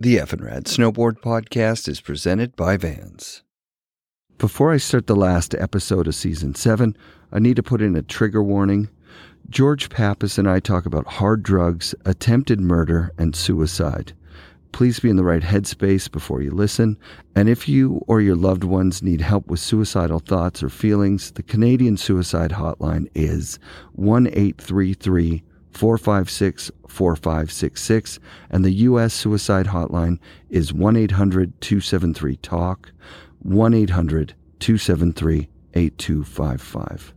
The 0.00 0.20
F 0.20 0.32
and 0.32 0.44
Rad 0.44 0.66
Snowboard 0.66 1.20
Podcast 1.20 1.88
is 1.88 2.00
presented 2.00 2.54
by 2.54 2.76
Vans. 2.76 3.42
Before 4.38 4.72
I 4.72 4.76
start 4.76 5.08
the 5.08 5.16
last 5.16 5.56
episode 5.56 6.06
of 6.06 6.14
season 6.14 6.54
seven, 6.54 6.96
I 7.32 7.40
need 7.40 7.56
to 7.56 7.64
put 7.64 7.82
in 7.82 7.96
a 7.96 8.02
trigger 8.02 8.40
warning. 8.40 8.90
George 9.50 9.90
Pappas 9.90 10.38
and 10.38 10.48
I 10.48 10.60
talk 10.60 10.86
about 10.86 11.14
hard 11.14 11.42
drugs, 11.42 11.96
attempted 12.04 12.60
murder, 12.60 13.10
and 13.18 13.34
suicide. 13.34 14.12
Please 14.70 15.00
be 15.00 15.10
in 15.10 15.16
the 15.16 15.24
right 15.24 15.42
headspace 15.42 16.08
before 16.08 16.42
you 16.42 16.52
listen. 16.52 16.96
And 17.34 17.48
if 17.48 17.68
you 17.68 18.00
or 18.06 18.20
your 18.20 18.36
loved 18.36 18.62
ones 18.62 19.02
need 19.02 19.20
help 19.20 19.48
with 19.48 19.58
suicidal 19.58 20.20
thoughts 20.20 20.62
or 20.62 20.68
feelings, 20.68 21.32
the 21.32 21.42
Canadian 21.42 21.96
Suicide 21.96 22.52
Hotline 22.52 23.08
is 23.16 23.58
1 23.94 24.28
833 24.28 25.42
456 25.72 26.70
4566, 26.88 28.18
and 28.50 28.64
the 28.64 28.70
U.S. 28.70 29.14
Suicide 29.14 29.66
Hotline 29.66 30.18
is 30.50 30.72
1 30.72 30.96
800 30.96 31.60
273 31.60 32.36
TALK, 32.36 32.92
1 33.40 33.74
800 33.74 34.34
273 34.58 35.48
8255. 35.74 37.14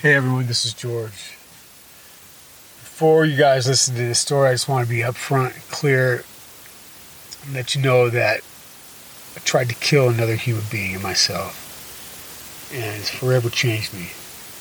Hey 0.00 0.14
everyone, 0.14 0.46
this 0.46 0.64
is 0.64 0.74
George. 0.74 1.34
Before 3.00 3.24
you 3.24 3.36
guys 3.36 3.66
listen 3.66 3.94
to 3.94 4.00
this 4.00 4.20
story, 4.20 4.50
I 4.50 4.52
just 4.54 4.68
want 4.68 4.86
to 4.86 4.94
be 4.94 5.00
upfront 5.00 5.54
and 5.54 5.62
clear 5.70 6.24
and 7.44 7.54
let 7.54 7.74
you 7.74 7.82
know 7.82 8.08
that 8.10 8.42
I 9.34 9.40
tried 9.40 9.68
to 9.68 9.74
kill 9.74 10.08
another 10.08 10.34
human 10.34 10.64
being 10.70 10.94
and 10.94 11.02
myself. 11.02 12.70
And 12.74 12.96
it's 13.00 13.10
forever 13.10 13.48
changed 13.50 13.94
me. 13.94 14.10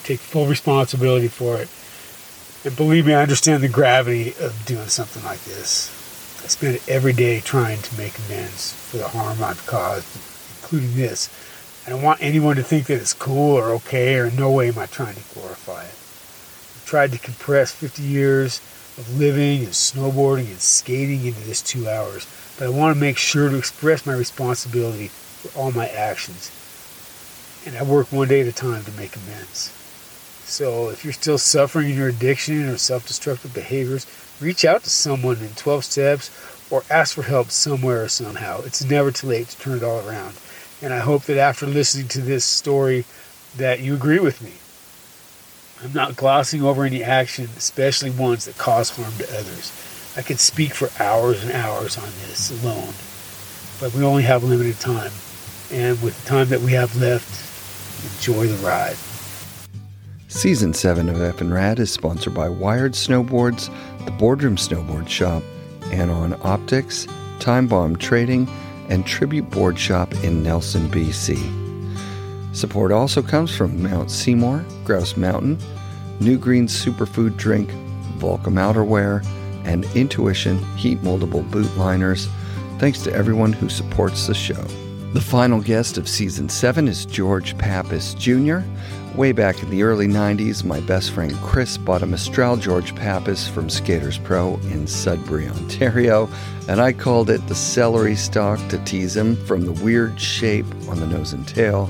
Take 0.03 0.19
full 0.19 0.47
responsibility 0.47 1.27
for 1.27 1.57
it. 1.57 1.69
And 2.67 2.75
believe 2.75 3.05
me, 3.05 3.13
I 3.13 3.21
understand 3.21 3.63
the 3.63 3.69
gravity 3.69 4.33
of 4.41 4.65
doing 4.65 4.89
something 4.89 5.23
like 5.23 5.39
this. 5.45 5.89
I 6.43 6.47
spend 6.47 6.81
every 6.89 7.13
day 7.13 7.39
trying 7.39 7.81
to 7.81 7.97
make 7.97 8.19
amends 8.19 8.73
for 8.73 8.97
the 8.97 9.07
harm 9.07 9.41
I've 9.41 9.65
caused, 9.65 10.13
including 10.57 10.97
this. 10.97 11.29
I 11.85 11.91
don't 11.91 12.01
want 12.01 12.21
anyone 12.21 12.57
to 12.57 12.63
think 12.63 12.87
that 12.87 12.99
it's 12.99 13.13
cool 13.13 13.55
or 13.55 13.69
okay, 13.75 14.19
or 14.19 14.25
in 14.25 14.35
no 14.35 14.51
way 14.51 14.67
am 14.67 14.77
I 14.77 14.85
trying 14.85 15.15
to 15.15 15.33
glorify 15.33 15.83
it. 15.83 15.95
I've 16.75 16.83
tried 16.85 17.13
to 17.13 17.17
compress 17.17 17.71
50 17.71 18.03
years 18.03 18.57
of 18.97 19.17
living 19.17 19.59
and 19.59 19.69
snowboarding 19.69 20.47
and 20.47 20.59
skating 20.59 21.25
into 21.25 21.39
this 21.45 21.61
two 21.61 21.87
hours, 21.87 22.27
but 22.59 22.65
I 22.65 22.69
want 22.69 22.93
to 22.93 22.99
make 22.99 23.17
sure 23.17 23.47
to 23.47 23.57
express 23.57 24.05
my 24.05 24.13
responsibility 24.13 25.07
for 25.07 25.57
all 25.57 25.71
my 25.71 25.87
actions. 25.87 26.51
And 27.65 27.77
I 27.77 27.83
work 27.83 28.11
one 28.11 28.27
day 28.27 28.41
at 28.41 28.47
a 28.47 28.51
time 28.51 28.83
to 28.83 28.91
make 28.91 29.15
amends. 29.15 29.71
So 30.47 30.89
if 30.89 31.03
you're 31.03 31.13
still 31.13 31.37
suffering 31.37 31.89
in 31.89 31.97
your 31.97 32.07
addiction 32.07 32.69
or 32.69 32.77
self 32.77 33.05
destructive 33.05 33.53
behaviors, 33.53 34.07
reach 34.39 34.63
out 34.63 34.83
to 34.83 34.89
someone 34.89 35.37
in 35.37 35.49
12 35.49 35.83
steps 35.83 36.31
or 36.71 36.83
ask 36.89 37.15
for 37.15 37.23
help 37.23 37.51
somewhere 37.51 38.03
or 38.03 38.07
somehow. 38.07 38.61
It's 38.61 38.83
never 38.83 39.11
too 39.11 39.27
late 39.27 39.49
to 39.49 39.59
turn 39.59 39.77
it 39.77 39.83
all 39.83 40.07
around. 40.07 40.35
And 40.81 40.93
I 40.93 40.99
hope 40.99 41.23
that 41.23 41.37
after 41.37 41.65
listening 41.65 42.07
to 42.09 42.21
this 42.21 42.45
story 42.45 43.03
that 43.57 43.81
you 43.81 43.93
agree 43.93 44.19
with 44.19 44.41
me. 44.41 44.53
I'm 45.83 45.93
not 45.93 46.15
glossing 46.15 46.63
over 46.63 46.85
any 46.85 47.03
action, 47.03 47.49
especially 47.57 48.09
ones 48.09 48.45
that 48.45 48.57
cause 48.57 48.95
harm 48.95 49.13
to 49.17 49.29
others. 49.37 49.71
I 50.15 50.21
could 50.21 50.39
speak 50.39 50.73
for 50.73 50.89
hours 51.01 51.43
and 51.43 51.51
hours 51.51 51.97
on 51.97 52.09
this 52.25 52.49
alone, 52.63 52.93
but 53.79 53.93
we 53.95 54.03
only 54.03 54.23
have 54.23 54.43
limited 54.43 54.79
time. 54.79 55.11
And 55.71 56.01
with 56.01 56.23
the 56.23 56.29
time 56.29 56.47
that 56.49 56.61
we 56.61 56.71
have 56.71 56.95
left, 56.95 57.29
enjoy 58.15 58.47
the 58.47 58.65
ride. 58.65 58.95
Season 60.29 60.73
7 60.73 61.07
of 61.07 61.21
F 61.21 61.39
and 61.39 61.53
Rad 61.53 61.79
is 61.79 61.89
sponsored 61.89 62.33
by 62.33 62.49
Wired 62.49 62.91
Snowboards, 62.91 63.69
the 64.03 64.11
Boardroom 64.11 64.57
Snowboard 64.57 65.07
Shop, 65.07 65.41
Anon 65.85 66.35
Optics, 66.41 67.07
Time 67.39 67.65
Bomb 67.65 67.95
Trading, 67.95 68.45
and 68.89 69.05
Tribute 69.05 69.49
Board 69.49 69.79
Shop 69.79 70.13
in 70.25 70.43
Nelson, 70.43 70.89
BC. 70.89 71.37
Support 72.53 72.91
also 72.91 73.21
comes 73.21 73.55
from 73.55 73.81
Mount 73.81 74.11
Seymour, 74.11 74.65
Grouse 74.83 75.15
Mountain, 75.15 75.59
New 76.19 76.37
Green 76.37 76.67
Superfood 76.67 77.37
Drink, 77.37 77.69
Volcom 78.17 78.55
Outerwear, 78.55 79.25
and 79.63 79.85
Intuition 79.95 80.57
Heat 80.75 81.01
Moldable 81.03 81.49
Boot 81.51 81.73
Liners. 81.77 82.27
Thanks 82.79 83.01
to 83.03 83.13
everyone 83.13 83.53
who 83.53 83.69
supports 83.69 84.27
the 84.27 84.33
show. 84.33 84.61
The 85.13 85.21
final 85.21 85.61
guest 85.61 85.97
of 85.97 86.09
season 86.09 86.49
7 86.49 86.85
is 86.89 87.05
George 87.05 87.57
Pappas 87.57 88.13
Jr. 88.15 88.59
Way 89.17 89.31
back 89.31 89.63
in 89.63 89.71
the 89.71 89.81
early 89.81 90.05
90s, 90.05 90.63
my 90.63 90.79
best 90.81 91.09
friend 91.09 91.33
Chris 91.37 91.75
bought 91.75 92.03
a 92.03 92.05
Mistral 92.05 92.55
George 92.55 92.93
Pappas 92.93 93.47
from 93.47 93.67
Skaters 93.67 94.19
Pro 94.19 94.57
in 94.69 94.85
Sudbury, 94.85 95.47
Ontario, 95.47 96.29
and 96.69 96.79
I 96.79 96.93
called 96.93 97.31
it 97.31 97.45
the 97.47 97.55
celery 97.55 98.15
stalk 98.15 98.59
to 98.67 98.77
tease 98.85 99.17
him 99.17 99.35
from 99.47 99.65
the 99.65 99.71
weird 99.71 100.21
shape 100.21 100.67
on 100.87 100.99
the 100.99 101.07
nose 101.07 101.33
and 101.33 101.47
tail. 101.47 101.89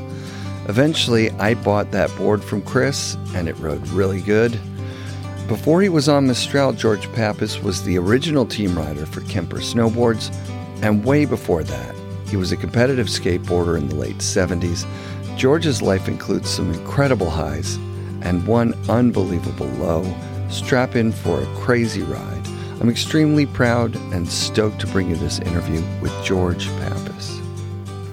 Eventually, 0.70 1.30
I 1.32 1.56
bought 1.56 1.92
that 1.92 2.16
board 2.16 2.42
from 2.42 2.62
Chris, 2.62 3.18
and 3.36 3.50
it 3.50 3.60
rode 3.60 3.86
really 3.90 4.22
good. 4.22 4.58
Before 5.50 5.82
he 5.82 5.90
was 5.90 6.08
on 6.08 6.28
Mistral, 6.28 6.72
George 6.72 7.12
Pappas 7.12 7.62
was 7.62 7.84
the 7.84 7.98
original 7.98 8.46
team 8.46 8.74
rider 8.78 9.06
for 9.06 9.20
Kemper 9.20 9.58
Snowboards, 9.58 10.34
and 10.82 11.04
way 11.04 11.26
before 11.26 11.64
that, 11.64 11.96
he 12.30 12.38
was 12.38 12.54
a 12.54 12.58
competitive 12.58 13.08
skateboarder 13.08 13.78
in 13.78 13.90
the 13.90 13.96
late 13.96 14.18
70s. 14.20 14.86
George's 15.38 15.84
life 15.84 16.08
includes 16.08 16.50
some 16.50 16.74
incredible 16.74 17.30
highs 17.30 17.75
and 18.22 18.48
one 18.48 18.74
unbelievable 18.90 19.68
low. 19.68 20.03
Strap 20.50 20.96
in 20.96 21.12
for 21.12 21.40
a 21.40 21.46
crazy 21.58 22.02
ride. 22.02 22.48
I'm 22.81 22.90
extremely 22.90 23.46
proud 23.46 23.96
and 24.14 24.28
stoked 24.28 24.80
to 24.81 24.88
bring 24.88 25.09
you 25.12 25.16
this 25.16 25.38
interview 25.38 25.84
with 26.02 26.12
George 26.24 26.68
Pappas. 26.80 27.40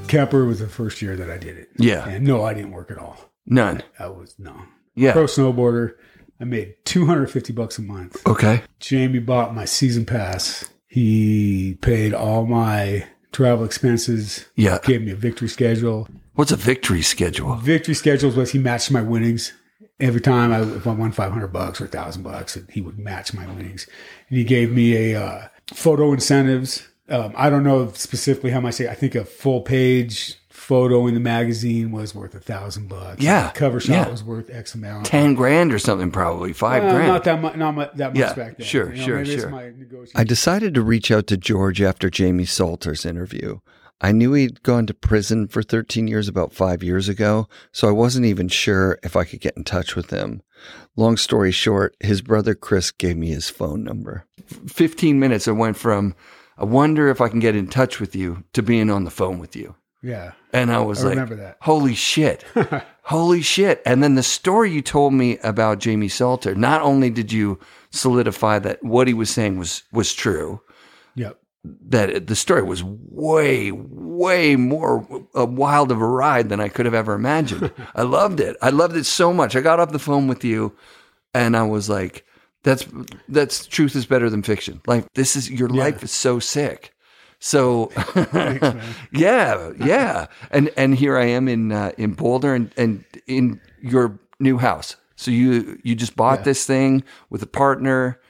Kemper 0.06 0.44
was 0.44 0.58
the 0.58 0.68
first 0.68 1.00
year 1.00 1.16
that 1.16 1.30
I 1.30 1.38
did 1.38 1.56
it. 1.56 1.70
Yeah. 1.78 2.06
And 2.06 2.26
no, 2.26 2.44
I 2.44 2.52
didn't 2.52 2.72
work 2.72 2.90
at 2.90 2.98
all. 2.98 3.16
None. 3.46 3.82
I 3.98 4.08
was, 4.08 4.34
no. 4.38 4.54
Yeah. 4.94 5.12
Pro 5.12 5.24
snowboarder. 5.24 5.94
I 6.38 6.44
made 6.44 6.74
250 6.84 7.54
bucks 7.54 7.78
a 7.78 7.82
month. 7.82 8.20
Okay. 8.26 8.62
Jamie 8.80 9.18
bought 9.18 9.54
my 9.54 9.64
season 9.64 10.04
pass. 10.04 10.68
He 10.88 11.78
paid 11.80 12.12
all 12.12 12.44
my 12.44 13.06
travel 13.32 13.64
expenses. 13.64 14.44
Yeah. 14.56 14.78
Gave 14.82 15.00
me 15.00 15.12
a 15.12 15.16
victory 15.16 15.48
schedule. 15.48 16.06
What's 16.34 16.52
a 16.52 16.56
victory 16.56 17.02
schedule? 17.02 17.54
Victory 17.56 17.94
schedules 17.94 18.36
was 18.36 18.52
he 18.52 18.58
matched 18.58 18.90
my 18.90 19.02
winnings 19.02 19.52
every 20.00 20.20
time 20.20 20.52
I 20.52 20.60
if 20.76 20.86
I 20.86 20.92
won 20.92 21.12
500 21.12 21.48
bucks 21.48 21.80
or 21.80 21.84
1000 21.84 22.22
bucks 22.22 22.58
he 22.70 22.80
would 22.80 22.98
match 22.98 23.32
my 23.34 23.46
winnings. 23.46 23.86
And 24.28 24.38
he 24.38 24.44
gave 24.44 24.72
me 24.72 25.12
a 25.12 25.22
uh, 25.22 25.48
photo 25.72 26.12
incentives. 26.12 26.86
Um, 27.08 27.32
I 27.36 27.50
don't 27.50 27.62
know 27.64 27.90
specifically 27.92 28.50
how 28.50 28.60
much. 28.60 28.80
I 28.80 28.94
think 28.94 29.14
a 29.14 29.24
full 29.24 29.60
page 29.60 30.36
photo 30.48 31.06
in 31.06 31.12
the 31.12 31.20
magazine 31.20 31.92
was 31.92 32.14
worth 32.14 32.34
a 32.34 32.40
thousand 32.40 32.88
bucks. 32.88 33.22
Yeah. 33.22 33.48
The 33.48 33.58
cover 33.58 33.78
shot 33.80 33.92
Yeah. 33.92 34.08
was 34.08 34.24
worth 34.24 34.48
X 34.50 34.74
amount. 34.74 35.04
10 35.04 35.34
grand 35.34 35.72
or 35.74 35.78
something, 35.78 36.10
probably. 36.10 36.54
Five 36.54 36.82
Well, 36.84 36.94
grand. 36.94 37.08
Not 37.08 37.24
that 37.24 37.42
much. 37.42 37.56
Not 37.56 37.74
mu- 37.74 37.84
that 37.96 38.12
much 38.14 38.16
Yeah, 38.16 38.32
back 38.32 38.56
then. 38.56 38.66
sure, 38.66 38.90
You 38.90 39.00
know, 39.00 39.24
sure, 39.24 39.24
sure. 39.26 39.50
my. 39.50 39.72
I 40.14 40.24
decided 40.24 40.72
to 40.74 40.80
reach 40.82 41.10
out 41.10 41.26
to 41.26 41.36
George 41.36 41.82
after 41.82 42.08
Jamie 42.08 42.46
Salter's 42.46 43.04
interview. 43.04 43.58
I 44.04 44.12
knew 44.12 44.34
he'd 44.34 44.62
gone 44.62 44.86
to 44.86 44.94
prison 44.94 45.48
for 45.48 45.62
13 45.62 46.08
years 46.08 46.28
about 46.28 46.52
five 46.52 46.82
years 46.82 47.08
ago, 47.08 47.48
so 47.72 47.88
I 47.88 47.92
wasn't 47.92 48.26
even 48.26 48.48
sure 48.48 48.98
if 49.02 49.16
I 49.16 49.24
could 49.24 49.40
get 49.40 49.56
in 49.56 49.64
touch 49.64 49.96
with 49.96 50.10
him. 50.10 50.42
Long 50.94 51.16
story 51.16 51.50
short, 51.50 51.96
his 52.00 52.20
brother 52.20 52.54
Chris 52.54 52.90
gave 52.90 53.16
me 53.16 53.28
his 53.28 53.48
phone 53.48 53.82
number. 53.82 54.26
15 54.68 55.18
minutes, 55.18 55.48
I 55.48 55.52
went 55.52 55.78
from, 55.78 56.14
I 56.58 56.64
wonder 56.64 57.08
if 57.08 57.22
I 57.22 57.28
can 57.30 57.40
get 57.40 57.56
in 57.56 57.66
touch 57.66 57.98
with 57.98 58.14
you 58.14 58.44
to 58.52 58.62
being 58.62 58.90
on 58.90 59.04
the 59.04 59.10
phone 59.10 59.38
with 59.38 59.56
you. 59.56 59.74
yeah. 60.02 60.32
And 60.52 60.70
I 60.70 60.80
was 60.80 61.00
I 61.02 61.08
like, 61.08 61.14
remember 61.16 61.36
that. 61.36 61.56
holy 61.62 61.94
shit. 61.94 62.44
holy 63.02 63.42
shit. 63.42 63.82
And 63.84 64.02
then 64.04 64.14
the 64.16 64.22
story 64.22 64.70
you 64.70 64.82
told 64.82 65.12
me 65.14 65.38
about 65.38 65.80
Jamie 65.80 66.08
Salter, 66.08 66.54
not 66.54 66.80
only 66.82 67.10
did 67.10 67.32
you 67.32 67.58
solidify 67.90 68.58
that 68.60 68.84
what 68.84 69.08
he 69.08 69.14
was 69.14 69.30
saying 69.30 69.58
was, 69.58 69.82
was 69.92 70.12
true, 70.14 70.60
Yep. 71.16 71.38
That 71.64 72.26
the 72.26 72.36
story 72.36 72.62
was 72.62 72.82
way, 72.84 73.72
way 73.72 74.54
more 74.56 75.06
uh, 75.36 75.46
wild 75.46 75.90
of 75.90 76.00
a 76.02 76.06
ride 76.06 76.48
than 76.50 76.60
I 76.60 76.68
could 76.68 76.84
have 76.84 76.94
ever 76.94 77.14
imagined. 77.14 77.72
I 77.94 78.02
loved 78.02 78.38
it. 78.40 78.56
I 78.60 78.70
loved 78.70 78.96
it 78.96 79.04
so 79.04 79.32
much. 79.32 79.56
I 79.56 79.60
got 79.62 79.80
off 79.80 79.92
the 79.92 79.98
phone 79.98 80.26
with 80.26 80.44
you 80.44 80.76
and 81.32 81.56
I 81.56 81.62
was 81.62 81.88
like, 81.88 82.26
that's, 82.64 82.86
that's 83.28 83.66
truth 83.66 83.96
is 83.96 84.04
better 84.06 84.28
than 84.28 84.42
fiction. 84.42 84.80
Like 84.86 85.10
this 85.14 85.36
is, 85.36 85.50
your 85.50 85.68
life 85.70 86.02
is 86.02 86.10
so 86.10 86.38
sick. 86.38 86.92
So 87.38 87.90
yeah, 89.12 89.72
yeah. 89.78 90.26
And, 90.50 90.70
and 90.76 90.94
here 90.94 91.16
I 91.16 91.24
am 91.26 91.48
in, 91.48 91.72
uh, 91.72 91.92
in 91.96 92.12
Boulder 92.12 92.54
and, 92.54 92.70
and 92.76 93.04
in 93.26 93.60
your 93.80 94.18
new 94.38 94.58
house. 94.58 94.96
So 95.16 95.30
you, 95.30 95.78
you 95.82 95.94
just 95.94 96.14
bought 96.16 96.40
Yeah. 96.40 96.44
this 96.44 96.66
thing 96.66 97.04
with 97.30 97.42
a 97.42 97.46
partner 97.46 98.20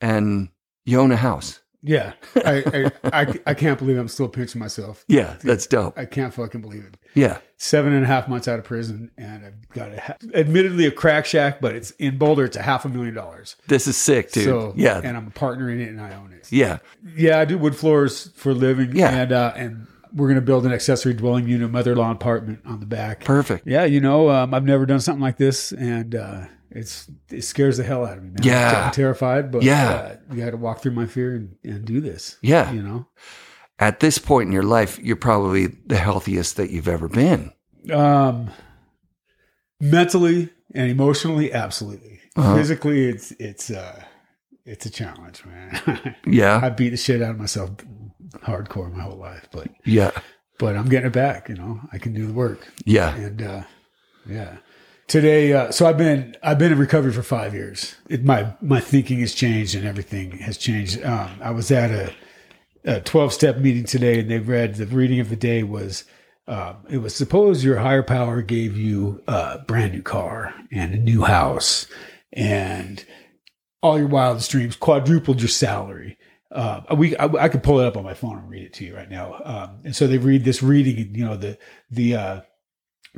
and 0.00 0.48
you 0.84 1.00
own 1.00 1.12
a 1.12 1.16
house. 1.16 1.60
Yeah, 1.82 2.12
I, 2.36 2.90
I, 3.04 3.20
I 3.22 3.34
I 3.46 3.54
can't 3.54 3.78
believe 3.78 3.98
I'm 3.98 4.08
still 4.08 4.28
pinching 4.28 4.60
myself. 4.60 5.04
Yeah, 5.08 5.36
that's 5.42 5.66
dope. 5.66 5.98
I 5.98 6.04
can't 6.04 6.32
fucking 6.32 6.60
believe 6.60 6.84
it. 6.84 6.96
Yeah. 7.14 7.38
Seven 7.56 7.92
and 7.92 8.04
a 8.04 8.06
half 8.06 8.28
months 8.28 8.48
out 8.48 8.58
of 8.58 8.64
prison, 8.64 9.10
and 9.18 9.44
I've 9.44 9.68
got 9.70 9.92
a, 9.92 10.00
ha- 10.00 10.16
admittedly 10.34 10.86
a 10.86 10.90
crack 10.90 11.26
shack, 11.26 11.60
but 11.60 11.74
it's 11.76 11.90
in 11.92 12.18
Boulder. 12.18 12.44
It's 12.44 12.56
a 12.56 12.62
half 12.62 12.84
a 12.84 12.88
million 12.88 13.14
dollars. 13.14 13.56
This 13.68 13.86
is 13.86 13.96
sick, 13.96 14.32
dude. 14.32 14.44
So 14.44 14.72
yeah. 14.76 15.00
and 15.02 15.16
I'm 15.16 15.26
a 15.26 15.30
partner 15.30 15.70
in 15.70 15.80
it, 15.80 15.88
and 15.88 16.00
I 16.00 16.14
own 16.14 16.32
it. 16.32 16.50
yeah. 16.50 16.78
Yeah, 17.16 17.38
I 17.38 17.44
do 17.44 17.58
wood 17.58 17.76
floors 17.76 18.30
for 18.34 18.50
a 18.50 18.54
living. 18.54 18.96
Yeah. 18.96 19.10
and 19.10 19.32
uh, 19.32 19.52
and 19.56 19.86
we're 20.14 20.28
gonna 20.28 20.40
build 20.40 20.66
an 20.66 20.72
accessory 20.72 21.14
dwelling 21.14 21.48
unit, 21.48 21.70
mother-in-law 21.70 22.10
apartment 22.10 22.60
on 22.64 22.80
the 22.80 22.86
back. 22.86 23.24
Perfect. 23.24 23.66
Yeah, 23.66 23.84
you 23.84 24.00
know, 24.00 24.30
um, 24.30 24.52
I've 24.54 24.64
never 24.64 24.86
done 24.86 25.00
something 25.00 25.22
like 25.22 25.36
this, 25.38 25.72
and 25.72 26.14
uh, 26.14 26.44
it's 26.70 27.10
it 27.30 27.42
scares 27.42 27.76
the 27.76 27.84
hell 27.84 28.04
out 28.04 28.18
of 28.18 28.22
me. 28.24 28.30
Man. 28.30 28.38
Yeah. 28.42 28.84
I'm 28.86 28.92
terrified, 28.92 29.50
but 29.52 29.62
Yeah. 29.62 29.90
uh, 29.90 30.16
you 30.34 30.44
got 30.44 30.50
to 30.50 30.56
walk 30.56 30.80
through 30.82 30.92
my 30.92 31.06
fear 31.06 31.34
and, 31.34 31.56
and 31.64 31.84
do 31.84 32.00
this. 32.00 32.38
Yeah. 32.42 32.70
you 32.72 32.82
know. 32.82 33.06
At 33.78 34.00
this 34.00 34.18
point 34.18 34.46
in 34.46 34.52
your 34.52 34.62
life, 34.62 34.98
you're 35.00 35.16
probably 35.16 35.66
the 35.66 35.96
healthiest 35.96 36.56
that 36.56 36.70
you've 36.70 36.88
ever 36.88 37.08
been. 37.08 37.52
Um, 37.92 38.50
mentally 39.80 40.50
and 40.74 40.90
emotionally, 40.90 41.52
absolutely. 41.52 42.20
Uh-huh. 42.36 42.54
Physically, 42.56 43.08
it's 43.08 43.32
it's 43.32 43.70
uh, 43.70 44.02
it's 44.64 44.86
a 44.86 44.90
challenge, 44.90 45.44
man. 45.44 46.14
Yeah. 46.26 46.60
I 46.62 46.70
beat 46.70 46.90
the 46.90 46.96
shit 46.96 47.20
out 47.22 47.32
of 47.32 47.38
myself 47.38 47.70
hardcore 48.40 48.92
my 48.92 49.02
whole 49.02 49.16
life, 49.18 49.48
but 49.52 49.68
Yeah. 49.84 50.10
but 50.58 50.76
I'm 50.76 50.88
getting 50.88 51.08
it 51.08 51.12
back. 51.12 51.48
You 51.48 51.54
know, 51.56 51.80
I 51.92 51.98
can 51.98 52.12
do 52.14 52.26
the 52.26 52.32
work. 52.32 52.66
Yeah. 52.84 53.14
and 53.14 53.42
uh, 53.42 53.62
yeah. 54.26 54.56
Today, 55.08 55.52
uh, 55.52 55.70
so 55.72 55.86
I've 55.86 55.98
been 55.98 56.36
I've 56.42 56.58
been 56.58 56.72
in 56.72 56.78
recovery 56.78 57.12
for 57.12 57.22
five 57.22 57.54
years. 57.54 57.96
It, 58.08 58.24
my 58.24 58.54
my 58.62 58.80
thinking 58.80 59.20
has 59.20 59.34
changed 59.34 59.74
and 59.74 59.84
everything 59.86 60.30
has 60.38 60.56
changed. 60.56 61.02
Um, 61.04 61.30
I 61.42 61.50
was 61.50 61.70
at 61.70 61.90
a, 61.90 62.14
a 62.84 63.00
twelve 63.00 63.32
step 63.32 63.58
meeting 63.58 63.84
today, 63.84 64.20
and 64.20 64.30
they 64.30 64.38
read 64.38 64.76
the 64.76 64.86
reading 64.86 65.20
of 65.20 65.28
the 65.28 65.36
day 65.36 65.64
was 65.64 66.04
um, 66.46 66.76
it 66.88 66.98
was 66.98 67.14
suppose 67.14 67.62
your 67.64 67.78
higher 67.78 68.02
power 68.02 68.40
gave 68.42 68.76
you 68.76 69.22
a 69.28 69.58
brand 69.66 69.92
new 69.92 70.02
car 70.02 70.54
and 70.70 70.94
a 70.94 70.98
new 70.98 71.22
house 71.24 71.86
and 72.32 73.04
all 73.82 73.98
your 73.98 74.08
wildest 74.08 74.50
dreams, 74.50 74.76
quadrupled 74.76 75.40
your 75.40 75.48
salary. 75.48 76.16
Uh, 76.52 76.94
we 76.96 77.16
I, 77.16 77.24
I 77.44 77.48
could 77.48 77.62
pull 77.62 77.80
it 77.80 77.86
up 77.86 77.96
on 77.96 78.04
my 78.04 78.14
phone 78.14 78.38
and 78.38 78.50
read 78.50 78.64
it 78.64 78.74
to 78.74 78.84
you 78.84 78.94
right 78.94 79.10
now. 79.10 79.40
Um, 79.44 79.80
and 79.84 79.96
so 79.96 80.06
they 80.06 80.18
read 80.18 80.44
this 80.44 80.62
reading, 80.62 81.14
you 81.14 81.24
know, 81.24 81.36
the 81.36 81.58
the 81.90 82.14
uh, 82.14 82.40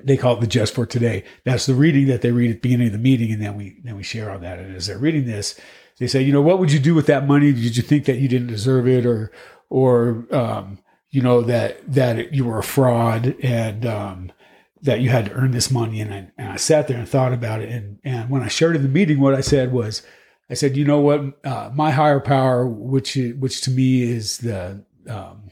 they 0.02 0.16
call 0.16 0.36
it 0.36 0.40
the 0.40 0.46
just 0.46 0.74
for 0.74 0.86
today. 0.86 1.24
That's 1.44 1.66
the 1.66 1.74
reading 1.74 2.06
that 2.06 2.22
they 2.22 2.32
read 2.32 2.50
at 2.50 2.56
the 2.56 2.68
beginning 2.68 2.88
of 2.88 2.92
the 2.92 2.98
meeting, 2.98 3.32
and 3.32 3.42
then 3.42 3.56
we 3.56 3.80
then 3.82 3.96
we 3.96 4.02
share 4.02 4.30
on 4.30 4.40
that. 4.42 4.58
And 4.58 4.74
as 4.74 4.86
they're 4.86 4.98
reading 4.98 5.26
this, 5.26 5.58
they 5.98 6.06
say, 6.06 6.22
you 6.22 6.32
know, 6.32 6.42
what 6.42 6.58
would 6.58 6.72
you 6.72 6.80
do 6.80 6.94
with 6.94 7.06
that 7.06 7.26
money? 7.26 7.52
Did 7.52 7.76
you 7.76 7.82
think 7.82 8.04
that 8.06 8.18
you 8.18 8.28
didn't 8.28 8.48
deserve 8.48 8.88
it, 8.88 9.06
or 9.06 9.30
or 9.68 10.26
um, 10.32 10.78
you 11.10 11.22
know 11.22 11.42
that 11.42 11.80
that 11.92 12.32
you 12.34 12.44
were 12.44 12.58
a 12.58 12.64
fraud 12.64 13.36
and 13.42 13.86
um, 13.86 14.32
that 14.82 15.00
you 15.00 15.10
had 15.10 15.26
to 15.26 15.32
earn 15.32 15.52
this 15.52 15.70
money? 15.70 16.00
And 16.00 16.12
I 16.12 16.30
and 16.36 16.52
I 16.52 16.56
sat 16.56 16.88
there 16.88 16.98
and 16.98 17.08
thought 17.08 17.32
about 17.32 17.60
it. 17.60 17.68
And 17.68 17.98
and 18.02 18.30
when 18.30 18.42
I 18.42 18.48
shared 18.48 18.76
in 18.76 18.82
the 18.82 18.88
meeting, 18.88 19.20
what 19.20 19.34
I 19.34 19.40
said 19.40 19.72
was, 19.72 20.02
I 20.50 20.54
said, 20.54 20.76
you 20.76 20.84
know 20.84 21.00
what, 21.00 21.20
uh, 21.44 21.70
my 21.74 21.90
higher 21.90 22.20
power, 22.20 22.66
which 22.66 23.18
which 23.38 23.60
to 23.62 23.70
me 23.70 24.02
is 24.02 24.38
the 24.38 24.84
um, 25.08 25.48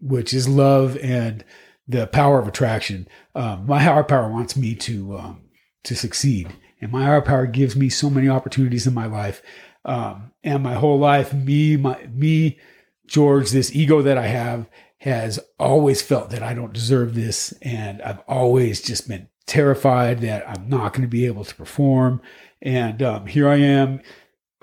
which 0.00 0.32
is 0.32 0.48
love 0.48 0.96
and 0.98 1.44
the 1.88 2.06
power 2.06 2.38
of 2.38 2.48
attraction. 2.48 3.08
Um, 3.34 3.66
my 3.66 3.82
higher 3.82 4.04
power 4.04 4.30
wants 4.30 4.56
me 4.56 4.74
to 4.76 5.18
um, 5.18 5.44
to 5.84 5.96
succeed, 5.96 6.48
and 6.80 6.92
my 6.92 7.04
higher 7.04 7.22
power 7.22 7.46
gives 7.46 7.74
me 7.74 7.88
so 7.88 8.08
many 8.08 8.28
opportunities 8.28 8.86
in 8.86 8.94
my 8.94 9.06
life. 9.06 9.42
Um, 9.84 10.32
and 10.42 10.62
my 10.62 10.74
whole 10.74 10.98
life, 10.98 11.34
me, 11.34 11.76
my 11.76 12.06
me, 12.12 12.58
George, 13.06 13.50
this 13.50 13.74
ego 13.74 14.00
that 14.02 14.16
I 14.16 14.28
have 14.28 14.68
has 14.98 15.38
always 15.58 16.00
felt 16.00 16.30
that 16.30 16.42
I 16.42 16.54
don't 16.54 16.72
deserve 16.72 17.14
this, 17.14 17.52
and 17.60 18.00
I've 18.00 18.20
always 18.28 18.80
just 18.80 19.08
been 19.08 19.28
terrified 19.46 20.20
that 20.20 20.48
I'm 20.48 20.68
not 20.68 20.92
going 20.92 21.02
to 21.02 21.08
be 21.08 21.26
able 21.26 21.44
to 21.44 21.54
perform. 21.54 22.22
And 22.64 23.02
um, 23.02 23.26
here 23.26 23.48
I 23.48 23.56
am. 23.56 24.00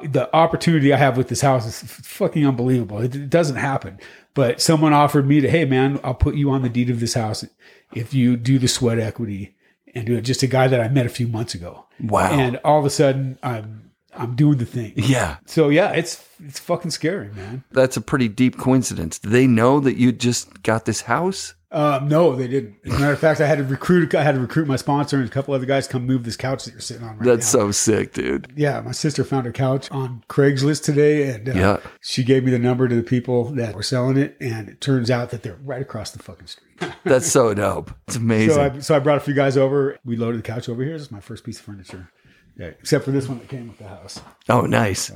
The 0.04 0.36
opportunity 0.36 0.92
I 0.92 0.98
have 0.98 1.16
with 1.16 1.28
this 1.28 1.42
house 1.42 1.66
is 1.68 1.80
fucking 1.84 2.46
unbelievable. 2.46 3.00
It, 3.00 3.16
it 3.16 3.30
doesn't 3.30 3.58
happen. 3.58 4.00
But 4.34 4.60
someone 4.60 4.94
offered 4.94 5.28
me 5.28 5.40
to, 5.42 5.50
hey 5.50 5.66
man, 5.66 6.00
I'll 6.04 6.16
put 6.16 6.36
you 6.36 6.50
on 6.50 6.64
the 6.64 6.70
deed 6.70 6.90
of 6.90 7.00
this 7.00 7.14
house 7.14 7.46
if 7.94 8.14
you 8.14 8.36
do 8.36 8.58
the 8.58 8.68
sweat 8.68 8.98
equity 8.98 9.56
and 9.94 10.08
do 10.08 10.16
it. 10.18 10.22
Just 10.22 10.42
a 10.42 10.48
guy 10.48 10.68
that 10.68 10.82
I 10.82 10.88
met 10.88 11.06
a 11.06 11.10
few 11.10 11.28
months 11.28 11.54
ago. 11.54 11.86
Wow. 12.00 12.32
And 12.32 12.60
all 12.64 12.80
of 12.80 12.86
a 12.86 12.90
sudden, 12.90 13.38
I'm 13.44 13.92
I'm 14.14 14.36
doing 14.36 14.58
the 14.58 14.66
thing. 14.66 14.94
yeah. 14.96 15.38
So 15.46 15.70
yeah, 15.70 15.92
it's 15.92 16.28
it's 16.44 16.60
fucking 16.60 16.92
scary, 16.92 17.30
man. 17.34 17.64
That's 17.72 17.98
a 17.98 18.02
pretty 18.02 18.28
deep 18.28 18.58
coincidence. 18.58 19.20
Do 19.20 19.30
they 19.30 19.48
know 19.48 19.80
that 19.80 19.98
you 19.98 20.12
just 20.12 20.64
got 20.64 20.86
this 20.86 21.02
house? 21.02 21.54
Um, 21.74 22.10
no, 22.10 22.36
they 22.36 22.50
didn't. 22.50 22.76
As 22.84 22.94
a 22.94 23.00
matter 23.00 23.14
of 23.14 23.20
fact, 23.20 23.40
I 23.40 23.48
had 23.48 23.58
to 23.60 23.64
recruit. 23.64 24.14
I 24.14 24.24
had 24.24 24.36
to 24.36 24.42
recruit 24.42 24.68
my 24.68 24.76
sponsor 24.76 25.18
and 25.18 25.26
a 25.26 25.32
couple 25.32 25.54
other 25.54 25.66
guys 25.66 25.88
to 25.88 25.94
come 25.94 26.06
move 26.06 26.26
this 26.26 26.36
couch 26.36 26.66
that 26.66 26.72
you're 26.72 26.82
sitting 26.82 27.04
on 27.04 27.18
right 27.18 27.24
That's 27.26 27.54
now. 27.54 27.60
so 27.62 27.72
sick, 27.72 28.14
dude. 28.14 28.52
yeah, 28.58 28.82
my 28.82 28.92
sister 28.92 29.24
found 29.24 29.48
a 29.48 29.54
couch 29.54 29.90
on 29.90 30.22
Craigslist 30.28 30.84
today, 30.84 31.30
and 31.34 31.48
uh, 31.48 31.54
Yeah. 31.54 31.78
she 32.02 32.24
gave 32.26 32.44
me 32.44 32.52
the 32.52 32.60
number 32.60 32.90
to 32.90 32.96
the 32.96 33.04
people 33.04 33.46
that 33.54 33.74
were 33.74 33.84
selling 33.84 34.18
it, 34.18 34.36
and 34.42 34.68
it 34.68 34.82
turns 34.82 35.10
out 35.10 35.30
that 35.30 35.44
they're 35.44 35.60
right 35.64 35.82
across 35.82 36.12
the 36.12 36.22
fucking 36.22 36.48
street. 36.48 36.68
That's 37.06 37.32
so 37.32 37.54
dope. 37.54 37.92
It's 38.08 38.18
amazing. 38.18 38.56
so 38.56 38.62
I 38.62 38.80
so 38.80 38.96
I 38.96 39.00
brought 39.00 39.18
a 39.18 39.22
few 39.22 39.34
guys 39.34 39.56
over. 39.56 39.98
We 40.04 40.18
loaded 40.18 40.40
the 40.40 40.48
couch 40.48 40.68
over 40.68 40.84
here. 40.84 40.94
This 40.94 41.04
is 41.04 41.12
my 41.12 41.22
first 41.22 41.46
piece 41.46 41.58
of 41.60 41.64
furniture, 41.66 42.10
yeah, 42.58 42.66
except 42.68 43.06
for 43.06 43.12
this 43.12 43.30
one 43.30 43.40
that 43.40 43.48
came 43.48 43.70
with 43.70 43.78
the 43.78 43.88
house. 43.88 44.20
oh, 44.50 44.62
nice. 44.62 45.10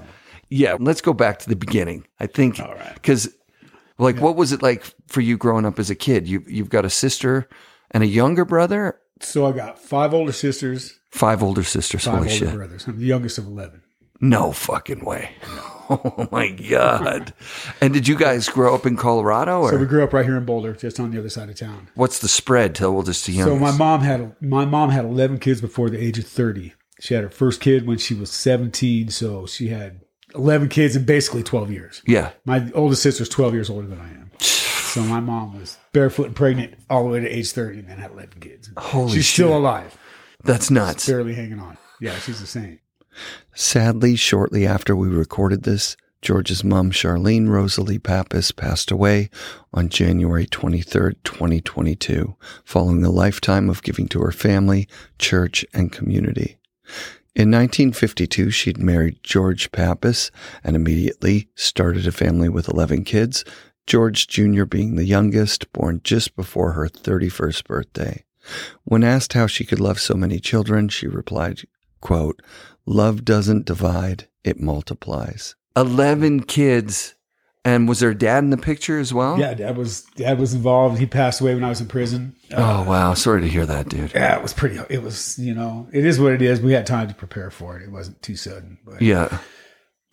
Yeah. 0.49 0.77
Let's 0.79 1.01
go 1.01 1.11
back 1.11 1.39
to 1.39 1.49
the 1.49 1.55
beginning. 1.57 2.05
I 2.19 2.27
think 2.27 2.61
because, 2.93 3.35
like, 3.97 4.19
what 4.19 4.35
was 4.35 4.51
it 4.51 4.61
like 4.61 4.83
for 5.07 5.21
you 5.21 5.37
growing 5.37 5.65
up 5.65 5.79
as 5.79 5.89
a 5.89 5.95
kid? 5.95 6.27
You 6.27 6.43
you've 6.47 6.69
got 6.69 6.85
a 6.85 6.89
sister 6.89 7.47
and 7.91 8.03
a 8.03 8.07
younger 8.07 8.45
brother, 8.45 8.97
So 9.21 9.45
I 9.45 9.51
got 9.51 9.79
five 9.79 10.13
older 10.13 10.31
sisters, 10.33 10.99
five 11.11 11.41
older 11.43 11.63
sisters. 11.63 12.03
five 12.05 12.15
Holy 12.15 12.27
older 12.33 12.45
shit! 12.45 12.53
brothers. 12.55 12.87
I'm 12.87 12.99
the 12.99 13.05
youngest 13.05 13.37
of 13.37 13.45
eleven. 13.47 13.81
No 14.21 14.51
fucking 14.51 15.03
way. 15.05 15.31
Oh 15.87 16.27
my 16.31 16.49
god! 16.49 17.31
and 17.79 17.93
did 17.93 18.07
you 18.07 18.15
guys 18.15 18.49
grow 18.49 18.73
up 18.73 18.87
in 18.87 18.97
Colorado, 18.97 19.59
or 19.61 19.69
So 19.69 19.77
we 19.77 19.85
grew 19.85 20.03
up 20.03 20.13
right 20.13 20.25
here 20.25 20.35
in 20.35 20.43
Boulder, 20.43 20.73
just 20.73 20.99
on 20.99 21.11
the 21.11 21.19
other 21.19 21.29
side 21.29 21.47
of 21.47 21.59
town. 21.59 21.89
what's 21.93 22.17
the 22.17 22.27
spread 22.27 22.73
to 22.75 22.85
oldest 22.85 23.25
to 23.25 23.31
youngest? 23.31 23.55
So 23.55 23.59
my 23.59 23.71
mom 23.71 24.01
had 24.01 24.35
my 24.41 24.65
mom 24.65 24.89
had 24.89 25.05
11 25.05 25.37
kids 25.37 25.61
before 25.61 25.91
the 25.91 26.03
age 26.03 26.17
of 26.17 26.25
30. 26.25 26.73
She 27.01 27.13
had 27.13 27.21
her 27.23 27.29
first 27.29 27.61
kid 27.61 27.85
when 27.85 27.99
she 27.99 28.15
was 28.15 28.31
17, 28.31 29.09
so 29.09 29.45
she 29.45 29.67
had 29.67 30.01
11 30.35 30.69
kids 30.69 30.95
in 30.95 31.03
basically 31.05 31.43
12 31.43 31.71
years. 31.71 32.01
yeah. 32.05 32.31
My 32.45 32.69
oldest 32.73 33.01
sister's 33.01 33.29
12 33.29 33.53
years 33.53 33.69
older 33.69 33.87
than 33.87 33.99
I 33.99 34.09
am. 34.09 34.29
So 34.39 35.01
my 35.01 35.19
mom 35.19 35.59
was 35.59 35.77
barefoot 35.91 36.27
and 36.27 36.35
pregnant 36.35 36.75
all 36.89 37.03
the 37.03 37.09
way 37.09 37.19
to 37.19 37.27
age 37.27 37.51
30 37.51 37.79
and 37.79 37.89
then 37.89 37.97
had 37.97 38.11
11 38.11 38.39
kids. 38.39 38.69
Holy 38.77 39.13
she's 39.13 39.25
shit. 39.25 39.45
still 39.45 39.57
alive, 39.57 39.97
That's 40.43 40.71
nuts. 40.71 41.05
barely 41.07 41.33
hanging 41.33 41.59
on. 41.59 41.77
Yeah, 41.99 42.15
she's 42.19 42.39
the 42.39 42.47
same. 42.47 42.79
Sadly, 43.53 44.15
shortly 44.15 44.65
after 44.65 44.95
we 44.95 45.07
recorded 45.07 45.63
this, 45.63 45.95
George's 46.21 46.63
mom, 46.63 46.91
Charlene 46.91 47.47
Rosalie 47.49 47.99
Pappas, 47.99 48.51
passed 48.51 48.89
away 48.89 49.29
on 49.73 49.89
January 49.89 50.45
23rd, 50.47 51.15
2022, 51.23 52.35
following 52.63 53.03
a 53.03 53.11
lifetime 53.11 53.69
of 53.69 53.83
giving 53.83 54.07
to 54.09 54.19
her 54.21 54.31
family, 54.31 54.87
church, 55.19 55.65
and 55.73 55.91
community. 55.91 56.57
In 57.35 57.51
1952, 57.51 58.49
she'd 58.49 58.77
married 58.77 59.19
George 59.21 59.69
Pappas 59.73 60.31
and 60.63 60.73
immediately 60.73 61.49
started 61.53 62.07
a 62.07 62.13
family 62.13 62.47
with 62.47 62.69
11 62.69 63.03
kids, 63.03 63.43
George 63.85 64.27
Jr. 64.27 64.63
being 64.63 64.95
the 64.95 65.03
youngest, 65.03 65.69
born 65.73 65.99
just 66.01 66.37
before 66.37 66.71
her 66.71 66.87
31st 66.87 67.65
birthday. 67.65 68.23
When 68.85 69.03
asked 69.03 69.33
how 69.33 69.47
she 69.47 69.65
could 69.65 69.81
love 69.81 69.99
so 69.99 70.13
many 70.13 70.39
children, 70.39 70.87
she 70.87 71.07
replied, 71.07 71.63
quote, 71.99 72.41
Love 72.85 73.25
doesn't 73.25 73.65
divide, 73.65 74.29
it 74.45 74.61
multiplies. 74.61 75.55
11 75.75 76.43
kids. 76.43 77.15
And 77.65 77.89
was 77.89 77.99
there 77.99 78.11
a 78.11 78.15
dad 78.17 78.43
in 78.43 78.51
the 78.51 78.57
picture 78.57 78.99
as 78.99 79.11
well? 79.11 79.39
Yeah, 79.39 79.55
dad 79.55 79.75
was 79.75 80.03
dad 80.15 80.39
was 80.39 80.53
involved. 80.53 80.99
He 80.99 81.07
passed 81.07 81.41
away 81.41 81.55
when 81.55 81.63
I 81.63 81.69
was 81.69 81.81
in 81.81 81.87
prison. 81.87 82.35
Oh, 82.55 82.83
wow. 82.83 83.15
Sorry 83.15 83.41
to 83.41 83.47
hear 83.49 83.65
that, 83.65 83.89
dude. 83.89 84.13
Yeah, 84.13 84.37
it 84.37 84.43
was 84.43 84.53
pretty. 84.53 84.79
It 84.89 85.01
was 85.01 85.39
you 85.39 85.53
know 85.55 85.87
it 85.91 86.05
is 86.05 86.19
what 86.19 86.31
it 86.31 86.41
is. 86.43 86.61
We 86.61 86.73
had 86.73 86.85
time 86.85 87.07
to 87.07 87.15
prepare 87.15 87.49
for 87.49 87.75
it. 87.77 87.83
It 87.83 87.91
wasn't 87.91 88.21
too 88.21 88.35
sudden, 88.35 88.77
but 88.85 89.01
Yeah. 89.01 89.39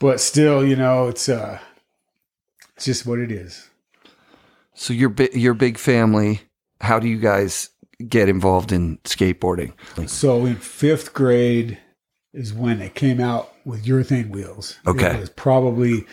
but 0.00 0.18
still, 0.18 0.66
you 0.66 0.76
know, 0.76 1.09
it's 1.09 1.28
uh, 1.28 1.59
it's 2.76 2.87
just 2.87 3.04
what 3.06 3.18
it 3.18 3.30
is. 3.30 3.68
So 4.75 4.94
your 4.94 5.11
bi- 5.11 5.28
your 5.35 5.52
big 5.54 5.76
family, 5.76 6.40
how 6.80 6.99
do 6.99 7.06
you 7.06 7.18
guys 7.18 7.68
get 8.09 8.30
involved 8.30 8.73
in 8.73 8.97
skateboarding? 9.04 9.75
So 10.09 10.47
in 10.47 10.56
fifth 10.56 11.12
grade 11.12 11.78
is 12.32 12.54
when 12.54 12.80
it 12.80 12.94
came 12.94 13.21
out 13.21 13.52
with 13.66 13.85
urethane 13.85 14.30
wheels. 14.30 14.78
Okay. 14.87 15.14
It 15.14 15.21
was 15.21 15.28
probably, 15.30 16.06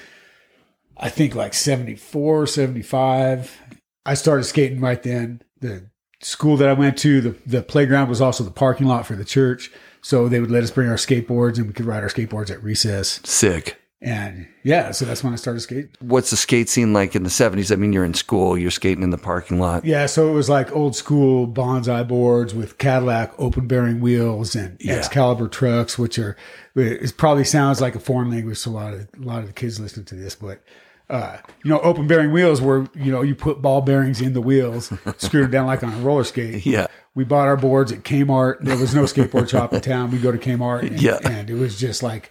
I 1.00 1.10
think 1.10 1.34
like 1.36 1.54
74, 1.54 2.48
75. 2.48 3.58
I 4.06 4.14
started 4.14 4.44
skating 4.44 4.82
right 4.82 5.02
then. 5.02 5.42
The 5.62 5.90
school 6.22 6.58
that 6.58 6.68
I 6.70 6.74
went 6.74 6.98
to, 7.00 7.22
the, 7.22 7.36
the 7.46 7.62
playground 7.62 8.10
was 8.10 8.22
also 8.22 8.44
the 8.44 8.52
parking 8.52 8.88
lot 8.88 9.06
for 9.06 9.16
the 9.16 9.26
church. 9.26 9.72
So 10.02 10.28
they 10.28 10.40
would 10.40 10.52
let 10.52 10.64
us 10.64 10.72
bring 10.72 10.90
our 10.90 10.96
skateboards 10.96 11.58
and 11.58 11.68
we 11.68 11.74
could 11.74 11.86
ride 11.86 12.04
our 12.04 12.10
skateboards 12.10 12.52
at 12.52 12.64
recess. 12.64 13.22
Sick. 13.24 13.78
And 14.02 14.48
yeah, 14.64 14.92
so 14.92 15.04
that's 15.04 15.26
when 15.26 15.34
I 15.34 15.36
started 15.36 15.60
skating. 15.60 15.90
What's 16.00 16.30
the 16.30 16.38
skate 16.38 16.70
scene 16.70 16.94
like 16.94 17.18
in 17.18 17.24
the 17.24 17.30
70s? 17.30 17.70
I 17.70 17.76
mean, 17.76 17.92
you're 17.92 18.06
in 18.06 18.14
school, 18.14 18.58
you're 18.58 18.72
skating 18.72 19.04
in 19.04 19.10
the 19.10 19.18
parking 19.18 19.60
lot. 19.60 19.84
Yeah, 19.84 20.06
so 20.06 20.30
it 20.30 20.32
was 20.32 20.48
like 20.48 20.74
old 20.74 20.96
school 20.96 21.46
bonsai 21.46 22.08
boards 22.08 22.56
with 22.56 22.78
Cadillac 22.78 23.34
open 23.38 23.68
bearing 23.68 24.00
wheels 24.00 24.56
and 24.56 24.78
Yeah. 24.80 24.94
Excalibur 24.94 25.50
trucks, 25.50 26.00
which 26.00 26.18
are 26.18 26.38
it 26.76 27.18
probably 27.18 27.44
sounds 27.44 27.82
like 27.82 27.94
a 27.94 28.00
foreign 28.00 28.32
language 28.32 28.64
to 28.64 28.70
a 28.70 28.72
lot 28.72 28.94
of 28.94 29.10
a 29.22 29.26
lot 29.26 29.40
of 29.40 29.48
the 29.48 29.54
kids 29.54 29.82
listening 29.82 30.06
to 30.06 30.16
this, 30.16 30.34
but 30.34 30.64
uh, 31.10 31.38
you 31.64 31.70
know, 31.72 31.80
open 31.80 32.08
bearing 32.08 32.32
wheels 32.32 32.62
where 32.62 32.88
you 32.96 33.12
know 33.12 33.22
you 33.22 33.36
put 33.36 33.62
ball 33.62 33.82
bearings 33.82 34.22
in 34.22 34.34
the 34.34 34.42
wheels, 34.42 34.92
screw 35.18 35.42
them 35.42 35.52
down 35.52 35.66
like 35.68 35.84
on 35.84 35.94
a 35.94 35.98
roller 35.98 36.24
skate. 36.24 36.66
Yeah. 36.66 36.88
We 37.16 37.24
bought 37.24 37.48
our 37.48 37.58
boards 37.58 37.92
at 37.92 38.04
Kmart. 38.04 38.60
There 38.62 38.78
was 38.78 38.94
no 38.96 39.04
skateboard 39.04 39.50
shop 39.50 39.74
in 39.74 39.82
town. 39.82 40.12
We 40.12 40.20
go 40.20 40.32
to 40.32 40.38
Kmart, 40.38 40.82
and, 40.88 41.02
Yeah. 41.02 41.18
and 41.24 41.50
it 41.50 41.56
was 41.56 41.80
just 41.80 42.04
like 42.04 42.30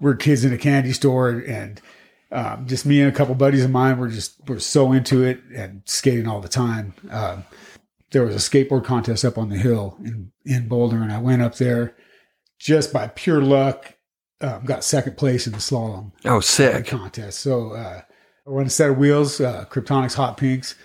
we're 0.00 0.16
kids 0.16 0.44
in 0.44 0.52
a 0.52 0.58
candy 0.58 0.92
store, 0.92 1.30
and 1.30 1.80
um, 2.32 2.66
just 2.66 2.84
me 2.84 3.00
and 3.00 3.08
a 3.10 3.14
couple 3.14 3.34
buddies 3.36 3.64
of 3.64 3.70
mine 3.70 3.98
were 3.98 4.08
just 4.08 4.46
were 4.48 4.60
so 4.60 4.92
into 4.92 5.22
it 5.24 5.40
and 5.54 5.82
skating 5.86 6.26
all 6.28 6.40
the 6.40 6.48
time. 6.48 6.94
Um, 7.10 7.44
there 8.10 8.24
was 8.24 8.34
a 8.34 8.38
skateboard 8.38 8.84
contest 8.84 9.24
up 9.24 9.38
on 9.38 9.48
the 9.48 9.56
hill 9.58 9.96
in 10.04 10.32
in 10.44 10.66
Boulder, 10.68 10.96
and 11.02 11.12
I 11.12 11.18
went 11.20 11.40
up 11.42 11.54
there 11.56 11.94
just 12.58 12.92
by 12.92 13.06
pure 13.06 13.40
luck. 13.40 13.94
Um, 14.40 14.64
got 14.64 14.84
second 14.84 15.16
place 15.16 15.46
in 15.46 15.52
the 15.52 15.58
slalom 15.58 16.12
Oh, 16.24 16.38
sick. 16.40 16.86
contest. 16.86 17.40
So 17.40 17.72
uh, 17.72 18.02
I 18.46 18.50
won 18.50 18.66
a 18.66 18.70
set 18.70 18.90
of 18.90 18.96
wheels, 18.98 19.40
uh, 19.40 19.64
Kryptonics 19.68 20.14
Hot 20.14 20.36
Pinks. 20.36 20.76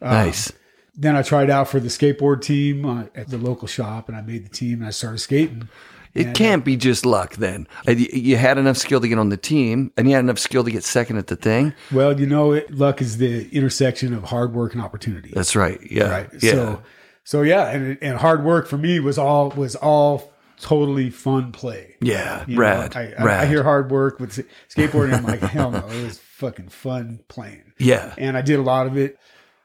Um, 0.00 0.10
Nice. 0.10 0.52
Then 0.94 1.16
I 1.16 1.22
tried 1.22 1.48
out 1.50 1.68
for 1.68 1.80
the 1.80 1.88
skateboard 1.88 2.42
team 2.42 2.84
uh, 2.84 3.04
at 3.14 3.28
the 3.28 3.38
local 3.38 3.66
shop, 3.68 4.08
and 4.08 4.16
I 4.16 4.20
made 4.20 4.44
the 4.44 4.50
team, 4.50 4.78
and 4.80 4.86
I 4.86 4.90
started 4.90 5.18
skating. 5.18 5.68
It 6.14 6.34
can't 6.34 6.62
be 6.62 6.76
just 6.76 7.06
luck 7.06 7.36
then. 7.36 7.66
Uh, 7.88 7.92
You 7.92 8.06
you 8.12 8.36
had 8.36 8.58
enough 8.58 8.76
skill 8.76 9.00
to 9.00 9.08
get 9.08 9.18
on 9.18 9.30
the 9.30 9.38
team, 9.38 9.90
and 9.96 10.06
you 10.06 10.14
had 10.14 10.20
enough 10.24 10.38
skill 10.38 10.62
to 10.64 10.70
get 10.70 10.84
second 10.84 11.16
at 11.16 11.28
the 11.28 11.36
thing. 11.36 11.72
Well, 11.90 12.18
you 12.20 12.26
know, 12.26 12.52
it, 12.52 12.70
luck 12.70 13.00
is 13.00 13.16
the 13.16 13.48
intersection 13.50 14.12
of 14.12 14.24
hard 14.24 14.52
work 14.52 14.74
and 14.74 14.82
opportunity. 14.82 15.32
That's 15.34 15.56
right. 15.56 15.80
Yeah. 15.90 16.10
right. 16.10 16.28
Yeah. 16.42 16.50
So, 16.52 16.82
so 17.24 17.40
yeah, 17.42 17.68
and 17.70 17.96
and 18.02 18.18
hard 18.18 18.44
work 18.44 18.66
for 18.68 18.76
me 18.76 19.00
was 19.00 19.16
all 19.16 19.48
was 19.50 19.74
all 19.76 20.31
totally 20.62 21.10
fun 21.10 21.52
play. 21.52 21.96
yeah. 22.00 22.44
You 22.46 22.54
know, 22.54 22.60
Rad. 22.62 22.96
I, 22.96 23.12
I, 23.18 23.22
Rad. 23.24 23.40
I 23.44 23.46
hear 23.46 23.62
hard 23.62 23.90
work 23.90 24.18
with 24.20 24.46
skateboarding. 24.74 25.12
I'm 25.14 25.24
like, 25.24 25.40
hell 25.40 25.70
no, 25.70 25.86
it 25.86 26.02
was 26.02 26.18
fucking 26.18 26.68
fun 26.68 27.20
playing. 27.28 27.72
yeah. 27.78 28.14
and 28.16 28.36
I 28.36 28.42
did 28.42 28.58
a 28.58 28.62
lot 28.62 28.86
of 28.86 28.96
it. 28.96 29.18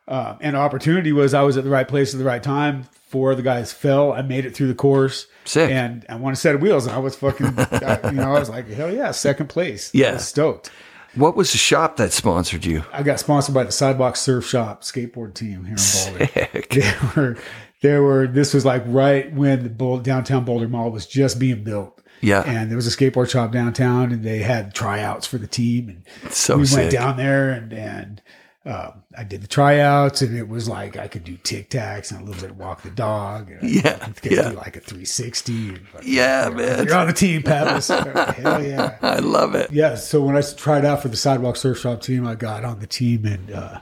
Uh, 0.08 0.38
and 0.42 0.56
opportunity 0.56 1.12
was 1.12 1.34
I 1.34 1.44
was 1.44 1.58
at 1.58 1.64
the 1.66 1.70
right 1.70 1.88
place 1.88 2.14
at 2.14 2.18
the 2.18 2.26
right 2.26 2.42
time. 2.42 2.84
Four 3.10 3.32
of 3.32 3.38
the 3.38 3.44
guys 3.44 3.72
fell. 3.74 4.12
I 4.14 4.22
made 4.22 4.46
it 4.46 4.56
through 4.56 4.68
the 4.68 4.76
course. 4.76 5.28
Sick. 5.46 5.70
And 5.72 6.06
I 6.10 6.16
won 6.16 6.34
a 6.34 6.36
set 6.36 6.56
of 6.56 6.62
wheels, 6.62 6.86
and 6.86 6.96
I 6.96 7.00
was 7.00 7.16
fucking, 7.16 7.48
I, 7.58 8.00
you 8.06 8.18
know, 8.18 8.34
I 8.36 8.40
was 8.40 8.50
like, 8.50 8.68
hell 8.70 8.94
yeah, 8.94 9.12
second 9.12 9.48
place. 9.48 9.92
Yeah. 9.94 10.10
I 10.10 10.14
was 10.14 10.28
stoked. 10.28 10.72
What 11.16 11.36
was 11.36 11.52
the 11.52 11.58
shop 11.58 11.98
that 11.98 12.14
sponsored 12.14 12.64
you? 12.66 12.84
I 12.94 13.02
got 13.04 13.20
sponsored 13.20 13.56
by 13.56 13.64
the 13.64 13.72
Sidewalk 13.72 14.16
Surf 14.18 14.46
Shop 14.46 14.84
skateboard 14.84 15.34
team 15.34 15.66
here 15.66 15.76
in 15.78 16.16
Boulder. 16.18 16.26
Heck. 16.26 16.70
They 16.70 16.94
were, 17.16 17.38
they 17.82 17.98
were. 18.00 18.28
This 18.28 18.54
was 18.54 18.66
like 18.66 18.84
right 18.86 19.32
when 19.34 19.64
the 19.64 20.00
downtown 20.04 20.46
Boulder 20.46 20.68
Mall 20.68 20.92
was 20.92 21.06
just 21.06 21.40
being 21.40 21.64
built. 21.64 22.02
Yeah. 22.22 22.42
And 22.46 22.70
there 22.72 22.76
was 22.76 22.88
a 22.88 22.96
skateboard 22.98 23.30
shop 23.30 23.52
downtown, 23.52 24.12
and 24.12 24.24
they 24.24 24.40
had 24.40 24.74
tryouts 24.74 25.28
for 25.28 25.38
the 25.38 25.48
team, 25.48 25.90
and 26.24 26.34
So 26.34 26.58
we 26.58 26.66
sick. 26.66 26.78
went 26.78 26.92
down 26.92 27.18
there 27.18 27.52
and 27.52 27.72
and 27.74 28.22
um, 28.66 29.04
I 29.18 29.24
did 29.24 29.42
the 29.42 29.48
tryouts 29.48 30.22
and 30.22 30.38
it 30.38 30.50
was 30.50 30.68
like 30.68 30.98
I 30.98 31.08
could 31.08 31.24
do 31.24 31.38
tic 31.38 31.70
tacs 31.70 32.12
and 32.12 32.20
a 32.20 32.24
little 32.26 32.42
bit 32.42 32.52
of 32.52 32.58
walk 32.58 32.82
the 32.82 32.90
dog. 32.90 33.50
And 33.50 33.64
Yeah, 33.70 33.98
I 34.02 34.10
could 34.10 34.30
yeah. 34.34 34.50
do 34.50 34.56
like 34.58 34.76
a 34.76 34.82
360. 34.82 35.70
And 35.70 35.80
like, 35.94 36.04
Yeah, 36.04 36.50
man. 36.50 36.86
You're 36.86 36.96
on 36.98 37.08
the 37.08 37.14
team, 37.14 37.44
Pappas. 37.44 37.88
Hell 38.36 38.62
yeah. 38.66 38.98
I 39.02 39.20
love 39.20 39.56
it. 39.56 39.72
Yeah. 39.72 39.96
So 39.96 40.22
when 40.22 40.36
I 40.36 40.42
tried 40.42 40.84
out 40.84 41.02
for 41.02 41.08
the 41.08 41.16
Sidewalk 41.16 41.56
Surf 41.56 41.80
Shop 41.80 42.02
team, 42.02 42.28
I 42.28 42.36
got 42.36 42.66
on 42.66 42.80
the 42.80 42.88
team 42.88 43.26
and 43.26 43.50
uh, 43.52 43.80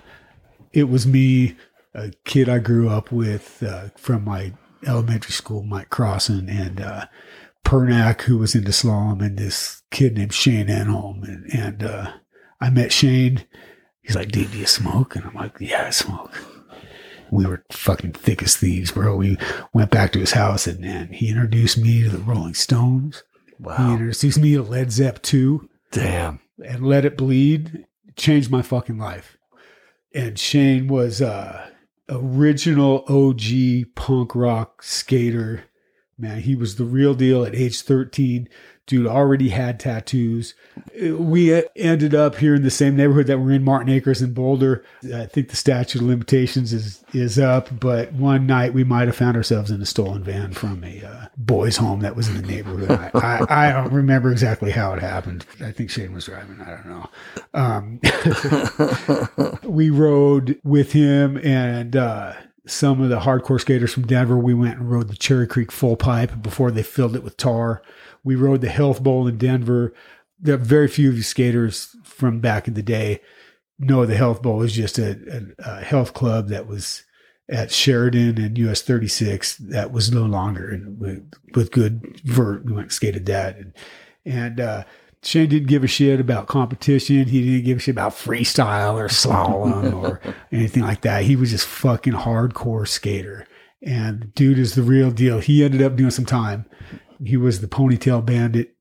it 0.72 0.84
was 0.84 1.08
me, 1.08 1.56
a 1.96 2.12
kid 2.26 2.50
I 2.50 2.60
grew 2.60 2.90
up 2.90 3.12
with 3.12 3.64
uh, 3.64 3.90
from 3.96 4.26
my 4.26 4.54
elementary 4.86 5.32
school, 5.32 5.64
Mike 5.64 5.90
Crossan, 5.90 6.50
and 6.50 6.82
uh, 6.82 7.06
Pernak, 7.64 8.22
who 8.22 8.38
was 8.38 8.54
into 8.54 8.72
slalom, 8.72 9.26
and 9.26 9.38
this 9.38 9.82
kid 9.92 10.16
named 10.18 10.34
Shane 10.34 10.68
Enholm. 10.68 11.24
And, 11.24 11.52
and 11.52 11.84
uh, 11.84 12.12
I 12.62 12.70
met 12.70 12.92
Shane. 12.92 13.46
He's 14.02 14.16
like, 14.16 14.32
dude, 14.32 14.52
do 14.52 14.60
you 14.60 14.68
smoke? 14.68 15.16
And 15.16 15.26
I'm 15.26 15.34
like, 15.34 15.56
yeah, 15.60 15.86
I 15.88 15.90
smoke. 15.90 16.38
We 17.32 17.46
were 17.48 17.66
fucking 17.72 18.14
thick 18.14 18.44
as 18.44 18.56
thieves, 18.56 18.92
bro. 18.92 19.16
We 19.16 19.38
went 19.74 19.90
back 19.90 20.12
to 20.12 20.20
his 20.20 20.34
house 20.34 20.68
and, 20.68 20.86
and 20.86 21.16
he 21.16 21.30
introduced 21.30 21.78
me 21.78 22.04
to 22.04 22.10
the 22.10 22.20
Rolling 22.20 22.54
Stones. 22.54 23.24
Wow. 23.60 23.78
He 23.78 23.94
introduced 23.94 24.38
me 24.38 24.54
to 24.54 24.62
Led 24.62 24.92
Zepp 24.92 25.22
2 25.24 25.68
Damn. 25.92 26.40
and 26.64 26.86
Let 26.86 27.04
It 27.06 27.18
Bleed. 27.18 27.86
Changed 28.16 28.52
my 28.52 28.62
fucking 28.62 28.98
life. 28.98 29.38
And 30.14 30.38
Shane 30.38 30.88
was 30.88 31.22
uh 31.22 31.68
original 32.10 33.04
OG 33.08 33.96
punk 33.96 34.36
rock 34.36 34.84
skater. 34.84 35.66
Man, 36.18 36.42
he 36.42 36.56
was 36.56 36.76
the 36.76 36.86
real 36.86 37.14
deal 37.14 37.44
at 37.44 37.56
age 37.56 37.82
13. 37.82 38.48
Dude 38.88 39.08
already 39.08 39.50
had 39.50 39.80
tattoos. 39.80 40.54
We 41.02 41.64
ended 41.76 42.14
up 42.14 42.36
here 42.36 42.54
in 42.54 42.62
the 42.62 42.70
same 42.70 42.96
neighborhood 42.96 43.26
that 43.28 43.40
we're 43.40 43.54
in, 43.54 43.64
Martin 43.64 43.92
Acres 43.92 44.22
in 44.22 44.34
Boulder. 44.34 44.84
I 45.14 45.26
think 45.26 45.50
the 45.50 45.56
statute 45.56 46.02
of 46.02 46.08
limitations 46.08 46.72
is 46.72 47.04
is 47.14 47.40
up, 47.40 47.80
but 47.80 48.14
one 48.14 48.46
night 48.46 48.74
we 48.74 48.84
might 48.84 49.08
have 49.08 49.16
found 49.16 49.38
ourselves 49.38 49.72
in 49.72 49.82
a 49.82 49.86
stolen 49.86 50.24
van 50.24 50.54
from 50.54 50.84
a 50.84 51.04
uh, 51.04 51.26
boys' 51.38 51.78
home 51.78 52.02
that 52.02 52.16
was 52.16 52.28
in 52.28 52.36
the 52.36 52.48
neighborhood. 52.48 52.92
I, 52.92 53.10
I, 53.16 53.70
I 53.70 53.72
don't 53.72 53.92
remember 53.92 54.32
exactly 54.32 54.72
how 54.72 54.94
it 54.94 55.02
happened. 55.02 55.46
I 55.62 55.72
think 55.72 55.90
Shane 55.90 56.14
was 56.14 56.26
driving. 56.26 56.62
I 56.62 56.72
don't 56.72 56.86
know. 56.86 57.10
Um, 57.54 58.00
we 59.64 59.90
rode 59.90 60.60
with 60.64 60.92
him 60.92 61.38
and 61.38 61.96
uh, 61.96 62.34
some 62.66 63.02
of 63.02 63.10
the 63.10 63.20
hardcore 63.20 63.60
skaters 63.60 63.94
from 63.94 64.08
Denver. 64.08 64.38
We 64.38 64.54
went 64.54 64.80
and 64.80 64.92
rode 64.92 65.08
the 65.08 65.16
Cherry 65.16 65.48
Creek 65.48 65.72
full 65.72 65.96
pipe 65.96 66.42
before 66.42 66.72
they 66.72 66.84
filled 66.84 67.16
it 67.16 67.24
with 67.24 67.38
tar. 67.38 67.82
We 68.26 68.36
rode 68.36 68.60
the 68.60 68.70
Health 68.70 69.02
Bowl 69.02 69.28
in 69.28 69.38
Denver. 69.38 69.94
There 70.38 70.56
are 70.56 70.58
very 70.58 70.90
few 70.90 71.10
of 71.10 71.16
you 71.16 71.24
skaters 71.24 71.96
from 72.04 72.42
back 72.42 72.68
in 72.68 72.74
the 72.74 72.84
day 72.84 73.22
know 73.80 74.06
the 74.06 74.16
Health 74.16 74.42
Bowl 74.42 74.62
is 74.62 74.74
just 74.74 74.98
a, 74.98 75.18
a, 75.60 75.72
a 75.72 75.84
health 75.84 76.14
club 76.14 76.50
that 76.50 76.68
was 76.68 77.04
at 77.50 77.72
Sheridan 77.72 78.42
and 78.42 78.58
US 78.58 78.82
36 78.82 79.58
that 79.58 79.92
was 79.92 80.12
no 80.12 80.24
longer 80.24 80.70
and 80.70 81.00
with, 81.00 81.32
with 81.54 81.72
good 81.72 82.20
vert. 82.24 82.66
We 82.66 82.74
went 82.74 82.86
and 82.86 82.94
skated 82.94 83.26
that 83.28 83.58
and 83.58 83.74
and 84.28 84.60
uh, 84.60 84.84
Shane 85.22 85.50
didn't 85.50 85.68
give 85.68 85.84
a 85.84 85.88
shit 85.88 86.20
about 86.20 86.48
competition. 86.48 87.28
He 87.28 87.44
didn't 87.44 87.66
give 87.66 87.78
a 87.78 87.80
shit 87.80 87.94
about 87.94 88.14
freestyle 88.14 88.96
or 88.96 89.08
slalom 89.08 89.94
or 89.94 90.20
anything 90.52 90.82
like 90.82 91.02
that. 91.02 91.24
He 91.24 91.36
was 91.36 91.52
just 91.52 91.68
fucking 91.68 92.14
hardcore 92.14 92.88
skater. 92.88 93.48
And 93.84 94.34
dude 94.34 94.58
is 94.58 94.74
the 94.74 94.82
real 94.82 95.12
deal. 95.12 95.40
He 95.40 95.64
ended 95.64 95.84
up 95.84 95.96
doing 95.96 96.10
some 96.10 96.26
time. 96.26 96.66
He 97.24 97.38
was 97.38 97.62
the 97.62 97.68
ponytail 97.68 98.26
bandit. 98.26 98.76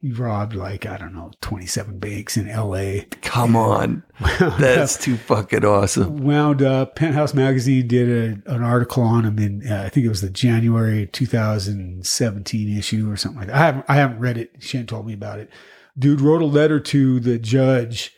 He 0.00 0.12
robbed 0.12 0.54
like, 0.54 0.86
I 0.86 0.96
don't 0.96 1.12
know, 1.12 1.32
27 1.40 1.98
banks 1.98 2.36
in 2.36 2.46
LA. 2.46 3.00
Come 3.20 3.56
on. 3.56 4.04
That's 4.38 4.96
too 4.96 5.16
fucking 5.16 5.64
awesome. 5.64 6.18
wound 6.18 6.62
up. 6.62 6.94
Penthouse 6.94 7.34
Magazine 7.34 7.88
did 7.88 8.08
a, 8.46 8.54
an 8.54 8.62
article 8.62 9.02
on 9.02 9.24
him 9.24 9.38
in, 9.40 9.68
uh, 9.68 9.82
I 9.84 9.88
think 9.88 10.06
it 10.06 10.10
was 10.10 10.20
the 10.20 10.30
January 10.30 11.08
2017 11.08 12.78
issue 12.78 13.10
or 13.10 13.16
something 13.16 13.40
like 13.40 13.48
that. 13.48 13.56
I 13.56 13.58
haven't, 13.58 13.84
I 13.88 13.94
haven't 13.96 14.20
read 14.20 14.38
it. 14.38 14.52
Shane 14.60 14.86
told 14.86 15.04
me 15.04 15.14
about 15.14 15.40
it. 15.40 15.50
Dude 15.98 16.20
wrote 16.20 16.42
a 16.42 16.46
letter 16.46 16.78
to 16.78 17.18
the 17.18 17.38
judge 17.40 18.14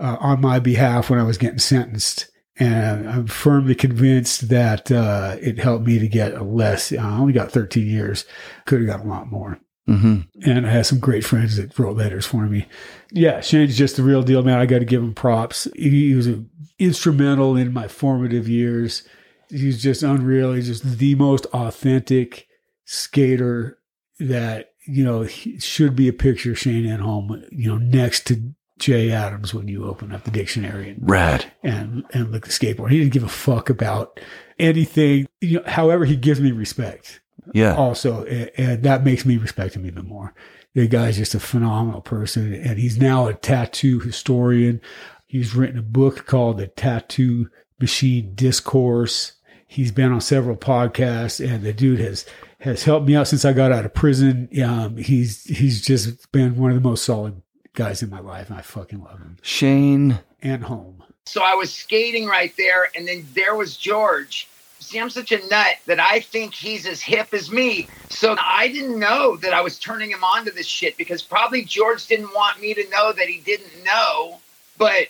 uh, 0.00 0.16
on 0.18 0.40
my 0.40 0.58
behalf 0.58 1.10
when 1.10 1.20
I 1.20 1.24
was 1.24 1.38
getting 1.38 1.60
sentenced. 1.60 2.28
And 2.60 3.08
I'm 3.08 3.26
firmly 3.26 3.74
convinced 3.74 4.50
that 4.50 4.92
uh, 4.92 5.36
it 5.40 5.58
helped 5.58 5.86
me 5.86 5.98
to 5.98 6.06
get 6.06 6.34
a 6.34 6.44
less. 6.44 6.92
I 6.92 7.18
only 7.18 7.32
got 7.32 7.50
13 7.50 7.86
years. 7.86 8.26
Could 8.66 8.80
have 8.80 8.88
got 8.88 9.04
a 9.04 9.08
lot 9.08 9.28
more 9.28 9.58
hmm 9.90 10.20
and 10.44 10.66
I 10.66 10.70
had 10.70 10.86
some 10.86 11.00
great 11.00 11.24
friends 11.24 11.56
that 11.56 11.76
wrote 11.76 11.96
letters 11.96 12.24
for 12.24 12.46
me. 12.46 12.66
Yeah, 13.10 13.40
Shane's 13.40 13.76
just 13.76 13.96
the 13.96 14.04
real 14.04 14.22
deal, 14.22 14.42
man. 14.42 14.58
I 14.58 14.66
got 14.66 14.78
to 14.78 14.84
give 14.84 15.02
him 15.02 15.14
props. 15.14 15.66
He, 15.74 16.14
was 16.14 16.28
a, 16.28 16.44
instrumental 16.78 17.56
in 17.56 17.72
my 17.72 17.88
formative 17.88 18.48
years. 18.48 19.02
He's 19.48 19.82
just 19.82 20.02
unreal. 20.02 20.52
He's 20.52 20.68
just 20.68 20.98
the 20.98 21.16
most 21.16 21.46
authentic 21.46 22.46
skater 22.84 23.78
that 24.20 24.70
you 24.86 25.04
know 25.04 25.26
should 25.26 25.96
be 25.96 26.08
a 26.08 26.12
picture 26.12 26.52
of 26.52 26.58
Shane 26.58 26.86
Enholm. 26.86 27.44
You 27.50 27.70
know, 27.70 27.78
next 27.78 28.26
to 28.28 28.54
Jay 28.80 29.12
Adams 29.12 29.54
when 29.54 29.68
you 29.68 29.84
open 29.84 30.12
up 30.12 30.24
the 30.24 30.30
dictionary 30.30 30.90
and 30.90 31.08
Rad. 31.08 31.52
and 31.62 32.04
and 32.12 32.32
look 32.32 32.46
at 32.46 32.52
the 32.52 32.66
skateboard. 32.66 32.90
He 32.90 32.98
didn't 32.98 33.12
give 33.12 33.22
a 33.22 33.28
fuck 33.28 33.70
about 33.70 34.18
anything. 34.58 35.26
You 35.40 35.58
know, 35.60 35.64
however, 35.66 36.04
he 36.04 36.16
gives 36.16 36.40
me 36.40 36.50
respect 36.52 37.20
Yeah. 37.52 37.74
also, 37.74 38.24
a- 38.26 38.50
and 38.60 38.82
that 38.82 39.04
makes 39.04 39.24
me 39.24 39.36
respect 39.36 39.74
him 39.76 39.86
even 39.86 40.06
more. 40.06 40.34
The 40.74 40.86
guy's 40.86 41.16
just 41.16 41.34
a 41.34 41.40
phenomenal 41.40 42.00
person, 42.00 42.54
and 42.54 42.78
he's 42.78 42.98
now 42.98 43.26
a 43.26 43.34
tattoo 43.34 43.98
historian. 44.00 44.80
He's 45.26 45.54
written 45.54 45.78
a 45.78 45.82
book 45.82 46.26
called 46.26 46.58
The 46.58 46.68
Tattoo 46.68 47.48
Machine 47.80 48.32
Discourse. 48.34 49.32
He's 49.66 49.92
been 49.92 50.12
on 50.12 50.20
several 50.20 50.56
podcasts, 50.56 51.44
and 51.44 51.62
the 51.64 51.72
dude 51.72 52.00
has 52.00 52.24
has 52.60 52.84
helped 52.84 53.06
me 53.06 53.16
out 53.16 53.26
since 53.26 53.44
I 53.44 53.52
got 53.54 53.72
out 53.72 53.84
of 53.86 53.94
prison. 53.94 54.48
Um, 54.62 54.96
he's 54.96 55.44
he's 55.44 55.80
just 55.84 56.30
been 56.32 56.56
one 56.56 56.70
of 56.70 56.76
the 56.80 56.88
most 56.88 57.04
solid 57.04 57.40
guys 57.74 58.02
in 58.02 58.10
my 58.10 58.20
life, 58.20 58.50
and 58.50 58.58
I 58.58 58.62
fucking 58.62 59.02
love 59.02 59.18
them. 59.18 59.36
Shane 59.42 60.20
and 60.42 60.64
home. 60.64 61.02
So 61.26 61.42
I 61.42 61.54
was 61.54 61.72
skating 61.72 62.26
right 62.26 62.52
there, 62.56 62.90
and 62.96 63.06
then 63.06 63.26
there 63.34 63.54
was 63.54 63.76
George. 63.76 64.48
See, 64.80 64.98
I'm 64.98 65.10
such 65.10 65.30
a 65.30 65.46
nut 65.48 65.76
that 65.86 66.00
I 66.00 66.20
think 66.20 66.54
he's 66.54 66.86
as 66.86 67.00
hip 67.02 67.34
as 67.34 67.50
me. 67.50 67.86
So 68.08 68.34
I 68.40 68.68
didn't 68.68 68.98
know 68.98 69.36
that 69.36 69.52
I 69.52 69.60
was 69.60 69.78
turning 69.78 70.10
him 70.10 70.24
on 70.24 70.46
to 70.46 70.50
this 70.50 70.66
shit 70.66 70.96
because 70.96 71.22
probably 71.22 71.62
George 71.62 72.06
didn't 72.06 72.32
want 72.34 72.60
me 72.60 72.74
to 72.74 72.88
know 72.88 73.12
that 73.12 73.28
he 73.28 73.38
didn't 73.38 73.84
know. 73.84 74.40
But 74.78 75.08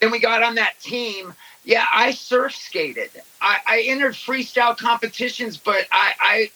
then 0.00 0.10
we 0.10 0.18
got 0.18 0.42
on 0.42 0.54
that 0.56 0.78
team. 0.80 1.34
Yeah, 1.64 1.86
I 1.92 2.10
surf 2.10 2.54
skated. 2.54 3.10
I, 3.40 3.58
I 3.66 3.84
entered 3.86 4.12
freestyle 4.12 4.76
competitions, 4.76 5.56
but 5.56 5.86
I, 5.90 6.12
I 6.20 6.50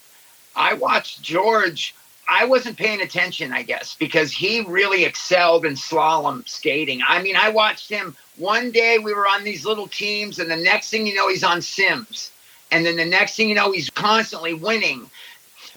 I 0.56 0.74
watched 0.74 1.22
George. 1.22 1.94
I 2.28 2.44
wasn't 2.44 2.76
paying 2.76 3.00
attention, 3.00 3.52
I 3.52 3.62
guess, 3.62 3.94
because 3.94 4.32
he 4.32 4.62
really 4.62 5.04
excelled 5.04 5.64
in 5.64 5.74
slalom 5.74 6.48
skating. 6.48 7.00
I 7.06 7.22
mean, 7.22 7.36
I 7.36 7.50
watched 7.50 7.88
him 7.88 8.16
one 8.36 8.70
day 8.70 8.98
we 8.98 9.14
were 9.14 9.28
on 9.28 9.44
these 9.44 9.64
little 9.64 9.86
teams, 9.86 10.38
and 10.38 10.50
the 10.50 10.56
next 10.56 10.90
thing 10.90 11.06
you 11.06 11.14
know, 11.14 11.28
he's 11.28 11.44
on 11.44 11.62
Sims. 11.62 12.30
And 12.70 12.84
then 12.84 12.96
the 12.96 13.04
next 13.04 13.36
thing 13.36 13.48
you 13.48 13.54
know, 13.54 13.70
he's 13.70 13.90
constantly 13.90 14.54
winning. 14.54 15.08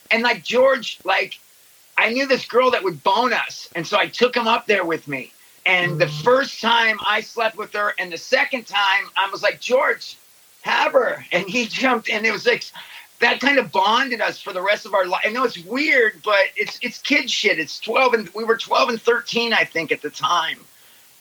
And 0.09 0.23
like 0.23 0.43
George, 0.43 0.99
like 1.03 1.39
I 1.97 2.11
knew 2.11 2.25
this 2.25 2.45
girl 2.45 2.71
that 2.71 2.83
would 2.83 3.03
bone 3.03 3.33
us. 3.33 3.69
And 3.75 3.85
so 3.85 3.97
I 3.97 4.07
took 4.07 4.35
him 4.35 4.47
up 4.47 4.67
there 4.67 4.85
with 4.85 5.07
me. 5.07 5.31
And 5.65 5.99
the 5.99 6.05
mm. 6.05 6.23
first 6.23 6.61
time 6.61 6.97
I 7.05 7.21
slept 7.21 7.57
with 7.57 7.73
her, 7.73 7.93
and 7.99 8.11
the 8.11 8.17
second 8.17 8.67
time 8.67 9.03
I 9.17 9.29
was 9.29 9.43
like, 9.43 9.59
George, 9.59 10.17
have 10.61 10.93
her. 10.93 11.25
And 11.31 11.47
he 11.47 11.65
jumped, 11.67 12.09
and 12.09 12.25
it 12.25 12.31
was 12.31 12.45
like 12.45 12.63
that 13.19 13.39
kind 13.39 13.57
of 13.57 13.71
bonded 13.71 14.21
us 14.21 14.39
for 14.39 14.53
the 14.53 14.61
rest 14.61 14.85
of 14.85 14.93
our 14.93 15.05
life. 15.05 15.21
I 15.25 15.29
know 15.29 15.43
it's 15.43 15.57
weird, 15.57 16.21
but 16.23 16.45
it's 16.55 16.79
it's 16.81 16.99
kid 16.99 17.29
shit. 17.29 17.59
It's 17.59 17.79
12 17.79 18.13
and 18.13 18.29
we 18.35 18.43
were 18.43 18.57
12 18.57 18.89
and 18.89 19.01
13, 19.01 19.53
I 19.53 19.63
think, 19.63 19.91
at 19.91 20.01
the 20.01 20.09
time. 20.09 20.59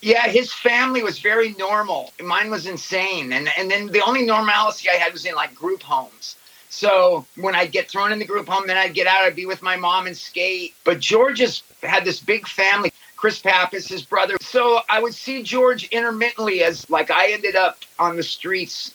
Yeah, 0.03 0.29
his 0.29 0.53
family 0.53 1.03
was 1.03 1.19
very 1.19 1.55
normal. 1.55 2.13
Mine 2.23 2.51
was 2.51 2.67
insane. 2.67 3.33
And 3.33 3.49
and 3.57 3.71
then 3.71 3.87
the 3.89 4.05
only 4.05 4.25
normalcy 4.25 4.89
I 4.91 4.95
had 4.95 5.13
was 5.13 5.25
in 5.25 5.35
like 5.35 5.55
group 5.55 5.83
homes. 5.83 6.37
So 6.69 7.25
when 7.37 7.55
I'd 7.55 7.73
get 7.73 7.89
thrown 7.89 8.13
in 8.13 8.19
the 8.19 8.27
group 8.27 8.49
home, 8.49 8.67
then 8.67 8.77
I'd 8.77 8.93
get 8.93 9.07
out, 9.07 9.25
I'd 9.25 9.37
be 9.37 9.47
with 9.47 9.63
my 9.63 9.77
mom 9.77 10.07
and 10.07 10.17
skate. 10.17 10.75
But 10.85 11.01
George 11.01 11.39
just 11.39 11.65
had 11.83 12.05
this 12.05 12.21
big 12.21 12.47
family. 12.47 12.93
Chris 13.17 13.39
Pappas, 13.39 13.89
his 13.89 14.03
brother. 14.03 14.37
So 14.43 14.81
I 14.91 15.01
would 15.01 15.15
see 15.15 15.43
George 15.43 15.89
intermittently 15.89 16.63
as 16.63 16.89
like 16.91 17.11
I 17.11 17.33
ended 17.33 17.57
up 17.57 17.79
on 17.99 18.17
the 18.17 18.23
streets 18.23 18.93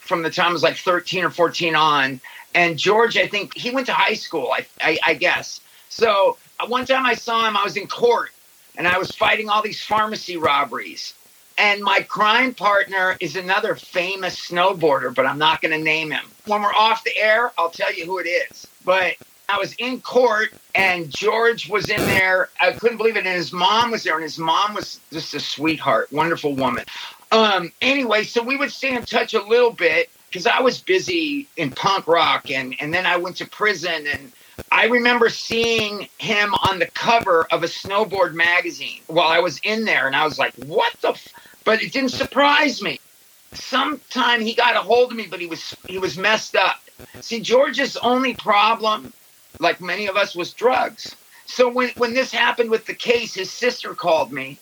from 0.00 0.22
the 0.22 0.30
time 0.30 0.50
I 0.50 0.52
was 0.52 0.62
like 0.62 0.76
13 0.76 1.24
or 1.24 1.30
14 1.30 1.74
on. 1.74 2.20
And 2.54 2.78
George, 2.78 3.16
I 3.16 3.26
think 3.26 3.56
he 3.56 3.70
went 3.70 3.86
to 3.86 3.92
high 3.92 4.14
school, 4.14 4.52
I, 4.52 4.66
I, 4.80 4.98
I 5.04 5.14
guess. 5.14 5.60
So 5.88 6.36
uh, 6.60 6.66
one 6.66 6.84
time 6.86 7.06
I 7.06 7.14
saw 7.14 7.46
him, 7.46 7.56
I 7.56 7.64
was 7.64 7.76
in 7.76 7.86
court 7.86 8.30
and 8.76 8.86
I 8.88 8.98
was 8.98 9.10
fighting 9.10 9.48
all 9.48 9.62
these 9.62 9.82
pharmacy 9.82 10.36
robberies. 10.36 11.14
And 11.58 11.82
my 11.82 12.00
crime 12.00 12.54
partner 12.54 13.16
is 13.20 13.36
another 13.36 13.74
famous 13.74 14.48
snowboarder, 14.48 15.14
but 15.14 15.26
I'm 15.26 15.38
not 15.38 15.60
going 15.60 15.76
to 15.76 15.82
name 15.82 16.10
him. 16.10 16.24
When 16.46 16.62
we're 16.62 16.72
off 16.72 17.04
the 17.04 17.16
air, 17.16 17.52
I'll 17.58 17.70
tell 17.70 17.92
you 17.92 18.06
who 18.06 18.18
it 18.18 18.26
is. 18.26 18.66
But 18.84 19.16
I 19.48 19.58
was 19.58 19.74
in 19.74 20.00
court 20.00 20.48
and 20.74 21.10
George 21.10 21.68
was 21.68 21.90
in 21.90 22.00
there. 22.00 22.48
I 22.60 22.72
couldn't 22.72 22.96
believe 22.96 23.16
it. 23.16 23.26
And 23.26 23.36
his 23.36 23.52
mom 23.52 23.90
was 23.90 24.02
there, 24.04 24.14
and 24.14 24.22
his 24.22 24.38
mom 24.38 24.74
was 24.74 24.98
just 25.12 25.34
a 25.34 25.40
sweetheart, 25.40 26.10
wonderful 26.10 26.54
woman. 26.54 26.84
Um, 27.30 27.70
anyway, 27.82 28.24
so 28.24 28.42
we 28.42 28.56
would 28.56 28.70
stay 28.72 28.94
in 28.94 29.04
touch 29.04 29.34
a 29.34 29.42
little 29.42 29.70
bit 29.70 30.10
because 30.32 30.46
I 30.46 30.60
was 30.62 30.80
busy 30.80 31.46
in 31.58 31.70
punk 31.70 32.06
rock 32.06 32.50
and, 32.50 32.74
and 32.80 32.92
then 32.92 33.04
I 33.04 33.18
went 33.18 33.36
to 33.36 33.46
prison 33.46 34.06
and 34.10 34.32
I 34.70 34.86
remember 34.86 35.28
seeing 35.28 36.08
him 36.16 36.54
on 36.54 36.78
the 36.78 36.86
cover 36.86 37.46
of 37.50 37.62
a 37.62 37.66
snowboard 37.66 38.32
magazine 38.32 39.02
while 39.06 39.28
I 39.28 39.40
was 39.40 39.60
in 39.64 39.84
there, 39.84 40.06
and 40.06 40.16
I 40.16 40.24
was 40.24 40.38
like, 40.38 40.54
"What 40.54 40.92
the?" 41.00 41.10
F-? 41.10 41.28
But 41.64 41.82
it 41.82 41.92
didn't 41.92 42.10
surprise 42.10 42.82
me. 42.82 43.00
Sometime 43.54 44.40
he 44.40 44.54
got 44.54 44.76
a 44.76 44.80
hold 44.80 45.10
of 45.10 45.16
me, 45.16 45.26
but 45.26 45.40
he 45.40 45.46
was 45.46 45.74
he 45.88 45.98
was 45.98 46.18
messed 46.18 46.54
up. 46.54 46.82
See, 47.20 47.40
George's 47.40 47.96
only 47.98 48.34
problem, 48.34 49.12
like 49.58 49.80
many 49.80 50.06
of 50.06 50.16
us, 50.16 50.34
was 50.34 50.52
drugs. 50.52 51.16
So 51.46 51.68
when 51.68 51.90
when 51.96 52.14
this 52.14 52.30
happened 52.32 52.70
with 52.70 52.86
the 52.86 52.94
case, 52.94 53.34
his 53.34 53.50
sister 53.50 53.94
called 53.94 54.32
me 54.32 54.58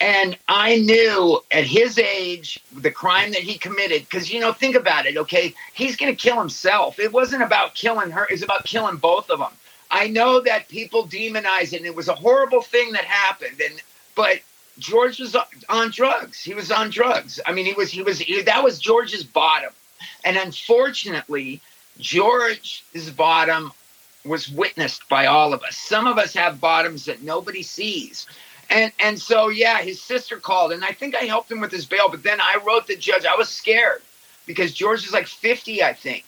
and 0.00 0.36
I 0.48 0.78
knew 0.78 1.40
at 1.52 1.64
his 1.64 1.98
age, 1.98 2.62
the 2.72 2.90
crime 2.90 3.32
that 3.32 3.42
he 3.42 3.56
committed, 3.58 4.02
because, 4.02 4.32
you 4.32 4.40
know, 4.40 4.52
think 4.52 4.76
about 4.76 5.06
it, 5.06 5.16
okay? 5.16 5.54
He's 5.72 5.96
going 5.96 6.14
to 6.14 6.20
kill 6.20 6.38
himself. 6.38 6.98
It 6.98 7.12
wasn't 7.12 7.42
about 7.42 7.74
killing 7.74 8.10
her, 8.10 8.26
it's 8.28 8.42
about 8.42 8.64
killing 8.64 8.96
both 8.96 9.30
of 9.30 9.38
them. 9.38 9.52
I 9.90 10.08
know 10.08 10.40
that 10.40 10.68
people 10.68 11.06
demonize 11.06 11.72
it, 11.72 11.78
and 11.78 11.86
it 11.86 11.94
was 11.94 12.08
a 12.08 12.14
horrible 12.14 12.62
thing 12.62 12.92
that 12.92 13.04
happened. 13.04 13.60
And, 13.60 13.80
but 14.16 14.40
George 14.78 15.20
was 15.20 15.36
on 15.68 15.90
drugs. 15.90 16.42
He 16.42 16.54
was 16.54 16.72
on 16.72 16.90
drugs. 16.90 17.38
I 17.46 17.52
mean, 17.52 17.66
he 17.66 17.74
was, 17.74 17.90
he 17.90 18.02
was, 18.02 18.18
he, 18.18 18.42
that 18.42 18.64
was 18.64 18.78
George's 18.78 19.22
bottom. 19.22 19.70
And 20.24 20.36
unfortunately, 20.36 21.60
George's 21.98 23.10
bottom 23.10 23.72
was 24.24 24.48
witnessed 24.48 25.08
by 25.08 25.26
all 25.26 25.52
of 25.52 25.62
us. 25.62 25.76
Some 25.76 26.06
of 26.06 26.18
us 26.18 26.34
have 26.34 26.60
bottoms 26.60 27.04
that 27.04 27.22
nobody 27.22 27.62
sees. 27.62 28.26
And 28.74 28.92
and 28.98 29.20
so 29.20 29.48
yeah, 29.50 29.78
his 29.78 30.02
sister 30.02 30.38
called, 30.38 30.72
and 30.72 30.84
I 30.84 30.90
think 30.90 31.14
I 31.14 31.20
helped 31.20 31.50
him 31.50 31.60
with 31.60 31.70
his 31.70 31.86
bail. 31.86 32.08
But 32.10 32.24
then 32.24 32.40
I 32.40 32.58
wrote 32.66 32.88
the 32.88 32.96
judge. 32.96 33.24
I 33.24 33.36
was 33.36 33.48
scared 33.48 34.02
because 34.46 34.74
George 34.74 35.06
is 35.06 35.12
like 35.12 35.28
50, 35.28 35.82
I 35.82 35.94
think. 35.94 36.24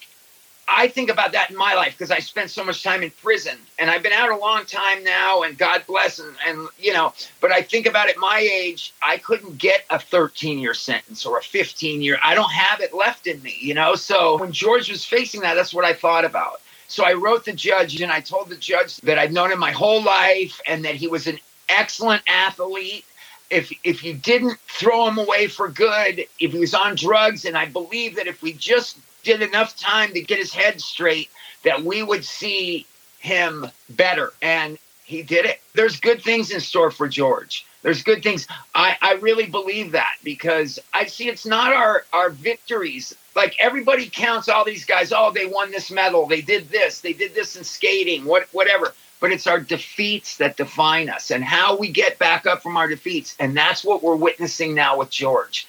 I 0.68 0.88
think 0.88 1.10
about 1.10 1.32
that 1.32 1.50
in 1.50 1.56
my 1.56 1.74
life 1.74 1.92
because 1.92 2.10
I 2.10 2.20
spent 2.20 2.50
so 2.50 2.64
much 2.64 2.82
time 2.84 3.02
in 3.02 3.10
prison, 3.10 3.58
and 3.80 3.90
I've 3.90 4.02
been 4.02 4.12
out 4.12 4.30
a 4.30 4.36
long 4.36 4.64
time 4.64 5.02
now, 5.04 5.42
and 5.42 5.58
God 5.58 5.84
bless, 5.88 6.20
and, 6.20 6.36
and 6.46 6.68
you 6.78 6.92
know. 6.92 7.12
But 7.40 7.50
I 7.52 7.62
think 7.62 7.86
about 7.86 8.08
it, 8.08 8.16
my 8.16 8.38
age, 8.38 8.94
I 9.02 9.18
couldn't 9.18 9.58
get 9.58 9.84
a 9.90 9.98
13 9.98 10.60
year 10.60 10.74
sentence 10.74 11.26
or 11.26 11.38
a 11.38 11.42
15 11.42 12.00
year. 12.00 12.18
I 12.22 12.34
don't 12.36 12.52
have 12.52 12.80
it 12.80 12.94
left 12.94 13.26
in 13.26 13.42
me, 13.42 13.56
you 13.60 13.74
know. 13.74 13.96
So 13.96 14.38
when 14.38 14.52
George 14.52 14.88
was 14.88 15.04
facing 15.04 15.40
that, 15.40 15.54
that's 15.54 15.74
what 15.74 15.84
I 15.84 15.92
thought 15.92 16.24
about. 16.24 16.60
So 16.88 17.04
I 17.04 17.14
wrote 17.14 17.44
the 17.44 17.52
judge 17.52 18.00
and 18.00 18.12
I 18.12 18.20
told 18.20 18.48
the 18.48 18.56
judge 18.56 18.98
that 18.98 19.18
I'd 19.18 19.32
known 19.32 19.50
him 19.50 19.58
my 19.58 19.72
whole 19.72 20.02
life 20.02 20.60
and 20.68 20.84
that 20.84 20.94
he 20.94 21.08
was 21.08 21.26
an 21.26 21.40
excellent 21.68 22.22
athlete. 22.28 23.04
If 23.48 23.72
if 23.84 24.02
you 24.02 24.14
didn't 24.14 24.58
throw 24.66 25.06
him 25.08 25.18
away 25.18 25.46
for 25.46 25.68
good, 25.68 26.26
if 26.40 26.52
he 26.52 26.58
was 26.58 26.74
on 26.74 26.96
drugs, 26.96 27.44
and 27.44 27.56
I 27.56 27.66
believe 27.66 28.16
that 28.16 28.26
if 28.26 28.42
we 28.42 28.52
just 28.52 28.98
did 29.22 29.42
enough 29.42 29.76
time 29.76 30.12
to 30.14 30.20
get 30.20 30.38
his 30.38 30.52
head 30.52 30.80
straight, 30.80 31.30
that 31.62 31.82
we 31.82 32.02
would 32.02 32.24
see 32.24 32.86
him 33.18 33.66
better. 33.90 34.32
And 34.42 34.78
he 35.04 35.22
did 35.22 35.46
it. 35.46 35.60
There's 35.74 36.00
good 36.00 36.22
things 36.22 36.50
in 36.50 36.60
store 36.60 36.90
for 36.90 37.08
George. 37.08 37.64
There's 37.82 38.02
good 38.02 38.22
things. 38.22 38.48
I, 38.74 38.96
I 39.00 39.14
really 39.14 39.46
believe 39.46 39.92
that 39.92 40.14
because 40.24 40.80
I 40.92 41.06
see 41.06 41.28
it's 41.28 41.46
not 41.46 41.72
our, 41.72 42.04
our 42.12 42.30
victories. 42.30 43.14
Like 43.36 43.54
everybody 43.60 44.10
counts 44.10 44.48
all 44.48 44.64
these 44.64 44.84
guys, 44.84 45.12
oh, 45.12 45.30
they 45.32 45.46
won 45.46 45.70
this 45.70 45.90
medal, 45.90 46.26
they 46.26 46.40
did 46.40 46.68
this, 46.68 47.00
they 47.00 47.12
did 47.12 47.34
this 47.34 47.54
in 47.54 47.62
skating, 47.62 48.24
what 48.24 48.48
whatever 48.52 48.92
but 49.20 49.32
it's 49.32 49.46
our 49.46 49.60
defeats 49.60 50.36
that 50.38 50.56
define 50.56 51.08
us 51.08 51.30
and 51.30 51.42
how 51.42 51.76
we 51.76 51.88
get 51.88 52.18
back 52.18 52.46
up 52.46 52.62
from 52.62 52.76
our 52.76 52.88
defeats. 52.88 53.36
And 53.38 53.56
that's 53.56 53.84
what 53.84 54.02
we're 54.02 54.16
witnessing 54.16 54.74
now 54.74 54.98
with 54.98 55.10
George. 55.10 55.66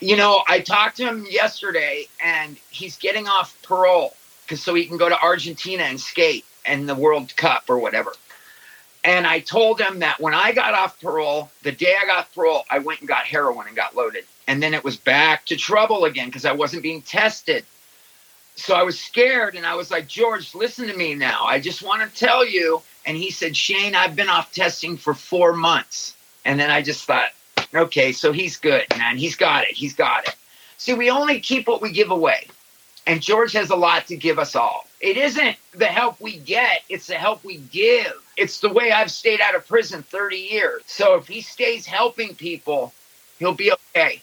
You 0.00 0.16
know, 0.16 0.42
I 0.48 0.60
talked 0.60 0.96
to 0.98 1.06
him 1.06 1.26
yesterday 1.30 2.06
and 2.22 2.56
he's 2.70 2.96
getting 2.96 3.28
off 3.28 3.56
parole 3.62 4.14
because 4.44 4.62
so 4.62 4.74
he 4.74 4.84
can 4.84 4.96
go 4.96 5.08
to 5.08 5.18
Argentina 5.20 5.84
and 5.84 6.00
skate 6.00 6.44
and 6.66 6.88
the 6.88 6.94
World 6.94 7.34
Cup 7.36 7.64
or 7.68 7.78
whatever. 7.78 8.12
And 9.04 9.26
I 9.26 9.40
told 9.40 9.80
him 9.80 10.00
that 10.00 10.20
when 10.20 10.34
I 10.34 10.52
got 10.52 10.74
off 10.74 11.00
parole, 11.00 11.50
the 11.62 11.72
day 11.72 11.94
I 12.00 12.06
got 12.06 12.32
parole, 12.34 12.64
I 12.70 12.78
went 12.78 13.00
and 13.00 13.08
got 13.08 13.24
heroin 13.24 13.66
and 13.66 13.74
got 13.74 13.96
loaded. 13.96 14.24
And 14.46 14.62
then 14.62 14.74
it 14.74 14.84
was 14.84 14.96
back 14.96 15.46
to 15.46 15.56
trouble 15.56 16.04
again 16.04 16.28
because 16.28 16.44
I 16.44 16.52
wasn't 16.52 16.82
being 16.82 17.02
tested 17.02 17.64
so 18.56 18.74
I 18.74 18.82
was 18.82 18.98
scared 19.00 19.54
and 19.54 19.66
I 19.66 19.74
was 19.74 19.90
like, 19.90 20.06
George, 20.06 20.54
listen 20.54 20.86
to 20.88 20.96
me 20.96 21.14
now. 21.14 21.44
I 21.44 21.58
just 21.58 21.82
want 21.82 22.02
to 22.02 22.18
tell 22.18 22.46
you. 22.46 22.82
And 23.04 23.16
he 23.16 23.30
said, 23.30 23.56
Shane, 23.56 23.94
I've 23.94 24.14
been 24.14 24.28
off 24.28 24.52
testing 24.52 24.96
for 24.96 25.14
four 25.14 25.52
months. 25.54 26.16
And 26.44 26.60
then 26.60 26.70
I 26.70 26.82
just 26.82 27.04
thought, 27.04 27.30
okay, 27.74 28.12
so 28.12 28.32
he's 28.32 28.56
good, 28.56 28.84
man. 28.96 29.16
He's 29.16 29.36
got 29.36 29.64
it. 29.64 29.70
He's 29.70 29.94
got 29.94 30.28
it. 30.28 30.36
See, 30.76 30.94
we 30.94 31.10
only 31.10 31.40
keep 31.40 31.66
what 31.66 31.80
we 31.80 31.90
give 31.92 32.10
away. 32.10 32.48
And 33.06 33.20
George 33.20 33.52
has 33.52 33.70
a 33.70 33.76
lot 33.76 34.06
to 34.06 34.16
give 34.16 34.38
us 34.38 34.54
all. 34.54 34.86
It 35.00 35.16
isn't 35.16 35.56
the 35.72 35.86
help 35.86 36.20
we 36.20 36.36
get, 36.36 36.82
it's 36.88 37.08
the 37.08 37.14
help 37.14 37.42
we 37.42 37.56
give. 37.56 38.12
It's 38.36 38.60
the 38.60 38.72
way 38.72 38.92
I've 38.92 39.10
stayed 39.10 39.40
out 39.40 39.56
of 39.56 39.66
prison 39.66 40.02
30 40.04 40.36
years. 40.36 40.82
So 40.86 41.16
if 41.16 41.26
he 41.26 41.40
stays 41.40 41.86
helping 41.86 42.36
people, 42.36 42.92
he'll 43.40 43.54
be 43.54 43.72
okay 43.96 44.22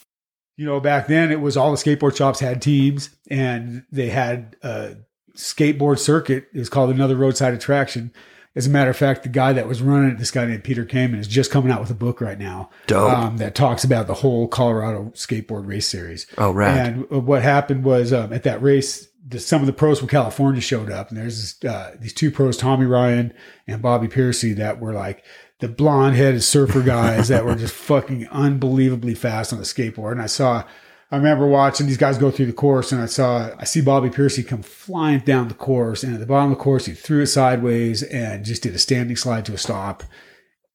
you 0.59 0.65
know, 0.65 0.81
back 0.81 1.07
then 1.07 1.31
it 1.31 1.39
was 1.39 1.55
all 1.55 1.71
the 1.71 1.77
skateboard 1.77 2.17
shops 2.17 2.41
had 2.41 2.61
teams 2.61 3.11
and 3.31 3.85
they 3.93 4.09
had 4.09 4.57
a 4.61 4.97
skateboard 5.33 5.99
circuit 5.99 6.49
is 6.51 6.67
called 6.67 6.89
another 6.89 7.15
roadside 7.15 7.53
attraction. 7.53 8.11
As 8.57 8.67
a 8.67 8.69
matter 8.69 8.89
of 8.89 8.97
fact, 8.97 9.23
the 9.23 9.29
guy 9.29 9.53
that 9.53 9.69
was 9.69 9.81
running 9.81 10.11
it, 10.11 10.17
this 10.17 10.31
guy 10.31 10.45
named 10.45 10.65
Peter 10.65 10.83
Kamen, 10.83 11.17
is 11.17 11.29
just 11.29 11.49
coming 11.49 11.71
out 11.71 11.79
with 11.79 11.89
a 11.91 11.93
book 11.95 12.19
right 12.19 12.37
now 12.37 12.69
um, 12.93 13.37
that 13.37 13.55
talks 13.55 13.85
about 13.85 14.07
the 14.07 14.15
whole 14.15 14.49
Colorado 14.49 15.13
skateboard 15.15 15.65
race 15.65 15.87
series. 15.87 16.27
Oh, 16.37 16.51
right. 16.51 16.75
And 16.75 17.09
what 17.09 17.41
happened 17.41 17.85
was 17.85 18.11
um, 18.11 18.33
at 18.33 18.43
that 18.43 18.61
race, 18.61 19.07
the, 19.25 19.39
some 19.39 19.61
of 19.61 19.67
the 19.67 19.71
pros 19.71 19.99
from 19.99 20.09
California 20.09 20.59
showed 20.59 20.91
up, 20.91 21.07
and 21.07 21.17
there's 21.17 21.57
this, 21.57 21.71
uh, 21.71 21.95
these 22.01 22.13
two 22.13 22.31
pros, 22.31 22.57
Tommy 22.57 22.85
Ryan 22.85 23.33
and 23.65 23.81
Bobby 23.81 24.09
Piercy, 24.09 24.51
that 24.53 24.81
were 24.81 24.91
like 24.91 25.23
the 25.59 25.67
blonde 25.67 26.15
headed 26.15 26.41
surfer 26.43 26.81
guys 26.81 27.27
that 27.27 27.45
were 27.45 27.55
just 27.55 27.73
fucking 27.73 28.27
unbelievably 28.29 29.15
fast 29.15 29.51
on 29.51 29.59
the 29.59 29.65
skateboard. 29.65 30.13
And 30.13 30.21
I 30.21 30.25
saw, 30.25 30.63
I 31.11 31.17
remember 31.17 31.47
watching 31.47 31.85
these 31.85 31.97
guys 31.97 32.17
go 32.17 32.31
through 32.31 32.45
the 32.45 32.53
course 32.53 32.93
and 32.93 33.01
I 33.01 33.07
saw, 33.07 33.51
I 33.57 33.65
see 33.65 33.81
Bobby 33.81 34.09
Piercy 34.09 34.41
come 34.41 34.61
flying 34.61 35.19
down 35.19 35.49
the 35.49 35.53
course. 35.53 36.01
And 36.01 36.13
at 36.13 36.21
the 36.21 36.25
bottom 36.25 36.51
of 36.51 36.57
the 36.57 36.63
course, 36.63 36.85
he 36.85 36.93
threw 36.93 37.23
it 37.23 37.27
sideways 37.27 38.03
and 38.03 38.45
just 38.45 38.63
did 38.63 38.73
a 38.73 38.79
standing 38.79 39.17
slide 39.17 39.45
to 39.45 39.53
a 39.53 39.57
stop. 39.57 40.03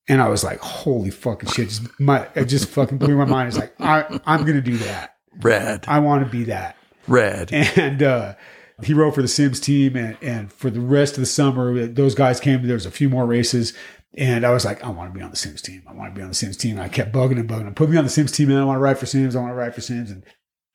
And 0.07 0.21
I 0.21 0.29
was 0.29 0.45
like, 0.45 0.61
holy 0.61 1.11
fucking 1.11 1.49
shit. 1.49 1.71
Just 1.71 1.99
my, 1.99 2.29
it 2.35 2.45
just 2.45 2.69
fucking 2.69 2.99
blew 2.99 3.17
my 3.17 3.25
mind. 3.25 3.49
It's 3.49 3.59
like, 3.59 3.75
I, 3.81 4.21
I'm 4.27 4.43
going 4.43 4.57
to 4.57 4.61
do 4.61 4.77
that. 4.79 5.17
Rad. 5.41 5.87
I 5.89 6.01
want 6.01 6.25
to 6.25 6.31
be 6.31 6.45
that. 6.45 6.77
Rad. 7.09 7.51
And, 7.53 8.03
uh, 8.03 8.35
he 8.83 8.93
rode 8.93 9.15
for 9.15 9.23
the 9.23 9.29
Sims 9.29 9.61
team, 9.61 9.95
and, 9.95 10.17
and 10.21 10.53
for 10.53 10.69
the 10.69 10.81
rest 10.81 11.15
of 11.15 11.21
the 11.21 11.27
summer, 11.27 11.87
those 11.87 12.17
guys 12.17 12.41
came. 12.41 12.67
There 12.67 12.75
was 12.75 12.87
a 12.87 12.91
few 12.91 13.09
more 13.09 13.25
races, 13.25 13.73
and 14.17 14.45
I 14.47 14.51
was 14.53 14.65
like, 14.65 14.83
I 14.85 14.89
want 14.91 15.13
to 15.13 15.19
be 15.19 15.25
on 15.25 15.31
the 15.31 15.37
Sims 15.37 15.61
team. 15.63 15.83
I 15.89 15.93
want 15.93 16.15
to 16.15 16.19
be 16.19 16.23
on 16.23 16.29
the 16.29 16.35
Sims 16.35 16.57
team. 16.57 16.73
And 16.77 16.83
I 16.83 16.89
kept 16.89 17.13
bugging 17.13 17.39
and 17.39 17.49
bugging 17.49 17.67
him. 17.67 17.75
Put 17.75 17.91
me 17.91 17.97
on 17.97 18.05
the 18.05 18.11
Sims 18.11 18.33
team, 18.33 18.49
man. 18.49 18.59
I 18.59 18.65
want 18.65 18.77
to 18.77 18.81
ride 18.83 18.99
for 18.99 19.07
Sims. 19.07 19.35
I 19.35 19.41
want 19.41 19.51
to 19.51 19.57
ride 19.57 19.75
for 19.75 19.81
Sims. 19.81 20.11
And, 20.11 20.25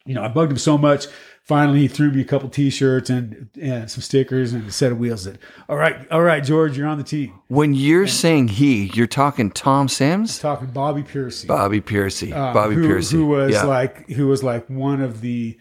you 0.06 0.14
know, 0.14 0.24
I 0.24 0.28
bugged 0.28 0.52
him 0.52 0.58
so 0.58 0.78
much. 0.78 1.08
Finally, 1.44 1.80
he 1.80 1.88
threw 1.88 2.12
me 2.12 2.22
a 2.22 2.26
couple 2.26 2.48
t-shirts 2.48 3.10
and, 3.10 3.50
and 3.60 3.90
some 3.90 4.02
stickers 4.02 4.54
and 4.54 4.68
a 4.68 4.72
set 4.72 4.92
of 4.92 5.00
wheels 5.00 5.24
that, 5.24 5.40
all 5.68 5.78
right, 5.78 6.08
all 6.12 6.22
right, 6.22 6.44
George, 6.44 6.78
you're 6.78 6.86
on 6.88 6.98
the 7.00 7.04
team. 7.04 7.40
When 7.48 7.74
you're 7.74 8.06
saying 8.08 8.50
he, 8.50 8.92
you're 8.94 9.08
talking 9.08 9.50
Tom 9.50 9.88
Sims? 9.88 10.38
Talking 10.38 10.68
Bobby 10.68 11.02
Piercy. 11.02 11.48
Bobby 11.48 11.82
Piercy. 11.82 12.32
uh, 12.32 12.54
Bobby 12.54 12.76
who, 12.76 12.86
Piercy. 12.86 13.16
Who 13.18 13.26
was 13.28 13.54
yeah. 13.54 13.64
like, 13.64 14.08
who 14.10 14.28
was 14.28 14.44
like 14.44 14.70
one 14.70 15.02
of 15.02 15.22
the 15.22 15.58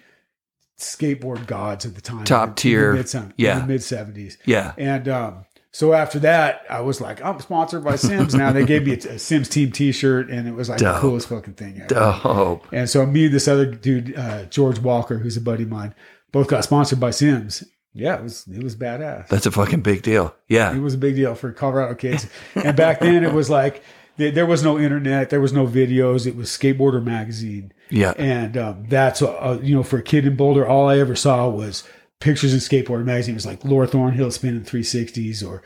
skateboard 0.79 1.47
gods 1.47 1.87
at 1.87 1.95
the 1.95 2.01
time. 2.01 2.25
Top 2.25 2.49
in 2.49 2.55
the 2.55 2.61
tier. 2.61 2.93
mid- 2.95 3.15
in 3.15 3.35
Yeah. 3.37 3.61
the 3.61 3.67
mid 3.67 3.83
seventies. 3.83 4.39
yeah. 4.45 4.73
And 4.77 5.09
um, 5.09 5.45
so 5.73 5.93
after 5.93 6.19
that, 6.21 6.63
I 6.71 6.81
was 6.81 7.01
like, 7.01 7.23
I'm 7.25 7.39
sponsored 7.41 7.85
by 7.85 7.97
Sims 7.97 8.35
now. 8.35 8.53
They 8.53 8.65
gave 8.65 8.87
me 8.87 8.93
a, 8.93 9.15
a 9.15 9.19
Sims 9.19 9.49
team 9.49 9.71
T-shirt, 9.71 10.31
and 10.31 10.49
it 10.49 10.53
was 10.53 10.69
like 10.69 10.79
Dope. 10.79 10.95
the 10.95 11.01
coolest 11.01 11.29
fucking 11.29 11.55
thing 11.55 11.81
ever. 11.81 11.87
Dope. 11.89 12.67
And 12.73 12.89
so 12.89 13.05
me 13.05 13.27
and 13.27 13.35
this 13.35 13.49
other 13.49 13.67
dude, 13.67 14.17
uh, 14.17 14.47
George 14.47 14.79
Walker, 14.79 15.19
who's 15.19 15.37
a 15.37 15.41
buddy 15.41 15.65
of 15.65 15.69
mine, 15.69 15.95
both 16.33 16.49
got 16.49 16.65
sponsored 16.65 17.01
by 17.01 17.11
Sims. 17.11 17.65
Yeah, 17.95 18.17
it 18.17 18.23
was 18.23 18.47
it 18.47 18.63
was 18.63 18.77
badass. 18.77 19.29
That's 19.29 19.47
a 19.47 19.51
fucking 19.51 19.81
big 19.81 20.03
deal. 20.03 20.35
Yeah. 20.47 20.75
It 20.75 20.81
was 20.81 20.95
a 20.95 20.99
big 20.99 21.17
deal 21.17 21.35
for 21.35 21.53
Colorado 21.53 21.95
kids. 21.95 22.29
And 22.55 22.77
back 22.77 23.01
then, 23.01 23.25
it 23.25 23.33
was 23.33 23.51
like 23.51 23.83
there, 24.19 24.31
there 24.31 24.47
was 24.47 24.63
no 24.63 24.79
internet, 24.79 25.31
there 25.31 25.41
was 25.41 25.53
no 25.53 25.67
videos. 25.67 26.27
It 26.27 26.37
was 26.37 26.49
Skateboarder 26.49 27.03
magazine. 27.03 27.73
Yeah. 27.91 28.13
And 28.17 28.57
um, 28.57 28.87
that's, 28.89 29.23
uh, 29.23 29.59
you 29.63 29.75
know, 29.75 29.83
for 29.83 29.99
a 29.99 30.03
kid 30.03 30.27
in 30.27 30.37
Boulder, 30.37 30.67
all 30.67 30.89
I 30.89 30.99
ever 30.99 31.17
saw 31.17 31.49
was 31.49 31.83
pictures 32.21 32.53
in 32.53 32.61
Skateboard 32.61 33.05
magazine. 33.05 33.35
It 33.35 33.37
was 33.37 33.47
like 33.47 33.65
Laura 33.65 33.87
Thornhill 33.87 34.31
spinning 34.31 34.63
360s 34.63 35.47
or, 35.47 35.63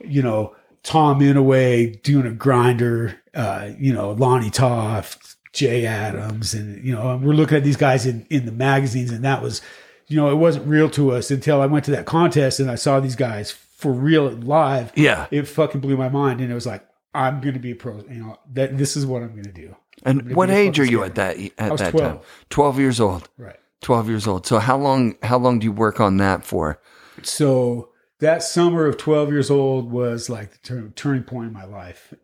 you 0.00 0.22
know, 0.22 0.54
Tom 0.82 1.20
Inouye 1.20 2.00
doing 2.02 2.26
a 2.26 2.30
grinder, 2.30 3.20
uh, 3.34 3.70
you 3.78 3.92
know, 3.92 4.12
Lonnie 4.12 4.50
Toft, 4.50 5.36
Jay 5.52 5.84
Adams. 5.84 6.54
And, 6.54 6.84
you 6.84 6.94
know, 6.94 7.16
we're 7.16 7.34
looking 7.34 7.56
at 7.56 7.64
these 7.64 7.76
guys 7.76 8.06
in, 8.06 8.26
in 8.30 8.46
the 8.46 8.52
magazines. 8.52 9.10
And 9.10 9.24
that 9.24 9.42
was, 9.42 9.60
you 10.06 10.16
know, 10.16 10.30
it 10.30 10.36
wasn't 10.36 10.66
real 10.68 10.88
to 10.90 11.10
us 11.10 11.30
until 11.30 11.60
I 11.60 11.66
went 11.66 11.84
to 11.86 11.90
that 11.90 12.06
contest 12.06 12.60
and 12.60 12.70
I 12.70 12.76
saw 12.76 13.00
these 13.00 13.16
guys 13.16 13.50
for 13.50 13.92
real 13.92 14.30
live. 14.30 14.92
Yeah. 14.94 15.26
It 15.30 15.48
fucking 15.48 15.80
blew 15.80 15.96
my 15.96 16.08
mind. 16.08 16.40
And 16.40 16.52
it 16.52 16.54
was 16.54 16.66
like, 16.66 16.86
I'm 17.12 17.40
going 17.40 17.54
to 17.54 17.60
be 17.60 17.72
a 17.72 17.74
pro. 17.74 17.96
You 18.08 18.22
know, 18.22 18.38
that 18.52 18.78
this 18.78 18.96
is 18.96 19.04
what 19.04 19.22
I'm 19.22 19.32
going 19.32 19.44
to 19.44 19.52
do. 19.52 19.74
And 20.02 20.36
what 20.36 20.50
age 20.50 20.78
are 20.78 20.84
you 20.84 20.98
skater. 20.98 21.04
at 21.06 21.14
that 21.16 21.52
at 21.58 21.72
was 21.72 21.80
that 21.80 21.90
12. 21.92 22.12
time? 22.12 22.24
12 22.50 22.78
years 22.78 23.00
old. 23.00 23.28
Right. 23.38 23.58
12 23.82 24.08
years 24.08 24.26
old. 24.26 24.46
So 24.46 24.58
how 24.58 24.76
long 24.76 25.16
how 25.22 25.38
long 25.38 25.58
do 25.58 25.64
you 25.64 25.72
work 25.72 26.00
on 26.00 26.16
that 26.18 26.44
for? 26.44 26.80
So 27.22 27.90
that 28.20 28.42
summer 28.42 28.86
of 28.86 28.96
12 28.96 29.30
years 29.30 29.50
old 29.50 29.90
was 29.90 30.30
like 30.30 30.52
the 30.52 30.58
turn, 30.58 30.92
turning 30.96 31.22
point 31.22 31.48
in 31.48 31.52
my 31.52 31.64
life. 31.64 32.14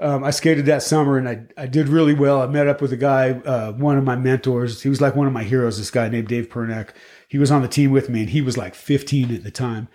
Um, 0.00 0.22
I 0.22 0.30
skated 0.30 0.66
that 0.66 0.84
summer 0.84 1.18
and 1.18 1.28
I, 1.28 1.42
I 1.56 1.66
did 1.66 1.88
really 1.88 2.14
well. 2.14 2.40
I 2.40 2.46
met 2.46 2.68
up 2.68 2.80
with 2.80 2.92
a 2.92 2.96
guy, 2.96 3.30
uh, 3.30 3.72
one 3.72 3.98
of 3.98 4.04
my 4.04 4.14
mentors. 4.14 4.80
He 4.80 4.88
was 4.88 5.00
like 5.00 5.16
one 5.16 5.26
of 5.26 5.32
my 5.32 5.42
heroes, 5.42 5.76
this 5.76 5.90
guy 5.90 6.08
named 6.08 6.28
Dave 6.28 6.48
Pernak. 6.48 6.90
He 7.26 7.36
was 7.36 7.50
on 7.50 7.62
the 7.62 7.68
team 7.68 7.90
with 7.90 8.08
me 8.08 8.20
and 8.20 8.30
he 8.30 8.40
was 8.40 8.56
like 8.56 8.76
15 8.76 9.34
at 9.34 9.42
the 9.42 9.50
time. 9.50 9.88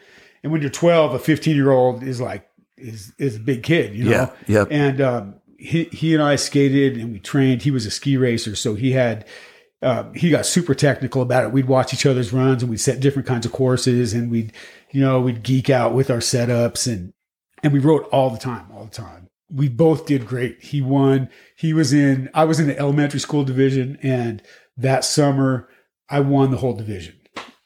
And 0.44 0.52
when 0.52 0.60
you're 0.60 0.70
12, 0.70 1.14
a 1.14 1.20
15 1.20 1.56
year 1.56 1.72
old 1.72 2.04
is 2.04 2.20
like, 2.20 2.50
is, 2.76 3.14
is 3.18 3.38
a 3.38 3.40
big 3.40 3.64
kid, 3.64 3.96
you 3.96 4.04
know? 4.04 4.12
Yeah, 4.12 4.32
yep. 4.48 4.68
And, 4.70 5.00
um, 5.00 5.36
he, 5.58 5.86
he 5.86 6.14
and 6.14 6.22
I 6.22 6.36
skated 6.36 6.98
and 6.98 7.14
we 7.14 7.20
trained. 7.20 7.62
He 7.62 7.72
was 7.72 7.86
a 7.86 7.92
ski 7.92 8.18
racer. 8.18 8.58
So 8.58 8.76
he 8.76 8.92
had, 8.92 9.26
uh, 9.84 10.12
he 10.14 10.30
got 10.30 10.46
super 10.46 10.74
technical 10.74 11.22
about 11.22 11.44
it. 11.44 11.52
We'd 11.52 11.68
watch 11.68 11.94
each 11.94 12.06
other's 12.06 12.34
runs 12.34 12.64
and 12.64 12.70
we'd 12.70 12.80
set 12.80 13.00
different 13.00 13.28
kinds 13.28 13.46
of 13.46 13.52
courses 13.52 14.14
and 14.14 14.32
we'd, 14.32 14.54
you 14.92 15.02
know, 15.02 15.20
we'd 15.22 15.44
geek 15.44 15.70
out 15.70 15.94
with 15.94 16.10
our 16.10 16.18
setups 16.18 16.92
and, 16.92 17.14
and 17.62 17.74
we 17.74 17.80
wrote 17.80 18.08
all 18.12 18.30
the 18.30 18.38
time, 18.38 18.68
all 18.74 18.86
the 18.86 18.92
time. 18.92 19.30
We 19.52 19.70
both 19.70 20.06
did 20.06 20.26
great. 20.26 20.64
He 20.64 20.82
won. 20.82 21.30
He 21.56 21.74
was 21.74 21.94
in, 21.94 22.30
I 22.34 22.46
was 22.46 22.60
in 22.60 22.68
the 22.68 22.78
elementary 22.80 23.20
school 23.20 23.44
division 23.44 24.00
and 24.02 24.42
that 24.78 25.06
summer 25.06 25.70
I 26.10 26.22
won 26.22 26.52
the 26.52 26.58
whole 26.58 26.74
division. 26.74 27.20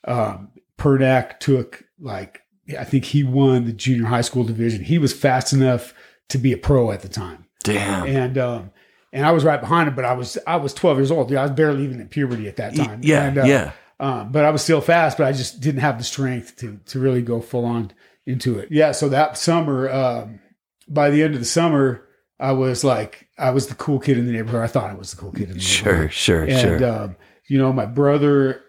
Um, 0.05 0.51
Pernak 0.77 1.39
took 1.39 1.83
like, 1.99 2.41
I 2.77 2.83
think 2.83 3.05
he 3.05 3.23
won 3.23 3.65
the 3.65 3.73
junior 3.73 4.07
high 4.07 4.21
school 4.21 4.43
division. 4.43 4.83
He 4.83 4.97
was 4.97 5.13
fast 5.13 5.53
enough 5.53 5.93
to 6.29 6.37
be 6.37 6.51
a 6.51 6.57
pro 6.57 6.91
at 6.91 7.01
the 7.01 7.09
time 7.09 7.45
Damn. 7.63 8.05
and 8.07 8.37
um 8.37 8.71
and 9.13 9.25
I 9.25 9.31
was 9.31 9.43
right 9.43 9.59
behind 9.59 9.87
him, 9.87 9.95
but 9.95 10.05
I 10.05 10.13
was 10.13 10.37
I 10.45 10.57
was 10.57 10.73
12 10.73 10.97
years 10.97 11.11
old. 11.11 11.33
I 11.33 11.41
was 11.43 11.51
barely 11.51 11.83
even 11.83 11.99
in 12.01 12.07
puberty 12.07 12.47
at 12.47 12.57
that 12.57 12.75
time. 12.75 13.01
yeah, 13.03 13.23
And, 13.23 13.37
uh, 13.37 13.43
yeah. 13.45 13.71
Um, 13.99 14.31
but 14.31 14.45
I 14.45 14.51
was 14.51 14.61
still 14.61 14.81
fast, 14.81 15.17
but 15.17 15.25
I 15.25 15.31
just 15.31 15.59
didn't 15.59 15.81
have 15.81 15.97
the 15.97 16.03
strength 16.03 16.55
to 16.57 16.79
to 16.87 16.99
really 16.99 17.21
go 17.21 17.41
full 17.41 17.65
on 17.65 17.91
into 18.25 18.59
it. 18.59 18.69
Yeah. 18.71 18.91
So 18.91 19.09
that 19.09 19.37
summer, 19.37 19.89
um, 19.89 20.39
by 20.87 21.09
the 21.09 21.23
end 21.23 21.33
of 21.33 21.39
the 21.39 21.45
summer, 21.45 22.03
I 22.39 22.51
was 22.51 22.83
like 22.83 23.27
I 23.39 23.49
was 23.49 23.67
the 23.67 23.75
cool 23.75 23.99
kid 23.99 24.17
in 24.19 24.25
the 24.27 24.31
neighborhood. 24.33 24.61
I 24.61 24.67
thought 24.67 24.91
I 24.91 24.93
was 24.93 25.11
the 25.11 25.17
cool 25.17 25.31
kid 25.31 25.49
in 25.49 25.55
the 25.55 25.59
Sure, 25.61 25.91
neighborhood. 25.93 26.13
sure, 26.13 26.43
And 26.43 26.79
sure. 26.79 26.85
um, 27.03 27.15
you 27.47 27.57
know, 27.57 27.73
my 27.73 27.85
brother 27.87 28.61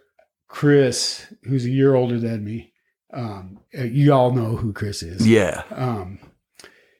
Chris, 0.48 1.26
who's 1.42 1.64
a 1.66 1.70
year 1.70 1.94
older 1.94 2.18
than 2.18 2.44
me, 2.44 2.72
um, 3.12 3.58
uh, 3.78 3.82
you 3.82 4.12
all 4.12 4.32
know 4.32 4.56
who 4.56 4.72
Chris 4.72 5.02
is 5.02 5.26
yeah. 5.28 5.62
um 5.72 6.18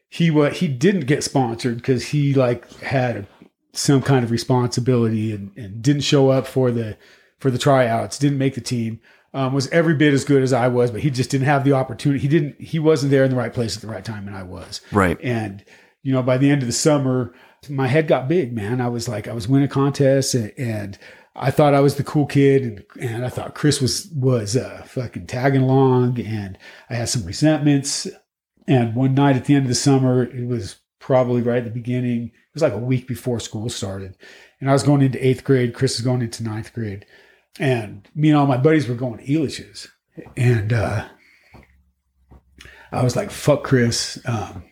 he 0.08 0.30
what 0.30 0.54
he 0.54 0.68
didn't 0.68 1.06
get 1.06 1.22
sponsored 1.24 1.76
because 1.76 2.08
he 2.08 2.34
like 2.34 2.70
had 2.80 3.26
some 3.72 4.00
kind 4.02 4.24
of 4.24 4.30
responsibility 4.30 5.32
and, 5.32 5.50
and 5.56 5.82
didn't 5.82 6.02
show 6.02 6.30
up 6.30 6.46
for 6.46 6.70
the 6.70 6.96
for 7.38 7.50
the 7.50 7.58
tryouts 7.58 8.18
didn't 8.18 8.38
make 8.38 8.54
the 8.54 8.60
team 8.60 9.00
um, 9.34 9.52
was 9.52 9.68
every 9.68 9.94
bit 9.94 10.12
as 10.14 10.24
good 10.24 10.42
as 10.42 10.52
i 10.52 10.66
was 10.66 10.90
but 10.90 11.00
he 11.02 11.10
just 11.10 11.30
didn't 11.30 11.44
have 11.46 11.62
the 11.64 11.72
opportunity 11.72 12.18
he 12.20 12.28
didn't 12.28 12.60
he 12.60 12.78
wasn't 12.78 13.10
there 13.10 13.22
in 13.24 13.30
the 13.30 13.36
right 13.36 13.52
place 13.52 13.76
at 13.76 13.82
the 13.82 13.86
right 13.88 14.04
time 14.04 14.26
and 14.26 14.36
i 14.36 14.42
was 14.42 14.80
Right. 14.90 15.18
and 15.22 15.64
you 16.02 16.12
know 16.12 16.22
by 16.22 16.38
the 16.38 16.50
end 16.50 16.62
of 16.62 16.66
the 16.68 16.72
summer 16.72 17.34
my 17.68 17.86
head 17.88 18.08
got 18.08 18.26
big 18.28 18.52
man 18.52 18.80
i 18.80 18.88
was 18.88 19.08
like 19.08 19.28
i 19.28 19.32
was 19.34 19.46
winning 19.46 19.68
contests 19.68 20.32
and, 20.34 20.52
and 20.56 20.98
i 21.36 21.50
thought 21.50 21.74
i 21.74 21.80
was 21.80 21.96
the 21.96 22.04
cool 22.04 22.24
kid 22.26 22.62
and, 22.62 22.84
and 23.00 23.24
i 23.24 23.28
thought 23.28 23.54
chris 23.54 23.80
was 23.80 24.08
was 24.14 24.56
uh, 24.56 24.82
fucking 24.86 25.26
tagging 25.26 25.60
along 25.62 26.18
and 26.20 26.56
i 26.88 26.94
had 26.94 27.08
some 27.08 27.24
resentments 27.24 28.08
and 28.68 28.94
one 28.94 29.14
night 29.14 29.36
at 29.36 29.46
the 29.46 29.54
end 29.54 29.64
of 29.64 29.68
the 29.68 29.74
summer 29.74 30.22
it 30.22 30.46
was 30.46 30.76
probably 31.00 31.42
right 31.42 31.58
at 31.58 31.64
the 31.64 31.70
beginning 31.70 32.26
it 32.26 32.54
was 32.54 32.62
like 32.62 32.72
a 32.72 32.78
week 32.78 33.08
before 33.08 33.40
school 33.40 33.68
started 33.68 34.16
and 34.60 34.70
i 34.70 34.72
was 34.72 34.82
going 34.82 35.02
into 35.02 35.26
eighth 35.26 35.42
grade 35.42 35.74
chris 35.74 35.96
is 35.96 36.04
going 36.04 36.22
into 36.22 36.44
ninth 36.44 36.72
grade 36.72 37.04
and 37.58 38.08
me 38.14 38.28
and 38.28 38.38
all 38.38 38.46
my 38.46 38.56
buddies 38.56 38.88
were 38.88 38.94
going 38.94 39.18
to 39.18 39.24
Elitch's 39.24 39.88
and 40.36 40.72
uh 40.72 41.04
i 42.92 43.02
was 43.02 43.16
like 43.16 43.30
fuck 43.30 43.64
chris 43.64 44.20
um 44.26 44.62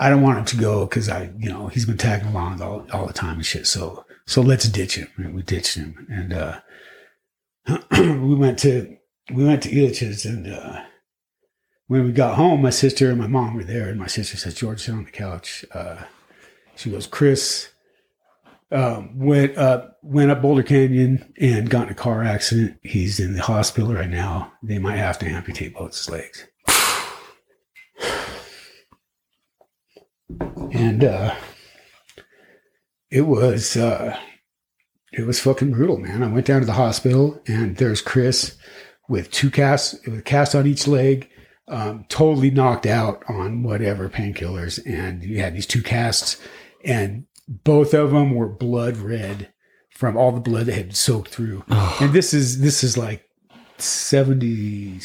I 0.00 0.10
don't 0.10 0.22
want 0.22 0.38
him 0.38 0.44
to 0.46 0.56
go 0.56 0.86
because 0.86 1.08
I, 1.08 1.30
you 1.38 1.48
know, 1.48 1.66
he's 1.68 1.86
been 1.86 1.98
tagging 1.98 2.28
along 2.28 2.62
all, 2.62 2.86
all 2.92 3.06
the 3.06 3.12
time 3.12 3.36
and 3.36 3.46
shit. 3.46 3.66
So, 3.66 4.04
so 4.26 4.42
let's 4.42 4.68
ditch 4.68 4.96
him. 4.96 5.08
And 5.16 5.34
we 5.34 5.42
ditched 5.42 5.74
him. 5.74 6.06
And, 6.10 6.32
uh, 6.32 6.60
we 7.90 8.34
went 8.34 8.58
to, 8.60 8.96
we 9.34 9.44
went 9.44 9.62
to 9.64 9.70
Elitch's 9.70 10.24
and, 10.24 10.46
uh, 10.46 10.84
when 11.88 12.04
we 12.04 12.12
got 12.12 12.36
home, 12.36 12.62
my 12.62 12.70
sister 12.70 13.10
and 13.10 13.18
my 13.18 13.26
mom 13.26 13.54
were 13.54 13.64
there. 13.64 13.88
And 13.88 13.98
my 13.98 14.06
sister 14.06 14.36
said, 14.36 14.54
George, 14.54 14.82
sit 14.82 14.94
on 14.94 15.04
the 15.04 15.10
couch. 15.10 15.64
Uh, 15.72 16.04
she 16.76 16.90
goes, 16.90 17.06
Chris, 17.06 17.70
um, 18.70 19.18
went 19.18 19.56
up, 19.56 19.98
went 20.02 20.30
up 20.30 20.42
Boulder 20.42 20.62
Canyon 20.62 21.32
and 21.40 21.68
got 21.68 21.86
in 21.86 21.92
a 21.92 21.94
car 21.94 22.22
accident. 22.22 22.78
He's 22.82 23.18
in 23.18 23.32
the 23.34 23.42
hospital 23.42 23.94
right 23.94 24.10
now. 24.10 24.52
They 24.62 24.78
might 24.78 24.96
have 24.96 25.18
to 25.20 25.26
amputate 25.26 25.74
both 25.74 25.96
his 25.96 26.08
legs. 26.08 26.46
and 30.72 31.02
uh 31.02 31.34
it 33.10 33.22
was 33.22 33.76
uh 33.76 34.14
it 35.12 35.26
was 35.26 35.40
fucking 35.40 35.70
brutal 35.72 35.96
man 35.96 36.22
i 36.22 36.26
went 36.26 36.44
down 36.46 36.60
to 36.60 36.66
the 36.66 36.72
hospital 36.72 37.40
and 37.46 37.76
there's 37.76 38.02
chris 38.02 38.56
with 39.08 39.30
two 39.30 39.50
casts 39.50 39.98
with 40.04 40.18
a 40.18 40.22
cast 40.22 40.54
on 40.54 40.66
each 40.66 40.86
leg 40.86 41.30
um 41.68 42.04
totally 42.08 42.50
knocked 42.50 42.86
out 42.86 43.22
on 43.28 43.62
whatever 43.62 44.08
painkillers 44.08 44.80
and 44.86 45.22
you 45.22 45.38
had 45.40 45.54
these 45.54 45.66
two 45.66 45.82
casts 45.82 46.40
and 46.84 47.24
both 47.46 47.94
of 47.94 48.10
them 48.10 48.34
were 48.34 48.48
blood 48.48 48.96
red 48.96 49.52
from 49.90 50.16
all 50.16 50.32
the 50.32 50.40
blood 50.40 50.66
that 50.66 50.74
had 50.74 50.96
soaked 50.96 51.30
through 51.30 51.64
and 51.68 52.12
this 52.12 52.32
is 52.32 52.60
this 52.60 52.82
is 52.82 52.96
like 52.96 53.28
70 53.78 55.00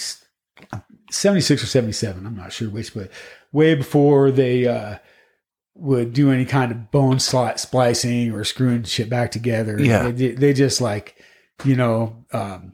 76 1.12 1.64
or 1.64 1.66
77 1.66 2.26
i'm 2.26 2.36
not 2.36 2.52
sure 2.52 2.70
which 2.70 2.94
but 2.94 3.10
way 3.52 3.76
before 3.76 4.32
they 4.32 4.68
uh 4.68 4.98
would 5.76 6.14
do 6.14 6.32
any 6.32 6.46
kind 6.46 6.72
of 6.72 6.92
bone 6.92 7.20
slot 7.20 7.60
splicing 7.60 8.32
or 8.32 8.44
screwing 8.44 8.84
shit 8.84 9.10
back 9.10 9.32
together. 9.32 9.80
Yeah. 9.80 10.12
They, 10.12 10.32
they 10.32 10.54
just 10.54 10.82
like, 10.82 11.16
you 11.64 11.76
know, 11.76 12.26
um, 12.32 12.74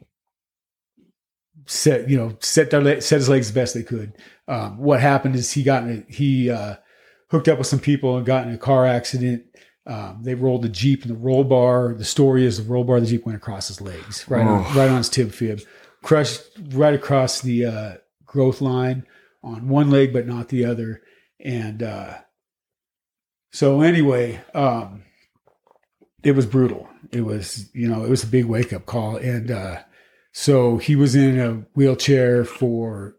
set, 1.69 2.09
you 2.09 2.17
know, 2.17 2.35
set 2.41 2.71
their, 2.71 2.99
set 2.99 3.17
his 3.17 3.29
legs 3.29 3.47
the 3.51 3.59
best 3.59 3.75
they 3.75 3.83
could. 3.83 4.13
Um, 4.47 4.79
what 4.79 4.99
happened 4.99 5.35
is 5.35 5.51
he 5.51 5.61
got 5.61 5.83
in 5.83 6.03
a, 6.09 6.11
he, 6.11 6.49
uh, 6.49 6.75
hooked 7.29 7.47
up 7.47 7.59
with 7.59 7.67
some 7.67 7.79
people 7.79 8.17
and 8.17 8.25
got 8.25 8.47
in 8.47 8.53
a 8.53 8.57
car 8.57 8.87
accident. 8.87 9.43
Um, 9.85 10.21
they 10.23 10.33
rolled 10.33 10.63
the 10.63 10.69
Jeep 10.69 11.03
and 11.03 11.11
the 11.11 11.17
roll 11.19 11.43
bar. 11.43 11.93
The 11.93 12.03
story 12.05 12.43
is 12.43 12.57
the 12.57 12.63
roll 12.71 12.83
bar 12.83 12.97
of 12.97 13.03
the 13.03 13.09
Jeep 13.09 13.23
went 13.25 13.35
across 13.35 13.67
his 13.67 13.81
legs, 13.81 14.25
right 14.27 14.45
on, 14.45 14.65
Oh. 14.65 14.77
right 14.79 14.89
on 14.89 14.97
his 14.97 15.09
tib 15.09 15.31
fib, 15.31 15.61
crushed 16.01 16.41
right 16.71 16.93
across 16.95 17.41
the, 17.41 17.65
uh, 17.65 17.93
growth 18.25 18.61
line 18.61 19.05
on 19.43 19.67
one 19.67 19.91
leg, 19.91 20.11
but 20.11 20.25
not 20.27 20.49
the 20.49 20.65
other. 20.65 21.01
And, 21.39 21.83
uh, 21.83 22.15
so 23.51 23.81
anyway, 23.81 24.41
um, 24.55 25.03
it 26.23 26.31
was 26.31 26.45
brutal. 26.47 26.89
It 27.11 27.21
was, 27.21 27.69
you 27.73 27.87
know, 27.87 28.03
it 28.03 28.09
was 28.09 28.23
a 28.23 28.27
big 28.27 28.45
wake 28.45 28.73
up 28.73 28.85
call. 28.87 29.17
And, 29.17 29.51
uh, 29.51 29.83
so 30.31 30.77
he 30.77 30.95
was 30.95 31.15
in 31.15 31.39
a 31.39 31.65
wheelchair 31.73 32.45
for 32.45 33.15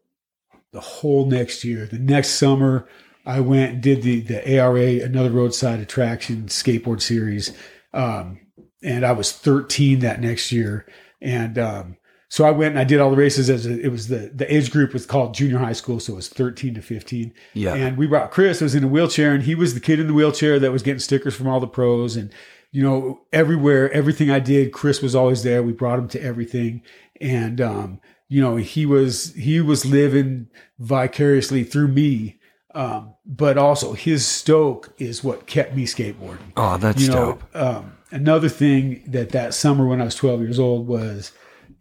the 0.72 0.80
whole 0.80 1.26
next 1.26 1.64
year. 1.64 1.86
The 1.86 1.98
next 1.98 2.30
summer, 2.30 2.88
I 3.26 3.40
went 3.40 3.72
and 3.74 3.82
did 3.82 4.02
the, 4.02 4.20
the 4.20 4.58
ARA, 4.58 5.04
another 5.04 5.30
roadside 5.30 5.80
attraction 5.80 6.44
skateboard 6.44 7.02
series. 7.02 7.52
Um, 7.92 8.40
and 8.82 9.04
I 9.04 9.12
was 9.12 9.32
13 9.32 9.98
that 10.00 10.20
next 10.20 10.52
year. 10.52 10.86
And, 11.20 11.58
um, 11.58 11.96
so 12.28 12.44
I 12.44 12.52
went 12.52 12.70
and 12.70 12.78
I 12.78 12.84
did 12.84 13.00
all 13.00 13.10
the 13.10 13.16
races 13.16 13.50
as 13.50 13.66
a, 13.66 13.76
it 13.80 13.90
was 13.90 14.06
the, 14.06 14.30
the 14.32 14.54
age 14.54 14.70
group 14.70 14.92
was 14.92 15.04
called 15.04 15.34
junior 15.34 15.58
high 15.58 15.72
school. 15.72 15.98
So 15.98 16.12
it 16.12 16.16
was 16.16 16.28
13 16.28 16.74
to 16.74 16.80
15. 16.80 17.34
Yeah. 17.54 17.74
And 17.74 17.96
we 17.96 18.06
brought 18.06 18.30
Chris, 18.30 18.60
who 18.60 18.66
was 18.66 18.74
in 18.76 18.84
a 18.84 18.88
wheelchair, 18.88 19.34
and 19.34 19.42
he 19.42 19.56
was 19.56 19.74
the 19.74 19.80
kid 19.80 19.98
in 19.98 20.06
the 20.06 20.14
wheelchair 20.14 20.60
that 20.60 20.70
was 20.70 20.84
getting 20.84 21.00
stickers 21.00 21.34
from 21.34 21.48
all 21.48 21.58
the 21.58 21.66
pros. 21.66 22.14
And, 22.14 22.32
you 22.72 22.82
know, 22.82 23.20
everywhere, 23.32 23.90
everything 23.92 24.30
I 24.30 24.38
did, 24.38 24.72
Chris 24.72 25.02
was 25.02 25.14
always 25.14 25.42
there. 25.42 25.62
We 25.62 25.72
brought 25.72 25.98
him 25.98 26.08
to 26.08 26.22
everything. 26.22 26.82
And, 27.20 27.60
um, 27.60 28.00
you 28.28 28.40
know, 28.40 28.56
he 28.56 28.86
was, 28.86 29.34
he 29.34 29.60
was 29.60 29.84
living 29.84 30.48
vicariously 30.78 31.64
through 31.64 31.88
me. 31.88 32.38
Um, 32.72 33.14
but 33.26 33.58
also 33.58 33.94
his 33.94 34.24
stoke 34.24 34.92
is 34.98 35.24
what 35.24 35.48
kept 35.48 35.74
me 35.74 35.86
skateboarding 35.86 36.52
oh, 36.56 36.76
that's 36.76 37.02
you 37.02 37.08
know, 37.08 37.32
dope. 37.32 37.56
um, 37.56 37.96
another 38.12 38.48
thing 38.48 39.02
that 39.08 39.30
that 39.30 39.54
summer 39.54 39.88
when 39.88 40.00
I 40.00 40.04
was 40.04 40.14
12 40.14 40.40
years 40.42 40.60
old 40.60 40.86
was 40.86 41.32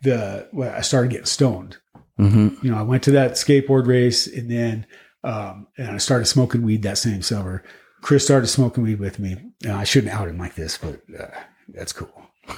the 0.02 0.47
when 0.49 0.69
I 0.69 0.82
started 0.82 1.12
getting 1.12 1.28
stoned. 1.28 1.78
hmm 2.17 2.49
You 2.63 2.71
know, 2.71 2.78
I 2.78 2.82
went 2.82 3.04
to 3.04 3.12
that 3.12 3.34
skateboard 3.34 3.86
race 3.86 4.25
and 4.25 4.49
then 4.49 4.88
um, 5.23 5.67
and 5.78 5.91
I 5.91 5.97
started 5.97 6.25
smoking 6.25 6.63
weed 6.63 6.82
that 6.82 6.97
same 6.97 7.21
summer. 7.21 7.63
Chris 8.02 8.23
started 8.23 8.47
smoking 8.47 8.84
weed 8.84 8.99
with 8.99 9.19
me. 9.19 9.36
Uh, 9.67 9.74
I 9.74 9.84
shouldn't 9.84 10.13
out 10.13 10.28
him 10.28 10.38
like 10.38 10.56
this, 10.56 10.78
but 10.78 11.02
uh, 11.19 11.28
that's 11.67 11.93
cool. 11.93 12.12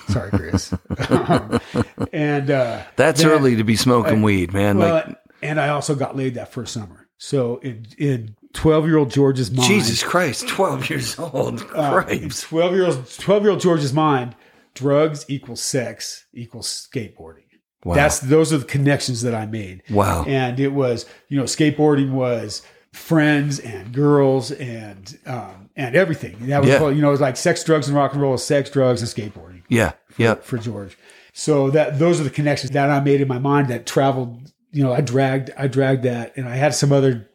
Sorry, 0.09 0.29
Chris. 0.31 0.73
Um, 1.09 1.59
and 2.13 2.49
uh, 2.49 2.83
That's 2.95 3.21
then- 3.21 3.31
early 3.31 3.55
to 3.55 3.63
be 3.63 3.75
smoking 3.75 4.21
weed, 4.21 4.53
man. 4.53 4.77
Well, 4.77 4.95
like 5.07 5.17
and 5.41 5.59
I 5.59 5.69
also 5.69 5.95
got 5.95 6.15
laid 6.15 6.35
that 6.35 6.51
first 6.51 6.73
summer. 6.73 7.07
So 7.17 7.57
in 7.57 7.85
in 7.97 8.35
12 8.53 8.85
year 8.85 8.97
old 8.97 9.11
George's 9.11 9.51
mind, 9.51 9.67
Jesus 9.67 10.03
Christ, 10.03 10.47
twelve 10.47 10.89
years 10.89 11.17
old. 11.19 11.61
uh, 11.75 12.01
12 12.03 12.73
year 12.73 12.85
old 12.85 13.09
12 13.09 13.43
year 13.43 13.51
old 13.51 13.59
George's 13.59 13.93
mind, 13.93 14.35
drugs 14.73 15.25
equals 15.27 15.61
sex 15.61 16.25
equals 16.33 16.67
skateboarding. 16.91 17.43
Wow. 17.83 17.95
That's 17.95 18.19
those 18.19 18.53
are 18.53 18.59
the 18.59 18.65
connections 18.65 19.23
that 19.23 19.33
I 19.33 19.45
made. 19.45 19.83
wow. 19.89 20.23
And 20.27 20.59
it 20.59 20.69
was, 20.69 21.05
you 21.29 21.37
know, 21.37 21.45
skateboarding 21.45 22.11
was 22.11 22.61
friends 22.93 23.59
and 23.59 23.93
girls 23.93 24.51
and 24.51 25.17
um 25.25 25.69
and 25.87 25.95
everything. 25.95 26.35
That 26.47 26.61
was 26.61 26.69
Yeah. 26.69 26.89
you 26.89 27.01
know, 27.01 27.09
it 27.09 27.11
was 27.11 27.21
like 27.21 27.37
sex, 27.37 27.63
drugs, 27.63 27.87
and 27.87 27.95
rock 27.97 28.13
and 28.13 28.21
roll, 28.21 28.37
sex, 28.37 28.69
drugs, 28.69 29.01
and 29.01 29.09
skateboarding 29.09 29.61
yeah. 29.67 29.91
Yeah. 30.17 30.35
for 30.35 30.57
George. 30.57 30.97
So 31.33 31.69
that 31.71 31.97
those 31.99 32.19
are 32.19 32.23
the 32.23 32.29
connections 32.29 32.71
that 32.71 32.89
I 32.89 32.99
made 32.99 33.21
in 33.21 33.27
my 33.27 33.39
mind 33.39 33.67
that 33.69 33.85
traveled. 33.85 34.51
You 34.71 34.83
know, 34.83 34.93
I 34.93 35.01
dragged 35.01 35.49
I 35.57 35.67
dragged 35.67 36.03
that, 36.03 36.33
and 36.37 36.47
I 36.47 36.55
had 36.55 36.73
some 36.75 36.91
other 36.91 37.27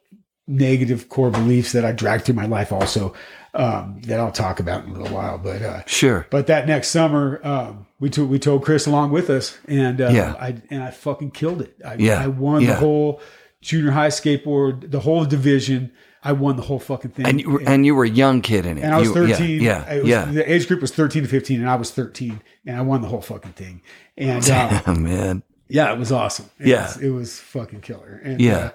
negative 0.46 1.08
core 1.08 1.30
beliefs 1.30 1.72
that 1.72 1.84
I 1.84 1.92
dragged 1.92 2.24
through 2.24 2.36
my 2.36 2.46
life 2.46 2.72
also 2.72 3.14
um, 3.54 4.00
that 4.06 4.20
I'll 4.20 4.30
talk 4.32 4.60
about 4.60 4.84
in 4.84 4.90
a 4.90 4.92
little 4.92 5.14
while. 5.16 5.38
But 5.38 5.62
uh, 5.62 5.82
Sure. 5.86 6.26
but 6.30 6.46
that 6.46 6.66
next 6.68 6.88
summer, 6.88 7.40
um, 7.42 7.86
we 7.98 8.10
took 8.10 8.28
we 8.30 8.38
told 8.38 8.64
Chris 8.64 8.86
along 8.86 9.10
with 9.12 9.28
us, 9.30 9.58
and 9.66 10.00
uh, 10.00 10.08
Yeah. 10.12 10.34
I 10.38 10.56
and 10.70 10.82
I 10.82 10.90
fucking 10.90 11.32
killed 11.32 11.62
it. 11.62 11.74
I, 11.84 11.94
Yeah. 11.94 12.22
I 12.22 12.26
won 12.28 12.60
Yeah. 12.62 12.74
the 12.74 12.76
whole 12.76 13.20
junior 13.62 13.90
high 13.92 14.08
skateboard, 14.08 14.90
the 14.90 15.00
whole 15.00 15.24
division. 15.24 15.90
I 16.28 16.32
won 16.32 16.56
the 16.56 16.62
whole 16.62 16.78
fucking 16.78 17.12
thing. 17.12 17.26
And 17.26 17.40
you 17.40 17.50
were, 17.50 17.62
and 17.66 17.86
you 17.86 17.94
were 17.94 18.04
a 18.04 18.08
young 18.08 18.40
kid 18.42 18.66
in 18.66 18.78
it. 18.78 18.82
And 18.82 18.94
I 18.94 18.98
was 18.98 19.08
You- 19.08 19.14
13. 19.14 19.60
Yeah. 19.62 19.90
It 19.92 20.02
was- 20.02 20.08
Yeah. 20.10 20.24
The 20.24 20.52
age 20.52 20.66
group 20.68 20.80
was 20.80 20.90
13 20.92 21.22
to 21.22 21.28
15, 21.28 21.60
and 21.60 21.68
I 21.70 21.76
was 21.76 21.90
13, 21.90 22.40
and 22.66 22.76
I 22.76 22.80
won 22.82 23.00
the 23.02 23.08
whole 23.08 23.20
fucking 23.20 23.52
thing. 23.52 23.82
And 24.16 24.44
yeah. 24.48 24.82
uh, 24.86 24.92
Damn, 24.92 25.02
man. 25.02 25.42
yeah, 25.68 25.92
it 25.92 25.98
was 25.98 26.12
awesome. 26.12 26.46
It 26.58 26.68
Yeah. 26.68 26.86
was, 26.86 26.96
it 26.98 27.10
was 27.10 27.38
fucking 27.40 27.80
killer. 27.82 28.20
And, 28.24 28.40
Yeah. 28.40 28.56
uh, 28.56 28.70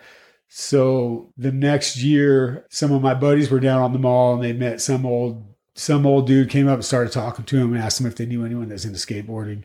so 0.47 1.31
the 1.37 1.51
next 1.51 1.97
year, 2.03 2.65
some 2.69 2.91
of 2.91 3.01
my 3.01 3.13
buddies 3.13 3.49
were 3.49 3.59
down 3.59 3.81
on 3.81 3.93
the 3.93 3.99
mall, 3.99 4.33
and 4.35 4.43
they 4.43 4.53
met 4.53 4.81
some 4.81 5.05
old 5.05 5.45
some 5.73 6.05
old 6.05 6.27
dude 6.27 6.49
came 6.49 6.67
up 6.67 6.75
and 6.75 6.85
started 6.85 7.13
talking 7.13 7.45
to 7.45 7.57
him 7.57 7.73
and 7.73 7.81
asked 7.81 8.01
him 8.01 8.05
if 8.05 8.17
they 8.17 8.25
knew 8.25 8.45
anyone 8.45 8.67
that's 8.67 8.83
into 8.83 8.99
skateboarding. 8.99 9.63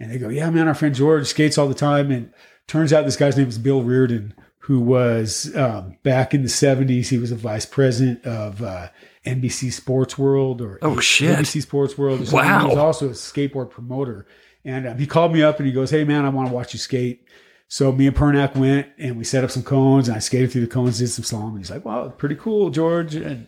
And 0.00 0.10
they 0.10 0.16
go, 0.16 0.30
"Yeah, 0.30 0.48
man, 0.48 0.66
our 0.68 0.74
friend 0.74 0.94
George 0.94 1.26
skates 1.26 1.58
all 1.58 1.68
the 1.68 1.74
time." 1.74 2.10
And 2.10 2.30
turns 2.66 2.94
out 2.94 3.04
this 3.04 3.16
guy's 3.16 3.36
name 3.36 3.48
is 3.48 3.58
Bill 3.58 3.82
Riordan, 3.82 4.32
who 4.64 4.80
was 4.80 5.54
um, 5.56 5.96
back 6.02 6.32
in 6.34 6.42
the 6.42 6.48
'70s. 6.48 7.08
He 7.08 7.18
was 7.18 7.30
a 7.32 7.36
vice 7.36 7.66
president 7.66 8.24
of 8.24 8.62
uh, 8.62 8.88
NBC 9.26 9.72
Sports 9.72 10.16
World 10.18 10.60
or 10.62 10.78
Oh, 10.82 11.00
shit. 11.00 11.38
NBC 11.38 11.62
Sports 11.62 11.96
World. 11.98 12.26
or. 12.28 12.32
Wow. 12.32 12.60
He 12.60 12.66
was 12.68 12.76
also 12.78 13.06
a 13.08 13.12
skateboard 13.12 13.70
promoter. 13.70 14.26
And 14.64 14.86
um, 14.86 14.98
he 14.98 15.06
called 15.06 15.32
me 15.32 15.42
up 15.42 15.58
and 15.58 15.66
he 15.66 15.72
goes, 15.72 15.90
"Hey, 15.90 16.04
man, 16.04 16.24
I 16.24 16.30
want 16.30 16.48
to 16.48 16.54
watch 16.54 16.72
you 16.72 16.78
skate." 16.78 17.26
So 17.68 17.90
me 17.92 18.06
and 18.06 18.16
Pernak 18.16 18.54
went 18.56 18.88
and 18.98 19.16
we 19.18 19.24
set 19.24 19.42
up 19.44 19.50
some 19.50 19.62
cones 19.62 20.06
and 20.08 20.16
I 20.16 20.20
skated 20.20 20.52
through 20.52 20.62
the 20.62 20.66
cones, 20.68 20.98
did 20.98 21.08
some 21.08 21.24
slalom. 21.24 21.48
And 21.50 21.58
he's 21.58 21.70
like, 21.70 21.84
"Wow, 21.84 22.08
pretty 22.08 22.36
cool, 22.36 22.70
George." 22.70 23.14
And 23.14 23.46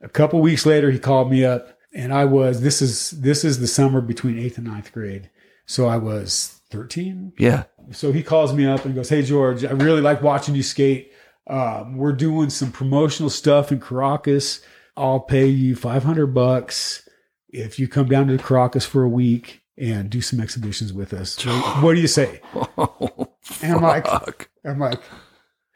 a 0.00 0.08
couple 0.08 0.40
weeks 0.40 0.66
later, 0.66 0.90
he 0.90 0.98
called 0.98 1.30
me 1.30 1.44
up, 1.44 1.78
and 1.94 2.12
I 2.12 2.24
was 2.24 2.60
this 2.60 2.82
is 2.82 3.10
this 3.12 3.44
is 3.44 3.60
the 3.60 3.66
summer 3.68 4.00
between 4.00 4.38
eighth 4.38 4.58
and 4.58 4.66
ninth 4.66 4.92
grade, 4.92 5.30
so 5.66 5.86
I 5.86 5.96
was 5.98 6.60
thirteen. 6.70 7.32
Yeah. 7.38 7.64
So 7.92 8.12
he 8.12 8.22
calls 8.22 8.52
me 8.52 8.66
up 8.66 8.84
and 8.84 8.94
goes, 8.94 9.08
"Hey 9.08 9.22
George, 9.22 9.64
I 9.64 9.70
really 9.72 10.00
like 10.00 10.22
watching 10.22 10.54
you 10.54 10.62
skate. 10.62 11.12
Um, 11.48 11.96
we're 11.96 12.12
doing 12.12 12.50
some 12.50 12.72
promotional 12.72 13.30
stuff 13.30 13.70
in 13.70 13.80
Caracas. 13.80 14.60
I'll 14.96 15.20
pay 15.20 15.46
you 15.46 15.76
five 15.76 16.02
hundred 16.04 16.28
bucks 16.28 17.08
if 17.48 17.78
you 17.78 17.86
come 17.88 18.08
down 18.08 18.26
to 18.28 18.38
Caracas 18.38 18.84
for 18.84 19.02
a 19.02 19.08
week 19.08 19.62
and 19.78 20.10
do 20.10 20.20
some 20.20 20.40
exhibitions 20.40 20.92
with 20.92 21.12
us. 21.12 21.36
What 21.80 21.94
do 21.94 22.00
you 22.00 22.08
say?" 22.08 22.40
Oh, 22.54 23.28
And 23.62 23.74
I'm 23.76 23.82
like. 23.82 24.50
I'm 24.64 24.80
like, 24.80 25.00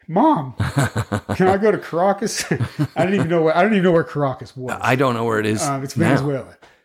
Mom, 0.09 0.53
can 1.35 1.47
I 1.47 1.55
go 1.55 1.71
to 1.71 1.77
Caracas? 1.77 2.43
I 2.51 3.05
didn't 3.05 3.13
even 3.15 3.29
know 3.29 3.43
where 3.43 3.55
I 3.55 3.61
don't 3.61 3.71
even 3.71 3.83
know 3.83 3.93
where 3.93 4.03
Caracas 4.03 4.57
was. 4.57 4.77
I 4.81 4.95
don't 4.95 5.13
know 5.13 5.23
where 5.23 5.39
it 5.39 5.45
is. 5.45 5.65
Um, 5.65 5.81
it's 5.83 5.95
now. 5.95 6.09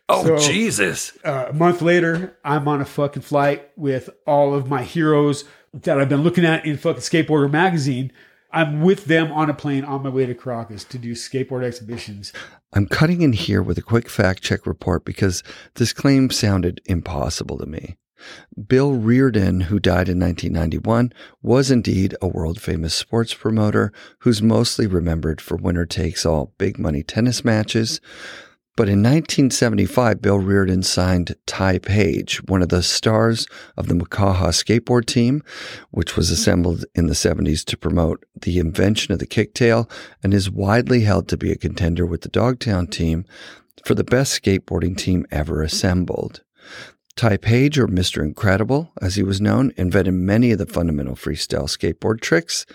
Venezuela. 0.09 0.37
Oh, 0.37 0.39
So, 0.39 0.51
Jesus. 0.51 1.17
uh, 1.23 1.47
a 1.49 1.53
month 1.53 1.81
later, 1.81 2.37
I'm 2.43 2.67
on 2.67 2.81
a 2.81 2.85
fucking 2.85 3.23
flight 3.23 3.69
with 3.75 4.09
all 4.25 4.53
of 4.53 4.69
my 4.69 4.83
heroes 4.83 5.45
that 5.73 5.99
I've 5.99 6.09
been 6.09 6.23
looking 6.23 6.45
at 6.45 6.65
in 6.65 6.77
fucking 6.77 7.01
Skateboarder 7.01 7.51
magazine. 7.51 8.11
I'm 8.51 8.81
with 8.81 9.05
them 9.05 9.31
on 9.31 9.49
a 9.49 9.53
plane 9.53 9.83
on 9.83 10.03
my 10.03 10.09
way 10.09 10.25
to 10.25 10.33
Caracas 10.33 10.85
to 10.85 10.97
do 10.97 11.11
skateboard 11.11 11.65
exhibitions. 11.65 12.31
I'm 12.73 12.87
cutting 12.87 13.21
in 13.21 13.33
here 13.33 13.61
with 13.61 13.77
a 13.77 13.81
quick 13.81 14.07
fact 14.09 14.41
check 14.41 14.65
report 14.65 15.03
because 15.03 15.43
this 15.75 15.91
claim 15.91 16.29
sounded 16.29 16.79
impossible 16.85 17.57
to 17.57 17.65
me. 17.65 17.97
Bill 18.67 18.93
Riordan, 18.93 19.61
who 19.61 19.79
died 19.79 20.09
in 20.09 20.19
1991, 20.19 21.11
was 21.41 21.69
indeed 21.69 22.15
a 22.21 22.27
world 22.27 22.59
famous 22.59 22.95
sports 22.95 23.33
promoter 23.33 23.91
who's 24.19 24.41
mostly 24.41 24.87
remembered 24.87 25.39
for 25.41 25.57
winner 25.57 25.85
takes 25.85 26.25
all 26.25 26.53
big 26.57 26.79
money 26.79 27.03
tennis 27.03 27.43
matches. 27.45 27.99
But 28.77 28.89
in 28.89 29.01
1975, 29.01 30.21
Bill 30.21 30.37
Riordan 30.37 30.83
signed 30.83 31.35
Ty 31.47 31.79
Page, 31.79 32.43
one 32.43 32.61
of 32.61 32.69
the 32.69 32.83
stars 32.83 33.47
of 33.75 33.87
the 33.87 33.95
Makaha 33.95 34.49
skateboard 34.49 35.07
team, 35.07 35.41
which 35.89 36.15
was 36.15 36.29
assembled 36.29 36.85
in 36.93 37.07
the 37.07 37.15
70s 37.15 37.65
to 37.65 37.75
promote 37.75 38.23
the 38.39 38.59
invention 38.59 39.11
of 39.11 39.17
the 39.17 39.25
kicktail 39.25 39.89
and 40.21 40.31
is 40.31 40.51
widely 40.51 41.01
held 41.01 41.27
to 41.29 41.37
be 41.37 41.51
a 41.51 41.57
contender 41.57 42.05
with 42.05 42.21
the 42.21 42.29
Dogtown 42.29 42.85
team 42.85 43.25
for 43.83 43.95
the 43.95 44.03
best 44.03 44.39
skateboarding 44.39 44.95
team 44.95 45.25
ever 45.31 45.63
assembled. 45.63 46.43
Ty 47.15 47.37
Page, 47.37 47.79
or 47.79 47.87
Mr. 47.87 48.21
Incredible, 48.21 48.91
as 49.01 49.15
he 49.15 49.23
was 49.23 49.41
known, 49.41 49.73
invented 49.75 50.13
many 50.13 50.51
of 50.51 50.59
the 50.59 50.67
fundamental 50.67 51.15
freestyle 51.15 51.63
skateboard 51.63 52.21
tricks. 52.21 52.67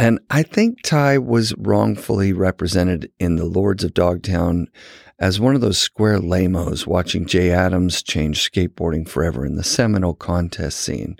And 0.00 0.18
I 0.30 0.42
think 0.42 0.82
Ty 0.82 1.18
was 1.18 1.54
wrongfully 1.56 2.32
represented 2.32 3.12
in 3.20 3.36
the 3.36 3.44
Lords 3.44 3.84
of 3.84 3.94
Dogtown 3.94 4.66
as 5.22 5.38
one 5.38 5.54
of 5.54 5.60
those 5.60 5.78
square 5.78 6.18
lamos 6.18 6.84
watching 6.84 7.24
Jay 7.24 7.52
Adams 7.52 8.02
change 8.02 8.50
skateboarding 8.50 9.08
forever 9.08 9.46
in 9.46 9.54
the 9.54 9.62
seminal 9.62 10.14
contest 10.14 10.80
scene. 10.80 11.16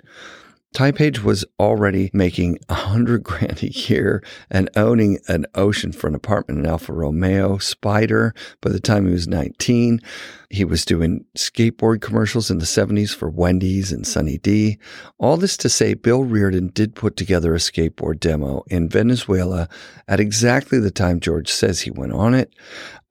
Ty 0.73 0.91
Page 0.93 1.23
was 1.23 1.45
already 1.59 2.09
making 2.13 2.57
a 2.67 2.73
hundred 2.73 3.21
grand 3.23 3.61
a 3.61 3.69
year 3.69 4.23
and 4.49 4.71
owning 4.75 5.19
an 5.27 5.45
oceanfront 5.53 6.15
apartment 6.15 6.59
in 6.59 6.65
Alfa 6.65 6.93
Romeo 6.93 7.59
Spider 7.59 8.33
by 8.59 8.71
the 8.71 8.79
time 8.79 9.05
he 9.05 9.13
was 9.13 9.27
19. 9.27 10.01
He 10.49 10.65
was 10.65 10.83
doing 10.83 11.25
skateboard 11.37 12.01
commercials 12.01 12.49
in 12.49 12.57
the 12.57 12.65
70s 12.65 13.13
for 13.13 13.29
Wendy's 13.29 13.91
and 13.91 14.05
Sunny 14.05 14.39
D. 14.39 14.79
All 15.19 15.37
this 15.37 15.57
to 15.57 15.69
say, 15.69 15.93
Bill 15.93 16.23
Riordan 16.23 16.69
did 16.69 16.95
put 16.95 17.17
together 17.17 17.53
a 17.53 17.59
skateboard 17.59 18.19
demo 18.19 18.63
in 18.67 18.89
Venezuela 18.89 19.69
at 20.07 20.19
exactly 20.19 20.79
the 20.79 20.91
time 20.91 21.19
George 21.19 21.51
says 21.51 21.81
he 21.81 21.91
went 21.91 22.13
on 22.13 22.33
it. 22.33 22.51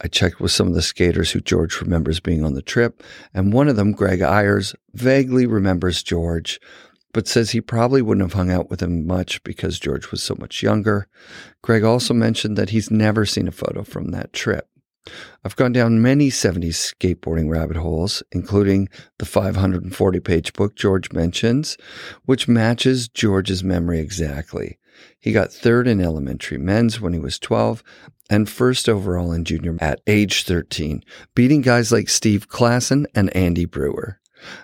I 0.00 0.08
checked 0.08 0.40
with 0.40 0.50
some 0.50 0.66
of 0.66 0.74
the 0.74 0.82
skaters 0.82 1.30
who 1.30 1.40
George 1.40 1.80
remembers 1.80 2.18
being 2.18 2.44
on 2.44 2.54
the 2.54 2.62
trip, 2.62 3.04
and 3.32 3.52
one 3.52 3.68
of 3.68 3.76
them, 3.76 3.92
Greg 3.92 4.20
Ayers, 4.20 4.74
vaguely 4.94 5.46
remembers 5.46 6.02
George 6.02 6.60
but 7.12 7.28
says 7.28 7.50
he 7.50 7.60
probably 7.60 8.02
wouldn't 8.02 8.24
have 8.24 8.32
hung 8.32 8.50
out 8.50 8.70
with 8.70 8.82
him 8.82 9.06
much 9.06 9.42
because 9.44 9.78
George 9.78 10.10
was 10.10 10.22
so 10.22 10.34
much 10.38 10.62
younger. 10.62 11.08
Greg 11.62 11.84
also 11.84 12.14
mentioned 12.14 12.56
that 12.56 12.70
he's 12.70 12.90
never 12.90 13.26
seen 13.26 13.48
a 13.48 13.52
photo 13.52 13.82
from 13.82 14.10
that 14.10 14.32
trip. 14.32 14.68
I've 15.44 15.56
gone 15.56 15.72
down 15.72 16.00
many 16.00 16.30
70s 16.30 16.94
skateboarding 16.94 17.50
rabbit 17.50 17.76
holes, 17.76 18.22
including 18.30 18.88
the 19.18 19.26
540 19.26 20.20
page 20.20 20.52
book 20.52 20.76
George 20.76 21.12
mentions, 21.12 21.76
which 22.24 22.46
matches 22.46 23.08
George's 23.08 23.64
memory 23.64 23.98
exactly. 23.98 24.78
He 25.18 25.32
got 25.32 25.52
third 25.52 25.88
in 25.88 26.00
elementary 26.00 26.58
men's 26.58 27.00
when 27.00 27.12
he 27.12 27.18
was 27.18 27.38
12 27.38 27.82
and 28.30 28.48
first 28.48 28.88
overall 28.88 29.32
in 29.32 29.44
junior 29.44 29.76
at 29.80 30.00
age 30.06 30.44
13, 30.44 31.02
beating 31.34 31.60
guys 31.60 31.90
like 31.90 32.08
Steve 32.08 32.48
Klassen 32.48 33.06
and 33.14 33.34
Andy 33.36 33.64
Brewer. 33.64 34.20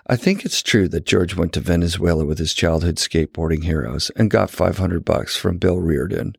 I 0.07 0.15
think 0.15 0.45
it's 0.45 0.61
true 0.61 0.87
that 0.89 1.05
George 1.05 1.35
went 1.35 1.53
to 1.53 1.59
Venezuela 1.59 2.25
with 2.25 2.37
his 2.37 2.53
childhood 2.53 2.95
skateboarding 2.95 3.63
heroes 3.63 4.11
and 4.15 4.31
got 4.31 4.49
500 4.49 5.05
bucks 5.05 5.37
from 5.37 5.57
Bill 5.57 5.79
Riordan. 5.79 6.35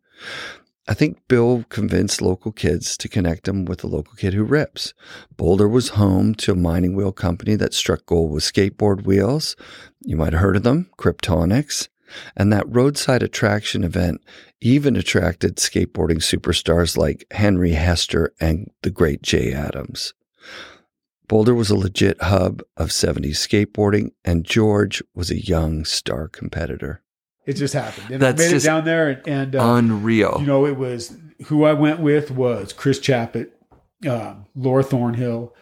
I 0.89 0.95
think 0.95 1.19
Bill 1.29 1.65
convinced 1.69 2.21
local 2.21 2.51
kids 2.51 2.97
to 2.97 3.09
connect 3.09 3.47
him 3.47 3.65
with 3.65 3.79
the 3.81 3.87
local 3.87 4.15
kid 4.15 4.35
who 4.35 4.43
rips. 4.43 4.93
Boulder 5.37 5.69
was 5.69 5.91
home 5.91 6.35
to 6.37 6.53
a 6.53 6.57
mining 6.57 6.97
wheel 6.97 7.13
company 7.13 7.55
that 7.57 7.75
struck 7.75 8.07
gold 8.07 8.33
with 8.33 8.43
skateboard 8.43 9.05
wheels. 9.05 9.55
You 10.01 10.17
might 10.17 10.33
have 10.33 10.43
heard 10.43 10.57
of 10.57 10.65
them, 10.65 10.91
Kryptonics. 10.99 11.89
And 12.37 12.53
that 12.53 12.69
roadside 12.69 13.23
attraction 13.23 13.85
event 13.85 14.21
even 14.61 14.97
attracted 14.97 15.57
skateboarding 15.57 16.19
superstars 16.19 16.97
like 16.97 17.25
Henry 17.31 17.71
Hester 17.71 18.35
and 18.41 18.71
the 18.83 18.91
great 18.91 19.23
Jay 19.23 19.53
Adams. 19.53 20.13
Boulder 21.31 21.55
was 21.55 21.71
a 21.71 21.77
legit 21.77 22.21
hub 22.21 22.61
of 22.77 22.89
70s 22.89 23.37
skateboarding, 23.37 24.11
and 24.25 24.45
George 24.45 25.01
was 25.15 25.31
a 25.31 25.41
young 25.41 25.85
star 25.85 26.27
competitor. 26.27 27.05
It 27.47 27.53
just 27.53 27.73
happened. 27.73 28.11
And 28.11 28.21
That's 28.21 28.41
I 28.41 28.45
made 28.45 28.49
it 28.49 28.55
just 28.55 28.67
down 28.67 28.85
there, 28.85 29.09
and, 29.11 29.29
and 29.29 29.57
uh, 29.57 29.75
Unreal. 29.75 30.39
you 30.41 30.47
know, 30.47 30.67
it 30.67 30.77
was 30.77 31.17
who 31.47 31.65
I 31.65 31.73
went 31.73 32.01
with 32.01 32.33
was 32.33 32.73
Chris 32.73 32.99
Chappett, 32.99 33.53
um, 34.09 34.47
Laura 34.57 34.83
Thornhill, 34.83 35.55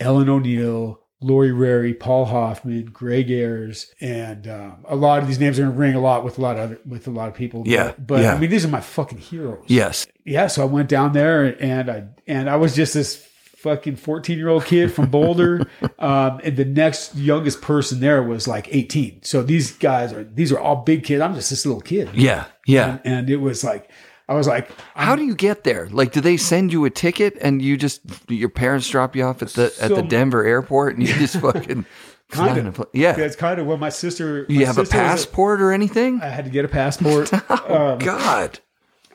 Ellen 0.00 0.30
O'Neal, 0.30 0.98
Lori 1.20 1.52
Rary, 1.52 1.92
Paul 1.92 2.24
Hoffman, 2.24 2.86
Greg 2.86 3.30
Ayers, 3.30 3.92
and 4.00 4.48
um, 4.48 4.82
a 4.88 4.96
lot 4.96 5.20
of 5.20 5.28
these 5.28 5.38
names 5.38 5.58
are 5.58 5.64
going 5.64 5.74
to 5.74 5.78
ring 5.78 5.94
a 5.94 6.00
lot 6.00 6.24
with 6.24 6.38
a 6.38 6.40
lot 6.40 6.56
of 6.56 6.62
other, 6.62 6.78
with 6.86 7.06
a 7.06 7.10
lot 7.10 7.28
of 7.28 7.34
people. 7.34 7.64
Yeah, 7.66 7.88
but, 7.88 8.06
but 8.06 8.20
yeah. 8.22 8.32
I 8.32 8.38
mean, 8.38 8.48
these 8.48 8.64
are 8.64 8.68
my 8.68 8.80
fucking 8.80 9.18
heroes. 9.18 9.66
yes. 9.66 10.06
yeah. 10.24 10.46
So 10.46 10.62
I 10.62 10.64
went 10.64 10.88
down 10.88 11.12
there, 11.12 11.62
and 11.62 11.90
I 11.90 12.04
and 12.26 12.48
I 12.48 12.56
was 12.56 12.74
just 12.74 12.94
this 12.94 13.28
fucking 13.62 13.96
fourteen 13.96 14.38
year 14.38 14.48
old 14.48 14.64
kid 14.64 14.92
from 14.92 15.10
Boulder, 15.10 15.68
um, 15.98 16.40
and 16.44 16.56
the 16.56 16.64
next 16.64 17.14
youngest 17.14 17.62
person 17.62 18.00
there 18.00 18.22
was 18.22 18.46
like 18.48 18.68
eighteen. 18.74 19.22
So 19.22 19.42
these 19.42 19.72
guys 19.72 20.12
are 20.12 20.24
these 20.24 20.52
are 20.52 20.58
all 20.58 20.76
big 20.76 21.04
kids. 21.04 21.20
I'm 21.20 21.34
just 21.34 21.50
this 21.50 21.64
little 21.64 21.80
kid. 21.80 22.10
Yeah. 22.14 22.46
Yeah. 22.66 22.90
and, 22.90 23.00
and 23.04 23.30
it 23.30 23.36
was 23.36 23.64
like 23.64 23.90
I 24.28 24.34
was 24.34 24.46
like, 24.46 24.70
How 24.94 25.16
do 25.16 25.24
you 25.24 25.34
get 25.34 25.64
there? 25.64 25.88
Like, 25.90 26.12
do 26.12 26.20
they 26.20 26.36
send 26.36 26.72
you 26.72 26.84
a 26.84 26.90
ticket 26.90 27.36
and 27.40 27.60
you 27.60 27.76
just 27.76 28.00
your 28.28 28.48
parents 28.48 28.88
drop 28.88 29.14
you 29.16 29.24
off 29.24 29.42
at 29.42 29.50
the 29.50 29.74
at 29.80 29.94
the 29.94 30.02
Denver 30.02 30.44
airport 30.44 30.96
and 30.96 31.06
you 31.06 31.14
just 31.14 31.36
fucking 31.40 31.84
Kind 32.30 32.66
of. 32.66 32.86
yeah? 32.94 33.12
That's 33.12 33.36
kind 33.36 33.60
of 33.60 33.66
what 33.66 33.78
my 33.78 33.90
sister. 33.90 34.46
You 34.48 34.64
have 34.64 34.78
a 34.78 34.84
passport 34.84 35.60
or 35.60 35.70
anything? 35.70 36.20
I 36.22 36.28
had 36.28 36.46
to 36.46 36.50
get 36.50 36.64
a 36.64 36.68
passport. 36.68 37.30
oh 37.50 37.92
um, 37.92 37.98
God! 37.98 38.58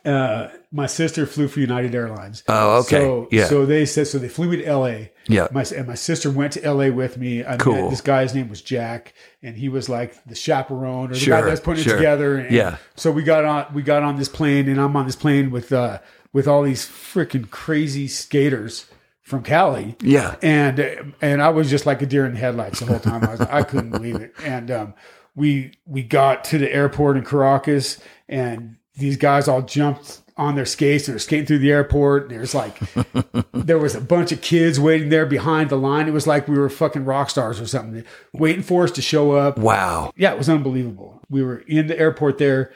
Uh, 0.05 0.49
my 0.71 0.85
sister 0.85 1.25
flew 1.25 1.47
for 1.47 1.59
United 1.59 1.93
Airlines. 1.95 2.43
Oh, 2.47 2.79
okay. 2.79 3.01
So, 3.01 3.27
Yeah. 3.31 3.45
So 3.45 3.65
they 3.65 3.85
said 3.85 4.07
so 4.07 4.17
they 4.19 4.29
flew 4.29 4.49
me 4.49 4.57
to 4.57 4.65
L.A. 4.65 5.11
Yeah. 5.27 5.47
My 5.51 5.65
and 5.75 5.87
my 5.87 5.95
sister 5.95 6.31
went 6.31 6.53
to 6.53 6.63
L.A. 6.63 6.89
with 6.91 7.17
me. 7.17 7.45
I 7.45 7.57
Cool. 7.57 7.73
met 7.75 7.89
this 7.89 8.01
guy's 8.01 8.33
name 8.33 8.47
was 8.49 8.61
Jack, 8.61 9.13
and 9.43 9.57
he 9.57 9.67
was 9.69 9.89
like 9.89 10.23
the 10.25 10.35
chaperone 10.35 11.09
or 11.11 11.13
the 11.13 11.19
Sure, 11.19 11.41
guy 11.41 11.49
that's 11.49 11.59
putting 11.61 11.83
sure. 11.83 11.93
it 11.95 11.97
together. 11.97 12.37
And 12.37 12.55
Yeah. 12.55 12.77
So 12.95 13.11
we 13.11 13.23
got 13.23 13.43
on 13.45 13.73
we 13.73 13.81
got 13.83 14.03
on 14.03 14.17
this 14.17 14.29
plane, 14.29 14.69
and 14.69 14.79
I'm 14.79 14.95
on 14.95 15.05
this 15.05 15.15
plane 15.17 15.51
with 15.51 15.73
uh 15.73 15.99
with 16.33 16.47
all 16.47 16.63
these 16.63 16.85
freaking 16.85 17.49
crazy 17.49 18.07
skaters 18.07 18.85
from 19.21 19.43
Cali. 19.43 19.95
Yeah. 20.01 20.35
and 20.41 21.13
and 21.21 21.41
I 21.41 21.49
was 21.49 21.69
just 21.69 21.85
like 21.85 22.01
a 22.01 22.05
deer 22.05 22.25
in 22.25 22.33
the 22.33 22.39
headlights 22.39 22.79
the 22.79 22.85
whole 22.85 22.99
time. 22.99 23.23
I 23.25 23.31
was 23.31 23.41
I 23.41 23.63
couldn't 23.63 23.89
believe 23.91 24.15
it. 24.15 24.33
And 24.45 24.71
um, 24.71 24.93
we 25.35 25.73
we 25.85 26.01
got 26.03 26.45
to 26.45 26.57
the 26.57 26.71
airport 26.73 27.17
in 27.17 27.25
Caracas, 27.25 27.99
and 28.29 28.76
these 28.97 29.17
guys 29.17 29.47
all 29.47 29.61
jumped 29.61 30.21
on 30.37 30.55
their 30.55 30.65
skates 30.65 31.07
and 31.07 31.13
they're 31.13 31.19
skating 31.19 31.45
through 31.45 31.59
the 31.59 31.71
airport. 31.71 32.29
There's 32.29 32.53
like 32.53 32.79
there 33.53 33.79
was 33.79 33.95
a 33.95 34.01
bunch 34.01 34.31
of 34.31 34.41
kids 34.41 34.79
waiting 34.79 35.09
there 35.09 35.25
behind 35.25 35.69
the 35.69 35.77
line. 35.77 36.07
It 36.07 36.13
was 36.13 36.27
like 36.27 36.47
we 36.47 36.57
were 36.57 36.69
fucking 36.69 37.05
rock 37.05 37.29
stars 37.29 37.59
or 37.59 37.67
something, 37.67 38.03
waiting 38.33 38.63
for 38.63 38.83
us 38.83 38.91
to 38.91 39.01
show 39.01 39.31
up. 39.31 39.57
Wow. 39.57 40.11
Yeah, 40.15 40.33
it 40.33 40.37
was 40.37 40.49
unbelievable. 40.49 41.21
We 41.29 41.43
were 41.43 41.59
in 41.59 41.87
the 41.87 41.99
airport 41.99 42.37
there. 42.37 42.73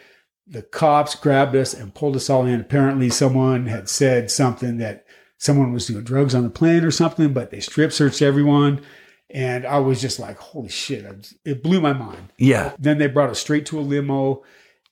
The 0.47 0.63
cops 0.63 1.15
grabbed 1.15 1.55
us 1.55 1.73
and 1.73 1.93
pulled 1.93 2.15
us 2.15 2.29
all 2.29 2.45
in. 2.45 2.59
Apparently, 2.59 3.09
someone 3.09 3.67
had 3.67 3.87
said 3.87 4.29
something 4.31 4.77
that 4.77 5.05
someone 5.37 5.71
was 5.71 5.87
doing 5.87 6.03
drugs 6.03 6.35
on 6.35 6.43
the 6.43 6.49
plane 6.49 6.83
or 6.83 6.91
something, 6.91 7.31
but 7.31 7.51
they 7.51 7.59
strip 7.59 7.93
searched 7.93 8.21
everyone. 8.21 8.81
And 9.29 9.65
I 9.65 9.79
was 9.79 10.01
just 10.01 10.19
like, 10.19 10.37
holy 10.37 10.67
shit. 10.67 11.33
It 11.45 11.63
blew 11.63 11.79
my 11.79 11.93
mind. 11.93 12.33
Yeah. 12.37 12.73
Then 12.77 12.97
they 12.97 13.07
brought 13.07 13.29
us 13.29 13.39
straight 13.39 13.65
to 13.67 13.79
a 13.79 13.81
limo, 13.81 14.43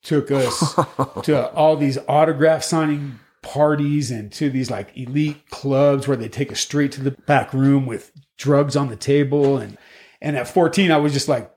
took 0.04 0.32
us 0.32 0.76
to 1.24 1.52
all 1.54 1.76
these 1.76 1.98
autograph 2.08 2.64
signing 2.64 3.20
parties 3.42 4.12
and 4.12 4.32
to 4.34 4.50
these 4.50 4.70
like 4.70 4.96
elite 4.98 5.50
clubs 5.50 6.08
where 6.08 6.18
they 6.18 6.28
take 6.30 6.52
us 6.52 6.60
straight 6.60 6.92
to 6.94 7.02
the 7.02 7.12
back 7.12 7.54
room 7.54 7.86
with 7.86 8.12
drugs 8.38 8.76
on 8.76 8.90
the 8.90 8.96
table. 8.96 9.58
And, 9.58 9.78
and 10.22 10.36
at 10.38 10.48
14, 10.48 10.92
I 10.92 10.98
was 10.98 11.14
just 11.14 11.28
like, 11.28 11.52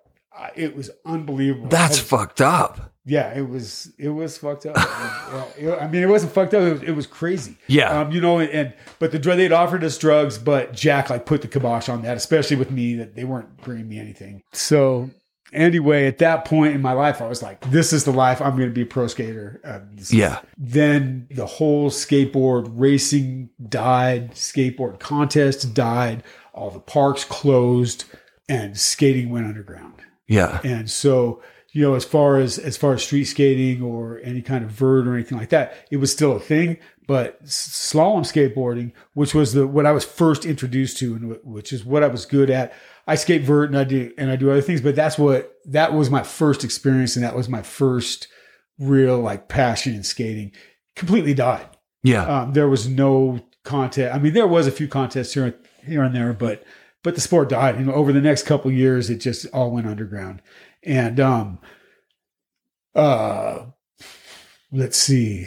it 0.56 0.74
was 0.76 0.90
unbelievable. 1.04 1.68
That's 1.68 1.98
I- 1.98 2.02
fucked 2.02 2.40
up. 2.40 2.92
yeah, 3.04 3.32
it 3.36 3.48
was 3.48 3.92
it 3.98 4.08
was 4.08 4.38
fucked 4.38 4.66
up. 4.66 4.76
Yeah, 4.76 5.44
it- 5.74 5.78
I 5.82 5.86
mean, 5.88 6.02
it 6.02 6.08
wasn't 6.08 6.32
fucked 6.32 6.54
up. 6.54 6.62
It 6.62 6.72
was, 6.72 6.82
it 6.82 6.90
was 6.92 7.06
crazy. 7.06 7.56
Yeah. 7.68 8.00
um, 8.00 8.10
you 8.12 8.20
know, 8.20 8.38
and, 8.38 8.50
and 8.50 8.74
but 8.98 9.12
the 9.12 9.18
drug 9.20 9.36
they'd 9.36 9.52
offered 9.52 9.84
us 9.84 9.98
drugs, 9.98 10.38
but 10.38 10.72
Jack 10.72 11.10
like 11.10 11.26
put 11.26 11.42
the 11.42 11.48
kibosh 11.48 11.88
on 11.88 12.02
that, 12.02 12.16
especially 12.16 12.56
with 12.56 12.70
me 12.72 12.94
that 12.94 13.14
they 13.14 13.24
weren't 13.24 13.56
bringing 13.62 13.88
me 13.88 13.98
anything. 14.00 14.42
So 14.52 15.10
anyway, 15.52 16.06
at 16.06 16.18
that 16.18 16.44
point 16.44 16.74
in 16.74 16.82
my 16.82 16.92
life, 16.92 17.20
I 17.20 17.28
was 17.28 17.42
like, 17.42 17.60
this 17.70 17.92
is 17.92 18.04
the 18.04 18.12
life 18.12 18.40
I'm 18.40 18.56
going 18.56 18.68
to 18.68 18.74
be 18.74 18.82
a 18.82 18.86
pro 18.86 19.06
skater. 19.06 19.60
Yeah. 20.10 20.40
Then 20.58 21.26
the 21.30 21.46
whole 21.46 21.90
skateboard 21.90 22.70
racing 22.74 23.50
died, 23.68 24.32
skateboard 24.32 24.98
contests 24.98 25.64
died, 25.64 26.22
all 26.52 26.70
the 26.70 26.80
parks 26.80 27.24
closed, 27.24 28.04
and 28.48 28.78
skating 28.78 29.30
went 29.30 29.46
underground. 29.46 29.94
Yeah. 30.26 30.60
And 30.64 30.90
so, 30.90 31.42
you 31.72 31.82
know, 31.82 31.94
as 31.94 32.04
far 32.04 32.36
as 32.36 32.58
as 32.58 32.76
far 32.76 32.94
as 32.94 33.02
street 33.02 33.24
skating 33.24 33.82
or 33.82 34.20
any 34.22 34.42
kind 34.42 34.64
of 34.64 34.70
vert 34.70 35.06
or 35.06 35.14
anything 35.14 35.38
like 35.38 35.50
that, 35.50 35.86
it 35.90 35.96
was 35.96 36.12
still 36.12 36.36
a 36.36 36.40
thing. 36.40 36.78
But 37.06 37.44
slalom 37.44 38.22
skateboarding, 38.22 38.92
which 39.14 39.34
was 39.34 39.54
the 39.54 39.66
what 39.66 39.86
I 39.86 39.92
was 39.92 40.04
first 40.04 40.44
introduced 40.44 40.98
to, 40.98 41.14
and 41.14 41.32
wh- 41.32 41.46
which 41.46 41.72
is 41.72 41.84
what 41.84 42.02
I 42.02 42.08
was 42.08 42.26
good 42.26 42.50
at. 42.50 42.72
I 43.06 43.16
skate 43.16 43.42
vert 43.42 43.68
and 43.68 43.78
I 43.78 43.84
do 43.84 44.12
and 44.16 44.30
I 44.30 44.36
do 44.36 44.50
other 44.50 44.60
things, 44.60 44.80
but 44.80 44.94
that's 44.94 45.18
what 45.18 45.54
that 45.66 45.92
was 45.92 46.10
my 46.10 46.22
first 46.22 46.64
experience, 46.64 47.16
and 47.16 47.24
that 47.24 47.36
was 47.36 47.48
my 47.48 47.62
first 47.62 48.28
real 48.78 49.18
like 49.18 49.48
passion 49.48 49.94
in 49.94 50.02
skating. 50.02 50.52
Completely 50.94 51.34
died. 51.34 51.66
Yeah. 52.02 52.24
Um, 52.24 52.52
there 52.52 52.68
was 52.68 52.88
no 52.88 53.40
contest. 53.64 54.14
I 54.14 54.18
mean, 54.18 54.32
there 54.34 54.46
was 54.46 54.66
a 54.66 54.72
few 54.72 54.88
contests 54.88 55.34
here 55.34 55.54
here 55.84 56.02
and 56.02 56.14
there, 56.14 56.32
but 56.32 56.64
but 57.02 57.14
the 57.14 57.20
sport 57.20 57.48
died. 57.48 57.76
And 57.76 57.90
over 57.90 58.12
the 58.12 58.20
next 58.20 58.44
couple 58.44 58.70
of 58.70 58.76
years, 58.76 59.10
it 59.10 59.18
just 59.18 59.46
all 59.52 59.70
went 59.70 59.86
underground. 59.86 60.42
And 60.84 61.18
um, 61.18 61.58
uh, 62.94 63.66
let's 64.70 64.96
see, 64.96 65.46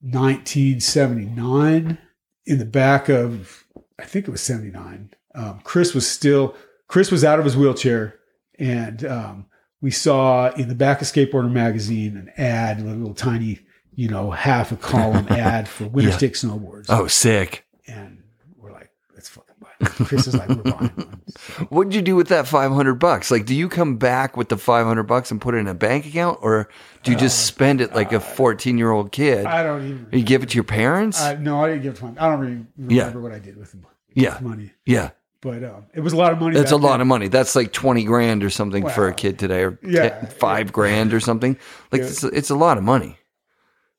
1979 0.00 1.98
in 2.46 2.58
the 2.58 2.64
back 2.64 3.08
of 3.08 3.64
I 3.98 4.04
think 4.04 4.28
it 4.28 4.30
was 4.30 4.42
79. 4.42 5.10
Um, 5.34 5.60
Chris 5.64 5.94
was 5.94 6.08
still 6.08 6.54
Chris 6.88 7.10
was 7.10 7.24
out 7.24 7.38
of 7.38 7.44
his 7.44 7.56
wheelchair, 7.56 8.14
and 8.58 9.04
um, 9.04 9.46
we 9.80 9.90
saw 9.90 10.50
in 10.52 10.68
the 10.68 10.74
back 10.74 11.00
of 11.00 11.06
Skateboarder 11.06 11.50
magazine 11.50 12.16
an 12.16 12.30
ad, 12.36 12.80
a 12.80 12.84
little 12.84 13.14
tiny, 13.14 13.60
you 13.94 14.08
know, 14.08 14.30
half 14.30 14.72
a 14.72 14.76
column 14.76 15.26
ad 15.30 15.68
for 15.68 15.84
winter 15.86 16.10
Yeah. 16.10 16.16
stick 16.16 16.32
snowboards 16.34 16.86
Oh, 16.88 17.06
sick. 17.06 17.64
and 17.86 18.22
we're 18.56 18.72
like, 18.72 18.90
let's 19.14 19.28
fucking 19.28 19.54
buy 19.60 19.68
It. 19.80 19.86
Chris 20.06 20.26
is 20.26 20.34
like, 20.36 20.48
we're 20.48 20.62
buying 20.62 20.88
one. 20.94 21.20
What'd 21.68 21.94
you 21.94 22.02
do 22.02 22.16
with 22.16 22.28
that 22.28 22.46
500 22.46 22.94
bucks? 22.94 23.30
Like, 23.30 23.44
do 23.46 23.54
you 23.54 23.68
come 23.68 23.96
back 23.96 24.36
with 24.36 24.48
the 24.48 24.56
500 24.56 25.02
bucks 25.02 25.30
and 25.30 25.40
put 25.40 25.54
it 25.54 25.58
in 25.58 25.66
a 25.66 25.74
bank 25.74 26.06
account 26.06 26.38
or 26.40 26.68
do 27.02 27.10
you 27.10 27.16
just 27.18 27.44
spend 27.46 27.80
it 27.80 27.94
like 27.94 28.12
a 28.12 28.20
14 28.20 28.78
year 28.78 28.90
old 28.90 29.12
kid? 29.12 29.44
Uh, 29.44 29.48
I 29.50 29.62
don't 29.62 29.82
even. 29.84 30.08
you 30.12 30.22
give 30.24 30.42
it 30.42 30.50
to 30.50 30.54
your 30.54 30.64
parents? 30.64 31.20
I, 31.20 31.34
no, 31.34 31.62
I 31.62 31.68
didn't 31.68 31.82
give 31.82 31.94
it 31.94 31.96
to 31.98 32.06
him. 32.06 32.16
I 32.18 32.28
don't 32.28 32.40
really 32.40 32.66
remember 32.78 33.20
what 33.20 33.32
I 33.32 33.38
did 33.38 33.56
with 33.56 33.72
the 33.72 33.78
yeah. 34.14 34.38
money, 34.40 34.72
Yeah. 34.86 35.10
But 35.46 35.62
um, 35.64 35.86
it 35.94 36.00
was 36.00 36.12
a 36.12 36.16
lot 36.16 36.32
of 36.32 36.40
money. 36.40 36.54
That's 36.56 36.72
a 36.72 36.76
back 36.76 36.82
lot 36.82 36.92
then. 36.92 37.00
of 37.02 37.06
money. 37.06 37.28
That's 37.28 37.54
like 37.54 37.72
20 37.72 38.04
grand 38.04 38.42
or 38.44 38.50
something 38.50 38.88
for 38.88 39.06
a 39.08 39.14
kid 39.14 39.38
today 39.38 39.62
or 39.62 39.78
Yeah. 39.82 40.20
te- 40.20 40.26
five 40.26 40.72
grand 40.72 41.14
or 41.14 41.20
something. 41.20 41.56
Like, 41.92 42.00
Yeah. 42.02 42.08
it's, 42.08 42.24
it's 42.24 42.50
a 42.50 42.56
lot 42.56 42.78
of 42.78 42.84
money. 42.84 43.16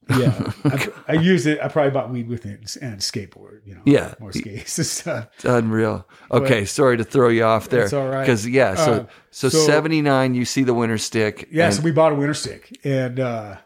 Yeah, 0.10 0.52
I, 0.64 0.88
I 1.10 1.14
used 1.14 1.48
it. 1.48 1.60
I 1.62 1.68
probably 1.68 1.92
bought 1.92 2.10
weed 2.10 2.30
with 2.30 2.46
it 2.46 2.78
and, 2.82 2.92
and 2.94 3.02
skateboard. 3.02 3.60
You 3.66 3.76
know, 3.76 3.82
Yeah. 3.86 4.14
more 4.20 4.32
skates 4.32 4.78
and 4.78 4.88
stuff. 4.88 5.28
It's 5.36 5.44
unreal. 5.46 6.08
Okay. 6.32 6.64
sorry 6.66 6.96
to 6.98 7.04
throw 7.04 7.28
you 7.30 7.44
off 7.44 7.68
there. 7.70 7.84
It's 7.84 7.92
all 7.94 8.08
right. 8.08 8.26
Cause 8.26 8.46
yeah. 8.48 8.76
So, 8.76 8.92
Uh, 8.94 9.06
so, 9.32 9.50
so- 9.50 9.58
79, 9.66 10.34
you 10.34 10.46
see 10.46 10.64
the 10.64 10.74
winter 10.74 10.98
stick. 10.98 11.48
Yeah, 11.52 11.66
and- 11.66 11.74
so 11.76 11.82
we 11.82 11.92
bought 11.92 12.14
a 12.14 12.16
winter 12.16 12.34
stick, 12.34 12.78
and 12.86 13.20
uh, 13.20 13.58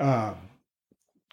um, 0.00 0.36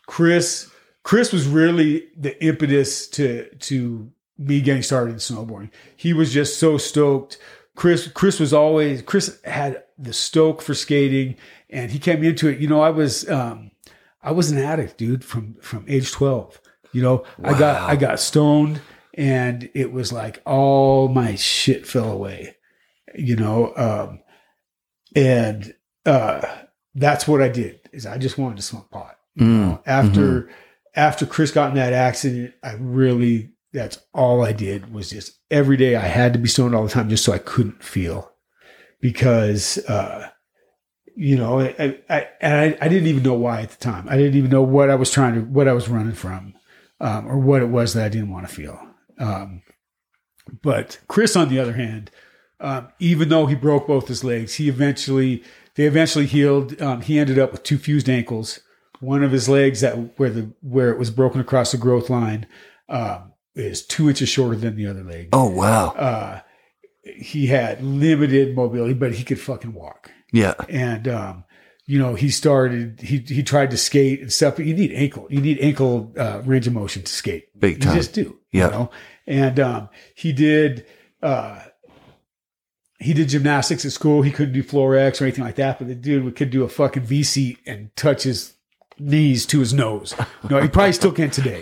Chris 0.08 0.70
Chris 1.04 1.32
was 1.34 1.48
really 1.48 2.08
the 2.18 2.42
impetus 2.44 3.08
to 3.10 3.48
to 3.56 4.12
me 4.38 4.62
getting 4.62 4.84
started 4.84 5.12
in 5.12 5.18
snowboarding. 5.18 5.70
He 5.96 6.14
was 6.14 6.34
just 6.34 6.60
so 6.60 6.78
stoked. 6.78 7.38
Chris 7.76 8.08
Chris 8.08 8.40
was 8.40 8.54
always 8.54 9.02
Chris 9.02 9.40
had 9.46 9.84
the 9.98 10.14
stoke 10.14 10.62
for 10.62 10.74
skating, 10.74 11.36
and 11.70 11.92
he 11.92 12.00
came 12.00 12.24
into 12.24 12.48
it. 12.48 12.60
You 12.60 12.68
know, 12.68 12.82
I 12.82 12.90
was 12.90 13.30
um, 13.30 13.72
I 14.22 14.32
was 14.32 14.52
an 14.52 14.58
addict, 14.60 14.98
dude, 14.98 15.24
from 15.26 15.56
from 15.62 15.86
age 15.88 16.12
twelve. 16.12 16.60
You 16.92 17.02
know, 17.02 17.26
I 17.44 17.54
got 17.58 17.90
I 17.90 17.96
got 17.96 18.20
stoned, 18.20 18.82
and 19.16 19.70
it 19.74 19.92
was 19.92 20.14
like 20.14 20.42
all 20.46 21.08
my 21.08 21.36
shit 21.36 21.88
fell 21.88 22.12
away. 22.12 22.56
You 23.16 23.36
know, 23.36 23.74
um, 23.76 24.20
and 25.16 25.74
uh, 26.06 26.42
that's 26.96 27.28
what 27.28 27.42
I 27.42 27.50
did. 27.50 27.80
Is 27.92 28.06
I 28.06 28.18
just 28.18 28.38
wanted 28.38 28.58
to 28.58 28.64
smoke 28.64 28.90
pot. 28.92 29.18
You 29.36 29.46
Mm, 29.46 29.60
know, 29.72 29.82
after 29.86 30.50
after 30.96 31.26
Chris 31.26 31.50
got 31.52 31.70
in 31.70 31.76
that 31.76 31.94
accident, 31.94 32.54
I 32.64 32.74
really 32.74 33.53
that's 33.74 34.00
all 34.14 34.44
I 34.44 34.54
did 34.54 34.94
was 34.94 35.10
just 35.10 35.40
every 35.50 35.78
day 35.78 35.96
I 35.96 36.08
had 36.08 36.34
to 36.34 36.40
be 36.40 36.48
stoned 36.48 36.76
all 36.76 36.84
the 36.84 36.90
time 36.90 37.10
just 37.10 37.26
so 37.26 37.34
I 37.34 37.40
couldn't 37.40 37.84
feel 37.84 38.32
because 39.02 39.80
uh, 39.90 40.30
you 41.16 41.36
know 41.36 41.60
I 41.60 42.00
I, 42.10 42.28
and 42.40 42.54
I 42.54 42.86
I 42.86 42.88
didn't 42.88 43.08
even 43.08 43.24
know 43.24 43.34
why 43.34 43.62
at 43.62 43.72
the 43.72 43.78
time. 43.78 44.08
I 44.08 44.16
didn't 44.16 44.36
even 44.36 44.52
know 44.52 44.62
what 44.62 44.90
I 44.90 44.96
was 44.96 45.12
trying 45.12 45.34
to 45.34 45.42
what 45.42 45.68
I 45.68 45.74
was 45.74 45.90
running 45.90 46.14
from 46.14 46.54
um, 47.02 47.28
or 47.28 47.38
what 47.38 47.62
it 47.62 47.70
was 47.70 47.94
that 47.94 48.06
I 48.06 48.10
didn't 48.10 48.32
want 48.32 48.48
to 48.48 48.54
feel. 48.54 48.80
Um, 49.18 49.64
but 50.62 51.00
Chris, 51.08 51.36
on 51.36 51.50
the 51.50 51.60
other 51.60 51.74
hand, 51.74 52.12
um, 52.60 52.90
even 53.00 53.30
though 53.30 53.46
he 53.46 53.56
broke 53.56 53.88
both 53.88 54.08
his 54.08 54.24
legs, 54.24 54.56
he 54.56 54.70
eventually 54.70 55.44
they 55.76 55.86
eventually 55.86 56.28
healed. 56.28 56.80
Um, 56.82 57.02
he 57.02 57.18
ended 57.18 57.40
up 57.40 57.52
with 57.52 57.64
two 57.64 57.78
fused 57.78 58.10
ankles. 58.10 58.60
One 59.00 59.24
of 59.24 59.32
his 59.32 59.50
legs 59.50 59.82
that 59.82 60.18
where 60.20 60.30
the 60.30 60.54
where 60.62 60.92
it 60.92 61.00
was 61.00 61.10
broken 61.10 61.42
across 61.42 61.72
the 61.72 61.78
growth 61.78 62.10
line 62.10 62.46
um, 62.88 63.33
is 63.56 63.86
two 63.86 64.10
inches 64.10 64.30
shorter 64.30 64.56
than 64.56 64.76
the 64.76 64.88
other 64.88 65.04
leg. 65.04 65.30
oh, 65.34 65.50
wow. 65.50 65.90
Uh, 65.90 66.42
he 67.04 67.48
had 67.48 67.84
limited 67.84 68.56
mobility, 68.56 68.94
but 68.94 69.14
he 69.14 69.24
could 69.24 69.40
fucking 69.40 69.74
walk. 69.74 70.12
Yeah. 70.32 70.54
And 70.70 71.08
um, 71.08 71.44
you 71.86 72.00
know, 72.00 72.16
he 72.16 72.30
started. 72.30 73.02
He 73.02 73.18
he 73.20 73.44
tried 73.44 73.72
to 73.72 73.78
skate 73.78 74.22
and 74.22 74.32
stuff. 74.32 74.56
But 74.56 74.66
you 74.66 74.74
need 74.74 74.92
ankle. 74.94 75.28
You 75.30 75.42
need 75.42 75.60
ankle 75.60 76.14
uh, 76.18 76.42
range 76.46 76.66
of 76.66 76.74
motion 76.74 77.04
to 77.04 77.12
skate. 77.12 77.60
Big 77.60 77.82
time. 77.82 77.94
You 77.94 78.00
just 78.00 78.14
do. 78.14 78.40
Yeah. 78.52 78.66
You 78.66 78.72
know? 78.72 78.92
And 79.28 79.60
um, 79.60 79.90
he 80.16 80.32
did 80.32 80.86
uh, 81.22 81.62
he 83.00 83.14
did 83.14 83.30
gymnastics 83.30 83.86
at 83.86 83.92
school. 83.92 84.22
He 84.22 84.32
couldn't 84.32 84.54
do 84.54 84.64
floor 84.64 84.96
X 84.96 85.22
or 85.22 85.26
anything 85.26 85.44
like 85.44 85.56
that, 85.56 85.78
but 85.78 85.88
the 85.88 85.96
dude 85.96 86.36
could 86.36 86.50
do 86.50 86.64
a 86.64 86.70
fucking 86.70 87.04
V 87.04 87.22
seat 87.24 87.60
and 87.66 87.94
touch 87.96 88.24
his 88.24 88.54
knees 89.00 89.46
to 89.48 89.60
his 89.60 89.74
nose. 89.74 90.14
No, 90.50 90.62
he 90.62 90.68
probably 90.68 90.94
still 90.94 91.12
can't 91.12 91.34
today. 91.34 91.62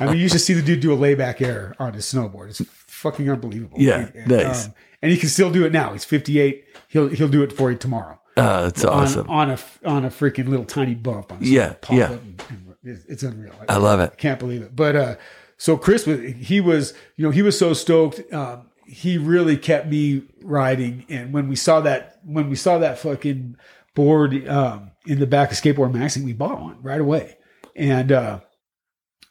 I 0.00 0.06
mean, 0.06 0.16
you 0.18 0.28
should 0.28 0.40
see 0.40 0.54
the 0.54 0.62
dude 0.62 0.80
do 0.80 0.92
a 0.92 0.96
layback 0.96 1.40
air 1.40 1.74
on 1.78 1.94
his 1.94 2.04
snowboard. 2.06 2.50
It's 2.50 2.62
fucking 2.86 3.28
unbelievable. 3.30 3.78
Yeah, 3.80 4.08
And, 4.14 4.28
nice. 4.28 4.66
um, 4.66 4.74
and 5.02 5.10
he 5.12 5.16
can 5.18 5.28
still 5.28 5.50
do 5.50 5.64
it 5.64 5.72
now. 5.72 5.92
He's 5.92 6.04
58. 6.04 6.64
He'll 6.88 7.08
he'll 7.08 7.28
do 7.28 7.42
it 7.42 7.52
for 7.52 7.70
you 7.70 7.76
tomorrow 7.78 8.20
Oh, 8.36 8.62
that's 8.64 8.84
awesome. 8.84 9.28
on, 9.28 9.50
on 9.50 9.58
a 9.84 9.88
on 9.88 10.04
a 10.04 10.08
freaking 10.10 10.48
little 10.48 10.64
tiny 10.64 10.94
bump. 10.94 11.32
On 11.32 11.38
Yeah, 11.40 11.74
yeah. 11.90 12.12
and- 12.12 12.42
and 12.48 12.74
it's, 12.84 13.04
it's 13.06 13.22
unreal. 13.22 13.52
I 13.68 13.76
love 13.76 14.00
it. 14.00 14.10
I 14.12 14.16
can't 14.16 14.38
believe 14.38 14.62
it. 14.62 14.74
But 14.76 14.96
uh, 14.96 15.14
so 15.58 15.76
Chris 15.76 16.06
was 16.06 16.20
he 16.20 16.60
was 16.60 16.94
you 17.16 17.24
know 17.24 17.30
he 17.30 17.42
was 17.42 17.58
so 17.58 17.74
stoked. 17.74 18.20
Um, 18.32 18.68
he 18.86 19.18
really 19.18 19.56
kept 19.56 19.86
me 19.88 20.22
riding, 20.42 21.04
and 21.08 21.32
when 21.32 21.48
we 21.48 21.56
saw 21.56 21.80
that 21.80 22.18
when 22.24 22.48
we 22.50 22.56
saw 22.56 22.78
that 22.78 22.98
fucking 22.98 23.56
board 23.94 24.46
um, 24.48 24.91
in 25.06 25.18
the 25.20 25.26
back 25.26 25.50
of 25.52 25.56
skateboard 25.58 25.92
magazine, 25.92 26.24
we 26.24 26.32
bought 26.32 26.60
one 26.60 26.82
right 26.82 27.00
away, 27.00 27.36
and 27.74 28.12
uh, 28.12 28.40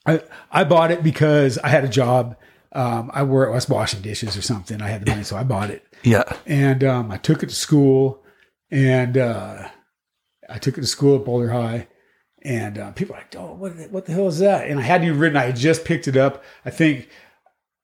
I 0.06 0.22
I 0.52 0.64
bought 0.64 0.92
it 0.92 1.04
because 1.04 1.58
I 1.60 1.70
had 1.70 1.84
a 1.84 1.90
job. 1.90 2.36
Um, 2.74 3.12
I 3.14 3.24
were 3.24 3.50
I 3.50 3.54
was 3.56 3.68
washing 3.70 4.02
dishes 4.02 4.38
or 4.38 4.42
something. 4.42 4.82
I 4.82 4.88
had 4.88 5.06
the 5.06 5.12
money, 5.12 5.24
so 5.24 5.36
I 5.36 5.44
bought 5.44 5.70
it 5.70 5.84
Yeah. 6.04 6.24
and 6.46 6.84
um, 6.84 7.12
I 7.12 7.18
took 7.18 7.44
it 7.44 7.50
to 7.50 7.56
school, 7.56 8.24
and 8.70 9.18
uh, 9.18 9.68
I 10.50 10.58
took 10.58 10.78
it 10.78 10.82
to 10.82 10.88
school 10.88 11.18
at 11.18 11.26
Boulder 11.26 11.50
High, 11.50 11.88
and 12.44 12.78
uh, 12.78 12.92
people 12.92 13.14
were 13.16 13.20
like, 13.22 13.36
"Oh, 13.38 13.54
what 13.54 13.78
the, 13.78 13.84
what 13.90 14.06
the 14.06 14.14
hell 14.14 14.28
is 14.28 14.40
that?" 14.40 14.68
And 14.68 14.80
I 14.80 14.84
hadn't 14.84 15.08
even 15.08 15.20
written. 15.20 15.38
I 15.38 15.46
had 15.48 15.56
just 15.58 15.84
picked 15.86 16.08
it 16.08 16.16
up. 16.18 16.44
I 16.66 16.70
think 16.70 17.10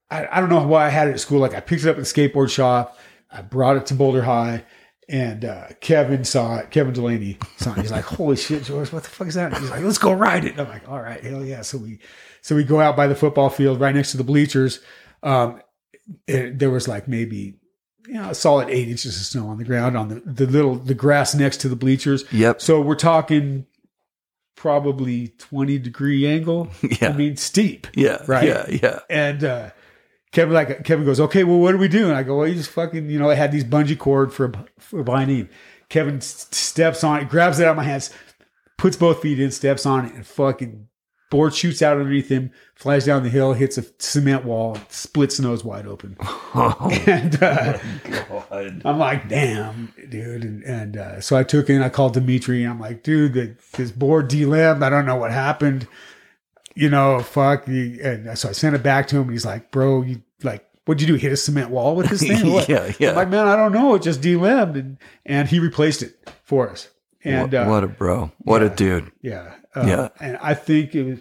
I, 0.09 0.27
I 0.31 0.39
don't 0.39 0.49
know 0.49 0.65
why 0.65 0.85
I 0.85 0.89
had 0.89 1.07
it 1.09 1.11
at 1.11 1.19
school. 1.19 1.39
Like 1.39 1.53
I 1.53 1.59
picked 1.59 1.83
it 1.83 1.89
up 1.89 1.97
at 1.97 2.03
the 2.03 2.09
skateboard 2.29 2.49
shop. 2.49 2.97
I 3.29 3.41
brought 3.41 3.75
it 3.75 3.85
to 3.87 3.93
Boulder 3.93 4.21
High, 4.23 4.63
and 5.09 5.45
uh, 5.45 5.67
Kevin 5.79 6.23
saw 6.23 6.57
it. 6.57 6.71
Kevin 6.71 6.93
Delaney 6.93 7.37
saw 7.57 7.71
it. 7.71 7.79
He's 7.79 7.91
like, 7.91 8.03
"Holy 8.05 8.35
shit, 8.35 8.63
George! 8.63 8.91
What 8.91 9.03
the 9.03 9.09
fuck 9.09 9.27
is 9.27 9.35
that?" 9.35 9.53
And 9.53 9.61
he's 9.61 9.69
like, 9.69 9.83
"Let's 9.83 9.97
go 9.97 10.11
ride 10.11 10.45
it." 10.45 10.51
And 10.51 10.61
I'm 10.61 10.69
like, 10.69 10.87
"All 10.89 11.01
right, 11.01 11.23
hell 11.23 11.45
yeah!" 11.45 11.61
So 11.61 11.77
we 11.77 11.99
so 12.41 12.55
we 12.55 12.63
go 12.63 12.79
out 12.79 12.95
by 12.95 13.07
the 13.07 13.15
football 13.15 13.49
field 13.49 13.79
right 13.79 13.95
next 13.95 14.11
to 14.11 14.17
the 14.17 14.23
bleachers. 14.23 14.79
Um, 15.23 15.61
it, 16.27 16.59
there 16.59 16.69
was 16.69 16.87
like 16.87 17.07
maybe 17.07 17.55
you 18.07 18.13
know, 18.13 18.29
a 18.29 18.35
solid 18.35 18.69
eight 18.69 18.87
inches 18.87 19.17
of 19.17 19.23
snow 19.23 19.47
on 19.47 19.57
the 19.57 19.65
ground 19.65 19.97
on 19.97 20.07
the, 20.09 20.19
the 20.21 20.45
little 20.45 20.75
the 20.75 20.93
grass 20.93 21.35
next 21.35 21.57
to 21.61 21.69
the 21.69 21.75
bleachers. 21.75 22.23
Yep. 22.31 22.61
So 22.61 22.81
we're 22.81 22.95
talking 22.95 23.65
probably 24.55 25.29
20 25.37 25.77
degree 25.79 26.27
angle. 26.27 26.69
Yeah. 27.01 27.09
I 27.09 27.13
mean 27.13 27.37
steep. 27.37 27.87
Yeah. 27.95 28.23
Right. 28.27 28.47
Yeah. 28.47 28.65
Yeah. 28.69 28.99
And 29.09 29.43
uh 29.43 29.69
Kevin 30.37 30.53
like 30.53 30.83
Kevin 30.83 31.03
goes, 31.03 31.19
Okay, 31.19 31.43
well 31.43 31.57
what 31.57 31.71
do 31.71 31.79
we 31.79 31.87
do? 31.87 32.09
And 32.09 32.15
I 32.15 32.21
go, 32.21 32.37
Well, 32.37 32.47
you 32.47 32.53
just 32.53 32.69
fucking, 32.69 33.09
you 33.09 33.17
know, 33.17 33.27
I 33.27 33.33
had 33.33 33.51
these 33.51 33.63
bungee 33.63 33.97
cord 33.97 34.31
for 34.31 34.51
for 34.77 35.01
binding. 35.01 35.49
Kevin 35.89 36.17
s- 36.17 36.45
steps 36.51 37.03
on 37.03 37.21
it, 37.21 37.27
grabs 37.27 37.59
it 37.59 37.65
out 37.65 37.71
of 37.71 37.77
my 37.77 37.83
hands, 37.83 38.11
puts 38.77 38.95
both 38.95 39.19
feet 39.19 39.39
in, 39.39 39.49
steps 39.49 39.83
on 39.87 40.05
it, 40.05 40.13
and 40.13 40.27
fucking 40.27 40.89
board 41.31 41.55
shoots 41.55 41.81
out 41.81 41.97
underneath 41.97 42.29
him, 42.29 42.51
flies 42.75 43.05
down 43.05 43.23
the 43.23 43.29
hill, 43.29 43.53
hits 43.53 43.79
a 43.79 43.85
cement 43.97 44.45
wall, 44.45 44.77
splits 44.89 45.39
nose 45.39 45.63
wide 45.63 45.87
open. 45.87 46.15
and 46.53 47.41
uh, 47.41 47.79
I'm 48.85 48.99
like, 48.99 49.27
damn, 49.27 49.91
dude. 50.07 50.43
And, 50.43 50.63
and 50.65 50.97
uh, 50.97 51.19
so 51.19 51.35
I 51.35 51.41
took 51.41 51.67
in, 51.67 51.81
I 51.81 51.89
called 51.89 52.13
Dimitri, 52.13 52.61
and 52.61 52.73
I'm 52.73 52.79
like, 52.79 53.01
dude, 53.01 53.33
the, 53.33 53.55
this 53.73 53.89
board 53.91 54.27
delimbed. 54.27 54.83
I 54.83 54.89
don't 54.91 55.07
know 55.07 55.15
what 55.15 55.31
happened. 55.31 55.87
You 56.77 56.89
know, 56.89 57.19
fuck. 57.21 57.67
And 57.67 58.37
so 58.37 58.49
I 58.49 58.51
sent 58.51 58.75
it 58.75 58.83
back 58.83 59.07
to 59.07 59.15
him, 59.17 59.23
and 59.23 59.31
he's 59.31 59.45
like, 59.45 59.71
bro, 59.71 60.01
you 60.03 60.21
like, 60.43 60.63
what'd 60.85 61.01
you 61.01 61.07
do? 61.07 61.15
Hit 61.15 61.31
a 61.31 61.37
cement 61.37 61.69
wall 61.71 61.95
with 61.95 62.07
this 62.09 62.21
thing? 62.27 62.45
Yeah, 62.67 62.91
yeah. 62.99 63.09
I'm 63.11 63.15
like, 63.15 63.29
man, 63.29 63.47
I 63.47 63.55
don't 63.55 63.71
know. 63.73 63.95
It 63.95 64.01
just 64.03 64.21
delimbed. 64.21 64.77
And, 64.77 64.97
and 65.25 65.47
he 65.47 65.59
replaced 65.59 66.03
it 66.03 66.15
for 66.43 66.69
us. 66.69 66.89
And 67.23 67.51
what, 67.51 67.53
uh, 67.53 67.65
what 67.65 67.83
a 67.83 67.87
bro. 67.87 68.31
What 68.39 68.61
a 68.63 68.69
dude. 68.69 69.11
yeah. 69.21 69.55
Uh, 69.75 69.83
Yeah. 69.85 70.09
And 70.19 70.37
I 70.37 70.53
think 70.53 70.95
it 70.95 71.03
was, 71.03 71.19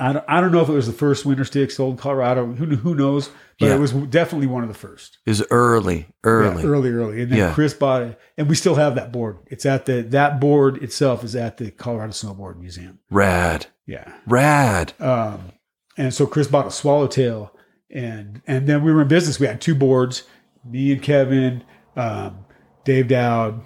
I 0.00 0.12
don't, 0.12 0.24
I 0.28 0.40
don't 0.40 0.52
know 0.52 0.60
if 0.60 0.68
it 0.68 0.72
was 0.72 0.86
the 0.86 0.92
first 0.92 1.24
winter 1.24 1.44
stick 1.44 1.70
sold 1.70 1.94
in 1.94 1.98
Colorado. 1.98 2.46
Who, 2.46 2.66
who 2.66 2.94
knows? 2.94 3.30
But 3.58 3.66
Yeah. 3.66 3.74
it 3.76 3.78
was 3.78 3.92
definitely 3.92 4.46
one 4.46 4.62
of 4.62 4.68
the 4.68 4.74
first. 4.74 5.18
It 5.26 5.30
was 5.30 5.42
early, 5.50 6.06
early. 6.22 6.62
Yeah, 6.62 6.68
early, 6.68 6.90
early. 6.90 7.22
And 7.22 7.32
then 7.32 7.38
Yeah. 7.38 7.54
Chris 7.54 7.72
bought 7.74 8.02
it. 8.02 8.20
And 8.36 8.48
we 8.48 8.54
still 8.56 8.74
have 8.74 8.94
that 8.96 9.10
board. 9.10 9.38
It's 9.46 9.64
at 9.64 9.86
the, 9.86 10.02
that 10.02 10.38
board 10.40 10.82
itself 10.82 11.24
is 11.24 11.34
at 11.34 11.56
the 11.56 11.70
Colorado 11.70 12.12
Snowboard 12.12 12.58
Museum. 12.60 12.98
Rad. 13.10 13.66
Yeah. 13.88 14.12
Rad. 14.26 14.92
Um, 15.00 15.52
and 15.96 16.12
so 16.12 16.26
Chris 16.26 16.46
bought 16.46 16.66
a 16.66 16.70
swallowtail 16.70 17.52
and, 17.90 18.42
and 18.46 18.68
then 18.68 18.84
we 18.84 18.92
were 18.92 19.02
in 19.02 19.08
business. 19.08 19.40
We 19.40 19.46
had 19.46 19.60
two 19.60 19.74
boards, 19.74 20.24
me 20.62 20.92
and 20.92 21.02
Kevin, 21.02 21.64
um, 21.96 22.44
Dave 22.84 23.08
Dowd, 23.08 23.62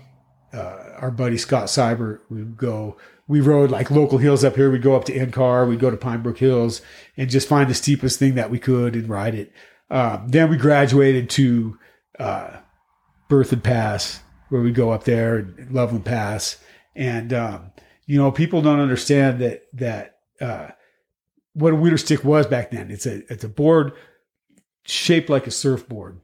uh, 0.55 0.79
our 0.99 1.11
buddy 1.11 1.37
Scott 1.37 1.66
Cyber. 1.66 2.20
We 2.31 2.39
would 2.39 2.57
go, 2.57 2.97
we 3.27 3.41
rode 3.41 3.73
like 3.73 3.91
local 3.91 4.18
hills 4.18 4.45
up 4.45 4.55
here. 4.55 4.70
We'd 4.70 4.81
go 4.81 4.95
up 4.95 5.05
to 5.07 5.12
NCAR, 5.12 5.68
we'd 5.68 5.81
go 5.81 5.91
to 5.91 5.97
Pine 5.97 6.23
Brook 6.23 6.39
Hills 6.39 6.83
and 7.16 7.29
just 7.29 7.49
find 7.49 7.68
the 7.68 7.75
steepest 7.75 8.18
thing 8.18 8.37
that 8.37 8.51
we 8.51 8.61
could 8.61 8.95
and 8.95 9.09
ride 9.09 9.35
it. 9.35 9.53
Um, 9.91 10.29
then 10.29 10.49
we 10.49 10.57
graduated 10.57 11.29
to, 11.31 11.79
uh, 12.18 12.59
Berthoud 13.29 13.62
Pass, 13.62 14.20
where 14.51 14.61
we 14.61 14.70
go 14.70 14.91
up 14.91 15.05
there, 15.05 15.37
and 15.37 15.73
Loveland 15.73 16.05
Pass, 16.05 16.59
and 16.95 17.33
um, 17.33 17.73
you 18.07 18.18
know, 18.18 18.31
people 18.31 18.61
don't 18.61 18.81
understand 18.81 19.41
that 19.41 19.62
that 19.73 20.12
uh, 20.43 20.70
what 21.55 21.72
a 21.72 21.76
winter 21.76 21.99
stick 21.99 22.24
was 22.24 22.47
back 22.47 22.70
then. 22.70 22.90
It's 22.90 23.07
a 23.07 23.22
it's 23.32 23.45
a 23.45 23.49
board 23.49 23.93
shaped 24.84 25.30
like 25.30 25.47
a 25.47 25.51
surfboard 25.51 26.20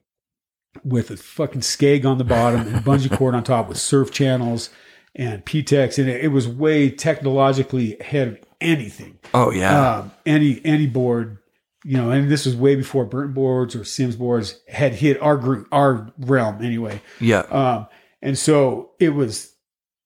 with 0.84 1.10
a 1.10 1.16
fucking 1.16 1.60
skeg 1.60 2.04
on 2.04 2.18
the 2.18 2.24
bottom 2.24 2.60
and 2.60 2.84
bungee 2.84 3.14
cord 3.16 3.34
on 3.34 3.44
top 3.44 3.68
with 3.68 3.78
surf 3.78 4.10
channels 4.10 4.70
and 5.14 5.44
PTEX. 5.44 5.98
And 5.98 6.08
it, 6.08 6.24
it 6.24 6.28
was 6.28 6.46
way 6.48 6.90
technologically 6.90 7.98
ahead 7.98 8.28
of 8.28 8.38
anything. 8.60 9.18
Oh 9.34 9.50
yeah. 9.50 9.98
Um, 9.98 10.12
any, 10.26 10.60
any 10.64 10.86
board, 10.86 11.38
you 11.84 11.96
know, 11.96 12.10
and 12.10 12.30
this 12.30 12.46
was 12.46 12.56
way 12.56 12.74
before 12.76 13.04
Burton 13.04 13.32
boards 13.32 13.74
or 13.74 13.84
Sims 13.84 14.16
boards 14.16 14.60
had 14.68 14.94
hit 14.94 15.20
our 15.22 15.36
group, 15.36 15.68
our 15.72 16.12
realm 16.18 16.62
anyway. 16.64 17.00
yeah. 17.20 17.40
Um, 17.40 17.86
and 18.20 18.36
so 18.36 18.90
it 18.98 19.10
was, 19.10 19.54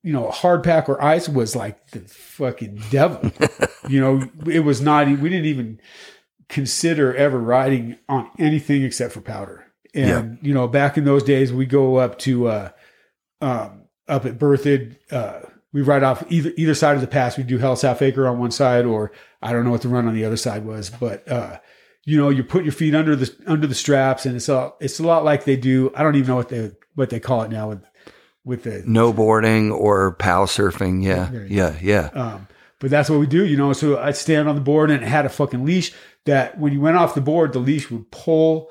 you 0.03 0.13
know, 0.13 0.31
hard 0.31 0.63
pack 0.65 0.89
or 0.89 1.03
ice 1.03 1.29
was 1.29 1.55
like 1.55 1.91
the 1.91 2.01
fucking 2.01 2.83
devil. 2.91 3.31
you 3.89 4.01
know, 4.01 4.23
it 4.47 4.61
was 4.61 4.81
not, 4.81 5.07
we 5.07 5.29
didn't 5.29 5.47
even 5.47 5.81
consider 6.49 7.15
ever 7.15 7.39
riding 7.39 7.99
on 8.09 8.31
anything 8.39 8.83
except 8.83 9.13
for 9.13 9.21
powder. 9.21 9.67
And, 9.95 10.39
you 10.43 10.55
know, 10.55 10.67
back 10.67 10.97
in 10.97 11.05
those 11.05 11.23
days, 11.23 11.53
we 11.53 11.67
go 11.67 11.97
up 11.97 12.19
to, 12.21 12.49
uh, 12.49 12.71
um, 13.41 13.83
up 14.09 14.25
at 14.25 14.39
Berthoud, 14.39 14.97
uh, 15.11 15.41
we 15.73 15.83
ride 15.83 16.03
off 16.03 16.25
either, 16.31 16.53
either 16.57 16.75
side 16.75 16.97
of 16.97 17.01
the 17.01 17.07
pass. 17.07 17.37
We 17.37 17.45
do 17.45 17.59
Hell's 17.59 17.83
South 17.83 18.03
Acre 18.03 18.27
on 18.27 18.39
one 18.39 18.51
side, 18.51 18.85
or 18.85 19.13
I 19.41 19.53
don't 19.53 19.65
know 19.65 19.71
what 19.71 19.83
the 19.83 19.89
run 19.89 20.09
on 20.09 20.15
the 20.15 20.25
other 20.25 20.37
side 20.37 20.65
was, 20.65 20.91
but, 20.91 21.27
uh, 21.29 21.59
you 22.05 22.19
know, 22.19 22.31
you 22.31 22.43
put 22.43 22.65
your 22.65 22.73
feet 22.73 22.95
under 22.95 23.15
the 23.15 23.33
under 23.47 23.67
the 23.67 23.75
straps, 23.75 24.27
and 24.27 24.35
it's 24.35 24.49
a 24.49 24.73
it's 24.81 24.99
a 24.99 25.05
lot 25.05 25.25
like 25.25 25.45
they 25.45 25.57
do. 25.57 25.93
I 25.95 26.03
don't 26.03 26.17
even 26.17 26.29
know 26.29 26.37
what 26.37 26.49
they 26.49 26.73
what 26.95 27.11
they 27.11 27.21
call 27.21 27.43
it 27.43 27.51
now 27.51 27.69
with 27.69 27.85
with 28.45 28.65
the 28.65 28.83
No 28.87 29.13
boarding 29.13 29.71
or 29.71 30.15
pow 30.17 30.47
surfing. 30.47 31.03
Yeah. 31.03 31.31
Yeah. 31.49 31.77
Yeah. 31.81 32.11
Um, 32.15 32.49
but 32.79 32.91
that's 32.91 33.09
what 33.09 33.21
we 33.21 33.27
do, 33.27 33.45
you 33.47 33.57
know. 33.57 33.73
So 33.73 33.99
I'd 33.99 34.17
stand 34.17 34.49
on 34.49 34.55
the 34.57 34.61
board 34.61 34.91
and 34.91 35.03
it 35.03 35.07
had 35.07 35.25
a 35.27 35.29
fucking 35.29 35.65
leash 35.65 35.93
that 36.25 36.59
when 36.59 36.73
you 36.73 36.81
went 36.81 36.97
off 36.97 37.15
the 37.15 37.21
board, 37.21 37.53
the 37.53 37.59
leash 37.61 37.91
would 37.91 38.11
pull, 38.11 38.71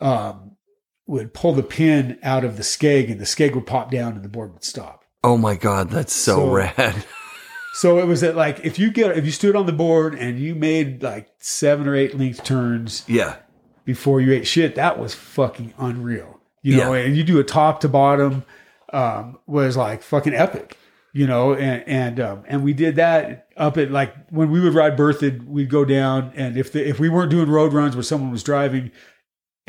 um, 0.00 0.56
would 1.06 1.34
pull 1.34 1.52
the 1.54 1.62
pin 1.62 2.18
out 2.22 2.44
of 2.44 2.56
the 2.56 2.62
skeg 2.62 3.10
and 3.10 3.20
the 3.20 3.24
skeg 3.24 3.54
would 3.54 3.66
pop 3.66 3.90
down 3.90 4.12
and 4.12 4.22
the 4.24 4.28
board 4.28 4.52
would 4.52 4.64
stop. 4.64 5.04
Oh 5.24 5.36
my 5.36 5.56
God. 5.56 5.90
That's 5.90 6.12
so, 6.14 6.36
So- 6.36 6.50
rad. 6.52 7.04
So 7.74 7.98
it 8.00 8.06
was 8.06 8.24
at 8.24 8.34
like 8.34 8.60
if 8.64 8.76
you 8.80 8.90
get 8.90 9.16
if 9.16 9.24
you 9.24 9.30
stood 9.30 9.54
on 9.54 9.66
the 9.66 9.72
board 9.72 10.16
and 10.16 10.36
you 10.40 10.56
made 10.56 11.00
like 11.00 11.28
seven 11.38 11.86
or 11.86 11.94
eight 11.94 12.18
length 12.18 12.42
turns 12.42 13.04
yeah. 13.06 13.36
before 13.84 14.20
you 14.20 14.32
ate 14.32 14.48
shit, 14.48 14.74
that 14.74 14.98
was 14.98 15.14
fucking 15.14 15.74
unreal. 15.78 16.40
You 16.62 16.78
know, 16.78 16.92
Yeah. 16.92 17.04
and 17.04 17.16
you 17.16 17.22
do 17.22 17.38
a 17.38 17.44
top 17.44 17.78
to 17.82 17.88
bottom 17.88 18.42
um, 18.92 19.38
was 19.46 19.76
like 19.76 20.02
fucking 20.02 20.34
epic. 20.34 20.76
You 21.14 21.26
know, 21.26 21.54
and 21.54 21.82
and 21.88 22.20
um, 22.20 22.44
and 22.46 22.62
we 22.62 22.74
did 22.74 22.96
that 22.96 23.48
up 23.56 23.78
at 23.78 23.90
like 23.90 24.14
when 24.28 24.50
we 24.50 24.60
would 24.60 24.74
ride 24.74 24.96
Berthoud, 24.96 25.46
we'd 25.46 25.70
go 25.70 25.84
down, 25.84 26.32
and 26.36 26.56
if 26.56 26.70
the, 26.70 26.86
if 26.86 27.00
we 27.00 27.08
weren't 27.08 27.30
doing 27.30 27.48
road 27.48 27.72
runs 27.72 27.96
where 27.96 28.02
someone 28.02 28.30
was 28.30 28.42
driving, 28.42 28.92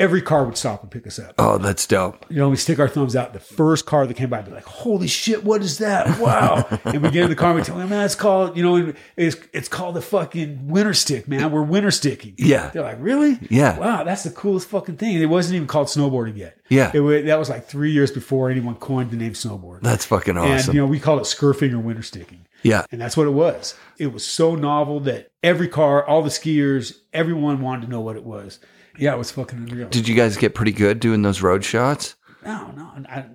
every 0.00 0.22
car 0.22 0.44
would 0.44 0.56
stop 0.56 0.82
and 0.82 0.90
pick 0.90 1.06
us 1.06 1.18
up. 1.18 1.34
Oh, 1.38 1.58
that's 1.58 1.86
dope. 1.86 2.24
You 2.28 2.38
know, 2.38 2.48
we 2.48 2.56
stick 2.56 2.80
our 2.80 2.88
thumbs 2.88 3.14
out. 3.14 3.34
The 3.34 3.38
first 3.38 3.86
car 3.86 4.06
that 4.06 4.14
came 4.14 4.30
by, 4.30 4.40
be 4.42 4.50
like, 4.50 4.64
"Holy 4.64 5.06
shit, 5.06 5.44
what 5.44 5.60
is 5.62 5.78
that? 5.78 6.18
Wow!" 6.18 6.66
and 6.84 7.02
we 7.02 7.10
get 7.10 7.24
in 7.24 7.30
the 7.30 7.36
car, 7.36 7.50
and 7.50 7.58
we 7.60 7.64
tell 7.64 7.76
them, 7.76 7.90
"Man, 7.90 8.04
it's 8.04 8.14
called, 8.16 8.56
you 8.56 8.62
know, 8.64 8.92
it's 9.16 9.36
it's 9.52 9.68
called 9.68 9.94
the 9.94 10.02
fucking 10.02 10.66
winter 10.66 10.94
stick, 10.94 11.28
man. 11.28 11.52
We're 11.52 11.62
winter 11.62 11.90
sticking." 11.92 12.34
Yeah. 12.38 12.70
They're 12.70 12.82
like, 12.82 12.98
"Really? 12.98 13.38
Yeah. 13.50 13.78
Wow, 13.78 14.02
that's 14.02 14.24
the 14.24 14.30
coolest 14.30 14.68
fucking 14.68 14.96
thing." 14.96 15.20
It 15.20 15.26
wasn't 15.26 15.56
even 15.56 15.68
called 15.68 15.86
snowboarding 15.86 16.36
yet. 16.36 16.56
Yeah. 16.70 16.90
It 16.94 17.00
was, 17.00 17.24
that 17.26 17.38
was 17.38 17.50
like 17.50 17.66
three 17.66 17.92
years 17.92 18.10
before 18.10 18.50
anyone 18.50 18.76
coined 18.76 19.10
the 19.10 19.16
name 19.16 19.34
snowboard. 19.34 19.82
That's 19.82 20.06
fucking 20.06 20.36
awesome. 20.36 20.52
And 20.52 20.74
you 20.74 20.80
know, 20.80 20.86
we 20.86 20.98
called 20.98 21.20
it 21.20 21.24
scurfing 21.24 21.72
or 21.72 21.78
winter 21.78 22.02
sticking. 22.02 22.46
yeah. 22.62 22.84
And 22.90 23.00
that's 23.00 23.16
what 23.16 23.26
it 23.26 23.32
was. 23.32 23.74
It 23.98 24.12
was 24.12 24.24
so 24.24 24.54
novel 24.54 25.00
that 25.00 25.30
every 25.42 25.68
car, 25.68 26.06
all 26.06 26.22
the 26.22 26.30
skiers, 26.30 26.96
everyone 27.12 27.60
wanted 27.60 27.86
to 27.86 27.90
know 27.90 28.00
what 28.00 28.16
it 28.16 28.24
was. 28.24 28.60
Yeah, 29.00 29.14
it 29.14 29.18
was 29.18 29.30
fucking 29.30 29.58
unreal. 29.58 29.88
Did 29.88 30.06
you 30.06 30.14
guys 30.14 30.36
get 30.36 30.54
pretty 30.54 30.72
good 30.72 31.00
doing 31.00 31.22
those 31.22 31.42
road 31.42 31.64
shots? 31.64 32.16
no, 32.44 32.70
no. 32.72 32.92
I, 33.08 33.26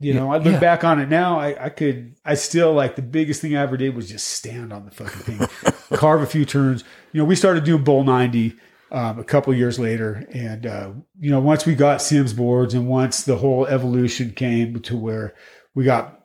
you 0.00 0.12
know, 0.12 0.32
I 0.32 0.38
look 0.38 0.54
yeah. 0.54 0.60
back 0.60 0.84
on 0.84 1.00
it 1.00 1.08
now. 1.08 1.38
I, 1.38 1.66
I 1.66 1.68
could, 1.68 2.16
I 2.24 2.34
still 2.34 2.72
like 2.72 2.96
the 2.96 3.02
biggest 3.02 3.40
thing 3.40 3.56
I 3.56 3.62
ever 3.62 3.76
did 3.76 3.94
was 3.94 4.08
just 4.08 4.28
stand 4.28 4.72
on 4.72 4.84
the 4.84 4.90
fucking 4.90 5.20
thing, 5.20 5.72
carve 5.98 6.20
a 6.20 6.26
few 6.26 6.44
turns. 6.44 6.84
You 7.12 7.20
know, 7.20 7.24
we 7.24 7.36
started 7.36 7.64
doing 7.64 7.84
Bull 7.84 8.04
90 8.04 8.56
um, 8.90 9.18
a 9.18 9.24
couple 9.24 9.54
years 9.54 9.78
later. 9.78 10.26
And, 10.32 10.66
uh, 10.66 10.90
you 11.18 11.30
know, 11.30 11.40
once 11.40 11.64
we 11.64 11.74
got 11.74 12.02
Sims 12.02 12.32
boards 12.32 12.74
and 12.74 12.88
once 12.88 13.22
the 13.22 13.36
whole 13.36 13.66
evolution 13.66 14.32
came 14.32 14.80
to 14.80 14.96
where 14.96 15.34
we 15.74 15.84
got 15.84 16.20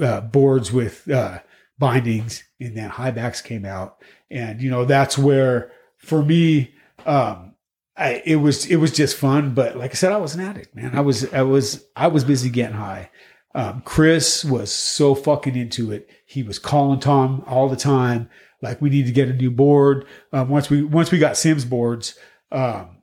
uh, 0.00 0.20
boards 0.20 0.70
with 0.70 1.08
uh, 1.10 1.40
bindings 1.78 2.44
and 2.60 2.76
then 2.76 2.90
high 2.90 3.10
backs 3.10 3.40
came 3.40 3.64
out. 3.64 3.96
And, 4.30 4.60
you 4.60 4.70
know, 4.70 4.84
that's 4.84 5.16
where 5.18 5.72
for 5.98 6.22
me, 6.22 6.74
um, 7.06 7.53
I, 7.96 8.22
it 8.24 8.36
was 8.36 8.66
it 8.66 8.76
was 8.76 8.90
just 8.90 9.16
fun, 9.16 9.54
but 9.54 9.76
like 9.76 9.92
I 9.92 9.94
said, 9.94 10.12
I 10.12 10.16
was 10.16 10.34
an 10.34 10.40
addict, 10.40 10.74
man. 10.74 10.96
I 10.96 11.00
was 11.00 11.32
I 11.32 11.42
was 11.42 11.84
I 11.94 12.08
was 12.08 12.24
busy 12.24 12.50
getting 12.50 12.76
high. 12.76 13.10
Um, 13.54 13.82
Chris 13.84 14.44
was 14.44 14.72
so 14.72 15.14
fucking 15.14 15.54
into 15.54 15.92
it. 15.92 16.08
He 16.26 16.42
was 16.42 16.58
calling 16.58 16.98
Tom 16.98 17.44
all 17.46 17.68
the 17.68 17.76
time, 17.76 18.28
like 18.60 18.82
we 18.82 18.90
need 18.90 19.06
to 19.06 19.12
get 19.12 19.28
a 19.28 19.32
new 19.32 19.50
board. 19.50 20.06
Um, 20.32 20.48
once 20.48 20.68
we 20.68 20.82
once 20.82 21.12
we 21.12 21.18
got 21.18 21.36
Sims 21.36 21.64
boards, 21.64 22.18
um, 22.50 23.02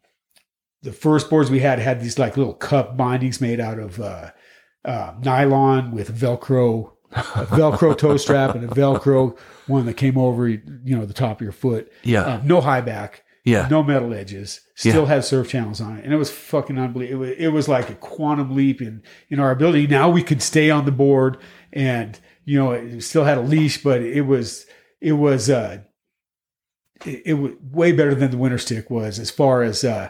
the 0.82 0.92
first 0.92 1.30
boards 1.30 1.50
we 1.50 1.60
had 1.60 1.80
had 1.80 2.02
these 2.02 2.20
like 2.20 2.36
little 2.36 2.54
cup 2.54 2.98
bindings 2.98 3.40
made 3.40 3.62
out 3.62 3.80
of 3.80 4.02
uh, 4.02 4.32
uh, 4.84 5.14
nylon 5.24 5.92
with 5.92 6.14
Velcro, 6.14 6.92
a 7.14 7.46
Velcro 7.46 7.98
toe 7.98 8.18
strap 8.18 8.56
and 8.56 8.66
a 8.66 8.76
Velcro 8.76 9.38
one 9.68 9.86
that 9.86 9.94
came 9.94 10.18
over 10.18 10.50
you 10.50 10.62
know 10.84 11.06
the 11.06 11.14
top 11.14 11.38
of 11.38 11.44
your 11.44 11.54
foot. 11.54 11.90
Yeah. 12.04 12.24
Um, 12.24 12.46
no 12.46 12.60
high 12.60 12.82
back 12.82 13.24
yeah. 13.44 13.68
no 13.70 13.84
metal 13.84 14.14
edges, 14.14 14.62
still 14.76 15.06
had 15.06 15.24
surf 15.24 15.50
channels 15.50 15.82
on 15.82 15.98
it, 15.98 16.04
and 16.04 16.14
it 16.14 16.18
was 16.18 16.32
fucking 16.32 16.78
unbelievable. 16.78 17.26
It 17.26 17.30
was, 17.30 17.38
it 17.38 17.48
was 17.48 17.68
like 17.68 17.90
a 17.90 17.96
quantum 17.96 18.56
leap 18.56 18.82
in 18.82 19.04
in 19.30 19.40
our 19.40 19.52
ability. 19.52 19.88
Now 19.88 20.10
we 20.10 20.24
could 20.24 20.42
stay 20.42 20.70
on 20.70 20.86
the 20.86 20.92
board, 20.92 21.38
and 21.74 22.20
you 22.46 22.60
know, 22.60 22.72
it 22.72 23.02
still 23.02 23.24
had 23.24 23.38
a 23.38 23.42
leash, 23.42 23.84
but 23.84 24.02
it 24.02 24.22
was 24.22 24.66
it 25.00 25.14
was 25.14 25.50
uh, 25.50 25.82
it, 27.06 27.24
it 27.26 27.34
was 27.34 27.52
way 27.72 27.92
better 27.92 28.16
than 28.16 28.32
the 28.32 28.38
winter 28.38 28.58
stick 28.58 28.90
was 28.90 29.20
as 29.20 29.32
far 29.32 29.64
as 29.64 29.84
uh, 29.84 30.10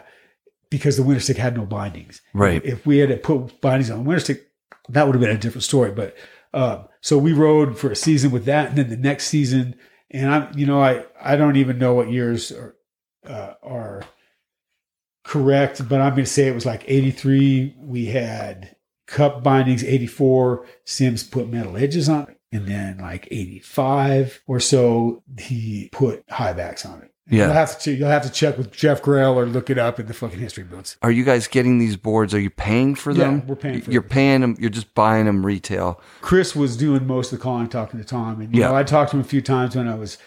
because 0.70 0.96
the 0.96 1.02
winter 1.02 1.20
stick 1.20 1.36
had 1.36 1.56
no 1.56 1.66
bindings. 1.66 2.20
Right. 2.34 2.64
If 2.64 2.86
we 2.86 2.98
had 2.98 3.10
to 3.10 3.16
put 3.16 3.60
bindings 3.60 3.90
on 3.90 3.98
the 3.98 4.04
winter 4.04 4.20
stick, 4.20 4.48
that 4.88 5.06
would 5.06 5.14
have 5.14 5.20
been 5.20 5.34
a 5.34 5.38
different 5.38 5.64
story. 5.64 5.90
But 5.92 6.16
um, 6.54 6.86
so 7.00 7.18
we 7.18 7.32
rode 7.32 7.78
for 7.78 7.90
a 7.90 7.96
season 7.96 8.30
with 8.30 8.44
that, 8.44 8.70
and 8.70 8.78
then 8.78 8.90
the 8.90 8.96
next 8.96 9.26
season, 9.28 9.74
and 10.10 10.32
I'm 10.32 10.58
you 10.58 10.66
know 10.66 10.82
I 10.82 11.04
I 11.20 11.36
don't 11.36 11.56
even 11.56 11.78
know 11.78 11.94
what 11.94 12.10
years 12.10 12.52
are 12.52 12.76
uh, 13.26 13.54
are 13.62 14.02
correct, 15.24 15.88
but 15.88 16.00
I'm 16.00 16.12
going 16.12 16.24
to 16.24 16.30
say 16.30 16.48
it 16.48 16.54
was 16.54 16.66
like 16.66 16.84
83. 16.86 17.74
We 17.78 18.06
had 18.06 18.76
cup 19.06 19.42
bindings, 19.42 19.84
84. 19.84 20.66
Sims 20.84 21.22
put 21.24 21.48
metal 21.48 21.76
edges 21.76 22.08
on 22.08 22.28
it. 22.28 22.38
And 22.54 22.66
then 22.66 22.98
like 22.98 23.28
85 23.30 24.42
or 24.46 24.60
so, 24.60 25.22
he 25.38 25.88
put 25.92 26.22
high 26.28 26.52
backs 26.52 26.84
on 26.84 27.00
it. 27.02 27.08
Yeah. 27.30 27.44
You'll 27.46 27.54
have 27.54 27.78
to 27.82 27.92
you'll 27.92 28.08
have 28.10 28.24
to 28.24 28.30
check 28.30 28.58
with 28.58 28.72
Jeff 28.72 29.00
Grell 29.00 29.38
or 29.38 29.46
look 29.46 29.70
it 29.70 29.78
up 29.78 29.98
in 30.00 30.06
the 30.06 30.12
fucking 30.12 30.40
history 30.40 30.64
books. 30.64 30.96
Are 31.02 31.10
you 31.10 31.24
guys 31.24 31.46
getting 31.46 31.78
these 31.78 31.96
boards? 31.96 32.34
Are 32.34 32.40
you 32.40 32.50
paying 32.50 32.94
for 32.94 33.14
them? 33.14 33.38
Yeah, 33.38 33.44
we're 33.46 33.56
paying 33.56 33.80
for 33.80 33.90
You're 33.90 34.02
them. 34.02 34.08
paying 34.10 34.40
them. 34.42 34.56
You're 34.58 34.68
just 34.70 34.92
buying 34.94 35.24
them 35.26 35.46
retail. 35.46 35.98
Chris 36.20 36.54
was 36.54 36.76
doing 36.76 37.06
most 37.06 37.32
of 37.32 37.38
the 37.38 37.42
calling, 37.42 37.68
talking 37.68 37.98
to 38.00 38.04
Tom, 38.04 38.40
and 38.42 38.54
you 38.54 38.60
Yeah. 38.60 38.68
know 38.68 38.74
I 38.76 38.82
talked 38.82 39.12
to 39.12 39.16
him 39.16 39.20
a 39.22 39.24
few 39.24 39.40
times 39.40 39.74
when 39.76 39.88
I 39.88 39.94
was 39.94 40.18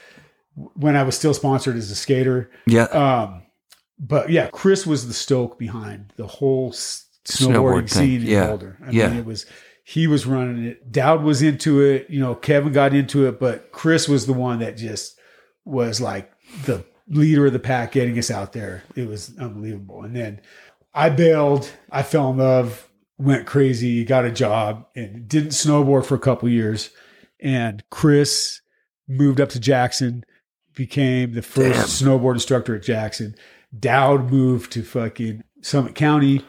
when 0.55 0.95
I 0.95 1.03
was 1.03 1.15
still 1.15 1.33
sponsored 1.33 1.75
as 1.75 1.91
a 1.91 1.95
skater. 1.95 2.49
Yeah. 2.65 2.83
Um, 2.83 3.43
but 3.99 4.29
yeah, 4.29 4.49
Chris 4.51 4.85
was 4.85 5.07
the 5.07 5.13
stoke 5.13 5.57
behind 5.59 6.13
the 6.17 6.27
whole 6.27 6.69
s- 6.69 7.05
snowboarding 7.25 7.89
thing. 7.89 8.07
scene 8.07 8.21
in 8.21 8.27
Yeah. 8.27 8.47
Boulder. 8.47 8.77
I 8.85 8.91
Yeah. 8.91 9.09
mean, 9.09 9.19
it 9.19 9.25
was 9.25 9.45
he 9.83 10.07
was 10.07 10.25
running 10.25 10.63
it. 10.65 10.91
Dowd 10.91 11.21
was 11.23 11.41
into 11.43 11.79
it. 11.81 12.09
You 12.09 12.19
know, 12.19 12.33
Kevin 12.35 12.71
got 12.73 12.93
into 12.93 13.27
it, 13.27 13.39
but 13.39 13.71
Chris 13.71 14.07
was 14.09 14.25
the 14.25 14.33
one 14.33 14.59
that 14.59 14.77
just 14.77 15.19
was 15.63 16.01
like 16.01 16.31
the 16.65 16.83
leader 17.07 17.45
of 17.45 17.53
the 17.53 17.59
pack, 17.59 17.91
getting 17.91 18.17
us 18.17 18.31
out 18.31 18.53
there. 18.53 18.83
It 18.95 19.07
was 19.07 19.31
unbelievable. 19.37 20.03
And 20.03 20.15
then 20.15 20.41
I 20.93 21.09
bailed. 21.11 21.69
I 21.91 22.01
fell 22.01 22.31
in 22.31 22.37
love, 22.37 22.89
went 23.19 23.45
crazy, 23.45 24.03
got 24.05 24.25
a 24.25 24.31
job, 24.31 24.87
and 24.95 25.27
didn't 25.27 25.49
snowboard 25.49 26.05
for 26.05 26.15
a 26.15 26.19
couple 26.19 26.49
years. 26.49 26.89
And 27.39 27.83
Chris 27.91 28.61
moved 29.07 29.39
up 29.39 29.49
to 29.49 29.59
Jackson, 29.59 30.25
became 30.75 31.33
the 31.33 31.41
first 31.41 32.01
snowboard 32.03 32.33
instructor 32.33 32.75
at 32.75 32.83
Jackson. 32.83 33.35
Dowd 33.77 34.31
moved 34.31 34.71
to 34.73 34.83
fucking 34.83 35.43
Summit 35.61 35.95
County. 35.95 36.41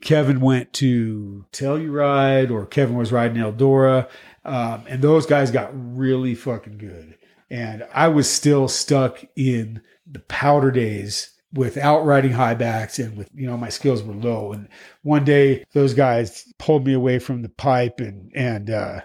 Kevin 0.00 0.40
went 0.40 0.72
to 0.74 1.44
Telluride, 1.52 2.50
or 2.50 2.66
Kevin 2.66 2.96
was 2.96 3.12
riding 3.12 3.42
Eldora, 3.42 4.08
um, 4.44 4.84
and 4.86 5.02
those 5.02 5.26
guys 5.26 5.50
got 5.50 5.70
really 5.72 6.34
fucking 6.34 6.78
good. 6.78 7.16
And 7.50 7.86
I 7.92 8.08
was 8.08 8.30
still 8.30 8.68
stuck 8.68 9.24
in 9.34 9.80
the 10.06 10.20
powder 10.20 10.70
days 10.70 11.32
without 11.52 12.04
riding 12.04 12.32
high 12.32 12.54
backs, 12.54 12.98
and 12.98 13.16
with 13.16 13.30
you 13.34 13.46
know 13.46 13.56
my 13.56 13.68
skills 13.68 14.02
were 14.02 14.14
low. 14.14 14.52
And 14.52 14.68
one 15.02 15.24
day, 15.24 15.64
those 15.72 15.94
guys 15.94 16.52
pulled 16.58 16.86
me 16.86 16.92
away 16.92 17.18
from 17.18 17.42
the 17.42 17.48
pipe 17.48 18.00
and 18.00 18.30
and 18.34 18.70
uh, 18.70 19.00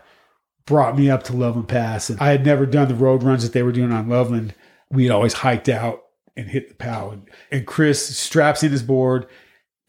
brought 0.65 0.97
me 0.97 1.09
up 1.09 1.23
to 1.23 1.33
Loveland 1.33 1.67
Pass. 1.67 2.09
And 2.09 2.19
I 2.19 2.29
had 2.29 2.45
never 2.45 2.65
done 2.65 2.87
the 2.87 2.95
road 2.95 3.23
runs 3.23 3.43
that 3.43 3.53
they 3.53 3.63
were 3.63 3.71
doing 3.71 3.91
on 3.91 4.09
Loveland. 4.09 4.53
We 4.89 5.03
had 5.03 5.11
always 5.11 5.33
hiked 5.33 5.69
out 5.69 6.03
and 6.35 6.49
hit 6.49 6.69
the 6.69 6.75
pow. 6.75 7.11
And, 7.11 7.29
and 7.51 7.67
Chris 7.67 8.17
straps 8.17 8.63
in 8.63 8.71
his 8.71 8.83
board 8.83 9.27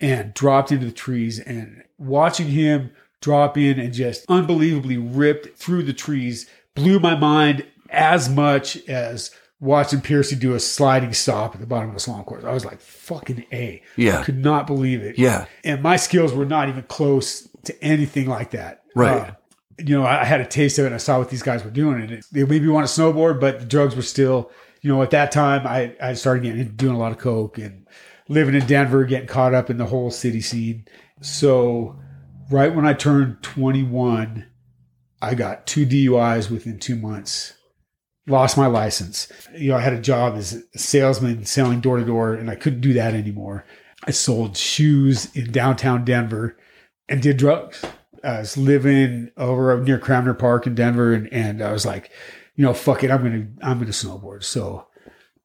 and 0.01 0.35
dropped 0.35 0.73
into 0.73 0.87
the 0.87 0.93
trees. 0.93 1.39
And 1.39 1.85
watching 1.99 2.49
him 2.49 2.93
drop 3.21 3.57
in 3.57 3.79
and 3.79 3.93
just 3.93 4.25
unbelievably 4.29 4.99
ripped 4.99 5.57
through 5.57 5.85
the 5.85 5.93
trees 5.93 6.49
blew 6.75 6.99
my 6.99 7.15
mind 7.15 7.67
as 7.91 8.29
much 8.29 8.77
as 8.89 9.31
watching 9.61 10.01
Piercy 10.01 10.35
do 10.35 10.55
a 10.55 10.61
sliding 10.61 11.13
stop 11.13 11.55
at 11.55 11.61
the 11.61 11.67
bottom 11.67 11.91
of 11.91 11.95
the 11.95 12.01
slalom 12.01 12.27
course. 12.27 12.45
I 12.45 12.53
was 12.53 12.65
like, 12.65 12.81
fucking 12.81 13.47
A. 13.53 13.81
Yeah. 13.97 14.19
I 14.19 14.25
could 14.25 14.39
not 14.39 14.67
believe 14.67 15.03
it. 15.03 15.19
Yeah. 15.19 15.47
And 15.63 15.83
my 15.83 15.97
skills 15.97 16.33
were 16.33 16.45
not 16.45 16.69
even 16.69 16.83
close 16.85 17.49
to 17.65 17.85
anything 17.85 18.27
like 18.27 18.51
that. 18.51 18.83
Right. 18.97 19.29
Uh, 19.29 19.35
you 19.89 19.99
know, 19.99 20.07
I 20.07 20.25
had 20.25 20.41
a 20.41 20.47
taste 20.47 20.79
of 20.79 20.85
it 20.85 20.89
and 20.89 20.95
I 20.95 20.99
saw 20.99 21.19
what 21.19 21.31
these 21.31 21.43
guys 21.43 21.65
were 21.65 21.71
doing. 21.71 22.03
And 22.03 22.11
it, 22.11 22.27
they 22.33 22.45
made 22.45 22.63
me 22.63 22.69
want 22.69 22.87
to 22.87 23.01
snowboard, 23.01 23.41
but 23.41 23.61
the 23.61 23.67
drugs 23.67 23.97
were 23.97 24.03
still, 24.03 24.51
you 24.81 24.93
know, 24.93 25.03
at 25.03 25.11
that 25.11 25.33
time 25.33 25.67
I, 25.67 25.95
I 26.01 26.15
started 26.15 26.43
getting 26.43 26.69
doing 26.77 26.95
a 26.95 26.99
lot 26.99 27.13
of 27.13 27.19
coke 27.19 27.59
and 27.59 27.87
living 28.29 28.55
in 28.55 28.67
Denver, 28.67 29.05
getting 29.05 29.29
caught 29.29 29.55
up 29.55 29.71
in 29.71 29.79
the 29.79 29.87
whole 29.87 30.11
city 30.11 30.41
scene. 30.41 30.87
So 31.21 31.99
right 32.51 32.75
when 32.75 32.87
I 32.87 32.93
turned 32.93 33.43
21, 33.43 34.47
I 35.21 35.35
got 35.35 35.67
two 35.67 35.87
DUIs 35.87 36.51
within 36.51 36.79
two 36.79 36.97
months. 36.97 37.55
Lost 38.27 38.57
my 38.57 38.67
license. 38.67 39.31
You 39.57 39.71
know, 39.71 39.77
I 39.77 39.81
had 39.81 39.93
a 39.93 40.01
job 40.01 40.35
as 40.35 40.63
a 40.75 40.79
salesman 40.79 41.45
selling 41.45 41.81
door 41.81 41.99
to 41.99 42.05
door, 42.05 42.35
and 42.35 42.51
I 42.51 42.55
couldn't 42.55 42.81
do 42.81 42.93
that 42.93 43.15
anymore. 43.15 43.65
I 44.05 44.13
sold 44.13 44.57
shoes 44.57 45.35
in 45.35 45.51
downtown 45.51 46.05
Denver 46.05 46.57
and 47.09 47.21
did 47.21 47.37
drugs. 47.37 47.85
I 48.23 48.39
was 48.39 48.57
living 48.57 49.31
over 49.37 49.81
near 49.83 49.99
Cranmer 49.99 50.35
Park 50.35 50.67
in 50.67 50.75
Denver, 50.75 51.13
and, 51.13 51.33
and 51.33 51.63
I 51.63 51.73
was 51.73 51.85
like, 51.85 52.11
you 52.55 52.65
know, 52.65 52.75
fuck 52.75 53.03
it, 53.03 53.11
I'm 53.11 53.23
gonna 53.23 53.49
I'm 53.63 53.79
gonna 53.79 53.91
snowboard. 53.91 54.45
So 54.45 54.87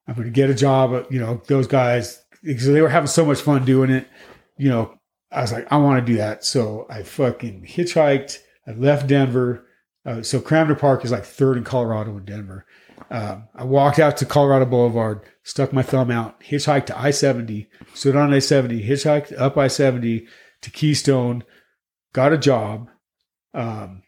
I'm 0.06 0.14
gonna 0.14 0.30
get 0.30 0.50
a 0.50 0.54
job. 0.54 1.06
You 1.10 1.20
know, 1.20 1.42
those 1.46 1.66
guys 1.66 2.22
because 2.42 2.66
they 2.66 2.80
were 2.80 2.88
having 2.88 3.08
so 3.08 3.24
much 3.24 3.40
fun 3.40 3.64
doing 3.64 3.90
it. 3.90 4.08
You 4.56 4.68
know, 4.70 4.98
I 5.30 5.42
was 5.42 5.52
like, 5.52 5.70
I 5.70 5.76
want 5.76 6.04
to 6.04 6.12
do 6.12 6.18
that. 6.18 6.44
So 6.44 6.86
I 6.88 7.02
fucking 7.02 7.66
hitchhiked. 7.68 8.38
I 8.66 8.72
left 8.72 9.06
Denver. 9.06 9.66
Uh, 10.04 10.22
so 10.22 10.40
Cranmer 10.40 10.74
Park 10.74 11.04
is 11.04 11.12
like 11.12 11.24
third 11.24 11.56
in 11.56 11.64
Colorado 11.64 12.16
and 12.16 12.26
Denver. 12.26 12.66
Um, 13.10 13.48
I 13.54 13.64
walked 13.64 13.98
out 13.98 14.16
to 14.18 14.26
Colorado 14.26 14.66
Boulevard, 14.66 15.22
stuck 15.42 15.72
my 15.72 15.82
thumb 15.82 16.10
out, 16.10 16.40
hitchhiked 16.40 16.86
to 16.86 16.98
I 16.98 17.10
70, 17.10 17.68
stood 17.94 18.16
on 18.16 18.32
I 18.32 18.38
70, 18.38 18.86
hitchhiked 18.86 19.38
up 19.38 19.56
I 19.56 19.68
70 19.68 20.26
to 20.60 20.70
Keystone, 20.70 21.44
got 22.18 22.32
a 22.32 22.38
job, 22.38 22.90
um, 23.54 24.02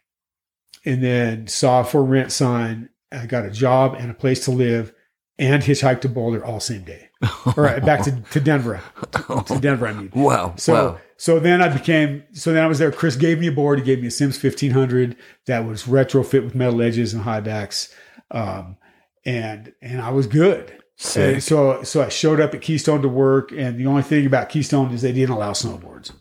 and 0.83 1.01
then 1.01 1.47
saw 1.47 1.79
a 1.79 1.83
for 1.85 2.03
rent 2.03 2.29
sign. 2.29 2.89
I 3.09 3.25
got 3.25 3.45
a 3.45 3.49
job 3.49 3.95
and 3.97 4.11
a 4.11 4.13
place 4.13 4.43
to 4.45 4.51
live 4.51 4.93
and 5.39 5.63
hitchhiked 5.63 6.01
to 6.01 6.09
Boulder 6.09 6.43
all 6.43 6.59
same 6.59 6.83
day. 6.83 7.07
All 7.45 7.53
right, 7.55 7.85
back 7.85 8.01
to, 8.03 8.19
to 8.31 8.39
Denver. 8.39 8.81
To, 9.11 9.43
to 9.45 9.59
Denver, 9.59 9.87
I 9.87 9.93
mean. 9.93 10.11
Wow. 10.13 10.55
So 10.57 10.73
wow. 10.73 10.99
so 11.17 11.39
then 11.39 11.61
I 11.61 11.69
became 11.69 12.23
so 12.33 12.51
then 12.51 12.63
I 12.63 12.67
was 12.67 12.79
there. 12.79 12.91
Chris 12.91 13.15
gave 13.15 13.39
me 13.39 13.47
a 13.47 13.51
board. 13.51 13.79
He 13.79 13.85
gave 13.85 14.01
me 14.01 14.07
a 14.07 14.11
Sims 14.11 14.37
fifteen 14.37 14.71
hundred 14.71 15.15
that 15.45 15.65
was 15.65 15.83
retrofit 15.83 16.43
with 16.43 16.55
metal 16.55 16.81
edges 16.81 17.13
and 17.13 17.21
high 17.21 17.39
backs, 17.39 17.93
um, 18.31 18.75
and 19.23 19.71
and 19.81 20.01
I 20.01 20.09
was 20.09 20.27
good. 20.27 20.75
So 20.97 21.39
so 21.83 22.03
I 22.03 22.09
showed 22.09 22.41
up 22.41 22.55
at 22.55 22.61
Keystone 22.61 23.03
to 23.03 23.07
work, 23.07 23.51
and 23.51 23.79
the 23.79 23.85
only 23.85 24.03
thing 24.03 24.25
about 24.25 24.49
Keystone 24.49 24.91
is 24.91 25.01
they 25.01 25.13
didn't 25.13 25.35
allow 25.35 25.51
snowboards. 25.51 26.11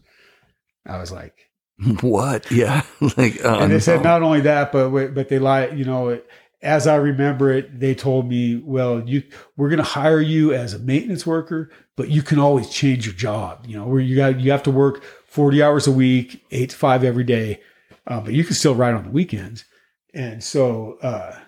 I 0.86 0.98
was 0.98 1.10
like, 1.10 1.49
What? 2.00 2.50
Yeah. 2.50 2.82
like, 3.16 3.40
oh, 3.44 3.60
and 3.60 3.72
they 3.72 3.80
said 3.80 4.02
not 4.02 4.22
only 4.22 4.40
that, 4.42 4.72
but 4.72 4.90
but 5.14 5.28
they 5.28 5.38
lie. 5.38 5.68
You 5.68 5.84
know, 5.84 6.20
as 6.62 6.86
I 6.86 6.96
remember 6.96 7.50
it, 7.50 7.80
they 7.80 7.94
told 7.94 8.28
me, 8.28 8.56
"Well, 8.56 9.00
you 9.08 9.22
we're 9.56 9.68
going 9.68 9.78
to 9.78 9.82
hire 9.82 10.20
you 10.20 10.52
as 10.52 10.74
a 10.74 10.78
maintenance 10.78 11.26
worker, 11.26 11.70
but 11.96 12.08
you 12.08 12.22
can 12.22 12.38
always 12.38 12.68
change 12.68 13.06
your 13.06 13.14
job. 13.14 13.64
You 13.66 13.76
know, 13.76 13.86
where 13.86 14.00
you 14.00 14.16
got 14.16 14.40
you 14.40 14.50
have 14.50 14.62
to 14.64 14.70
work 14.70 15.02
forty 15.26 15.62
hours 15.62 15.86
a 15.86 15.92
week, 15.92 16.44
eight 16.50 16.70
to 16.70 16.76
five 16.76 17.02
every 17.02 17.24
day, 17.24 17.60
uh, 18.06 18.20
but 18.20 18.34
you 18.34 18.44
can 18.44 18.54
still 18.54 18.74
ride 18.74 18.94
on 18.94 19.04
the 19.04 19.10
weekends." 19.10 19.64
And 20.12 20.42
so, 20.42 20.98
uh, 21.02 21.38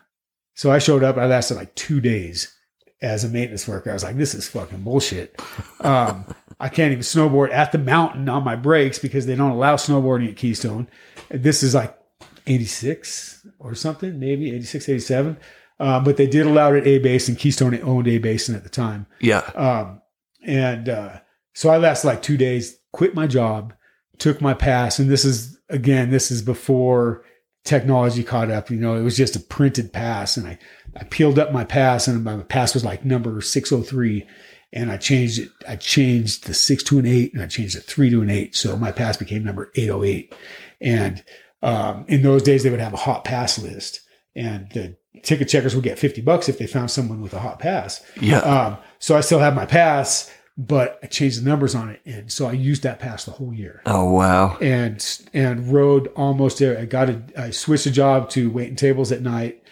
so 0.55 0.71
I 0.71 0.79
showed 0.79 1.03
up. 1.03 1.17
I 1.17 1.27
lasted 1.27 1.57
like 1.57 1.75
two 1.75 2.01
days 2.01 2.57
as 3.03 3.25
a 3.25 3.29
maintenance 3.29 3.67
worker. 3.69 3.91
I 3.91 3.95
was 3.95 4.05
like, 4.05 4.17
"This 4.17 4.35
is 4.35 4.49
fucking 4.49 4.83
bullshit." 4.83 5.39
Um, 5.81 6.25
I 6.63 6.69
can't 6.69 6.93
even 6.93 7.03
snowboard 7.03 7.53
at 7.53 7.73
the 7.73 7.79
mountain 7.79 8.29
on 8.29 8.45
my 8.45 8.55
brakes 8.55 9.01
because 9.01 9.27
they 9.27 9.35
don't 9.35 9.51
allow 9.51 9.75
snowboarding 9.75 10.29
at 10.29 10.37
Keystone. 10.37 10.87
This 11.29 11.65
is 11.65 11.75
like 11.75 11.99
86 12.47 13.45
or 13.59 13.75
something, 13.75 14.21
maybe 14.21 14.55
86, 14.55 14.89
87. 14.89 15.37
Um, 15.81 16.05
but 16.05 16.17
they 16.17 16.29
did 16.29 16.47
allow 16.47 16.73
it 16.73 16.79
at 16.79 16.87
A 16.87 16.99
Basin. 17.01 17.35
Keystone 17.35 17.83
owned 17.83 18.07
A 18.07 18.19
Basin 18.19 18.55
at 18.55 18.63
the 18.63 18.69
time. 18.69 19.07
Yeah. 19.21 19.41
Um, 19.57 20.03
and 20.47 20.89
uh, 20.89 21.19
so 21.53 21.69
I 21.69 21.79
lasted 21.79 22.07
like 22.07 22.23
two 22.23 22.37
days, 22.37 22.79
quit 22.93 23.13
my 23.13 23.27
job, 23.27 23.75
took 24.19 24.41
my 24.41 24.55
pass. 24.55 25.01
And 25.01 25.11
this 25.11 25.25
is, 25.25 25.59
again, 25.69 26.11
this 26.11 26.31
is 26.31 26.43
before 26.43 27.25
technology 27.65 28.23
caught 28.23 28.53
up. 28.53 28.71
You 28.71 28.77
know, 28.77 28.95
it 28.95 29.03
was 29.03 29.17
just 29.17 29.35
a 29.35 29.41
printed 29.41 29.93
pass. 29.93 30.37
And 30.37 30.47
I, 30.47 30.59
I 30.97 31.03
peeled 31.05 31.41
up 31.41 31.53
my 31.53 31.65
pass, 31.65 32.07
and 32.07 32.23
my 32.23 32.37
pass 32.43 32.73
was 32.73 32.85
like 32.85 33.05
number 33.05 33.41
603. 33.41 34.29
And 34.73 34.91
I 34.91 34.97
changed 34.97 35.39
it. 35.39 35.51
I 35.69 35.77
changed 35.77 36.47
the 36.47 36.55
six 36.55 36.83
to 36.85 36.99
an 36.99 37.07
eight, 37.07 37.35
and 37.35 37.43
I 37.43 37.47
changed 37.47 37.77
the 37.77 37.81
three 37.81 38.09
to 38.11 38.23
an 38.23 38.31
eight. 38.31 38.57
So 38.57 38.77
my 38.77 38.91
pass 38.91 39.17
became 39.17 39.45
number 39.45 39.71
808. 39.75 40.35
And 40.81 41.23
um, 41.63 42.05
in 42.09 42.23
those 42.23 42.43
days, 42.43 42.63
they 42.63 42.71
would 42.71 42.81
have 42.81 42.95
a 42.95 42.99
hot 42.99 43.25
pass 43.25 43.59
list, 43.59 44.01
and 44.35 44.71
the 44.73 44.97
ticket 45.23 45.49
checkers 45.49 45.75
would 45.75 45.85
get 45.85 45.99
50 45.99 46.23
bucks 46.23 46.49
if 46.49 46.59
they 46.59 46.67
found 46.67 46.91
someone 46.91 47.21
with 47.21 47.35
a 47.35 47.39
hot 47.39 47.59
pass. 47.59 48.03
Yeah. 48.21 48.39
Um, 48.39 48.79
so 48.99 49.17
I 49.17 49.21
still 49.21 49.39
have 49.39 49.55
my 49.55 49.67
pass, 49.67 50.31
but 50.57 50.99
I 51.03 51.07
changed 51.07 51.41
the 51.41 51.49
numbers 51.49 51.75
on 51.75 51.91
it, 51.91 52.01
and 52.05 52.33
so 52.33 52.47
I 52.47 52.53
used 52.53 52.83
that 52.83 52.99
pass 52.99 53.25
the 53.25 53.31
whole 53.31 53.53
year. 53.55 53.83
oh, 53.87 54.13
wow. 54.13 54.57
And 54.59 55.05
and 55.33 55.73
rode 55.73 56.09
almost 56.09 56.59
there. 56.59 56.79
I 56.79 56.85
got 56.85 57.11
a 57.11 57.23
I 57.37 57.51
switched 57.51 57.87
a 57.87 57.91
job 57.91 58.29
to 58.31 58.51
waiting 58.51 58.77
tables 58.77 59.13
at 59.13 59.23
night, 59.23 59.63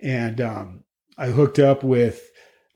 and 0.00 0.40
um, 0.40 0.84
I 1.18 1.28
hooked 1.28 1.58
up 1.58 1.82
with 1.82 2.29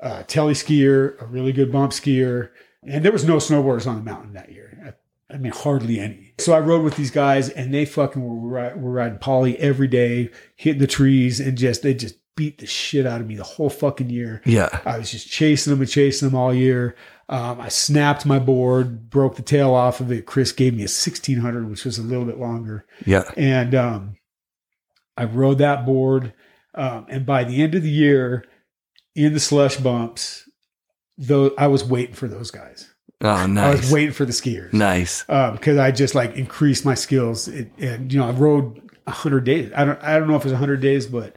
a 0.05 0.23
telly 0.23 0.55
skier, 0.55 1.21
a 1.21 1.27
really 1.27 1.53
good 1.53 1.73
bump 1.73 1.93
skier, 1.93 2.51
and 2.83 3.05
there 3.05 3.13
was 3.13 3.25
no 3.25 3.37
snowboarders 3.37 3.87
on 3.87 3.97
the 3.97 4.03
mountain 4.03 4.35
that 4.35 4.53
year. 4.53 4.95
I, 5.31 5.35
I 5.35 5.39
mean, 5.39 5.53
hardly 5.53 5.99
any. 5.99 6.35
So 6.39 6.53
I 6.53 6.61
rode 6.61 6.85
with 6.85 6.97
these 6.97 7.11
guys, 7.11 7.49
and 7.49 7.73
they 7.73 7.87
fucking 7.87 8.23
were, 8.23 8.77
were 8.77 8.93
riding 8.93 9.19
Pali 9.19 9.59
every 9.59 9.89
day, 9.89 10.31
hitting 10.57 10.81
the 10.81 10.87
trees, 10.87 11.41
and 11.41 11.57
just 11.57 11.83
they 11.83 11.95
just 11.95 12.17
beat 12.37 12.59
the 12.59 12.67
shit 12.67 13.07
out 13.07 13.21
of 13.21 13.27
me 13.27 13.37
the 13.37 13.45
whole 13.45 13.71
fucking 13.71 14.11
year. 14.11 14.43
Yeah. 14.45 14.81
I 14.85 14.99
was 14.99 15.11
just 15.11 15.29
chasing 15.29 15.73
them 15.73 15.81
and 15.81 15.91
chasing 15.91 16.29
them 16.29 16.37
all 16.37 16.53
year. 16.53 16.97
Um, 17.29 17.61
I 17.61 17.69
snapped 17.69 18.27
my 18.27 18.39
board, 18.39 19.09
broke 19.09 19.37
the 19.37 19.43
tail 19.43 19.73
off 19.73 20.01
of 20.01 20.13
it. 20.13 20.27
Chris 20.27 20.53
gave 20.53 20.75
me 20.75 20.81
a 20.81 20.91
1600, 20.91 21.71
which 21.71 21.87
was 21.87 21.97
a 21.97 22.03
little 22.03 22.27
bit 22.27 22.39
longer. 22.39 22.85
Yeah. 23.07 23.31
And 23.37 23.75
um, 23.75 24.17
I 25.17 25.25
rode 25.25 25.59
that 25.59 25.87
board. 25.87 26.35
Um, 26.75 27.07
and 27.09 27.25
by 27.25 27.45
the 27.45 27.63
end 27.63 27.75
of 27.75 27.83
the 27.83 27.91
year, 27.91 28.45
in 29.15 29.33
the 29.33 29.41
slush 29.41 29.77
bumps, 29.77 30.49
though 31.19 31.53
I 31.59 31.67
was 31.69 31.85
waiting 31.85 32.15
for 32.15 32.29
those 32.29 32.51
guys. 32.51 32.91
Oh, 33.21 33.47
nice. 33.47 33.65
I 33.65 33.71
was 33.71 33.91
waiting 33.93 34.13
for 34.13 34.25
the 34.27 34.33
skiers 34.33 34.73
Nice. 34.73 35.23
because 35.25 35.79
I 35.79 35.91
just 35.93 36.15
like 36.15 36.35
increased 36.37 36.85
my 36.85 36.95
skills. 36.95 37.49
It, 37.49 37.71
and 37.79 38.13
you 38.13 38.19
know, 38.19 38.29
I 38.29 38.33
rode 38.33 38.81
hundred 39.07 39.45
days. 39.45 39.71
I 39.75 39.85
don't 39.85 40.03
I 40.03 40.19
don't 40.19 40.29
know 40.29 40.37
if 40.37 40.45
it 40.45 40.51
was 40.51 40.59
hundred 40.59 40.81
days, 40.81 41.07
but 41.07 41.37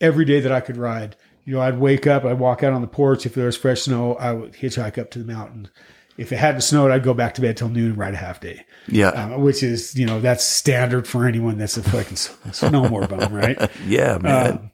every 0.00 0.24
day 0.24 0.40
that 0.40 0.52
I 0.52 0.60
could 0.60 0.76
ride, 0.76 1.16
you 1.44 1.54
know, 1.54 1.60
I'd 1.60 1.78
wake 1.78 2.06
up, 2.06 2.24
I'd 2.24 2.38
walk 2.38 2.62
out 2.62 2.72
on 2.72 2.80
the 2.80 2.86
porch. 2.86 3.26
If 3.26 3.34
there 3.34 3.46
was 3.46 3.56
fresh 3.56 3.82
snow, 3.82 4.14
I 4.14 4.32
would 4.32 4.52
hitchhike 4.54 4.96
up 4.98 5.10
to 5.10 5.18
the 5.18 5.24
mountain. 5.30 5.68
If 6.16 6.32
it 6.32 6.36
hadn't 6.36 6.62
snowed, 6.62 6.90
I'd 6.90 7.02
go 7.02 7.12
back 7.12 7.34
to 7.34 7.42
bed 7.42 7.58
till 7.58 7.68
noon 7.68 7.90
and 7.90 7.98
ride 7.98 8.14
a 8.14 8.18
half 8.18 8.40
day, 8.40 8.64
Yeah. 8.88 9.08
um, 9.08 9.42
which 9.42 9.62
is 9.62 9.94
you 9.98 10.06
know 10.06 10.20
that's 10.20 10.44
standard 10.44 11.06
for 11.06 11.26
anyone 11.26 11.58
that's 11.58 11.76
a 11.76 11.82
fucking 11.82 12.16
snowboard 12.52 13.10
bum, 13.10 13.34
right? 13.34 13.70
yeah, 13.86 14.16
man. 14.22 14.52
Um, 14.52 14.70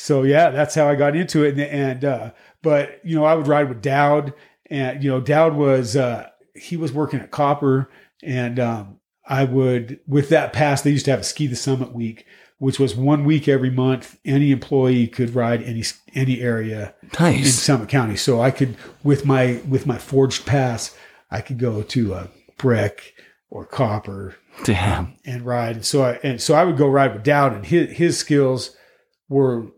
so 0.00 0.22
yeah, 0.22 0.48
that's 0.50 0.74
how 0.74 0.88
I 0.88 0.94
got 0.94 1.14
into 1.14 1.44
it. 1.44 1.58
And, 1.58 1.60
and 1.60 2.04
uh, 2.04 2.30
but 2.62 3.00
you 3.04 3.14
know, 3.14 3.24
I 3.24 3.34
would 3.34 3.46
ride 3.46 3.68
with 3.68 3.82
Dowd, 3.82 4.32
and 4.66 5.04
you 5.04 5.10
know, 5.10 5.20
Dowd 5.20 5.54
was 5.54 5.94
uh, 5.94 6.30
he 6.54 6.76
was 6.76 6.92
working 6.92 7.20
at 7.20 7.30
Copper, 7.30 7.90
and 8.22 8.58
um, 8.58 8.98
I 9.26 9.44
would 9.44 10.00
with 10.06 10.30
that 10.30 10.52
pass. 10.52 10.80
They 10.80 10.90
used 10.90 11.04
to 11.04 11.10
have 11.10 11.20
a 11.20 11.24
ski 11.24 11.46
the 11.46 11.56
summit 11.56 11.92
week, 11.92 12.24
which 12.58 12.80
was 12.80 12.96
one 12.96 13.24
week 13.24 13.46
every 13.46 13.70
month. 13.70 14.18
Any 14.24 14.52
employee 14.52 15.06
could 15.06 15.34
ride 15.34 15.62
any 15.62 15.84
any 16.14 16.40
area 16.40 16.94
in. 17.40 17.44
Summit 17.44 17.90
County. 17.90 18.16
So 18.16 18.40
I 18.40 18.50
could 18.50 18.76
with 19.04 19.26
my 19.26 19.60
with 19.68 19.86
my 19.86 19.98
forged 19.98 20.46
pass, 20.46 20.96
I 21.30 21.42
could 21.42 21.58
go 21.58 21.82
to 21.82 22.14
uh, 22.14 22.26
Breck 22.56 23.12
or 23.50 23.66
Copper 23.66 24.36
Damn. 24.64 25.16
and 25.26 25.44
ride. 25.44 25.76
And 25.76 25.84
so 25.84 26.04
I 26.04 26.12
and 26.22 26.40
so 26.40 26.54
I 26.54 26.64
would 26.64 26.78
go 26.78 26.88
ride 26.88 27.12
with 27.12 27.22
Dowd, 27.22 27.52
and 27.52 27.66
his 27.66 27.96
his 27.96 28.18
skills 28.18 28.76
were, 29.28 29.68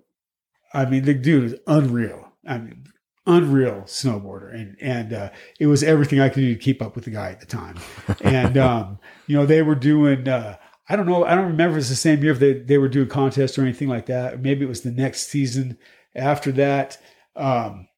I 0.75 0.85
mean, 0.87 1.05
the 1.05 1.14
dude 1.14 1.45
is 1.45 1.55
unreal. 1.66 2.33
I 2.47 2.59
mean, 2.59 2.85
unreal 3.27 3.83
snowboarder, 3.87 4.55
and 4.55 4.77
and 4.81 5.12
uh, 5.12 5.31
it 5.61 5.66
was 5.66 5.83
everything 5.83 6.20
I 6.20 6.29
could 6.29 6.41
do 6.41 6.55
to 6.55 6.61
keep 6.61 6.83
up 6.83 6.95
with 6.95 7.05
the 7.05 7.11
guy 7.11 7.31
at 7.31 7.41
the 7.41 7.47
time. 7.47 7.77
And 8.25 8.57
um, 8.59 8.99
you 9.27 9.37
know, 9.37 9.47
they 9.47 9.62
were 9.62 9.75
doing. 9.75 10.29
Uh, 10.29 10.57
I 10.89 10.97
don't 10.97 11.07
know. 11.07 11.25
I 11.25 11.35
don't 11.35 11.47
remember 11.47 11.77
if 11.79 11.83
it's 11.83 11.89
the 11.89 11.95
same 11.97 12.23
year 12.23 12.33
if 12.33 12.39
they 12.41 12.55
they 12.55 12.79
were 12.79 12.89
doing 12.89 13.09
contests 13.09 13.59
or 13.59 13.62
anything 13.62 13.89
like 13.89 14.07
that. 14.07 14.41
Maybe 14.41 14.64
it 14.64 14.68
was 14.68 14.83
the 14.83 14.91
next 14.91 15.29
season 15.29 15.79
after 16.14 16.53
that. 16.53 16.99
Um, 17.37 17.89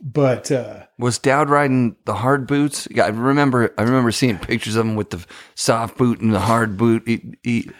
But 0.00 0.50
uh, 0.50 0.86
Was 0.98 1.18
Dowd 1.18 1.48
riding 1.48 1.94
the 2.04 2.14
hard 2.14 2.46
boots? 2.48 2.88
Yeah, 2.90 3.04
I 3.04 3.08
remember. 3.08 3.72
I 3.78 3.82
remember 3.82 4.10
seeing 4.10 4.38
pictures 4.38 4.74
of 4.74 4.84
him 4.84 4.96
with 4.96 5.10
the 5.10 5.24
soft 5.54 5.96
boot 5.96 6.20
and 6.20 6.34
the 6.34 6.40
hard 6.40 6.76
boot. 6.76 7.04
He, 7.06 7.34
he, 7.44 7.70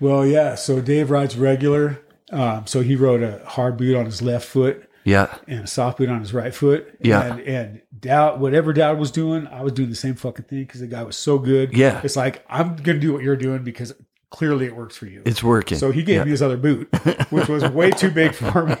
well, 0.00 0.26
yeah. 0.26 0.54
So 0.54 0.80
Dave 0.80 1.10
rides 1.10 1.36
regular. 1.36 2.00
Um, 2.32 2.66
so 2.66 2.80
he 2.82 2.96
rode 2.96 3.22
a 3.22 3.44
hard 3.46 3.76
boot 3.76 3.96
on 3.96 4.04
his 4.04 4.20
left 4.22 4.46
foot 4.48 4.88
yeah, 5.04 5.32
and 5.46 5.60
a 5.64 5.66
soft 5.68 5.98
boot 5.98 6.08
on 6.08 6.18
his 6.20 6.34
right 6.34 6.52
foot. 6.52 6.96
Yeah. 7.00 7.22
And, 7.24 7.40
and 7.42 7.82
Dowd, 8.00 8.40
whatever 8.40 8.72
Dowd 8.72 8.98
was 8.98 9.12
doing, 9.12 9.46
I 9.46 9.62
was 9.62 9.72
doing 9.72 9.88
the 9.90 9.94
same 9.94 10.16
fucking 10.16 10.46
thing 10.46 10.64
because 10.64 10.80
the 10.80 10.88
guy 10.88 11.04
was 11.04 11.16
so 11.16 11.38
good. 11.38 11.76
Yeah. 11.76 12.00
It's 12.02 12.16
like, 12.16 12.44
I'm 12.48 12.74
going 12.74 12.96
to 12.96 13.00
do 13.00 13.12
what 13.12 13.22
you're 13.22 13.36
doing 13.36 13.62
because 13.62 13.92
clearly 14.30 14.66
it 14.66 14.74
works 14.74 14.96
for 14.96 15.06
you. 15.06 15.22
it's 15.24 15.44
working. 15.44 15.78
So 15.78 15.92
he 15.92 16.02
gave 16.02 16.16
Yeah. 16.16 16.24
me 16.24 16.30
his 16.30 16.42
other 16.42 16.56
boot, 16.56 16.88
which 17.30 17.46
was 17.48 17.62
way 17.68 17.92
too 17.92 18.10
big 18.10 18.34
for 18.34 18.66
me. 18.66 18.76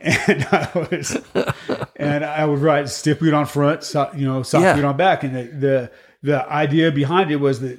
and 0.00 0.44
I 0.50 0.88
was, 0.90 1.16
and 1.96 2.24
I 2.24 2.44
would 2.44 2.58
ride 2.58 2.88
stiff 2.88 3.20
boot 3.20 3.34
on 3.34 3.46
front, 3.46 3.84
so, 3.84 4.10
you 4.16 4.26
know, 4.26 4.42
soft 4.42 4.64
Yeah. 4.64 4.74
boot 4.74 4.84
on 4.84 4.96
back. 4.96 5.22
And 5.22 5.36
the, 5.36 5.42
the 5.44 5.90
the 6.22 6.48
idea 6.50 6.90
behind 6.90 7.30
it 7.30 7.36
was 7.36 7.60
that 7.60 7.78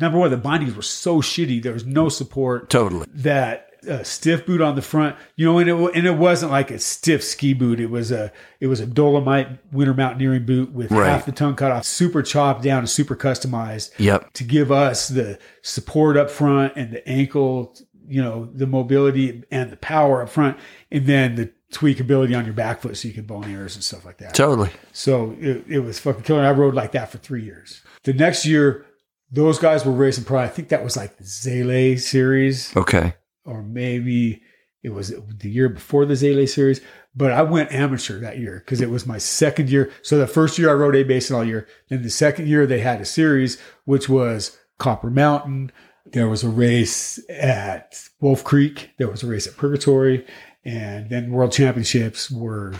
number 0.00 0.18
one, 0.18 0.30
the 0.30 0.36
bindings 0.36 0.74
were 0.74 0.82
so 0.82 1.20
shitty. 1.20 1.62
There 1.62 1.72
was 1.72 1.84
no 1.86 2.08
support 2.08 2.70
totally. 2.70 3.06
that 3.14 3.64
uh, 3.88 4.02
stiff 4.02 4.44
boot 4.44 4.60
on 4.60 4.74
the 4.74 4.82
front, 4.82 5.16
you 5.36 5.46
know, 5.46 5.58
and 5.58 5.68
it 5.70 5.74
and 5.96 6.06
it 6.06 6.16
wasn't 6.16 6.50
like 6.50 6.70
a 6.70 6.78
stiff 6.78 7.22
ski 7.22 7.54
boot. 7.54 7.78
It 7.80 7.90
was 7.90 8.10
a 8.10 8.32
it 8.60 8.66
was 8.66 8.80
a 8.80 8.86
Dolomite 8.86 9.58
winter 9.72 9.94
mountaineering 9.94 10.44
boot 10.46 10.72
with 10.72 10.90
Right. 10.90 11.08
half 11.08 11.26
the 11.26 11.32
tongue 11.32 11.54
cut 11.54 11.70
off, 11.70 11.84
super 11.84 12.22
chopped 12.22 12.62
down 12.62 12.80
and 12.80 12.90
super 12.90 13.14
customized 13.14 13.90
Yep. 13.98 14.32
to 14.34 14.44
give 14.44 14.72
us 14.72 15.08
the 15.08 15.38
support 15.62 16.16
up 16.16 16.28
front 16.30 16.72
and 16.76 16.92
the 16.92 17.08
ankle, 17.08 17.76
you 18.08 18.20
know, 18.22 18.48
the 18.52 18.66
mobility 18.66 19.44
and 19.50 19.70
the 19.70 19.76
power 19.76 20.22
up 20.22 20.28
front, 20.28 20.56
and 20.90 21.06
then 21.06 21.36
the 21.36 21.50
tweakability 21.72 22.36
on 22.36 22.44
your 22.46 22.54
back 22.54 22.80
foot 22.80 22.96
so 22.96 23.06
you 23.06 23.14
can 23.14 23.24
bone 23.24 23.48
ears 23.48 23.74
and 23.74 23.84
stuff 23.84 24.04
like 24.04 24.16
that. 24.18 24.34
Totally. 24.34 24.70
So 24.92 25.36
it, 25.38 25.64
it 25.68 25.78
was 25.80 25.98
fucking 26.00 26.22
killer. 26.22 26.42
I 26.44 26.50
rode 26.50 26.74
like 26.74 26.92
that 26.92 27.10
for 27.12 27.18
three 27.18 27.42
years. 27.44 27.82
The 28.04 28.14
next 28.14 28.46
year, 28.46 28.86
those 29.30 29.58
guys 29.58 29.84
were 29.84 29.92
racing 29.92 30.24
pro. 30.24 30.38
I 30.40 30.48
think 30.48 30.68
that 30.70 30.82
was 30.84 30.96
like 30.96 31.16
the 31.18 31.24
Zele 31.24 31.98
series, 31.98 32.74
Okay. 32.76 33.14
or 33.44 33.62
maybe 33.62 34.42
it 34.82 34.90
was 34.90 35.12
the 35.38 35.50
year 35.50 35.68
before 35.68 36.06
the 36.06 36.14
Zele 36.14 36.48
series. 36.48 36.80
But 37.14 37.32
I 37.32 37.42
went 37.42 37.72
amateur 37.72 38.20
that 38.20 38.38
year 38.38 38.62
because 38.64 38.80
it 38.80 38.90
was 38.90 39.06
my 39.06 39.18
second 39.18 39.70
year. 39.70 39.90
So 40.02 40.18
the 40.18 40.26
first 40.26 40.56
year 40.58 40.70
I 40.70 40.74
rode 40.74 40.94
A 40.94 41.02
Basin 41.02 41.34
all 41.34 41.44
year. 41.44 41.66
Then 41.88 42.02
the 42.02 42.10
second 42.10 42.46
year 42.46 42.64
they 42.66 42.80
had 42.80 43.00
a 43.00 43.04
series, 43.04 43.58
which 43.86 44.08
was 44.08 44.56
Copper 44.78 45.10
Mountain. 45.10 45.72
There 46.06 46.28
was 46.28 46.44
a 46.44 46.48
race 46.48 47.18
at 47.28 48.00
Wolf 48.20 48.44
Creek. 48.44 48.90
There 48.98 49.08
was 49.10 49.22
a 49.22 49.26
race 49.26 49.46
at 49.48 49.56
Purgatory. 49.56 50.24
And 50.64 51.10
then 51.10 51.32
World 51.32 51.50
Championships 51.52 52.30
were 52.30 52.74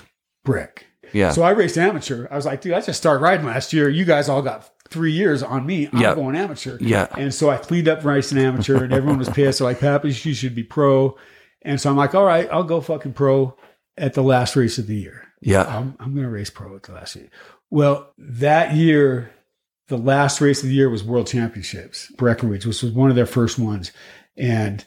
Breck. 0.45 0.87
Yeah. 1.13 1.31
So 1.33 1.43
I 1.43 1.51
raced 1.51 1.77
amateur. 1.77 2.29
I 2.31 2.37
was 2.37 2.47
like, 2.47 2.61
dude, 2.61 2.75
I 2.75 2.81
just 2.81 2.99
started 3.01 3.23
riding 3.23 3.47
last 3.47 3.73
year. 3.73 3.89
You 3.89 4.05
guys 4.05 4.29
all 4.29 4.43
got 4.43 4.71
three 4.91 5.13
years 5.13 5.43
on 5.43 5.67
me. 5.67 5.89
I'm 5.93 6.01
Yeah. 6.01 6.15
going 6.15 6.37
amateur. 6.37 6.79
Yeah. 6.81 7.07
And 7.17 7.33
so 7.35 7.51
I 7.51 7.57
cleaned 7.57 7.89
up 7.89 8.05
racing 8.05 8.39
amateur 8.39 8.83
and 8.83 8.93
everyone 8.93 9.19
was 9.19 9.29
pissed. 9.29 9.59
They're 9.59 9.67
like, 9.69 9.81
Pappy, 9.81 10.09
you 10.09 10.35
should 10.35 10.55
be 10.55 10.63
pro. 10.63 11.17
And 11.63 11.81
so 11.81 11.91
I'm 11.91 11.97
like, 11.97 12.15
all 12.15 12.25
right, 12.25 12.49
I'll 12.53 12.65
go 12.65 12.81
fucking 12.81 13.13
pro 13.15 13.57
at 13.97 14.15
the 14.15 14.23
last 14.23 14.55
race 14.57 14.79
of 14.79 14.87
the 14.87 14.97
year. 14.97 15.25
yeah. 15.41 15.65
I'm, 15.65 15.97
I'm 16.01 16.13
going 16.15 16.25
to 16.25 16.31
race 16.31 16.51
pro 16.51 16.75
at 16.77 16.85
the 16.85 16.93
last 16.93 17.17
year. 17.17 17.29
Well, 17.71 18.13
that 18.19 18.75
year, 18.75 19.33
the 19.89 19.99
last 19.99 20.41
race 20.41 20.63
of 20.63 20.69
the 20.69 20.75
year 20.75 20.89
was 20.89 21.03
World 21.05 21.27
Championships, 21.27 22.11
Breckenridge, 22.17 22.65
which 22.67 22.83
was 22.83 22.93
one 22.93 23.11
of 23.11 23.17
their 23.17 23.27
first 23.27 23.59
ones. 23.59 23.91
And 24.37 24.85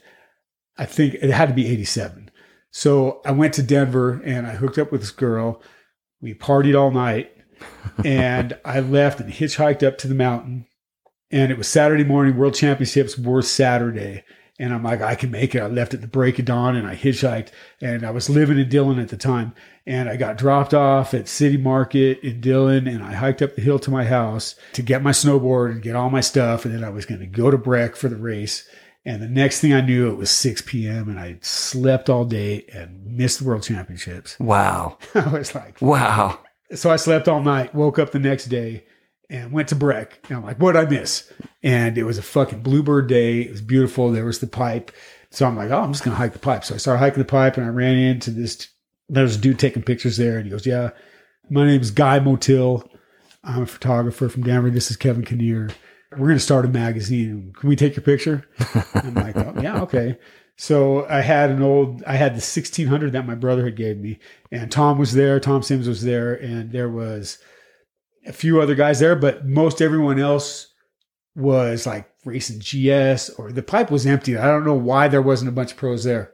I 0.78 0.86
think 0.86 1.14
it 1.14 1.30
had 1.30 1.48
to 1.48 1.54
be 1.54 1.66
87. 1.66 2.30
So 2.70 3.20
I 3.26 3.32
went 3.32 3.52
to 3.54 3.62
Denver 3.62 4.20
and 4.24 4.46
I 4.46 4.52
hooked 4.54 4.78
up 4.78 4.90
with 4.90 5.02
this 5.02 5.10
girl. 5.10 5.60
We 6.22 6.32
partied 6.34 6.78
all 6.78 6.90
night 6.90 7.32
and 8.04 8.58
I 8.64 8.80
left 8.80 9.20
and 9.20 9.32
hitchhiked 9.32 9.86
up 9.86 9.98
to 9.98 10.08
the 10.08 10.14
mountain. 10.14 10.66
And 11.30 11.50
it 11.50 11.58
was 11.58 11.68
Saturday 11.68 12.04
morning. 12.04 12.36
World 12.36 12.54
Championships 12.54 13.16
were 13.16 13.42
Saturday. 13.42 14.24
And 14.58 14.72
I'm 14.72 14.82
like, 14.82 15.00
I 15.00 15.14
can 15.14 15.30
make 15.30 15.54
it. 15.54 15.62
I 15.62 15.66
left 15.66 15.94
at 15.94 16.02
the 16.02 16.06
break 16.06 16.38
of 16.38 16.44
dawn 16.44 16.76
and 16.76 16.86
I 16.86 16.94
hitchhiked. 16.94 17.48
And 17.80 18.04
I 18.04 18.10
was 18.10 18.28
living 18.28 18.58
in 18.58 18.68
Dillon 18.68 18.98
at 18.98 19.08
the 19.08 19.16
time. 19.16 19.54
And 19.86 20.08
I 20.08 20.16
got 20.16 20.36
dropped 20.36 20.74
off 20.74 21.14
at 21.14 21.26
City 21.26 21.56
Market 21.56 22.20
in 22.20 22.40
Dillon. 22.40 22.86
And 22.86 23.02
I 23.02 23.14
hiked 23.14 23.40
up 23.40 23.56
the 23.56 23.62
hill 23.62 23.78
to 23.80 23.90
my 23.90 24.04
house 24.04 24.54
to 24.74 24.82
get 24.82 25.02
my 25.02 25.10
snowboard 25.10 25.72
and 25.72 25.82
get 25.82 25.96
all 25.96 26.10
my 26.10 26.20
stuff. 26.20 26.64
And 26.64 26.74
then 26.74 26.84
I 26.84 26.90
was 26.90 27.06
going 27.06 27.20
to 27.20 27.26
go 27.26 27.50
to 27.50 27.58
Breck 27.58 27.96
for 27.96 28.08
the 28.08 28.16
race. 28.16 28.68
And 29.04 29.20
the 29.20 29.28
next 29.28 29.60
thing 29.60 29.72
I 29.72 29.80
knew, 29.80 30.10
it 30.10 30.16
was 30.16 30.30
6 30.30 30.62
p.m. 30.62 31.08
and 31.08 31.18
I 31.18 31.38
slept 31.40 32.08
all 32.08 32.24
day 32.24 32.64
and 32.72 33.04
missed 33.04 33.40
the 33.40 33.44
World 33.44 33.64
Championships. 33.64 34.38
Wow. 34.38 34.98
I 35.14 35.28
was 35.28 35.54
like, 35.54 35.82
Wow. 35.82 36.38
So 36.74 36.90
I 36.90 36.96
slept 36.96 37.28
all 37.28 37.42
night, 37.42 37.74
woke 37.74 37.98
up 37.98 38.12
the 38.12 38.18
next 38.18 38.46
day, 38.46 38.84
and 39.30 39.52
went 39.52 39.68
to 39.68 39.74
Breck. 39.74 40.18
And 40.28 40.38
I'm 40.38 40.44
like, 40.44 40.58
what 40.58 40.72
did 40.72 40.86
I 40.86 40.90
miss? 40.90 41.32
And 41.62 41.96
it 41.96 42.04
was 42.04 42.18
a 42.18 42.22
fucking 42.22 42.62
bluebird 42.62 43.08
day. 43.08 43.42
It 43.42 43.50
was 43.50 43.62
beautiful. 43.62 44.10
There 44.10 44.24
was 44.24 44.40
the 44.40 44.46
pipe. 44.46 44.92
So 45.30 45.46
I'm 45.46 45.56
like, 45.56 45.70
oh, 45.70 45.80
I'm 45.80 45.92
just 45.92 46.04
gonna 46.04 46.16
hike 46.16 46.34
the 46.34 46.38
pipe. 46.38 46.64
So 46.64 46.74
I 46.74 46.78
started 46.78 46.98
hiking 46.98 47.20
the 47.20 47.24
pipe, 47.24 47.56
and 47.56 47.64
I 47.64 47.70
ran 47.70 47.96
into 47.96 48.30
this. 48.30 48.68
There 49.08 49.22
was 49.22 49.36
a 49.36 49.40
dude 49.40 49.58
taking 49.58 49.82
pictures 49.82 50.18
there, 50.18 50.36
and 50.36 50.44
he 50.44 50.50
goes, 50.50 50.66
"Yeah, 50.66 50.90
my 51.48 51.66
name 51.66 51.80
is 51.80 51.90
Guy 51.90 52.20
Motil. 52.20 52.86
I'm 53.42 53.62
a 53.62 53.66
photographer 53.66 54.28
from 54.28 54.42
Denver. 54.42 54.70
This 54.70 54.90
is 54.90 54.98
Kevin 54.98 55.24
Kinnear. 55.24 55.70
We're 56.16 56.28
gonna 56.28 56.38
start 56.38 56.66
a 56.66 56.68
magazine. 56.68 57.54
Can 57.58 57.68
we 57.70 57.76
take 57.76 57.96
your 57.96 58.02
picture?" 58.02 58.46
I'm 58.94 59.14
like, 59.14 59.36
oh, 59.36 59.54
"Yeah, 59.62 59.80
okay." 59.82 60.18
So 60.56 61.06
I 61.08 61.22
had 61.22 61.50
an 61.50 61.62
old, 61.62 62.04
I 62.04 62.14
had 62.14 62.32
the 62.32 62.44
1600 62.44 63.12
that 63.12 63.26
my 63.26 63.34
brother 63.34 63.64
had 63.64 63.76
gave 63.76 63.98
me, 63.98 64.18
and 64.50 64.70
Tom 64.70 64.98
was 64.98 65.14
there. 65.14 65.40
Tom 65.40 65.62
Sims 65.62 65.88
was 65.88 66.02
there, 66.02 66.34
and 66.34 66.72
there 66.72 66.90
was 66.90 67.38
a 68.26 68.32
few 68.32 68.60
other 68.60 68.74
guys 68.74 69.00
there, 69.00 69.16
but 69.16 69.46
most 69.46 69.82
everyone 69.82 70.18
else 70.18 70.68
was 71.34 71.86
like 71.86 72.08
racing 72.24 72.60
GS 72.60 73.30
or 73.30 73.52
the 73.52 73.62
pipe 73.62 73.90
was 73.90 74.06
empty. 74.06 74.36
I 74.36 74.46
don't 74.46 74.64
know 74.66 74.74
why 74.74 75.08
there 75.08 75.22
wasn't 75.22 75.48
a 75.48 75.52
bunch 75.52 75.72
of 75.72 75.78
pros 75.78 76.04
there 76.04 76.32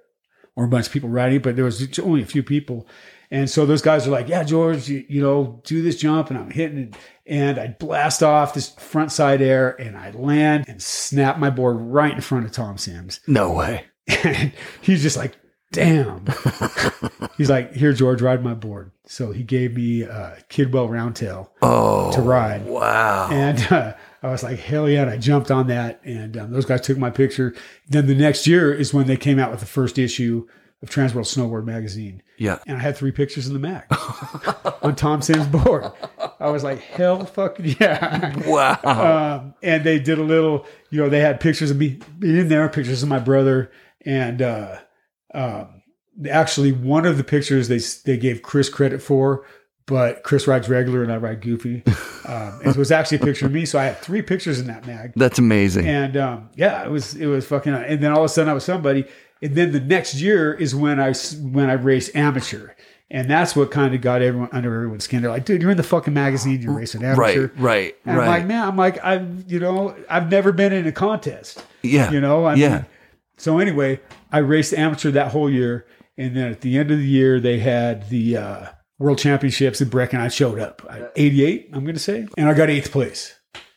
or 0.57 0.65
a 0.65 0.69
bunch 0.69 0.87
of 0.87 0.93
people 0.93 1.09
riding, 1.09 1.41
but 1.41 1.57
there 1.57 1.65
was 1.65 1.99
only 2.01 2.23
a 2.23 2.27
few 2.27 2.43
people. 2.43 2.87
And 3.31 3.49
so 3.49 3.67
those 3.67 3.83
guys 3.83 4.07
are 4.07 4.11
like, 4.11 4.29
yeah, 4.29 4.43
George, 4.43 4.89
you, 4.89 5.05
you 5.09 5.21
know, 5.21 5.61
do 5.65 5.83
this 5.83 5.97
jump. 5.97 6.31
And 6.31 6.39
I'm 6.39 6.51
hitting 6.51 6.79
it. 6.79 6.95
And 7.27 7.59
I 7.59 7.69
blast 7.69 8.23
off 8.23 8.55
this 8.55 8.71
front 8.71 9.13
side 9.13 9.43
air 9.43 9.79
and 9.81 9.97
I 9.97 10.11
land 10.11 10.65
and 10.67 10.83
snap 10.83 11.39
my 11.39 11.51
board 11.51 11.77
right 11.79 12.15
in 12.15 12.21
front 12.23 12.47
of 12.47 12.53
Tom 12.53 12.79
Sims. 12.79 13.21
No 13.27 13.53
way. 13.53 13.85
And 14.25 14.53
he's 14.81 15.03
just 15.03 15.17
like, 15.17 15.37
damn. 15.73 16.25
he's 17.37 17.51
like, 17.51 17.75
here, 17.75 17.93
George, 17.93 18.23
ride 18.23 18.43
my 18.43 18.55
board. 18.55 18.91
So 19.07 19.33
he 19.33 19.43
gave 19.43 19.75
me 19.75 20.03
a 20.03 20.39
Kidwell 20.49 20.89
Roundtail 20.89 21.49
Oh. 21.63 22.11
to 22.13 22.21
ride. 22.21 22.67
Wow. 22.67 23.29
And 23.31 23.59
uh, 23.73 23.95
I 24.23 24.31
was 24.31 24.43
like, 24.43 24.59
hell 24.59 24.89
yeah. 24.89 25.03
And 25.03 25.11
I 25.11 25.17
jumped 25.17 25.51
on 25.51 25.67
that. 25.69 26.01
And 26.05 26.37
um, 26.37 26.51
those 26.53 26.65
guys 26.65 26.81
took 26.83 26.99
my 26.99 27.11
picture. 27.11 27.55
Then 27.89 28.07
the 28.07 28.15
next 28.15 28.47
year 28.47 28.73
is 28.73 28.93
when 28.95 29.07
they 29.07 29.17
came 29.17 29.39
out 29.39 29.51
with 29.51 29.61
the 29.61 29.67
first 29.67 29.99
issue 29.99 30.47
of 30.83 30.91
Transworld 30.91 31.27
Snowboard 31.27 31.65
Magazine. 31.65 32.23
yeah. 32.37 32.59
And 32.67 32.77
I 32.77 32.81
had 32.81 32.97
three 32.97 33.11
pictures 33.11 33.49
in 33.49 33.53
the 33.53 33.59
mag 33.59 33.85
on 34.83 34.95
Tom 34.95 35.21
Sims' 35.23 35.47
board. 35.49 35.91
I 36.39 36.51
was 36.51 36.63
like, 36.63 36.79
hell 36.81 37.25
fucking 37.25 37.77
yeah. 37.81 38.37
Wow. 38.47 38.79
Um, 38.85 39.55
and 39.63 39.83
they 39.83 39.99
did 39.99 40.19
a 40.19 40.23
little, 40.23 40.65
you 40.91 41.01
know, 41.03 41.09
they 41.09 41.19
had 41.21 41.41
pictures 41.41 41.71
of 41.73 41.79
me 41.79 41.99
in 42.23 42.49
there, 42.49 42.69
pictures 42.69 43.03
of 43.03 43.09
my 43.09 43.19
brother. 43.19 43.73
And 44.05 44.43
uh, 44.43 44.79
um, 45.35 45.83
actually, 46.31 46.73
one 46.73 47.07
of 47.07 47.17
the 47.17 47.25
pictures 47.25 47.69
they, 47.69 47.79
they 48.05 48.19
gave 48.19 48.43
Chris 48.43 48.69
credit 48.69 49.03
for, 49.03 49.45
but 49.87 50.23
Chris 50.23 50.47
rides 50.47 50.69
regular 50.69 51.03
and 51.03 51.13
I 51.13 51.17
ride 51.17 51.41
goofy. 51.41 51.83
Um, 52.29 52.61
it 52.63 52.77
was 52.77 52.93
actually 52.93 53.17
a 53.17 53.21
picture 53.25 53.47
of 53.47 53.53
me. 53.53 53.65
So 53.65 53.79
I 53.79 53.85
had 53.85 53.97
three 54.01 54.21
pictures 54.21 54.61
in 54.61 54.67
that 54.67 54.87
mag. 54.87 55.15
That's 55.17 55.39
amazing. 55.39 55.89
And 55.89 56.15
um, 56.15 56.51
yeah, 56.57 56.85
it 56.85 56.91
was 56.91 57.15
it 57.15 57.25
was 57.25 57.47
fucking. 57.47 57.73
And 57.73 58.03
then 58.03 58.13
all 58.13 58.19
of 58.19 58.27
a 58.27 58.29
sudden, 58.29 58.51
I 58.51 58.53
was 58.53 58.65
somebody. 58.65 59.07
And 59.41 59.55
then 59.55 59.73
the 59.73 59.81
next 59.81 60.17
year 60.17 60.53
is 60.53 60.75
when 60.75 61.01
I 61.01 61.15
when 61.41 61.71
I 61.71 61.73
raced 61.73 62.15
amateur, 62.15 62.73
and 63.11 63.31
that's 63.31 63.57
what 63.57 63.71
kind 63.71 63.95
of 63.95 64.03
got 64.03 64.21
everyone 64.21 64.51
under 64.53 64.75
everyone's 64.75 65.05
skin. 65.05 65.23
They're 65.23 65.31
like, 65.31 65.47
"Dude, 65.47 65.63
you're 65.63 65.71
in 65.71 65.79
the 65.79 65.83
fucking 65.83 66.13
magazine. 66.13 66.61
You're 66.61 66.75
racing 66.75 67.03
amateur." 67.03 67.47
right. 67.47 67.59
Right. 67.59 67.97
And 68.05 68.19
right. 68.19 68.25
I'm 68.25 68.31
like, 68.31 68.47
man, 68.47 68.69
I'm 68.69 68.77
like, 68.77 69.03
I've 69.03 69.51
you 69.51 69.59
know, 69.59 69.97
I've 70.11 70.31
never 70.31 70.53
been 70.53 70.75
in 70.75 70.87
a 70.87 70.93
contest. 70.93 71.65
yeah. 71.83 72.11
You 72.11 72.21
know, 72.21 72.45
I 72.45 72.55
yeah. 72.55 72.69
mean, 72.69 72.87
so 73.39 73.59
anyway, 73.59 74.01
I 74.31 74.39
raced 74.39 74.75
amateur 74.75 75.11
that 75.13 75.33
whole 75.33 75.49
year, 75.49 75.87
and 76.19 76.37
then 76.37 76.51
at 76.51 76.61
the 76.61 76.77
end 76.77 76.91
of 76.91 76.99
the 76.99 77.07
year, 77.07 77.41
they 77.41 77.61
had 77.61 78.11
the 78.11 78.37
uh, 78.37 78.67
World 78.99 79.19
Championships 79.19 79.81
in 79.81 79.89
Breck, 79.89 80.13
and 80.13 80.21
I 80.21 80.29
showed 80.29 80.59
up. 80.59 80.85
I, 80.91 81.09
88, 81.17 81.71
I'm 81.73 81.85
going 81.85 81.95
to 81.95 82.01
say, 82.01 82.27
and 82.37 82.49
I 82.49 82.55
got 82.55 82.69
eighth 82.69 82.91
place 82.91 83.35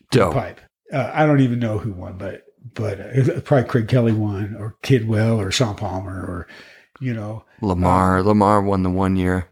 Dope. 0.10 0.34
pipe. 0.34 0.60
Uh, 0.92 1.10
I 1.14 1.26
don't 1.26 1.42
even 1.42 1.60
know 1.60 1.78
who 1.78 1.94
won, 1.94 2.18
but 2.18 2.44
but 2.74 3.00
uh, 3.00 3.40
probably 3.42 3.70
Craig 3.70 3.88
Kelly 3.88 4.14
won, 4.14 4.56
or 4.60 4.76
Kidwell, 4.84 5.38
or 5.38 5.52
Shaun 5.52 5.76
Palmer, 5.76 6.20
or 6.20 6.48
you 7.00 7.14
know, 7.14 7.46
Lamar. 7.62 8.24
Lamar 8.24 8.62
won 8.62 8.84
the 8.84 8.90
one 8.90 9.16
year. 9.16 9.48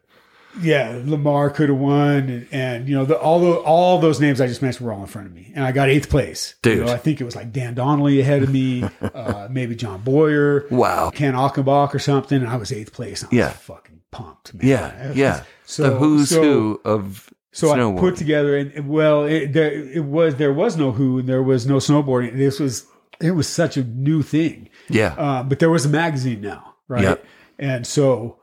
Yeah, 0.61 0.99
Lamar 1.05 1.49
could 1.49 1.69
have 1.69 1.77
won, 1.77 2.29
and, 2.29 2.47
and 2.51 2.89
you 2.89 2.95
know, 2.95 3.05
the, 3.05 3.17
all 3.17 3.39
the, 3.39 3.51
all 3.59 3.99
those 3.99 4.19
names 4.19 4.41
I 4.41 4.47
just 4.47 4.61
mentioned 4.61 4.85
were 4.85 4.93
all 4.93 5.01
in 5.01 5.07
front 5.07 5.27
of 5.27 5.33
me, 5.33 5.51
and 5.55 5.63
I 5.63 5.71
got 5.71 5.89
eighth 5.89 6.09
place. 6.09 6.55
You 6.65 6.75
Dude. 6.75 6.85
know, 6.87 6.91
I 6.93 6.97
think 6.97 7.21
it 7.21 7.23
was 7.23 7.35
like 7.35 7.51
Dan 7.51 7.75
Donnelly 7.75 8.19
ahead 8.19 8.43
of 8.43 8.51
me, 8.51 8.83
uh, 9.01 9.47
maybe 9.51 9.75
John 9.75 10.01
Boyer, 10.01 10.65
Wow. 10.71 11.11
Ken 11.11 11.33
Achenbach 11.33 11.93
or 11.93 11.99
something, 11.99 12.39
and 12.41 12.49
I 12.49 12.55
was 12.57 12.71
eighth 12.71 12.93
place. 12.93 13.23
I 13.23 13.27
Yeah. 13.31 13.47
was 13.49 13.55
fucking 13.57 13.99
pumped. 14.11 14.53
Man. 14.55 14.67
Yeah, 14.67 15.11
yeah. 15.13 15.43
So 15.65 15.83
the 15.91 15.97
who's 15.97 16.29
so, 16.29 16.41
who 16.41 16.81
of 16.83 17.31
So 17.51 17.71
I 17.71 17.99
put 17.99 18.15
together, 18.15 18.57
and 18.57 18.71
and, 18.73 18.89
well, 18.89 19.25
it, 19.25 19.53
there 19.53 19.71
it 19.71 20.03
was 20.03 20.35
there 20.37 20.53
was 20.53 20.77
no 20.77 20.91
who, 20.91 21.19
and 21.19 21.29
there 21.29 21.43
was 21.43 21.67
no 21.67 21.75
snowboarding. 21.77 22.35
This 22.37 22.59
was 22.59 22.85
it 23.21 23.31
was 23.31 23.47
such 23.47 23.77
a 23.77 23.83
new 23.83 24.23
thing. 24.23 24.69
yeah, 24.89 25.13
Uh, 25.17 25.43
but 25.43 25.59
there 25.59 25.69
was 25.69 25.85
a 25.85 25.89
magazine 25.89 26.41
now, 26.41 26.73
right? 26.87 27.03
Yep. 27.03 27.25
And 27.59 27.85
so 27.85 28.38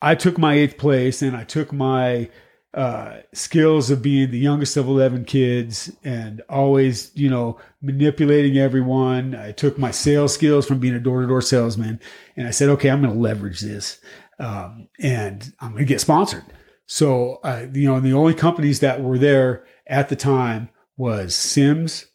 I 0.00 0.14
took 0.14 0.38
my 0.38 0.54
eighth 0.54 0.78
place 0.78 1.22
and 1.22 1.36
I 1.36 1.44
took 1.44 1.72
my 1.72 2.30
uh, 2.74 3.18
skills 3.32 3.90
of 3.90 4.02
being 4.02 4.30
the 4.30 4.38
youngest 4.38 4.76
of 4.76 4.86
11 4.86 5.24
kids 5.24 5.90
and 6.04 6.42
always, 6.48 7.10
you 7.14 7.28
know, 7.30 7.58
manipulating 7.82 8.58
everyone. 8.58 9.34
I 9.34 9.52
took 9.52 9.78
my 9.78 9.90
sales 9.90 10.34
skills 10.34 10.66
from 10.66 10.78
being 10.78 10.94
a 10.94 11.00
door 11.00 11.22
to 11.22 11.26
door 11.26 11.40
salesman 11.40 12.00
and 12.36 12.46
I 12.46 12.50
said, 12.50 12.68
okay, 12.70 12.90
I'm 12.90 13.02
going 13.02 13.14
to 13.14 13.20
leverage 13.20 13.60
this 13.60 14.00
um, 14.38 14.88
and 15.00 15.52
I'm 15.60 15.72
going 15.72 15.84
to 15.84 15.88
get 15.88 16.00
sponsored. 16.00 16.44
So, 16.86 17.40
uh, 17.42 17.66
you 17.72 17.88
know, 17.88 18.00
the 18.00 18.12
only 18.12 18.34
companies 18.34 18.80
that 18.80 19.02
were 19.02 19.18
there 19.18 19.64
at 19.86 20.08
the 20.08 20.16
time 20.16 20.70
was 20.96 21.34
Sims, 21.34 22.06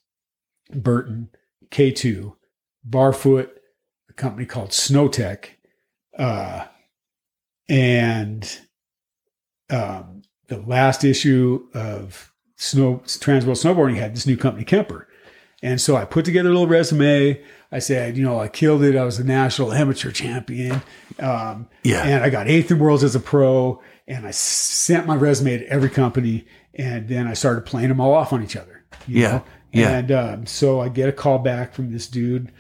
Burton, 0.74 1.30
K2, 1.70 2.34
Barfoot, 2.88 3.50
a 4.10 4.14
company 4.14 4.46
called 4.46 4.70
Snowtech, 4.70 5.46
uh, 6.18 6.66
and 7.70 8.60
um, 9.70 10.22
the 10.48 10.58
last 10.58 11.04
issue 11.04 11.68
of 11.74 12.32
Snow 12.58 13.02
Transworld 13.06 13.62
Snowboarding 13.62 13.96
had 13.96 14.16
this 14.16 14.28
new 14.28 14.38
company, 14.38 14.66
Kemper. 14.66 15.08
And 15.62 15.80
so 15.80 15.96
I 15.96 16.04
put 16.06 16.26
together 16.26 16.50
a 16.50 16.52
little 16.52 16.68
resume. 16.68 17.42
I 17.72 17.80
said, 17.80 18.18
you 18.18 18.24
know, 18.24 18.38
I 18.40 18.50
killed 18.50 18.84
it. 18.84 18.98
I 18.98 19.06
was 19.06 19.18
a 19.18 19.24
national 19.24 19.72
amateur 19.72 20.12
champion. 20.12 20.82
Um, 21.20 21.70
Yeah. 21.84 22.04
And 22.04 22.24
I 22.24 22.30
got 22.30 22.48
eighth 22.48 22.70
in 22.70 22.80
worlds 22.80 23.04
as 23.04 23.16
a 23.16 23.20
pro. 23.20 23.82
And 24.06 24.28
I 24.28 24.32
sent 24.32 25.08
my 25.08 25.16
resume 25.16 25.60
to 25.60 25.68
every 25.68 25.90
company. 25.90 26.46
And 26.76 27.08
then 27.08 27.28
I 27.28 27.34
started 27.34 27.66
playing 27.66 27.90
them 27.90 28.02
all 28.02 28.14
off 28.14 28.34
on 28.34 28.44
each 28.44 28.58
other. 28.58 28.84
Yeah. 29.08 29.32
know? 29.32 29.44
Yeah. 29.72 29.98
And 29.98 30.12
um, 30.12 30.46
so 30.46 30.82
I 30.82 30.90
get 30.90 31.08
a 31.08 31.14
call 31.14 31.40
back 31.40 31.74
from 31.74 31.92
this 31.92 32.08
dude 32.08 32.52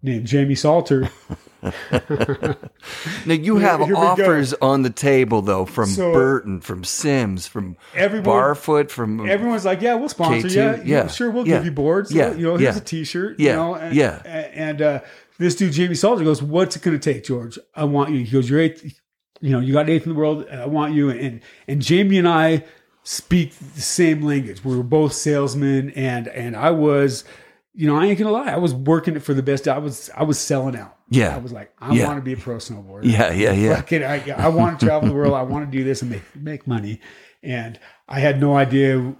named 0.00 0.26
Jamie 0.26 0.54
Salter. 0.54 1.10
now 3.26 3.34
you 3.34 3.56
have 3.58 3.80
here 3.80 3.96
offers 3.96 4.52
on 4.54 4.82
the 4.82 4.90
table 4.90 5.42
though 5.42 5.64
from 5.64 5.86
So- 5.90 6.12
Burton, 6.12 6.60
from 6.60 6.84
Sims, 6.84 7.46
from 7.46 7.76
Everyone- 7.94 8.24
Barfoot, 8.26 8.90
from 8.90 9.28
Everyone's 9.28 9.64
like, 9.64 9.80
yeah, 9.80 9.94
we'll 9.94 10.08
sponsor 10.08 10.48
K2, 10.48 10.54
you. 10.54 10.60
yeah, 10.60 10.82
Yeah, 11.02 11.06
sure, 11.08 11.30
we'll 11.30 11.46
yeah, 11.46 11.56
give 11.58 11.66
you 11.66 11.72
boards. 11.72 12.12
yeah, 12.12 12.32
you 12.34 12.42
know, 12.44 12.56
here's 12.56 12.74
yeah. 12.76 12.80
a 12.80 12.84
T-shirt. 12.84 13.38
Yeah, 13.38 13.50
you 13.50 13.56
know, 13.56 13.74
and, 13.74 13.94
yeah. 13.94 14.22
And 14.24 14.82
uh, 14.82 15.00
this 15.38 15.54
dude, 15.56 15.72
Jamie 15.72 15.94
Salter, 15.94 16.24
goes, 16.24 16.42
"What's 16.42 16.76
it 16.76 16.82
going 16.82 16.98
to 16.98 17.12
take, 17.12 17.24
George? 17.24 17.58
I 17.74 17.84
want 17.84 18.10
you." 18.10 18.24
He 18.24 18.30
goes, 18.30 18.48
"You're 18.48 18.60
eighth. 18.60 18.98
You 19.40 19.50
know, 19.50 19.60
you 19.60 19.72
got 19.72 19.88
eighth 19.88 20.04
in 20.06 20.12
the 20.12 20.18
world. 20.18 20.46
I 20.50 20.66
want 20.66 20.94
you." 20.94 21.10
And 21.10 21.40
and 21.66 21.80
Jamie 21.82 22.18
and 22.18 22.28
I 22.28 22.64
speak 23.02 23.54
the 23.74 23.80
same 23.80 24.22
language. 24.22 24.64
We 24.64 24.76
were 24.76 24.82
both 24.84 25.12
salesmen, 25.14 25.90
and 25.96 26.28
and 26.28 26.56
I 26.56 26.70
was. 26.70 27.24
You 27.74 27.86
know, 27.86 27.96
I 27.96 28.04
ain't 28.04 28.18
gonna 28.18 28.30
lie. 28.30 28.50
I 28.52 28.58
was 28.58 28.74
working 28.74 29.16
it 29.16 29.22
for 29.22 29.32
the 29.32 29.42
best. 29.42 29.66
I 29.66 29.78
was, 29.78 30.10
I 30.14 30.24
was 30.24 30.38
selling 30.38 30.76
out. 30.76 30.94
Yeah. 31.12 31.34
I 31.34 31.38
was 31.38 31.52
like, 31.52 31.72
I 31.78 31.94
Yeah. 31.94 32.06
want 32.08 32.18
to 32.18 32.22
be 32.22 32.32
a 32.32 32.36
pro 32.36 32.56
snowboarder. 32.56 33.00
yeah, 33.04 33.32
yeah, 33.32 33.52
yeah. 33.52 33.76
Fucking, 33.76 34.02
I, 34.04 34.30
I 34.30 34.48
want 34.48 34.80
to 34.80 34.86
travel 34.86 35.08
the 35.08 35.14
world. 35.14 35.34
I 35.34 35.42
want 35.42 35.70
to 35.70 35.76
do 35.78 35.84
this 35.84 36.02
and 36.02 36.10
make 36.10 36.22
make 36.36 36.66
money. 36.66 37.00
And 37.42 37.78
I 38.08 38.20
had 38.20 38.40
no 38.40 38.56
idea 38.56 39.14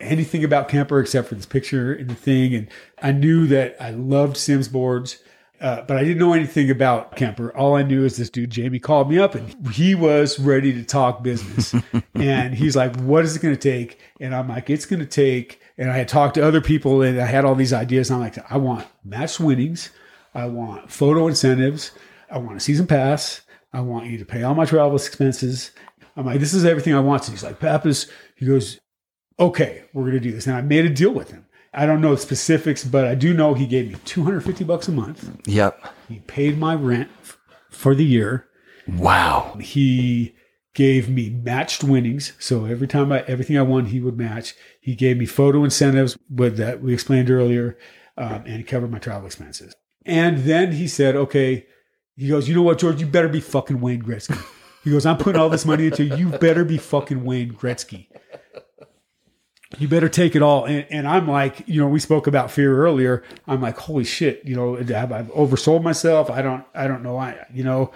anything 0.00 0.44
about 0.44 0.68
Kemper 0.68 1.00
except 1.00 1.28
for 1.28 1.34
this 1.34 1.46
picture 1.46 1.92
and 1.92 2.08
the 2.10 2.14
thing. 2.14 2.54
And 2.54 2.68
I 3.02 3.12
knew 3.12 3.46
that 3.48 3.76
I 3.80 3.90
loved 3.90 4.36
Sims 4.36 4.68
boards, 4.68 5.18
uh, 5.60 5.82
but 5.82 5.96
I 5.96 6.04
didn't 6.04 6.18
know 6.18 6.32
anything 6.34 6.70
about 6.70 7.16
Kemper. 7.16 7.56
All 7.56 7.74
I 7.76 7.82
knew 7.82 8.04
is 8.04 8.16
this 8.16 8.30
dude 8.30 8.50
Jamie 8.50 8.78
called 8.78 9.10
me 9.10 9.18
up 9.18 9.34
and 9.34 9.68
he 9.68 9.94
was 9.94 10.38
ready 10.38 10.72
to 10.72 10.84
talk 10.84 11.22
business. 11.22 11.74
and 12.14 12.54
he's 12.54 12.76
like, 12.76 12.96
"What 13.00 13.24
is 13.24 13.34
it 13.36 13.42
going 13.42 13.54
to 13.54 13.60
take?" 13.60 13.98
And 14.20 14.34
I'm 14.34 14.48
like, 14.48 14.70
"It's 14.70 14.86
going 14.86 15.00
to 15.00 15.06
take." 15.06 15.60
And 15.76 15.90
I 15.90 15.96
had 15.96 16.08
talked 16.08 16.34
to 16.34 16.44
other 16.44 16.60
people 16.60 17.02
and 17.02 17.20
I 17.20 17.26
had 17.26 17.44
all 17.44 17.54
these 17.54 17.72
ideas. 17.72 18.10
And 18.10 18.16
I'm 18.16 18.22
like, 18.22 18.52
"I 18.52 18.56
want 18.56 18.86
match 19.04 19.38
winnings." 19.40 19.90
I 20.38 20.46
want 20.46 20.90
photo 20.90 21.26
incentives. 21.26 21.90
I 22.30 22.38
want 22.38 22.56
a 22.56 22.60
season 22.60 22.86
pass. 22.86 23.40
I 23.72 23.80
want 23.80 24.06
you 24.06 24.18
to 24.18 24.24
pay 24.24 24.44
all 24.44 24.54
my 24.54 24.64
travel 24.64 24.94
expenses. 24.94 25.72
I'm 26.16 26.24
like, 26.24 26.38
this 26.38 26.54
is 26.54 26.64
everything 26.64 26.94
I 26.94 27.00
want. 27.00 27.24
So 27.24 27.32
he's 27.32 27.42
like, 27.42 27.58
Pappas, 27.58 28.06
he 28.36 28.46
goes, 28.46 28.78
okay, 29.38 29.84
we're 29.92 30.04
going 30.04 30.14
to 30.14 30.20
do 30.20 30.32
this. 30.32 30.46
And 30.46 30.54
I 30.56 30.60
made 30.60 30.84
a 30.84 30.90
deal 30.90 31.12
with 31.12 31.30
him. 31.30 31.46
I 31.74 31.86
don't 31.86 32.00
know 32.00 32.14
the 32.14 32.20
specifics, 32.20 32.84
but 32.84 33.04
I 33.04 33.14
do 33.14 33.34
know 33.34 33.54
he 33.54 33.66
gave 33.66 33.88
me 33.88 33.96
250 34.04 34.64
bucks 34.64 34.88
a 34.88 34.92
month. 34.92 35.28
Yep. 35.46 35.84
He 36.08 36.20
paid 36.20 36.56
my 36.56 36.74
rent 36.74 37.10
f- 37.20 37.38
for 37.70 37.94
the 37.94 38.04
year. 38.04 38.46
Wow. 38.86 39.56
He 39.60 40.34
gave 40.74 41.08
me 41.08 41.30
matched 41.30 41.82
winnings. 41.82 42.32
So 42.38 42.64
every 42.64 42.86
time 42.86 43.10
I, 43.10 43.22
everything 43.22 43.58
I 43.58 43.62
won, 43.62 43.86
he 43.86 43.98
would 44.00 44.16
match. 44.16 44.54
He 44.80 44.94
gave 44.94 45.18
me 45.18 45.26
photo 45.26 45.64
incentives 45.64 46.16
with 46.30 46.56
that 46.58 46.80
we 46.80 46.94
explained 46.94 47.28
earlier, 47.28 47.76
um, 48.16 48.44
and 48.46 48.56
he 48.58 48.62
covered 48.62 48.92
my 48.92 48.98
travel 48.98 49.26
expenses. 49.26 49.74
And 50.08 50.38
then 50.38 50.72
he 50.72 50.88
said, 50.88 51.14
okay, 51.14 51.66
he 52.16 52.28
goes, 52.28 52.48
you 52.48 52.54
know 52.54 52.62
what, 52.62 52.78
George, 52.78 53.00
you 53.00 53.06
better 53.06 53.28
be 53.28 53.40
fucking 53.40 53.80
Wayne 53.80 54.02
Gretzky. 54.02 54.42
He 54.82 54.90
goes, 54.90 55.06
I'm 55.06 55.18
putting 55.18 55.40
all 55.40 55.50
this 55.50 55.66
money 55.66 55.86
into 55.86 56.04
you. 56.04 56.16
You 56.16 56.28
better 56.38 56.64
be 56.64 56.78
fucking 56.78 57.24
Wayne 57.24 57.52
Gretzky. 57.52 58.06
You 59.76 59.86
better 59.86 60.08
take 60.08 60.34
it 60.34 60.40
all. 60.40 60.64
And, 60.64 60.86
and 60.88 61.06
I'm 61.06 61.28
like, 61.28 61.62
you 61.68 61.78
know, 61.78 61.88
we 61.88 62.00
spoke 62.00 62.26
about 62.26 62.50
fear 62.50 62.74
earlier. 62.74 63.22
I'm 63.46 63.60
like, 63.60 63.76
holy 63.76 64.04
shit, 64.04 64.42
you 64.44 64.56
know, 64.56 64.76
have 64.76 65.12
I've 65.12 65.26
oversold 65.28 65.82
myself. 65.82 66.30
I 66.30 66.40
don't, 66.40 66.64
I 66.74 66.88
don't 66.88 67.02
know. 67.02 67.18
I, 67.18 67.46
you 67.52 67.64
know, 67.64 67.92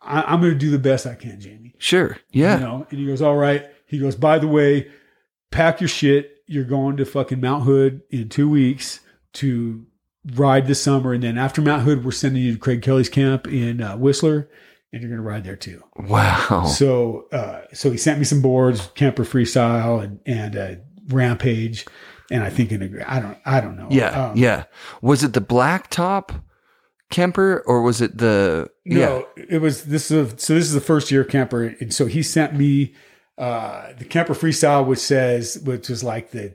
I, 0.00 0.22
I'm 0.22 0.40
going 0.40 0.54
to 0.54 0.58
do 0.58 0.70
the 0.70 0.78
best 0.78 1.06
I 1.06 1.14
can, 1.14 1.38
Jamie. 1.38 1.74
Sure. 1.76 2.16
Yeah. 2.30 2.54
You 2.54 2.64
know, 2.64 2.86
and 2.88 2.98
he 2.98 3.06
goes, 3.06 3.20
all 3.20 3.36
right. 3.36 3.66
He 3.86 3.98
goes, 3.98 4.16
by 4.16 4.38
the 4.38 4.48
way, 4.48 4.90
pack 5.50 5.82
your 5.82 5.88
shit. 5.88 6.38
You're 6.46 6.64
going 6.64 6.96
to 6.96 7.04
fucking 7.04 7.40
Mount 7.40 7.64
Hood 7.64 8.00
in 8.10 8.30
two 8.30 8.48
weeks 8.48 9.00
to 9.34 9.84
ride 10.34 10.66
this 10.66 10.82
summer. 10.82 11.12
And 11.12 11.22
then 11.22 11.38
after 11.38 11.60
Mount 11.60 11.82
Hood, 11.82 12.04
we're 12.04 12.12
sending 12.12 12.42
you 12.42 12.54
to 12.54 12.58
Craig 12.58 12.82
Kelly's 12.82 13.08
camp 13.08 13.46
in 13.46 13.82
uh, 13.82 13.96
Whistler 13.96 14.48
and 14.92 15.00
you're 15.00 15.08
going 15.08 15.22
to 15.22 15.26
ride 15.26 15.44
there 15.44 15.56
too. 15.56 15.82
Wow. 15.96 16.66
So, 16.66 17.26
uh, 17.32 17.62
so 17.72 17.90
he 17.90 17.96
sent 17.96 18.18
me 18.18 18.24
some 18.24 18.42
boards, 18.42 18.88
Kemper 18.94 19.24
freestyle 19.24 20.02
and, 20.02 20.20
and, 20.26 20.56
uh, 20.56 20.74
rampage. 21.08 21.86
And 22.30 22.42
I 22.42 22.50
think 22.50 22.72
in 22.72 22.82
a, 22.82 23.10
I 23.10 23.20
don't, 23.20 23.38
I 23.44 23.60
don't 23.60 23.76
know. 23.76 23.88
yeah. 23.90 24.28
Um, 24.28 24.36
yeah. 24.36 24.64
Was 25.00 25.24
it 25.24 25.32
the 25.32 25.40
black 25.40 25.90
top 25.90 26.32
Kemper 27.12 27.62
or 27.66 27.82
was 27.82 28.00
it 28.00 28.18
the 28.18 28.70
No, 28.86 29.28
it 29.36 29.60
was 29.60 29.84
this 29.84 30.10
is 30.10 30.34
so 30.42 30.54
this 30.54 30.64
is 30.64 30.72
the 30.72 30.80
first 30.80 31.10
year 31.10 31.24
Kemper, 31.24 31.76
and 31.78 31.92
so 31.92 32.06
he 32.06 32.22
sent 32.22 32.54
me 32.54 32.94
uh 33.36 33.92
the 33.98 34.06
Kemper 34.06 34.32
freestyle, 34.32 34.84
which 34.84 34.98
says 34.98 35.58
which 35.62 35.90
is 35.90 36.02
like 36.02 36.30
the 36.30 36.54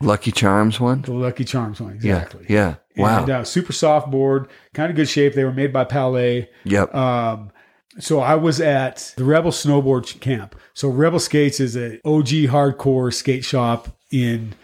Lucky 0.00 0.30
Charms 0.30 0.78
one? 0.78 1.00
the 1.00 1.14
Lucky 1.14 1.44
Charms 1.44 1.80
one 1.80 1.94
exactly. 1.94 2.44
Yeah. 2.46 2.56
Yeah. 2.56 2.74
Wow. 2.96 3.20
And, 3.20 3.30
uh, 3.30 3.44
super 3.44 3.72
soft 3.72 4.10
board, 4.10 4.48
kind 4.74 4.90
of 4.90 4.96
good 4.96 5.08
shape. 5.08 5.34
They 5.34 5.44
were 5.44 5.52
made 5.52 5.72
by 5.72 5.84
Palais. 5.84 6.48
yep. 6.64 6.94
Um, 6.94 7.50
so 7.98 8.20
I 8.20 8.34
was 8.34 8.60
at 8.60 9.14
the 9.16 9.24
Rebel 9.24 9.50
Snowboard 9.50 10.20
Camp. 10.20 10.54
So 10.74 10.88
Rebel 10.88 11.18
Skates 11.18 11.60
is 11.60 11.76
a 11.76 11.94
OG 12.04 12.48
hardcore 12.48 13.12
skate 13.12 13.44
shop 13.44 13.88
in 14.10 14.54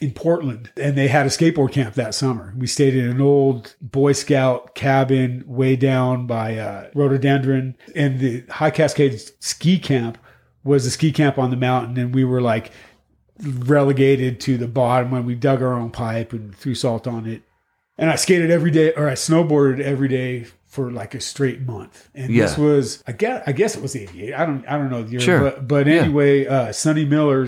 in 0.00 0.10
Portland, 0.10 0.70
and 0.76 0.98
they 0.98 1.06
had 1.06 1.26
a 1.26 1.28
skateboard 1.28 1.70
camp 1.70 1.94
that 1.94 2.12
summer. 2.12 2.52
We 2.58 2.66
stayed 2.66 2.96
in 2.96 3.08
an 3.08 3.20
old 3.20 3.76
Boy 3.80 4.12
Scout 4.12 4.74
cabin 4.74 5.44
way 5.46 5.76
down 5.76 6.26
by 6.26 6.58
uh, 6.58 6.90
Rhododendron, 6.92 7.76
and 7.94 8.18
the 8.18 8.44
High 8.50 8.72
Cascade 8.72 9.20
Ski 9.38 9.78
Camp 9.78 10.18
was 10.64 10.86
a 10.86 10.90
ski 10.90 11.12
camp 11.12 11.38
on 11.38 11.50
the 11.50 11.56
mountain, 11.56 11.96
and 11.98 12.12
we 12.12 12.24
were 12.24 12.40
like 12.40 12.72
relegated 13.40 14.40
to 14.40 14.58
the 14.58 14.68
bottom 14.68 15.12
when 15.12 15.24
we 15.24 15.36
dug 15.36 15.62
our 15.62 15.74
own 15.74 15.90
pipe 15.90 16.32
and 16.32 16.54
threw 16.54 16.74
salt 16.74 17.06
on 17.06 17.26
it. 17.26 17.42
And 17.98 18.10
I 18.10 18.16
skated 18.16 18.50
every 18.50 18.70
day, 18.70 18.92
or 18.94 19.08
I 19.08 19.12
snowboarded 19.12 19.80
every 19.80 20.08
day 20.08 20.46
for 20.66 20.90
like 20.90 21.14
a 21.14 21.20
straight 21.20 21.60
month. 21.60 22.08
And 22.14 22.34
this 22.34 22.56
was, 22.56 23.04
I 23.06 23.12
guess, 23.12 23.42
I 23.46 23.52
guess 23.52 23.76
it 23.76 23.82
was 23.82 23.94
'88. 23.94 24.32
I 24.34 24.46
don't, 24.46 24.66
I 24.66 24.78
don't 24.78 24.90
know 24.90 25.02
the 25.02 25.10
year, 25.12 25.20
Sure. 25.20 25.40
but 25.40 25.68
but 25.68 25.86
Yeah. 25.86 25.94
anyway, 26.04 26.46
uh, 26.46 26.72
Sonny 26.72 27.04
Miller, 27.04 27.42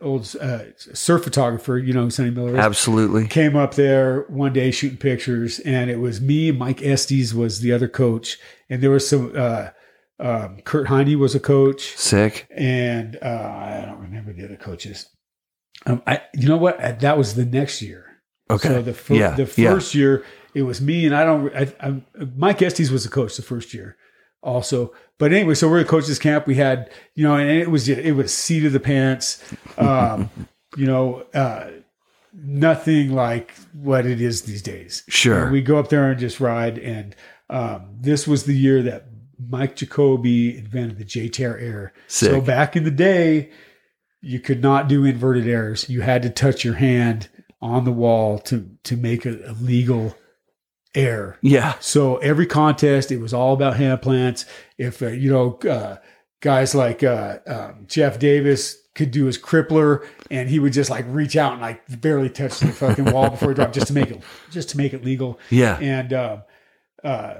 uh, 0.00 0.02
old 0.04 0.34
uh, 0.40 0.60
surf 0.78 1.22
photographer, 1.24 1.76
you 1.76 1.92
know 1.92 2.08
Sonny 2.08 2.30
Miller 2.30 2.54
is 2.54 2.58
Absolutely. 2.58 3.26
came 3.28 3.54
up 3.56 3.74
there 3.74 4.22
one 4.28 4.54
day 4.54 4.70
shooting 4.70 4.96
pictures, 4.96 5.58
and 5.60 5.90
it 5.90 6.00
was 6.00 6.22
me. 6.22 6.50
Mike 6.50 6.82
Estes 6.82 7.34
was 7.34 7.60
the 7.60 7.70
other 7.72 7.88
coach, 7.88 8.38
and 8.70 8.82
there 8.82 8.90
was 8.90 9.06
some. 9.06 9.32
Uh, 9.36 9.68
um, 10.18 10.58
Kurt 10.64 10.86
Heine 10.88 11.18
was 11.18 11.34
a 11.34 11.40
coach, 11.40 11.96
Sick. 11.96 12.46
and 12.50 13.16
uh, 13.22 13.26
I 13.26 13.84
don't 13.86 14.00
remember 14.00 14.32
the 14.32 14.44
other 14.44 14.56
coaches. 14.56 15.06
Um, 15.86 16.02
I, 16.06 16.20
you 16.34 16.46
know 16.48 16.58
what? 16.58 17.00
That 17.00 17.16
was 17.18 17.34
the 17.36 17.44
next 17.46 17.80
year. 17.82 18.09
Okay. 18.50 18.68
So 18.68 18.82
the 18.82 18.94
fir- 18.94 19.14
Yeah, 19.14 19.30
the 19.36 19.52
yeah. 19.56 19.72
first 19.72 19.94
year 19.94 20.24
it 20.54 20.62
was 20.62 20.80
me, 20.80 21.06
and 21.06 21.14
I 21.14 21.24
don't. 21.24 21.54
I, 21.54 21.72
I, 21.80 22.02
Mike 22.36 22.60
Estes 22.62 22.90
was 22.90 23.04
the 23.04 23.10
coach 23.10 23.36
the 23.36 23.42
first 23.42 23.72
year, 23.72 23.96
also. 24.42 24.92
But 25.18 25.32
anyway, 25.32 25.54
so 25.54 25.68
we're 25.68 25.80
at 25.80 25.88
coaches 25.88 26.18
camp. 26.18 26.46
We 26.46 26.56
had 26.56 26.90
you 27.14 27.26
know, 27.26 27.36
and 27.36 27.48
it 27.48 27.70
was 27.70 27.88
it 27.88 28.12
was 28.12 28.34
seat 28.34 28.64
of 28.64 28.72
the 28.72 28.80
pants. 28.80 29.42
Um, 29.78 30.30
you 30.76 30.86
know, 30.86 31.26
uh, 31.34 31.70
nothing 32.32 33.12
like 33.12 33.54
what 33.72 34.06
it 34.06 34.20
is 34.20 34.42
these 34.42 34.62
days. 34.62 35.04
Sure. 35.08 35.50
we 35.50 35.60
go 35.60 35.78
up 35.78 35.88
there 35.88 36.10
and 36.10 36.18
just 36.18 36.40
ride, 36.40 36.78
and 36.78 37.14
um, 37.48 37.96
this 38.00 38.26
was 38.26 38.44
the 38.44 38.56
year 38.56 38.82
that 38.82 39.06
Mike 39.38 39.76
Jacoby 39.76 40.58
invented 40.58 40.98
the 40.98 41.04
J 41.04 41.28
Tear 41.28 41.58
air. 41.58 41.92
So 42.08 42.40
back 42.40 42.76
in 42.76 42.84
the 42.84 42.90
day, 42.90 43.50
you 44.20 44.40
could 44.40 44.62
not 44.62 44.88
do 44.88 45.04
inverted 45.04 45.46
airs. 45.46 45.88
You 45.88 46.00
had 46.02 46.22
to 46.22 46.30
touch 46.30 46.64
your 46.64 46.74
hand 46.74 47.28
on 47.60 47.84
the 47.84 47.92
wall 47.92 48.38
to 48.38 48.70
to 48.84 48.96
make 48.96 49.26
a, 49.26 49.50
a 49.50 49.52
legal 49.52 50.16
air. 50.94 51.38
Yeah. 51.42 51.74
So 51.80 52.16
every 52.18 52.46
contest, 52.46 53.10
it 53.10 53.18
was 53.18 53.32
all 53.34 53.54
about 53.54 53.76
hand 53.76 54.02
plants. 54.02 54.46
If 54.78 55.02
uh, 55.02 55.08
you 55.08 55.30
know 55.30 55.58
uh, 55.68 55.96
guys 56.40 56.74
like 56.74 57.02
uh, 57.02 57.38
um, 57.46 57.86
Jeff 57.86 58.18
Davis 58.18 58.76
could 58.94 59.10
do 59.10 59.26
his 59.26 59.38
crippler, 59.38 60.06
and 60.30 60.48
he 60.48 60.58
would 60.58 60.72
just 60.72 60.90
like 60.90 61.04
reach 61.08 61.36
out 61.36 61.52
and 61.52 61.60
like 61.60 62.00
barely 62.00 62.28
touch 62.28 62.58
the 62.60 62.68
fucking 62.72 63.12
wall 63.12 63.30
before 63.30 63.50
he 63.50 63.54
dropped, 63.54 63.74
just 63.74 63.88
to 63.88 63.92
make 63.92 64.10
it 64.10 64.22
just 64.50 64.70
to 64.70 64.76
make 64.76 64.92
it 64.92 65.04
legal. 65.04 65.38
Yeah. 65.50 65.78
And 65.78 66.12
um, 66.12 66.42
uh, 67.04 67.34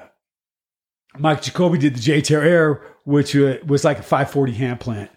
Mike 1.18 1.42
Jacoby 1.42 1.78
did 1.78 1.96
the 1.96 2.00
J 2.00 2.20
Tear 2.20 2.42
Air, 2.42 2.82
which 3.04 3.34
uh, 3.34 3.56
was 3.66 3.84
like 3.84 3.98
a 3.98 4.02
540 4.02 4.52
hand 4.52 4.80
plant, 4.80 5.10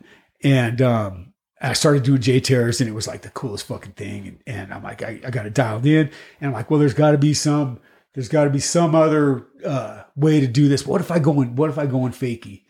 and 0.43 0.81
um, 0.81 1.32
I 1.63 1.73
started 1.73 2.03
doing 2.03 2.21
J 2.21 2.41
tears, 2.41 2.81
and 2.81 2.89
it 2.89 2.93
was 2.93 3.07
like 3.07 3.21
the 3.21 3.29
coolest 3.29 3.65
fucking 3.67 3.93
thing. 3.93 4.27
And, 4.27 4.39
and 4.45 4.73
I'm 4.73 4.83
like, 4.83 5.01
I, 5.01 5.21
I 5.25 5.29
got 5.31 5.45
it 5.45 5.53
dialed 5.53 5.85
in, 5.85 6.11
and 6.39 6.47
I'm 6.47 6.51
like, 6.51 6.69
well, 6.69 6.79
there's 6.79 6.93
got 6.93 7.11
to 7.11 7.17
be 7.17 7.33
some, 7.33 7.79
there's 8.13 8.27
got 8.27 8.43
to 8.43 8.49
be 8.49 8.59
some 8.59 8.93
other 8.93 9.47
uh, 9.65 10.03
way 10.15 10.41
to 10.41 10.47
do 10.47 10.67
this. 10.67 10.85
What 10.85 10.99
if 10.99 11.09
I 11.09 11.19
go 11.19 11.41
in? 11.41 11.55
What 11.55 11.69
if 11.69 11.77
I 11.79 11.85
go 11.85 12.05
in 12.05 12.11
fakie 12.11 12.63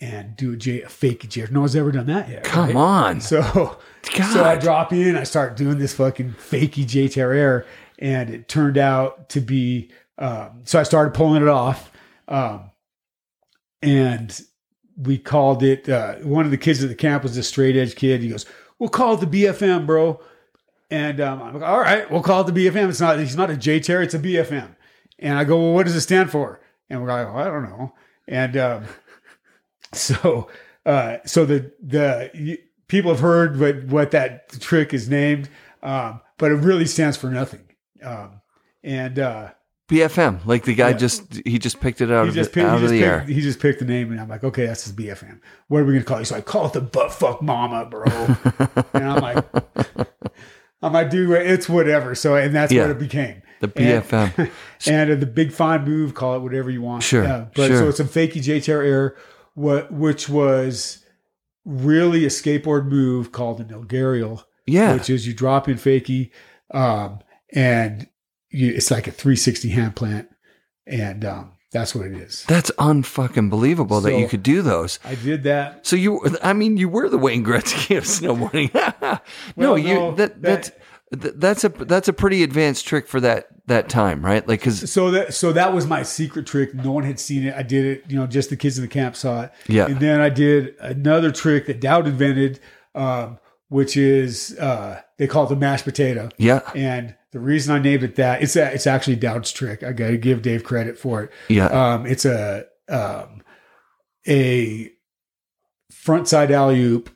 and 0.00 0.36
do 0.36 0.52
a, 0.52 0.56
J, 0.56 0.82
a 0.82 0.88
fakey 0.88 1.28
J? 1.28 1.46
No 1.50 1.60
one's 1.60 1.76
ever 1.76 1.92
done 1.92 2.06
that 2.06 2.28
yet. 2.28 2.42
Come 2.42 2.66
right? 2.66 2.76
on. 2.76 3.20
So, 3.20 3.78
God. 4.16 4.32
so 4.32 4.44
I 4.44 4.56
drop 4.56 4.92
in, 4.92 5.16
I 5.16 5.22
start 5.22 5.56
doing 5.56 5.78
this 5.78 5.94
fucking 5.94 6.32
fakey 6.32 6.86
J 6.86 7.06
Tear 7.06 7.32
Air, 7.32 7.66
and 8.00 8.30
it 8.30 8.48
turned 8.48 8.78
out 8.78 9.28
to 9.30 9.40
be. 9.40 9.90
Um, 10.18 10.62
so 10.64 10.78
I 10.78 10.82
started 10.82 11.14
pulling 11.14 11.40
it 11.40 11.48
off, 11.48 11.90
um, 12.28 12.72
and 13.80 14.38
we 15.02 15.18
called 15.18 15.62
it. 15.62 15.88
Uh, 15.88 16.16
one 16.16 16.44
of 16.44 16.50
the 16.50 16.58
kids 16.58 16.82
at 16.82 16.88
the 16.88 16.94
camp 16.94 17.22
was 17.22 17.36
a 17.36 17.42
straight 17.42 17.76
edge 17.76 17.94
kid. 17.94 18.20
He 18.20 18.28
goes, 18.28 18.46
"We'll 18.78 18.88
call 18.88 19.14
it 19.14 19.20
the 19.20 19.44
BFM, 19.44 19.86
bro." 19.86 20.20
And 20.90 21.20
um, 21.20 21.42
I'm 21.42 21.54
like, 21.54 21.62
"All 21.62 21.80
right, 21.80 22.10
we'll 22.10 22.22
call 22.22 22.46
it 22.46 22.52
the 22.52 22.66
BFM. 22.66 22.88
It's 22.88 23.00
not. 23.00 23.18
It's 23.18 23.34
not 23.34 23.50
a 23.50 23.56
J 23.56 23.80
Tear. 23.80 24.02
It's 24.02 24.14
a 24.14 24.18
BFM." 24.18 24.76
And 25.18 25.38
I 25.38 25.44
go, 25.44 25.58
"Well, 25.58 25.72
what 25.72 25.86
does 25.86 25.96
it 25.96 26.00
stand 26.02 26.30
for?" 26.30 26.60
And 26.88 27.00
we're 27.00 27.08
like, 27.08 27.26
"I 27.26 27.44
don't 27.44 27.64
know." 27.64 27.94
And 28.28 28.56
um, 28.56 28.84
so, 29.92 30.48
uh, 30.84 31.18
so 31.24 31.44
the 31.44 31.72
the 31.82 32.58
people 32.88 33.12
have 33.12 33.20
heard 33.20 33.58
what 33.58 33.84
what 33.84 34.10
that 34.10 34.50
trick 34.60 34.92
is 34.92 35.08
named, 35.08 35.48
um, 35.82 36.20
but 36.38 36.50
it 36.50 36.56
really 36.56 36.86
stands 36.86 37.16
for 37.16 37.30
nothing. 37.30 37.64
Um, 38.02 38.40
and 38.82 39.18
uh, 39.18 39.50
BFM. 39.90 40.46
Like 40.46 40.64
the 40.64 40.74
guy 40.74 40.90
Yeah. 40.90 40.96
just 40.96 41.34
he 41.46 41.58
just 41.58 41.80
picked 41.80 42.00
it 42.00 42.10
out 42.10 42.24
he 42.24 42.28
of 42.30 42.34
just 42.34 42.50
the, 42.50 42.54
picked, 42.54 42.66
out 42.66 42.78
he 42.78 42.84
of 42.84 42.90
just 42.90 42.92
the 42.92 43.00
picked, 43.00 43.08
air. 43.12 43.20
he 43.22 43.40
just 43.40 43.60
picked 43.60 43.78
the 43.80 43.84
name, 43.84 44.10
and 44.12 44.20
I'm 44.20 44.28
like, 44.28 44.44
okay, 44.44 44.66
that's 44.66 44.84
his 44.84 44.92
BFM. 44.92 45.40
What 45.68 45.80
are 45.80 45.84
we 45.84 45.92
gonna 45.94 46.04
call 46.04 46.16
it? 46.18 46.20
He's 46.20 46.32
like, 46.32 46.46
call 46.46 46.66
it 46.66 46.72
the 46.72 46.80
butt 46.80 47.12
fuck 47.12 47.42
mama, 47.42 47.84
bro. 47.86 48.04
and 48.94 49.04
I'm 49.10 49.20
like, 49.20 49.44
I'm 50.82 50.92
like, 50.94 51.10
dude, 51.10 51.30
it's 51.30 51.68
whatever. 51.68 52.14
So, 52.14 52.36
and 52.36 52.54
that's 52.54 52.72
Yeah. 52.72 52.82
what 52.82 52.90
it 52.92 52.98
became. 52.98 53.42
The 53.60 53.68
BFM. 53.68 54.50
and 54.86 55.10
uh, 55.10 55.14
the 55.20 55.26
big 55.26 55.52
fine 55.52 55.84
move, 55.84 56.14
call 56.14 56.34
it 56.36 56.38
whatever 56.40 56.70
you 56.70 56.80
want. 56.80 57.02
Sure, 57.02 57.26
Uh, 57.26 57.46
but 57.54 57.66
sure. 57.68 57.76
so 57.78 57.88
it's 57.90 58.00
a 58.00 58.04
fakey 58.04 58.40
J 58.42 58.58
tear 58.60 58.82
air, 58.82 59.16
what 59.54 59.92
which 59.92 60.28
was 60.30 61.04
really 61.66 62.24
a 62.24 62.28
skateboard 62.28 62.86
move 62.86 63.32
called 63.32 63.60
an 63.60 63.68
Elguerial, 63.68 64.44
Yeah. 64.66 64.94
which 64.94 65.10
is 65.10 65.26
you 65.26 65.34
drop 65.34 65.68
in 65.68 65.74
fakey, 65.76 66.30
um, 66.72 67.18
and 67.52 68.08
you, 68.50 68.72
it's 68.72 68.90
like 68.90 69.06
a 69.06 69.12
360 69.12 69.68
hand 69.70 69.96
plant, 69.96 70.28
and 70.86 71.24
um, 71.24 71.52
that's 71.72 71.94
what 71.94 72.06
it 72.06 72.14
is. 72.14 72.44
That's 72.48 72.70
unfucking 72.72 73.48
believable 73.50 74.00
that 74.00 74.18
you 74.18 74.28
could 74.28 74.42
do 74.42 74.62
those. 74.62 74.98
I 75.04 75.14
did 75.14 75.44
that. 75.44 75.86
So 75.86 75.96
you, 75.96 76.20
I 76.42 76.52
mean, 76.52 76.76
you 76.76 76.88
were 76.88 77.08
the 77.08 77.18
Wayne 77.18 77.44
Gretzky 77.44 77.96
of 77.96 78.04
snowboarding. 78.04 78.74
no, 79.56 79.70
Well, 79.70 79.78
you 79.78 79.94
no, 79.94 80.14
that, 80.16 80.42
that's 80.42 80.72
that's 81.12 81.64
a 81.64 81.68
that's 81.68 82.08
a 82.08 82.12
pretty 82.12 82.42
advanced 82.42 82.86
trick 82.86 83.06
for 83.06 83.20
that 83.20 83.48
that 83.66 83.88
time, 83.88 84.24
right? 84.24 84.46
Like 84.46 84.60
because 84.60 84.90
So 84.90 85.10
that 85.12 85.34
so 85.34 85.52
that 85.52 85.72
was 85.72 85.86
my 85.86 86.02
secret 86.02 86.46
trick. 86.46 86.74
No 86.74 86.92
one 86.92 87.04
had 87.04 87.20
seen 87.20 87.44
it. 87.44 87.54
I 87.54 87.62
did 87.62 87.84
it. 87.84 88.04
You 88.08 88.16
know, 88.16 88.26
just 88.26 88.50
the 88.50 88.56
kids 88.56 88.78
in 88.78 88.82
the 88.82 88.88
camp 88.88 89.16
saw 89.16 89.42
it. 89.42 89.52
Yeah. 89.68 89.86
And 89.86 90.00
then 90.00 90.20
I 90.20 90.28
did 90.28 90.74
another 90.80 91.30
trick 91.30 91.66
that 91.66 91.80
Dowd 91.80 92.06
invented, 92.06 92.60
um, 92.94 93.38
which 93.68 93.96
is 93.96 94.58
uh, 94.58 95.02
they 95.18 95.26
call 95.26 95.44
it 95.44 95.48
the 95.50 95.56
mashed 95.56 95.84
potato. 95.84 96.30
yeah, 96.36 96.60
And 96.74 97.14
the 97.32 97.40
reason 97.40 97.74
I 97.74 97.78
named 97.78 98.02
it 98.02 98.16
that 98.16 98.42
it's 98.42 98.56
a, 98.56 98.72
it's 98.72 98.86
actually 98.86 99.16
Dowd's 99.16 99.52
trick. 99.52 99.82
I 99.82 99.92
got 99.92 100.08
to 100.08 100.16
give 100.16 100.42
Dave 100.42 100.64
credit 100.64 100.98
for 100.98 101.22
it. 101.22 101.30
yeah, 101.48 101.66
Um, 101.66 102.06
it's 102.06 102.24
a 102.24 102.66
um, 102.88 103.42
a 104.26 104.90
front 105.92 106.28
side 106.28 106.50
alley 106.50 106.80
oop, 106.80 107.10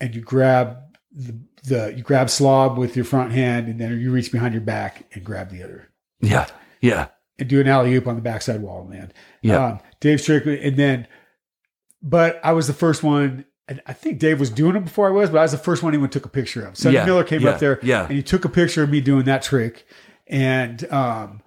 and 0.00 0.14
you 0.14 0.20
grab 0.20 0.78
the, 1.12 1.38
the 1.64 1.94
you 1.96 2.02
grab 2.02 2.30
slob 2.30 2.78
with 2.78 2.94
your 2.96 3.04
front 3.04 3.32
hand, 3.32 3.68
and 3.68 3.80
then 3.80 3.98
you 3.98 4.10
reach 4.10 4.30
behind 4.30 4.54
your 4.54 4.60
back 4.62 5.06
and 5.14 5.24
grab 5.24 5.50
the 5.50 5.62
other 5.62 5.88
yeah, 6.20 6.46
yeah, 6.80 7.08
and 7.38 7.48
do 7.48 7.60
an 7.60 7.68
alley 7.68 7.94
oop 7.94 8.06
on 8.06 8.16
the 8.16 8.22
backside 8.22 8.60
wall 8.60 8.86
land. 8.88 9.14
Yeah. 9.42 9.64
Um, 9.64 9.80
Dave's 10.00 10.24
trick, 10.24 10.44
and 10.46 10.76
then, 10.76 11.06
but 12.02 12.40
I 12.44 12.52
was 12.52 12.66
the 12.66 12.74
first 12.74 13.02
one. 13.02 13.44
And 13.68 13.80
I 13.86 13.92
think 13.92 14.18
Dave 14.18 14.40
was 14.40 14.50
doing 14.50 14.76
it 14.76 14.84
before 14.84 15.06
I 15.08 15.10
was, 15.10 15.30
but 15.30 15.38
I 15.38 15.42
was 15.42 15.52
the 15.52 15.58
first 15.58 15.82
one 15.82 15.92
anyone 15.92 16.10
took 16.10 16.24
a 16.24 16.28
picture 16.30 16.66
of. 16.66 16.76
Sonny 16.76 16.94
Yeah, 16.96 17.04
Miller 17.04 17.24
came 17.24 17.42
yeah, 17.42 17.50
up 17.50 17.60
there, 17.60 17.78
yeah. 17.82 18.04
and 18.04 18.12
he 18.12 18.22
took 18.22 18.44
a 18.44 18.48
picture 18.48 18.82
of 18.82 18.90
me 18.90 19.00
doing 19.00 19.24
that 19.24 19.42
trick, 19.42 19.86
and 20.26 20.90
um, 20.92 21.42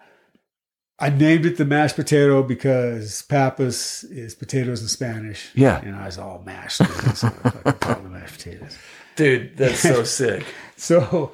I 0.99 1.09
named 1.09 1.45
it 1.47 1.57
the 1.57 1.65
mashed 1.65 1.95
potato 1.95 2.43
because 2.43 3.23
papas 3.23 4.03
is 4.05 4.35
potatoes 4.35 4.81
in 4.83 4.87
Spanish. 4.87 5.49
Yeah. 5.55 5.81
and 5.81 5.95
I 5.95 6.05
was 6.05 6.17
all 6.19 6.43
mashed, 6.45 6.77
so 7.15 7.27
I 7.27 7.49
fucking 7.49 7.73
called 7.79 8.05
them 8.05 8.13
mashed 8.13 8.37
potatoes. 8.37 8.77
dude, 9.15 9.57
that's 9.57 9.79
so 9.79 10.03
sick. 10.05 10.45
So, 10.77 11.31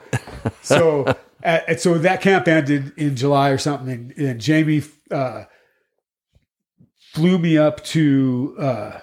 so, 0.61 1.15
at, 1.43 1.67
at- 1.69 1.81
so 1.81 1.97
that 1.97 2.21
camp 2.21 2.47
ended 2.47 2.93
in 2.97 3.15
July 3.17 3.49
or 3.49 3.57
something, 3.57 3.89
and, 3.89 4.11
and 4.17 4.39
Jamie 4.41 4.83
uh, 5.11 5.43
flew 7.13 7.37
me 7.37 7.57
up 7.57 7.83
to, 7.85 8.55
uh, 8.59 8.99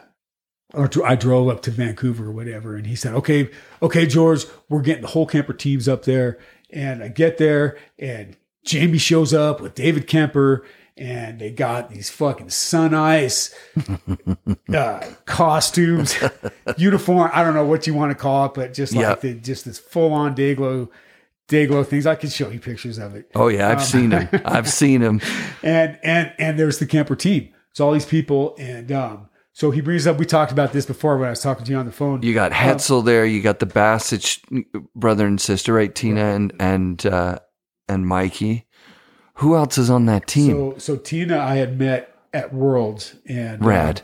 or 0.74 0.88
to, 0.88 1.04
I 1.04 1.14
drove 1.14 1.48
up 1.48 1.62
to 1.62 1.70
Vancouver 1.70 2.26
or 2.26 2.32
whatever, 2.32 2.76
and 2.76 2.86
he 2.86 2.96
said, 2.96 3.14
"Okay, 3.14 3.50
okay, 3.82 4.06
George, 4.06 4.44
we're 4.68 4.82
getting 4.82 5.02
the 5.02 5.08
whole 5.08 5.26
Kemper 5.26 5.52
teams 5.52 5.88
up 5.88 6.04
there." 6.04 6.38
And 6.70 7.02
I 7.02 7.08
get 7.08 7.38
there, 7.38 7.76
and 7.98 8.36
Jamie 8.64 8.98
shows 8.98 9.32
up 9.32 9.60
with 9.60 9.74
David 9.74 10.06
Kemper, 10.06 10.64
and 10.96 11.38
they 11.38 11.50
got 11.50 11.90
these 11.90 12.10
fucking 12.10 12.50
Sun 12.50 12.94
Ice 12.94 13.54
uh, 14.74 15.00
costumes, 15.24 16.16
uniform. 16.76 17.30
I 17.32 17.42
don't 17.44 17.54
know 17.54 17.64
what 17.64 17.86
you 17.86 17.94
want 17.94 18.10
to 18.10 18.14
call 18.16 18.46
it, 18.46 18.54
but 18.54 18.74
just 18.74 18.94
like 18.94 19.02
Yeah. 19.02 19.14
the, 19.14 19.34
just 19.34 19.64
this 19.64 19.78
full 19.78 20.12
on 20.12 20.34
Dayglow, 20.34 20.88
Dayglow 21.48 21.86
things. 21.86 22.06
I 22.06 22.14
can 22.14 22.30
show 22.30 22.48
you 22.50 22.58
pictures 22.60 22.98
of 22.98 23.14
it. 23.14 23.30
Oh 23.34 23.48
yeah, 23.48 23.68
I've 23.68 23.78
Um, 23.78 23.84
seen 23.84 24.10
them. 24.10 24.28
I've 24.44 24.68
seen 24.70 25.00
them. 25.00 25.20
And 25.62 25.98
and 26.02 26.32
and 26.38 26.58
there's 26.58 26.78
the 26.78 26.86
Kemper 26.86 27.16
team. 27.16 27.48
It's 27.70 27.80
all 27.80 27.92
these 27.92 28.04
people, 28.06 28.54
and 28.58 28.92
um, 28.92 29.28
so 29.54 29.70
he 29.70 29.80
brings 29.80 30.04
up. 30.08 30.18
We 30.18 30.26
talked 30.26 30.50
about 30.50 30.72
this 30.72 30.84
before 30.84 31.16
when 31.16 31.28
I 31.28 31.30
was 31.30 31.40
talking 31.40 31.64
to 31.64 31.70
you 31.70 31.78
on 31.78 31.86
the 31.86 31.92
phone. 31.92 32.22
You 32.22 32.34
got 32.34 32.50
Hetzel 32.50 33.04
there. 33.04 33.24
You 33.24 33.40
got 33.40 33.60
the 33.60 33.66
Basich 33.66 34.44
brother 34.96 35.26
and 35.28 35.40
sister, 35.40 35.72
right? 35.72 35.94
Tina 35.94 36.24
and 36.34 36.52
and 36.58 37.06
uh, 37.06 37.38
and 37.88 38.04
Mikey. 38.04 38.66
Who 39.34 39.54
else 39.54 39.78
is 39.78 39.90
on 39.90 40.06
that 40.06 40.26
team? 40.26 40.50
So 40.50 40.74
so 40.78 40.96
Tina, 40.96 41.38
I 41.38 41.54
had 41.54 41.78
met 41.78 42.16
at 42.32 42.52
Worlds, 42.52 43.14
and 43.26 43.62
um, 43.62 43.68
Rad. 43.68 44.02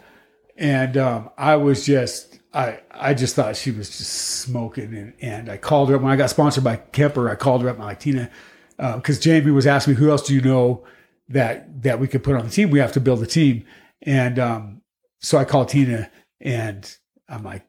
and 0.56 0.96
um, 0.96 1.30
I 1.36 1.56
was 1.56 1.84
just 1.84 2.38
I 2.54 2.78
I 2.92 3.12
just 3.12 3.34
thought 3.34 3.56
she 3.56 3.72
was 3.72 3.88
just 3.88 4.12
smoking, 4.12 4.94
and, 4.94 5.14
and 5.20 5.50
I 5.50 5.56
called 5.56 5.88
her 5.88 5.96
up 5.96 6.02
when 6.02 6.12
I 6.12 6.16
got 6.16 6.30
sponsored 6.30 6.62
by 6.62 6.76
Kemper. 6.76 7.28
I 7.28 7.34
called 7.34 7.62
her 7.62 7.68
up 7.68 7.74
and 7.74 7.82
I'm 7.82 7.88
like 7.88 7.98
Tina, 7.98 8.30
because 8.76 9.18
Jamie 9.18 9.50
was 9.50 9.66
asking 9.66 9.94
me 9.94 9.98
who 9.98 10.10
else 10.10 10.22
do 10.22 10.32
you 10.32 10.42
know 10.42 10.84
that 11.28 11.82
that 11.82 11.98
we 11.98 12.06
could 12.06 12.22
put 12.22 12.36
on 12.36 12.44
the 12.44 12.52
team. 12.52 12.70
We 12.70 12.78
have 12.78 12.92
to 12.92 13.00
build 13.00 13.20
a 13.20 13.26
team, 13.26 13.64
and 14.02 14.38
um, 14.38 14.79
so 15.20 15.38
I 15.38 15.44
called 15.44 15.68
Tina, 15.68 16.10
and 16.40 16.92
I'm 17.28 17.42
like, 17.44 17.64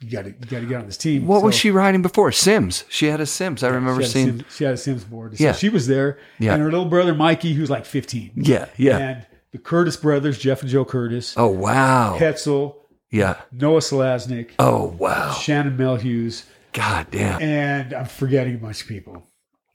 you 0.00 0.10
got 0.10 0.22
to 0.24 0.30
you 0.30 0.46
got 0.46 0.60
to 0.60 0.66
get 0.66 0.78
on 0.80 0.86
this 0.86 0.96
team. 0.96 1.26
what 1.26 1.42
was 1.42 1.54
she 1.54 1.70
riding 1.70 2.02
before? 2.02 2.32
Sims. 2.32 2.84
She 2.88 3.06
had 3.06 3.20
a 3.20 3.26
Sims. 3.26 3.62
I 3.62 3.68
remember 3.68 4.02
she 4.02 4.08
seeing. 4.08 4.26
Sims, 4.38 4.44
she 4.56 4.64
had 4.64 4.74
a 4.74 4.76
Sims 4.76 5.04
board. 5.04 5.38
So 5.38 5.44
Yeah. 5.44 5.52
she 5.52 5.68
was 5.68 5.86
there, 5.86 6.18
Yeah. 6.40 6.54
and 6.54 6.62
her 6.62 6.70
little 6.70 6.86
brother 6.88 7.14
Mikey, 7.14 7.52
who's 7.54 7.70
like 7.70 7.84
15. 7.86 8.32
Yeah, 8.36 8.66
yeah. 8.76 8.98
And 8.98 9.26
the 9.52 9.58
Curtis 9.58 9.96
brothers, 9.96 10.38
Jeff 10.38 10.62
and 10.62 10.70
Joe 10.70 10.84
Curtis, 10.84 11.34
Oh 11.36 11.48
wow. 11.48 12.16
Hetzel, 12.18 12.74
Yeah. 13.10 13.36
Noah 13.52 13.78
Salasnek, 13.80 14.50
Oh 14.58 14.86
wow. 14.98 15.32
Shannon 15.34 15.76
Melhuse, 15.76 16.46
God 16.72 17.06
damn. 17.12 17.40
and 17.40 17.92
I'm 17.92 18.06
forgetting 18.06 18.54
a 18.56 18.58
bunch 18.58 18.82
of 18.82 18.88
people. 18.88 19.28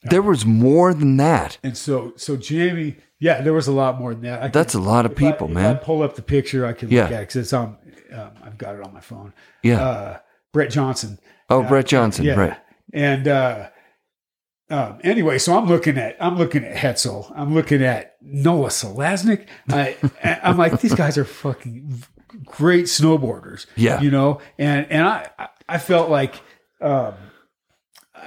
There 0.03 0.21
was 0.21 0.45
more 0.45 0.93
than 0.93 1.17
that. 1.17 1.57
And 1.63 1.77
so, 1.77 2.13
so 2.17 2.35
Jamie, 2.37 2.97
yeah, 3.19 3.41
there 3.41 3.53
was 3.53 3.67
a 3.67 3.71
lot 3.71 3.99
more 3.99 4.13
than 4.13 4.23
that. 4.23 4.43
I 4.43 4.47
That's 4.49 4.73
a 4.73 4.79
lot 4.79 5.05
of 5.05 5.11
I- 5.11 5.15
people, 5.15 5.47
if 5.47 5.53
man. 5.53 5.75
I 5.75 5.79
pull 5.79 6.01
up 6.03 6.15
the 6.15 6.21
picture, 6.21 6.65
I 6.65 6.73
can 6.73 6.89
Yeah. 6.89 7.03
look 7.03 7.11
at 7.13 7.19
because 7.21 7.35
it's 7.37 7.53
on. 7.53 7.77
Um, 8.13 8.31
I've 8.43 8.57
got 8.57 8.75
it 8.75 8.81
on 8.85 8.93
my 8.93 9.01
phone. 9.01 9.33
Yeah. 9.63 9.81
Uh, 9.81 10.17
Brett 10.53 10.71
Johnson. 10.71 11.19
oh, 11.49 11.61
Brett 11.63 11.87
Johnson. 11.87 12.23
Yeah. 12.25 12.35
Right. 12.35 12.57
And 12.93 13.27
uh, 13.27 13.67
um, 14.69 14.99
anyway, 15.03 15.37
so 15.39 15.57
I'm 15.57 15.65
looking 15.67 15.97
at 15.97 16.15
I'm 16.19 16.37
looking 16.37 16.63
at 16.63 16.75
Hetzel. 16.75 17.31
I'm 17.35 17.53
looking 17.53 17.83
at 17.83 18.15
Noah 18.21 18.69
Salasnek. 18.69 19.47
I 19.69 19.95
I'm 20.43 20.57
like 20.57 20.79
these 20.81 20.95
guys 20.95 21.17
are 21.17 21.25
fucking 21.25 22.03
great 22.45 22.85
snowboarders. 22.85 23.65
Yeah. 23.75 23.99
you 24.01 24.09
know, 24.11 24.39
and 24.57 24.85
and 24.89 25.07
I 25.07 25.29
I 25.67 25.77
felt 25.77 26.09
like 26.09 26.35
um, 26.81 27.13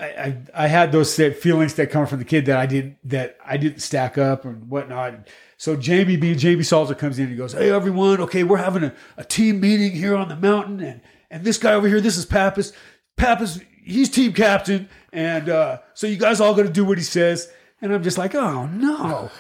I, 0.01 0.05
I 0.07 0.65
I 0.65 0.67
had 0.67 0.93
those 0.93 1.15
feelings 1.15 1.75
that 1.75 1.91
come 1.91 2.07
from 2.07 2.19
the 2.19 2.25
kid 2.25 2.47
that 2.47 2.57
I 2.57 2.67
didn't 2.67 2.97
that 3.05 3.37
I 3.45 3.57
didn't 3.57 3.81
stack 3.81 4.17
up 4.17 4.45
and 4.45 4.69
whatnot. 4.71 5.29
So 5.57 5.77
Jamie 5.77 6.17
being 6.17 6.39
Jamie 6.39 6.63
Salter 6.63 6.95
comes 6.95 7.19
in 7.19 7.25
and 7.25 7.33
he 7.33 7.37
goes, 7.37 7.53
Hey 7.53 7.71
everyone, 7.71 8.21
okay, 8.23 8.45
we're 8.45 8.57
having 8.57 8.85
a, 8.85 8.95
a 9.19 9.25
team 9.25 9.61
meeting 9.61 9.93
here 9.93 10.17
on 10.17 10.29
the 10.29 10.37
mountain 10.37 10.81
and 10.81 11.01
and 11.31 11.45
this 11.45 11.59
guy 11.59 11.75
over 11.75 11.87
here, 11.87 12.01
this 12.01 12.17
is 12.17 12.27
Pappas. 12.27 12.73
Pappas, 13.17 13.61
he's 13.83 14.09
team 14.09 14.33
captain. 14.33 14.89
And 15.13 15.49
uh, 15.49 15.79
so 15.95 16.07
you 16.07 16.17
guys 16.17 16.41
all 16.41 16.55
got 16.55 16.63
to 16.63 16.71
do 16.71 16.85
what 16.85 16.99
he 16.99 17.05
says. 17.05 17.53
And 17.81 17.93
I'm 17.93 18.03
just 18.03 18.19
like, 18.19 18.35
oh 18.35 18.67
no, 18.67 19.31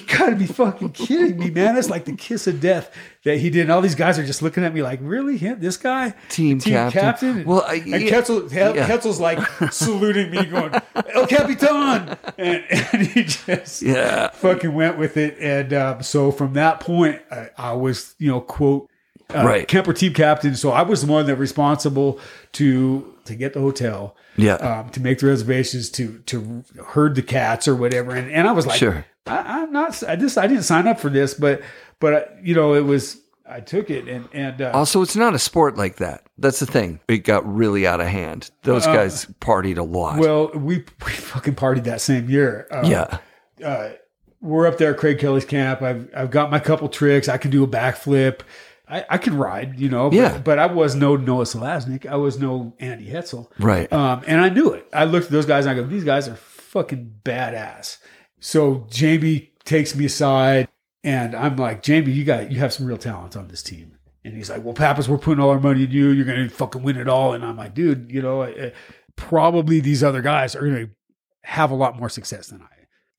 you 0.00 0.06
gotta 0.18 0.36
be 0.36 0.46
fucking 0.46 0.90
kidding 0.92 1.38
me, 1.38 1.50
man. 1.50 1.76
It's 1.76 1.90
like 1.90 2.04
the 2.04 2.12
kiss 2.16 2.46
of 2.46 2.60
death 2.60 2.94
that 3.24 3.38
he 3.38 3.50
did. 3.50 3.62
And 3.62 3.72
all 3.72 3.80
these 3.80 3.94
guys 3.94 4.18
are 4.18 4.24
just 4.26 4.42
looking 4.42 4.64
at 4.64 4.72
me 4.74 4.82
like, 4.82 5.00
really? 5.02 5.36
Him? 5.36 5.60
This 5.60 5.76
guy? 5.76 6.14
Team 6.28 6.60
captain? 6.60 7.38
And, 7.38 7.46
Well, 7.46 7.64
I- 7.66 7.74
and 7.74 7.86
yeah. 8.02 8.10
Hetzel, 8.10 8.50
Yeah. 8.52 8.86
Hetzel's 8.88 9.20
like 9.20 9.38
saluting 9.72 10.30
me, 10.30 10.44
going, 10.46 10.74
El 11.14 11.26
Capitan. 11.26 12.16
And, 12.38 12.64
and 12.70 13.06
he 13.06 13.24
just 13.24 13.82
Yeah. 13.82 14.30
fucking 14.30 14.72
went 14.72 14.98
with 14.98 15.16
it. 15.16 15.36
And 15.40 15.72
um, 15.72 16.02
so 16.02 16.30
from 16.30 16.54
that 16.54 16.80
point, 16.80 17.20
I, 17.30 17.50
I 17.58 17.72
was, 17.72 18.14
you 18.18 18.30
know, 18.30 18.40
quote, 18.40 18.88
uh, 19.34 19.44
Right. 19.44 19.68
Kemper 19.68 19.92
team 19.92 20.14
captain. 20.14 20.54
So 20.56 20.70
I 20.70 20.82
was 20.82 21.04
the 21.04 21.12
one 21.12 21.26
that 21.26 21.36
responsible 21.36 22.18
to 22.52 23.14
to 23.26 23.34
get 23.34 23.52
the 23.52 23.60
hotel, 23.60 24.16
Yeah. 24.38 24.54
um, 24.54 24.88
to 24.90 25.00
make 25.02 25.18
the 25.18 25.26
reservations, 25.26 25.90
to 25.90 26.20
to 26.26 26.64
herd 26.86 27.14
the 27.14 27.20
cats 27.22 27.68
or 27.68 27.74
whatever. 27.74 28.12
And 28.12 28.30
and 28.32 28.48
I 28.48 28.52
was 28.52 28.66
like, 28.66 28.78
Sure. 28.78 29.04
I, 29.28 29.62
I'm 29.62 29.72
not. 29.72 30.02
I 30.04 30.16
just 30.16 30.38
I 30.38 30.46
didn't 30.46 30.64
sign 30.64 30.86
up 30.86 31.00
for 31.00 31.10
this, 31.10 31.34
but 31.34 31.62
but 32.00 32.14
uh, 32.14 32.24
you 32.42 32.54
know, 32.54 32.74
it 32.74 32.84
was. 32.84 33.20
I 33.50 33.60
took 33.60 33.88
it 33.88 34.06
and 34.08 34.28
and 34.34 34.60
uh, 34.60 34.72
Also, 34.74 35.00
it's 35.00 35.16
not 35.16 35.34
a 35.34 35.38
sport 35.38 35.78
like 35.78 35.96
that. 35.96 36.26
That's 36.36 36.60
the 36.60 36.66
thing. 36.66 37.00
It 37.08 37.18
got 37.18 37.50
really 37.50 37.86
out 37.86 37.98
of 37.98 38.06
hand. 38.06 38.50
Those 38.62 38.84
guys 38.84 39.24
partied 39.40 39.78
a 39.78 39.82
lot. 39.82 40.18
Uh, 40.18 40.20
well, 40.20 40.50
we 40.50 40.84
we 41.06 41.12
fucking 41.12 41.54
partied 41.54 41.84
that 41.84 42.02
same 42.02 42.28
year. 42.28 42.66
Uh, 42.70 42.82
yeah. 42.84 43.18
uh, 43.64 43.92
we're 44.42 44.66
up 44.66 44.76
there 44.76 44.92
at 44.92 44.98
Craig 44.98 45.18
Kelly's 45.18 45.46
camp. 45.46 45.80
I've 45.80 46.10
I've 46.14 46.30
got 46.30 46.50
my 46.50 46.58
couple 46.58 46.90
tricks. 46.90 47.26
I 47.26 47.38
can 47.38 47.50
do 47.50 47.64
a 47.64 47.66
backflip. 47.66 48.40
I, 48.90 49.04
I 49.10 49.18
can 49.18 49.36
ride, 49.36 49.78
you 49.78 49.88
know. 49.88 50.10
But, 50.10 50.16
Yeah. 50.16 50.38
But 50.38 50.58
I 50.58 50.66
was 50.66 50.94
no 50.94 51.16
Noah 51.16 51.44
Salasnek. 51.44 52.06
I 52.06 52.16
was 52.16 52.38
no 52.38 52.74
Andy 52.78 53.06
Hetzel. 53.06 53.50
Right. 53.58 53.90
Um, 53.92 54.22
and 54.26 54.40
I 54.40 54.48
knew 54.48 54.72
it. 54.72 54.86
I 54.92 55.04
looked 55.04 55.26
at 55.26 55.32
those 55.32 55.46
guys 55.46 55.66
and 55.66 55.78
I 55.78 55.82
go, 55.82 55.86
these 55.86 56.04
guys 56.04 56.28
are 56.28 56.36
fucking 56.36 57.20
badass. 57.24 57.98
So 58.40 58.86
Jamie 58.90 59.52
takes 59.64 59.94
me 59.94 60.06
aside 60.06 60.68
and 61.04 61.34
I'm 61.34 61.56
like, 61.56 61.82
Jamie, 61.82 62.12
you 62.12 62.24
got 62.24 62.50
you 62.52 62.58
have 62.58 62.72
some 62.72 62.86
real 62.86 62.98
talent 62.98 63.36
on 63.36 63.48
this 63.48 63.62
team. 63.62 63.92
And 64.24 64.36
he's 64.36 64.50
like, 64.50 64.62
well, 64.64 64.74
Pappas, 64.74 65.08
we're 65.08 65.18
putting 65.18 65.42
all 65.42 65.50
our 65.50 65.60
money 65.60 65.84
in 65.84 65.90
you. 65.90 66.10
You're 66.10 66.24
gonna 66.26 66.48
fucking 66.48 66.82
win 66.82 66.96
it 66.96 67.08
all. 67.08 67.32
And 67.32 67.44
I'm 67.44 67.56
like, 67.56 67.74
dude, 67.74 68.10
you 68.10 68.20
know, 68.20 68.42
uh, 68.42 68.70
probably 69.16 69.80
these 69.80 70.02
other 70.04 70.22
guys 70.22 70.54
are 70.54 70.66
gonna 70.66 70.88
have 71.44 71.70
a 71.70 71.74
lot 71.74 71.98
more 71.98 72.08
success 72.08 72.48
than 72.48 72.60
I. 72.62 72.66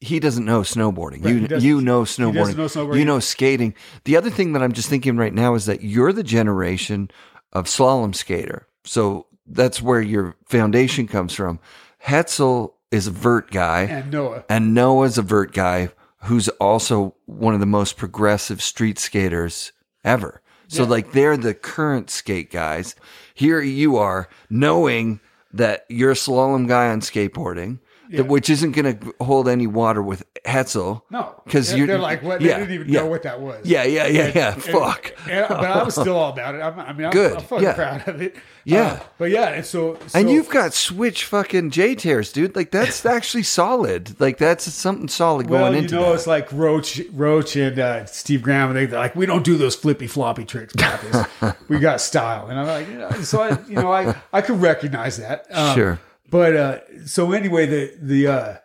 he 0.02 0.20
doesn't 0.20 0.46
know 0.46 0.62
snowboarding. 0.62 1.24
Right, 1.24 1.62
you 1.62 1.78
you 1.78 1.82
know 1.82 2.04
snowboarding. 2.04 2.56
know 2.56 2.66
snowboarding. 2.66 3.00
You 3.00 3.06
know 3.06 3.20
skating. 3.20 3.74
The 4.06 4.18
other 4.18 4.30
thing 4.30 4.54
that 4.54 4.62
I'm 4.62 4.72
just 4.74 4.90
thinking 4.90 5.18
right 5.18 5.34
now 5.34 5.56
is 5.56 5.66
that 5.66 5.82
you're 5.82 6.14
the 6.14 6.24
generation 6.24 7.10
of 7.54 7.66
slalom 7.66 8.14
skater. 8.16 8.68
So 8.86 9.26
that's 9.48 9.82
where 9.82 10.02
your 10.02 10.36
foundation 10.46 11.08
comes 11.08 11.34
from. 11.34 11.60
Hetzel 12.06 12.74
is 12.92 13.08
a 13.08 13.12
vert 13.12 13.52
guy, 13.52 13.82
And 13.84 14.12
Noah. 14.12 14.44
and 14.50 14.74
Noah's 14.74 15.18
a 15.18 15.22
vert 15.22 15.54
guy 15.54 15.90
who's 16.24 16.50
also 16.50 17.16
one 17.26 17.54
of 17.54 17.60
the 17.60 17.66
most 17.66 17.98
progressive 17.98 18.62
street 18.62 19.00
skaters 19.00 19.72
ever. 20.04 20.42
So 20.68 20.84
Yeah. 20.84 20.90
like 20.90 21.12
they're 21.14 21.38
the 21.38 21.54
current 21.54 22.10
skate 22.10 22.52
guys. 22.52 22.96
Here 23.34 23.62
you 23.62 23.98
are 23.98 24.28
knowing 24.50 25.20
that 25.54 25.86
you're 25.90 26.12
a 26.12 26.16
slalom 26.16 26.68
guy 26.68 26.90
on 26.90 27.02
skateboarding, 27.02 27.80
Yeah. 28.12 28.22
which 28.22 28.50
isn't 28.50 28.72
going 28.72 28.98
to 28.98 29.14
hold 29.24 29.48
any 29.48 29.68
water 29.68 30.02
with 30.02 30.24
Hetzel. 30.44 31.04
No, 31.12 31.42
'Cause 31.48 31.70
They're- 31.72 31.86
they're 31.86 32.00
like, 32.00 32.24
what? 32.24 32.42
yeah, 32.42 32.56
they 32.56 32.62
didn't 32.62 32.74
even 32.74 32.90
yeah. 32.90 33.02
know 33.02 33.06
what 33.06 33.22
that 33.22 33.40
was. 33.40 33.64
Yeah, 33.66 33.84
yeah, 33.84 34.08
yeah, 34.08 34.32
yeah. 34.34 34.54
And- 34.56 34.64
Fuck. 34.64 35.14
and- 35.30 35.48
but 35.48 35.64
I 35.64 35.84
was 35.84 35.94
still 35.94 36.18
all 36.18 36.32
about 36.34 36.56
it. 36.56 36.62
I'm, 36.62 36.80
I 36.80 36.92
mean, 36.94 37.06
I'm, 37.06 37.12
Good, 37.12 37.34
I'm 37.38 37.44
fucking 37.44 37.64
yeah. 37.64 37.74
proud 37.74 38.08
of 38.08 38.20
it. 38.20 38.36
Yeah. 38.64 38.82
Uh, 38.82 39.00
but 39.20 39.30
yeah, 39.30 39.50
and 39.50 39.64
so, 39.66 39.98
so 40.08 40.20
and 40.20 40.30
you've 40.30 40.50
got 40.50 40.74
switch 40.74 41.26
fucking 41.26 41.70
J 41.72 41.94
tears, 41.96 42.32
dude. 42.32 42.56
Like 42.56 42.72
that's 42.72 43.06
actually 43.18 43.44
solid. 43.44 44.20
Like 44.20 44.38
that's 44.40 44.72
something 44.74 45.08
solid 45.08 45.48
well, 45.50 45.62
going 45.62 45.74
you 45.74 45.80
into 45.82 45.96
know, 45.96 46.10
that. 46.10 46.14
it's 46.16 46.28
like 46.28 46.52
Roach, 46.52 47.00
Roach, 47.14 47.56
and 47.56 47.78
uh, 47.80 48.06
Steve 48.06 48.42
Graham. 48.42 48.74
They, 48.74 48.86
they're 48.88 49.00
like, 49.00 49.16
we 49.16 49.26
don't 49.28 49.44
do 49.44 49.56
those 49.58 49.76
flippy 49.76 50.08
floppy 50.08 50.46
tricks. 50.46 50.74
We 51.70 51.78
got 51.80 52.02
style, 52.02 52.48
and 52.48 52.60
I'm 52.60 52.66
like, 52.68 52.88
you 52.88 52.96
know, 52.98 53.12
so 53.22 53.42
I, 53.42 53.50
you 53.68 53.76
know, 53.76 53.92
I 53.92 54.16
I 54.34 54.42
could 54.42 54.60
recognize 54.62 55.18
that. 55.18 55.46
Um, 55.52 55.76
Sure. 55.76 56.00
But 56.30 56.56
uh, 56.56 56.80
so 57.06 57.32
anyway, 57.32 57.66
the 57.66 57.94
the 58.02 58.28
uh, 58.28 58.58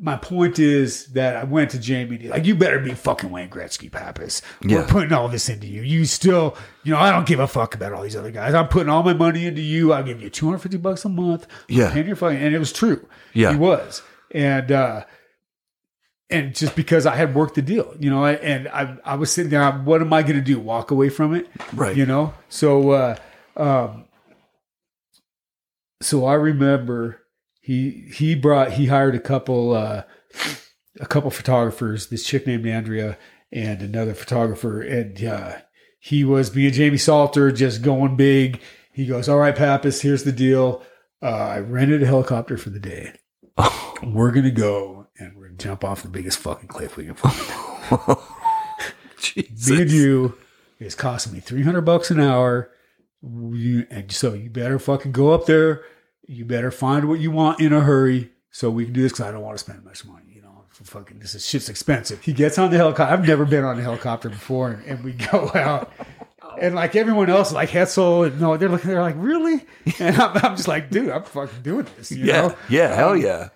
my 0.00 0.16
point 0.16 0.58
is 0.58 1.06
that 1.12 1.36
I 1.36 1.44
went 1.44 1.70
to 1.70 1.78
Jamie 1.78 2.14
and 2.16 2.22
he's 2.22 2.30
like, 2.32 2.44
you 2.44 2.56
better 2.56 2.80
be 2.80 2.94
fucking 2.94 3.30
Wayne 3.30 3.48
Gretzky, 3.48 3.90
Pappas. 3.92 4.42
We're 4.64 4.84
putting 4.84 5.12
all 5.12 5.28
this 5.28 5.48
into 5.48 5.68
you. 5.68 5.82
You 5.82 6.04
still, 6.04 6.56
you 6.82 6.92
know, 6.92 6.98
I 6.98 7.12
don't 7.12 7.26
give 7.28 7.38
a 7.38 7.46
fuck 7.46 7.76
about 7.76 7.92
all 7.92 8.02
these 8.02 8.16
other 8.16 8.32
guys. 8.32 8.54
I'm 8.54 8.66
putting 8.66 8.88
all 8.88 9.04
my 9.04 9.12
money 9.14 9.46
into 9.46 9.62
you. 9.62 9.92
I'll 9.92 10.02
give 10.02 10.20
you 10.20 10.30
250 10.30 10.78
bucks 10.78 11.04
a 11.04 11.08
month. 11.08 11.46
Yeah. 11.68 11.92
And 11.96 12.06
you're 12.08 12.16
fucking, 12.16 12.38
and 12.38 12.52
it 12.54 12.58
was 12.58 12.72
true. 12.72 13.06
Yeah. 13.34 13.52
He 13.52 13.56
was. 13.56 14.02
And, 14.32 14.72
uh, 14.72 15.04
and 16.28 16.54
just 16.56 16.74
because 16.74 17.06
I 17.06 17.14
had 17.14 17.34
worked 17.34 17.54
the 17.54 17.62
deal, 17.62 17.94
you 18.00 18.10
know, 18.10 18.24
I- 18.24 18.32
and 18.34 18.66
I, 18.68 18.98
I 19.04 19.14
was 19.14 19.30
sitting 19.30 19.50
there, 19.50 19.70
what 19.70 20.00
am 20.02 20.12
I 20.12 20.22
going 20.22 20.34
to 20.36 20.42
do? 20.42 20.58
Walk 20.58 20.90
away 20.90 21.08
from 21.08 21.34
it? 21.34 21.46
Right. 21.72 21.96
You 21.96 22.04
know? 22.04 22.34
So, 22.48 22.90
uh, 22.90 23.16
um, 23.56 24.06
so 26.00 26.24
I 26.24 26.34
remember 26.34 27.22
he 27.60 28.10
he 28.14 28.34
brought 28.34 28.72
he 28.72 28.86
hired 28.86 29.14
a 29.14 29.20
couple 29.20 29.74
uh, 29.74 30.02
a 31.00 31.06
couple 31.06 31.30
photographers, 31.30 32.08
this 32.08 32.24
chick 32.24 32.46
named 32.46 32.66
Andrea 32.66 33.18
and 33.52 33.82
another 33.82 34.14
photographer, 34.14 34.80
and 34.80 35.22
uh, 35.24 35.56
he 35.98 36.24
was 36.24 36.50
being 36.50 36.72
Jamie 36.72 36.98
Salter, 36.98 37.50
just 37.50 37.82
going 37.82 38.16
big. 38.16 38.60
He 38.92 39.06
goes, 39.06 39.28
"All 39.28 39.38
right, 39.38 39.54
Pappas, 39.54 40.02
here's 40.02 40.24
the 40.24 40.32
deal. 40.32 40.82
Uh, 41.22 41.26
I 41.26 41.58
rented 41.58 42.02
a 42.02 42.06
helicopter 42.06 42.56
for 42.56 42.70
the 42.70 42.80
day. 42.80 43.12
We're 44.02 44.30
gonna 44.30 44.50
go 44.50 45.08
and 45.18 45.36
we're 45.36 45.48
gonna 45.48 45.58
jump 45.58 45.82
off 45.82 46.02
the 46.02 46.08
biggest 46.08 46.38
fucking 46.38 46.68
cliff 46.68 46.96
we 46.96 47.06
can 47.06 47.16
find. 47.16 48.18
Jesus. 49.18 49.68
Me 49.70 49.82
and 49.82 49.90
you 49.90 50.38
is 50.78 50.94
costing 50.94 51.32
me 51.32 51.40
three 51.40 51.64
hundred 51.64 51.80
bucks 51.82 52.10
an 52.12 52.20
hour. 52.20 52.70
You, 53.22 53.86
and 53.90 54.10
so 54.12 54.34
you 54.34 54.50
better 54.50 54.78
fucking 54.78 55.12
go 55.12 55.32
up 55.32 55.46
there. 55.46 55.82
You 56.26 56.44
better 56.44 56.70
find 56.70 57.08
what 57.08 57.20
you 57.20 57.30
want 57.30 57.60
in 57.60 57.72
a 57.72 57.80
hurry 57.80 58.30
so 58.50 58.70
we 58.70 58.84
can 58.84 58.92
do 58.94 59.02
this 59.02 59.12
because 59.12 59.26
I 59.26 59.30
don't 59.32 59.42
want 59.42 59.56
to 59.58 59.64
spend 59.64 59.84
much 59.84 60.04
money. 60.04 60.26
You 60.34 60.42
know, 60.42 60.64
fucking 60.70 61.18
this 61.18 61.34
is 61.34 61.46
shit's 61.46 61.68
expensive. 61.68 62.22
He 62.22 62.32
gets 62.32 62.58
on 62.58 62.70
the 62.70 62.76
helicopter. 62.76 63.12
I've 63.12 63.26
never 63.26 63.44
been 63.44 63.64
on 63.64 63.78
a 63.78 63.82
helicopter 63.82 64.28
before, 64.28 64.70
and, 64.70 64.84
and 64.84 65.04
we 65.04 65.12
go 65.12 65.50
out. 65.54 65.90
And 66.60 66.74
like 66.74 66.96
everyone 66.96 67.30
else, 67.30 67.52
like 67.52 67.70
Hetzel, 67.70 68.26
and 68.26 68.40
no, 68.40 68.56
they're 68.56 68.68
looking. 68.68 68.90
They're 68.90 69.00
like, 69.02 69.14
really? 69.18 69.64
And 70.00 70.16
I'm, 70.16 70.36
I'm 70.44 70.56
just 70.56 70.68
like, 70.68 70.90
dude, 70.90 71.08
I'm 71.10 71.22
fucking 71.24 71.62
doing 71.62 71.86
this. 71.96 72.10
You 72.12 72.24
Yeah. 72.24 72.40
know? 72.48 72.56
Yeah. 72.68 72.94
Hell 72.94 73.10
Um, 73.12 73.20
yeah. 73.22 73.48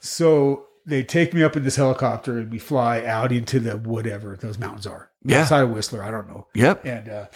So 0.00 0.66
they 0.86 1.02
take 1.02 1.32
me 1.34 1.42
up 1.42 1.56
in 1.56 1.62
this 1.62 1.76
helicopter 1.76 2.38
and 2.38 2.50
we 2.50 2.58
fly 2.58 3.04
out 3.04 3.32
into 3.32 3.60
the 3.60 3.76
whatever 3.76 4.36
those 4.36 4.58
mountains 4.58 4.86
are. 4.86 5.10
Yeah. 5.24 5.42
Outside 5.42 5.62
of 5.62 5.70
Whistler, 5.70 6.02
I 6.02 6.10
don't 6.10 6.26
know. 6.28 6.46
Yep. 6.54 6.84
And 6.84 7.08
uh, 7.08 7.26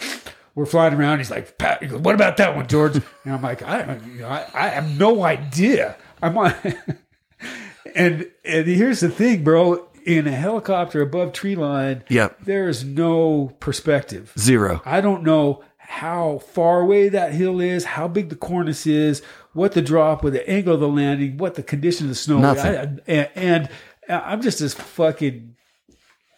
we're 0.55 0.65
flying 0.65 0.93
around. 0.93 1.17
He's 1.19 1.29
like, 1.29 1.57
Pat, 1.57 1.81
he 1.83 1.89
goes, 1.89 1.99
what 1.99 2.15
about 2.15 2.37
that 2.37 2.55
one, 2.55 2.65
George? 2.67 2.95
And 3.25 3.33
I'm 3.33 3.41
like, 3.41 3.61
I, 3.61 3.97
you 4.07 4.21
know, 4.21 4.27
I, 4.29 4.45
I 4.53 4.67
have 4.69 4.97
no 4.99 5.23
idea. 5.23 5.95
I'm 6.21 6.37
on. 6.37 6.53
and 7.95 8.29
and 8.43 8.67
here's 8.67 8.99
the 9.01 9.09
thing, 9.09 9.43
bro. 9.43 9.87
In 10.05 10.27
a 10.27 10.31
helicopter 10.31 11.01
above 11.01 11.33
tree 11.33 11.55
line, 11.55 12.03
Yep. 12.09 12.41
there's 12.43 12.83
no 12.83 13.55
perspective. 13.59 14.31
Zero. 14.37 14.79
I 14.85 15.01
don't 15.01 15.23
know 15.23 15.63
how 15.77 16.37
far 16.53 16.81
away 16.81 17.09
that 17.09 17.33
hill 17.33 17.59
is, 17.59 17.85
how 17.85 18.07
big 18.07 18.29
the 18.29 18.35
cornice 18.35 18.85
is, 18.85 19.23
what 19.53 19.71
the 19.71 19.81
drop, 19.81 20.23
what 20.23 20.33
the 20.33 20.47
angle 20.47 20.75
of 20.75 20.79
the 20.79 20.87
landing, 20.87 21.37
what 21.37 21.55
the 21.55 21.63
condition 21.63 22.05
of 22.05 22.09
the 22.09 22.15
snow. 22.15 22.37
Nothing. 22.37 22.75
I- 22.75 23.01
and, 23.07 23.29
and 23.35 23.69
I'm 24.07 24.41
just 24.43 24.59
this 24.59 24.75
fucking 24.75 25.54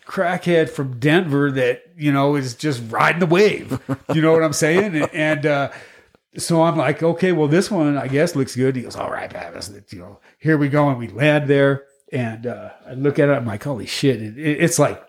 crackhead 0.07 0.69
from 0.69 0.99
Denver 0.99 1.51
that 1.51 1.84
you 1.97 2.11
know 2.11 2.35
is 2.35 2.55
just 2.55 2.81
riding 2.89 3.19
the 3.19 3.25
wave. 3.25 3.79
You 4.13 4.21
know 4.21 4.31
what 4.34 4.43
I'm 4.43 4.53
saying? 4.53 4.95
And, 4.95 5.09
and 5.13 5.45
uh, 5.45 5.71
so 6.38 6.63
I'm 6.63 6.77
like, 6.77 7.03
okay, 7.03 7.31
well, 7.31 7.47
this 7.47 7.69
one 7.69 7.97
I 7.97 8.07
guess 8.07 8.35
looks 8.35 8.55
good. 8.55 8.75
He 8.75 8.84
goes, 8.84 8.95
all 8.95 9.11
right, 9.11 9.29
Pappas, 9.29 9.71
you 9.91 9.99
know, 9.99 10.19
here 10.39 10.57
we 10.57 10.69
go, 10.69 10.89
and 10.89 10.97
we 10.97 11.07
land 11.09 11.47
there. 11.49 11.84
And 12.11 12.47
uh, 12.47 12.69
I 12.88 12.93
look 12.93 13.19
at 13.19 13.27
it, 13.29 13.34
I'm 13.34 13.45
like, 13.45 13.63
holy 13.63 13.85
shit! 13.85 14.21
It, 14.21 14.38
it- 14.38 14.63
it's 14.63 14.79
like 14.79 15.03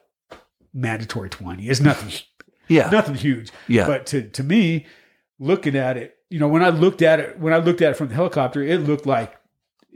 mandatory 0.75 1.31
twenty. 1.31 1.69
It's 1.69 1.81
nothing 1.81 2.13
Yeah. 2.69 2.91
nothing 2.91 3.15
huge. 3.15 3.51
Yeah. 3.69 3.87
But 3.87 4.07
to 4.07 4.29
to 4.31 4.43
me, 4.43 4.87
looking 5.39 5.77
at 5.77 5.97
it, 5.97 6.17
you 6.29 6.39
know, 6.41 6.49
when 6.49 6.63
I 6.65 6.71
looked 6.71 7.01
at 7.03 7.21
it, 7.21 7.39
when 7.39 7.53
I 7.53 7.59
looked 7.59 7.83
at 7.83 7.93
it 7.93 7.95
from 7.95 8.09
the 8.09 8.15
helicopter, 8.15 8.63
it 8.63 8.79
looked 8.81 9.07
like 9.07 9.38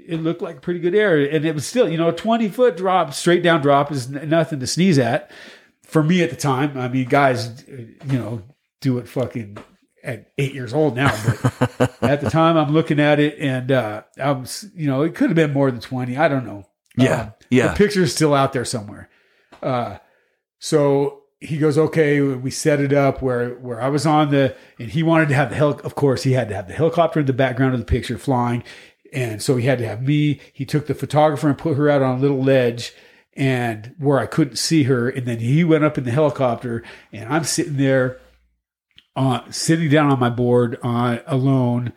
it 0.06 0.18
looked 0.22 0.42
like 0.42 0.62
pretty 0.62 0.80
good 0.80 0.94
air, 0.94 1.18
and 1.18 1.44
it 1.44 1.54
was 1.54 1.66
still, 1.66 1.88
you 1.88 1.96
know, 1.98 2.08
a 2.08 2.12
twenty 2.12 2.48
foot 2.48 2.76
drop, 2.76 3.12
straight 3.14 3.42
down 3.42 3.60
drop 3.62 3.90
is 3.92 4.14
n- 4.14 4.28
nothing 4.28 4.60
to 4.60 4.66
sneeze 4.66 4.98
at. 4.98 5.30
For 5.84 6.02
me 6.02 6.22
at 6.22 6.30
the 6.30 6.36
time, 6.36 6.76
I 6.78 6.88
mean, 6.88 7.06
guys, 7.06 7.64
you 7.68 8.18
know, 8.18 8.42
do 8.80 8.98
it 8.98 9.08
fucking 9.08 9.58
at 10.04 10.32
eight 10.38 10.54
years 10.54 10.72
old 10.72 10.96
now, 10.96 11.14
but 11.60 11.98
at 12.02 12.20
the 12.20 12.30
time, 12.30 12.56
I'm 12.56 12.72
looking 12.72 12.98
at 12.98 13.20
it, 13.20 13.38
and 13.38 13.70
uh, 13.70 14.02
I 14.20 14.32
was, 14.32 14.64
you 14.74 14.86
know, 14.86 15.02
it 15.02 15.14
could 15.14 15.28
have 15.30 15.36
been 15.36 15.52
more 15.52 15.70
than 15.70 15.80
twenty. 15.80 16.16
I 16.16 16.28
don't 16.28 16.44
know. 16.46 16.66
Yeah, 16.96 17.20
Um, 17.20 17.32
yeah. 17.50 17.68
The 17.68 17.74
picture's 17.76 18.14
still 18.14 18.34
out 18.34 18.52
there 18.52 18.64
somewhere. 18.64 19.08
Uh, 19.62 19.98
so 20.58 21.20
he 21.40 21.58
goes, 21.58 21.76
okay, 21.76 22.20
we 22.20 22.50
set 22.50 22.80
it 22.80 22.92
up 22.92 23.20
where 23.22 23.50
where 23.56 23.80
I 23.80 23.88
was 23.88 24.06
on 24.06 24.30
the, 24.30 24.54
and 24.78 24.90
he 24.90 25.02
wanted 25.02 25.28
to 25.28 25.34
have 25.34 25.50
the 25.50 25.56
hel. 25.56 25.70
Of 25.84 25.94
course, 25.94 26.22
he 26.22 26.32
had 26.32 26.48
to 26.48 26.54
have 26.54 26.68
the 26.68 26.74
helicopter 26.74 27.20
in 27.20 27.26
the 27.26 27.32
background 27.32 27.74
of 27.74 27.80
the 27.80 27.86
picture 27.86 28.18
flying, 28.18 28.62
and 29.12 29.42
so 29.42 29.56
he 29.56 29.66
had 29.66 29.78
to 29.78 29.86
have 29.86 30.02
me. 30.02 30.40
He 30.52 30.64
took 30.64 30.86
the 30.86 30.94
photographer 30.94 31.48
and 31.48 31.58
put 31.58 31.76
her 31.76 31.88
out 31.88 32.02
on 32.02 32.18
a 32.18 32.20
little 32.20 32.42
ledge, 32.42 32.92
and 33.34 33.94
where 33.98 34.18
I 34.18 34.26
couldn't 34.26 34.56
see 34.56 34.84
her, 34.84 35.08
and 35.08 35.26
then 35.26 35.38
he 35.38 35.64
went 35.64 35.84
up 35.84 35.98
in 35.98 36.04
the 36.04 36.10
helicopter, 36.10 36.82
and 37.12 37.32
I'm 37.32 37.44
sitting 37.44 37.76
there, 37.76 38.18
on 39.14 39.52
sitting 39.52 39.90
down 39.90 40.10
on 40.10 40.18
my 40.18 40.30
board 40.30 40.78
on 40.82 41.20
alone, 41.26 41.92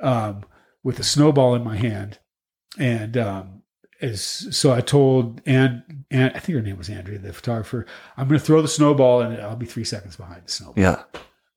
um, 0.00 0.44
with 0.82 0.98
a 0.98 1.04
snowball 1.04 1.54
in 1.54 1.64
my 1.64 1.76
hand, 1.76 2.18
and 2.78 3.16
um, 3.16 3.60
as 4.00 4.22
so 4.56 4.72
I 4.72 4.80
told 4.80 5.40
and 5.46 6.04
and 6.10 6.32
I 6.34 6.38
think 6.38 6.56
her 6.56 6.62
name 6.62 6.78
was 6.78 6.88
Andrea, 6.88 7.18
the 7.18 7.32
photographer. 7.32 7.86
I'm 8.16 8.28
going 8.28 8.40
to 8.40 8.44
throw 8.44 8.62
the 8.62 8.68
snowball 8.68 9.20
and 9.20 9.40
I'll 9.40 9.56
be 9.56 9.66
three 9.66 9.84
seconds 9.84 10.16
behind 10.16 10.46
the 10.46 10.50
snowball. 10.50 10.82
Yeah, 10.82 11.02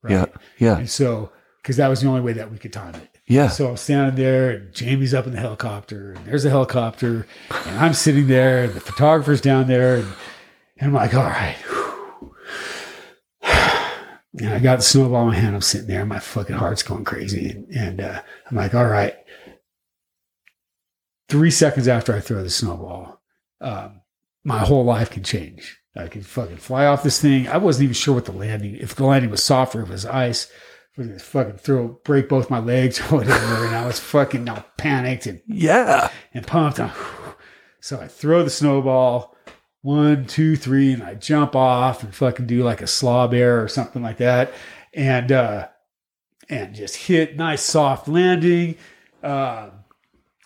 right? 0.02 0.12
yeah, 0.12 0.26
yeah, 0.58 0.78
And 0.78 0.90
so 0.90 1.30
because 1.62 1.76
that 1.76 1.88
was 1.88 2.00
the 2.00 2.08
only 2.08 2.20
way 2.20 2.32
that 2.34 2.50
we 2.50 2.58
could 2.58 2.72
time 2.72 2.94
it. 2.94 3.13
Yeah. 3.26 3.48
So 3.48 3.68
I'm 3.68 3.76
standing 3.76 4.16
there, 4.16 4.50
and 4.50 4.74
Jamie's 4.74 5.14
up 5.14 5.26
in 5.26 5.32
the 5.32 5.40
helicopter, 5.40 6.12
and 6.12 6.26
there's 6.26 6.44
a 6.44 6.50
helicopter, 6.50 7.26
and 7.66 7.78
I'm 7.78 7.94
sitting 7.94 8.26
there, 8.26 8.64
and 8.64 8.74
the 8.74 8.80
photographer's 8.80 9.40
down 9.40 9.66
there, 9.66 9.96
and, 9.96 10.08
and 10.78 10.88
I'm 10.88 10.94
like, 10.94 11.14
all 11.14 11.24
right. 11.24 11.56
And 14.36 14.48
I 14.48 14.58
got 14.58 14.78
the 14.78 14.82
snowball 14.82 15.22
in 15.22 15.28
my 15.28 15.36
hand. 15.36 15.54
I'm 15.54 15.60
sitting 15.60 15.86
there, 15.86 16.04
my 16.04 16.18
fucking 16.18 16.56
heart's 16.56 16.82
going 16.82 17.04
crazy, 17.04 17.50
and, 17.50 17.68
and 17.70 18.00
uh, 18.00 18.20
I'm 18.50 18.56
like, 18.56 18.74
all 18.74 18.88
right. 18.88 19.14
Three 21.28 21.52
seconds 21.52 21.86
after 21.86 22.12
I 22.12 22.18
throw 22.18 22.42
the 22.42 22.50
snowball, 22.50 23.22
um, 23.60 24.00
my 24.42 24.58
whole 24.58 24.84
life 24.84 25.08
can 25.08 25.22
change. 25.22 25.78
I 25.96 26.08
can 26.08 26.22
fucking 26.22 26.56
fly 26.56 26.86
off 26.86 27.04
this 27.04 27.20
thing. 27.20 27.46
I 27.46 27.58
wasn't 27.58 27.84
even 27.84 27.94
sure 27.94 28.14
what 28.14 28.24
the 28.24 28.32
landing, 28.32 28.74
if 28.74 28.96
the 28.96 29.06
landing 29.06 29.30
was 29.30 29.44
soft 29.44 29.76
or 29.76 29.82
if 29.82 29.88
it 29.88 29.92
was 29.92 30.04
ice 30.04 30.50
was 30.96 31.06
gonna 31.08 31.18
fucking 31.18 31.58
throw 31.58 31.88
break 32.04 32.28
both 32.28 32.50
my 32.50 32.58
legs 32.60 33.00
or 33.10 33.18
whatever, 33.18 33.66
and 33.66 33.74
I 33.74 33.86
was 33.86 33.98
fucking 34.00 34.44
now 34.44 34.64
panicked 34.76 35.26
and, 35.26 35.40
Yeah. 35.46 36.10
and 36.32 36.46
pumped. 36.46 36.78
And, 36.78 36.92
so 37.80 38.00
I 38.00 38.06
throw 38.08 38.42
the 38.42 38.50
snowball, 38.50 39.36
one, 39.82 40.26
two, 40.26 40.56
three, 40.56 40.92
and 40.92 41.02
I 41.02 41.14
jump 41.14 41.54
off 41.56 42.02
and 42.02 42.14
fucking 42.14 42.46
do 42.46 42.62
like 42.62 42.80
a 42.80 42.86
slob 42.86 43.34
air 43.34 43.62
or 43.62 43.68
something 43.68 44.02
like 44.02 44.18
that, 44.18 44.52
and 44.94 45.30
uh, 45.32 45.68
and 46.48 46.74
just 46.74 46.96
hit 46.96 47.36
nice 47.36 47.62
soft 47.62 48.08
landing, 48.08 48.76
um, 49.22 49.70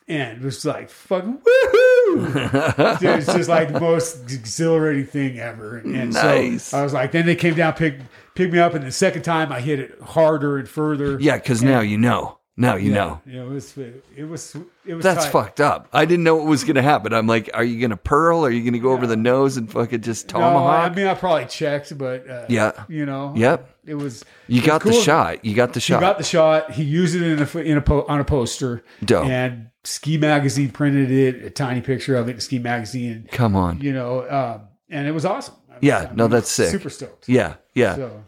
and 0.09 0.39
it 0.39 0.43
was 0.45 0.65
like 0.65 0.89
fucking 0.91 1.39
woohoo! 1.39 1.88
It's 2.27 3.27
just 3.33 3.49
like 3.49 3.73
the 3.73 3.81
most 3.81 4.31
exhilarating 4.33 5.07
thing 5.07 5.39
ever. 5.39 5.79
And, 5.79 6.13
Nice. 6.13 6.65
so 6.65 6.79
I 6.79 6.83
was 6.83 6.93
like, 6.93 7.13
then 7.13 7.27
they 7.27 7.37
came 7.37 7.55
down, 7.55 7.75
picked 7.75 8.03
picked 8.35 8.53
me 8.53 8.59
up, 8.59 8.75
and 8.75 8.85
the 8.85 8.93
second 8.93 9.23
time 9.23 9.53
I 9.53 9.61
hit 9.61 9.79
it 9.81 10.01
harder 10.01 10.59
and 10.59 10.69
further. 10.69 11.19
Yeah, 11.21 11.37
because 11.37 11.63
now 11.63 11.81
you 11.81 11.99
know. 11.99 12.35
Now 12.61 12.75
you 12.75 12.91
know. 12.93 13.21
Yeah, 13.25 13.43
it 13.43 13.49
was 13.49 13.79
it 13.79 14.25
was 14.29 14.57
it 14.85 14.95
was 14.95 15.05
That's 15.05 15.27
tight. 15.27 15.31
fucked 15.31 15.61
up. 15.61 15.87
I 15.93 16.05
didn't 16.05 16.25
know 16.25 16.35
what 16.35 16.47
was 16.47 16.65
going 16.65 16.75
to 16.75 16.83
happen. 16.83 17.13
I'm 17.13 17.29
like, 17.29 17.49
are 17.55 17.63
you 17.63 17.79
going 17.79 17.91
to 17.91 17.97
pearl? 17.97 18.45
Are 18.45 18.51
you 18.51 18.63
going 18.63 18.73
to 18.73 18.81
go 18.81 18.91
over 18.91 19.07
the 19.07 19.17
nose 19.17 19.57
and 19.57 19.71
fucking 19.71 20.01
just 20.01 20.33
No, 20.35 20.41
I 20.67 20.93
mean 20.93 21.07
I 21.07 21.15
probably 21.15 21.45
checked, 21.47 21.97
but 21.97 22.29
uh, 22.29 22.47
Yeah. 22.49 22.73
you 22.89 23.07
know, 23.07 23.33
Yep. 23.37 23.77
it 23.87 23.95
was. 23.95 24.25
you 24.49 24.57
it 24.57 24.63
was 24.63 24.67
got 24.67 24.83
the 24.83 24.93
shot. 24.93 25.45
You 25.45 25.55
got 25.55 25.73
the 25.73 25.79
shot. 25.79 25.95
You 25.97 26.01
got 26.01 26.19
the 26.19 26.25
shot. 26.25 26.73
He 26.73 26.83
used 26.83 27.15
it 27.15 27.23
in 27.23 27.39
a 27.41 27.59
in 27.61 27.77
a 27.79 27.81
po- 27.81 28.05
on 28.09 28.19
a 28.19 28.25
poster. 28.25 28.83
Dope. 29.05 29.27
And 29.27 29.71
Ski 29.89 30.19
Magazine 30.19 30.71
printed 30.71 31.11
it, 31.11 31.45
a 31.45 31.51
tiny 31.51 31.81
picture 31.81 32.15
of 32.17 32.29
it 32.29 32.33
in 32.35 32.41
Ski 32.41 32.59
Magazine. 32.59 33.29
Come 33.33 33.57
on. 33.57 33.81
You 33.81 33.93
know, 33.93 34.29
um, 34.31 34.69
and 34.91 35.07
it 35.07 35.13
was 35.13 35.25
awesome. 35.25 35.55
I 35.71 35.77
Yeah, 35.81 36.09
I 36.11 36.15
no, 36.15 36.29
that's 36.29 36.51
sick. 36.51 36.71
Super 36.71 36.91
stoked. 36.91 37.29
Yeah, 37.29 37.55
yeah. 37.75 37.97
So 37.97 38.25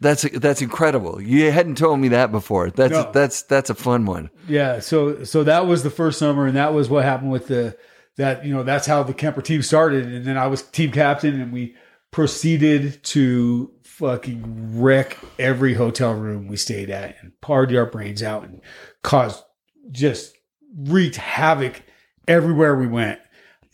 That's 0.00 0.22
that's 0.38 0.60
incredible. 0.62 1.20
You 1.20 1.50
hadn't 1.50 1.76
told 1.78 1.98
me 2.00 2.08
that 2.08 2.30
before. 2.30 2.70
That's 2.70 2.92
No. 2.92 3.10
that's 3.12 3.42
that's 3.42 3.70
a 3.70 3.74
fun 3.74 4.04
one. 4.04 4.30
yeah, 4.48 4.80
so 4.80 5.24
so 5.24 5.44
that 5.44 5.66
was 5.66 5.82
the 5.82 5.90
first 5.90 6.18
summer, 6.18 6.46
and 6.46 6.56
that 6.56 6.74
was 6.74 6.90
what 6.90 7.04
happened 7.04 7.30
with 7.30 7.46
the 7.46 7.76
that 8.16 8.44
you 8.44 8.52
know 8.52 8.62
that's 8.62 8.86
how 8.86 9.02
the 9.02 9.14
Kemper 9.14 9.40
team 9.42 9.62
started, 9.62 10.06
and 10.06 10.24
then 10.26 10.36
I 10.36 10.46
was 10.46 10.62
team 10.62 10.92
captain, 10.92 11.40
and 11.40 11.52
we 11.52 11.74
proceeded 12.10 13.02
to 13.04 13.70
fucking 13.84 14.80
wreck 14.80 15.16
every 15.38 15.74
hotel 15.74 16.12
room 16.12 16.48
we 16.48 16.56
stayed 16.56 16.90
at 16.90 17.16
and 17.22 17.32
party 17.40 17.78
our 17.78 17.86
brains 17.86 18.22
out 18.22 18.42
and 18.44 18.60
caused 19.02 19.42
just 19.90 20.34
wreaked 20.76 21.16
havoc 21.16 21.82
everywhere 22.28 22.76
we 22.76 22.86
went, 22.86 23.20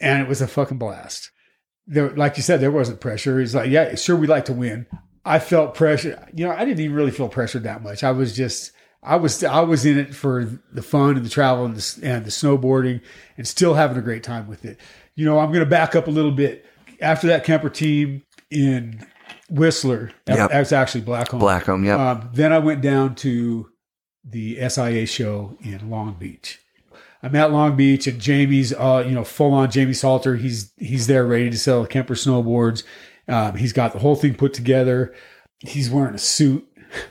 and 0.00 0.22
it 0.22 0.28
was 0.28 0.40
a 0.40 0.46
fucking 0.48 0.78
blast. 0.78 1.30
There, 1.86 2.10
like 2.10 2.36
you 2.36 2.42
said, 2.42 2.60
there 2.60 2.70
wasn't 2.70 3.00
pressure. 3.00 3.40
It's 3.40 3.54
like, 3.54 3.70
yeah, 3.70 3.94
sure, 3.94 4.16
we 4.16 4.26
like 4.26 4.44
to 4.46 4.52
win. 4.52 4.86
I 5.24 5.38
felt 5.38 5.74
pressure. 5.74 6.26
You 6.34 6.46
know, 6.46 6.52
I 6.52 6.64
didn't 6.64 6.80
even 6.80 6.96
really 6.96 7.10
feel 7.10 7.28
pressured 7.28 7.62
that 7.64 7.82
much. 7.82 8.02
I 8.04 8.10
was 8.10 8.34
just, 8.36 8.72
I 9.02 9.16
was, 9.16 9.42
I 9.44 9.60
was 9.60 9.84
in 9.86 9.98
it 9.98 10.14
for 10.14 10.50
the 10.72 10.82
fun 10.82 11.16
and 11.16 11.24
the 11.24 11.30
travel 11.30 11.64
and 11.64 11.76
the, 11.76 12.00
and 12.02 12.24
the 12.24 12.30
snowboarding, 12.30 13.00
and 13.36 13.46
still 13.46 13.74
having 13.74 13.96
a 13.96 14.02
great 14.02 14.22
time 14.22 14.46
with 14.48 14.64
it. 14.64 14.78
You 15.14 15.24
know, 15.24 15.38
I'm 15.38 15.48
going 15.48 15.64
to 15.64 15.70
back 15.70 15.94
up 15.96 16.06
a 16.06 16.10
little 16.10 16.30
bit. 16.32 16.64
After 17.00 17.26
that 17.28 17.44
Kemper 17.44 17.70
team 17.70 18.22
in 18.50 19.06
Whistler, 19.50 20.10
Yep. 20.26 20.50
that's 20.50 20.72
actually 20.72 21.02
Blackcomb. 21.02 21.40
Blackcomb, 21.40 21.84
yep. 21.84 21.98
Um, 21.98 22.30
then 22.34 22.52
I 22.52 22.58
went 22.58 22.80
down 22.82 23.14
to 23.16 23.68
the 24.24 24.68
SIA 24.68 25.06
show 25.06 25.56
in 25.60 25.88
Long 25.90 26.14
Beach. 26.14 26.58
I'm 27.22 27.34
at 27.34 27.50
Long 27.52 27.76
Beach 27.76 28.06
and 28.06 28.20
Jamie's, 28.20 28.72
uh, 28.72 29.04
you 29.06 29.12
know, 29.14 29.24
full 29.24 29.52
on 29.52 29.70
Jamie 29.70 29.92
Salter. 29.92 30.36
He's 30.36 30.72
he's 30.76 31.06
there 31.06 31.26
ready 31.26 31.50
to 31.50 31.58
sell 31.58 31.84
Kemper 31.86 32.14
snowboards. 32.14 32.84
Um, 33.26 33.56
he's 33.56 33.72
got 33.72 33.92
the 33.92 33.98
whole 33.98 34.16
thing 34.16 34.34
put 34.34 34.54
together. 34.54 35.14
He's 35.58 35.90
wearing 35.90 36.14
a 36.14 36.18
suit 36.18 36.66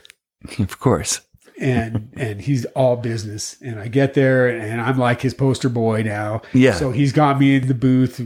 of 0.58 0.78
course. 0.78 1.20
and 1.60 2.12
and 2.16 2.40
he's 2.40 2.64
all 2.66 2.96
business. 2.96 3.56
And 3.60 3.78
I 3.78 3.88
get 3.88 4.14
there 4.14 4.48
and 4.48 4.80
I'm 4.80 4.98
like 4.98 5.20
his 5.20 5.34
poster 5.34 5.68
boy 5.68 6.02
now. 6.02 6.42
Yeah. 6.52 6.74
So 6.74 6.90
he's 6.90 7.12
got 7.12 7.38
me 7.38 7.56
in 7.56 7.68
the 7.68 7.74
booth, 7.74 8.20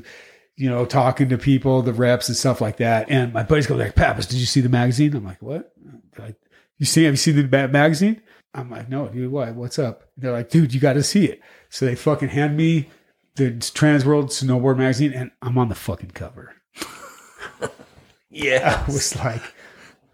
you 0.56 0.70
know, 0.70 0.84
talking 0.84 1.28
to 1.30 1.38
people, 1.38 1.82
the 1.82 1.92
reps 1.92 2.28
and 2.28 2.36
stuff 2.36 2.60
like 2.60 2.76
that. 2.76 3.10
And 3.10 3.32
my 3.32 3.42
buddies 3.42 3.66
go 3.66 3.74
like, 3.74 3.94
"Pappas, 3.94 4.26
did 4.26 4.38
you 4.38 4.46
see 4.46 4.60
the 4.60 4.68
magazine?" 4.68 5.14
I'm 5.16 5.24
like, 5.24 5.42
"What?" 5.42 5.72
Like, 6.18 6.36
you 6.78 6.86
see? 6.86 7.04
Have 7.04 7.14
you 7.14 7.16
seen 7.16 7.36
the 7.36 7.68
magazine? 7.68 8.20
I'm 8.54 8.70
like, 8.70 8.88
"No, 8.88 9.08
dude. 9.08 9.32
What? 9.32 9.54
What's 9.54 9.78
up?" 9.78 10.04
They're 10.16 10.32
like, 10.32 10.50
"Dude, 10.50 10.74
you 10.74 10.80
got 10.80 10.92
to 10.94 11.02
see 11.02 11.24
it." 11.24 11.40
So 11.72 11.86
they 11.86 11.94
fucking 11.94 12.28
hand 12.28 12.54
me 12.54 12.90
the 13.36 13.50
Trans 13.72 14.04
World 14.04 14.26
Snowboard 14.28 14.76
magazine, 14.76 15.14
and 15.14 15.30
I'm 15.40 15.56
on 15.56 15.70
the 15.70 15.74
fucking 15.74 16.10
cover. 16.10 16.54
Yeah. 18.30 18.84
I 18.86 18.90
was 18.92 19.16
like, 19.16 19.42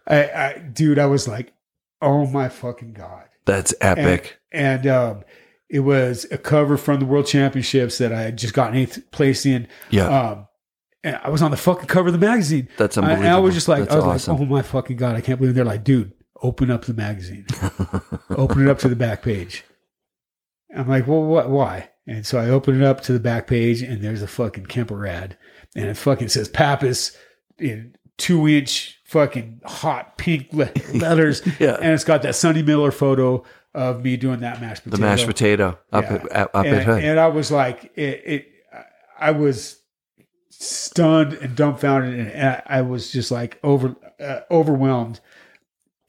I, 0.07 0.23
I 0.25 0.59
dude, 0.73 0.99
I 0.99 1.07
was 1.07 1.27
like, 1.29 1.53
"Oh 2.01 2.27
my 2.27 2.49
fucking 2.49 2.93
god!" 2.93 3.25
That's 3.45 3.75
epic. 3.81 4.39
and 4.53 4.87
um, 4.87 5.25
it 5.69 5.81
was 5.81 6.27
a 6.31 6.39
cover 6.39 6.77
from 6.77 7.01
the 7.01 7.07
World 7.07 7.27
Championships 7.27 7.99
that 7.99 8.13
I 8.13 8.23
had 8.23 8.39
just 8.39 8.55
gotten 8.55 8.77
eighth 8.77 9.11
place 9.11 9.45
in. 9.45 9.67
yeah. 9.91 10.07
Um, 10.09 10.47
and 11.05 11.19
I 11.23 11.31
was 11.31 11.43
on 11.43 11.51
the 11.53 11.57
fucking 11.57 11.87
cover 11.87 12.09
of 12.09 12.13
the 12.13 12.19
magazine. 12.19 12.69
That's 12.77 12.97
I- 12.99 13.01
unbelievable. 13.03 13.27
And 13.27 13.35
I 13.35 13.39
was 13.41 13.55
just 13.55 13.69
like, 13.69 13.81
That's 13.81 13.95
I 13.95 13.97
was 13.99 14.05
awesome. 14.07 14.35
like, 14.35 14.43
oh 14.43 14.47
my 14.47 14.63
fucking 14.63 14.97
god, 14.97 15.17
I 15.17 15.21
can't 15.21 15.39
believe 15.41 15.55
they're 15.55 15.65
like, 15.65 15.85
dude, 15.85 16.13
open 16.43 16.71
up 16.71 16.85
the 16.85 16.95
magazine, 16.95 17.47
open 18.31 18.63
it 18.67 18.71
up 18.71 18.79
to 18.81 18.89
the 18.89 18.97
back 18.97 19.23
page. 19.23 19.65
I'm 20.77 20.89
like, 20.89 21.07
well, 21.07 21.23
what? 21.23 21.49
Why? 21.51 21.91
And 22.07 22.27
so 22.27 22.39
I 22.39 22.49
open 22.49 22.81
it 22.81 22.85
up 22.85 23.03
to 23.03 23.13
the 23.13 23.21
back 23.21 23.47
page, 23.47 23.83
and 23.83 24.03
there's 24.03 24.23
a 24.23 24.27
fucking 24.27 24.67
Kemper 24.67 25.07
ad, 25.07 25.37
and 25.77 25.87
it 25.87 25.97
fucking 25.97 26.29
says 26.29 26.49
Pappas 26.49 27.17
in 27.59 27.95
two 28.17 28.49
inch 28.49 28.99
fucking 29.07 29.61
hot 29.65 30.17
pink 30.19 30.49
le- 30.53 30.71
letters, 30.95 31.43
Yeah. 31.61 31.77
and 31.81 31.93
it's 31.93 32.05
got 32.05 32.23
that 32.23 32.35
Sonny 32.35 32.63
Miller 32.63 32.91
photo 32.91 33.45
of 33.75 34.03
me 34.03 34.17
doing 34.17 34.41
that 34.41 34.61
mashed 34.61 34.85
potato. 34.85 34.97
the 34.97 35.03
mashed 35.07 35.27
potato 35.27 35.79
up 35.93 36.05
Yeah. 36.05 36.15
at, 36.33 36.55
up 36.55 36.65
and, 36.67 36.75
at 36.91 37.05
and 37.05 37.21
I 37.21 37.29
was 37.29 37.51
like, 37.51 37.93
it, 37.97 38.23
it, 38.25 38.49
I 39.19 39.31
was 39.33 39.81
stunned 40.51 41.35
and 41.35 41.55
dumbfounded, 41.55 42.19
and 42.29 42.49
I, 42.49 42.63
I 42.79 42.83
was 42.83 43.13
just 43.13 43.31
like 43.31 43.59
over, 43.63 43.95
uh, 44.21 44.41
overwhelmed. 44.51 45.21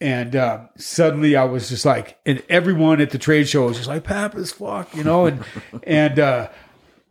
And 0.02 0.36
uh, 0.36 0.68
suddenly, 0.78 1.36
I 1.36 1.44
was 1.44 1.68
just 1.68 1.86
like, 1.86 2.18
and 2.26 2.42
everyone 2.48 3.02
at 3.02 3.10
the 3.10 3.18
trade 3.18 3.50
show 3.50 3.68
was 3.68 3.78
just 3.78 3.90
like, 3.90 4.06
"Pappas, 4.06 4.54
fuck," 4.54 4.96
you 4.96 5.04
know, 5.04 5.26
and 5.26 5.44
and 5.84 6.20
uh, 6.20 6.50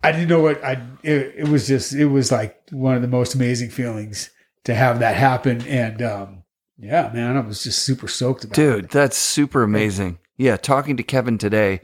I 0.02 0.12
didn't 0.12 0.28
know 0.28 0.40
what 0.40 0.64
I. 0.64 0.82
It, 1.02 1.34
it 1.36 1.48
was 1.48 1.66
just, 1.68 1.92
it 1.92 2.06
was 2.06 2.32
like 2.32 2.58
one 2.70 2.96
of 2.96 3.02
the 3.02 3.08
most 3.08 3.34
amazing 3.34 3.68
feelings 3.70 4.30
to 4.64 4.74
have 4.74 5.00
that 5.00 5.16
happen, 5.16 5.60
and 5.68 6.00
um, 6.00 6.44
yeah, 6.78 7.10
man, 7.12 7.36
I 7.36 7.40
was 7.40 7.62
just 7.62 7.82
super 7.82 8.08
stoked 8.08 8.44
about 8.44 8.58
it. 8.58 8.62
Dude, 8.62 8.90
that's 8.90 9.16
super 9.16 9.62
amazing. 9.62 10.18
Yeah, 10.38 10.56
talking 10.56 10.96
to 10.96 11.02
Kevin 11.02 11.36
today, 11.36 11.80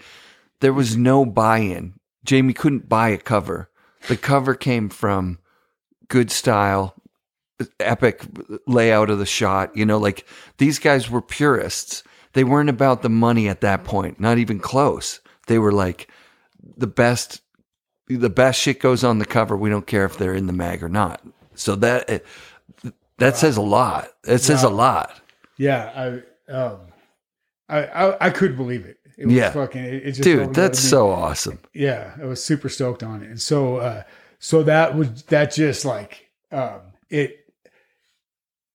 there 0.61 0.73
was 0.73 0.97
no 0.97 1.27
buy-in. 1.27 1.95
Jamie 2.25 2.55
couldn't 2.55 2.89
buy 2.89 3.09
a 3.11 3.19
cover. 3.19 3.69
The 4.09 4.17
cover 4.17 4.55
came 4.55 4.89
from 4.89 5.39
good 6.09 6.31
style, 6.31 6.95
epic 7.81 8.23
layout 8.67 9.11
of 9.11 9.19
the 9.19 9.27
shot. 9.27 9.77
You 9.77 9.87
know, 9.87 9.99
like 9.99 10.27
these 10.59 10.79
guys 10.79 11.11
were 11.11 11.23
purists. 11.23 12.03
They 12.33 12.45
weren't 12.45 12.71
about 12.71 13.03
the 13.03 13.09
money 13.09 13.49
at 13.49 13.61
that 13.61 13.85
point, 13.85 14.19
not 14.19 14.39
even 14.39 14.59
close. 14.59 15.21
They 15.47 15.59
were 15.59 15.73
like 15.73 16.09
the 16.77 16.87
best. 16.87 17.41
The 18.09 18.29
best 18.31 18.61
shit 18.61 18.81
goes 18.81 19.03
on 19.03 19.19
the 19.19 19.25
cover. 19.25 19.57
We 19.57 19.71
don't 19.71 19.87
care 19.87 20.05
if 20.05 20.19
they're 20.19 20.35
in 20.35 20.47
the 20.47 20.53
mag 20.53 20.83
or 20.83 20.89
not. 20.91 21.23
So 21.55 21.75
that 21.77 22.23
that 23.19 23.37
says 23.37 23.57
a 23.57 23.63
lot. 23.63 24.09
It 24.27 24.39
says 24.39 24.63
a 24.63 24.69
lot. 24.69 25.21
Yeah, 25.57 26.21
I 26.49 26.53
um, 26.53 26.81
I 27.69 27.85
I, 27.87 28.27
I 28.27 28.31
couldn't 28.31 28.57
believe 28.57 28.85
it. 28.85 28.99
It 29.17 29.27
was 29.27 29.35
Yeah. 29.35 29.53
fucking. 29.53 29.83
It, 29.85 29.95
it 29.95 30.03
just 30.13 30.23
Dude, 30.23 30.53
that's 30.55 30.79
so 30.81 31.11
awesome. 31.11 31.61
yeah. 31.73 32.15
I 32.21 32.25
was 32.27 32.43
super 32.43 32.69
stoked 32.69 33.03
on 33.05 33.23
it, 33.23 33.29
and 33.31 33.41
so 33.41 33.77
uh, 33.77 34.03
so 34.39 34.65
that 34.65 34.97
was 34.97 35.23
that 35.25 35.55
just 35.55 35.85
like 35.85 36.29
um, 36.53 36.81
it. 37.09 37.44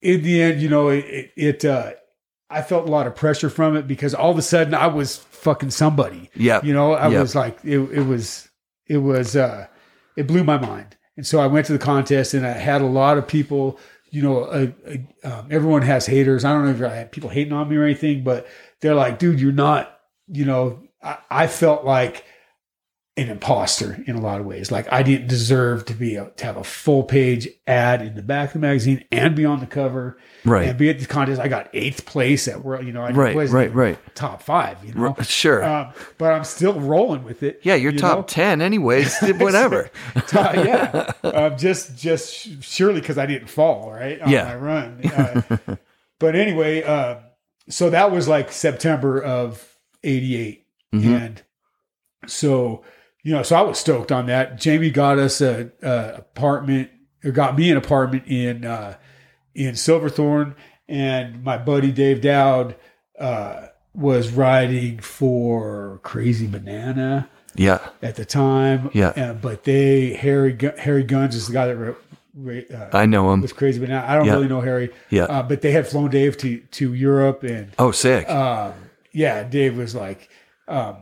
In 0.01 0.23
the 0.23 0.41
end, 0.41 0.61
you 0.61 0.69
know, 0.69 0.89
it 0.89 1.31
it, 1.35 1.65
uh, 1.65 1.91
I 2.49 2.61
felt 2.61 2.87
a 2.87 2.91
lot 2.91 3.05
of 3.05 3.15
pressure 3.15 3.49
from 3.49 3.75
it 3.75 3.87
because 3.87 4.13
all 4.15 4.31
of 4.31 4.37
a 4.37 4.41
sudden 4.41 4.73
I 4.73 4.87
was 4.87 5.17
fucking 5.17 5.71
somebody. 5.71 6.29
Yeah. 6.35 6.61
You 6.63 6.73
know, 6.73 6.93
I 6.93 7.09
Yep. 7.09 7.21
was 7.21 7.35
like, 7.35 7.59
it, 7.63 7.79
it 7.79 8.05
was, 8.07 8.49
it 8.87 8.97
was, 8.97 9.35
uh, 9.35 9.67
it 10.17 10.25
blew 10.25 10.43
my 10.43 10.57
mind. 10.57 10.97
And 11.15 11.27
so 11.27 11.39
I 11.39 11.47
went 11.47 11.67
to 11.67 11.73
the 11.73 11.79
contest 11.79 12.33
and 12.33 12.47
I 12.47 12.51
had 12.53 12.81
a 12.81 12.87
lot 12.87 13.17
of 13.19 13.27
people, 13.27 13.77
you 14.09 14.23
know, 14.23 14.45
uh, 14.45 14.67
uh, 14.87 15.27
um, 15.29 15.47
everyone 15.51 15.83
has 15.83 16.07
haters. 16.07 16.43
I 16.43 16.51
don't 16.53 16.65
know 16.65 16.71
if 16.85 16.91
I 16.91 16.95
had 16.95 17.11
people 17.11 17.29
hating 17.29 17.53
on 17.53 17.69
me 17.69 17.75
or 17.75 17.83
anything, 17.83 18.23
but 18.23 18.47
they're 18.81 18.95
like, 18.95 19.19
dude, 19.19 19.39
you're 19.39 19.51
not, 19.51 19.99
you 20.27 20.45
know, 20.45 20.81
I, 21.03 21.17
I 21.29 21.47
felt 21.47 21.85
like 21.85 22.23
an 23.19 23.29
imposter 23.29 24.03
in 24.07 24.15
a 24.15 24.21
lot 24.21 24.39
of 24.39 24.45
ways. 24.45 24.71
Like 24.71 24.91
I 24.91 25.03
didn't 25.03 25.27
deserve 25.27 25.85
to 25.85 25.93
be 25.93 26.15
a, 26.15 26.29
to 26.37 26.45
have 26.45 26.57
a 26.57 26.63
full 26.63 27.03
page 27.03 27.47
ad 27.67 28.01
in 28.01 28.15
the 28.15 28.21
back 28.21 28.49
of 28.49 28.53
the 28.53 28.59
magazine 28.59 29.03
and 29.11 29.35
be 29.35 29.45
on 29.45 29.59
the 29.59 29.65
cover 29.65 30.17
Right. 30.45 30.69
and 30.69 30.77
be 30.77 30.89
at 30.89 30.99
the 30.99 31.05
contest. 31.05 31.41
I 31.41 31.47
got 31.49 31.69
eighth 31.73 32.05
place 32.05 32.47
at 32.47 32.63
world, 32.63 32.85
you 32.85 32.93
know, 32.93 33.01
I 33.01 33.11
Right, 33.11 33.35
right, 33.49 33.73
right. 33.73 33.99
top 34.15 34.41
five, 34.41 34.83
you 34.85 34.93
know, 34.93 35.15
Sure. 35.21 35.63
um, 35.63 35.93
but 36.17 36.31
I'm 36.33 36.43
still 36.45 36.79
rolling 36.79 37.23
with 37.25 37.43
it. 37.43 37.59
yeah, 37.63 37.75
you're 37.75 37.91
you 37.91 37.99
top 37.99 38.17
know? 38.17 38.23
10 38.23 38.61
anyways. 38.61 39.17
Whatever. 39.21 39.89
Uh, 40.33 40.63
yeah, 40.65 41.11
um, 41.29 41.57
just 41.57 41.97
just 41.97 42.63
surely 42.63 42.99
because 43.01 43.17
I 43.17 43.25
didn't 43.25 43.49
fall 43.49 43.91
right 43.91 44.21
on 44.21 44.29
Yeah. 44.29 44.43
my 44.45 44.55
run. 44.55 45.01
Uh, 45.05 45.75
but 46.19 46.35
anyway, 46.35 46.83
uh, 46.83 47.15
so 47.67 47.89
that 47.89 48.11
was 48.11 48.27
like 48.27 48.51
September 48.51 49.21
of 49.21 49.75
'88, 50.03 50.65
Mhm. 50.93 51.03
and 51.21 51.41
so 52.27 52.83
you 53.29 53.35
know, 53.35 53.43
so 53.43 53.55
I 53.55 53.61
was 53.61 53.77
stoked 53.77 54.11
on 54.11 54.25
that. 54.25 54.57
Jamie 54.59 54.89
got 54.89 55.19
us 55.19 55.39
a, 55.39 55.69
a 55.83 56.15
apartment, 56.17 56.89
or 57.23 57.29
got 57.29 57.55
me 57.55 57.69
an 57.69 57.77
apartment 57.77 58.23
in 58.25 58.65
uh, 58.65 58.95
in 59.53 59.75
Silverthorne, 59.75 60.55
and 60.87 61.43
my 61.43 61.55
buddy 61.59 61.91
Dave 61.91 62.21
Dowd 62.21 62.75
uh, 63.19 63.67
was 63.93 64.31
riding 64.31 64.97
for 64.97 65.99
Crazy 66.01 66.47
Banana 66.47 67.29
Yeah. 67.53 67.87
at 68.01 68.15
the 68.15 68.25
time. 68.25 68.89
Yeah. 68.95 69.09
Uh, 69.09 69.33
but 69.33 69.63
they 69.63 70.13
Harry 70.15 70.57
Harry 70.79 71.03
Guns 71.03 71.35
is 71.35 71.45
the 71.45 71.53
guy 71.53 71.67
that 71.67 71.75
wrote, 71.77 72.01
uh, 72.73 72.97
I 72.97 73.05
know 73.05 73.31
him. 73.31 73.41
was 73.41 73.53
crazy. 73.53 73.79
But 73.79 73.91
I 73.91 74.15
don't 74.15 74.25
Yeah. 74.25 74.33
really 74.33 74.47
know 74.47 74.61
Harry. 74.61 74.89
Yeah. 75.11 75.25
Uh, 75.25 75.43
but 75.43 75.61
they 75.61 75.71
had 75.71 75.85
flown 75.87 76.09
Dave 76.09 76.35
to 76.37 76.57
to 76.57 76.93
Europe, 76.95 77.43
and 77.43 77.73
Oh, 77.77 77.91
sick. 77.91 78.27
um, 78.27 78.73
yeah, 79.11 79.43
Dave 79.43 79.77
was 79.77 79.93
like, 79.93 80.29
um, 80.67 80.95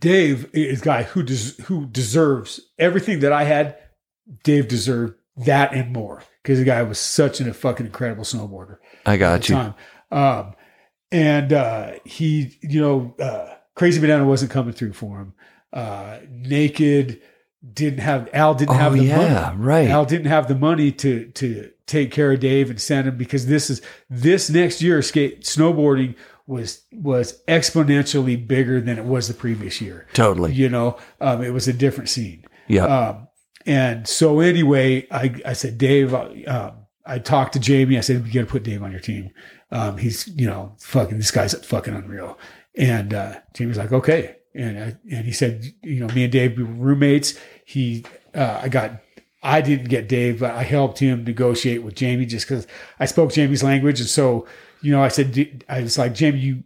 Dave 0.00 0.48
is 0.54 0.80
a 0.82 0.84
guy 0.84 1.02
who 1.04 1.22
des- 1.22 1.62
who 1.64 1.86
deserves 1.86 2.60
everything 2.78 3.20
that 3.20 3.32
I 3.32 3.44
had. 3.44 3.76
Dave 4.44 4.66
deserved 4.68 5.14
that 5.36 5.72
and 5.74 5.92
more 5.92 6.22
because 6.42 6.58
the 6.58 6.64
guy 6.64 6.82
was 6.82 6.98
such 6.98 7.40
a 7.40 7.52
fucking 7.54 7.86
incredible 7.86 8.24
snowboarder 8.24 8.78
I 9.06 9.16
got 9.16 9.48
you. 9.48 9.54
time. 9.54 9.74
Um, 10.10 10.54
and 11.12 11.52
uh, 11.52 11.92
he, 12.04 12.56
you 12.62 12.80
know, 12.80 13.14
uh, 13.20 13.54
Crazy 13.74 14.00
Banana 14.00 14.24
wasn't 14.24 14.50
coming 14.50 14.72
through 14.72 14.92
for 14.92 15.18
him. 15.18 15.34
Uh, 15.72 16.18
Naked 16.28 17.20
didn't 17.72 18.00
have 18.00 18.28
Al 18.32 18.54
didn't 18.54 18.70
Oh, 18.70 18.78
have 18.78 18.92
the 18.94 19.04
yeah. 19.04 19.16
money. 19.52 19.56
Right. 19.62 19.88
Al 19.88 20.04
didn't 20.04 20.26
have 20.26 20.48
the 20.48 20.54
money 20.54 20.92
to 20.92 21.26
to 21.32 21.70
take 21.86 22.10
care 22.12 22.32
of 22.32 22.40
Dave 22.40 22.70
and 22.70 22.80
send 22.80 23.08
him 23.08 23.16
because 23.16 23.46
this 23.46 23.68
is 23.70 23.82
this 24.08 24.48
next 24.50 24.80
year 24.80 25.02
skate 25.02 25.42
snowboarding 25.42 26.14
was 26.50 26.82
was 26.92 27.40
exponentially 27.46 28.46
bigger 28.46 28.80
than 28.80 28.98
it 28.98 29.04
was 29.04 29.28
the 29.28 29.34
previous 29.34 29.80
year. 29.80 30.06
Totally. 30.12 30.52
You 30.52 30.68
know, 30.68 30.98
um, 31.20 31.42
it 31.42 31.50
was 31.50 31.68
a 31.68 31.72
different 31.72 32.10
scene. 32.10 32.44
Yeah. 32.66 32.84
Um, 32.84 33.28
and 33.66 34.08
so 34.08 34.40
anyway, 34.40 35.06
I, 35.10 35.40
I 35.46 35.52
said, 35.52 35.78
Dave, 35.78 36.12
uh, 36.12 36.28
um, 36.46 36.72
I 37.06 37.18
talked 37.18 37.52
to 37.52 37.60
Jamie. 37.60 37.98
I 37.98 38.00
said, 38.00 38.24
we 38.24 38.30
got 38.30 38.40
to 38.40 38.46
put 38.46 38.64
Dave 38.64 38.82
on 38.82 38.90
your 38.90 39.00
team. 39.00 39.30
Um, 39.70 39.96
he's, 39.96 40.26
you 40.28 40.46
know, 40.46 40.74
fucking, 40.78 41.18
this 41.18 41.30
guy's 41.30 41.54
fucking 41.54 41.94
unreal. 41.94 42.38
And, 42.76 43.14
uh, 43.14 43.40
Jamie's 43.54 43.78
like, 43.78 43.92
okay. 43.92 44.36
And, 44.54 44.78
I, 44.78 44.96
and 45.10 45.24
he 45.24 45.32
said, 45.32 45.64
you 45.82 46.00
know, 46.00 46.12
me 46.14 46.24
and 46.24 46.32
Dave 46.32 46.56
we 46.56 46.64
were 46.64 46.72
roommates. 46.72 47.38
He, 47.64 48.04
uh, 48.34 48.60
I 48.62 48.68
got, 48.68 48.92
I 49.42 49.60
didn't 49.60 49.88
get 49.88 50.08
Dave, 50.08 50.40
but 50.40 50.52
I 50.52 50.62
helped 50.64 50.98
him 50.98 51.24
negotiate 51.24 51.82
with 51.82 51.94
Jamie 51.94 52.26
just 52.26 52.48
because 52.48 52.66
I 52.98 53.04
spoke 53.04 53.32
Jamie's 53.32 53.62
language. 53.62 54.00
And 54.00 54.08
so, 54.08 54.46
you 54.82 54.92
know, 54.92 55.02
I 55.02 55.08
said, 55.08 55.32
"D- 55.32 55.60
I 55.68 55.82
was 55.82 55.98
like, 55.98 56.14
Jamie, 56.14 56.38
you, 56.38 56.64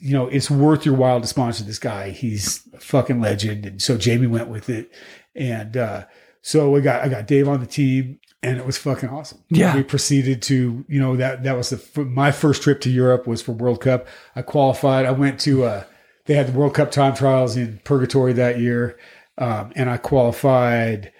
you 0.00 0.12
know, 0.12 0.28
it's 0.28 0.50
worth 0.50 0.86
your 0.86 0.94
while 0.94 1.20
to 1.20 1.26
sponsor 1.26 1.64
this 1.64 1.78
guy. 1.78 2.10
He's 2.10 2.68
a 2.72 2.78
fucking 2.78 3.20
legend. 3.20 3.66
And 3.66 3.82
so 3.82 3.96
Jamie 3.96 4.26
went 4.26 4.48
with 4.48 4.68
it. 4.68 4.92
And, 5.34 5.76
uh, 5.76 6.06
so 6.40 6.70
we 6.70 6.80
got, 6.80 7.02
I 7.02 7.08
got 7.08 7.26
Dave 7.26 7.48
on 7.48 7.60
the 7.60 7.66
team 7.66 8.20
and 8.42 8.58
it 8.58 8.64
was 8.64 8.78
fucking 8.78 9.08
awesome. 9.08 9.42
Yeah. 9.48 9.74
We 9.74 9.82
proceeded 9.82 10.40
to, 10.42 10.84
you 10.88 11.00
know, 11.00 11.16
that, 11.16 11.42
that 11.42 11.56
was 11.56 11.70
the, 11.70 12.04
my 12.04 12.30
first 12.30 12.62
trip 12.62 12.80
to 12.82 12.90
Europe 12.90 13.26
was 13.26 13.42
for 13.42 13.52
World 13.52 13.80
Cup. 13.80 14.06
I 14.36 14.42
qualified. 14.42 15.04
I 15.04 15.10
went 15.10 15.40
to, 15.40 15.64
uh, 15.64 15.84
they 16.26 16.34
had 16.34 16.48
the 16.48 16.58
World 16.58 16.74
Cup 16.74 16.90
time 16.90 17.14
trials 17.14 17.56
in 17.56 17.80
Purgatory 17.84 18.32
that 18.34 18.60
year. 18.60 18.98
Um, 19.36 19.72
and 19.74 19.90
I 19.90 19.96
qualified 19.96 21.12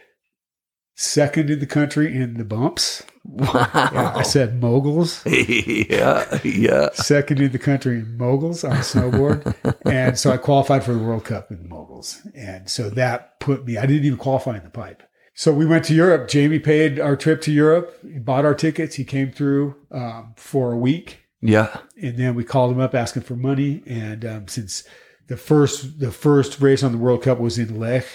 second 0.99 1.49
in 1.49 1.61
the 1.61 1.66
country 1.66 2.15
in 2.15 2.35
the 2.35 2.45
bumps. 2.45 3.05
Wow. 3.25 3.70
Yeah, 3.75 4.12
I 4.16 4.23
said 4.23 4.61
moguls. 4.61 5.23
yeah. 5.27 6.41
Yeah. 6.43 6.89
Second 6.93 7.41
in 7.41 7.53
the 7.53 7.59
country 7.59 7.99
in 7.99 8.16
moguls 8.16 8.65
on 8.65 8.73
a 8.73 8.81
snowboard. 8.81 9.77
and 9.87 10.19
so 10.19 10.33
I 10.33 10.39
qualified 10.39 10.83
for 10.83 10.93
the 10.93 10.99
World 10.99 11.25
Cup 11.25 11.53
in 11.53 11.69
moguls. 11.69 12.27
And 12.35 12.69
so 12.69 12.91
that 12.91 13.39
put 13.39 13.65
me, 13.65 13.79
I 13.79 13.87
didn't 13.87 14.07
even 14.07 14.19
qualify 14.19 14.57
in 14.57 14.65
the 14.65 14.70
pipe. 14.70 15.05
So 15.35 15.53
we 15.53 15.66
went 15.66 15.85
to 15.85 15.95
Europe. 15.95 16.29
Jamie 16.29 16.59
paid 16.59 16.99
our 16.99 17.15
trip 17.15 17.41
to 17.43 17.53
Europe, 17.53 17.97
he 18.03 18.19
bought 18.19 18.45
our 18.45 18.55
tickets. 18.55 18.97
He 18.97 19.05
came 19.05 19.31
through 19.31 19.77
um, 19.93 20.35
for 20.37 20.73
a 20.73 20.79
week. 20.79 21.20
Yeah. 21.41 21.77
And 22.03 22.16
then 22.16 22.35
we 22.35 22.43
called 22.43 22.73
him 22.73 22.81
up 22.81 22.97
asking 22.97 23.23
for 23.23 23.37
money. 23.37 23.85
And 23.87 24.25
um, 24.25 24.49
since 24.49 24.83
the 25.29 25.37
first 25.37 26.01
the 26.01 26.11
first 26.11 26.61
race 26.61 26.83
on 26.83 26.91
the 26.91 26.99
World 26.99 27.23
Cup 27.23 27.39
was 27.39 27.57
in 27.57 27.79
Lech, 27.79 28.07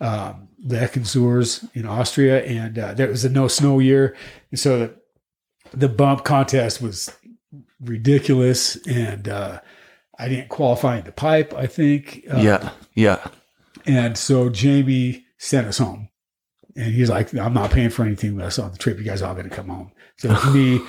um, 0.00 0.48
And 0.68 1.04
Zurs 1.04 1.68
in 1.74 1.86
Austria, 1.86 2.44
and 2.44 2.78
uh, 2.78 2.94
there 2.94 3.08
was 3.08 3.24
a 3.24 3.28
no 3.30 3.48
snow 3.48 3.78
year, 3.78 4.16
and 4.50 4.58
so 4.58 4.78
the, 4.78 4.94
the 5.76 5.88
bump 5.88 6.24
contest 6.24 6.80
was 6.82 7.10
ridiculous, 7.80 8.76
and 8.86 9.28
uh, 9.28 9.60
I 10.18 10.28
didn't 10.28 10.48
qualify 10.48 10.98
in 10.98 11.04
the 11.04 11.12
pipe. 11.12 11.54
I 11.54 11.66
think, 11.66 12.24
uh, 12.32 12.38
Yeah. 12.38 12.70
Yeah. 12.94 13.26
and 13.86 14.16
so 14.16 14.48
Jamie 14.48 15.24
sent 15.38 15.66
us 15.66 15.78
home. 15.78 16.08
And 16.74 16.92
he's 16.92 17.08
like, 17.08 17.32
I'm 17.34 17.54
not 17.54 17.70
paying 17.70 17.88
for 17.90 18.04
anything 18.04 18.38
us 18.40 18.58
on 18.58 18.70
the 18.72 18.76
trip. 18.78 18.98
You 18.98 19.04
guys 19.04 19.22
all 19.22 19.34
got 19.34 19.42
to 19.44 19.48
come 19.50 19.68
home. 19.68 19.92
So 20.18 20.30
it's 20.32 20.46
me, 20.54 20.80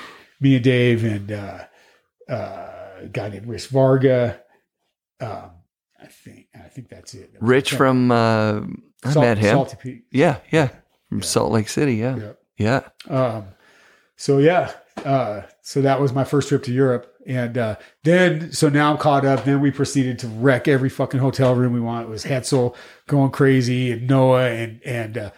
me 0.42 0.56
and 0.56 0.64
Dave 0.64 1.04
and 1.06 1.32
uh, 1.32 1.60
uh, 2.30 2.70
a 3.04 3.08
guy 3.12 3.30
named 3.30 3.48
Rich 3.48 3.68
Varga. 3.68 4.42
Um, 5.22 5.52
I 6.02 6.08
think 6.08 6.48
I 6.54 6.68
think 6.68 6.90
that's 6.90 7.14
it. 7.14 7.32
Rich 7.40 7.72
from, 7.74 8.12
uh, 8.12 8.62
I 9.04 9.12
Salt- 9.12 9.26
met 9.26 9.38
him. 9.38 9.56
Salty 9.56 9.78
Peak. 9.82 10.04
Yeah. 10.12 10.38
Yeah. 10.52 10.70
From 11.10 11.20
Yeah. 11.20 11.24
Salt 11.26 11.52
Lake 11.52 11.70
City. 11.70 11.96
Yeah. 11.96 12.16
Yeah. 12.58 12.82
Yeah. 13.10 13.16
Um, 13.16 13.46
so 14.16 14.40
yeah, 14.40 14.72
uh, 15.06 15.42
so 15.62 15.82
that 15.82 16.02
was 16.02 16.12
my 16.12 16.24
first 16.24 16.50
trip 16.50 16.64
to 16.64 16.72
Europe, 16.74 17.14
and 17.28 17.56
uh, 17.56 17.76
then 18.04 18.52
so 18.52 18.68
now 18.68 18.90
I'm 18.92 18.98
caught 18.98 19.26
up. 19.26 19.46
Then 19.46 19.62
we 19.62 19.70
proceeded 19.70 20.18
to 20.20 20.28
wreck 20.28 20.68
every 20.68 20.90
fucking 20.90 21.20
hotel 21.20 21.54
room 21.54 21.74
we 21.74 21.80
want. 21.80 22.08
It 22.08 22.10
was 22.10 22.24
Hetzel 22.26 22.76
going 23.06 23.30
crazy, 23.30 23.92
and 23.92 24.08
Noah, 24.08 24.50
and 24.50 24.82
and 24.84 25.18
uh, 25.20 25.32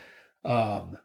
um, 0.45 0.97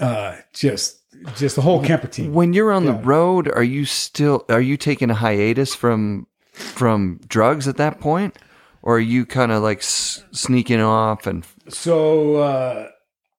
uh, 0.00 0.36
just 0.52 0.98
just 1.36 1.54
the 1.54 1.62
whole 1.62 1.80
Kemper 1.84 2.08
team. 2.08 2.34
When 2.34 2.52
you're 2.54 2.72
on 2.72 2.86
the 2.86 2.94
road, 2.94 3.48
are 3.48 3.62
you 3.62 3.84
still, 3.84 4.44
are 4.48 4.60
you 4.60 4.76
taking 4.76 5.10
a 5.10 5.14
hiatus 5.14 5.74
from, 5.74 6.26
from 6.52 7.20
drugs 7.28 7.68
at 7.68 7.76
that 7.76 8.00
point? 8.00 8.36
Or 8.82 8.96
are 8.96 9.00
you 9.00 9.24
kind 9.26 9.52
of 9.52 9.62
like 9.62 9.78
s- 9.78 10.24
sneaking 10.32 10.80
off 10.80 11.26
and 11.26 11.46
So 11.68 12.36
uh, 12.36 12.88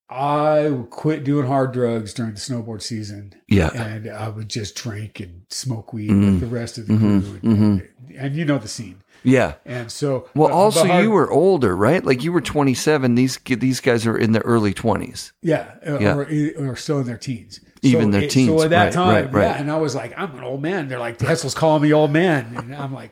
I 0.10 0.72
quit 0.90 1.24
doing 1.24 1.48
hard 1.48 1.72
drugs 1.74 2.14
during 2.14 2.34
the 2.34 2.40
snowboard 2.40 2.82
season, 2.82 3.34
Yeah. 3.48 3.70
and 3.74 4.10
I 4.10 4.30
would 4.30 4.49
just 4.49 4.76
drink 4.76 5.20
and 5.20 5.41
smoke 5.49 5.91
weed 5.94 6.11
Mhm. 6.11 6.26
with 6.26 6.40
the 6.41 6.48
rest 6.56 6.78
of 6.78 6.88
the 6.88 6.94
Mhm. 6.94 6.99
crew, 7.22 7.40
and, 7.52 7.82
Mhm. 7.82 7.88
and 8.18 8.36
you 8.36 8.45
know 8.45 8.57
the 8.57 8.68
scene. 8.68 8.98
Yeah. 9.24 9.53
And 9.65 9.90
so, 9.91 10.28
Well, 10.36 10.49
but- 10.49 10.53
also 10.53 10.82
but 10.84 10.90
hard- 10.91 11.03
you 11.06 11.11
were 11.11 11.32
older, 11.32 11.76
right? 11.76 12.06
Like 12.06 12.24
you 12.24 12.32
were 12.32 12.41
27. 12.41 13.15
These 13.15 13.40
these 13.45 13.80
guys 13.80 14.06
are 14.06 14.18
in 14.18 14.34
their 14.34 14.41
early 14.44 14.74
20s. 14.74 15.32
yeah, 15.41 15.65
uh, 15.88 15.98
Yeah. 15.99 16.15
Or, 16.15 16.28
or 16.72 16.76
still 16.76 16.99
in 16.99 17.07
their 17.07 17.18
teens, 17.18 17.60
Even 17.82 18.11
their 18.11 18.24
it- 18.24 18.30
teens, 18.32 18.49
So 18.49 18.64
at 18.65 18.70
that 18.72 18.84
right, 18.86 18.94
time, 18.94 19.07
right, 19.26 19.34
right. 19.34 19.44
yeah, 19.44 19.60
and 19.61 19.72
I 19.72 19.78
was 19.78 19.95
like, 19.95 20.14
I'm 20.18 20.38
an 20.38 20.44
old 20.44 20.61
man. 20.61 20.90
They're 20.90 20.99
like, 20.99 21.20
Hetzel's 21.20 21.53
calling 21.56 21.82
me 21.82 21.91
old 21.94 22.11
man, 22.11 22.53
and 22.56 22.76
I'm 22.76 22.94
like, 22.94 23.11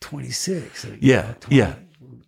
26. 0.00 0.84
you 0.84 0.98
Yeah, 1.00 1.22
know, 1.22 1.34
yeah. 1.50 1.74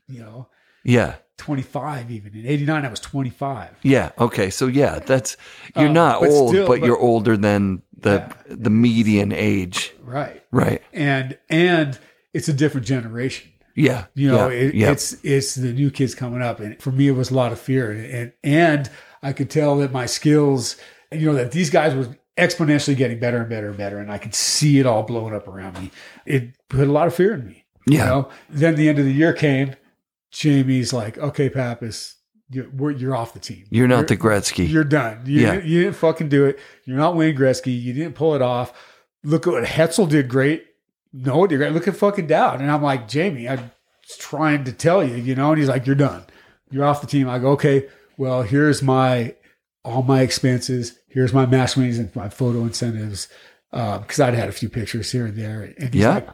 You 0.09 0.21
know, 0.21 0.49
Yeah. 0.85 1.15
25 1.39 2.11
even. 2.11 2.35
In 2.35 2.47
89, 2.47 2.85
I 2.85 2.89
was 2.89 3.01
25. 3.01 3.71
Yeah. 3.83 4.11
Okay. 4.19 4.51
So 4.51 4.67
yeah, 4.69 4.99
that's 5.01 5.37
you're 5.77 5.89
Um, 5.89 5.93
not 5.93 6.21
but 6.21 6.31
old, 6.31 6.51
still- 6.51 6.67
but, 6.69 6.81
but- 6.81 6.87
you're 6.87 6.99
older 6.99 7.37
than 7.37 7.83
the 7.99 8.15
Yeah. 8.15 8.33
the 8.49 8.71
median 8.71 9.33
age. 9.33 9.93
Right. 10.03 10.43
Right. 10.53 10.83
And 10.93 11.39
and 11.51 11.99
it's 12.35 12.49
a 12.49 12.53
different 12.53 12.87
generation. 12.87 13.51
Yeah. 13.75 14.05
You 14.15 14.29
know, 14.31 14.49
yeah, 14.51 14.57
it, 14.69 14.75
yeah. 14.75 14.91
it's 14.93 15.17
it's 15.25 15.55
the 15.55 15.73
new 15.73 15.91
kids 15.91 16.15
coming 16.15 16.43
up, 16.43 16.61
and 16.61 16.81
for 16.81 16.93
me, 16.93 17.09
it 17.09 17.13
was 17.17 17.31
a 17.31 17.35
lot 17.35 17.53
of 17.53 17.59
fear, 17.59 17.91
and, 17.91 18.05
and 18.05 18.33
and 18.45 18.91
I 19.23 19.33
could 19.33 19.49
tell 19.51 19.79
that 19.79 19.93
my 19.93 20.05
skills, 20.07 20.77
you 21.11 21.27
know, 21.27 21.35
that 21.35 21.53
these 21.53 21.71
guys 21.71 21.95
were 21.95 22.15
exponentially 22.37 22.97
getting 22.97 23.19
better 23.19 23.39
and 23.39 23.49
better 23.49 23.69
and 23.69 23.77
better, 23.79 23.99
and 23.99 24.13
I 24.13 24.19
could 24.19 24.35
see 24.35 24.79
it 24.79 24.87
all 24.87 25.03
blowing 25.05 25.35
up 25.35 25.49
around 25.49 25.79
me. 25.81 25.91
It 26.27 26.51
put 26.69 26.87
a 26.87 26.93
lot 26.93 27.07
of 27.07 27.15
fear 27.15 27.33
in 27.35 27.47
me. 27.47 27.62
Yeah. 27.87 27.99
You 27.99 28.05
know, 28.11 28.29
then 28.51 28.75
the 28.77 28.89
end 28.89 28.99
of 28.99 29.05
the 29.05 29.13
year 29.13 29.33
came. 29.33 29.77
Jamie's 30.31 30.93
like, 30.93 31.19
"Okay, 31.19 31.51
Pappas, 31.51 32.17
you're, 32.51 32.91
you're 32.93 33.15
off 33.15 33.35
the 33.35 33.41
team. 33.41 33.65
You're 33.71 33.89
not 33.89 34.09
the 34.09 34.17
Gretzky. 34.17 34.69
You're 34.69 34.85
done. 34.85 35.21
You, 35.27 35.41
Yeah. 35.41 35.55
didn't, 35.57 35.67
you 35.69 35.83
didn't 35.85 35.97
fucking 35.97 36.29
do 36.29 36.45
it. 36.47 36.59
You're 36.85 36.97
not 36.97 37.17
Wayne 37.17 37.37
Gretzky. 37.37 37.79
You 37.81 37.93
didn't 37.93 38.15
pull 38.15 38.35
it 38.35 38.43
off. 38.43 38.73
Look 39.25 39.47
at 39.47 39.53
what 39.53 39.65
Hetzel 39.65 40.09
did 40.09 40.29
great. 40.29 40.65
No, 41.13 41.47
did 41.47 41.59
great. 41.59 41.73
Look 41.73 41.87
at 41.87 41.97
fucking 41.97 42.27
Dowd. 42.27 42.61
And 42.61 42.71
I'm 42.71 42.83
like, 42.83 43.07
Jamie, 43.09 43.49
I'm 43.49 43.71
trying 44.19 44.65
to 44.65 44.73
tell 44.73 45.05
you, 45.05 45.17
you 45.17 45.35
know. 45.35 45.51
And 45.51 45.59
he's 45.59 45.69
like, 45.69 45.87
you're 45.87 45.95
done. 45.95 46.25
You're 46.71 46.85
off 46.87 47.03
the 47.03 47.07
team. 47.07 47.29
I 47.29 47.39
go, 47.39 47.51
okay. 47.51 47.89
Well, 48.17 48.43
here's 48.43 48.83
my 48.83 49.35
all 49.85 50.03
my 50.03 50.23
expenses. 50.23 50.99
Here's 51.09 51.33
my 51.35 51.45
match 51.45 51.77
winnings 51.77 51.99
and 51.99 52.15
my 52.17 52.29
photo 52.31 52.61
incentives 52.63 53.29
uh, 53.73 53.99
because 53.99 54.21
I'd 54.21 54.35
had 54.35 54.49
a 54.49 54.53
few 54.53 54.69
pictures 54.71 55.13
here 55.13 55.27
and 55.27 55.37
there. 55.37 55.75
And 55.79 55.93
he's 55.93 56.03
Yeah. 56.03 56.15
like, 56.15 56.29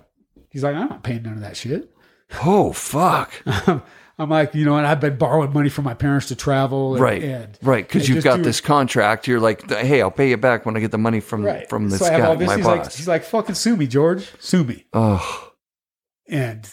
he's 0.59 0.65
like, 0.65 0.75
I'm 0.75 0.89
not 0.89 1.05
paying 1.05 1.23
none 1.23 1.35
of 1.35 1.41
that 1.41 1.57
shit. 1.57 1.95
oh 2.43 2.73
fuck. 2.73 3.33
I'm 4.21 4.31
like, 4.31 4.53
you 4.53 4.65
know, 4.65 4.77
and 4.77 4.85
I've 4.85 4.99
been 4.99 5.17
borrowing 5.17 5.53
money 5.53 5.69
from 5.69 5.85
my 5.85 5.95
parents 5.95 6.27
to 6.27 6.35
travel. 6.35 6.95
And, 6.95 7.03
Right. 7.03 7.23
And, 7.23 7.57
Right. 7.63 7.87
Because 7.87 8.09
you've 8.09 8.25
got 8.25 8.39
do- 8.39 8.43
this 8.43 8.61
contract. 8.61 9.29
You're 9.29 9.39
like, 9.39 9.71
hey, 9.71 10.03
I'll 10.03 10.11
pay 10.11 10.31
you 10.31 10.37
back 10.37 10.67
when 10.67 10.77
I 10.77 10.81
get 10.81 10.91
the 10.91 10.99
money 10.99 11.21
from 11.21 11.45
right. 11.45 11.69
from 11.69 11.89
this 11.89 12.01
so 12.01 12.11
guy, 12.11 12.35
this. 12.35 12.49
my 12.49 12.57
he's 12.57 12.67
boss. 12.67 12.79
like, 12.79 12.93
he's 12.93 13.09
like, 13.09 13.23
fucking 13.23 13.55
sue 13.55 13.77
me, 13.77 13.87
George, 13.87 14.29
sue 14.41 14.65
me. 14.65 14.85
oh. 14.93 15.53
And 16.29 16.69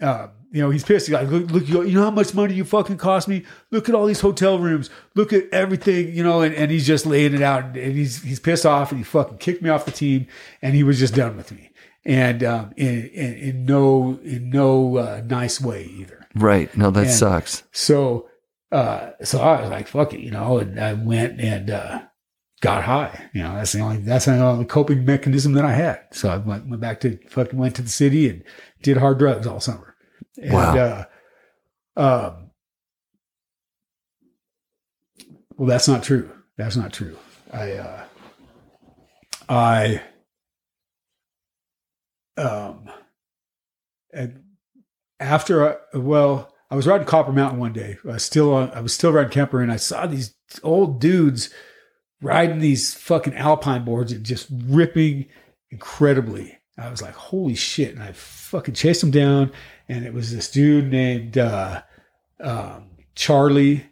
um, 0.00 0.30
you 0.54 0.62
know, 0.62 0.70
he's 0.70 0.84
pissed. 0.84 1.08
He's 1.08 1.14
like, 1.14 1.28
look, 1.28 1.50
look, 1.50 1.68
you 1.68 1.82
you 1.82 1.94
know 1.94 2.04
how 2.04 2.10
much 2.12 2.32
money 2.32 2.54
you 2.54 2.64
fucking 2.64 2.96
cost 2.96 3.26
me? 3.26 3.44
Look 3.72 3.88
at 3.88 3.94
all 3.96 4.06
these 4.06 4.20
hotel 4.20 4.58
rooms. 4.60 4.88
Look 5.16 5.32
at 5.32 5.48
everything, 5.50 6.14
you 6.14 6.22
know. 6.22 6.42
And, 6.42 6.54
and 6.54 6.70
he's 6.70 6.86
just 6.86 7.06
laying 7.06 7.34
it 7.34 7.42
out, 7.42 7.76
and 7.76 7.96
he's 7.96 8.22
he's 8.22 8.38
pissed 8.38 8.64
off, 8.64 8.92
and 8.92 9.00
he 9.00 9.04
fucking 9.04 9.38
kicked 9.38 9.62
me 9.62 9.70
off 9.70 9.84
the 9.84 9.90
team, 9.90 10.28
and 10.62 10.74
he 10.74 10.84
was 10.84 11.00
just 11.00 11.14
done 11.14 11.36
with 11.36 11.50
me, 11.50 11.70
and 12.04 12.42
um, 12.44 12.72
in, 12.76 13.06
in 13.08 13.34
in 13.34 13.64
no 13.64 14.18
in 14.22 14.50
no 14.50 14.96
uh, 14.98 15.22
nice 15.24 15.60
way 15.60 15.84
either. 15.84 16.26
Right. 16.34 16.74
No, 16.76 16.90
that 16.90 17.02
And- 17.04 17.10
sucks. 17.10 17.62
So, 17.72 18.28
uh, 18.72 19.10
so 19.22 19.40
I 19.40 19.60
was 19.62 19.70
like, 19.70 19.86
fuck 19.86 20.12
it, 20.12 20.20
you 20.20 20.30
know, 20.32 20.58
and 20.58 20.80
I 20.80 20.92
went 20.94 21.40
and, 21.40 21.70
uh, 21.70 22.02
got 22.60 22.82
high. 22.82 23.28
You 23.32 23.42
know, 23.44 23.54
that's 23.54 23.70
the 23.72 23.80
only, 23.80 23.98
that's 23.98 24.24
the 24.24 24.36
only 24.38 24.64
coping 24.64 25.04
mechanism 25.04 25.52
that 25.52 25.64
I 25.64 25.72
had. 25.72 26.00
So 26.12 26.28
I 26.30 26.38
went, 26.38 26.68
went 26.68 26.80
back 26.82 26.98
to 27.02 27.18
fucking 27.28 27.58
went 27.58 27.76
to 27.76 27.82
the 27.82 27.88
city 27.88 28.28
and 28.28 28.42
did 28.82 28.96
hard 28.96 29.18
drugs 29.18 29.46
all 29.46 29.60
summer. 29.60 29.94
And, 30.42 30.52
Wow. 30.52 30.76
uh, 31.96 32.00
um, 32.00 32.50
well, 35.56 35.68
that's 35.68 35.86
not 35.88 36.02
true. 36.02 36.30
That's 36.56 36.76
not 36.76 36.92
true. 36.92 37.16
I, 37.52 37.72
uh, 37.74 38.04
I, 39.48 40.02
um, 42.36 42.90
and 44.12 44.42
after 45.20 45.68
I, 45.68 45.98
well, 45.98 46.52
I 46.70 46.76
was 46.76 46.86
riding 46.86 47.06
Copper 47.06 47.32
Mountain 47.32 47.60
one 47.60 47.72
day. 47.72 47.98
I 48.04 48.12
was 48.12 48.24
still 48.24 48.52
on, 48.54 48.70
I 48.72 48.80
was 48.80 48.92
still 48.92 49.12
riding 49.12 49.30
Kemper, 49.30 49.60
and 49.60 49.70
I 49.70 49.76
saw 49.76 50.06
these 50.06 50.34
old 50.62 51.00
dudes 51.00 51.50
riding 52.20 52.58
these 52.58 52.94
fucking 52.94 53.34
alpine 53.34 53.84
boards 53.84 54.12
and 54.12 54.24
just 54.24 54.48
ripping 54.50 55.26
incredibly. 55.70 56.58
I 56.76 56.90
was 56.90 57.02
like, 57.02 57.14
holy 57.14 57.54
shit! 57.54 57.94
And 57.94 58.02
I 58.02 58.12
fucking 58.12 58.74
chased 58.74 59.00
them 59.00 59.12
down, 59.12 59.52
and 59.88 60.04
it 60.04 60.12
was 60.12 60.32
this 60.32 60.50
dude 60.50 60.90
named 60.90 61.38
uh, 61.38 61.82
um, 62.40 62.90
Charlie, 63.14 63.86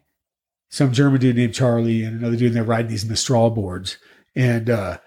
some 0.69 0.93
German 0.93 1.21
dude 1.21 1.37
named 1.37 1.55
Charlie, 1.55 2.03
and 2.03 2.19
another 2.19 2.37
dude. 2.37 2.49
And 2.49 2.57
they're 2.57 2.65
riding 2.65 2.91
these 2.91 3.05
Mistral 3.05 3.51
boards, 3.51 3.99
and 4.35 4.69
uh, 4.69 4.99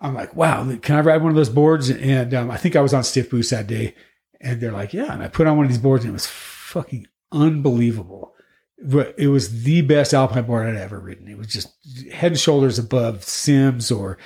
I'm 0.00 0.14
like, 0.14 0.34
wow, 0.34 0.76
can 0.82 0.96
I 0.96 1.00
ride 1.00 1.22
one 1.22 1.30
of 1.30 1.36
those 1.36 1.48
boards? 1.48 1.90
And 1.90 2.34
um, 2.34 2.50
I 2.50 2.56
think 2.56 2.76
I 2.76 2.80
was 2.80 2.92
on 2.92 3.04
stiff 3.04 3.30
boost 3.30 3.50
that 3.50 3.66
day, 3.66 3.94
and 4.40 4.60
they're 4.60 4.72
like, 4.72 4.92
yeah. 4.92 5.12
And 5.12 5.22
I 5.22 5.28
put 5.28 5.46
on 5.46 5.56
one 5.56 5.66
of 5.66 5.70
these 5.70 5.80
boards, 5.80 6.04
and 6.04 6.10
it 6.10 6.14
was 6.14 6.26
fucking 6.26 7.06
unbelievable. 7.32 8.34
But 8.82 9.14
It 9.16 9.28
was 9.28 9.62
the 9.62 9.80
best 9.82 10.12
alpine 10.12 10.44
board 10.44 10.68
I'd 10.68 10.76
ever 10.76 10.98
ridden. 10.98 11.28
It 11.28 11.38
was 11.38 11.46
just 11.46 11.68
head 12.12 12.32
and 12.32 12.40
shoulders 12.40 12.78
above 12.78 13.24
Sims 13.24 13.90
or 13.90 14.18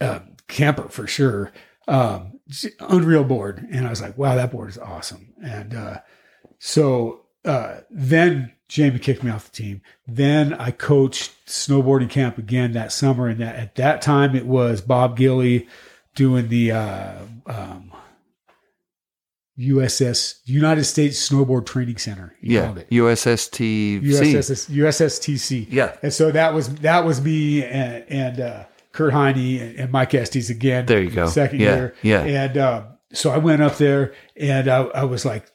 um, 0.00 0.36
Kemper 0.48 0.88
for 0.88 1.06
sure. 1.06 1.52
Um, 1.86 2.40
unreal 2.80 3.24
board. 3.24 3.66
And 3.70 3.86
I 3.86 3.90
was 3.90 4.00
like, 4.00 4.16
wow, 4.16 4.36
that 4.36 4.52
board 4.52 4.70
is 4.70 4.78
awesome. 4.78 5.34
And 5.44 5.74
uh, 5.74 5.98
so 6.58 7.26
uh, 7.44 7.78
then 7.90 8.52
Jamie 8.68 8.98
kicked 8.98 9.22
me 9.24 9.30
off 9.30 9.50
the 9.50 9.56
team. 9.56 9.82
Then 10.06 10.54
I 10.54 10.70
coached 10.70 11.32
snowboarding 11.46 12.10
camp 12.10 12.38
again 12.38 12.72
that 12.72 12.92
summer. 12.92 13.26
And 13.26 13.40
that 13.40 13.56
at 13.56 13.74
that 13.76 14.00
time 14.02 14.36
it 14.36 14.46
was 14.46 14.80
Bob 14.80 15.16
Gilly 15.16 15.66
doing 16.14 16.48
the 16.48 16.72
uh, 16.72 17.14
um, 17.46 17.92
USS 19.58 20.40
United 20.44 20.84
States 20.84 21.28
Snowboard 21.28 21.66
Training 21.66 21.98
Center. 21.98 22.34
Yeah. 22.40 22.66
called 22.66 22.78
it. 22.78 22.90
USSTC. 22.90 24.02
USS 24.02 24.70
USSTC. 24.70 25.66
Yeah. 25.70 25.96
And 26.02 26.12
so 26.12 26.30
that 26.30 26.54
was 26.54 26.74
that 26.76 27.04
was 27.04 27.20
me 27.20 27.64
and, 27.64 28.04
and 28.08 28.40
uh, 28.40 28.64
Kurt 28.92 29.12
Heine 29.12 29.60
and, 29.60 29.76
and 29.78 29.92
Mike 29.92 30.14
Estes 30.14 30.48
again. 30.50 30.86
There 30.86 31.02
you 31.02 31.10
go. 31.10 31.26
Second 31.26 31.60
Yeah, 31.60 31.74
year. 31.76 31.94
yeah. 32.02 32.22
And 32.22 32.58
um, 32.58 32.84
so 33.12 33.30
I 33.30 33.38
went 33.38 33.62
up 33.62 33.76
there 33.76 34.14
and 34.36 34.68
I, 34.68 34.82
I 34.84 35.04
was 35.04 35.24
like, 35.24 35.50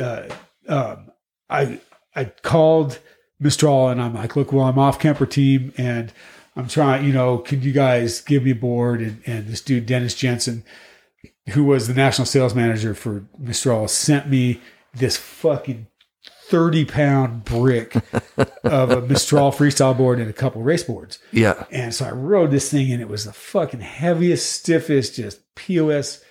uh, 0.00 0.28
um, 0.68 1.10
I 1.52 1.80
I 2.14 2.24
called 2.24 2.98
Mistral 3.38 3.88
and 3.88 4.00
I'm 4.00 4.14
like, 4.14 4.36
look, 4.36 4.52
well, 4.52 4.66
I'm 4.66 4.78
off 4.78 4.98
Kemper 4.98 5.26
team 5.26 5.72
and 5.76 6.12
I'm 6.56 6.68
trying, 6.68 7.04
you 7.04 7.12
know, 7.12 7.38
can 7.38 7.62
you 7.62 7.72
guys 7.72 8.20
give 8.20 8.44
me 8.44 8.50
a 8.50 8.56
board? 8.56 9.00
And, 9.00 9.22
and 9.26 9.46
this 9.48 9.62
dude, 9.62 9.86
Dennis 9.86 10.14
Jensen, 10.14 10.64
who 11.50 11.64
was 11.64 11.88
the 11.88 11.94
national 11.94 12.26
sales 12.26 12.54
manager 12.54 12.94
for 12.94 13.24
Mistral, 13.38 13.88
sent 13.88 14.28
me 14.28 14.60
this 14.94 15.16
fucking 15.16 15.86
30 16.46 16.84
pound 16.84 17.44
brick 17.44 17.96
of 18.64 18.90
a 18.90 19.00
Mistral 19.00 19.50
freestyle 19.50 19.96
board 19.96 20.20
and 20.20 20.28
a 20.28 20.34
couple 20.34 20.62
race 20.62 20.84
boards. 20.84 21.18
Yeah. 21.32 21.64
And 21.70 21.94
so 21.94 22.04
I 22.04 22.10
rode 22.10 22.50
this 22.50 22.70
thing, 22.70 22.92
and 22.92 23.00
it 23.00 23.08
was 23.08 23.24
the 23.24 23.32
fucking 23.32 23.80
heaviest, 23.80 24.52
stiffest, 24.52 25.14
just 25.14 25.40
POS 25.54 26.22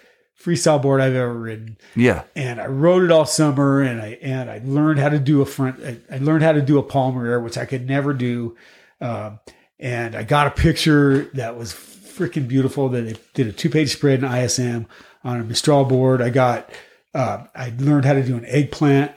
freestyle 0.44 0.82
board 0.82 1.02
I've 1.02 1.16
ever 1.16 1.34
ridden. 1.34 1.78
Yeah. 1.96 2.24
And 2.36 2.60
I 2.60 2.68
rode 2.68 3.04
it 3.04 3.12
all 3.12 3.26
summer, 3.26 3.82
and 3.82 4.02
I 4.02 4.18
and 4.22 4.50
I 4.50 4.62
learned 4.64 5.00
how 5.00 5.10
to 5.10 5.20
do 5.20 5.42
a 5.42 5.46
front. 5.46 5.84
I, 5.84 5.98
I 6.12 6.18
learned 6.18 6.44
how 6.44 6.52
to 6.52 6.62
do 6.62 6.78
a 6.78 6.84
palmer 6.84 7.26
air, 7.28 7.40
which 7.40 7.58
I 7.58 7.66
could 7.66 7.88
never 7.88 8.14
do. 8.14 8.56
Um, 9.00 9.40
and 9.80 10.16
I 10.16 10.24
got 10.24 10.48
a 10.48 10.52
picture 10.52 11.26
that 11.34 11.58
was 11.58 11.74
freaking 11.74 12.48
beautiful. 12.48 12.90
That 12.90 13.02
they 13.02 13.16
did 13.34 13.48
a 13.48 13.52
two 13.52 13.70
page 13.70 13.92
spread 13.92 14.24
in 14.24 14.32
ISM 14.32 14.88
on 15.24 15.40
a 15.40 15.44
Mistral 15.44 15.86
board. 15.86 16.22
I 16.22 16.30
got. 16.30 16.72
Uh, 17.14 17.46
I 17.54 17.74
learned 17.78 18.06
how 18.06 18.14
to 18.14 18.24
do 18.24 18.38
an 18.38 18.46
eggplant, 18.46 19.12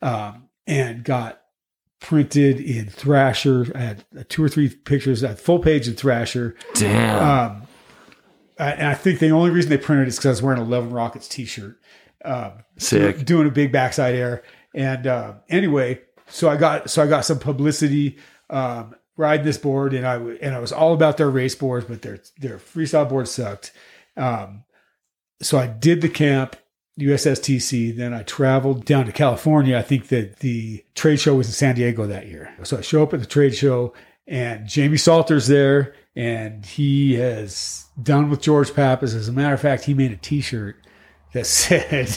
um, 0.00 0.48
and 0.66 1.04
got 1.04 1.42
printed 2.00 2.60
in 2.60 2.88
Thrasher. 2.88 3.70
I 3.74 3.78
had 3.78 4.04
two 4.28 4.42
or 4.42 4.48
three 4.48 4.68
pictures, 4.68 5.22
a 5.22 5.36
full 5.36 5.58
page 5.58 5.88
in 5.88 5.94
Thrasher. 5.94 6.54
Damn. 6.74 7.22
Um, 7.22 7.62
I, 7.62 7.63
and 8.58 8.88
I 8.88 8.94
think 8.94 9.18
the 9.18 9.30
only 9.30 9.50
reason 9.50 9.70
they 9.70 9.78
printed 9.78 10.06
it 10.06 10.08
is 10.08 10.16
because 10.16 10.26
I 10.26 10.30
was 10.30 10.42
wearing 10.42 10.60
a 10.60 10.64
Eleven 10.64 10.90
Rockets 10.90 11.28
T-shirt, 11.28 11.78
um, 12.24 12.52
Sick. 12.78 13.24
doing 13.24 13.46
a 13.48 13.50
big 13.50 13.72
backside 13.72 14.14
air. 14.14 14.42
And 14.74 15.06
uh, 15.06 15.34
anyway, 15.48 16.00
so 16.28 16.48
I 16.48 16.56
got 16.56 16.90
so 16.90 17.02
I 17.02 17.06
got 17.06 17.24
some 17.24 17.38
publicity 17.38 18.18
um, 18.50 18.94
riding 19.16 19.44
this 19.46 19.58
board, 19.58 19.94
and 19.94 20.06
I 20.06 20.14
w- 20.14 20.38
and 20.40 20.54
I 20.54 20.58
was 20.58 20.72
all 20.72 20.94
about 20.94 21.16
their 21.16 21.30
race 21.30 21.54
boards, 21.54 21.86
but 21.86 22.02
their 22.02 22.20
their 22.38 22.58
freestyle 22.58 23.08
board 23.08 23.28
sucked. 23.28 23.72
Um, 24.16 24.64
so 25.42 25.58
I 25.58 25.66
did 25.66 26.00
the 26.00 26.08
camp, 26.08 26.56
USSTC. 26.98 27.96
Then 27.96 28.14
I 28.14 28.22
traveled 28.22 28.84
down 28.84 29.06
to 29.06 29.12
California. 29.12 29.76
I 29.76 29.82
think 29.82 30.08
that 30.08 30.38
the 30.40 30.84
trade 30.94 31.20
show 31.20 31.34
was 31.34 31.46
in 31.48 31.52
San 31.52 31.74
Diego 31.74 32.06
that 32.06 32.28
year. 32.28 32.54
So 32.62 32.78
I 32.78 32.80
show 32.80 33.02
up 33.02 33.12
at 33.14 33.20
the 33.20 33.26
trade 33.26 33.54
show 33.54 33.92
and 34.26 34.66
Jamie 34.66 34.96
Salter's 34.96 35.48
there 35.48 35.94
and 36.16 36.64
he 36.64 37.14
has 37.14 37.83
done 38.00 38.30
with 38.30 38.40
George 38.40 38.74
Pappas. 38.74 39.14
As 39.14 39.28
a 39.28 39.32
matter 39.32 39.54
of 39.54 39.60
fact, 39.60 39.84
he 39.84 39.94
made 39.94 40.12
a 40.12 40.16
t-shirt 40.16 40.76
that 41.32 41.46
said, 41.46 42.16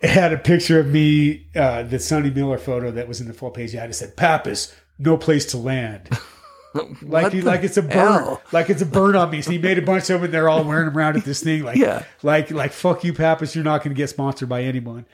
it 0.00 0.10
had 0.10 0.32
a 0.32 0.38
picture 0.38 0.78
of 0.80 0.86
me, 0.88 1.46
uh, 1.54 1.82
the 1.82 1.98
Sonny 1.98 2.30
Miller 2.30 2.58
photo 2.58 2.90
that 2.90 3.08
was 3.08 3.20
in 3.20 3.28
the 3.28 3.34
full 3.34 3.50
page 3.50 3.74
ad. 3.74 3.90
It 3.90 3.94
said, 3.94 4.16
Pappas, 4.16 4.74
no 4.98 5.16
place 5.16 5.46
to 5.46 5.58
land. 5.58 6.08
like 7.02 7.32
he, 7.32 7.40
like 7.40 7.62
it's 7.64 7.76
a 7.76 7.82
burn, 7.82 7.92
hell? 7.92 8.42
like 8.52 8.68
it's 8.70 8.82
a 8.82 8.86
burn 8.86 9.16
on 9.16 9.30
me. 9.30 9.40
So 9.42 9.50
he 9.50 9.58
made 9.58 9.78
a 9.78 9.82
bunch 9.82 10.04
of 10.10 10.20
them. 10.20 10.24
and 10.24 10.34
They're 10.34 10.48
all 10.48 10.64
wearing 10.64 10.86
them 10.86 10.96
around 10.98 11.16
at 11.16 11.24
this 11.24 11.42
thing. 11.42 11.62
Like, 11.64 11.76
Yeah. 11.78 12.04
like, 12.22 12.50
like, 12.50 12.72
fuck 12.72 13.04
you, 13.04 13.12
Pappas. 13.12 13.54
You're 13.54 13.64
not 13.64 13.82
going 13.82 13.94
to 13.94 13.98
get 13.98 14.08
sponsored 14.10 14.48
by 14.48 14.62
anyone. 14.62 15.06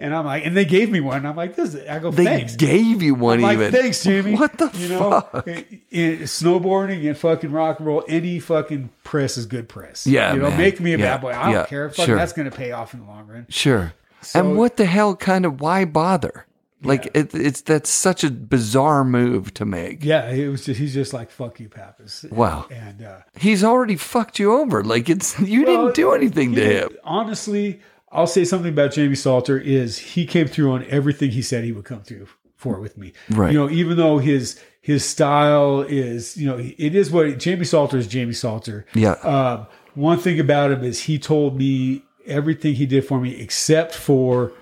And 0.00 0.14
I'm 0.14 0.24
like, 0.24 0.46
and 0.46 0.56
they 0.56 0.64
gave 0.64 0.90
me 0.90 1.00
one. 1.00 1.26
I'm 1.26 1.34
like, 1.34 1.56
this. 1.56 1.74
Is, 1.74 1.88
I 1.88 1.98
go, 1.98 2.12
They 2.12 2.24
thanks. 2.24 2.54
gave 2.54 3.02
you 3.02 3.14
one 3.16 3.38
I'm 3.38 3.42
like, 3.42 3.54
even. 3.58 3.72
thanks, 3.72 4.04
Jimmy. 4.04 4.36
What 4.36 4.56
the 4.56 4.70
you 4.74 4.88
know, 4.90 5.20
fuck? 5.22 5.48
in, 5.48 5.80
in 5.90 6.18
snowboarding 6.20 7.04
and 7.08 7.18
fucking 7.18 7.50
rock 7.50 7.78
and 7.80 7.86
roll, 7.88 8.04
any 8.06 8.38
fucking 8.38 8.90
press 9.02 9.36
is 9.36 9.46
good 9.46 9.68
press. 9.68 10.06
Yeah, 10.06 10.34
you 10.34 10.38
know, 10.40 10.50
man. 10.50 10.58
make 10.58 10.78
me 10.78 10.94
a 10.94 10.98
Yeah, 10.98 11.14
bad 11.16 11.20
boy. 11.20 11.30
I 11.32 11.44
don't 11.46 11.52
yeah, 11.52 11.66
care. 11.66 11.90
Fuck, 11.90 12.06
sure. 12.06 12.16
that's 12.16 12.32
going 12.32 12.48
to 12.48 12.56
pay 12.56 12.70
off 12.70 12.94
in 12.94 13.00
the 13.00 13.06
long 13.06 13.26
run. 13.26 13.46
Sure. 13.48 13.92
So- 14.20 14.38
and 14.38 14.56
what 14.56 14.76
the 14.76 14.84
hell 14.86 15.16
kind 15.16 15.44
of 15.44 15.60
why 15.60 15.84
bother? 15.84 16.46
Like 16.80 17.06
it, 17.14 17.34
it's 17.34 17.62
that's 17.62 17.90
such 17.90 18.22
a 18.22 18.30
bizarre 18.30 19.02
move 19.02 19.52
to 19.54 19.64
make. 19.64 20.04
Yeah, 20.04 20.30
it 20.30 20.46
was 20.48 20.64
just 20.64 20.78
he's 20.78 20.94
just 20.94 21.12
like 21.12 21.28
fuck 21.28 21.58
you, 21.58 21.68
Pappas. 21.68 22.24
Wow. 22.30 22.66
And 22.70 23.02
uh, 23.02 23.16
He's 23.36 23.64
already 23.64 23.96
fucked 23.96 24.38
you 24.38 24.52
over. 24.54 24.84
Like 24.84 25.08
it's 25.10 25.36
you 25.40 25.64
well, 25.64 25.82
didn't 25.86 25.96
do 25.96 26.12
anything 26.12 26.54
to 26.54 26.64
him. 26.64 26.90
Honestly, 27.02 27.80
I'll 28.10 28.26
say 28.26 28.44
something 28.44 28.72
about 28.72 28.92
Jamie 28.92 29.14
Salter 29.14 29.58
is 29.58 29.98
he 29.98 30.26
came 30.26 30.46
through 30.46 30.72
on 30.72 30.84
everything 30.84 31.30
he 31.30 31.42
said 31.42 31.64
he 31.64 31.72
would 31.72 31.84
come 31.84 32.02
through 32.02 32.26
for 32.56 32.80
with 32.80 32.96
me. 32.96 33.12
Right. 33.30 33.52
You 33.52 33.58
know, 33.58 33.70
even 33.70 33.96
though 33.96 34.18
his 34.18 34.60
his 34.80 35.04
style 35.04 35.82
is, 35.82 36.36
you 36.36 36.46
know, 36.46 36.58
it 36.58 36.94
is 36.94 37.10
what 37.10 37.38
Jamie 37.38 37.64
Salter 37.64 37.98
is. 37.98 38.06
Jamie 38.06 38.32
Salter. 38.32 38.86
Yeah. 38.94 39.12
Um, 39.12 39.66
one 39.94 40.18
thing 40.18 40.40
about 40.40 40.70
him 40.70 40.82
is 40.84 41.04
he 41.04 41.18
told 41.18 41.56
me 41.56 42.02
everything 42.26 42.74
he 42.74 42.86
did 42.86 43.06
for 43.06 43.20
me 43.20 43.38
except 43.40 43.94
for 43.94 44.52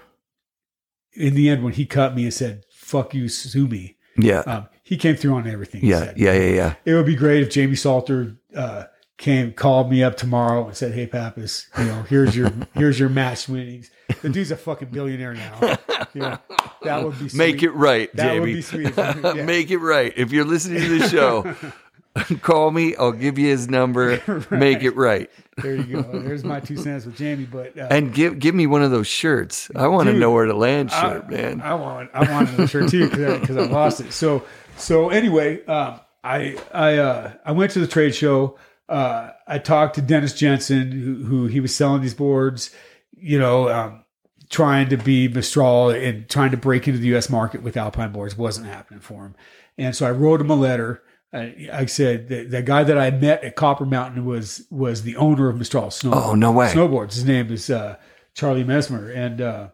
in 1.12 1.34
the 1.34 1.48
end 1.48 1.62
when 1.64 1.72
he 1.72 1.86
cut 1.86 2.14
me 2.14 2.24
and 2.24 2.34
said 2.34 2.64
"fuck 2.70 3.14
you, 3.14 3.28
sue 3.28 3.66
me." 3.66 3.96
Yeah. 4.18 4.40
Um, 4.40 4.68
he 4.82 4.96
came 4.96 5.16
through 5.16 5.34
on 5.34 5.46
everything. 5.46 5.80
he 5.80 5.90
yeah. 5.90 6.00
said. 6.00 6.18
Yeah. 6.18 6.32
Yeah. 6.32 6.54
Yeah. 6.54 6.74
It 6.84 6.94
would 6.94 7.06
be 7.06 7.16
great 7.16 7.42
if 7.42 7.50
Jamie 7.50 7.76
Salter 7.76 8.36
uh, 8.54 8.84
came, 9.18 9.52
called 9.52 9.90
me 9.90 10.02
up 10.02 10.16
tomorrow 10.16 10.66
and 10.66 10.76
said, 10.76 10.92
"Hey, 10.92 11.06
Pappas, 11.06 11.66
you 11.78 11.84
know, 11.84 12.02
here's 12.02 12.36
your 12.36 12.52
here's 12.74 12.98
your 12.98 13.08
match 13.08 13.48
winnings." 13.48 13.90
The 14.22 14.28
dude's 14.28 14.50
a 14.50 14.56
fucking 14.56 14.88
billionaire 14.88 15.34
now. 15.34 15.78
Yeah, 16.14 16.38
that 16.82 17.02
would 17.04 17.18
be 17.18 17.28
sweet. 17.28 17.38
Make 17.38 17.62
it 17.62 17.70
right, 17.72 18.14
That 18.16 18.26
Jamie. 18.34 18.40
would 18.40 18.46
be 18.46 18.62
sweet. 18.62 18.96
Yeah. 18.96 19.32
Make 19.44 19.70
it 19.70 19.78
right. 19.78 20.12
If 20.16 20.32
you're 20.32 20.44
listening 20.44 20.80
to 20.82 20.98
the 20.98 21.08
show, 21.08 21.54
call 22.42 22.70
me. 22.70 22.94
I'll 22.96 23.12
give 23.12 23.38
you 23.38 23.48
his 23.48 23.68
number. 23.68 24.20
Make 24.50 24.82
it 24.82 24.94
right. 24.96 25.30
There 25.58 25.74
you 25.74 26.02
go. 26.02 26.20
There's 26.20 26.44
my 26.44 26.60
two 26.60 26.76
cents 26.76 27.04
with 27.06 27.16
Jamie. 27.16 27.46
But 27.50 27.76
uh, 27.78 27.88
And 27.90 28.12
give 28.14 28.38
give 28.38 28.54
me 28.54 28.66
one 28.66 28.82
of 28.82 28.90
those 28.90 29.06
shirts. 29.06 29.70
I 29.74 29.86
want 29.88 30.06
to 30.08 30.12
know 30.12 30.30
where 30.30 30.46
to 30.46 30.54
land 30.54 30.90
I- 30.90 31.00
shirt, 31.00 31.30
man. 31.30 31.60
I 31.62 31.74
want 31.74 32.10
I 32.14 32.30
wanted 32.30 32.60
a 32.60 32.66
shirt 32.68 32.90
too 32.90 33.08
because 33.08 33.56
I, 33.56 33.62
lost 33.64 34.00
it. 34.00 34.12
So 34.12 34.44
so 34.76 35.08
anyway, 35.10 35.64
um, 35.66 36.00
I 36.22 36.58
I 36.72 36.98
uh, 36.98 37.32
I 37.44 37.52
went 37.52 37.72
to 37.72 37.80
the 37.80 37.86
trade 37.86 38.14
show. 38.14 38.58
Uh, 38.88 39.30
I 39.46 39.58
talked 39.58 39.94
to 39.96 40.02
Dennis 40.02 40.32
Jensen, 40.32 40.92
who, 40.92 41.24
who 41.24 41.46
he 41.46 41.60
was 41.60 41.74
selling 41.74 42.02
these 42.02 42.14
boards. 42.14 42.70
You 43.12 43.38
know, 43.38 43.68
um, 43.68 44.04
trying 44.50 44.88
to 44.90 44.96
be 44.96 45.28
Mistral 45.28 45.90
and 45.90 46.28
trying 46.28 46.50
to 46.50 46.56
break 46.56 46.86
into 46.86 47.00
the 47.00 47.08
U.S. 47.08 47.28
market 47.28 47.62
with 47.62 47.76
Alpine 47.76 48.12
boards 48.12 48.36
wasn't 48.36 48.66
happening 48.66 49.00
for 49.00 49.26
him. 49.26 49.34
And 49.78 49.96
so 49.96 50.06
I 50.06 50.10
wrote 50.10 50.40
him 50.40 50.50
a 50.50 50.54
letter. 50.54 51.02
I, 51.32 51.68
I 51.72 51.86
said 51.86 52.28
the, 52.28 52.44
the 52.44 52.62
guy 52.62 52.84
that 52.84 52.96
I 52.96 53.10
met 53.10 53.42
at 53.42 53.56
Copper 53.56 53.84
Mountain 53.84 54.24
was 54.24 54.66
was 54.70 55.02
the 55.02 55.16
owner 55.16 55.48
of 55.48 55.56
Mistral 55.56 55.90
Snow. 55.90 56.12
Oh, 56.14 56.34
no 56.34 56.52
way. 56.52 56.68
Snowboards. 56.68 57.14
His 57.14 57.24
name 57.24 57.50
is 57.50 57.68
uh, 57.68 57.96
Charlie 58.34 58.64
Mesmer, 58.64 59.10
and 59.10 59.40
uh, 59.40 59.68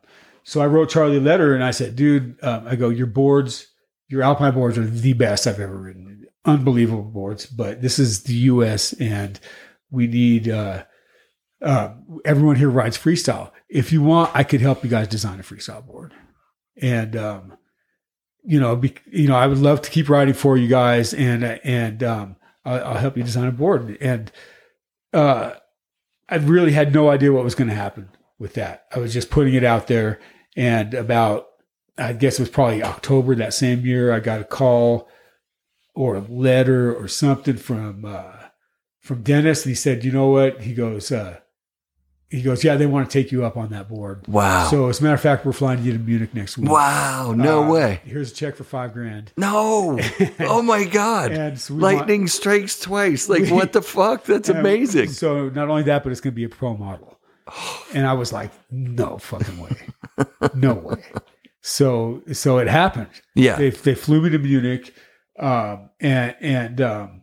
so 0.44 0.60
I 0.60 0.66
wrote 0.66 0.90
Charlie 0.90 1.18
a 1.18 1.20
letter 1.20 1.55
and 1.55 1.62
I 1.62 1.70
said, 1.70 1.97
dude, 1.97 2.43
um, 2.43 2.66
I 2.66 2.76
go, 2.76 2.89
your 2.89 3.06
boards, 3.06 3.68
your 4.09 4.22
Alpine 4.22 4.55
boards 4.55 4.76
are 4.76 4.84
the 4.84 5.12
best 5.12 5.47
I've 5.47 5.60
ever 5.60 5.76
ridden. 5.76 6.22
Unbelievable 6.44 7.02
boards, 7.02 7.47
but 7.47 7.82
this 7.82 7.98
is 7.98 8.24
the 8.24 8.35
U.S. 8.35 8.93
and 8.94 9.39
we 9.90 10.06
need 10.06 10.48
uh, 10.48 10.85
uh, 11.62 11.94
everyone 12.24 12.56
here 12.56 12.70
rides 12.70 12.98
freestyle. 12.98 13.52
If 13.69 13.93
you 13.93 14.02
want, 14.02 14.31
I 14.35 14.43
could 14.43 14.60
help 14.60 14.82
you 14.82 14.90
guys 14.90 15.06
design 15.06 15.39
a 15.39 15.44
freestyle 15.44 15.86
board. 15.86 16.14
And 16.81 17.14
um, 17.16 17.56
you 18.43 18.59
know, 18.59 18.74
be, 18.74 18.94
you 19.10 19.28
know, 19.28 19.36
I 19.36 19.47
would 19.47 19.59
love 19.59 19.82
to 19.82 19.90
keep 19.90 20.09
riding 20.09 20.35
for 20.35 20.56
you 20.56 20.69
guys, 20.69 21.14
and 21.14 21.44
and 21.44 22.02
um, 22.02 22.36
I'll, 22.64 22.85
I'll 22.85 22.98
help 22.98 23.16
you 23.16 23.23
design 23.23 23.47
a 23.47 23.52
board. 23.52 23.97
And 24.01 24.32
uh, 25.12 25.52
I 26.28 26.36
really 26.36 26.73
had 26.73 26.93
no 26.93 27.09
idea 27.10 27.32
what 27.32 27.44
was 27.44 27.55
going 27.55 27.69
to 27.69 27.77
happen 27.77 28.09
with 28.39 28.55
that. 28.55 28.86
I 28.94 28.98
was 28.98 29.12
just 29.12 29.31
putting 29.31 29.55
it 29.55 29.64
out 29.64 29.86
there, 29.86 30.19
and 30.56 30.93
about 30.94 31.47
I 31.97 32.14
guess 32.14 32.39
it 32.39 32.43
was 32.43 32.51
probably 32.51 32.82
October 32.82 33.35
that 33.36 33.55
same 33.55 33.86
year, 33.86 34.12
I 34.12 34.20
got 34.20 34.40
a 34.40 34.44
call 34.44 35.09
or 35.94 36.16
a 36.16 36.20
letter 36.20 36.94
or 36.94 37.09
something 37.09 37.56
from 37.56 38.05
uh, 38.05 38.32
from 39.01 39.23
Dennis, 39.23 39.64
and 39.64 39.70
he 39.70 39.74
said, 39.77 40.05
"You 40.05 40.12
know 40.12 40.28
what?" 40.28 40.62
He 40.62 40.74
goes, 40.74 41.10
uh, 41.12 41.39
"He 42.31 42.40
goes, 42.43 42.64
yeah, 42.64 42.77
they 42.77 42.86
want 42.86 43.10
to 43.10 43.12
take 43.23 43.31
you 43.32 43.44
up 43.44 43.56
on 43.56 43.69
that 43.70 43.89
board." 43.89 44.27
Wow. 44.28 44.69
So, 44.70 44.89
as 44.89 45.01
a 45.01 45.02
matter 45.02 45.14
of 45.14 45.20
fact, 45.20 45.44
we're 45.44 45.52
flying 45.52 45.82
you 45.82 45.93
to 45.93 45.98
Munich 45.98 46.35
next 46.35 46.56
week. 46.56 46.70
wow. 46.70 47.32
No 47.36 47.64
Uh, 47.64 47.70
way. 47.70 48.01
Here's 48.05 48.32
a 48.32 48.35
check 48.35 48.56
for 48.56 48.64
five 48.64 48.93
grand. 48.94 49.32
No. 49.36 49.98
Oh 50.40 50.62
my 50.62 50.85
God. 50.85 51.32
And 51.43 51.60
so 51.60 51.74
we 51.74 51.82
want- 51.82 51.97
Lightning 51.98 52.28
strikes 52.28 52.78
twice. 52.81 53.28
Like, 53.28 53.43
We- 53.43 53.52
what 53.52 53.73
the 53.73 53.82
fuck? 53.82 54.24
That's 54.24 54.48
amazing. 54.60 55.09
So 55.10 55.48
not 55.51 55.69
only 55.69 55.82
that, 55.85 56.02
but 56.05 56.12
it's 56.12 56.20
going 56.20 56.32
to 56.32 56.36
be 56.36 56.44
a 56.44 56.48
pro 56.48 56.77
model. 56.77 57.19
And 57.94 58.06
I 58.06 58.14
was 58.14 58.32
like, 58.32 58.51
no 58.70 59.19
fucking 59.19 59.59
way, 59.60 59.77
no 60.55 60.73
way. 60.73 61.02
So 61.60 62.23
so 62.32 62.59
it 62.59 62.69
happened. 62.69 63.09
Yeah. 63.35 63.56
They 63.56 63.70
they 63.70 63.94
flew 63.94 64.23
me 64.23 64.31
to 64.31 64.39
Munich, 64.39 64.94
um, 65.43 65.90
and 66.01 66.35
and 66.40 66.81
um, 66.81 67.23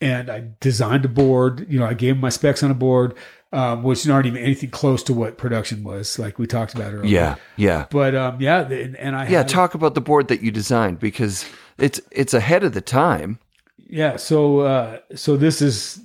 and 0.00 0.30
I 0.30 0.50
designed 0.60 1.04
a 1.04 1.08
board. 1.08 1.66
You 1.68 1.80
know, 1.80 1.86
I 1.86 1.94
gave 1.94 2.14
them 2.14 2.20
my 2.20 2.28
specs 2.28 2.62
on 2.62 2.70
a 2.70 2.74
board, 2.74 3.14
um, 3.52 3.82
which 3.82 4.06
aren't 4.08 4.26
even 4.26 4.42
anything 4.42 4.70
close 4.70 5.02
to 5.04 5.12
what 5.12 5.38
production 5.38 5.82
was, 5.82 6.18
like 6.18 6.38
we 6.38 6.46
talked 6.46 6.74
about 6.74 6.92
earlier. 6.92 7.06
Yeah. 7.06 7.34
Yeah. 7.56 7.86
But 7.90 8.14
um, 8.14 8.40
yeah, 8.40 8.60
and, 8.60 8.96
and 8.96 9.16
I 9.16 9.28
Yeah. 9.28 9.42
Talk 9.42 9.74
about 9.74 9.94
the 9.94 10.00
board 10.00 10.28
that 10.28 10.42
you 10.42 10.50
designed 10.50 10.98
because 10.98 11.44
it's 11.78 12.00
it's 12.10 12.34
ahead 12.34 12.64
of 12.64 12.72
the 12.74 12.80
time. 12.80 13.38
Yeah, 13.78 14.16
so 14.16 14.60
uh 14.60 14.98
so 15.14 15.36
this 15.36 15.60
is 15.60 16.00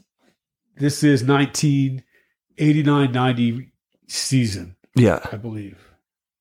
this 0.76 1.04
is 1.04 1.24
1989 1.24 3.12
90 3.12 3.72
season, 4.08 4.76
Yeah. 4.95 5.20
I 5.32 5.38
believe. 5.38 5.78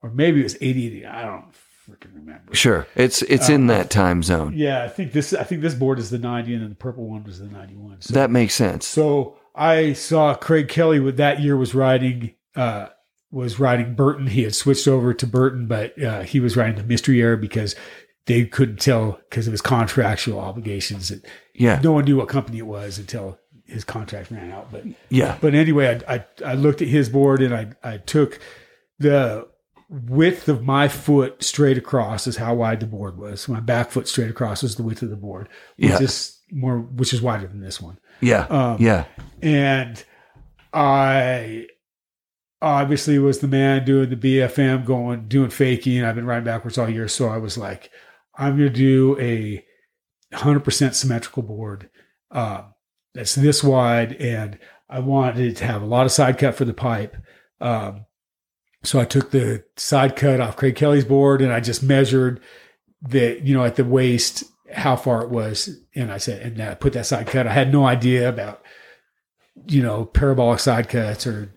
Or 0.02 0.10
maybe 0.10 0.40
it 0.40 0.44
was 0.44 0.56
80 0.60 0.86
80. 0.86 1.06
I 1.06 1.22
don't 1.22 1.54
freaking 1.88 2.14
remember. 2.14 2.54
Sure. 2.54 2.86
It's 2.94 3.22
it's 3.22 3.48
in 3.48 3.66
that 3.68 3.90
time 3.90 4.22
zone. 4.22 4.52
Yeah, 4.56 4.82
I 4.84 4.88
think 4.88 5.12
this 5.12 5.32
I 5.32 5.44
think 5.44 5.62
this 5.62 5.74
board 5.74 5.98
is 5.98 6.10
the 6.10 6.18
90 6.18 6.54
and 6.54 6.62
then 6.62 6.68
the 6.70 6.74
purple 6.76 7.06
one 7.08 7.24
was 7.24 7.38
the 7.38 7.46
91. 7.46 8.02
So 8.02 8.14
That 8.14 8.30
makes 8.30 8.54
sense. 8.54 8.86
so 8.86 9.36
I 9.54 9.92
saw 9.94 10.34
Craig 10.34 10.68
Kelly 10.68 11.00
with 11.00 11.16
that 11.18 11.40
year 11.40 11.56
was 11.56 11.74
riding 11.74 12.34
uh 12.54 12.86
was 13.30 13.58
riding 13.60 13.94
Burton. 13.94 14.26
He 14.28 14.42
had 14.44 14.54
switched 14.54 14.86
over 14.88 15.12
to 15.14 15.26
Burton, 15.26 15.66
but 15.66 16.00
uh, 16.02 16.22
he 16.22 16.40
was 16.40 16.56
riding 16.56 16.76
the 16.76 16.82
mystery 16.84 17.20
Air 17.20 17.36
because 17.36 17.74
they 18.26 18.44
couldn't 18.46 18.80
tell 18.80 19.18
because 19.28 19.46
of 19.46 19.52
his 19.52 19.60
contractual 19.62 20.38
obligations. 20.40 21.08
That 21.08 21.24
Yeah. 21.54 21.80
no 21.82 21.92
one 21.92 22.04
knew 22.04 22.16
what 22.16 22.28
company 22.28 22.58
it 22.58 22.66
was 22.66 22.98
until 22.98 23.38
his 23.66 23.84
contract 23.84 24.30
ran 24.30 24.50
out. 24.52 24.70
But 24.70 24.84
Yeah. 25.10 25.36
but 25.40 25.54
anyway, 25.54 26.00
I, 26.08 26.14
I 26.16 26.24
I 26.44 26.54
looked 26.54 26.82
at 26.82 26.88
his 26.88 27.08
board 27.08 27.42
and 27.42 27.54
I 27.54 27.70
I 27.82 27.96
took 27.98 28.38
the 28.98 29.48
width 29.88 30.48
of 30.48 30.62
my 30.64 30.88
foot 30.88 31.42
straight 31.42 31.78
across 31.78 32.26
is 32.26 32.36
how 32.36 32.54
wide 32.54 32.80
the 32.80 32.86
board 32.86 33.18
was. 33.18 33.48
My 33.48 33.60
back 33.60 33.90
foot 33.90 34.08
straight 34.08 34.30
across 34.30 34.62
is 34.64 34.74
the 34.76 34.82
width 34.82 35.02
of 35.02 35.10
the 35.10 35.16
board, 35.16 35.48
which 35.76 35.90
Yeah. 35.90 35.98
is 36.00 36.38
more 36.52 36.78
which 36.78 37.12
is 37.12 37.22
wider 37.22 37.46
than 37.46 37.60
this 37.60 37.80
one. 37.80 37.98
Yeah. 38.20 38.46
Um, 38.50 38.76
yeah. 38.80 39.04
And 39.42 40.02
I 40.72 41.66
obviously 42.62 43.18
was 43.18 43.38
the 43.40 43.48
man 43.48 43.84
doing 43.84 44.10
the 44.10 44.16
BFM, 44.16 44.84
going 44.84 45.28
doing 45.28 45.50
faking. 45.50 46.04
I've 46.04 46.14
been 46.14 46.26
riding 46.26 46.44
backwards 46.44 46.78
all 46.78 46.88
year, 46.88 47.08
so 47.08 47.28
I 47.28 47.36
was 47.38 47.56
like, 47.58 47.90
I'm 48.36 48.56
going 48.56 48.72
to 48.72 48.74
do 48.74 49.18
a 49.20 49.64
100% 50.34 50.94
symmetrical 50.94 51.42
board 51.42 51.88
um, 52.30 52.74
that's 53.14 53.34
this 53.34 53.62
wide, 53.62 54.14
and 54.14 54.58
I 54.88 54.98
wanted 55.00 55.38
it 55.46 55.56
to 55.58 55.64
have 55.66 55.82
a 55.82 55.86
lot 55.86 56.06
of 56.06 56.12
side 56.12 56.38
cut 56.38 56.54
for 56.54 56.64
the 56.64 56.74
pipe. 56.74 57.16
Um, 57.60 58.06
so 58.86 59.00
I 59.00 59.04
took 59.04 59.30
the 59.30 59.64
side 59.76 60.16
cut 60.16 60.40
off 60.40 60.56
Craig 60.56 60.76
Kelly's 60.76 61.04
board, 61.04 61.42
and 61.42 61.52
I 61.52 61.60
just 61.60 61.82
measured 61.82 62.40
the 63.02 63.40
you 63.42 63.54
know 63.54 63.64
at 63.64 63.76
the 63.76 63.84
waist 63.84 64.44
how 64.72 64.96
far 64.96 65.22
it 65.22 65.30
was, 65.30 65.80
and 65.94 66.10
I 66.10 66.18
said, 66.18 66.42
and 66.42 66.60
I 66.62 66.74
put 66.74 66.92
that 66.94 67.06
side 67.06 67.26
cut. 67.26 67.46
I 67.46 67.52
had 67.52 67.72
no 67.72 67.86
idea 67.86 68.28
about 68.28 68.62
you 69.66 69.82
know 69.82 70.04
parabolic 70.04 70.60
side 70.60 70.88
cuts 70.88 71.26
or 71.26 71.52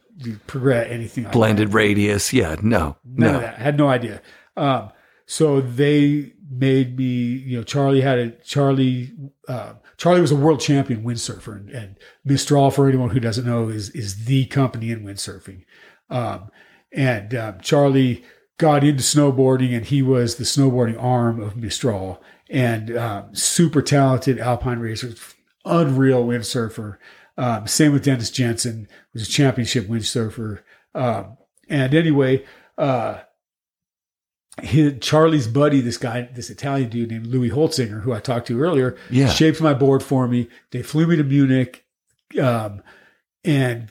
progress 0.47 0.87
anything 0.89 1.23
like 1.25 1.33
Blended 1.33 1.73
radius. 1.73 2.33
Yeah. 2.33 2.55
No. 2.61 2.97
None 3.05 3.31
no. 3.31 3.35
of 3.35 3.41
that. 3.41 3.59
I 3.59 3.61
had 3.61 3.77
no 3.77 3.87
idea. 3.87 4.21
Um, 4.57 4.91
so 5.25 5.61
they 5.61 6.33
made 6.49 6.97
me, 6.97 7.05
you 7.05 7.57
know, 7.57 7.63
Charlie 7.63 8.01
had 8.01 8.19
a 8.19 8.31
Charlie. 8.43 9.11
Uh, 9.47 9.73
Charlie 9.97 10.21
was 10.21 10.31
a 10.31 10.35
world 10.35 10.59
champion 10.59 11.03
windsurfer, 11.03 11.55
and, 11.55 11.69
and 11.69 11.97
Mistral, 12.25 12.71
for 12.71 12.87
anyone 12.87 13.09
who 13.09 13.19
doesn't 13.19 13.45
know, 13.45 13.69
is 13.69 13.89
is 13.91 14.25
the 14.25 14.45
company 14.45 14.91
in 14.91 15.03
windsurfing. 15.03 15.65
Um, 16.09 16.49
and 16.91 17.33
um, 17.35 17.59
Charlie 17.61 18.23
got 18.57 18.83
into 18.83 19.03
snowboarding, 19.03 19.75
and 19.75 19.85
he 19.85 20.01
was 20.01 20.35
the 20.35 20.43
snowboarding 20.43 21.01
arm 21.01 21.39
of 21.41 21.55
Mistral, 21.55 22.21
and 22.49 22.95
um, 22.97 23.33
super 23.35 23.81
talented 23.81 24.39
alpine 24.39 24.79
racer, 24.79 25.13
unreal 25.65 26.25
windsurfer. 26.25 26.97
Um, 27.37 27.67
same 27.67 27.93
with 27.93 28.03
Dennis 28.03 28.31
Jensen, 28.31 28.87
was 29.13 29.23
a 29.23 29.31
championship 29.31 29.85
windsurfer. 29.87 30.59
Um, 30.93 31.37
and 31.69 31.93
anyway, 31.93 32.43
uh, 32.77 33.19
his, 34.61 34.95
Charlie's 34.99 35.47
buddy, 35.47 35.79
this 35.79 35.97
guy, 35.97 36.27
this 36.33 36.49
Italian 36.49 36.89
dude 36.89 37.11
named 37.11 37.27
Louis 37.27 37.49
Holtzinger, 37.51 38.01
who 38.01 38.11
I 38.13 38.19
talked 38.19 38.47
to 38.47 38.59
earlier, 38.61 38.97
Yeah. 39.09 39.29
shaped 39.29 39.61
my 39.61 39.73
board 39.73 40.03
for 40.03 40.27
me. 40.27 40.49
They 40.71 40.81
flew 40.81 41.07
me 41.07 41.15
to 41.15 41.23
Munich, 41.23 41.85
um, 42.41 42.81
and 43.45 43.89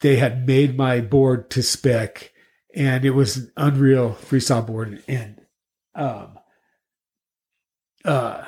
they 0.00 0.16
had 0.16 0.46
made 0.46 0.76
my 0.76 1.00
board 1.00 1.50
to 1.50 1.62
spec, 1.62 2.30
and 2.74 3.04
it 3.04 3.10
was 3.10 3.36
an 3.36 3.52
unreal 3.56 4.10
freestyle 4.10 4.66
board. 4.66 5.02
And 5.06 5.40
um, 5.94 6.38
uh, 8.04 8.44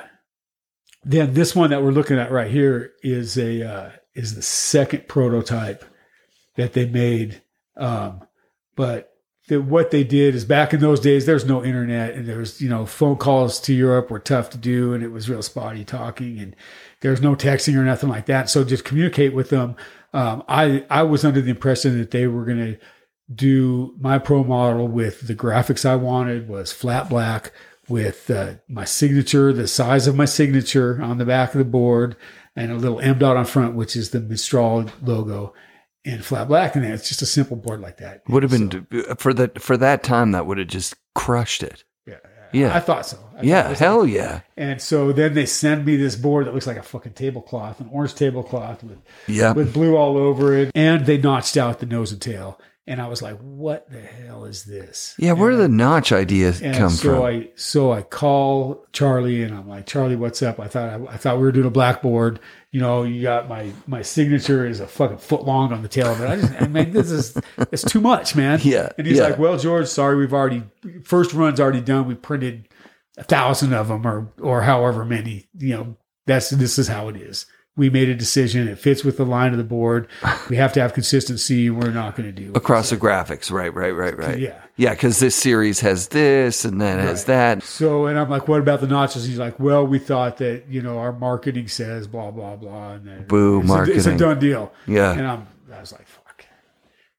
then 1.03 1.33
this 1.33 1.55
one 1.55 1.69
that 1.69 1.81
we're 1.81 1.91
looking 1.91 2.19
at 2.19 2.31
right 2.31 2.51
here 2.51 2.91
is 3.01 3.37
a 3.37 3.63
uh, 3.63 3.89
is 4.13 4.35
the 4.35 4.41
second 4.41 5.07
prototype 5.07 5.85
that 6.55 6.73
they 6.73 6.85
made. 6.85 7.41
Um, 7.77 8.21
but 8.75 9.13
what 9.49 9.91
they 9.91 10.03
did 10.03 10.35
is 10.35 10.43
back 10.43 10.73
in 10.73 10.81
those 10.81 10.99
days, 10.99 11.25
there's 11.25 11.45
no 11.45 11.63
internet 11.63 12.13
and 12.13 12.27
there 12.27 12.39
was, 12.39 12.59
you 12.59 12.67
know, 12.67 12.85
phone 12.85 13.15
calls 13.15 13.61
to 13.61 13.73
Europe 13.73 14.11
were 14.11 14.19
tough 14.19 14.49
to 14.49 14.57
do 14.57 14.93
and 14.93 15.03
it 15.03 15.09
was 15.09 15.29
real 15.29 15.41
spotty 15.41 15.85
talking 15.85 16.39
and 16.39 16.55
there's 16.99 17.21
no 17.21 17.33
texting 17.33 17.75
or 17.77 17.85
nothing 17.85 18.09
like 18.09 18.25
that. 18.25 18.49
So 18.49 18.65
just 18.65 18.83
communicate 18.83 19.33
with 19.33 19.49
them. 19.49 19.77
Um, 20.13 20.43
I, 20.49 20.85
I 20.89 21.03
was 21.03 21.23
under 21.23 21.39
the 21.39 21.51
impression 21.51 21.97
that 21.99 22.11
they 22.11 22.27
were 22.27 22.43
going 22.43 22.57
to 22.57 22.77
do 23.33 23.95
my 23.99 24.17
pro 24.17 24.43
model 24.43 24.87
with 24.87 25.27
the 25.27 25.35
graphics 25.35 25.85
I 25.85 25.95
wanted 25.95 26.47
was 26.47 26.71
flat 26.71 27.09
black 27.09 27.51
with 27.89 28.29
uh, 28.29 28.55
my 28.67 28.85
signature, 28.85 29.51
the 29.53 29.67
size 29.67 30.07
of 30.07 30.15
my 30.15 30.25
signature 30.25 31.01
on 31.01 31.17
the 31.17 31.25
back 31.25 31.53
of 31.53 31.59
the 31.59 31.65
board 31.65 32.15
and 32.55 32.71
a 32.71 32.75
little 32.75 32.99
M 32.99 33.17
dot 33.19 33.37
on 33.37 33.45
front, 33.45 33.75
which 33.75 33.95
is 33.95 34.09
the 34.11 34.19
Mistral 34.19 34.89
logo 35.03 35.53
and 36.05 36.23
flat 36.23 36.47
black. 36.47 36.75
And 36.75 36.83
then 36.83 36.91
it's 36.91 37.07
just 37.07 37.21
a 37.21 37.25
simple 37.25 37.57
board 37.57 37.81
like 37.81 37.97
that. 37.97 38.23
Would 38.29 38.43
have 38.43 38.51
So- 38.53 38.57
been 38.67 39.15
for 39.17 39.33
the 39.33 39.51
for 39.59 39.77
that 39.77 40.03
time. 40.03 40.31
That 40.31 40.45
would 40.45 40.57
have 40.57 40.67
just 40.67 40.95
crushed 41.15 41.63
it. 41.63 41.83
Yeah, 42.05 42.15
Yeah. 42.53 42.75
I 42.75 42.79
thought 42.79 43.05
so. 43.05 43.17
I 43.37 43.41
Yeah. 43.43 43.69
was 43.69 43.79
Hell 43.79 44.01
like- 44.03 44.13
yeah. 44.13 44.39
and 44.55 44.81
so 44.81 45.11
then 45.11 45.33
they 45.33 45.45
send 45.45 45.85
me 45.85 45.95
this 45.97 46.15
board 46.15 46.45
that 46.47 46.53
looks 46.53 46.67
like 46.67 46.77
a 46.77 46.83
fucking 46.83 47.13
tablecloth, 47.13 47.79
an 47.81 47.89
orange 47.91 48.15
tablecloth 48.15 48.83
with 48.83 48.97
Yeah. 49.27 49.51
with 49.51 49.73
blue 49.73 49.95
all 49.97 50.17
over 50.17 50.53
it, 50.55 50.71
and 50.75 51.05
they 51.05 51.17
notched 51.17 51.57
out 51.57 51.79
the 51.79 51.85
nose 51.85 52.11
and 52.11 52.21
tail. 52.21 52.59
And 52.89 53.01
I 53.01 53.07
was 53.09 53.21
like, 53.21 53.37
"What 53.39 53.91
the 53.91 53.99
hell 53.99 54.45
is 54.45 54.63
this?" 54.63 55.13
Yeah. 55.19 55.33
Where 55.33 55.51
did 55.51 55.59
And- 55.59 55.73
the 55.73 55.77
notch 55.83 56.13
idea 56.13 56.53
come 56.53 56.89
so 56.89 57.09
from? 57.09 57.15
So 57.19 57.25
I 57.25 57.49
so 57.55 57.91
I 57.91 58.01
call 58.01 58.85
Charlie 58.93 59.43
and 59.43 59.53
I'm 59.53 59.67
like, 59.67 59.85
Charlie, 59.85 60.15
what's 60.15 60.41
up? 60.41 60.57
I 60.59 60.67
thought 60.67 60.89
I, 60.89 61.13
I 61.13 61.17
thought 61.17 61.35
we 61.37 61.43
were 61.43 61.51
doing 61.51 61.67
a 61.67 61.69
blackboard. 61.71 62.39
You 62.71 62.79
know, 62.79 63.03
you 63.03 63.21
got 63.21 63.49
my 63.49 63.71
my 63.87 64.01
signature 64.03 64.65
is 64.65 64.79
a 64.79 64.87
fucking 64.87 65.17
foot 65.17 65.43
long 65.43 65.73
on 65.73 65.81
the 65.81 65.89
tail 65.89 66.07
of 66.07 66.21
it. 66.21 66.29
I 66.29 66.35
just 66.37 66.61
I 66.61 66.67
mean 66.67 66.91
this 66.91 67.11
is 67.11 67.37
it's 67.71 67.83
too 67.83 67.99
much, 67.99 68.35
man. 68.37 68.59
Yeah, 68.63 68.89
And 68.97 69.05
he's 69.05 69.17
yeah. 69.17 69.23
like, 69.27 69.37
Well, 69.39 69.57
George, 69.57 69.87
sorry, 69.87 70.15
we've 70.15 70.33
already 70.33 70.63
first 71.03 71.33
run's 71.33 71.59
already 71.59 71.81
done. 71.81 72.07
We 72.07 72.15
printed 72.15 72.69
a 73.17 73.23
thousand 73.25 73.73
of 73.73 73.89
them 73.89 74.07
or 74.07 74.31
or 74.41 74.61
however 74.61 75.03
many. 75.03 75.49
You 75.57 75.75
know, 75.75 75.97
that's 76.25 76.51
this 76.51 76.79
is 76.79 76.87
how 76.87 77.09
it 77.09 77.17
is. 77.17 77.47
We 77.77 77.89
made 77.91 78.09
a 78.09 78.15
decision. 78.15 78.67
It 78.67 78.79
fits 78.79 79.03
with 79.05 79.17
the 79.17 79.25
line 79.25 79.51
of 79.51 79.57
the 79.59 79.63
board. 79.63 80.07
We 80.49 80.55
have 80.57 80.73
to 80.73 80.81
have 80.81 80.93
consistency. 80.93 81.69
We're 81.69 81.91
not 81.91 82.15
going 82.15 82.27
to 82.27 82.41
do. 82.41 82.51
Across 82.55 82.89
the 82.89 82.97
graphics. 82.97 83.51
Right. 83.51 83.73
Right. 83.73 83.91
Right. 83.91 84.17
Right. 84.17 84.39
Yeah. 84.39 84.59
Yeah. 84.77 84.89
Because 84.95 85.19
this 85.19 85.35
series 85.35 85.79
has 85.81 86.07
this 86.07 86.65
and 86.65 86.81
then 86.81 86.97
has 86.99 87.25
that. 87.25 87.61
So, 87.63 88.07
and 88.07 88.17
I'm 88.17 88.29
like, 88.29 88.47
what 88.47 88.59
about 88.59 88.81
the 88.81 88.87
notches? 88.87 89.25
He's 89.25 89.37
like, 89.37 89.59
well, 89.59 89.85
we 89.85 89.99
thought 89.99 90.37
that, 90.37 90.63
you 90.67 90.81
know, 90.81 90.97
our 90.97 91.13
marketing 91.13 91.67
says 91.67 92.07
blah, 92.07 92.31
blah, 92.31 92.55
blah. 92.55 92.93
And 92.93 93.07
then 93.07 93.27
Boo, 93.27 93.61
it's 93.61 93.69
a, 93.71 93.83
it's 93.93 94.05
a 94.07 94.17
done 94.17 94.39
deal. 94.39 94.73
Yeah. 94.87 95.11
And 95.11 95.27
I'm, 95.27 95.47
I 95.71 95.79
was 95.79 95.91
like, 95.91 96.07
fuck. 96.07 96.23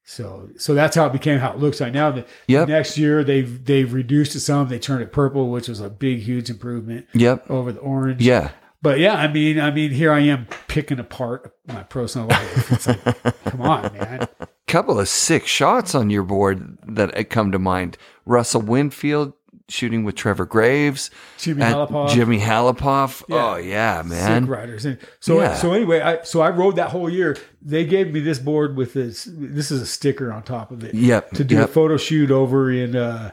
So, 0.03 0.49
so 0.57 0.73
that's 0.73 0.95
how 0.95 1.05
it 1.05 1.13
became 1.13 1.39
how 1.39 1.51
it 1.53 1.59
looks 1.59 1.79
like 1.79 1.93
now. 1.93 2.11
The, 2.11 2.25
Yep. 2.47 2.67
next 2.67 2.97
year 2.97 3.23
they've, 3.23 3.63
they've 3.63 3.93
reduced 3.93 4.35
it 4.35 4.39
some. 4.41 4.67
They 4.67 4.79
turned 4.79 5.03
it 5.03 5.11
purple, 5.13 5.49
which 5.51 5.67
was 5.69 5.79
a 5.79 5.89
big, 5.89 6.19
huge 6.21 6.49
improvement 6.49 7.07
Yep. 7.13 7.49
over 7.49 7.71
the 7.71 7.79
orange. 7.79 8.21
Yeah. 8.21 8.49
But 8.81 8.99
yeah, 8.99 9.15
I 9.15 9.27
mean, 9.27 9.59
I 9.59 9.71
mean, 9.71 9.91
here 9.91 10.11
I 10.11 10.21
am 10.21 10.47
picking 10.67 10.99
apart 10.99 11.53
my 11.67 11.83
personal 11.83 12.27
life. 12.27 12.71
It's 12.71 12.87
like, 12.87 13.43
come 13.43 13.61
on, 13.61 13.93
man. 13.93 14.27
Couple 14.67 14.99
of 14.99 15.09
sick 15.09 15.47
shots 15.47 15.93
on 15.93 16.09
your 16.09 16.23
board 16.23 16.77
that 16.87 17.29
come 17.29 17.51
to 17.51 17.59
mind. 17.59 17.97
Russell 18.25 18.61
Winfield 18.61 19.33
shooting 19.67 20.03
with 20.03 20.15
Trevor 20.15 20.45
Graves. 20.45 21.09
Jimmy 21.37 21.61
at 21.61 21.75
Halapoff. 21.75 22.09
Jimmy 22.09 22.39
Halapoff. 22.39 23.23
Yeah. 23.27 23.45
Oh 23.45 23.55
yeah, 23.57 24.01
man. 24.05 24.43
Sick 24.43 24.49
riders. 24.49 24.87
So 25.19 25.41
Yeah. 25.41 25.55
so 25.55 25.73
anyway, 25.73 25.99
I 25.99 26.23
so 26.23 26.41
I 26.41 26.49
rode 26.49 26.75
that 26.77 26.89
whole 26.89 27.09
year. 27.09 27.37
They 27.61 27.85
gave 27.85 28.13
me 28.13 28.19
this 28.19 28.39
board 28.39 28.77
with 28.77 28.93
this. 28.93 29.27
This 29.29 29.71
is 29.71 29.81
a 29.81 29.85
sticker 29.85 30.31
on 30.31 30.43
top 30.43 30.71
of 30.71 30.83
it. 30.83 30.95
Yep. 30.95 31.31
To 31.31 31.43
do 31.43 31.55
yep. 31.55 31.69
a 31.69 31.71
photo 31.71 31.97
shoot 31.97 32.31
over 32.31 32.71
in 32.71 32.95
uh, 32.95 33.31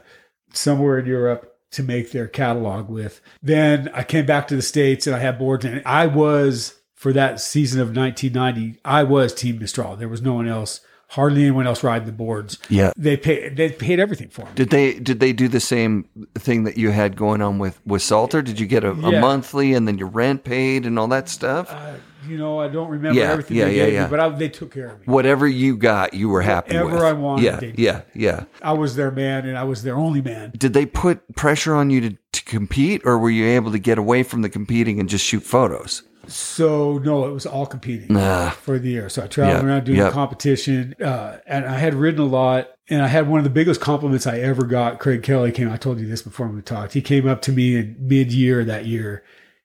somewhere 0.53 0.99
in 0.99 1.05
Europe 1.05 1.56
to 1.71 1.83
make 1.83 2.11
their 2.11 2.27
catalog 2.27 2.89
with. 2.89 3.21
Then 3.41 3.89
I 3.93 4.03
came 4.03 4.25
back 4.25 4.47
to 4.47 4.55
the 4.55 4.61
states 4.61 5.07
and 5.07 5.15
I 5.15 5.19
had 5.19 5.37
boards 5.39 5.65
and 5.65 5.81
I 5.85 6.07
was 6.07 6.75
for 6.95 7.13
that 7.13 7.39
season 7.39 7.79
of 7.79 7.95
1990. 7.95 8.79
I 8.83 9.03
was 9.03 9.33
Team 9.33 9.59
Mistral. 9.59 9.95
There 9.95 10.09
was 10.09 10.21
no 10.21 10.33
one 10.33 10.47
else. 10.47 10.81
Hardly 11.11 11.43
anyone 11.43 11.65
else 11.65 11.83
riding 11.83 12.05
the 12.05 12.11
boards. 12.11 12.57
Yeah. 12.67 12.91
They 12.97 13.15
paid. 13.15 13.55
They 13.55 13.71
paid 13.71 13.97
everything 13.97 14.27
for 14.27 14.41
them. 14.41 14.55
Did 14.55 14.71
they 14.71 14.99
did 14.99 15.21
they 15.21 15.31
do 15.31 15.47
the 15.47 15.61
same 15.61 16.03
thing 16.35 16.65
that 16.65 16.77
you 16.77 16.91
had 16.91 17.15
going 17.15 17.41
on 17.41 17.59
with 17.59 17.79
with 17.85 18.01
Salter? 18.01 18.41
Did 18.41 18.59
you 18.59 18.65
get 18.67 18.83
a, 18.83 18.91
a 18.91 19.21
monthly 19.21 19.73
and 19.73 19.87
then 19.87 19.97
your 19.97 20.09
rent 20.09 20.43
paid 20.43 20.85
and 20.85 20.99
all 20.99 21.07
that 21.07 21.29
stuff? 21.29 21.71
Uh, 21.71 21.93
you 22.27 22.37
know, 22.37 22.59
I 22.59 22.67
don't 22.67 22.89
remember 22.89 23.19
Yeah, 23.19 23.31
everything 23.31 23.57
yeah, 23.57 23.65
they 23.65 23.77
yeah, 23.77 23.85
gave 23.85 23.93
yeah. 23.93 24.03
me, 24.05 24.09
but 24.09 24.19
I, 24.19 24.29
they 24.29 24.49
took 24.49 24.73
care 24.73 24.87
of 24.89 24.99
me. 24.99 25.05
Whatever 25.05 25.47
you 25.47 25.77
got, 25.77 26.13
you 26.13 26.29
were 26.29 26.41
happy 26.41 26.75
Whatever 26.75 26.95
with. 26.95 27.03
I 27.03 27.13
wanted, 27.13 27.43
Yeah, 27.43 27.55
they 27.57 27.73
yeah, 27.77 28.01
yeah. 28.13 28.43
I 28.61 28.73
was 28.73 28.95
their 28.95 29.11
man, 29.11 29.45
and 29.47 29.57
I 29.57 29.63
was 29.63 29.83
their 29.83 29.95
only 29.95 30.21
man. 30.21 30.51
Did 30.57 30.73
they 30.73 30.85
put 30.85 31.35
pressure 31.35 31.75
on 31.75 31.89
you 31.89 32.01
to, 32.01 32.17
to 32.33 32.43
compete, 32.45 33.01
or 33.05 33.17
were 33.17 33.29
you 33.29 33.45
able 33.47 33.71
to 33.71 33.79
get 33.79 33.97
away 33.97 34.23
from 34.23 34.41
the 34.41 34.49
competing 34.49 34.99
and 34.99 35.07
just 35.09 35.25
shoot 35.25 35.43
photos? 35.43 36.03
So 36.29 36.97
no, 36.97 37.25
it 37.25 37.31
was 37.31 37.45
all 37.45 37.65
competing 37.65 38.13
Nah. 38.13 38.49
for 38.49 38.77
the 38.77 38.89
year. 38.89 39.07
So 39.09 39.23
I 39.23 39.27
traveled 39.27 39.63
Yeah, 39.63 39.69
around 39.69 39.85
doing 39.85 39.97
yeah. 39.99 40.11
competition, 40.11 40.93
uh, 41.01 41.37
and 41.47 41.65
I 41.65 41.77
had 41.77 41.93
ridden 41.93 42.19
a 42.19 42.25
lot. 42.25 42.69
And 42.89 43.01
I 43.01 43.07
had 43.07 43.27
one 43.27 43.37
of 43.39 43.43
the 43.43 43.49
biggest 43.49 43.81
compliments 43.81 44.25
I 44.25 44.39
ever 44.39 44.63
got. 44.63 44.99
Craig 44.99 45.21
Kelly 45.21 45.51
came. 45.51 45.69
I 45.69 45.75
told 45.75 45.99
you 45.99 46.07
this 46.07 46.21
before 46.21 46.47
we 46.47 46.61
talked. 46.61 46.93
He 46.93 47.01
came 47.01 47.27
up 47.27 47.41
to 47.41 47.51
me 47.51 47.75
in 47.75 47.97
mid-year 47.99 48.63
that 48.63 48.85
year, 48.85 49.23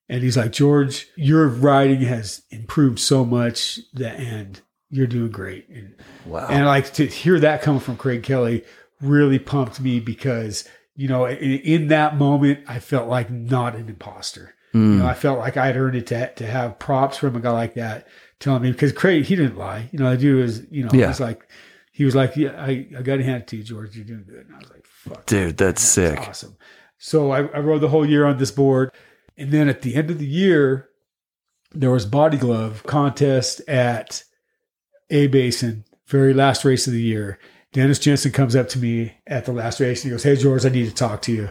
and 0.08 0.22
he's 0.22 0.36
like, 0.36 0.52
"George, 0.52 1.08
your 1.16 1.46
riding 1.48 2.02
has 2.02 2.42
improved 2.50 2.98
so 2.98 3.24
much, 3.24 3.80
that 3.94 4.18
and 4.20 4.60
you're 4.90 5.06
doing 5.06 5.30
great." 5.30 5.68
And 5.68 5.94
Wow. 6.26 6.46
And 6.48 6.66
like 6.66 6.92
to 6.94 7.06
hear 7.06 7.40
that 7.40 7.62
come 7.62 7.80
from 7.80 7.96
Craig 7.96 8.22
Kelly 8.22 8.64
really 9.00 9.38
pumped 9.38 9.80
me 9.80 9.98
because, 10.00 10.68
you 10.94 11.08
know, 11.08 11.24
in, 11.26 11.36
in 11.60 11.88
that 11.88 12.16
moment, 12.16 12.60
I 12.68 12.78
felt 12.78 13.08
like 13.08 13.30
not 13.30 13.74
an 13.74 13.88
imposter. 13.88 14.54
You 14.72 14.80
Mm. 14.80 14.98
know, 15.00 15.06
I 15.06 15.14
felt 15.14 15.38
like 15.38 15.56
I'd 15.56 15.76
earned 15.76 15.96
it 15.96 16.06
to, 16.08 16.32
to 16.34 16.46
have 16.46 16.78
props 16.78 17.18
from 17.18 17.36
a 17.36 17.40
guy 17.40 17.50
like 17.50 17.74
that 17.74 18.06
telling 18.40 18.62
me 18.62 18.70
because 18.72 18.92
Craig, 18.92 19.24
he 19.24 19.36
didn't 19.36 19.58
lie. 19.58 19.88
You 19.92 19.98
know, 19.98 20.10
the 20.12 20.16
dude 20.16 20.42
was, 20.42 20.62
you 20.70 20.82
know, 20.84 20.90
Yeah. 20.94 21.08
he's 21.08 21.20
like, 21.20 21.46
he 21.90 22.04
was 22.06 22.14
like, 22.14 22.36
yeah, 22.36 22.52
I, 22.56 22.86
I 22.96 23.02
got 23.02 23.16
to 23.16 23.22
hand 23.24 23.42
it 23.42 23.48
to 23.48 23.56
you, 23.58 23.64
George. 23.64 23.94
You're 23.96 24.06
doing 24.06 24.24
good. 24.26 24.46
And 24.46 24.54
I 24.54 24.58
was 24.60 24.70
like, 24.70 24.86
fuck. 24.86 25.26
Dude, 25.26 25.58
that's 25.58 25.82
sick. 25.82 26.18
Awesome. 26.20 26.56
So 26.96 27.32
I, 27.32 27.40
I 27.48 27.58
rode 27.58 27.80
the 27.82 27.88
whole 27.90 28.06
year 28.08 28.24
on 28.24 28.38
this 28.38 28.50
board. 28.50 28.92
And 29.36 29.50
then 29.50 29.68
at 29.68 29.82
the 29.82 29.94
end 29.94 30.10
of 30.10 30.18
the 30.18 30.26
year, 30.26 30.88
there 31.72 31.90
was 31.90 32.04
body 32.06 32.36
glove 32.36 32.82
contest 32.84 33.60
at 33.68 34.24
A 35.10 35.26
Basin, 35.28 35.84
very 36.06 36.34
last 36.34 36.64
race 36.64 36.86
of 36.86 36.92
the 36.92 37.02
year. 37.02 37.38
Dennis 37.72 37.98
Jensen 37.98 38.32
comes 38.32 38.54
up 38.54 38.68
to 38.70 38.78
me 38.78 39.14
at 39.26 39.46
the 39.46 39.52
last 39.52 39.80
race 39.80 40.02
and 40.04 40.10
he 40.10 40.14
goes, 40.14 40.22
Hey 40.24 40.36
George, 40.36 40.66
I 40.66 40.68
need 40.68 40.88
to 40.88 40.94
talk 40.94 41.22
to 41.22 41.32
you. 41.32 41.48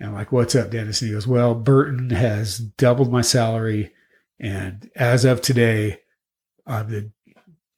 And 0.00 0.08
I'm 0.08 0.14
like, 0.14 0.32
What's 0.32 0.56
up, 0.56 0.70
Dennis? 0.70 1.00
And 1.00 1.08
he 1.10 1.14
goes, 1.14 1.26
Well, 1.28 1.54
Burton 1.54 2.10
has 2.10 2.58
doubled 2.58 3.12
my 3.12 3.20
salary. 3.22 3.92
And 4.40 4.90
as 4.96 5.24
of 5.24 5.40
today, 5.40 6.00
I'm 6.66 6.90
the 6.90 7.10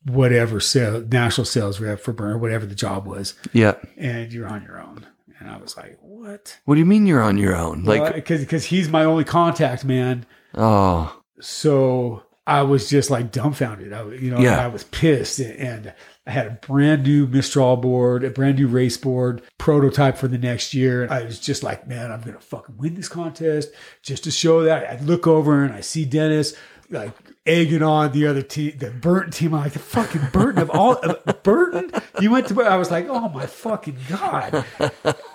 whatever 0.06 0.60
sale, 0.60 1.00
national 1.10 1.44
sales 1.44 1.80
rep 1.80 2.00
for 2.00 2.12
Burton, 2.14 2.40
whatever 2.40 2.64
the 2.66 2.74
job 2.74 3.06
was, 3.06 3.34
Yeah. 3.52 3.74
and 3.98 4.32
you're 4.32 4.48
on 4.48 4.62
your 4.62 4.80
own. 4.80 5.06
And 5.38 5.50
I 5.50 5.58
was 5.58 5.76
like, 5.76 5.98
What? 6.24 6.59
What 6.64 6.76
do 6.76 6.78
you 6.78 6.86
mean 6.86 7.06
you're 7.06 7.20
on 7.22 7.36
your 7.36 7.55
own? 7.55 7.84
Like, 7.84 8.14
because 8.14 8.40
because 8.40 8.64
he's 8.64 8.88
my 8.88 9.05
only 9.05 9.24
contact 9.24 9.84
man. 9.84 10.24
oh, 10.55 11.20
So 11.38 12.22
I 12.46 12.62
was 12.62 12.88
just 12.88 13.10
like 13.10 13.30
dumbfounded. 13.30 13.92
I, 13.92 14.05
you 14.12 14.30
know, 14.30 14.40
Yeah. 14.40 14.64
I 14.64 14.68
was 14.68 14.84
pissed, 14.84 15.38
and 15.38 15.92
I 16.26 16.30
had 16.30 16.46
a 16.46 16.51
brand 16.66 17.02
new 17.02 17.26
Mistral 17.26 17.76
board, 17.76 18.24
a 18.24 18.30
brand 18.30 18.59
new 18.59 18.68
race 18.68 18.96
board 18.96 19.42
prototype 19.59 20.16
for 20.16 20.26
the 20.28 20.38
next 20.38 20.72
year. 20.72 21.06
I 21.10 21.24
was 21.24 21.38
just 21.38 21.62
like, 21.62 21.86
man, 21.86 22.10
I'm 22.10 22.22
gonna 22.22 22.40
fucking 22.40 22.78
win 22.78 22.94
this 22.94 23.09
contest 23.09 23.68
just 24.02 24.24
to 24.24 24.30
show 24.30 24.62
that. 24.62 24.90
I 24.90 25.05
look 25.05 25.26
over 25.26 25.62
and 25.62 25.74
I 25.74 25.82
see 25.82 26.06
Dennis 26.06 26.55
like 26.88 27.12
egging 27.46 27.82
on 27.82 28.12
the 28.12 28.26
other 28.26 28.42
team, 28.42 28.76
the 28.78 28.90
Burton 28.90 29.30
team. 29.30 29.54
I'm 29.54 29.62
like, 29.62 29.72
the 29.72 29.78
fucking 29.78 30.28
Burton 30.32 30.62
of 30.62 30.70
all 30.70 30.94
of 30.94 31.42
Burton. 31.42 31.90
You 32.20 32.30
went 32.30 32.48
to. 32.48 32.62
I 32.62 32.76
was 32.76 32.90
like, 32.90 33.06
oh 33.08 33.28
my 33.28 33.46
fucking 33.46 33.98
god, 34.08 34.64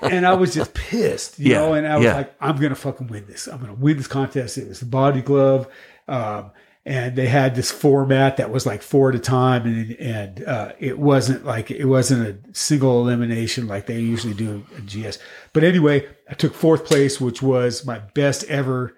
and 0.02 0.26
I 0.26 0.34
was 0.34 0.54
just 0.54 0.74
pissed, 0.74 1.40
you 1.40 1.52
Yeah, 1.52 1.60
know. 1.60 1.74
And 1.74 1.88
I 1.88 1.98
was 1.98 2.06
yeah. 2.06 2.16
like, 2.16 2.36
I'm 2.42 2.58
gonna 2.58 2.76
fucking 2.76 3.08
win 3.08 3.26
this. 3.28 3.48
I'm 3.48 3.60
gonna 3.60 3.74
win 3.74 3.98
this 3.98 4.08
contest. 4.08 4.58
It 4.58 4.68
was 4.68 4.80
the 4.80 4.86
body 4.86 5.22
glove. 5.22 5.68
Um, 6.08 6.52
and 6.86 7.16
they 7.16 7.28
had 7.28 7.56
this 7.56 7.70
format 7.72 8.38
that 8.38 8.50
was 8.52 8.66
like 8.66 8.82
four 8.82 9.10
at 9.10 9.16
a 9.16 9.20
time, 9.20 9.64
and 9.68 9.92
and 10.00 10.44
uh, 10.44 10.72
it 10.80 10.98
wasn't 10.98 11.46
like 11.46 11.70
it 11.70 11.86
wasn't 11.86 12.28
a 12.28 12.54
single 12.58 13.02
elimination 13.02 13.68
like 13.68 13.86
they 13.86 14.00
usually 14.00 14.34
do 14.34 14.66
in 14.76 14.86
GS. 14.88 15.20
But 15.54 15.64
anyway, 15.64 16.08
I 16.28 16.34
took 16.34 16.54
fourth 16.54 16.86
place, 16.86 17.20
which 17.22 17.42
was 17.44 17.86
my 17.86 18.00
best 18.00 18.44
ever 18.46 18.96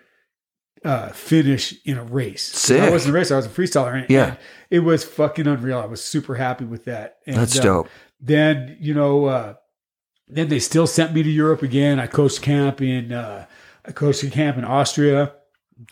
uh, 0.83 1.09
finish 1.09 1.75
in 1.85 1.97
a 1.97 2.03
race. 2.03 2.51
'Cause 2.67 2.71
I 2.79 2.89
wasn't 2.89 3.11
a 3.11 3.17
racer; 3.17 3.33
I 3.35 3.37
was 3.37 3.45
a 3.45 3.49
freestyler. 3.49 3.93
And, 4.01 4.09
Yeah. 4.09 4.25
and 4.25 4.37
it 4.69 4.79
was 4.79 5.03
fucking 5.03 5.47
unreal. 5.47 5.77
I 5.79 5.85
was 5.85 6.03
super 6.03 6.35
happy 6.35 6.65
with 6.65 6.85
that. 6.85 7.17
And, 7.27 7.35
That's 7.37 7.59
uh, 7.59 7.63
dope. 7.63 7.89
then 8.19 8.77
you 8.79 8.93
know 8.93 9.25
uh 9.25 9.53
then 10.27 10.47
they 10.49 10.59
still 10.59 10.87
sent 10.87 11.13
me 11.13 11.23
to 11.23 11.29
europe 11.29 11.61
again 11.63 11.99
i 11.99 12.05
coached 12.07 12.41
camp 12.43 12.81
in 12.81 13.11
uh 13.11 13.45
i 13.85 13.91
coached 13.91 14.21
a 14.23 14.29
camp 14.29 14.57
in 14.57 14.63
austria 14.63 15.33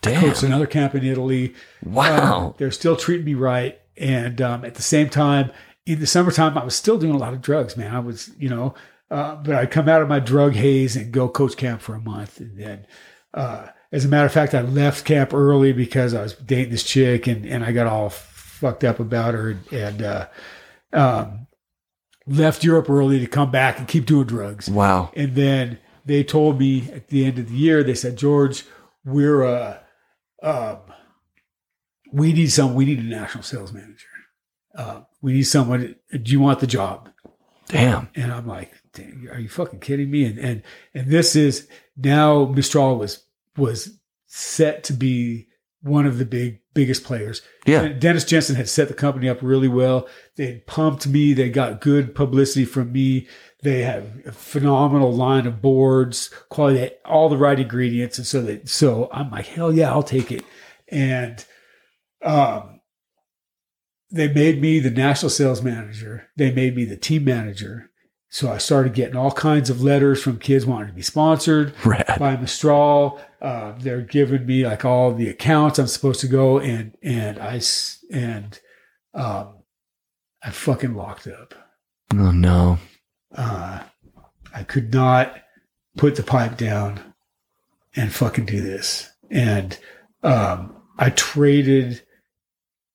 Damn. 0.02 0.22
coached 0.22 0.44
another 0.44 0.68
camp 0.68 0.94
in 0.95 1.03
italy 1.03 1.56
Wow. 1.84 2.48
Um, 2.49 2.53
they're 2.57 2.70
still 2.72 2.95
treating 2.95 3.26
me 3.26 3.34
right 3.34 3.80
and 3.98 4.40
um 4.41 4.64
at 4.64 4.76
the 4.76 4.82
same 4.84 5.10
time 5.10 5.52
in 5.88 5.99
the 5.99 6.06
summertime 6.07 6.56
i 6.57 6.64
was 6.64 6.76
still 6.76 6.98
doing 6.99 7.16
a 7.16 7.18
lot 7.18 7.34
of 7.34 7.41
drugs 7.41 7.76
man 7.76 7.94
i 7.95 7.99
was 7.99 8.30
you 8.38 8.48
know 8.49 8.76
uh, 9.11 9.36
but 9.36 9.56
i'd 9.56 9.72
come 9.72 9.90
out 9.90 10.02
of 10.03 10.07
my 10.07 10.20
drug 10.20 10.53
haze 10.53 10.95
and 10.95 11.11
go 11.11 11.28
coach 11.28 11.57
camp 11.57 11.82
for 11.82 11.95
a 11.95 11.99
month 12.02 12.40
and 12.40 12.57
then 12.60 12.86
uh 13.34 13.66
as 13.91 14.06
a 14.06 14.07
matter 14.07 14.26
of 14.26 14.32
fact 14.32 14.53
i 14.53 14.61
left 14.61 15.06
camp 15.06 15.34
early 15.34 15.74
because 15.74 16.14
i 16.14 16.22
was 16.22 16.34
dating 16.34 16.72
this 16.72 16.84
chick 16.84 17.28
and 17.28 17.45
and 17.45 17.64
i 17.64 17.72
got 17.72 17.88
all 17.88 18.10
fucked 18.10 18.84
up 18.84 18.99
about 18.99 19.34
her 19.34 19.52
and, 19.52 19.74
and 19.74 20.02
uh 20.02 20.28
um 20.94 21.48
left 22.30 22.64
Europe 22.64 22.90
early 22.90 23.20
to 23.20 23.28
come 23.28 23.52
back 23.52 23.80
and 23.80 23.88
keep 23.88 24.06
doing 24.06 24.28
drugs. 24.28 24.70
Wow. 24.70 25.11
And 25.16 25.36
then 25.36 25.80
they 26.06 26.24
told 26.24 26.60
me 26.60 26.90
at 26.91 27.07
the 27.07 27.26
end 27.26 27.40
of 27.40 27.49
the 27.49 27.56
year, 27.56 27.84
they 27.84 27.95
said, 27.95 28.18
George, 28.18 28.66
we're 29.03 29.44
uh 29.44 29.80
um 30.41 30.78
we 32.11 32.32
need 32.34 32.48
some 32.48 32.76
we 32.76 32.86
need 32.86 32.99
a 32.99 33.03
national 33.03 33.44
sales 33.44 33.74
manager. 33.74 34.06
Uh, 34.76 35.02
we 35.22 35.34
need 35.34 35.44
someone. 35.44 35.95
Do 36.11 36.32
you 36.32 36.40
want 36.40 36.60
the 36.60 36.68
job? 36.68 37.10
Damn. 37.68 38.10
And 38.16 38.32
I'm 38.32 38.48
like, 38.48 38.72
"Dang, 38.94 39.28
are 39.32 39.40
you 39.40 39.49
fucking 39.49 39.80
kidding 39.80 40.10
me? 40.10 40.26
And 40.26 40.38
and 40.40 40.64
and 40.94 41.10
this 41.10 41.36
is 41.36 41.68
now 41.98 42.45
Mistral 42.45 42.98
was 42.98 43.26
was 43.60 43.99
set 44.27 44.84
to 44.86 44.94
be 44.94 45.48
one 45.81 46.06
of 46.06 46.18
the 46.18 46.26
big 46.26 46.60
biggest 46.73 47.03
players. 47.03 47.41
Yeah. 47.65 47.88
Dennis 47.90 48.26
Jensen 48.26 48.56
had 48.56 48.69
set 48.69 48.88
the 48.88 48.94
company 48.94 49.30
up 49.30 49.41
really 49.41 49.68
well. 49.68 50.07
They 50.36 50.64
pumped 50.68 51.07
me. 51.07 51.34
They 51.34 51.49
got 51.49 51.81
good 51.81 52.15
publicity 52.15 52.65
from 52.65 52.91
me. 52.91 53.27
They 53.64 53.81
had 53.81 54.23
a 54.26 54.31
phenomenal 54.31 55.14
line 55.14 55.45
of 55.45 55.61
boards, 55.61 56.30
quality, 56.49 56.91
all 57.06 57.30
the 57.30 57.38
right 57.38 57.60
ingredients. 57.60 58.18
And 58.18 58.27
so 58.27 58.41
that, 58.44 58.69
so 58.69 59.10
I'm 59.11 59.31
like, 59.31 59.48
hell 59.48 59.73
yeah, 59.73 59.91
I'll 59.91 60.03
take 60.03 60.31
it. 60.31 60.44
And, 60.88 61.44
um, 62.23 62.81
they 64.11 64.31
made 64.31 64.60
me 64.60 64.80
the 64.80 64.90
national 64.90 65.30
sales 65.30 65.61
manager. 65.61 66.30
They 66.36 66.52
made 66.52 66.76
me 66.76 66.84
the 66.84 66.98
team 66.98 67.26
manager. 67.26 67.91
So 68.30 68.52
I 68.52 68.57
started 68.57 68.94
getting 68.94 69.15
all 69.15 69.31
kinds 69.31 69.69
of 69.69 69.81
letters 69.84 70.22
from 70.22 70.40
kids 70.40 70.65
wanting 70.65 70.88
to 70.88 70.94
be 70.94 71.02
sponsored 71.02 71.73
Rad. 71.86 72.18
by 72.18 72.36
Mistral. 72.38 73.19
Uh, 73.41 73.74
they're 73.80 74.02
giving 74.02 74.45
me 74.45 74.66
like 74.66 74.84
all 74.84 75.14
the 75.14 75.30
accounts 75.30 75.80
I'm 75.80 75.88
supposed 75.88 76.20
to 76.22 76.28
go 76.28 76.60
and 76.60 76.95
and 77.02 77.40
I 77.40 77.61
and 78.11 78.60
um, 79.14 79.60
I 80.44 80.49
fucking 80.52 80.95
locked 80.95 81.28
up. 81.28 81.53
Oh 82.14 82.32
no. 82.32 82.80
Uh, 83.36 83.84
I 84.53 84.64
could 84.64 84.94
not 84.94 85.38
put 85.98 86.16
the 86.16 86.24
pipe 86.24 86.57
down 86.57 87.14
and 87.95 88.14
fucking 88.14 88.45
do 88.45 88.61
this. 88.61 89.11
And 89.30 89.78
um, 90.24 90.76
I 90.98 91.11
traded 91.11 92.02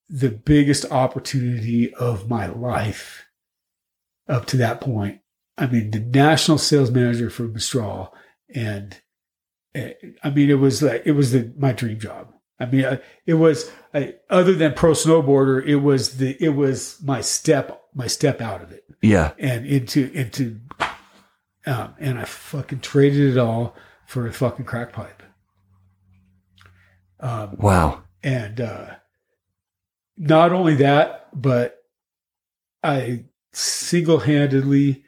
the 0.08 0.30
biggest 0.30 0.90
opportunity 0.90 1.92
of 1.94 2.28
my 2.28 2.46
life 2.46 3.24
up 4.28 4.46
to 4.46 4.56
that 4.58 4.80
point. 4.80 5.20
I 5.56 5.66
mean, 5.66 5.90
the 5.90 6.00
national 6.00 6.58
sales 6.58 6.90
manager 6.90 7.30
for 7.30 7.44
Mistral, 7.44 8.12
and 8.52 9.00
I 9.74 10.30
mean, 10.30 10.50
it 10.50 10.58
was 10.60 10.82
like 10.82 11.02
it 11.04 11.12
was 11.12 11.32
the 11.32 11.52
my 11.58 11.72
dream 11.72 11.98
job. 11.98 12.32
I 12.60 12.66
mean, 12.66 12.84
uh, 12.84 12.98
it 13.26 13.34
was 13.34 13.70
uh, 13.92 14.06
other 14.30 14.54
than 14.54 14.74
pro 14.74 14.92
snowboarder, 14.92 15.66
it 15.66 15.76
was 15.76 16.18
the 16.18 16.36
it 16.42 16.50
was 16.50 17.00
my 17.02 17.20
step 17.20 17.82
my 17.94 18.06
step 18.06 18.40
out 18.40 18.62
of 18.62 18.70
it 18.72 18.84
Yeah. 19.02 19.32
and 19.38 19.66
into 19.66 20.10
into 20.12 20.60
um, 21.66 21.94
and 21.98 22.18
I 22.18 22.24
fucking 22.24 22.80
traded 22.80 23.32
it 23.32 23.38
all 23.38 23.74
for 24.06 24.26
a 24.26 24.32
fucking 24.32 24.64
crack 24.66 24.92
pipe. 24.92 25.22
Um, 27.20 27.56
Wow. 27.58 28.02
and 28.22 28.60
uh, 28.60 28.86
not 30.16 30.52
only 30.52 30.74
that, 30.76 31.28
but 31.32 31.78
I 32.82 33.24
single 33.52 34.18
handedly 34.18 35.04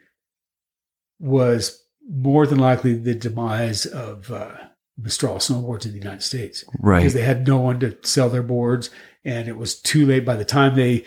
was 1.19 1.83
more 2.09 2.47
than 2.47 2.59
likely 2.59 2.95
the 2.95 3.13
demise 3.15 3.85
of 3.85 4.31
uh, 4.31 4.51
Mistral 4.97 5.35
snowboards 5.37 5.85
in 5.85 5.91
the 5.91 5.97
United 5.99 6.23
States 6.23 6.63
Right. 6.79 6.99
because 6.99 7.13
they 7.13 7.21
had 7.21 7.47
no 7.47 7.57
one 7.57 7.79
to 7.81 7.97
sell 8.01 8.29
their 8.29 8.43
boards, 8.43 8.89
and 9.25 9.47
it 9.47 9.57
was 9.57 9.79
too 9.79 10.05
late. 10.05 10.25
By 10.25 10.35
the 10.35 10.45
time 10.45 10.75
they, 10.75 11.05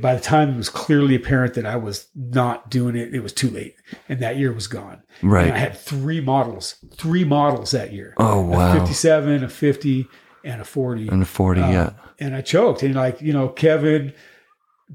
by 0.00 0.14
the 0.14 0.20
time 0.20 0.50
it 0.54 0.56
was 0.56 0.68
clearly 0.68 1.14
apparent 1.16 1.54
that 1.54 1.66
I 1.66 1.76
was 1.76 2.08
not 2.14 2.70
doing 2.70 2.94
it, 2.96 3.14
it 3.14 3.20
was 3.20 3.32
too 3.32 3.50
late, 3.50 3.74
and 4.08 4.20
that 4.20 4.36
year 4.36 4.52
was 4.52 4.66
gone. 4.66 5.02
And 5.20 5.34
I 5.36 5.58
had 5.58 5.76
three 5.76 6.20
models, 6.20 6.76
three 6.94 7.24
models 7.24 7.72
that 7.72 7.92
year: 7.92 8.14
Oh 8.18 8.40
wow. 8.42 8.70
a 8.76 8.78
fifty-seven, 8.78 9.42
a 9.42 9.48
fifty, 9.48 10.06
and 10.44 10.60
a 10.60 10.64
forty. 10.64 11.08
And 11.08 11.22
a 11.22 11.26
forty. 11.26 11.60
Um, 11.60 11.72
yeah. 11.72 11.90
and 12.20 12.36
I 12.36 12.40
choked. 12.40 12.82
And 12.82 12.94
like, 12.94 13.20
you 13.20 13.32
know, 13.32 13.48
Kevin 13.48 14.12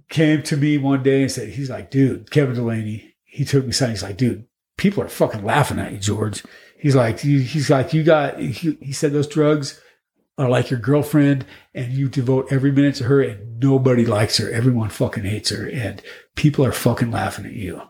came 0.09 0.43
to 0.43 0.55
me 0.55 0.77
one 0.77 1.03
day 1.03 1.23
and 1.23 1.31
said, 1.31 1.49
he's 1.49 1.69
like, 1.69 1.89
dude, 1.91 2.29
Kevin 2.31 2.55
Delaney, 2.55 3.15
he 3.25 3.43
took 3.43 3.63
me 3.65 3.71
aside. 3.71 3.89
He's 3.89 4.03
like, 4.03 4.17
dude, 4.17 4.45
people 4.79 5.03
are 5.03 5.09
fucking 5.09 5.43
laughing 5.43 5.77
at 5.77 5.91
you, 5.91 5.97
George. 5.99 6.43
He's 6.79 6.95
like, 6.95 7.23
you, 7.25 7.39
he's 7.41 7.69
like, 7.69 7.93
you 7.93 8.03
got, 8.03 8.39
he, 8.39 8.77
he 8.81 8.93
said 8.93 9.11
those 9.11 9.27
drugs 9.27 9.79
are 10.37 10.47
like 10.49 10.71
your 10.71 10.79
girlfriend 10.79 11.45
and 11.75 11.91
you 11.91 12.07
devote 12.07 12.47
every 12.49 12.71
minute 12.71 12.95
to 12.95 13.03
her 13.03 13.21
and 13.21 13.59
nobody 13.59 14.05
likes 14.05 14.37
her. 14.37 14.49
Everyone 14.49 14.89
fucking 14.89 15.25
hates 15.25 15.49
her 15.49 15.69
and 15.69 16.01
people 16.35 16.65
are 16.65 16.71
fucking 16.71 17.11
laughing 17.11 17.45
at 17.45 17.51
you. 17.53 17.81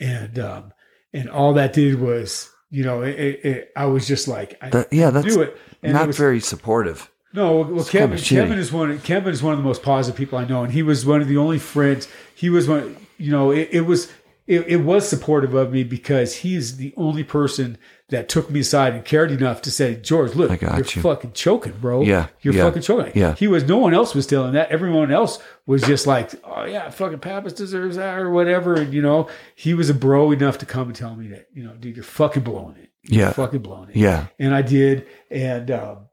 And, 0.00 0.38
um, 0.40 0.72
and 1.12 1.30
all 1.30 1.54
that 1.54 1.72
did 1.72 2.00
was, 2.00 2.50
you 2.70 2.82
know, 2.82 3.02
it, 3.02 3.14
it, 3.18 3.44
it, 3.44 3.72
I 3.76 3.86
was 3.86 4.08
just 4.08 4.26
like, 4.26 4.58
I 4.60 4.70
That, 4.70 4.92
yeah. 4.92 5.10
That's 5.10 5.32
do 5.32 5.42
it. 5.42 5.56
And 5.82 5.90
it 5.90 5.94
not 5.94 6.08
was- 6.08 6.18
very 6.18 6.40
supportive. 6.40 7.08
no, 7.32 7.58
well, 7.58 7.80
It's 7.80 7.90
Kevin. 7.90 8.18
Kevin 8.18 8.58
is 8.58 8.72
one. 8.72 8.98
Kevin 9.00 9.32
is 9.32 9.42
one 9.42 9.52
of 9.52 9.58
the 9.58 9.64
most 9.64 9.84
positive 9.84 10.18
people 10.18 10.38
I 10.38 10.44
know, 10.46 10.64
and 10.64 10.72
he 10.72 10.82
was 10.82 11.06
one 11.06 11.22
of 11.22 11.28
the 11.28 11.36
only 11.36 11.58
friends. 11.60 12.08
He 12.34 12.50
was 12.50 12.66
one. 12.68 12.96
You 13.18 13.30
know, 13.30 13.50
it, 13.52 13.68
it 13.70 13.80
was 13.82 14.10
it, 14.46 14.66
it 14.68 14.76
was 14.76 15.08
supportive 15.08 15.54
of 15.54 15.72
me 15.72 15.82
because 15.84 16.36
he's 16.36 16.76
the 16.76 16.94
only 16.96 17.24
person 17.24 17.78
that 18.10 18.28
took 18.28 18.48
me 18.50 18.60
aside 18.60 18.94
and 18.94 19.04
cared 19.04 19.32
enough 19.32 19.60
to 19.62 19.70
say, 19.70 19.96
George, 19.96 20.34
look, 20.36 20.60
you're 20.60 20.76
you. 20.76 20.84
fucking 21.02 21.32
choking, 21.32 21.72
bro. 21.80 22.02
Yeah, 22.02 22.28
you're 22.42 22.54
yeah, 22.54 22.62
fucking 22.64 22.82
choking. 22.82 23.12
yeah. 23.16 23.34
he 23.34 23.48
was. 23.48 23.64
No 23.64 23.78
one 23.78 23.92
else 23.94 24.14
was 24.14 24.26
telling 24.28 24.52
that. 24.52 24.70
Everyone 24.70 25.10
else 25.10 25.40
was 25.66 25.82
just 25.82 26.06
like, 26.06 26.30
oh 26.44 26.64
yeah, 26.64 26.88
fucking 26.90 27.18
Pappas 27.18 27.52
deserves 27.54 27.96
that 27.96 28.18
or 28.18 28.30
whatever. 28.30 28.74
And 28.74 28.94
you 28.94 29.02
know, 29.02 29.28
he 29.56 29.74
was 29.74 29.90
a 29.90 29.94
bro 29.94 30.30
enough 30.30 30.58
to 30.58 30.66
come 30.66 30.86
and 30.86 30.94
tell 30.96 31.16
me 31.16 31.26
that, 31.28 31.48
you 31.52 31.64
know, 31.64 31.72
dude, 31.74 31.96
you're 31.96 32.04
fucking 32.04 32.44
blowing 32.44 32.76
it. 32.76 32.90
You're 33.02 33.26
Yeah. 33.26 33.32
fucking 33.32 33.62
blowing 33.62 33.90
it 33.90 33.96
Yeah. 33.96 34.26
and 34.38 34.54
I 34.54 34.62
did, 34.62 35.06
and 35.30 35.70
um, 35.72 36.06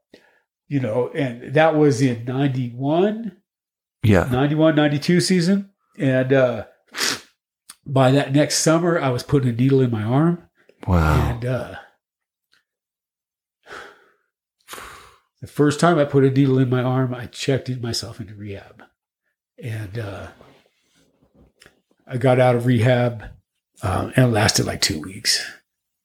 you 0.66 0.80
know, 0.80 1.10
and 1.14 1.54
that 1.54 1.76
was 1.76 2.02
in 2.02 2.24
91, 2.24 3.36
Yeah. 4.02 4.28
91, 4.30 4.74
92 4.74 5.20
season, 5.20 5.70
and 5.98 6.32
uh, 6.32 6.64
by 7.86 8.10
that 8.12 8.32
next 8.32 8.58
summer, 8.58 8.98
I 8.98 9.10
was 9.10 9.22
putting 9.22 9.48
a 9.48 9.52
needle 9.52 9.80
in 9.80 9.90
my 9.90 10.02
arm, 10.02 10.48
Wow. 10.86 11.30
and 11.30 11.44
uh, 11.44 11.74
the 15.40 15.46
first 15.46 15.80
time 15.80 15.98
I 15.98 16.04
put 16.04 16.24
a 16.24 16.30
needle 16.30 16.58
in 16.58 16.70
my 16.70 16.82
arm, 16.82 17.14
I 17.14 17.26
checked 17.26 17.68
in 17.68 17.80
myself 17.80 18.20
into 18.20 18.34
rehab, 18.34 18.82
and 19.62 19.98
uh, 19.98 20.28
I 22.06 22.16
got 22.16 22.40
out 22.40 22.56
of 22.56 22.66
rehab, 22.66 23.24
um, 23.82 24.12
and 24.16 24.26
it 24.26 24.32
lasted 24.32 24.66
like 24.66 24.80
two 24.80 25.00
weeks. 25.00 25.44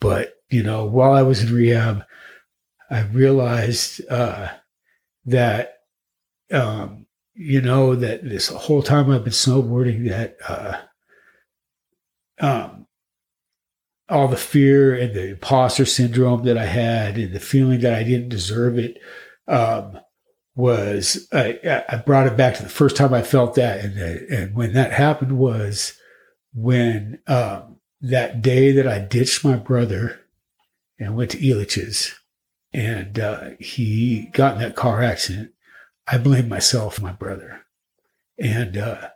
But 0.01 0.34
you 0.49 0.64
know, 0.64 0.85
while 0.85 1.14
I 1.14 1.22
was 1.22 1.43
in 1.43 1.53
rehab, 1.53 2.03
I 2.89 3.01
realized 3.03 4.01
uh, 4.10 4.49
that 5.26 5.76
um, 6.51 7.06
you 7.35 7.61
know, 7.61 7.95
that 7.95 8.23
this 8.27 8.47
whole 8.49 8.81
time 8.84 9.10
I've 9.10 9.23
been 9.23 9.31
snowboarding, 9.31 10.10
that 10.10 10.35
uh, 10.47 10.81
um, 12.39 12.87
all 14.09 14.27
the 14.27 14.37
fear 14.37 14.95
and 14.95 15.13
the 15.13 15.29
imposter 15.31 15.85
syndrome 15.85 16.43
that 16.43 16.57
I 16.57 16.65
had 16.65 17.17
and 17.17 17.33
the 17.33 17.39
feeling 17.39 17.81
that 17.81 17.93
I 17.93 18.03
didn't 18.03 18.29
deserve 18.29 18.77
it 18.77 18.97
um, 19.47 19.99
was 20.55 21.27
I, 21.31 21.83
I, 21.87 21.97
brought 21.97 22.27
it 22.27 22.35
back 22.35 22.55
to 22.55 22.63
the 22.63 22.69
first 22.69 22.95
time 22.97 23.13
I 23.13 23.21
felt 23.21 23.55
that, 23.55 23.79
and 23.79 23.97
and 23.97 24.55
when 24.55 24.73
that 24.73 24.91
happened 24.91 25.37
was 25.37 25.93
when 26.53 27.19
um, 27.27 27.77
that 28.01 28.41
day 28.41 28.71
that 28.73 28.87
I 28.87 28.99
ditched 28.99 29.45
my 29.45 29.55
brother 29.55 30.19
and 30.99 31.15
went 31.15 31.31
to 31.31 31.37
Elitch's, 31.37 32.13
and 32.73 33.17
uh, 33.17 33.51
he 33.59 34.29
got 34.33 34.55
in 34.55 34.61
that 34.61 34.75
car 34.75 35.01
accident. 35.01 35.51
I 36.07 36.17
blamed 36.17 36.49
myself, 36.49 37.01
my 37.01 37.13
brother, 37.13 37.61
and 38.37 38.75
uh, 38.75 39.09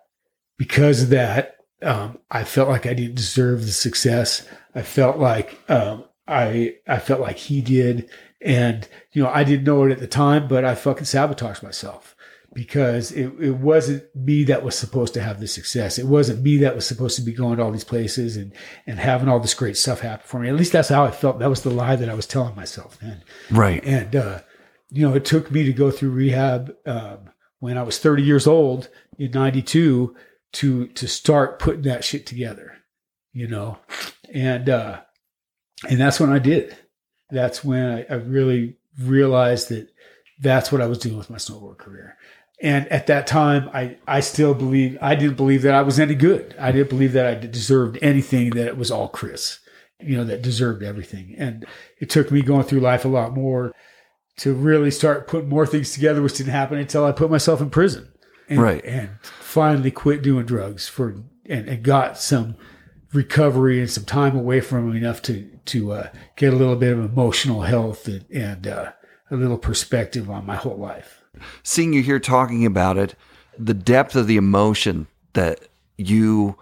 because 0.58 1.04
of 1.04 1.10
that, 1.10 1.53
um, 1.84 2.18
I 2.32 2.44
felt 2.44 2.70
like 2.70 2.86
I 2.86 2.94
didn't 2.94 3.16
deserve 3.16 3.66
the 3.66 3.72
success. 3.72 4.48
I 4.74 4.82
felt 4.82 5.18
like 5.18 5.60
um, 5.70 6.06
I 6.28 6.76
I 6.88 7.00
felt 7.00 7.22
like 7.22 7.38
he 7.38 7.62
did, 7.62 8.10
and 8.42 8.88
you 9.12 9.24
know 9.24 9.30
I 9.30 9.44
didn't 9.44 9.66
know 9.66 9.84
it 9.84 9.92
at 9.92 10.00
the 10.00 10.08
time, 10.08 10.48
but 10.48 10.66
I 10.66 10.76
fucking 10.76 11.06
sabotaged 11.06 11.64
myself 11.64 12.16
because 12.54 13.12
it, 13.12 13.34
it 13.40 13.58
wasn't 13.58 14.04
me 14.16 14.44
that 14.44 14.64
was 14.64 14.78
supposed 14.78 15.14
to 15.16 15.22
have 15.22 15.40
the 15.40 15.48
success. 15.48 15.98
It 15.98 16.06
wasn't 16.06 16.44
me 16.44 16.58
that 16.58 16.76
was 16.76 16.86
supposed 16.86 17.16
to 17.16 17.24
be 17.24 17.34
going 17.34 17.58
to 17.58 17.64
all 17.64 17.72
these 17.72 17.84
places 17.84 18.38
and 18.38 18.54
and 18.88 19.00
having 19.00 19.28
all 19.28 19.40
this 19.40 19.54
great 19.54 19.78
stuff 19.78 20.00
happen 20.00 20.26
for 20.26 20.40
me. 20.40 20.50
At 20.50 20.56
least 20.56 20.72
that's 20.72 20.90
how 20.90 21.04
I 21.04 21.12
felt. 21.12 21.40
That 21.40 21.50
was 21.50 21.64
the 21.64 21.70
lie 21.70 21.96
that 21.96 22.10
I 22.10 22.14
was 22.14 22.28
telling 22.28 22.56
myself 22.56 22.98
then. 23.00 23.24
Right. 23.52 23.84
And 23.84 24.16
uh, 24.16 24.40
you 24.90 25.08
know, 25.08 25.16
it 25.16 25.26
took 25.26 25.52
me 25.52 25.64
to 25.64 25.74
go 25.74 25.92
through 25.92 26.12
rehab 26.12 26.76
um, 26.86 27.30
when 27.60 27.78
I 27.78 27.84
was 27.84 28.00
30 28.00 28.24
years 28.24 28.48
old 28.48 28.90
in 29.18 29.32
'92 29.32 30.16
to 30.54 30.88
to 30.88 31.08
start 31.08 31.60
putting 31.60 31.84
that 31.84 32.04
shit 32.04 32.26
together, 32.26 32.78
you 33.32 33.48
know, 33.48 33.78
and 34.34 34.70
uh, 34.70 35.02
and 35.90 36.00
that's 36.00 36.20
when 36.20 36.32
I 36.32 36.40
did. 36.40 36.76
That's 37.30 37.64
when 37.64 37.86
I, 37.92 38.06
I 38.10 38.18
really 38.18 38.78
realized 39.00 39.70
that 39.70 39.90
that's 40.40 40.72
what 40.72 40.82
I 40.82 40.88
was 40.88 41.00
doing 41.00 41.18
with 41.18 41.30
my 41.30 41.38
snowboard 41.38 41.78
career. 41.78 42.18
And 42.62 42.88
at 42.88 43.08
that 43.08 43.28
time, 43.28 43.70
I, 43.74 43.98
I 44.08 44.22
still 44.22 44.54
believe, 44.54 44.98
I 45.02 45.16
didn't 45.16 45.36
believe 45.36 45.64
that 45.64 45.74
I 45.74 45.82
was 45.82 46.00
any 46.00 46.16
good. 46.16 46.56
I 46.58 46.72
didn't 46.72 46.90
believe 46.90 47.14
that 47.14 47.26
I 47.26 47.36
deserved 47.36 47.98
anything, 48.02 48.52
that 48.52 48.68
it 48.68 48.78
was 48.78 48.90
all 48.90 49.10
Chris, 49.10 49.60
you 50.00 50.16
know, 50.16 50.24
that 50.24 50.42
deserved 50.42 50.82
everything. 50.82 51.36
And 51.38 51.66
it 52.00 52.10
took 52.10 52.32
me 52.32 52.42
going 52.42 52.64
through 52.64 52.80
life 52.80 53.04
a 53.04 53.10
lot 53.10 53.34
more 53.34 53.74
to 54.38 54.54
really 54.54 54.92
start 54.92 55.28
putting 55.28 55.50
more 55.50 55.66
things 55.66 55.92
together, 55.92 56.22
which 56.22 56.38
didn't 56.38 56.54
happen 56.54 56.78
until 56.78 57.06
I 57.06 57.12
put 57.12 57.30
myself 57.30 57.60
in 57.60 57.70
prison. 57.70 58.13
And, 58.50 58.62
right. 58.62 58.84
And 58.86 59.10
finally 59.22 59.92
quit 59.92 60.22
doing 60.22 60.46
drugs 60.46 60.88
for 60.88 61.16
and, 61.46 61.68
and 61.68 61.84
got 61.84 62.18
some 62.18 62.56
recovery 63.14 63.80
and 63.80 63.90
some 63.90 64.06
time 64.06 64.36
away 64.36 64.60
from 64.60 64.88
them 64.88 64.98
enough 64.98 65.22
to 65.24 65.50
to 65.66 65.92
uh, 65.94 66.10
get 66.36 66.54
a 66.54 66.56
little 66.56 66.76
bit 66.76 66.94
of 66.94 67.00
emotional 67.00 67.62
health 67.62 68.08
and, 68.08 68.26
and 68.32 68.68
uh, 68.68 68.92
a 69.32 69.36
little 69.36 69.58
perspective 69.58 70.30
on 70.30 70.46
my 70.46 70.56
whole 70.56 70.78
life. 70.78 71.24
Seeing 71.64 71.94
you 71.94 72.02
here 72.04 72.20
talking 72.20 72.66
about 72.66 72.98
it, 72.98 73.16
the 73.58 73.74
depth 73.74 74.16
of 74.16 74.28
the 74.28 74.38
emotion 74.38 75.08
that 75.34 75.60
you 75.98 76.58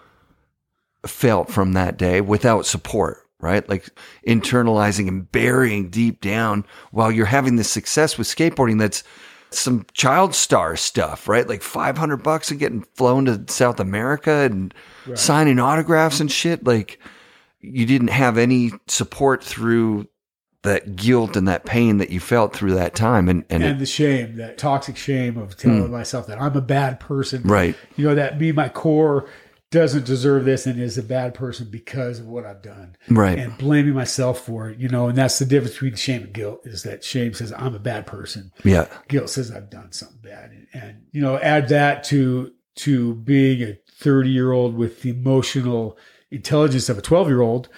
felt 1.06 1.50
from 1.50 1.74
that 1.74 1.98
day 1.98 2.22
without 2.22 2.66
support, 2.66 3.28
right? 3.40 3.68
Like 3.68 3.90
internalizing 4.28 5.08
and 5.08 5.32
burying 5.32 5.90
deep 5.90 6.22
down 6.22 6.66
while 6.92 7.12
you're 7.12 7.26
having 7.26 7.56
this 7.56 7.72
success 7.72 8.18
with 8.18 8.28
skateboarding 8.28 8.80
that's 8.80 9.04
some 9.52 9.86
child 9.94 10.34
star 10.34 10.76
stuff, 10.76 11.28
right? 11.28 11.48
Like 11.48 11.62
500 11.62 12.18
bucks 12.18 12.52
and 12.52 12.60
getting 12.60 12.82
flown 12.96 13.26
to 13.26 13.44
South 13.48 13.80
America 13.80 14.32
and 14.32 14.74
right. 15.06 15.18
signing 15.18 15.60
autographs 15.60 16.20
and 16.20 16.32
shit. 16.32 16.66
Like 16.66 17.00
you 17.60 17.86
didn't 17.86 18.10
have 18.10 18.38
any 18.38 18.72
support 18.88 19.44
through 19.44 20.08
that 20.64 20.96
guilt 20.96 21.36
and 21.36 21.48
that 21.48 21.66
pain 21.66 21.98
that 21.98 22.12
you 22.12 22.20
felt 22.20 22.56
through 22.56 22.74
that 22.76 22.94
time 22.94 23.28
and 23.28 23.44
and, 23.50 23.64
and 23.64 23.78
it, 23.78 23.80
the 23.80 23.86
shame 23.86 24.36
that 24.36 24.60
toxic 24.60 24.96
shame 24.96 25.36
of 25.36 25.58
telling 25.58 25.88
mm, 25.88 25.90
myself 25.90 26.28
that 26.28 26.40
i'm 26.40 26.56
a 26.56 26.62
bad 26.62 27.00
person 27.00 27.42
right 27.44 27.76
you 27.96 28.08
know 28.08 28.14
that 28.14 28.40
me 28.40 28.52
my 28.52 28.70
core 28.70 29.28
doesn't 29.72 30.06
deserve 30.06 30.44
this 30.44 30.68
and 30.68 30.80
is 30.80 30.98
a 30.98 31.04
bad 31.04 31.34
person 31.34 31.70
because 31.72 32.20
of 32.20 32.28
what 32.28 32.46
I've 32.46 32.62
done. 32.62 32.98
Right. 33.10 33.40
And 33.40 33.58
blaming 33.58 33.94
myself 33.94 34.42
for 34.42 34.70
it, 34.70 34.78
you 34.78 34.90
know, 34.90 35.08
and 35.08 35.18
that's 35.18 35.40
the 35.40 35.46
difference 35.46 35.76
between 35.76 35.96
shame 35.96 36.24
and 36.24 36.34
guilt 36.34 36.62
is 36.66 36.84
that 36.84 37.06
shame 37.06 37.34
says 37.34 37.54
I'm 37.54 37.74
a 37.74 37.80
bad 37.80 38.06
person. 38.06 38.52
Yeah. 38.66 38.88
Guilt 39.08 39.30
says 39.30 39.50
I've 39.50 39.70
done 39.70 39.94
something 39.94 40.20
bad. 40.22 40.52
And, 40.52 40.68
and 40.74 41.06
you 41.14 41.22
know, 41.22 41.38
add 41.38 41.70
that 41.70 42.04
to 42.06 42.52
to 42.76 43.16
being 43.16 43.64
a 43.64 43.78
30 43.92 44.30
year 44.30 44.52
old 44.52 44.76
with 44.76 45.02
the 45.04 45.12
emotional 45.12 45.98
intelligence 46.30 46.90
of 46.90 46.98
a 46.98 47.02
12 47.02 47.30
year 47.30 47.42
old. 47.42 47.70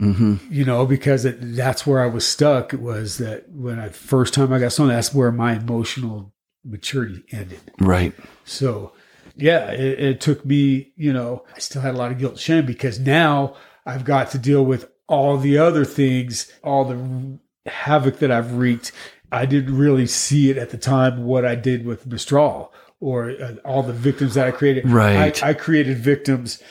Mm-hmm. 0.00 0.36
You 0.50 0.64
know, 0.64 0.84
because 0.84 1.24
it, 1.24 1.38
that's 1.40 1.86
where 1.86 2.02
I 2.02 2.06
was 2.06 2.26
stuck. 2.26 2.74
It 2.74 2.80
was 2.80 3.18
that 3.18 3.48
when 3.50 3.78
I 3.78 3.88
first 3.88 4.34
time 4.34 4.52
I 4.52 4.58
got 4.58 4.72
stoned, 4.72 4.90
that's 4.90 5.14
where 5.14 5.32
my 5.32 5.54
emotional 5.54 6.34
maturity 6.64 7.22
ended. 7.30 7.60
Right. 7.78 8.12
So 8.44 8.92
yeah, 9.36 9.70
it, 9.70 10.00
it 10.00 10.20
took 10.20 10.44
me, 10.44 10.92
you 10.96 11.12
know, 11.12 11.44
I 11.54 11.58
still 11.58 11.82
had 11.82 11.94
a 11.94 11.98
lot 11.98 12.12
of 12.12 12.18
guilt 12.18 12.32
and 12.32 12.40
shame 12.40 12.66
because 12.66 12.98
now 12.98 13.54
I've 13.86 14.04
got 14.04 14.30
to 14.32 14.38
deal 14.38 14.64
with 14.64 14.90
all 15.08 15.36
the 15.38 15.58
other 15.58 15.84
things, 15.84 16.50
all 16.62 16.84
the 16.84 17.38
havoc 17.70 18.18
that 18.18 18.30
I've 18.30 18.54
wreaked. 18.54 18.92
I 19.30 19.46
didn't 19.46 19.76
really 19.76 20.06
see 20.06 20.50
it 20.50 20.58
at 20.58 20.70
the 20.70 20.78
time 20.78 21.24
what 21.24 21.44
I 21.44 21.54
did 21.54 21.86
with 21.86 22.06
Mistral 22.06 22.72
or 23.00 23.30
uh, 23.30 23.54
all 23.64 23.82
the 23.82 23.92
victims 23.92 24.34
that 24.34 24.46
I 24.46 24.50
created. 24.50 24.88
Right. 24.88 25.42
I, 25.42 25.50
I, 25.50 25.54
created 25.54 25.98
victims 25.98 26.62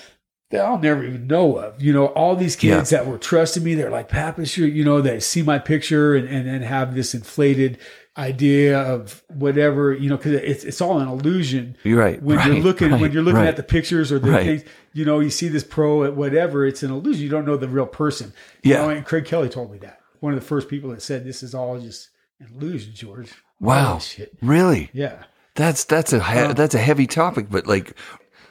that 0.52 0.64
I'll 0.64 0.80
never 0.80 1.04
even 1.04 1.28
know 1.28 1.58
of. 1.58 1.82
You 1.82 1.92
know, 1.92 2.08
all 2.08 2.36
these 2.36 2.56
kids 2.56 2.92
yeah. 2.92 3.00
that 3.00 3.08
were 3.08 3.18
trusting 3.18 3.64
me, 3.64 3.76
they're 3.76 3.90
like, 3.90 4.10
Pappas, 4.10 4.58
you 4.58 4.86
know, 4.86 5.02
they 5.02 5.20
see 5.20 5.42
my 5.42 5.60
picture 5.60 6.16
and, 6.16 6.28
and, 6.28 6.48
and 6.48 6.64
have 6.64 6.94
this 6.94 7.14
inflated 7.14 7.78
idea 8.22 8.80
of 8.80 9.24
whatever 9.30 9.94
you 9.94 10.10
know 10.10 10.16
because 10.16 10.34
it's 10.34 10.64
it's 10.64 10.80
all 10.80 11.00
an 11.00 11.08
illusion. 11.08 11.76
You're 11.84 12.00
right. 12.00 12.22
When 12.22 12.38
right, 12.38 12.48
you're 12.48 12.64
looking 12.64 12.92
right, 12.92 13.02
when 13.02 13.12
you're 13.12 13.24
looking 13.24 13.40
right. 13.40 13.48
at 13.48 13.58
the 13.58 13.64
pictures 13.64 14.12
or 14.12 14.20
the 14.20 14.32
things, 14.32 14.64
you 14.94 15.04
know, 15.04 15.20
you 15.20 15.32
see 15.32 15.48
this 15.48 15.64
pro 15.64 16.04
at 16.04 16.16
whatever. 16.16 16.66
It's 16.66 16.84
an 16.84 16.92
illusion. 16.92 17.24
You 17.24 17.30
don't 17.30 17.46
know 17.46 17.58
the 17.58 17.68
real 17.68 17.88
person. 17.88 18.34
Yeah. 18.64 18.82
You 18.82 18.82
know, 18.82 18.90
and 18.98 19.06
Craig 19.06 19.26
Kelly 19.26 19.50
told 19.50 19.72
me 19.72 19.80
that. 19.80 20.00
One 20.20 20.34
of 20.34 20.40
the 20.40 20.46
first 20.46 20.70
people 20.70 20.92
that 20.92 21.02
said 21.02 21.26
this 21.26 21.42
is 21.42 21.56
all 21.56 21.80
just 21.80 22.10
an 22.40 22.48
illusion, 22.56 22.94
George. 22.94 23.32
Wow. 23.60 24.00
Really? 24.42 24.92
Yeah. 24.94 25.24
That's 25.56 25.84
that's 25.84 26.14
a 26.14 26.24
he- 26.24 26.40
uh, 26.40 26.54
that's 26.54 26.76
a 26.76 26.80
heavy 26.80 27.08
topic, 27.08 27.48
but 27.50 27.68
like 27.68 27.98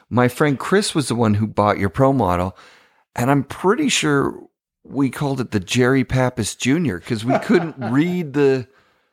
my 0.09 0.27
friend 0.27 0.59
Chris 0.59 0.93
was 0.93 1.07
the 1.07 1.15
one 1.15 1.35
who 1.35 1.47
bought 1.47 1.79
your 1.79 1.89
pro 1.89 2.13
model, 2.13 2.55
and 3.15 3.31
I'm 3.31 3.43
pretty 3.43 3.89
sure 3.89 4.47
we 4.83 5.09
called 5.09 5.39
it 5.39 5.51
the 5.51 5.59
Jerry 5.59 6.03
Pappas 6.03 6.55
Jr. 6.55 6.97
because 6.97 7.23
we 7.23 7.37
couldn't 7.39 7.75
read 7.91 8.33
the 8.33 8.67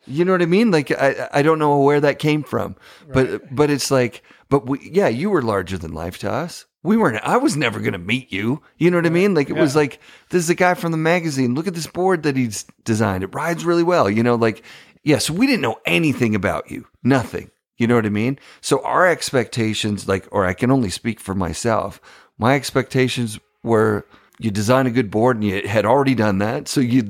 you 0.08 0.24
know 0.24 0.32
what 0.32 0.42
I 0.42 0.46
mean? 0.46 0.70
Like 0.70 0.90
I 0.90 1.28
I 1.32 1.42
don't 1.42 1.58
know 1.58 1.78
where 1.78 2.00
that 2.00 2.18
came 2.18 2.42
from, 2.42 2.76
right. 3.06 3.14
but 3.14 3.54
but 3.54 3.70
it's 3.70 3.90
like 3.90 4.22
but 4.48 4.66
we 4.66 4.90
yeah 4.90 5.08
you 5.08 5.30
were 5.30 5.42
larger 5.42 5.78
than 5.78 5.92
life 5.92 6.18
to 6.18 6.30
us. 6.30 6.64
We 6.82 6.96
weren't. 6.96 7.22
I 7.24 7.36
was 7.36 7.56
never 7.56 7.80
going 7.80 7.92
to 7.92 7.98
meet 7.98 8.32
you. 8.32 8.62
You 8.78 8.90
know 8.90 8.98
what 8.98 9.06
I 9.06 9.10
mean? 9.10 9.34
Like 9.34 9.50
it 9.50 9.56
yeah. 9.56 9.62
was 9.62 9.74
like 9.76 10.00
this 10.30 10.42
is 10.42 10.50
a 10.50 10.54
guy 10.54 10.74
from 10.74 10.92
the 10.92 10.98
magazine. 10.98 11.54
Look 11.54 11.66
at 11.66 11.74
this 11.74 11.86
board 11.86 12.22
that 12.22 12.36
he's 12.36 12.64
designed. 12.84 13.24
It 13.24 13.34
rides 13.34 13.64
really 13.64 13.82
well. 13.82 14.08
You 14.08 14.22
know, 14.22 14.36
like 14.36 14.62
yeah. 15.02 15.18
So 15.18 15.32
we 15.34 15.46
didn't 15.46 15.62
know 15.62 15.80
anything 15.86 16.34
about 16.34 16.70
you. 16.70 16.86
Nothing. 17.02 17.50
You 17.78 17.86
know 17.86 17.94
what 17.94 18.06
I 18.06 18.10
mean? 18.10 18.38
So 18.60 18.82
our 18.84 19.06
expectations, 19.06 20.08
like, 20.08 20.26
or 20.32 20.44
I 20.44 20.52
can 20.52 20.72
only 20.72 20.90
speak 20.90 21.20
for 21.20 21.34
myself. 21.34 22.00
My 22.36 22.56
expectations 22.56 23.38
were 23.62 24.04
you 24.38 24.50
design 24.50 24.86
a 24.86 24.90
good 24.90 25.10
board 25.10 25.36
and 25.36 25.44
you 25.44 25.66
had 25.66 25.84
already 25.84 26.14
done 26.14 26.38
that. 26.38 26.68
So 26.68 26.80
you, 26.80 27.08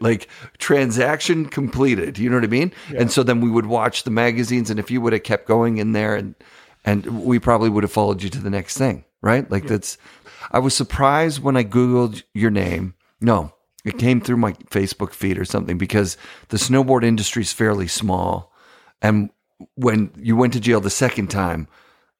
like 0.00 0.28
transaction 0.58 1.46
completed, 1.46 2.18
you 2.18 2.28
know 2.28 2.36
what 2.36 2.44
I 2.44 2.48
mean? 2.48 2.72
Yeah. 2.90 3.02
And 3.02 3.12
so 3.12 3.22
then 3.22 3.40
we 3.40 3.50
would 3.50 3.66
watch 3.66 4.02
the 4.02 4.10
magazines 4.10 4.70
and 4.70 4.78
if 4.78 4.90
you 4.90 5.00
would 5.00 5.12
have 5.12 5.22
kept 5.22 5.46
going 5.46 5.78
in 5.78 5.92
there 5.92 6.14
and, 6.14 6.34
and 6.84 7.24
we 7.24 7.38
probably 7.38 7.70
would 7.70 7.82
have 7.82 7.92
followed 7.92 8.22
you 8.22 8.30
to 8.30 8.38
the 8.38 8.50
next 8.50 8.76
thing, 8.76 9.04
right? 9.22 9.50
Like 9.50 9.64
yeah. 9.64 9.70
that's, 9.70 9.98
I 10.52 10.58
was 10.58 10.74
surprised 10.74 11.42
when 11.42 11.56
I 11.56 11.64
Googled 11.64 12.22
your 12.34 12.50
name. 12.50 12.94
No, 13.20 13.52
it 13.84 13.98
came 13.98 14.20
through 14.20 14.36
my 14.36 14.52
Facebook 14.70 15.12
feed 15.12 15.38
or 15.38 15.44
something 15.44 15.78
because 15.78 16.16
the 16.48 16.56
snowboard 16.56 17.04
industry 17.04 17.42
is 17.42 17.52
fairly 17.52 17.88
small. 17.88 18.52
And 19.00 19.30
when 19.74 20.10
you 20.16 20.36
went 20.36 20.52
to 20.52 20.60
jail 20.60 20.80
the 20.80 20.90
second 20.90 21.28
time, 21.28 21.68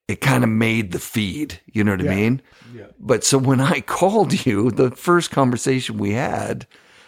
it 0.08 0.20
kind 0.20 0.44
of 0.44 0.50
made 0.50 0.92
the 0.92 0.98
feed. 0.98 1.60
You 1.72 1.84
know 1.84 1.92
what 1.92 2.04
yeah. 2.04 2.10
I 2.10 2.14
mean? 2.14 2.42
Yeah. 2.74 2.86
But 2.98 3.24
so 3.24 3.38
when 3.38 3.60
I 3.60 3.80
called 3.86 4.46
you, 4.46 4.70
the 4.70 4.90
first 4.90 5.30
conversation 5.30 5.98
we 5.98 6.12
had, 6.12 6.66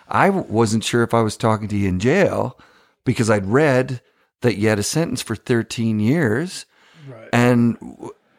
I 0.09 0.31
wasn't 0.31 0.85
sure 0.85 1.03
if 1.03 1.15
I 1.15 1.21
was 1.21 1.37
talking 1.37 1.69
to 1.69 1.77
you 1.77 1.89
in 1.89 2.01
jail 2.01 2.59
because 3.05 3.31
I'd 3.31 3.47
read 3.47 4.01
that 4.41 4.57
you 4.57 4.69
had 4.69 4.79
a 4.79 4.85
sentence 4.85 5.23
for 5.23 5.37
13 5.37 6.01
years. 6.01 6.67
Right. 7.09 7.29
And 7.33 7.77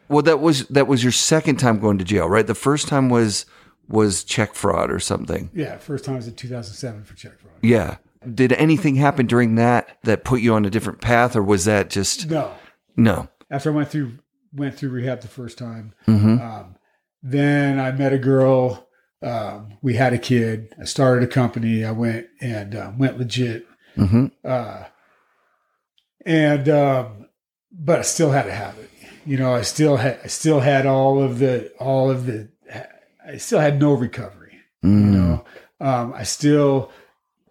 well, 0.08 0.22
that 0.22 0.40
was 0.40 0.66
that 0.68 0.86
was 0.86 1.02
your 1.02 1.12
second 1.12 1.56
time 1.56 1.78
going 1.78 1.98
to 1.98 2.04
jail, 2.04 2.28
right? 2.28 2.46
The 2.46 2.54
first 2.54 2.88
time 2.88 3.08
was 3.08 3.46
was 3.88 4.24
check 4.24 4.54
fraud 4.54 4.90
or 4.90 5.00
something. 5.00 5.50
Yeah, 5.52 5.78
first 5.78 6.04
time 6.04 6.16
was 6.16 6.28
in 6.28 6.34
2007 6.34 7.04
for 7.04 7.14
check 7.14 7.38
fraud. 7.38 7.54
Yeah. 7.62 7.96
Did 8.34 8.52
anything 8.52 8.96
happen 8.96 9.26
during 9.26 9.54
that 9.54 9.98
that 10.02 10.24
put 10.24 10.40
you 10.40 10.54
on 10.54 10.64
a 10.64 10.70
different 10.70 11.00
path, 11.00 11.34
or 11.34 11.42
was 11.42 11.64
that 11.64 11.90
just 11.90 12.28
no? 12.28 12.52
No. 12.96 13.28
After 13.50 13.72
I 13.72 13.74
went 13.74 13.88
through 13.88 14.18
went 14.52 14.74
through 14.74 14.90
rehab 14.90 15.20
the 15.20 15.28
first 15.28 15.58
time, 15.58 15.94
Mm-hmm. 16.06 16.40
um, 16.40 16.76
then 17.22 17.78
I 17.78 17.92
met 17.92 18.12
a 18.12 18.18
girl. 18.18 18.86
Um, 19.22 19.76
we 19.82 19.94
had 19.94 20.12
a 20.14 20.18
kid. 20.18 20.74
I 20.80 20.84
started 20.84 21.22
a 21.28 21.32
company. 21.32 21.84
I 21.84 21.90
went 21.92 22.26
and 22.40 22.74
uh, 22.74 22.92
went 22.96 23.18
legit. 23.18 23.66
Mm-hmm. 23.96 24.26
Uh, 24.44 24.84
and 26.24 26.68
um, 26.68 27.26
but 27.72 27.98
I 27.98 28.02
still 28.02 28.30
had 28.30 28.46
a 28.46 28.52
habit. 28.54 28.90
You 29.26 29.36
know, 29.36 29.54
I 29.54 29.62
still 29.62 29.96
had 29.96 30.18
I 30.24 30.28
still 30.28 30.60
had 30.60 30.86
all 30.86 31.22
of 31.22 31.38
the 31.38 31.70
all 31.78 32.10
of 32.10 32.26
the 32.26 32.48
I 33.26 33.36
still 33.36 33.60
had 33.60 33.78
no 33.80 33.92
recovery. 33.92 34.54
You 34.82 34.88
Mm. 34.90 35.12
know, 35.12 35.44
um, 35.80 36.14
I 36.14 36.22
still 36.22 36.90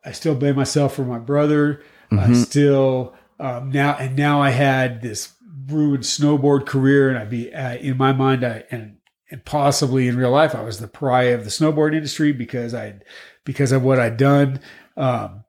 I 0.03 0.11
still 0.13 0.33
blame 0.33 0.55
myself 0.55 0.95
for 0.95 1.03
my 1.05 1.19
brother. 1.19 1.81
I 2.11 2.15
Mhm. 2.27 2.35
still 2.35 3.13
um, 3.39 3.69
now 3.69 3.95
and 3.97 4.15
now 4.15 4.41
I 4.41 4.49
had 4.49 5.01
this 5.03 5.33
ruined 5.71 6.03
snowboard 6.03 6.65
career, 6.65 7.09
and 7.09 7.17
I'd 7.17 7.29
be 7.29 7.53
uh, 7.53 7.75
in 7.75 7.97
my 7.97 8.13
mind 8.13 8.43
I 8.43 8.63
and 8.71 8.97
and 9.31 9.45
possibly 9.45 10.07
in 10.07 10.17
real 10.17 10.31
life 10.31 10.55
I 10.55 10.61
was 10.63 10.79
the 10.79 10.87
pariah 10.87 11.35
of 11.35 11.43
the 11.43 11.49
snowboard 11.51 11.95
industry 11.95 12.31
because 12.31 12.73
I 12.73 12.95
because 13.45 13.71
of 13.71 13.83
what 13.83 13.99
I'd 13.99 14.17
done. 14.17 14.59
Um, 14.97 15.43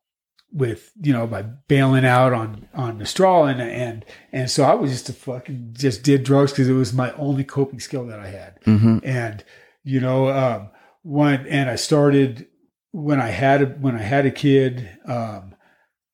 with 0.52 0.90
you 1.01 1.12
know 1.12 1.28
by 1.28 1.42
bailing 1.42 2.05
out 2.05 2.32
on 2.32 2.66
on 2.74 2.98
Mistral 2.98 3.44
and 3.44 3.60
and 3.60 4.05
and 4.32 4.51
so 4.51 4.64
I 4.64 4.74
was 4.74 4.90
just 4.90 5.09
a 5.09 5.12
fucking 5.12 5.70
just 5.74 6.02
did 6.02 6.24
drugs 6.24 6.51
because 6.51 6.68
it 6.68 6.72
was 6.72 6.92
my 6.92 7.12
only 7.12 7.44
coping 7.44 7.78
skill 7.78 8.05
that 8.06 8.18
I 8.18 8.26
had 8.26 8.60
Mm-hmm. 8.62 8.98
and 9.05 9.44
you 9.84 10.01
know 10.01 10.28
um 10.28 10.70
when 11.02 11.47
and 11.47 11.70
I 11.70 11.76
started 11.76 12.48
when 12.90 13.20
I 13.20 13.28
had 13.28 13.62
a, 13.62 13.66
when 13.66 13.94
I 13.94 14.02
had 14.02 14.26
a 14.26 14.32
kid 14.32 14.90
um 15.06 15.55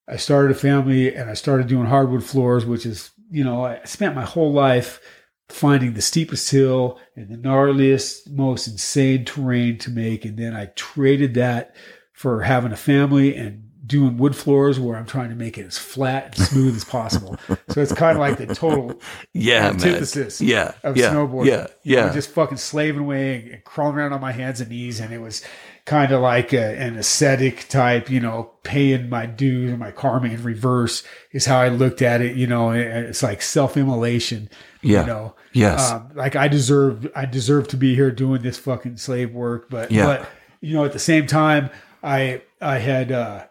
I 0.06 0.16
started 0.16 0.50
a 0.50 0.58
family 0.58 1.14
and 1.14 1.30
I 1.30 1.34
started 1.34 1.66
doing 1.66 1.86
hardwood 1.86 2.22
floors 2.22 2.66
which 2.66 2.84
is 2.84 3.12
you 3.30 3.44
know 3.44 3.64
I 3.64 3.80
spent 3.84 4.14
my 4.14 4.24
whole 4.24 4.52
life 4.52 5.00
finding 5.48 5.94
the 5.94 6.02
steepest 6.02 6.50
hill 6.50 6.98
and 7.14 7.28
the 7.28 7.36
gnarliest 7.36 8.30
most 8.30 8.66
insane 8.66 9.24
terrain 9.24 9.78
to 9.78 9.90
make 9.90 10.24
and 10.24 10.36
then 10.38 10.54
I 10.54 10.66
traded 10.74 11.34
that 11.34 11.76
for 12.12 12.42
having 12.42 12.72
a 12.72 12.76
family 12.76 13.36
and 13.36 13.62
doing 13.86 14.16
wood 14.16 14.34
floors 14.34 14.80
where 14.80 14.96
I'm 14.96 15.06
trying 15.06 15.28
to 15.28 15.36
make 15.36 15.56
it 15.58 15.66
as 15.66 15.78
flat 15.78 16.36
and 16.36 16.46
smooth 16.46 16.74
as 16.74 16.84
possible. 16.84 17.36
So 17.70 17.82
it's 17.82 17.92
kind 17.92 18.16
of 18.16 18.20
like 18.20 18.38
the 18.38 18.52
total 18.54 18.98
Yeah, 19.34 19.60
man. 19.64 19.74
antithesis 19.74 20.40
Yeah. 20.40 20.72
of 20.82 20.96
yeah. 20.96 21.12
snowboarding. 21.12 21.46
Yeah. 21.46 21.66
Yeah. 21.84 22.12
Just 22.12 22.30
fucking 22.30 22.56
slaving 22.56 23.02
away 23.02 23.50
and 23.52 23.64
crawling 23.64 23.96
around 23.96 24.12
on 24.14 24.20
my 24.20 24.32
hands 24.32 24.60
and 24.62 24.70
knees. 24.70 24.98
And 24.98 25.12
it 25.12 25.18
was 25.20 25.44
kind 25.86 26.10
of 26.10 26.20
like 26.20 26.52
a, 26.52 26.78
an 26.78 26.96
ascetic 26.96 27.68
type, 27.68 28.10
you 28.10 28.18
know, 28.18 28.50
paying 28.64 29.08
my 29.08 29.24
dues 29.24 29.70
and 29.70 29.78
my 29.78 29.92
karma 29.92 30.26
in 30.28 30.42
reverse 30.42 31.04
is 31.30 31.46
how 31.46 31.60
I 31.60 31.68
looked 31.68 32.02
at 32.02 32.20
it. 32.20 32.36
You 32.36 32.48
know, 32.48 32.72
it's 32.72 33.22
like 33.22 33.40
self 33.40 33.76
immolation, 33.76 34.50
yeah. 34.82 35.02
you 35.02 35.06
know, 35.06 35.36
yes. 35.52 35.92
um, 35.92 36.10
like 36.14 36.34
I 36.34 36.48
deserve, 36.48 37.08
I 37.14 37.24
deserve 37.24 37.68
to 37.68 37.76
be 37.76 37.94
here 37.94 38.10
doing 38.10 38.42
this 38.42 38.58
fucking 38.58 38.96
slave 38.96 39.32
work. 39.32 39.70
But, 39.70 39.92
Yeah. 39.92 40.06
but, 40.06 40.28
you 40.60 40.74
know, 40.74 40.84
at 40.84 40.92
the 40.92 40.98
same 40.98 41.26
time, 41.28 41.70
I, 42.02 42.42
I 42.60 42.78
had, 42.78 43.12
uh, 43.12 43.46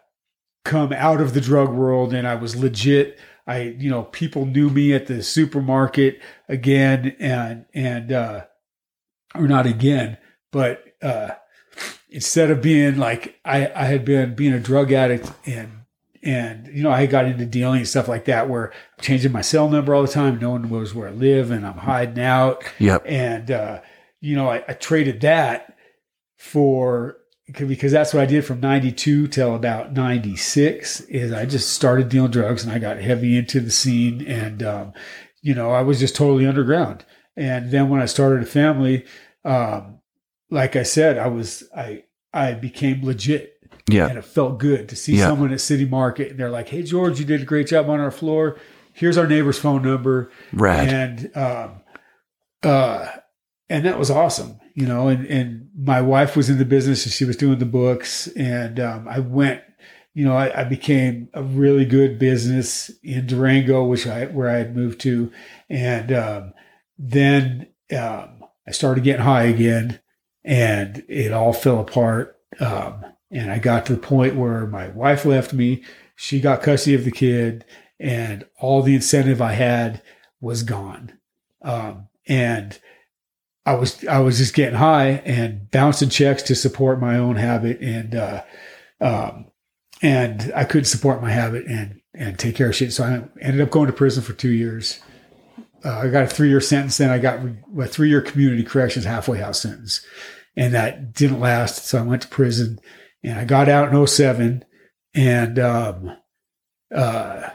come 0.64 0.92
out 0.92 1.20
of 1.22 1.32
the 1.32 1.40
drug 1.40 1.70
world 1.70 2.12
and 2.12 2.28
I 2.28 2.34
was 2.34 2.54
legit. 2.54 3.18
I, 3.46 3.60
you 3.78 3.88
know, 3.88 4.02
people 4.02 4.44
knew 4.44 4.68
me 4.68 4.92
at 4.92 5.06
the 5.06 5.22
supermarket 5.22 6.20
again 6.50 7.16
and, 7.18 7.64
and, 7.72 8.12
uh, 8.12 8.44
or 9.34 9.48
not 9.48 9.64
again, 9.64 10.18
but, 10.52 10.84
uh, 11.00 11.30
instead 12.08 12.50
of 12.50 12.62
being 12.62 12.96
like, 12.96 13.38
I, 13.44 13.70
I 13.74 13.84
had 13.84 14.04
been 14.04 14.34
being 14.34 14.52
a 14.52 14.60
drug 14.60 14.92
addict 14.92 15.30
and, 15.44 15.72
and, 16.22 16.66
you 16.68 16.82
know, 16.82 16.90
I 16.90 17.06
got 17.06 17.26
into 17.26 17.46
dealing 17.46 17.78
and 17.78 17.88
stuff 17.88 18.08
like 18.08 18.24
that 18.24 18.48
where 18.48 18.72
I'm 18.72 19.02
changing 19.02 19.32
my 19.32 19.42
cell 19.42 19.68
number 19.68 19.94
all 19.94 20.02
the 20.02 20.08
time. 20.08 20.38
No 20.38 20.50
one 20.50 20.68
knows 20.68 20.94
where 20.94 21.08
I 21.08 21.12
live 21.12 21.50
and 21.50 21.66
I'm 21.66 21.78
hiding 21.78 22.22
out 22.22 22.64
yep. 22.78 23.02
and 23.06 23.50
uh, 23.50 23.80
you 24.20 24.36
know 24.36 24.48
I, 24.48 24.62
I 24.68 24.72
traded 24.72 25.20
that 25.20 25.76
for 26.36 27.18
because 27.46 27.92
that's 27.92 28.12
what 28.12 28.22
I 28.22 28.26
did 28.26 28.44
from 28.44 28.60
92 28.60 29.28
till 29.28 29.54
about 29.54 29.92
96 29.92 31.02
is 31.02 31.32
I 31.32 31.46
just 31.46 31.70
started 31.70 32.08
dealing 32.08 32.32
drugs 32.32 32.64
and 32.64 32.72
I 32.72 32.80
got 32.80 32.98
heavy 32.98 33.36
into 33.36 33.60
the 33.60 33.70
scene 33.70 34.26
and 34.26 34.62
um, 34.62 34.92
you 35.42 35.54
know 35.54 35.70
I 35.70 35.82
was 35.82 36.00
just 36.00 36.16
totally 36.16 36.46
underground 36.46 37.04
and 37.36 37.70
then 37.70 37.88
when 37.88 38.02
I 38.02 38.06
started 38.06 38.42
a 38.42 38.46
family 38.46 39.04
um, 39.44 39.95
like 40.50 40.76
I 40.76 40.82
said 40.84 41.18
I 41.18 41.28
was 41.28 41.64
I 41.76 42.04
I 42.32 42.52
became 42.54 43.04
legit 43.04 43.54
Yeah. 43.88 44.08
and 44.08 44.18
it 44.18 44.24
felt 44.24 44.58
good 44.58 44.88
to 44.90 44.96
see 44.96 45.16
Yeah. 45.16 45.26
someone 45.28 45.52
at 45.52 45.60
City 45.60 45.84
Market 45.86 46.30
and 46.30 46.38
they're 46.40 46.50
like 46.50 46.68
hey 46.68 46.82
George 46.82 47.18
you 47.18 47.24
did 47.26 47.42
a 47.42 47.44
great 47.46 47.66
job 47.68 47.88
on 47.90 48.00
our 48.00 48.10
floor 48.10 48.58
here's 48.92 49.18
our 49.18 49.26
neighbor's 49.26 49.58
phone 49.58 49.82
number 49.82 50.30
Rad. 50.52 50.88
and 50.88 51.36
um, 51.36 51.70
uh, 52.62 53.08
and 53.68 53.84
that 53.84 53.98
was 53.98 54.10
awesome, 54.10 54.58
you 54.74 54.86
know. 54.86 55.08
And 55.08 55.26
and 55.26 55.68
my 55.76 56.00
wife 56.00 56.36
was 56.36 56.48
in 56.48 56.58
the 56.58 56.64
business, 56.64 57.04
and 57.04 57.12
she 57.12 57.24
was 57.24 57.36
doing 57.36 57.58
the 57.58 57.66
books, 57.66 58.28
and 58.28 58.78
um, 58.80 59.06
I 59.08 59.18
went, 59.18 59.62
you 60.14 60.24
know, 60.24 60.36
I, 60.36 60.60
I 60.60 60.64
became 60.64 61.28
a 61.34 61.42
really 61.42 61.84
good 61.84 62.18
business 62.18 62.90
in 63.02 63.26
Durango, 63.26 63.84
which 63.84 64.06
I 64.06 64.26
where 64.26 64.48
I 64.48 64.58
had 64.58 64.74
moved 64.76 65.00
to, 65.02 65.30
and 65.68 66.12
um, 66.12 66.52
then 66.98 67.66
um, 67.96 68.40
I 68.66 68.70
started 68.70 69.04
getting 69.04 69.24
high 69.24 69.44
again, 69.44 70.00
and 70.46 71.04
it 71.08 71.32
all 71.32 71.52
fell 71.52 71.80
apart. 71.80 72.38
Um, 72.60 73.04
and 73.30 73.50
I 73.50 73.58
got 73.58 73.84
to 73.86 73.94
the 73.94 74.00
point 74.00 74.36
where 74.36 74.66
my 74.66 74.88
wife 74.88 75.26
left 75.26 75.52
me. 75.52 75.82
She 76.14 76.40
got 76.40 76.62
custody 76.62 76.94
of 76.94 77.04
the 77.04 77.10
kid, 77.10 77.64
and 78.00 78.46
all 78.58 78.80
the 78.80 78.94
incentive 78.94 79.42
I 79.42 79.52
had 79.52 80.00
was 80.40 80.62
gone. 80.62 81.18
Um, 81.60 82.08
and 82.26 82.78
I 83.66 83.74
was 83.74 84.06
I 84.06 84.20
was 84.20 84.38
just 84.38 84.54
getting 84.54 84.78
high 84.78 85.22
and 85.24 85.68
bouncing 85.70 86.08
checks 86.08 86.42
to 86.44 86.54
support 86.54 87.00
my 87.00 87.18
own 87.18 87.36
habit, 87.36 87.80
and 87.80 88.14
uh, 88.14 88.44
um, 89.00 89.46
and 90.00 90.52
I 90.54 90.64
couldn't 90.64 90.84
support 90.84 91.20
my 91.20 91.30
habit 91.30 91.66
and 91.66 92.00
and 92.14 92.38
take 92.38 92.54
care 92.54 92.68
of 92.68 92.76
shit. 92.76 92.92
So 92.92 93.04
I 93.04 93.44
ended 93.44 93.60
up 93.60 93.70
going 93.70 93.88
to 93.88 93.92
prison 93.92 94.22
for 94.22 94.32
two 94.32 94.52
years. 94.52 95.00
Uh, 95.84 95.98
I 95.98 96.08
got 96.08 96.24
a 96.24 96.28
three 96.28 96.48
year 96.48 96.60
sentence, 96.60 96.96
then 96.96 97.10
I 97.10 97.18
got 97.18 97.42
re- 97.42 97.84
a 97.84 97.86
three 97.86 98.08
year 98.08 98.22
community 98.22 98.62
corrections 98.62 99.04
halfway 99.04 99.38
house 99.38 99.60
sentence, 99.60 100.04
and 100.56 100.74
that 100.74 101.12
didn't 101.12 101.40
last. 101.40 101.86
So 101.86 101.98
I 101.98 102.02
went 102.02 102.22
to 102.22 102.28
prison, 102.28 102.78
and 103.22 103.38
I 103.38 103.44
got 103.44 103.68
out 103.68 103.92
in 103.92 104.06
07, 104.06 104.64
and 105.14 105.58
um, 105.58 106.16
uh, 106.94 107.48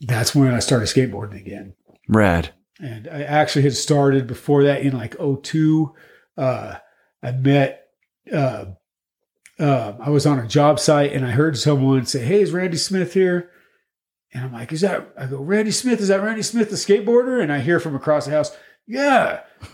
that's 0.00 0.34
when 0.34 0.54
I 0.54 0.60
started 0.60 0.86
skateboarding 0.86 1.40
again 1.40 1.74
Rad. 2.08 2.50
and 2.80 3.08
I 3.08 3.22
actually 3.22 3.62
had 3.62 3.74
started 3.74 4.26
before 4.26 4.64
that 4.64 4.82
in 4.82 4.96
like 4.96 5.16
02. 5.18 5.94
Uh, 6.36 6.76
I 7.22 7.32
met, 7.32 7.88
uh, 8.32 8.66
uh, 9.58 9.92
I 9.98 10.10
was 10.10 10.24
on 10.24 10.38
a 10.38 10.46
job 10.46 10.78
site 10.78 11.12
and 11.12 11.26
I 11.26 11.30
heard 11.30 11.58
someone 11.58 12.06
say, 12.06 12.24
Hey, 12.24 12.42
is 12.42 12.52
Randy 12.52 12.76
Smith 12.76 13.14
here? 13.14 13.50
And 14.32 14.44
I'm 14.44 14.52
like, 14.52 14.72
Is 14.72 14.82
that, 14.82 15.12
I 15.18 15.26
go, 15.26 15.38
Randy 15.38 15.72
Smith, 15.72 16.00
is 16.00 16.08
that 16.08 16.22
Randy 16.22 16.42
Smith, 16.42 16.70
the 16.70 16.76
skateboarder? 16.76 17.42
And 17.42 17.52
I 17.52 17.58
hear 17.58 17.80
from 17.80 17.96
across 17.96 18.26
the 18.26 18.30
house, 18.30 18.56
Yeah. 18.88 19.42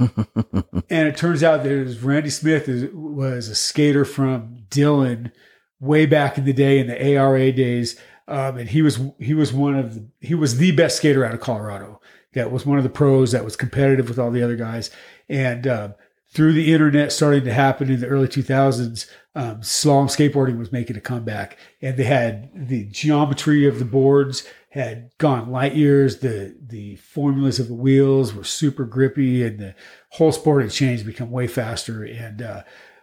and 0.91 1.09
it 1.09 1.17
turns 1.17 1.43
out 1.43 1.63
that 1.63 1.99
Randy 2.03 2.31
Smith 2.31 2.69
is, 2.69 2.93
was 2.93 3.49
a 3.49 3.55
skater 3.55 4.05
from 4.05 4.59
Dillon 4.69 5.33
way 5.81 6.05
back 6.05 6.37
in 6.37 6.45
the 6.45 6.53
day 6.53 6.81
in 6.81 6.89
the 6.89 7.17
ARA 7.17 7.53
days. 7.53 7.99
Um, 8.27 8.59
and 8.59 8.69
he 8.69 8.83
was, 8.83 9.01
he 9.19 9.33
was 9.33 9.53
one 9.53 9.77
of 9.77 9.95
the, 9.95 10.07
he 10.21 10.35
was 10.35 10.59
the 10.59 10.73
best 10.73 10.97
skater 10.97 11.25
out 11.25 11.33
of 11.33 11.41
Colorado 11.41 12.01
that 12.33 12.51
was 12.51 12.67
one 12.67 12.79
of 12.79 12.85
the 12.85 12.91
pros 12.91 13.31
that 13.31 13.45
was 13.45 13.55
competitive 13.55 14.09
with 14.09 14.19
all 14.19 14.33
the 14.33 14.43
other 14.43 14.57
guys. 14.57 14.91
And 15.29 15.67
um, 15.67 15.95
through 16.35 16.53
the 16.53 16.73
internet 16.73 17.13
starting 17.13 17.45
to 17.45 17.53
happen 17.53 17.89
in 17.89 18.01
the 18.01 18.09
early 18.09 18.27
2000s, 18.27 19.09
um, 19.37 19.61
slalom 19.61 20.07
skateboarding 20.07 20.59
was 20.59 20.73
making 20.73 20.97
a 20.97 21.01
comeback. 21.01 21.57
And 21.81 21.97
they 21.97 22.05
had 22.05 22.51
the 22.55 22.87
geometry 22.87 23.67
of 23.67 23.79
the 23.79 23.85
boards 23.85 24.45
had 24.71 25.11
gone 25.19 25.53
light 25.53 25.77
years. 25.77 26.19
The 26.19 26.57
the 26.61 26.97
formulas 26.97 27.61
of 27.61 27.69
the 27.69 27.75
wheels 27.75 28.35
were 28.35 28.43
super 28.43 28.85
grippy, 28.85 29.45
and 29.45 29.61
the 29.61 29.75
whole 30.11 30.33
sport 30.33 30.63
had 30.63 30.73
changed, 30.73 31.07
become 31.07 31.31
way 31.31 31.47
faster. 31.47 32.03
And 32.03 32.43
uh, 32.43 32.63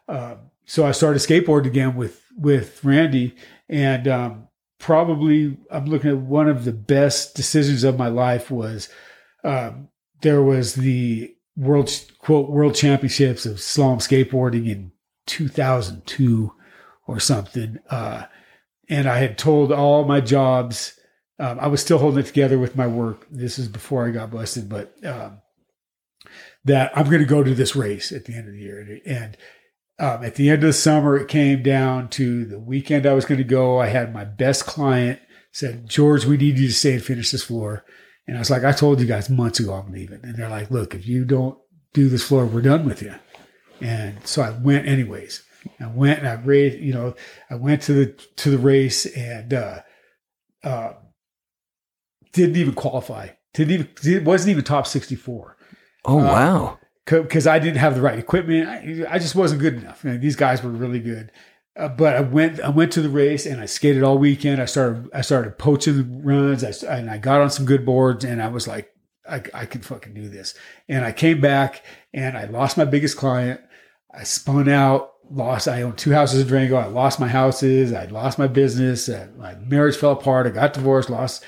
um, 0.10 0.38
so 0.66 0.86
I 0.86 0.91
started 0.91 1.20
skateboarding 1.20 1.68
again 1.68 1.95
with 1.95 2.22
with 2.38 2.84
Randy, 2.84 3.36
and 3.70 4.08
um, 4.10 4.48
probably 4.78 5.58
I'm 5.72 5.86
looking 5.86 6.10
at 6.10 6.18
one 6.18 6.49
of 6.49 6.66
the 6.66 6.74
best 6.74 7.36
decisions 7.36 7.86
of 7.86 7.98
my 7.98 8.10
life 8.10 8.52
was 8.52 8.90
um, 9.45 9.88
there 10.22 10.44
was 10.44 10.76
the 10.76 11.34
world 11.56 11.91
quote 12.19 12.49
world 12.49 12.76
championships 12.76 13.45
of 13.45 13.57
slalom 13.57 13.98
skateboarding 13.98 14.69
in 14.69 14.91
2002 15.28 16.53
or 17.07 17.19
something. 17.19 17.80
Uh, 17.90 18.23
and 18.90 19.07
i 19.07 19.18
had 19.18 19.38
told 19.38 19.72
all 19.72 20.06
my 20.06 20.19
jobs 20.19 20.99
um, 21.40 21.60
i 21.60 21.68
was 21.68 21.82
still 21.82 21.98
holding 21.98 22.19
it 22.19 22.26
together 22.26 22.60
with 22.60 22.76
my 22.76 22.88
work. 22.88 23.28
This 23.30 23.60
is 23.60 23.68
before 23.68 24.07
i 24.07 24.11
got 24.11 24.32
busted 24.32 24.69
but 24.69 24.94
um, 25.06 25.41
that 26.65 26.95
i'm 26.98 27.06
going 27.06 27.19
to 27.19 27.26
go 27.26 27.44
to 27.44 27.56
this 27.56 27.76
race 27.76 28.11
at 28.11 28.26
the 28.26 28.34
end 28.34 28.48
of 28.48 28.53
the 28.53 28.60
year. 28.60 28.99
And 29.06 29.38
um, 29.99 30.23
at 30.23 30.36
the 30.36 30.49
end 30.49 30.64
of 30.64 30.68
the 30.68 30.73
summer 30.73 31.18
it 31.18 31.28
came 31.28 31.61
down 31.64 32.10
to 32.10 32.45
the 32.45 32.60
weekend 32.60 33.06
i 33.06 33.14
was 33.14 33.26
going 33.26 33.38
to 33.38 33.44
go 33.44 33.80
i 33.80 33.88
had 33.88 34.14
my 34.14 34.23
best 34.23 34.65
client 34.65 35.19
said 35.52 35.88
george 35.88 36.26
we 36.26 36.38
need 36.38 36.57
you 36.57 36.68
to 36.68 36.73
stay 36.73 36.94
and 36.94 37.03
finish 37.03 37.32
this 37.32 37.44
floor 37.44 37.86
And 38.32 38.38
I 38.38 38.40
was 38.40 38.49
like, 38.49 38.64
I 38.64 38.72
told 38.72 39.02
you 39.02 39.06
guys 39.08 39.30
months 39.30 39.60
ago 39.60 39.74
I'm 39.74 39.91
leaving. 39.91 40.22
And 40.24 40.38
they're 40.38 40.48
like, 40.48 40.72
look, 40.72 40.95
if 40.95 41.06
you 41.06 41.26
don't 41.26 41.58
do 41.91 42.08
this 42.08 42.24
floor, 42.24 42.45
we're 42.45 42.62
done 42.62 42.86
with 42.86 43.02
you. 43.02 43.14
And 43.82 44.26
so 44.26 44.41
I 44.41 44.52
went 44.52 44.88
anyways. 44.88 45.44
I 45.82 45.88
went 45.88 46.20
and 46.20 46.28
I 46.30 46.36
raced, 46.36 46.78
you 46.78 46.94
know, 46.94 47.14
I 47.49 47.56
went 47.56 47.82
to 47.84 47.94
the 47.94 48.06
to 48.38 48.49
the 48.49 48.58
race 48.58 49.06
and 49.06 49.53
uh 49.53 49.80
uh 50.64 50.94
didn't 52.32 52.56
even 52.56 52.74
qualify. 52.74 53.28
Didn't 53.53 53.90
even 54.06 54.24
wasn't 54.24 54.52
even 54.52 54.64
top 54.64 54.88
64 54.88 55.58
Oh 56.06 56.20
Uh, 56.20 56.24
wow. 56.24 56.80
because 57.06 57.45
I 57.48 57.60
didn't 57.60 57.80
have 57.80 57.95
the 57.95 58.02
right 58.02 58.18
equipment. 58.18 58.70
I, 58.70 59.16
I 59.16 59.20
just 59.20 59.36
wasn't 59.36 59.60
good 59.60 59.74
enough. 59.74 60.03
These 60.03 60.38
guys 60.38 60.64
were 60.64 60.70
really 60.70 61.02
good. 61.02 61.34
Uh, 61.76 61.88
but 61.88 62.15
I 62.15 62.22
went, 62.22 62.60
I 62.60 62.69
went 62.69 62.91
to 62.93 63.02
the 63.02 63.10
race 63.10 63.45
and 63.45 63.61
I 63.61 63.65
skated 63.65 64.03
all 64.03 64.18
weekend. 64.18 64.61
I 64.61 64.65
started, 64.65 65.10
I 65.14 65.22
started 65.22 65.57
poaching 65.57 65.98
the 65.98 66.03
runs. 66.03 66.64
I, 66.64 66.98
and 66.98 67.10
I 67.10 67.18
got 67.18 67.41
on 67.41 67.49
some 67.49 67.65
good 67.65 67.85
boards 67.85 68.26
and 68.26 68.41
I 68.41 68.49
was 68.49 68.68
like, 68.68 68.91
I, 69.30 69.41
I 69.53 69.65
can 69.65 69.81
fucking 69.81 70.14
do 70.14 70.27
this. 70.27 70.53
And 70.89 71.06
I 71.06 71.11
came 71.11 71.39
back 71.39 71.84
and 72.14 72.38
I 72.38 72.45
lost 72.45 72.77
my 72.77 72.85
biggest 72.85 73.18
client. 73.18 73.61
I 74.14 74.23
spun 74.23 74.68
out, 74.68 75.14
lost, 75.30 75.69
I 75.69 75.84
owned 75.84 75.98
two 75.98 76.11
houses 76.11 76.41
in 76.41 76.48
Durango. 76.48 76.76
I 76.76 76.88
lost 76.88 77.19
my 77.19 77.30
houses. 77.30 77.93
I 77.93 78.06
lost 78.06 78.38
my 78.38 78.48
business. 78.48 79.07
Uh, 79.07 79.27
my 79.38 79.56
marriage 79.56 79.95
fell 79.95 80.11
apart. 80.11 80.48
I 80.48 80.49
got 80.49 80.73
divorced, 80.73 81.10
lost, 81.10 81.45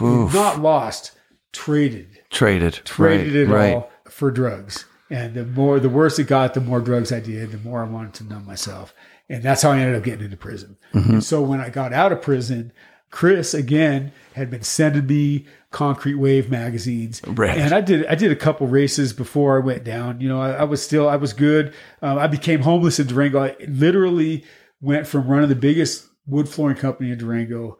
Oof. 0.00 0.32
not 0.32 0.60
lost, 0.60 1.12
traded 1.52 2.20
Traded. 2.30 2.80
traded 2.84 3.48
right. 3.48 3.50
it 3.50 3.52
right. 3.52 3.74
all 3.74 3.90
for 4.08 4.30
drugs. 4.30 4.84
And 5.10 5.34
the 5.34 5.44
more, 5.44 5.80
the 5.80 5.88
worse 5.88 6.18
it 6.18 6.26
got, 6.26 6.54
the 6.54 6.60
more 6.60 6.80
drugs 6.80 7.12
I 7.12 7.20
did, 7.20 7.52
the 7.52 7.58
more 7.58 7.84
I 7.84 7.88
wanted 7.88 8.14
to 8.14 8.24
numb 8.24 8.46
myself. 8.46 8.94
And 9.28 9.42
that's 9.42 9.62
how 9.62 9.70
I 9.72 9.78
ended 9.78 9.96
up 9.96 10.02
getting 10.02 10.24
into 10.24 10.36
prison. 10.36 10.76
Mhm. 10.92 11.08
And 11.08 11.24
so 11.24 11.42
when 11.42 11.60
I 11.60 11.70
got 11.70 11.92
out 11.92 12.12
of 12.12 12.20
prison, 12.20 12.72
Chris 13.10 13.54
again 13.54 14.12
had 14.34 14.50
been 14.50 14.62
sending 14.62 15.06
me 15.06 15.46
concrete 15.70 16.14
wave 16.16 16.50
magazines. 16.50 17.20
Right. 17.26 17.56
And 17.56 17.72
I 17.72 17.80
did, 17.80 18.06
I 18.06 18.16
did 18.16 18.30
a 18.32 18.36
couple 18.36 18.66
races 18.66 19.12
before 19.12 19.56
I 19.56 19.64
went 19.64 19.84
down. 19.84 20.20
You 20.20 20.28
know, 20.28 20.40
I, 20.40 20.50
I 20.52 20.64
was 20.64 20.82
still, 20.84 21.08
I 21.08 21.16
was 21.16 21.32
good. 21.32 21.72
Um, 22.02 22.18
I 22.18 22.26
became 22.26 22.60
homeless 22.62 22.98
in 23.00 23.06
Durango. 23.06 23.42
I 23.42 23.56
literally 23.68 24.44
went 24.80 25.06
from 25.06 25.26
running 25.28 25.48
the 25.48 25.54
biggest 25.54 26.06
wood 26.26 26.48
flooring 26.48 26.76
company 26.76 27.10
in 27.12 27.18
Durango 27.18 27.78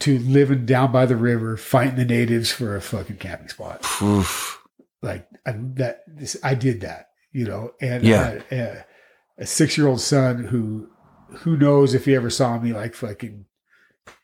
to 0.00 0.18
living 0.18 0.66
down 0.66 0.90
by 0.92 1.06
the 1.06 1.16
river, 1.16 1.56
fighting 1.56 1.96
the 1.96 2.04
natives 2.04 2.50
for 2.50 2.76
a 2.76 2.80
fucking 2.80 3.16
camping 3.16 3.48
spot 3.48 3.80
Oof. 4.02 4.60
like 5.02 5.26
I, 5.46 5.52
that 5.74 6.02
this, 6.08 6.36
I 6.42 6.54
did 6.54 6.80
that, 6.80 7.10
you 7.32 7.44
know, 7.46 7.72
and 7.80 8.02
Yeah. 8.04 8.40
I 8.50 8.54
had 8.54 8.84
a, 9.38 9.46
six 9.46 9.76
year 9.78 9.86
old 9.86 10.00
son 10.00 10.44
who 10.44 10.88
who 11.38 11.56
knows 11.56 11.94
if 11.94 12.04
he 12.04 12.14
ever 12.14 12.30
saw 12.30 12.58
me 12.58 12.72
like 12.72 12.94
fucking 12.94 13.44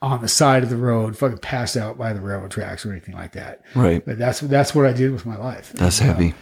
on 0.03 0.21
the 0.21 0.29
side 0.29 0.63
of 0.63 0.71
the 0.71 0.77
road, 0.77 1.17
fucking 1.17 1.39
passed 1.39 1.77
out 1.77 1.97
by 1.99 2.13
the 2.13 2.21
railroad 2.21 2.51
tracks 2.51 2.85
or 2.85 2.91
anything 2.93 3.15
like 3.15 3.33
that. 3.33 3.63
Right. 3.75 4.05
But 4.05 4.19
that's 4.19 4.41
that's 4.41 4.75
what 4.75 4.87
I 4.87 4.93
did 4.93 5.13
with 5.13 5.27
my 5.27 5.37
life. 5.37 5.73
That's 5.75 6.01
And, 6.01 6.11
uh, 6.11 6.13
heavy. 6.15 6.35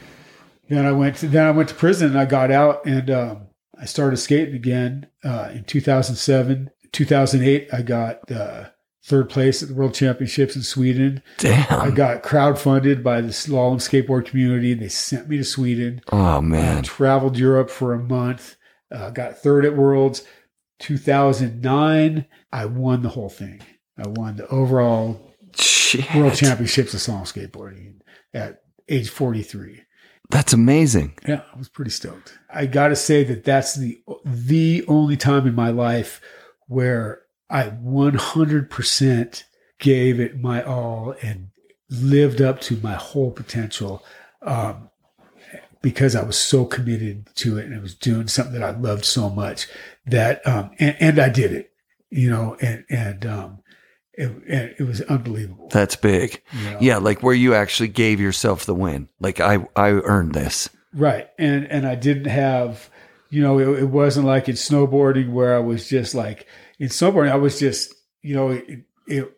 then 0.69 0.85
I 0.87 0.93
went 0.93 1.17
to 1.17 1.29
then 1.29 1.47
I 1.47 1.51
went 1.53 1.69
to 1.71 1.75
prison 1.75 2.09
and 2.11 2.19
I 2.19 2.25
got 2.25 2.51
out 2.51 2.85
and 2.85 3.11
um, 3.11 3.47
I 3.81 3.85
started 3.85 4.17
skating 4.19 4.55
again 4.55 5.07
uh, 5.25 5.51
in 5.53 5.65
2007. 5.65 6.71
2008 6.93 7.69
I 7.73 7.83
got 7.83 8.31
uh, 8.31 8.65
third 9.09 9.31
place 9.31 9.63
at 9.63 9.69
the 9.71 9.75
World 9.75 9.95
Championships 9.95 10.55
in 10.55 10.63
Sweden. 10.63 11.23
Damn. 11.39 11.81
I 11.81 11.91
got 11.91 12.23
crowdfunded 12.23 13.03
by 13.03 13.21
the 13.21 13.29
slalom 13.29 13.77
skateboard 13.77 14.27
community. 14.27 14.75
They 14.75 14.89
sent 14.89 15.29
me 15.29 15.39
to 15.39 15.45
Sweden. 15.45 16.03
Oh 16.13 16.39
I 16.39 16.41
man. 16.41 16.83
traveled 16.85 17.39
Europe 17.39 17.71
for 17.71 17.95
a 17.95 17.99
month. 17.99 18.57
Uh, 18.93 19.11
got 19.11 19.39
third 19.39 19.65
at 19.65 19.77
Worlds. 19.77 20.25
2009, 20.81 22.27
I 22.53 22.65
won 22.67 23.03
the 23.03 23.09
whole 23.11 23.29
thing. 23.29 23.61
I 23.99 24.09
won 24.09 24.37
the 24.37 24.47
overall 24.49 25.35
Shit. 25.59 26.15
World 26.15 26.35
Championships 26.35 26.95
of 26.95 27.01
slalom 27.01 27.23
skateboarding 27.23 28.01
at 28.33 28.63
age 28.89 29.09
43. 29.09 29.83
That's 30.31 30.53
amazing. 30.53 31.15
Yeah, 31.27 31.43
I 31.53 31.59
was 31.59 31.69
pretty 31.71 31.91
stoked. 31.91 32.39
I 32.53 32.67
got 32.67 32.89
to 32.89 32.97
say 32.97 33.25
that 33.25 33.45
that's 33.45 33.75
the 33.75 34.01
the 34.25 34.85
only 34.87 35.17
time 35.17 35.47
in 35.47 35.55
my 35.55 35.71
life 35.71 36.21
where 36.67 37.23
I 37.51 37.65
100% 37.65 39.43
gave 39.79 40.21
it 40.21 40.41
my 40.41 40.63
all 40.63 41.15
and 41.23 41.51
lived 41.91 42.41
up 42.41 42.61
to 42.61 42.77
my 42.83 42.95
whole 42.95 43.31
potential 43.31 44.05
um, 44.43 44.91
because 45.81 46.15
I 46.15 46.23
was 46.23 46.37
so 46.37 46.65
committed 46.65 47.29
to 47.37 47.59
it 47.59 47.67
and 47.67 47.75
I 47.75 47.79
was 47.79 47.95
doing 47.95 48.29
something 48.29 48.59
that 48.59 48.63
I 48.63 48.79
loved 48.79 49.05
so 49.05 49.31
much 49.31 49.69
that 50.07 50.47
um, 50.47 50.71
and, 50.79 50.97
and 51.01 51.19
I 51.19 51.29
did 51.29 51.53
it, 51.53 51.73
you 52.11 52.29
know, 52.29 52.57
and 52.61 52.85
and 52.91 53.25
um, 53.25 53.63
it, 54.15 54.31
and 54.49 54.75
it 54.79 54.83
was 54.83 55.01
unbelievable. 55.03 55.69
That's 55.69 55.97
big. 55.97 56.43
you 56.53 56.71
know? 56.71 56.79
Yeah, 56.81 56.97
like 56.99 57.23
where 57.23 57.35
you 57.35 57.55
actually 57.55 57.89
gave 57.89 58.21
yourself 58.21 58.67
the 58.67 58.75
win. 58.75 59.09
Like 59.21 59.41
I 59.41 59.67
I 59.77 59.91
earned 59.91 60.35
this. 60.35 60.69
Right. 60.93 61.29
And 61.39 61.67
and 61.71 61.87
I 61.87 61.95
didn't 61.95 62.27
have, 62.27 62.91
you 63.31 63.43
know, 63.43 63.59
it, 63.59 63.83
it 63.83 63.87
wasn't 63.87 64.27
like 64.27 64.49
in 64.49 64.57
snowboarding 64.57 65.31
where 65.31 65.55
I 65.55 65.61
was 65.61 65.89
just 65.89 66.15
like 66.15 66.47
in 66.79 66.89
snowboarding, 66.89 67.31
I 67.33 67.37
was 67.37 67.59
just, 67.59 67.95
you 68.23 68.35
know, 68.35 68.51
it, 68.51 68.81
it 69.07 69.33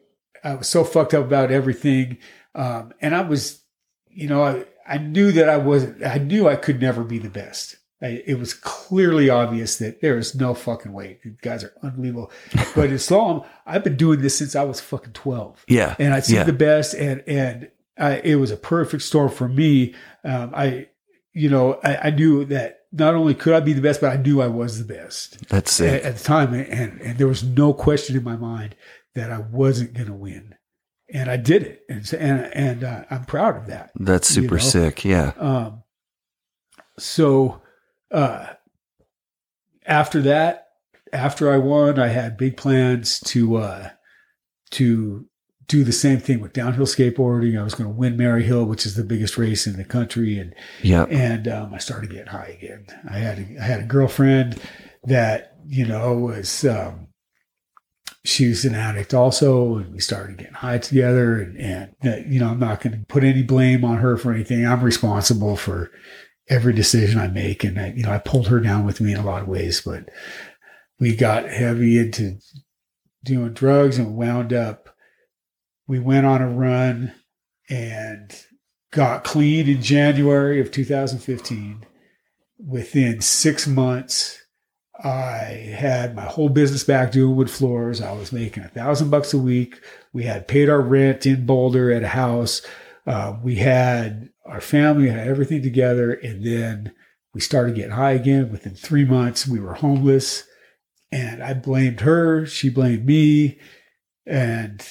I 0.45 0.55
was 0.55 0.69
so 0.69 0.85
fucked 0.85 1.15
up 1.15 1.25
about 1.25 1.51
everything. 1.51 2.19
Um, 2.55 2.93
and 3.01 3.15
I 3.15 3.23
was, 3.23 3.62
you 4.09 4.29
know, 4.29 4.43
I, 4.43 4.65
I 4.87 4.99
knew 4.99 5.33
that 5.33 5.49
I 5.49 5.57
wasn't, 5.57 6.05
I 6.05 6.19
knew 6.19 6.49
I 6.49 6.57
could 6.57 6.81
never 6.81 7.05
be 7.05 7.19
the 7.19 7.29
best. 7.31 7.77
I, 8.03 8.23
it 8.27 8.39
was 8.39 8.55
clearly 8.55 9.29
obvious 9.29 9.77
that 9.77 10.01
there 10.01 10.17
is 10.17 10.35
no 10.35 10.55
fucking 10.55 10.93
way. 10.93 11.19
You 11.23 11.37
guys 11.43 11.62
are 11.62 11.73
unbelievable. 11.83 12.33
But 12.75 12.89
in 12.89 12.95
slalom, 12.97 13.47
I've 13.67 13.85
been 13.85 13.97
doing 13.97 14.23
this 14.23 14.39
since 14.39 14.57
I 14.57 14.62
was 14.65 14.81
fucking 14.81 15.12
12 15.12 15.65
Yeah. 15.69 15.95
and 15.99 16.15
I 16.15 16.21
see 16.21 16.35
Yeah. 16.37 16.45
the 16.45 16.53
best, 16.55 16.95
and 16.95 17.23
and 17.27 17.71
I, 17.99 18.17
it 18.25 18.37
was 18.37 18.51
a 18.51 18.57
perfect 18.57 19.03
storm 19.03 19.29
for 19.31 19.47
me. 19.49 19.95
Um, 20.25 20.53
I, 20.55 20.89
you 21.35 21.51
know, 21.51 21.79
I, 21.85 21.97
I 22.09 22.11
knew 22.11 22.47
that 22.47 22.80
not 22.93 23.15
only 23.15 23.35
could 23.35 23.55
I 23.55 23.61
be 23.61 23.73
the 23.73 23.83
best, 23.83 24.01
but 24.01 24.12
I 24.12 24.21
knew 24.21 24.41
I 24.41 24.49
was 24.49 24.79
the 24.79 24.93
best 24.93 25.49
That's 25.49 25.81
at, 25.81 26.03
at 26.03 26.17
the 26.17 26.25
time, 26.25 26.53
and 26.55 27.01
and 27.01 27.19
there 27.19 27.29
was 27.29 27.45
no 27.45 27.73
question 27.73 28.17
in 28.17 28.25
my 28.25 28.37
mind 28.37 28.77
that 29.15 29.31
I 29.31 29.39
wasn't 29.39 29.95
going 29.95 30.09
to 30.09 30.15
win, 30.15 30.55
and 31.12 31.31
I 31.31 31.37
did 31.37 31.62
it, 31.62 31.83
and 31.89 32.12
and 32.15 32.55
and 32.55 32.85
uh, 32.85 33.05
I'm 33.11 33.25
proud 33.25 33.57
of 33.57 33.67
that. 33.69 33.93
That's 33.95 34.35
you 34.35 34.43
super 34.43 34.57
know? 34.57 34.61
sick. 34.61 35.05
Yeah. 35.05 35.33
Um, 35.37 35.83
so 36.99 37.62
uh, 38.11 38.47
after 39.87 40.23
that, 40.23 40.69
after 41.12 41.53
I 41.53 41.59
won, 41.59 41.99
I 41.99 42.09
had 42.09 42.37
big 42.37 42.57
plans 42.57 43.21
to 43.21 43.57
uh, 43.57 43.91
to 44.73 45.27
do 45.71 45.85
the 45.85 45.93
same 45.93 46.19
thing 46.19 46.41
with 46.41 46.53
downhill 46.53 46.85
skateboarding. 46.85 47.57
I 47.59 47.63
was 47.63 47.75
going 47.77 47.89
to 47.89 47.95
win 47.97 48.17
Maryhill, 48.17 48.67
which 48.67 48.85
is 48.85 48.97
the 48.97 49.05
biggest 49.05 49.39
race 49.39 49.69
in 49.69 49.77
the 49.77 49.85
country, 49.85 50.37
and 50.37 50.53
Yeah. 50.83 51.05
and 51.05 51.47
um, 51.47 51.73
I 51.73 51.79
started 51.79 52.11
getting 52.11 52.27
high 52.27 52.59
again. 52.61 52.87
I 53.09 53.19
had 53.19 53.39
a, 53.39 53.63
I 53.63 53.65
had 53.65 53.81
a 53.81 53.85
girlfriend 53.85 54.61
that 55.05 55.55
you 55.67 55.87
know 55.87 56.15
was 56.17 56.65
um, 56.65 57.07
she 58.25 58.49
was 58.49 58.65
an 58.65 58.75
addict 58.75 59.15
also, 59.15 59.77
and 59.77 59.93
we 59.93 60.01
started 60.01 60.39
getting 60.39 60.55
high 60.55 60.79
together. 60.79 61.41
And, 61.41 61.57
and 61.57 61.95
uh, 62.05 62.17
you 62.29 62.41
know, 62.41 62.49
I'm 62.49 62.59
not 62.59 62.81
going 62.83 62.99
to 62.99 63.07
put 63.07 63.23
any 63.23 63.45
blame 63.45 63.85
on 63.85 63.99
her 63.99 64.17
for 64.17 64.33
anything. 64.33 64.67
I'm 64.67 64.83
responsible 64.83 65.55
for 65.57 65.93
every 66.49 66.73
decision 66.73 67.21
I 67.21 67.29
make, 67.29 67.63
and 67.63 67.79
I, 67.81 67.93
you 67.97 68.03
know, 68.03 68.11
I 68.13 68.19
pulled 68.19 68.49
her 68.49 68.59
down 68.59 68.85
with 68.85 69.01
me 69.01 69.13
in 69.13 69.19
a 69.21 69.25
lot 69.25 69.43
of 69.43 69.49
ways. 69.49 69.83
But 69.83 70.09
we 70.99 71.15
got 71.15 71.49
heavy 71.49 71.97
into 71.97 72.39
doing 73.25 73.53
drugs 73.53 73.99
and 73.99 74.17
wound 74.17 74.53
up. 74.53 74.80
We 75.91 75.99
went 75.99 76.25
on 76.25 76.41
a 76.41 76.49
run 76.49 77.15
and 77.69 78.33
got 78.93 79.25
clean 79.25 79.69
in 79.69 79.83
January 79.83 80.61
of 80.61 80.71
2015. 80.71 81.85
Within 82.65 83.21
six 83.21 83.67
months, 83.67 84.41
I 85.03 85.75
had 85.77 86.15
my 86.15 86.27
whole 86.27 86.49
business 86.49 86.85
back 86.85 87.11
doing 87.11 87.35
wood 87.35 87.51
floors. 87.51 88.01
I 88.01 88.12
was 88.12 88.31
making 88.31 88.62
a 88.62 88.69
thousand 88.69 89.11
bucks 89.11 89.35
a 89.35 89.39
week. 89.39 89.81
We 90.12 90.23
had 90.23 90.47
paid 90.47 90.69
our 90.69 90.81
rent 90.81 91.27
in 91.27 91.45
Boulder 91.45 91.91
at 91.91 92.05
a 92.05 92.09
house. 92.09 92.65
Uh, 93.05 93.39
we 93.43 93.57
had 93.57 94.29
our 94.47 94.61
family, 94.61 95.09
had 95.09 95.27
everything 95.27 95.61
together. 95.61 96.12
And 96.12 96.47
then 96.47 96.93
we 97.35 97.41
started 97.41 97.75
getting 97.75 97.91
high 97.91 98.12
again. 98.12 98.53
Within 98.53 98.77
three 98.77 99.05
months, 99.05 99.45
we 99.45 99.59
were 99.59 99.75
homeless. 99.75 100.45
And 101.11 101.43
I 101.43 101.55
blamed 101.55 102.03
her. 102.03 102.47
She 102.47 102.71
blamed 102.71 103.07
me. 103.07 103.59
And 104.25 104.87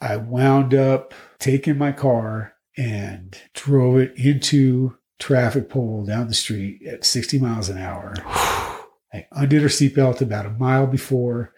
I 0.00 0.16
wound 0.16 0.74
up 0.74 1.14
taking 1.38 1.78
my 1.78 1.92
car 1.92 2.54
and 2.76 3.36
drove 3.54 3.98
it 3.98 4.16
into 4.16 4.96
traffic 5.18 5.70
pole 5.70 6.04
down 6.04 6.28
the 6.28 6.34
street 6.34 6.82
at 6.86 7.04
60 7.04 7.38
miles 7.38 7.68
an 7.68 7.78
hour. 7.78 8.14
I 8.26 9.26
undid 9.32 9.62
her 9.62 9.68
seatbelt 9.68 10.20
about 10.20 10.46
a 10.46 10.50
mile 10.50 10.86
before. 10.86 11.54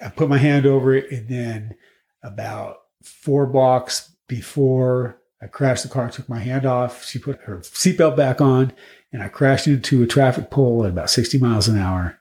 I 0.00 0.08
put 0.08 0.28
my 0.28 0.38
hand 0.38 0.64
over 0.66 0.94
it, 0.94 1.10
and 1.10 1.28
then 1.28 1.74
about 2.22 2.76
four 3.02 3.46
blocks 3.46 4.12
before 4.28 5.20
I 5.42 5.46
crashed 5.46 5.82
the 5.82 5.88
car, 5.88 6.06
I 6.06 6.10
took 6.10 6.28
my 6.28 6.38
hand 6.38 6.66
off. 6.66 7.04
She 7.04 7.18
put 7.18 7.40
her 7.42 7.58
seatbelt 7.58 8.16
back 8.16 8.40
on, 8.40 8.72
and 9.12 9.22
I 9.22 9.28
crashed 9.28 9.66
into 9.66 10.02
a 10.02 10.06
traffic 10.06 10.50
pole 10.50 10.84
at 10.84 10.90
about 10.90 11.10
60 11.10 11.38
miles 11.38 11.66
an 11.66 11.78
hour 11.78 12.20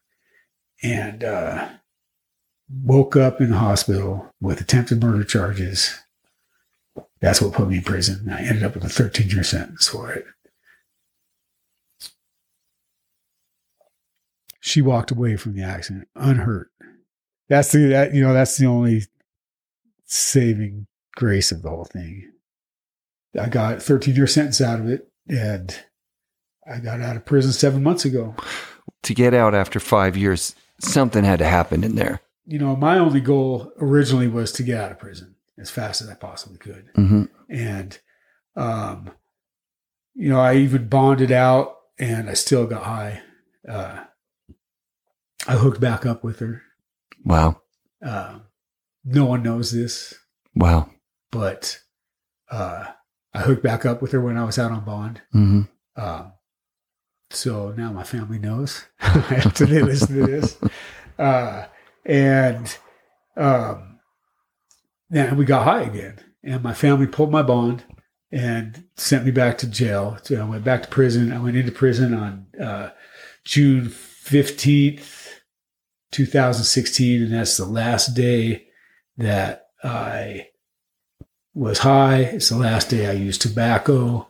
and 0.82 1.24
uh, 1.24 1.70
woke 2.72 3.16
up 3.16 3.42
in 3.42 3.52
the 3.52 3.58
hospital 3.58 4.34
with 4.40 4.62
attempted 4.62 5.02
murder 5.02 5.24
charges 5.24 5.98
That's 7.20 7.42
what 7.42 7.54
put 7.54 7.68
me 7.68 7.78
in 7.78 7.84
prison. 7.84 8.30
I 8.32 8.42
ended 8.42 8.64
up 8.64 8.76
with 8.76 8.84
a 8.84 8.90
13 8.90 9.30
year 9.30 9.44
sentence 9.44 9.88
for 9.88 10.12
it. 10.12 10.26
She 14.62 14.82
walked 14.82 15.12
away 15.12 15.36
from 15.36 15.56
the 15.56 15.64
accident 15.64 16.08
unhurt. 16.16 16.70
That's 17.48 17.72
the 17.72 17.88
that 17.88 18.14
you 18.14 18.22
know 18.22 18.34
that's 18.34 18.58
the 18.58 18.68
only 18.68 19.04
saving 20.06 20.86
grace 21.16 21.52
of 21.52 21.62
the 21.64 21.70
whole 21.70 21.86
thing. 21.86 22.32
I 23.40 23.50
got 23.50 23.82
13 23.82 24.16
year 24.16 24.28
sentence 24.28 24.62
out 24.62 24.80
of 24.80 24.88
it, 24.88 25.10
and 25.28 25.76
I 26.70 26.80
got 26.80 27.02
out 27.02 27.16
of 27.16 27.26
prison 27.26 27.52
seven 27.52 27.84
months 27.84 28.06
ago. 28.06 28.36
To 29.04 29.14
get 29.14 29.34
out 29.34 29.56
after 29.56 29.80
five 29.80 30.16
years, 30.18 30.56
something 30.80 31.24
had 31.24 31.40
to 31.40 31.46
happen 31.46 31.84
in 31.84 31.96
there. 31.96 32.22
You 32.46 32.58
know, 32.60 32.76
my 32.76 32.98
only 32.98 33.22
goal 33.22 33.72
originally 33.80 34.28
was 34.28 34.52
to 34.54 34.64
get 34.64 34.82
out 34.82 34.92
of 34.92 35.00
prison 35.00 35.36
as 35.58 35.70
fast 35.70 36.02
as 36.02 36.10
I 36.10 36.16
possibly 36.16 36.58
could. 36.58 36.90
hmm 36.96 37.24
And, 37.50 37.98
um, 38.56 39.12
you 40.16 40.30
know, 40.30 40.40
I 40.40 40.56
even 40.56 40.88
bonded 40.88 41.32
out 41.32 41.76
and 42.00 42.30
I 42.30 42.34
still 42.34 42.66
got 42.66 42.84
high. 42.84 43.22
Uh, 43.68 44.04
I 45.48 45.54
hooked 45.54 45.80
back 45.80 46.06
up 46.06 46.24
with 46.24 46.40
her. 46.40 46.62
Wow. 47.24 47.62
Uh, 48.04 48.40
no 49.06 49.26
one 49.26 49.44
knows 49.44 49.72
this, 49.72 50.14
Wow. 50.56 50.90
but 51.32 51.80
uh, 52.50 52.86
I 53.34 53.40
hooked 53.42 53.64
back 53.64 53.86
up 53.86 54.02
with 54.02 54.12
her 54.14 54.22
when 54.22 54.38
I 54.38 54.44
was 54.44 54.58
out 54.58 54.72
on 54.72 54.86
bond. 54.86 55.22
hmm 55.32 55.62
Um, 55.96 56.34
so 57.30 57.72
now 57.72 57.92
my 57.92 58.04
family 58.04 58.40
knows 58.40 58.86
after 59.00 59.66
they 59.66 59.82
listen 59.84 60.16
to 60.16 60.26
this. 60.26 60.58
And 62.10 62.78
um, 63.38 64.00
then 65.10 65.38
we 65.38 65.46
got 65.46 65.64
high 65.64 65.82
again. 65.84 66.20
And 66.44 66.64
my 66.64 66.74
family 66.74 67.08
pulled 67.08 67.32
my 67.32 67.44
bond 67.44 67.84
and 68.32 68.86
sent 68.96 69.26
me 69.26 69.32
back 69.32 69.58
to 69.60 69.68
jail. 69.68 70.18
So 70.24 70.40
I 70.40 70.44
went 70.44 70.64
back 70.64 70.84
to 70.84 70.90
prison. 70.90 71.32
I 71.32 71.40
went 71.40 71.58
into 71.58 71.72
prison 71.72 72.14
on 72.14 72.48
uh, 72.62 72.90
June 73.44 73.86
15th, 73.88 75.28
2016. 76.12 77.24
And 77.24 77.34
that's 77.34 77.58
the 77.58 77.66
last 77.66 78.16
day 78.16 78.68
that 79.18 79.68
I 79.84 80.48
was 81.54 81.80
high. 81.80 82.20
It's 82.20 82.50
the 82.50 82.58
last 82.58 82.90
day 82.90 83.08
I 83.08 83.14
used 83.14 83.42
tobacco 83.42 84.30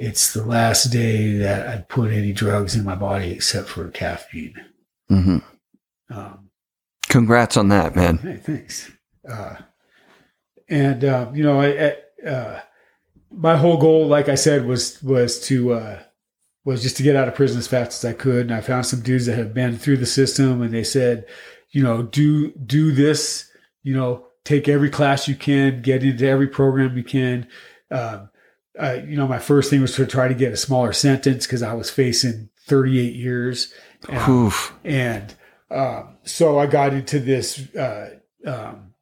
it's 0.00 0.32
the 0.32 0.44
last 0.44 0.84
day 0.86 1.36
that 1.36 1.68
I 1.68 1.82
put 1.82 2.10
any 2.10 2.32
drugs 2.32 2.74
in 2.74 2.84
my 2.84 2.94
body 2.94 3.32
except 3.32 3.68
for 3.68 3.90
caffeine. 3.90 4.54
hmm 5.08 5.38
Um, 6.08 6.49
Congrats 7.10 7.56
on 7.56 7.68
that, 7.68 7.96
man. 7.96 8.18
hey, 8.18 8.36
thanks. 8.36 8.90
Uh, 9.28 9.56
and 10.68 11.04
uh, 11.04 11.30
you 11.34 11.42
know, 11.42 11.60
I, 11.60 11.96
uh, 12.26 12.60
my 13.30 13.56
whole 13.56 13.76
goal, 13.76 14.06
like 14.06 14.28
I 14.28 14.36
said, 14.36 14.64
was 14.64 15.02
was 15.02 15.40
to 15.48 15.72
uh, 15.72 16.02
was 16.64 16.82
just 16.82 16.96
to 16.98 17.02
get 17.02 17.16
out 17.16 17.28
of 17.28 17.34
prison 17.34 17.58
as 17.58 17.66
fast 17.66 18.04
as 18.04 18.08
I 18.08 18.14
could. 18.14 18.46
And 18.46 18.54
I 18.54 18.60
found 18.60 18.86
some 18.86 19.00
dudes 19.00 19.26
that 19.26 19.36
have 19.36 19.52
been 19.52 19.76
through 19.76 19.98
the 19.98 20.06
system, 20.06 20.62
and 20.62 20.72
they 20.72 20.84
said, 20.84 21.26
you 21.70 21.82
know, 21.82 22.02
do 22.02 22.52
do 22.52 22.92
this. 22.92 23.50
You 23.82 23.94
know, 23.94 24.26
take 24.44 24.68
every 24.68 24.90
class 24.90 25.26
you 25.26 25.34
can, 25.34 25.82
get 25.82 26.04
into 26.04 26.26
every 26.26 26.48
program 26.48 26.96
you 26.96 27.04
can. 27.04 27.48
Um, 27.90 28.30
you 28.80 29.16
know, 29.16 29.26
my 29.26 29.38
first 29.38 29.68
thing 29.68 29.80
was 29.80 29.94
to 29.96 30.06
try 30.06 30.28
to 30.28 30.34
get 30.34 30.52
a 30.52 30.56
smaller 30.56 30.92
sentence 30.92 31.46
because 31.46 31.62
I 31.62 31.74
was 31.74 31.90
facing 31.90 32.50
38 32.66 33.14
years. 33.14 33.72
And, 34.08 34.28
Oof. 34.30 34.74
and 34.84 35.34
um, 35.70 36.16
so 36.30 36.58
I 36.58 36.66
got 36.66 36.92
into 36.92 37.18
this 37.18 37.74
uh, 37.74 38.16
um, 38.46 38.94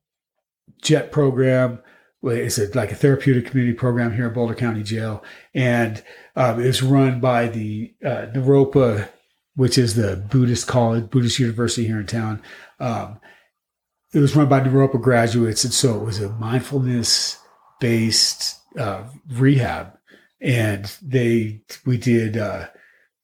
JET 0.82 1.12
program. 1.12 1.80
It's 2.22 2.59
a, 2.59 2.68
like 2.76 2.90
a 2.90 2.96
therapeutic 2.96 3.46
community 3.46 3.76
program 3.76 4.14
here 4.14 4.26
at 4.26 4.34
Boulder 4.34 4.55
County 4.55 4.82
Jail. 4.82 5.22
And 5.55 6.02
um, 6.34 6.60
it's 6.60 6.82
run 6.82 7.20
by 7.20 7.46
the 7.48 7.94
uh, 8.05 8.26
Naropa, 8.34 9.09
which 9.55 9.78
is 9.78 9.94
the 9.94 10.16
Buddhist 10.16 10.66
college, 10.66 11.10
Buddhist 11.10 11.38
university 11.38 11.86
here 11.86 12.00
in 12.00 12.06
town. 12.06 12.42
Um, 12.80 13.20
it 14.12 14.18
was 14.18 14.34
run 14.34 14.48
by 14.48 14.60
Naropa 14.60 15.00
graduates. 15.00 15.64
And 15.64 15.72
so 15.72 16.00
it 16.00 16.05
was 16.05 16.20
a 16.20 16.30
mindfulness 16.30 17.38
based 17.80 18.60
uh, 18.78 19.05
rehab. 19.30 19.96
And 20.40 20.90
they, 21.02 21.62
we 21.84 21.98
did 21.98 22.36
uh, 22.36 22.68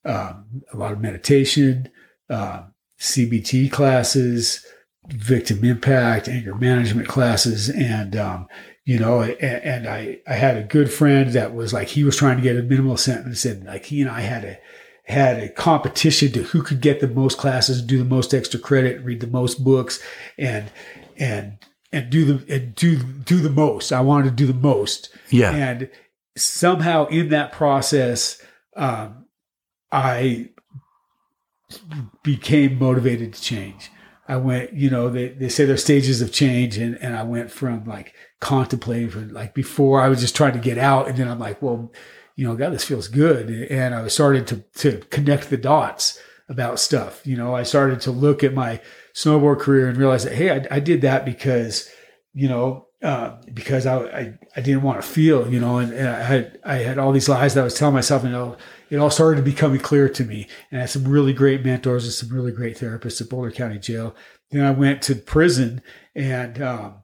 um, 0.05 0.62
a 0.72 0.76
lot 0.76 0.93
of 0.93 1.01
meditation, 1.01 1.89
uh, 2.28 2.64
CBT 3.00 3.70
classes, 3.70 4.64
victim 5.08 5.64
impact, 5.64 6.28
anger 6.28 6.54
management 6.54 7.08
classes, 7.08 7.68
and 7.70 8.16
um, 8.16 8.46
you 8.84 8.98
know, 8.98 9.20
and, 9.22 9.40
and 9.40 9.86
I 9.88 10.18
I 10.26 10.34
had 10.34 10.56
a 10.56 10.62
good 10.62 10.92
friend 10.92 11.30
that 11.32 11.54
was 11.54 11.72
like 11.72 11.88
he 11.88 12.04
was 12.04 12.16
trying 12.16 12.36
to 12.36 12.42
get 12.42 12.56
a 12.56 12.62
minimal 12.62 12.96
sentence, 12.96 13.44
and 13.44 13.64
like 13.64 13.86
he 13.86 14.00
and 14.00 14.10
I 14.10 14.20
had 14.20 14.44
a 14.44 14.58
had 15.06 15.38
a 15.38 15.48
competition 15.50 16.32
to 16.32 16.42
who 16.44 16.62
could 16.62 16.80
get 16.80 17.00
the 17.00 17.08
most 17.08 17.36
classes, 17.36 17.82
do 17.82 17.98
the 17.98 18.04
most 18.04 18.32
extra 18.32 18.58
credit, 18.58 19.02
read 19.04 19.20
the 19.20 19.26
most 19.26 19.62
books, 19.62 20.00
and 20.38 20.70
and 21.18 21.58
and 21.92 22.10
do 22.10 22.24
the 22.24 22.54
and 22.54 22.74
do 22.74 22.96
do 23.02 23.40
the 23.40 23.50
most. 23.50 23.92
I 23.92 24.00
wanted 24.00 24.30
to 24.30 24.36
do 24.36 24.46
the 24.46 24.58
most, 24.58 25.10
Yeah. 25.30 25.52
and 25.52 25.90
somehow 26.36 27.06
in 27.08 27.28
that 27.28 27.52
process, 27.52 28.40
um, 28.76 29.26
I 29.92 30.48
became 32.23 32.78
motivated 32.78 33.35
to 33.35 33.43
change. 33.43 33.91
I 34.27 34.36
went, 34.36 34.73
you 34.73 34.89
know, 34.89 35.11
they, 35.11 35.28
they 35.28 35.51
say 35.51 35.65
there's 35.65 35.82
stages 35.82 36.23
of 36.23 36.32
change, 36.32 36.78
and, 36.78 36.97
and 37.03 37.15
I 37.15 37.24
went 37.24 37.51
from 37.51 37.85
like 37.85 38.15
contemplating, 38.41 39.11
from, 39.11 39.32
like 39.32 39.55
before 39.55 40.01
I 40.01 40.09
was 40.09 40.20
just 40.20 40.35
trying 40.35 40.55
to 40.55 40.59
get 40.59 40.78
out, 40.78 41.09
and 41.09 41.19
then 41.19 41.28
I'm 41.28 41.39
like, 41.39 41.61
well, 41.61 41.93
you 42.36 42.47
know, 42.47 42.57
God, 42.57 42.73
this 42.73 42.85
feels 42.85 43.09
good, 43.09 43.51
and 43.51 43.95
I 43.95 44.09
started 44.09 44.47
to 44.49 44.65
to 44.81 44.99
connect 45.11 45.51
the 45.51 45.57
dots 45.57 46.19
about 46.49 46.81
stuff. 46.81 47.27
You 47.27 47.36
know, 47.36 47.55
I 47.55 47.62
started 47.62 48.01
to 48.03 48.11
look 48.11 48.43
at 48.43 48.55
my 48.55 48.81
snowboard 49.15 49.61
career 49.61 49.89
and 49.89 49.97
realize 49.99 50.24
that 50.24 50.35
hey, 50.35 50.51
I, 50.51 50.77
I 50.77 50.81
did 50.81 51.03
that 51.03 51.24
because, 51.24 51.89
you 52.32 52.49
know, 52.49 52.86
uh, 53.03 53.36
because 53.53 53.86
I, 53.86 53.99
I 53.99 54.39
I 54.57 54.61
didn't 54.62 54.82
want 54.82 55.01
to 55.03 55.07
feel, 55.07 55.53
you 55.53 55.61
know, 55.61 55.78
and, 55.78 55.93
and 55.93 56.09
I 56.09 56.23
had 56.23 56.59
I 56.65 56.74
had 56.77 56.99
all 56.99 57.12
these 57.12 57.28
lies 57.28 57.55
that 57.55 57.61
I 57.61 57.65
was 57.65 57.74
telling 57.74 57.95
myself, 57.95 58.24
and 58.24 58.35
it 58.35 58.36
all, 58.36 58.57
it 58.94 59.00
all 59.00 59.10
started 59.10 59.36
to 59.36 59.42
becoming 59.42 59.80
clear 59.80 60.08
to 60.08 60.24
me. 60.24 60.46
And 60.70 60.78
I 60.78 60.82
had 60.82 60.90
some 60.90 61.08
really 61.08 61.32
great 61.32 61.64
mentors 61.64 62.04
and 62.04 62.12
some 62.12 62.28
really 62.28 62.52
great 62.52 62.78
therapists 62.78 63.20
at 63.20 63.28
Boulder 63.28 63.50
County 63.50 63.78
Jail. 63.80 64.14
Then 64.52 64.64
I 64.64 64.70
went 64.70 65.02
to 65.02 65.16
prison, 65.16 65.82
and 66.14 66.62
um, 66.62 67.02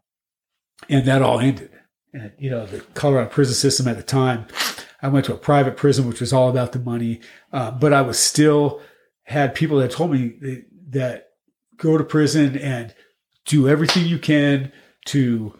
and 0.88 1.04
that 1.06 1.20
all 1.20 1.40
ended. 1.40 1.70
And 2.12 2.30
you 2.38 2.48
know, 2.48 2.64
the 2.64 2.80
Colorado 2.94 3.28
prison 3.28 3.54
system 3.54 3.88
at 3.88 3.96
the 3.96 4.04
time, 4.04 4.46
I 5.02 5.08
went 5.08 5.26
to 5.26 5.34
a 5.34 5.38
private 5.38 5.76
prison, 5.76 6.06
which 6.06 6.20
was 6.20 6.32
all 6.32 6.48
about 6.48 6.70
the 6.70 6.78
money, 6.78 7.20
uh, 7.52 7.72
but 7.72 7.92
I 7.92 8.02
was 8.02 8.20
still 8.20 8.80
had 9.24 9.56
people 9.56 9.78
that 9.78 9.90
told 9.90 10.12
me 10.12 10.36
that, 10.40 10.64
that 10.90 11.28
go 11.76 11.98
to 11.98 12.04
prison 12.04 12.56
and 12.56 12.94
do 13.46 13.68
everything 13.68 14.06
you 14.06 14.18
can 14.18 14.70
to 15.06 15.58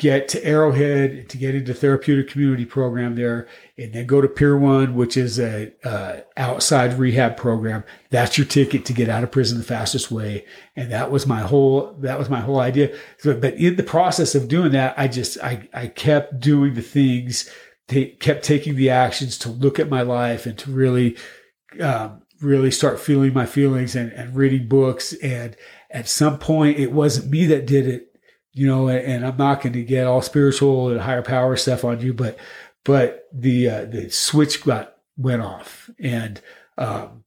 get 0.00 0.28
to 0.28 0.42
Arrowhead, 0.42 1.28
to 1.28 1.36
get 1.36 1.54
into 1.54 1.74
therapeutic 1.74 2.28
community 2.28 2.64
program 2.64 3.16
there, 3.16 3.46
and 3.76 3.92
then 3.92 4.06
go 4.06 4.22
to 4.22 4.28
Pier 4.28 4.56
One, 4.56 4.94
which 4.94 5.14
is 5.14 5.38
a 5.38 5.72
uh, 5.84 6.20
outside 6.38 6.98
rehab 6.98 7.36
program. 7.36 7.84
That's 8.08 8.38
your 8.38 8.46
ticket 8.46 8.86
to 8.86 8.94
get 8.94 9.10
out 9.10 9.22
of 9.22 9.30
prison 9.30 9.58
the 9.58 9.64
fastest 9.64 10.10
way. 10.10 10.46
And 10.74 10.90
that 10.90 11.10
was 11.10 11.26
my 11.26 11.40
whole 11.40 11.92
that 12.00 12.18
was 12.18 12.30
my 12.30 12.40
whole 12.40 12.60
idea. 12.60 12.96
So, 13.18 13.38
but 13.38 13.54
in 13.54 13.76
the 13.76 13.82
process 13.82 14.34
of 14.34 14.48
doing 14.48 14.72
that, 14.72 14.98
I 14.98 15.06
just 15.06 15.36
I 15.44 15.68
I 15.74 15.88
kept 15.88 16.40
doing 16.40 16.72
the 16.72 16.82
things, 16.82 17.50
ta- 17.86 18.16
kept 18.20 18.42
taking 18.42 18.76
the 18.76 18.88
actions 18.88 19.36
to 19.38 19.50
look 19.50 19.78
at 19.78 19.90
my 19.90 20.00
life 20.00 20.46
and 20.46 20.58
to 20.60 20.72
really 20.72 21.18
um, 21.78 22.22
really 22.40 22.70
start 22.70 22.98
feeling 22.98 23.34
my 23.34 23.44
feelings 23.44 23.94
and, 23.94 24.10
and 24.12 24.34
reading 24.34 24.66
books. 24.66 25.12
And 25.22 25.56
at 25.90 26.08
some 26.08 26.38
point, 26.38 26.78
it 26.78 26.90
wasn't 26.90 27.30
me 27.30 27.44
that 27.46 27.66
did 27.66 27.86
it 27.86 28.09
you 28.52 28.66
know, 28.66 28.88
and, 28.88 29.24
I'm 29.24 29.36
not 29.36 29.62
going 29.62 29.74
to 29.74 29.84
get 29.84 30.06
all 30.06 30.22
spiritual 30.22 30.90
and 30.90 31.00
higher 31.00 31.22
power 31.22 31.56
stuff 31.56 31.84
on 31.84 32.00
you, 32.00 32.12
but 32.12 32.36
but 32.84 33.28
the 33.32 33.68
uh, 33.68 33.84
the 33.84 34.10
switch 34.10 34.64
got 34.64 34.96
went 35.16 35.42
off, 35.42 35.90
and 35.98 36.40
um, 36.78 37.24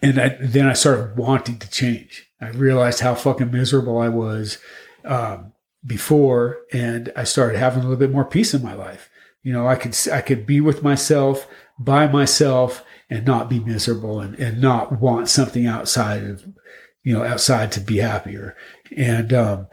and 0.00 0.20
I, 0.20 0.36
then 0.40 0.66
I 0.66 0.74
started 0.74 1.16
wanting 1.16 1.58
to 1.58 1.70
change. 1.70 2.30
I 2.40 2.50
realized 2.50 3.00
how 3.00 3.14
fucking 3.14 3.50
miserable 3.50 3.98
I 3.98 4.08
was 4.08 4.58
um, 5.04 5.52
before, 5.84 6.60
and 6.72 7.12
I 7.16 7.24
started 7.24 7.58
having 7.58 7.80
a 7.80 7.82
little 7.82 7.98
bit 7.98 8.12
more 8.12 8.24
peace 8.24 8.54
in 8.54 8.62
my 8.62 8.74
life. 8.74 9.10
You 9.42 9.52
know, 9.52 9.66
I 9.66 9.74
could 9.74 9.96
I 10.12 10.20
could 10.20 10.46
be 10.46 10.60
with 10.60 10.82
myself 10.82 11.48
by 11.78 12.06
myself 12.06 12.84
and 13.10 13.26
not 13.26 13.50
be 13.50 13.58
miserable 13.58 14.20
and, 14.20 14.34
and 14.36 14.60
not 14.60 15.00
want 15.00 15.28
something 15.28 15.66
outside 15.66 16.22
of 16.24 16.46
you 17.02 17.12
know 17.12 17.24
outside 17.24 17.72
to 17.72 17.80
be 17.80 17.98
happier 17.98 18.56
and 18.96 19.32
um, 19.32 19.66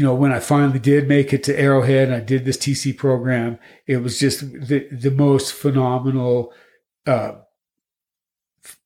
you 0.00 0.06
know, 0.06 0.14
when 0.14 0.32
I 0.32 0.40
finally 0.40 0.78
did 0.78 1.08
make 1.08 1.34
it 1.34 1.42
to 1.44 1.60
Arrowhead 1.60 2.08
and 2.08 2.16
I 2.16 2.20
did 2.20 2.46
this 2.46 2.56
TC 2.56 2.96
program, 2.96 3.58
it 3.86 3.98
was 3.98 4.18
just 4.18 4.40
the, 4.40 4.88
the 4.90 5.10
most 5.10 5.52
phenomenal, 5.52 6.54
uh, 7.06 7.32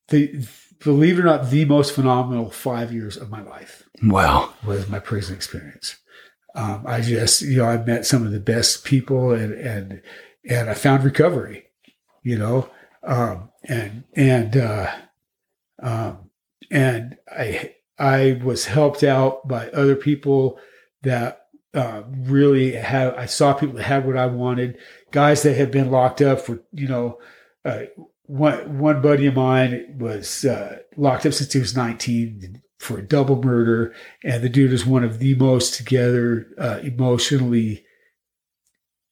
the, 0.09 0.45
believe 0.83 1.17
it 1.17 1.21
or 1.21 1.23
not, 1.23 1.51
the 1.51 1.63
most 1.63 1.95
phenomenal 1.95 2.49
five 2.49 2.91
years 2.91 3.15
of 3.15 3.29
my 3.29 3.41
life 3.41 3.83
Wow. 4.03 4.53
was 4.67 4.89
my 4.89 4.99
prison 4.99 5.37
experience. 5.37 5.95
Um, 6.53 6.83
I 6.85 6.99
just, 6.99 7.41
you 7.43 7.59
know, 7.59 7.65
I 7.65 7.77
met 7.77 8.05
some 8.05 8.25
of 8.25 8.33
the 8.33 8.41
best 8.41 8.83
people 8.83 9.31
and, 9.31 9.53
and, 9.53 10.01
and 10.49 10.69
I 10.69 10.73
found 10.73 11.05
recovery, 11.05 11.67
you 12.23 12.37
know, 12.37 12.69
um, 13.03 13.51
and, 13.63 14.03
and, 14.17 14.57
uh, 14.57 14.91
um, 15.81 16.29
and 16.69 17.15
I, 17.31 17.75
I 17.97 18.41
was 18.43 18.65
helped 18.65 19.01
out 19.01 19.47
by 19.47 19.69
other 19.69 19.95
people 19.95 20.59
that 21.05 21.47
uh, 21.73 22.03
really 22.09 22.73
have. 22.73 23.15
I 23.15 23.25
saw 23.25 23.53
people 23.53 23.75
that 23.75 23.83
had 23.83 24.05
what 24.05 24.17
I 24.17 24.27
wanted. 24.27 24.77
Guys 25.11 25.43
that 25.43 25.55
had 25.55 25.71
been 25.71 25.91
locked 25.91 26.21
up 26.21 26.39
for 26.41 26.61
you 26.71 26.87
know. 26.87 27.19
Uh, 27.63 27.85
one 28.27 28.79
one 28.79 29.01
buddy 29.01 29.27
of 29.27 29.35
mine 29.35 29.97
was 29.99 30.45
uh, 30.45 30.79
locked 30.97 31.25
up 31.25 31.33
since 31.33 31.53
he 31.53 31.59
was 31.59 31.75
19 31.75 32.61
for 32.79 32.97
a 32.97 33.03
double 33.03 33.41
murder, 33.41 33.93
and 34.23 34.43
the 34.43 34.49
dude 34.49 34.73
is 34.73 34.85
one 34.85 35.03
of 35.03 35.19
the 35.19 35.35
most 35.35 35.75
together, 35.75 36.47
uh, 36.57 36.79
emotionally 36.83 37.85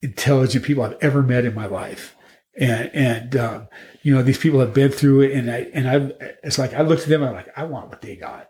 intelligent 0.01 0.65
people 0.65 0.83
I've 0.83 0.97
ever 1.01 1.21
met 1.21 1.45
in 1.45 1.53
my 1.53 1.65
life. 1.65 2.15
And 2.59 2.91
and 2.93 3.35
um, 3.35 3.67
you 4.03 4.13
know 4.13 4.21
these 4.21 4.37
people 4.37 4.59
have 4.59 4.73
been 4.73 4.91
through 4.91 5.21
it, 5.21 5.31
and 5.31 5.51
I 5.51 5.57
and 5.73 5.89
I 5.89 6.11
it's 6.43 6.57
like 6.57 6.73
I 6.73 6.81
looked 6.81 7.03
at 7.03 7.09
them, 7.09 7.23
I'm 7.23 7.33
like 7.33 7.49
I 7.57 7.63
want 7.63 7.89
what 7.89 8.01
they 8.01 8.15
got 8.15 8.49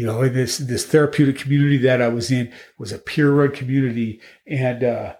you 0.00 0.06
know, 0.06 0.26
this 0.30 0.56
this 0.56 0.86
therapeutic 0.86 1.36
community 1.36 1.76
that 1.76 2.00
I 2.00 2.08
was 2.08 2.30
in 2.30 2.50
was 2.78 2.90
a 2.90 2.96
peer 2.96 3.30
run 3.30 3.52
community, 3.52 4.18
and 4.46 4.82
uh, 4.82 5.16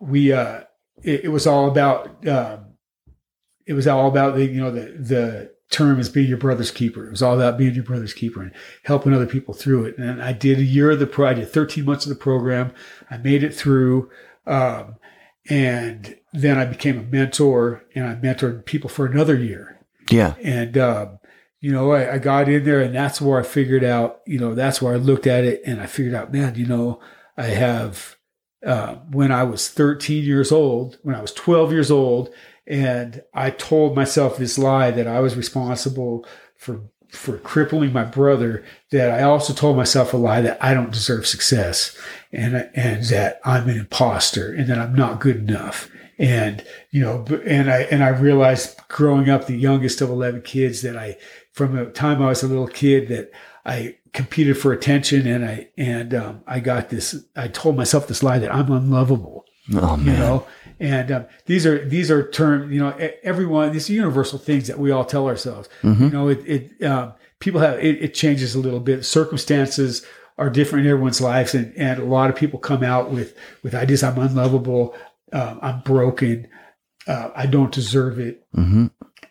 we 0.00 0.32
uh, 0.32 0.62
it, 1.04 1.26
it, 1.26 1.28
was 1.28 1.46
all 1.46 1.68
about 1.68 2.26
um, 2.26 2.74
it 3.64 3.74
was 3.74 3.86
all 3.86 4.08
about 4.08 4.34
the 4.34 4.44
you 4.44 4.60
know 4.60 4.72
the 4.72 4.96
the 4.98 5.52
term 5.70 6.00
is 6.00 6.08
being 6.08 6.28
your 6.28 6.36
brother's 6.36 6.72
keeper. 6.72 7.06
It 7.06 7.12
was 7.12 7.22
all 7.22 7.36
about 7.36 7.58
being 7.58 7.76
your 7.76 7.84
brother's 7.84 8.12
keeper 8.12 8.42
and 8.42 8.50
helping 8.82 9.14
other 9.14 9.24
people 9.24 9.54
through 9.54 9.84
it. 9.84 9.98
And 9.98 10.20
I 10.20 10.32
did 10.32 10.58
a 10.58 10.64
year 10.64 10.90
of 10.90 10.98
the 10.98 11.06
pro. 11.06 11.28
I 11.28 11.34
did 11.34 11.52
13 11.52 11.84
months 11.84 12.04
of 12.04 12.08
the 12.08 12.16
program. 12.16 12.74
I 13.08 13.18
made 13.18 13.44
it 13.44 13.54
through, 13.54 14.10
um, 14.48 14.96
and 15.48 16.18
then 16.32 16.58
I 16.58 16.64
became 16.64 16.98
a 16.98 17.04
mentor, 17.04 17.84
and 17.94 18.08
I 18.08 18.16
mentored 18.16 18.64
people 18.64 18.90
for 18.90 19.06
another 19.06 19.36
year. 19.36 19.78
Yeah, 20.10 20.34
and 20.42 20.76
um, 20.76 21.20
you 21.62 21.70
know, 21.70 21.92
I, 21.92 22.14
I, 22.14 22.18
got 22.18 22.48
in 22.48 22.64
there 22.64 22.80
and 22.80 22.92
that's 22.92 23.20
where 23.20 23.38
I 23.38 23.44
figured 23.44 23.84
out, 23.84 24.20
you 24.26 24.38
know, 24.38 24.52
that's 24.52 24.82
where 24.82 24.94
I 24.94 24.96
looked 24.96 25.28
at 25.28 25.44
it 25.44 25.62
and 25.64 25.80
I 25.80 25.86
figured 25.86 26.14
out, 26.14 26.32
man, 26.32 26.56
you 26.56 26.66
know, 26.66 27.00
I 27.36 27.46
have, 27.46 28.16
uh, 28.66 28.96
when 29.12 29.30
I 29.30 29.44
was 29.44 29.68
13 29.68 30.24
years 30.24 30.50
old, 30.50 30.98
when 31.02 31.14
I 31.14 31.20
was 31.20 31.32
12 31.32 31.72
years 31.72 31.90
old, 31.90 32.30
and 32.66 33.22
I 33.32 33.50
told 33.50 33.94
myself 33.94 34.36
this 34.36 34.58
lie 34.58 34.90
that 34.90 35.06
I 35.06 35.20
was 35.20 35.36
responsible 35.36 36.26
for, 36.56 36.80
for 37.10 37.38
crippling 37.38 37.92
my 37.92 38.04
brother, 38.04 38.64
that 38.90 39.12
I 39.12 39.22
also 39.22 39.52
told 39.52 39.76
myself 39.76 40.12
a 40.12 40.16
lie 40.16 40.40
that 40.40 40.62
I 40.62 40.74
don't 40.74 40.92
deserve 40.92 41.28
success 41.28 41.96
and, 42.32 42.68
and 42.74 43.04
that 43.04 43.40
I'm 43.44 43.68
an 43.68 43.78
imposter 43.78 44.52
and 44.52 44.68
that 44.68 44.78
I'm 44.78 44.96
not 44.96 45.20
good 45.20 45.36
enough. 45.36 45.88
And 46.18 46.64
you 46.92 47.00
know 47.00 47.24
and 47.46 47.70
i 47.70 47.80
and 47.90 48.04
i 48.04 48.08
realized 48.08 48.78
growing 48.88 49.28
up 49.28 49.46
the 49.46 49.56
youngest 49.56 50.00
of 50.00 50.10
11 50.10 50.42
kids 50.42 50.82
that 50.82 50.96
i 50.96 51.16
from 51.52 51.76
the 51.76 51.86
time 51.86 52.22
I 52.22 52.28
was 52.28 52.42
a 52.42 52.48
little 52.48 52.66
kid 52.66 53.08
that 53.08 53.30
I 53.64 53.96
competed 54.12 54.58
for 54.58 54.72
attention 54.72 55.26
and 55.26 55.44
I 55.44 55.68
and 55.76 56.14
um, 56.14 56.42
I 56.46 56.60
got 56.60 56.90
this. 56.90 57.24
I 57.36 57.48
told 57.48 57.76
myself 57.76 58.08
this 58.08 58.22
lie 58.22 58.38
that 58.38 58.54
I'm 58.54 58.70
unlovable. 58.70 59.44
Oh 59.74 59.96
man. 59.96 60.06
You 60.06 60.12
know, 60.12 60.46
and 60.80 61.12
um, 61.12 61.26
these 61.46 61.64
are 61.66 61.84
these 61.84 62.10
are 62.10 62.28
terms. 62.28 62.72
You 62.72 62.80
know, 62.80 63.10
everyone. 63.22 63.72
These 63.72 63.88
are 63.88 63.92
universal 63.92 64.38
things 64.38 64.66
that 64.66 64.78
we 64.78 64.90
all 64.90 65.04
tell 65.04 65.28
ourselves. 65.28 65.68
Mm-hmm. 65.82 66.04
You 66.04 66.10
know, 66.10 66.28
it, 66.28 66.44
it 66.46 66.84
um, 66.84 67.14
people 67.38 67.60
have 67.60 67.78
it, 67.78 68.02
it, 68.02 68.14
changes 68.14 68.54
a 68.54 68.58
little 68.58 68.80
bit. 68.80 69.04
Circumstances 69.04 70.04
are 70.38 70.50
different 70.50 70.86
in 70.86 70.90
everyone's 70.90 71.20
lives, 71.20 71.54
and 71.54 71.72
and 71.76 72.00
a 72.00 72.04
lot 72.04 72.30
of 72.30 72.36
people 72.36 72.58
come 72.58 72.82
out 72.82 73.10
with 73.12 73.36
with 73.62 73.74
ideas. 73.74 74.02
I'm 74.02 74.18
unlovable. 74.18 74.96
Uh, 75.32 75.56
I'm 75.62 75.80
broken. 75.82 76.48
Uh, 77.06 77.30
I 77.34 77.46
don't 77.46 77.72
deserve 77.72 78.18
it. 78.18 78.44
Mm-hmm. 78.56 78.86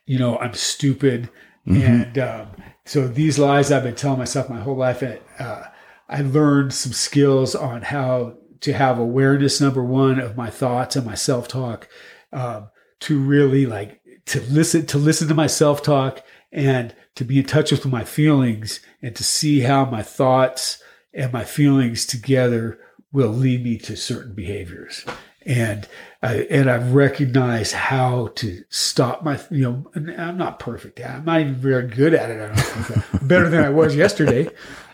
You 0.06 0.20
know, 0.20 0.38
I'm 0.38 0.54
stupid. 0.54 1.30
Mm-hmm. 1.68 1.82
And 1.82 2.20
um, 2.20 2.48
so 2.86 3.08
these 3.08 3.38
lies 3.38 3.72
I've 3.72 3.84
been 3.84 3.96
telling 3.96 4.20
myself 4.20 4.50
my 4.50 4.60
whole 4.60 4.76
life, 4.76 5.04
uh, 5.04 5.64
I 6.10 6.22
learned 6.22 6.74
some 6.74 6.94
skills 6.94 7.56
on 7.56 7.84
how 7.84 8.38
to 8.62 8.74
have 8.74 9.00
awareness, 9.00 9.62
number 9.62 9.84
one, 9.84 10.20
of 10.20 10.38
my 10.38 10.50
thoughts 10.50 10.96
and 10.96 11.06
my 11.06 11.16
self 11.16 11.48
talk, 11.48 11.88
um, 12.34 12.70
to 13.02 13.20
really 13.20 13.66
like 13.66 14.02
to 14.28 14.42
listen 14.42 14.86
to 14.88 14.98
listen 14.98 15.28
to 15.28 15.34
my 15.34 15.48
self 15.48 15.82
talk 15.82 16.24
and 16.52 16.96
to 17.16 17.24
be 17.24 17.40
in 17.40 17.46
touch 17.46 17.72
with 17.72 17.86
my 17.86 18.04
feelings 18.04 18.80
and 19.02 19.16
to 19.16 19.24
see 19.24 19.62
how 19.62 19.86
my 19.86 20.04
thoughts 20.04 20.82
and 21.14 21.32
my 21.34 21.44
feelings 21.44 22.06
together 22.06 22.80
will 23.12 23.30
lead 23.30 23.64
me 23.64 23.78
to 23.78 23.96
certain 23.96 24.34
behaviors 24.34 25.06
and 25.46 25.88
I, 26.24 26.42
and 26.52 26.70
I've 26.70 26.94
recognized 26.94 27.74
how 27.74 28.28
to 28.36 28.64
stop 28.70 29.24
my, 29.24 29.40
you 29.50 29.64
know, 29.64 30.14
I'm 30.18 30.38
not 30.38 30.60
perfect. 30.60 31.00
I'm 31.00 31.26
not 31.26 31.42
even 31.42 31.56
very 31.56 31.88
good 31.88 32.14
at 32.14 32.30
it. 32.30 32.40
I 32.40 32.48
don't 32.48 32.56
think 32.58 33.28
better 33.28 33.50
than 33.50 33.64
I 33.64 33.70
was 33.70 33.96
yesterday. 33.96 34.48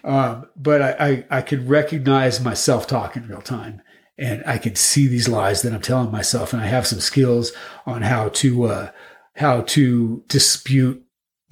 Um, 0.05 0.47
but 0.55 0.81
I, 0.81 0.95
I, 0.99 1.25
I 1.39 1.41
can 1.41 1.67
recognize 1.67 2.39
my 2.39 2.53
self 2.53 2.87
talk 2.87 3.17
in 3.17 3.27
real 3.27 3.41
time 3.41 3.81
and 4.17 4.41
I 4.45 4.57
can 4.57 4.75
see 4.75 5.07
these 5.07 5.27
lies 5.27 5.63
that 5.63 5.73
I'm 5.73 5.81
telling 5.81 6.11
myself. 6.11 6.53
And 6.53 6.61
I 6.61 6.67
have 6.67 6.87
some 6.87 7.01
skills 7.01 7.51
on 7.85 8.03
how 8.03 8.29
to, 8.29 8.63
uh, 8.63 8.91
how 9.35 9.61
to 9.61 10.23
dispute 10.29 11.06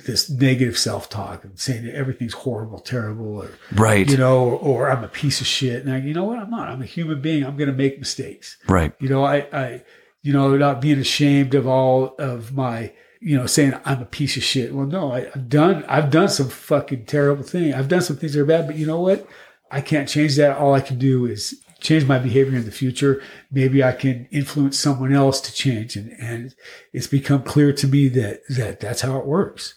this 0.06 0.30
negative 0.30 0.78
self-talk 0.78 1.44
and 1.44 1.60
saying 1.60 1.86
that 1.86 1.96
everything's 1.96 2.34
horrible, 2.34 2.80
terrible, 2.80 3.42
or 3.42 3.52
right, 3.74 4.10
you 4.10 4.18
know, 4.18 4.40
or, 4.40 4.56
or 4.56 4.92
I'm 4.92 5.04
a 5.04 5.08
piece 5.08 5.42
of 5.42 5.48
shit. 5.48 5.86
And 5.86 6.08
you 6.08 6.14
know 6.14 6.24
what? 6.24 6.40
I'm 6.40 6.50
not. 6.50 6.70
I'm 6.70 6.82
a 6.82 6.86
human 6.86 7.22
being. 7.22 7.44
I'm 7.44 7.58
going 7.58 7.70
to 7.70 7.76
make 7.76 8.00
mistakes. 8.00 8.58
Right. 8.68 8.94
You 9.00 9.10
know, 9.10 9.24
I, 9.24 9.48
I, 9.52 9.84
you 10.22 10.32
know, 10.32 10.56
not 10.56 10.82
being 10.82 11.00
ashamed 11.00 11.56
of 11.56 11.68
all 11.68 12.16
of 12.18 12.54
my, 12.54 12.94
you 13.20 13.36
know, 13.36 13.48
saying 13.48 13.74
I'm 13.84 14.02
a 14.02 14.06
piece 14.06 14.38
of 14.38 14.44
shit. 14.44 14.74
Well, 14.74 14.86
no, 14.86 15.12
I, 15.12 15.22
have 15.26 15.50
done, 15.50 15.84
I've 15.88 16.12
done 16.12 16.30
some 16.30 16.50
fucking 16.50 17.06
terrible 17.06 17.44
thing. 17.44 17.74
I've 17.74 17.90
done 17.90 18.02
some 18.02 18.18
things 18.18 18.34
that 18.34 18.42
are 18.42 18.46
bad, 18.46 18.68
but 18.68 18.78
you 18.78 18.86
know 18.86 19.02
what? 19.02 19.28
I 19.72 19.82
can't 19.82 20.08
change 20.08 20.36
that. 20.38 20.58
All 20.58 20.74
I 20.74 20.82
can 20.82 21.00
do 21.00 21.26
is 21.26 21.60
change 21.80 22.06
my 22.06 22.20
behavior 22.20 22.58
in 22.58 22.66
the 22.66 22.72
future. 22.72 23.22
Maybe 23.52 23.84
I 23.84 23.92
can 23.92 24.28
influence 24.32 24.80
someone 24.80 25.14
else 25.14 25.42
to 25.42 25.54
change. 25.54 25.96
And, 25.96 26.12
and 26.20 26.56
it's 26.94 27.08
become 27.08 27.42
clear 27.42 27.74
to 27.74 27.88
me 27.88 28.08
that, 28.10 28.42
that 28.50 28.80
that's 28.80 29.02
how 29.02 29.18
it 29.18 29.26
works 29.26 29.76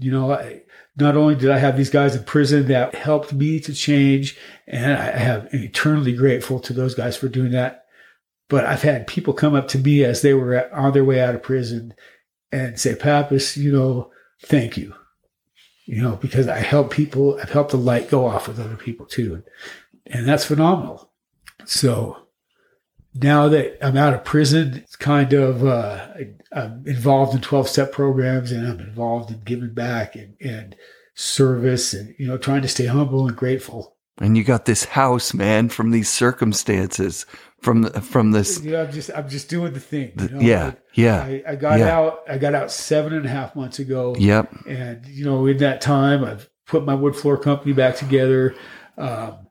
you 0.00 0.10
know, 0.10 0.32
I, 0.32 0.62
not 0.96 1.16
only 1.16 1.34
did 1.34 1.50
I 1.50 1.58
have 1.58 1.76
these 1.76 1.90
guys 1.90 2.16
in 2.16 2.24
prison 2.24 2.66
that 2.68 2.94
helped 2.94 3.32
me 3.32 3.60
to 3.60 3.72
change, 3.72 4.36
and 4.66 4.92
I 4.92 5.18
have 5.18 5.48
eternally 5.52 6.14
grateful 6.14 6.58
to 6.60 6.72
those 6.72 6.94
guys 6.94 7.16
for 7.16 7.28
doing 7.28 7.52
that. 7.52 7.84
But 8.48 8.64
I've 8.64 8.82
had 8.82 9.06
people 9.06 9.32
come 9.32 9.54
up 9.54 9.68
to 9.68 9.78
me 9.78 10.02
as 10.04 10.22
they 10.22 10.34
were 10.34 10.68
on 10.74 10.92
their 10.92 11.04
way 11.04 11.20
out 11.20 11.34
of 11.34 11.42
prison 11.42 11.94
and 12.50 12.80
say, 12.80 12.96
Pappas, 12.96 13.56
you 13.56 13.72
know, 13.72 14.10
thank 14.42 14.76
you. 14.76 14.94
You 15.86 16.02
know, 16.02 16.16
because 16.16 16.48
I 16.48 16.58
help 16.58 16.90
people, 16.90 17.38
I've 17.40 17.50
helped 17.50 17.70
the 17.70 17.76
light 17.76 18.10
go 18.10 18.26
off 18.26 18.48
with 18.48 18.58
other 18.58 18.76
people 18.76 19.06
too. 19.06 19.42
And 20.06 20.26
that's 20.26 20.44
phenomenal. 20.44 21.10
So 21.64 22.26
now 23.14 23.48
that 23.48 23.84
I'm 23.84 23.96
out 23.96 24.14
of 24.14 24.24
prison, 24.24 24.74
it's 24.76 24.96
kind 24.96 25.32
of 25.32 25.64
uh, 25.64 26.08
I'm 26.52 26.84
involved 26.86 27.34
in 27.34 27.40
12 27.40 27.68
step 27.68 27.92
programs 27.92 28.52
and 28.52 28.66
I'm 28.66 28.80
involved 28.80 29.30
in 29.30 29.40
giving 29.40 29.74
back 29.74 30.14
and, 30.14 30.36
and 30.40 30.76
service 31.14 31.92
and 31.92 32.14
you 32.18 32.26
know 32.26 32.38
trying 32.38 32.62
to 32.62 32.68
stay 32.68 32.86
humble 32.86 33.26
and 33.26 33.36
grateful. 33.36 33.96
And 34.18 34.36
you 34.36 34.44
got 34.44 34.66
this 34.66 34.84
house, 34.84 35.32
man, 35.32 35.70
from 35.70 35.92
these 35.92 36.10
circumstances, 36.10 37.24
from 37.62 37.82
the, 37.82 38.00
from 38.02 38.32
this. 38.32 38.60
Yeah, 38.60 38.82
I'm 38.82 38.92
just 38.92 39.10
I'm 39.14 39.28
just 39.28 39.48
doing 39.48 39.72
the 39.72 39.80
thing. 39.80 40.12
You 40.18 40.28
know? 40.28 40.40
Yeah, 40.40 40.72
yeah. 40.94 41.22
I, 41.22 41.42
I 41.48 41.56
got 41.56 41.78
yeah. 41.78 41.98
out. 41.98 42.20
I 42.28 42.38
got 42.38 42.54
out 42.54 42.70
seven 42.70 43.14
and 43.14 43.24
a 43.24 43.30
half 43.30 43.56
months 43.56 43.78
ago. 43.78 44.14
Yep. 44.18 44.66
And 44.66 45.06
you 45.06 45.24
know, 45.24 45.46
in 45.46 45.56
that 45.58 45.80
time, 45.80 46.22
I've 46.22 46.48
put 46.66 46.84
my 46.84 46.94
wood 46.94 47.16
floor 47.16 47.38
company 47.38 47.72
back 47.72 47.96
together. 47.96 48.54
Um, 48.98 49.48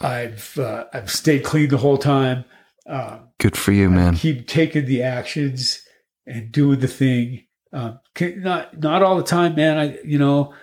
I've 0.00 0.56
uh, 0.58 0.84
I've 0.92 1.10
stayed 1.10 1.44
clean 1.44 1.68
the 1.68 1.78
whole 1.78 1.98
time. 1.98 2.44
Um, 2.88 3.28
Good 3.38 3.56
for 3.56 3.72
you, 3.72 3.90
man. 3.90 4.16
Keep 4.16 4.46
taking 4.46 4.86
the 4.86 5.02
actions 5.02 5.82
and 6.26 6.52
doing 6.52 6.80
the 6.80 6.88
thing. 6.88 7.46
Um, 7.72 8.00
not 8.20 8.78
not 8.78 9.02
all 9.02 9.16
the 9.16 9.22
time, 9.22 9.54
man. 9.54 9.76
I 9.76 9.98
you 10.04 10.18
know, 10.18 10.54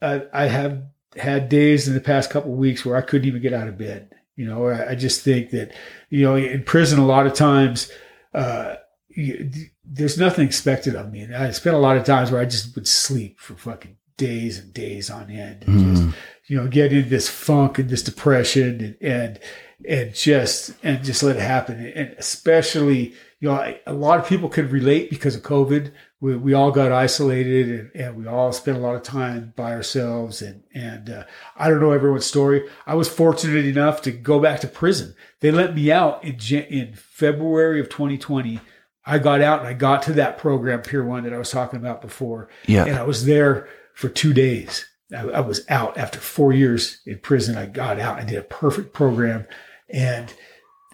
I, 0.00 0.22
I 0.32 0.46
have 0.46 0.84
had 1.16 1.48
days 1.48 1.88
in 1.88 1.94
the 1.94 2.00
past 2.00 2.30
couple 2.30 2.52
weeks 2.52 2.84
where 2.84 2.96
I 2.96 3.02
couldn't 3.02 3.28
even 3.28 3.42
get 3.42 3.52
out 3.52 3.68
of 3.68 3.76
bed. 3.76 4.14
You 4.36 4.46
know, 4.46 4.68
I, 4.68 4.90
I 4.90 4.94
just 4.94 5.22
think 5.22 5.50
that 5.50 5.72
you 6.10 6.22
know 6.22 6.36
in 6.36 6.64
prison 6.64 6.98
a 6.98 7.06
lot 7.06 7.26
of 7.26 7.34
times. 7.34 7.90
Uh, 8.32 8.76
you, 9.14 9.50
there's 9.84 10.18
nothing 10.18 10.46
expected 10.46 10.94
of 10.94 11.12
me. 11.12 11.20
And 11.20 11.34
I 11.34 11.50
spent 11.50 11.76
a 11.76 11.80
lot 11.80 11.96
of 11.96 12.04
times 12.04 12.30
where 12.30 12.40
I 12.40 12.44
just 12.44 12.74
would 12.74 12.88
sleep 12.88 13.40
for 13.40 13.54
fucking 13.54 13.96
days 14.16 14.58
and 14.58 14.72
days 14.72 15.10
on 15.10 15.30
end 15.30 15.64
and 15.66 15.80
mm. 15.80 15.94
just, 15.94 16.18
you 16.46 16.56
know, 16.56 16.68
get 16.68 16.92
in 16.92 17.08
this 17.08 17.28
funk 17.28 17.78
and 17.78 17.90
this 17.90 18.02
depression 18.02 18.80
and, 18.80 18.96
and, 19.00 19.40
and 19.88 20.14
just, 20.14 20.74
and 20.82 21.02
just 21.04 21.22
let 21.22 21.36
it 21.36 21.42
happen. 21.42 21.84
And 21.94 22.14
especially, 22.18 23.14
you 23.40 23.48
know, 23.48 23.74
a 23.86 23.92
lot 23.92 24.20
of 24.20 24.26
people 24.26 24.48
could 24.48 24.70
relate 24.70 25.10
because 25.10 25.34
of 25.34 25.42
COVID. 25.42 25.92
We, 26.20 26.36
we 26.36 26.54
all 26.54 26.70
got 26.70 26.92
isolated 26.92 27.68
and, 27.68 27.90
and 27.94 28.16
we 28.16 28.26
all 28.26 28.52
spent 28.52 28.78
a 28.78 28.80
lot 28.80 28.94
of 28.94 29.02
time 29.02 29.52
by 29.56 29.72
ourselves. 29.72 30.42
And, 30.42 30.62
and 30.74 31.10
uh, 31.10 31.24
I 31.56 31.68
don't 31.68 31.80
know 31.80 31.90
everyone's 31.90 32.26
story. 32.26 32.68
I 32.86 32.94
was 32.94 33.08
fortunate 33.08 33.64
enough 33.64 34.02
to 34.02 34.12
go 34.12 34.38
back 34.38 34.60
to 34.60 34.68
prison. 34.68 35.16
They 35.40 35.50
let 35.50 35.74
me 35.74 35.90
out 35.90 36.22
in, 36.22 36.38
in 36.66 36.94
February 36.94 37.80
of 37.80 37.88
2020. 37.88 38.60
I 39.04 39.18
got 39.18 39.40
out 39.40 39.58
and 39.58 39.68
I 39.68 39.72
got 39.72 40.02
to 40.04 40.12
that 40.12 40.38
program, 40.38 40.82
Pier 40.82 41.04
One, 41.04 41.24
that 41.24 41.32
I 41.32 41.38
was 41.38 41.50
talking 41.50 41.80
about 41.80 42.00
before. 42.00 42.48
Yeah. 42.66 42.84
And 42.84 42.96
I 42.96 43.02
was 43.02 43.24
there 43.24 43.68
for 43.94 44.08
two 44.08 44.32
days. 44.32 44.86
I, 45.12 45.22
I 45.22 45.40
was 45.40 45.68
out 45.68 45.98
after 45.98 46.20
four 46.20 46.52
years 46.52 47.00
in 47.06 47.18
prison. 47.18 47.56
I 47.56 47.66
got 47.66 47.98
out. 47.98 48.20
I 48.20 48.24
did 48.24 48.38
a 48.38 48.42
perfect 48.42 48.92
program 48.92 49.46
and 49.92 50.32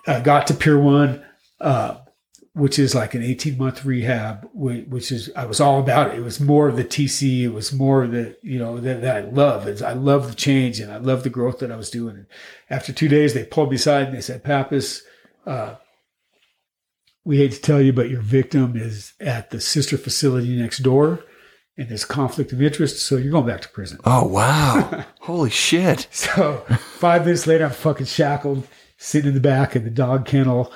I 0.06 0.20
got 0.20 0.46
to 0.48 0.54
Pier 0.54 0.78
One. 0.78 1.24
Uh, 1.60 1.98
which 2.58 2.76
is 2.76 2.92
like 2.92 3.14
an 3.14 3.22
18 3.22 3.56
month 3.56 3.84
rehab, 3.84 4.48
which 4.52 5.12
is, 5.12 5.30
I 5.36 5.46
was 5.46 5.60
all 5.60 5.78
about 5.78 6.08
it. 6.08 6.18
It 6.18 6.24
was 6.24 6.40
more 6.40 6.68
of 6.68 6.74
the 6.74 6.84
TC. 6.84 7.42
It 7.42 7.50
was 7.50 7.72
more 7.72 8.02
of 8.02 8.10
the, 8.10 8.36
you 8.42 8.58
know, 8.58 8.78
that, 8.78 9.00
that 9.00 9.16
I 9.16 9.20
love. 9.28 9.68
It's, 9.68 9.80
I 9.80 9.92
love 9.92 10.28
the 10.28 10.34
change 10.34 10.80
and 10.80 10.90
I 10.90 10.96
love 10.96 11.22
the 11.22 11.30
growth 11.30 11.60
that 11.60 11.70
I 11.70 11.76
was 11.76 11.88
doing. 11.88 12.16
And 12.16 12.26
after 12.68 12.92
two 12.92 13.06
days, 13.06 13.32
they 13.32 13.44
pulled 13.44 13.70
me 13.70 13.76
aside 13.76 14.08
and 14.08 14.16
they 14.16 14.20
said, 14.20 14.42
Pappas, 14.42 15.02
uh, 15.46 15.76
we 17.24 17.38
hate 17.38 17.52
to 17.52 17.60
tell 17.60 17.80
you, 17.80 17.92
but 17.92 18.10
your 18.10 18.22
victim 18.22 18.76
is 18.76 19.12
at 19.20 19.50
the 19.50 19.60
sister 19.60 19.96
facility 19.96 20.56
next 20.56 20.78
door 20.78 21.22
and 21.76 21.88
there's 21.88 22.04
conflict 22.04 22.52
of 22.52 22.60
interest. 22.60 22.98
So 23.06 23.16
you're 23.16 23.30
going 23.30 23.46
back 23.46 23.60
to 23.60 23.68
prison. 23.68 24.00
Oh, 24.04 24.26
wow. 24.26 25.04
Holy 25.20 25.50
shit. 25.50 26.08
So 26.10 26.64
five 26.96 27.24
minutes 27.24 27.46
later, 27.46 27.66
I'm 27.66 27.70
fucking 27.70 28.06
shackled, 28.06 28.66
sitting 28.98 29.28
in 29.28 29.34
the 29.34 29.40
back 29.40 29.74
of 29.74 29.84
the 29.84 29.90
dog 29.90 30.26
kennel 30.26 30.70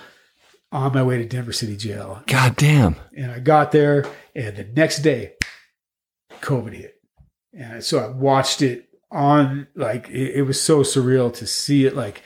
on 0.70 0.94
my 0.94 1.02
way 1.02 1.18
to 1.18 1.26
Denver 1.26 1.52
City 1.52 1.76
Jail. 1.76 2.22
God 2.26 2.56
damn. 2.56 2.96
And 3.14 3.30
I 3.30 3.40
got 3.40 3.72
there, 3.72 4.06
and 4.34 4.56
the 4.56 4.64
next 4.64 5.00
day, 5.00 5.34
COVID 6.40 6.72
hit. 6.72 6.94
And 7.52 7.84
so 7.84 7.98
I 7.98 8.08
watched 8.08 8.62
it 8.62 8.88
on 9.10 9.66
like 9.74 10.08
it, 10.08 10.36
it 10.36 10.42
was 10.42 10.58
so 10.58 10.80
surreal 10.80 11.30
to 11.34 11.46
see 11.46 11.84
it 11.84 11.94
like 11.94 12.22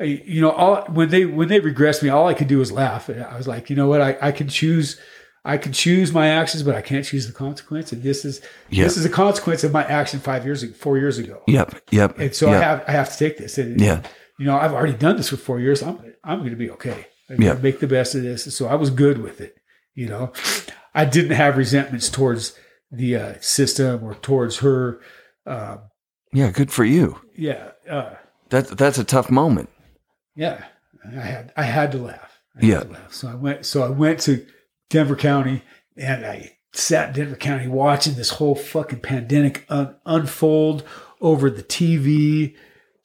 you 0.00 0.40
know 0.40 0.50
all 0.50 0.84
when 0.86 1.08
they 1.10 1.24
when 1.24 1.46
they 1.46 1.60
regressed 1.60 2.02
me 2.02 2.08
all 2.08 2.26
i 2.26 2.34
could 2.34 2.48
do 2.48 2.58
was 2.58 2.72
laugh 2.72 3.08
and 3.08 3.22
i 3.22 3.36
was 3.36 3.46
like 3.46 3.70
you 3.70 3.76
know 3.76 3.86
what 3.86 4.00
i, 4.00 4.18
I 4.20 4.32
can 4.32 4.48
choose 4.48 5.00
i 5.44 5.56
can 5.56 5.72
choose 5.72 6.12
my 6.12 6.26
actions 6.26 6.64
but 6.64 6.74
i 6.74 6.82
can't 6.82 7.04
choose 7.06 7.28
the 7.28 7.32
consequence 7.32 7.92
and 7.92 8.02
this 8.02 8.24
is 8.24 8.40
Yep. 8.70 8.84
this 8.84 8.96
is 8.96 9.04
a 9.04 9.08
consequence 9.08 9.62
of 9.62 9.70
my 9.70 9.84
action 9.84 10.18
five 10.18 10.44
years 10.44 10.64
ago 10.64 10.72
four 10.72 10.98
years 10.98 11.18
ago 11.18 11.40
Yep. 11.46 11.82
Yep. 11.92 12.18
and 12.18 12.34
so 12.34 12.46
yep. 12.50 12.56
I 12.56 12.64
have 12.64 12.84
I 12.88 12.90
have 12.90 13.12
to 13.12 13.16
take 13.16 13.38
this. 13.38 13.56
And, 13.56 13.80
Yeah. 13.80 14.02
You 14.38 14.46
know, 14.46 14.56
I've 14.56 14.72
already 14.72 14.94
done 14.94 15.16
this 15.16 15.28
for 15.28 15.36
four 15.36 15.60
years. 15.60 15.82
I'm 15.82 15.98
I'm 16.24 16.38
going 16.40 16.50
to 16.50 16.56
be 16.56 16.70
okay. 16.72 17.06
I'm 17.30 17.40
Yeah. 17.40 17.48
going 17.50 17.56
to 17.58 17.62
make 17.62 17.80
the 17.80 17.86
best 17.86 18.14
of 18.14 18.22
this. 18.22 18.54
So 18.56 18.66
I 18.66 18.74
was 18.74 18.90
good 18.90 19.18
with 19.22 19.40
it. 19.40 19.56
You 19.94 20.08
know, 20.08 20.32
I 20.94 21.04
didn't 21.04 21.36
have 21.36 21.56
resentments 21.56 22.08
towards 22.08 22.58
the 22.90 23.16
uh, 23.16 23.34
system 23.40 24.02
or 24.02 24.14
towards 24.14 24.58
her. 24.58 25.00
Um, 25.46 25.80
Yeah. 26.32 26.50
Good 26.50 26.70
for 26.72 26.84
you. 26.84 27.20
yeah, 27.36 27.70
uh, 27.88 28.14
That, 28.50 28.68
that's 28.76 28.98
a 28.98 29.04
tough 29.04 29.30
moment. 29.30 29.68
yeah. 30.34 30.64
I 31.06 31.20
had 31.20 31.52
I 31.56 31.62
had 31.64 31.92
to 31.92 31.98
laugh. 31.98 32.40
Had 32.54 32.64
Yeah. 32.64 32.80
to 32.80 32.88
laugh. 32.88 33.12
So 33.12 33.28
I 33.28 33.34
went. 33.34 33.66
So 33.66 33.82
I 33.82 33.90
went 33.90 34.20
to 34.20 34.44
Denver 34.90 35.16
County 35.16 35.62
and 35.98 36.24
I 36.24 36.56
sat 36.72 37.08
in 37.10 37.14
Denver 37.14 37.36
County 37.36 37.68
watching 37.68 38.14
this 38.14 38.30
whole 38.30 38.54
fucking 38.54 39.00
pandemic 39.00 39.64
un- 39.68 39.94
unfold 40.06 40.82
over 41.20 41.50
the 41.50 41.62
TV. 41.62 42.54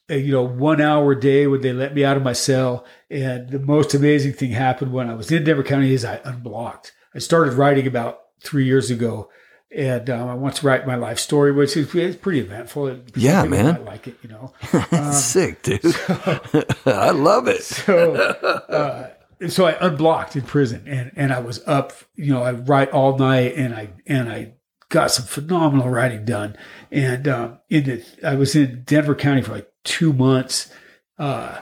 You 0.09 0.31
know, 0.31 0.43
one 0.43 0.81
hour 0.81 1.11
a 1.11 1.19
day 1.19 1.47
when 1.47 1.61
they 1.61 1.73
let 1.73 1.93
me 1.93 2.03
out 2.03 2.17
of 2.17 2.23
my 2.23 2.33
cell. 2.33 2.85
And 3.09 3.49
the 3.49 3.59
most 3.59 3.93
amazing 3.93 4.33
thing 4.33 4.51
happened 4.51 4.91
when 4.91 5.09
I 5.09 5.13
was 5.13 5.31
in 5.31 5.43
Denver 5.43 5.63
County 5.63 5.93
is 5.93 6.03
I 6.03 6.19
unblocked. 6.23 6.93
I 7.13 7.19
started 7.19 7.53
writing 7.53 7.87
about 7.87 8.19
three 8.41 8.65
years 8.65 8.89
ago. 8.89 9.29
And 9.75 10.09
um, 10.09 10.27
I 10.27 10.33
want 10.33 10.55
to 10.55 10.65
write 10.65 10.87
my 10.87 10.95
life 10.95 11.19
story, 11.19 11.51
which 11.51 11.77
is 11.77 11.93
it's 11.93 12.17
pretty 12.17 12.39
eventful. 12.39 13.01
Yeah, 13.15 13.45
man. 13.45 13.75
might 13.75 13.85
like 13.85 14.07
it, 14.07 14.17
you 14.23 14.29
know. 14.29 14.53
Um, 14.91 15.13
Sick, 15.13 15.61
dude. 15.61 15.81
I 16.87 17.11
love 17.11 17.47
it. 17.47 17.61
so 17.63 18.15
uh, 18.15 19.11
so 19.47 19.65
I 19.65 19.77
unblocked 19.79 20.35
in 20.35 20.41
prison 20.41 20.83
and 20.85 21.11
and 21.15 21.31
I 21.31 21.39
was 21.39 21.65
up 21.65 21.93
you 22.15 22.33
know 22.33 22.43
I 22.43 22.51
write 22.51 22.89
all 22.89 23.17
night 23.17 23.53
and 23.55 23.73
I 23.73 23.89
and 24.05 24.29
I 24.29 24.53
got 24.89 25.11
some 25.11 25.25
phenomenal 25.25 25.89
writing 25.89 26.25
done 26.25 26.57
and 26.91 27.27
um, 27.27 27.59
in 27.69 27.83
the 27.85 28.05
I 28.23 28.35
was 28.35 28.55
in 28.55 28.83
Denver 28.83 29.15
County 29.15 29.41
for 29.41 29.53
like 29.53 29.71
two 29.89 30.13
months 30.13 30.71
uh, 31.17 31.59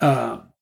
um, 0.00 0.52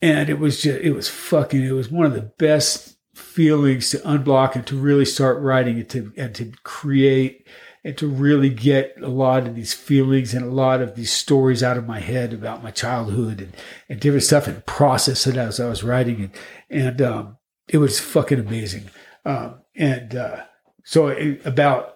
and 0.00 0.28
it 0.28 0.38
was 0.38 0.62
just 0.62 0.80
it 0.80 0.92
was 0.92 1.08
fucking 1.08 1.64
it 1.64 1.72
was 1.72 1.90
one 1.90 2.06
of 2.06 2.14
the 2.14 2.32
best 2.38 2.96
feelings 3.14 3.90
to 3.90 3.98
unblock 3.98 4.54
and 4.54 4.66
to 4.66 4.76
really 4.76 5.04
start 5.04 5.40
writing 5.40 5.78
and 5.80 5.88
to 5.88 6.12
and 6.16 6.34
to 6.34 6.52
create 6.62 7.46
and 7.86 7.96
to 7.96 8.08
really 8.08 8.50
get 8.50 8.96
a 9.00 9.06
lot 9.06 9.46
of 9.46 9.54
these 9.54 9.72
feelings 9.72 10.34
and 10.34 10.44
a 10.44 10.50
lot 10.50 10.82
of 10.82 10.96
these 10.96 11.12
stories 11.12 11.62
out 11.62 11.76
of 11.76 11.86
my 11.86 12.00
head 12.00 12.32
about 12.32 12.60
my 12.60 12.70
childhood 12.72 13.40
and, 13.40 13.56
and 13.88 14.00
different 14.00 14.24
stuff 14.24 14.48
and 14.48 14.66
process 14.66 15.24
it 15.24 15.36
as 15.36 15.60
I 15.60 15.68
was 15.68 15.84
writing 15.84 16.20
it. 16.20 16.30
And 16.68 17.00
um, 17.00 17.36
it 17.68 17.78
was 17.78 18.00
fucking 18.00 18.40
amazing. 18.40 18.90
Um, 19.24 19.60
and 19.76 20.16
uh, 20.16 20.46
so 20.82 21.06
it, 21.06 21.46
about 21.46 21.94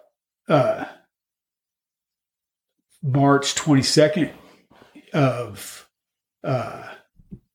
uh, 0.49 0.85
March 3.03 3.55
22nd 3.55 4.31
of 5.13 5.89
uh, 6.45 6.85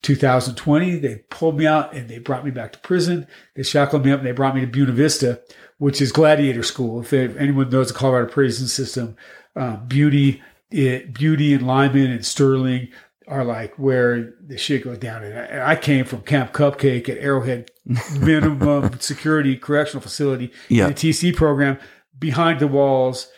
2020, 0.01 0.97
they 0.99 1.15
pulled 1.29 1.57
me 1.57 1.65
out 1.67 1.93
and 1.93 2.09
they 2.09 2.19
brought 2.19 2.45
me 2.45 2.51
back 2.51 2.73
to 2.73 2.79
prison. 2.79 3.27
They 3.55 3.63
shackled 3.63 4.05
me 4.05 4.11
up 4.11 4.19
and 4.19 4.27
they 4.27 4.31
brought 4.33 4.55
me 4.55 4.61
to 4.61 4.67
Buena 4.67 4.91
Vista, 4.91 5.41
which 5.77 6.01
is 6.01 6.11
gladiator 6.11 6.63
school. 6.63 7.01
If, 7.01 7.13
if 7.13 7.35
anyone 7.37 7.69
knows 7.69 7.87
the 7.89 7.93
Colorado 7.97 8.31
prison 8.31 8.67
system, 8.67 9.15
um, 9.55 9.87
Beauty, 9.87 10.41
it, 10.71 11.13
Beauty 11.13 11.53
and 11.53 11.65
Limon 11.67 12.11
and 12.11 12.25
Sterling 12.25 12.89
are 13.27 13.43
like 13.43 13.73
where 13.79 14.33
the 14.45 14.57
shit 14.57 14.83
goes 14.83 14.99
down. 14.99 15.23
And 15.23 15.61
I, 15.61 15.71
I 15.71 15.75
came 15.75 16.05
from 16.05 16.21
Camp 16.21 16.53
Cupcake 16.53 17.09
at 17.09 17.17
Arrowhead 17.17 17.71
Minimum 18.19 18.99
Security 18.99 19.55
Correctional 19.57 20.01
Facility, 20.01 20.51
Yeah. 20.69 20.87
the 20.87 20.93
TC 20.93 21.35
program, 21.35 21.79
behind 22.19 22.59
the 22.59 22.67
walls 22.67 23.29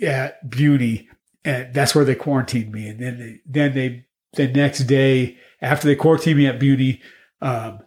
at 0.00 0.48
Beauty, 0.48 1.08
and 1.44 1.72
that's 1.74 1.94
where 1.94 2.04
they 2.04 2.14
quarantined 2.14 2.72
me. 2.72 2.88
And 2.88 3.00
then 3.00 3.18
they, 3.18 3.40
then 3.46 3.74
they 3.74 4.06
the 4.34 4.48
next 4.48 4.80
day 4.80 5.38
after 5.60 5.86
they 5.86 5.96
quarantined 5.96 6.38
me 6.38 6.46
at 6.46 6.60
Beauty, 6.60 7.00
um, 7.40 7.80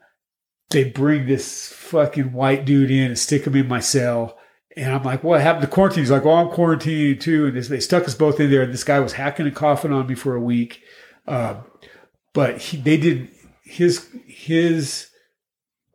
they 0.69 0.85
bring 0.85 1.25
this 1.25 1.71
fucking 1.71 2.33
white 2.33 2.65
dude 2.65 2.91
in 2.91 3.07
and 3.07 3.19
stick 3.19 3.45
him 3.45 3.55
in 3.55 3.67
my 3.67 3.79
cell. 3.79 4.38
And 4.77 4.93
I'm 4.93 5.03
like, 5.03 5.23
what 5.23 5.41
happened 5.41 5.63
to 5.63 5.67
quarantine? 5.67 6.03
He's 6.03 6.11
like, 6.11 6.23
well, 6.23 6.35
I'm 6.35 6.47
quarantining 6.47 7.19
too. 7.19 7.47
And 7.47 7.57
this, 7.57 7.67
they 7.67 7.81
stuck 7.81 8.05
us 8.05 8.15
both 8.15 8.39
in 8.39 8.49
there. 8.49 8.61
And 8.61 8.73
this 8.73 8.85
guy 8.85 8.99
was 8.99 9.13
hacking 9.13 9.45
and 9.45 9.55
coughing 9.55 9.91
on 9.91 10.07
me 10.07 10.15
for 10.15 10.35
a 10.35 10.39
week. 10.39 10.81
Um, 11.27 11.65
but 12.33 12.57
he, 12.59 12.77
they 12.77 12.95
did 12.95 13.29
his, 13.63 14.07
his 14.27 15.09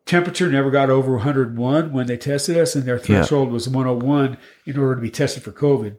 temperature 0.04 0.50
never 0.50 0.70
got 0.70 0.90
over 0.90 1.12
101 1.12 1.92
when 1.92 2.06
they 2.06 2.18
tested 2.18 2.58
us. 2.58 2.74
And 2.76 2.84
their 2.84 2.98
threshold 2.98 3.50
was 3.50 3.66
101 3.66 4.36
in 4.66 4.78
order 4.78 4.96
to 4.96 5.00
be 5.00 5.10
tested 5.10 5.42
for 5.42 5.52
COVID. 5.52 5.96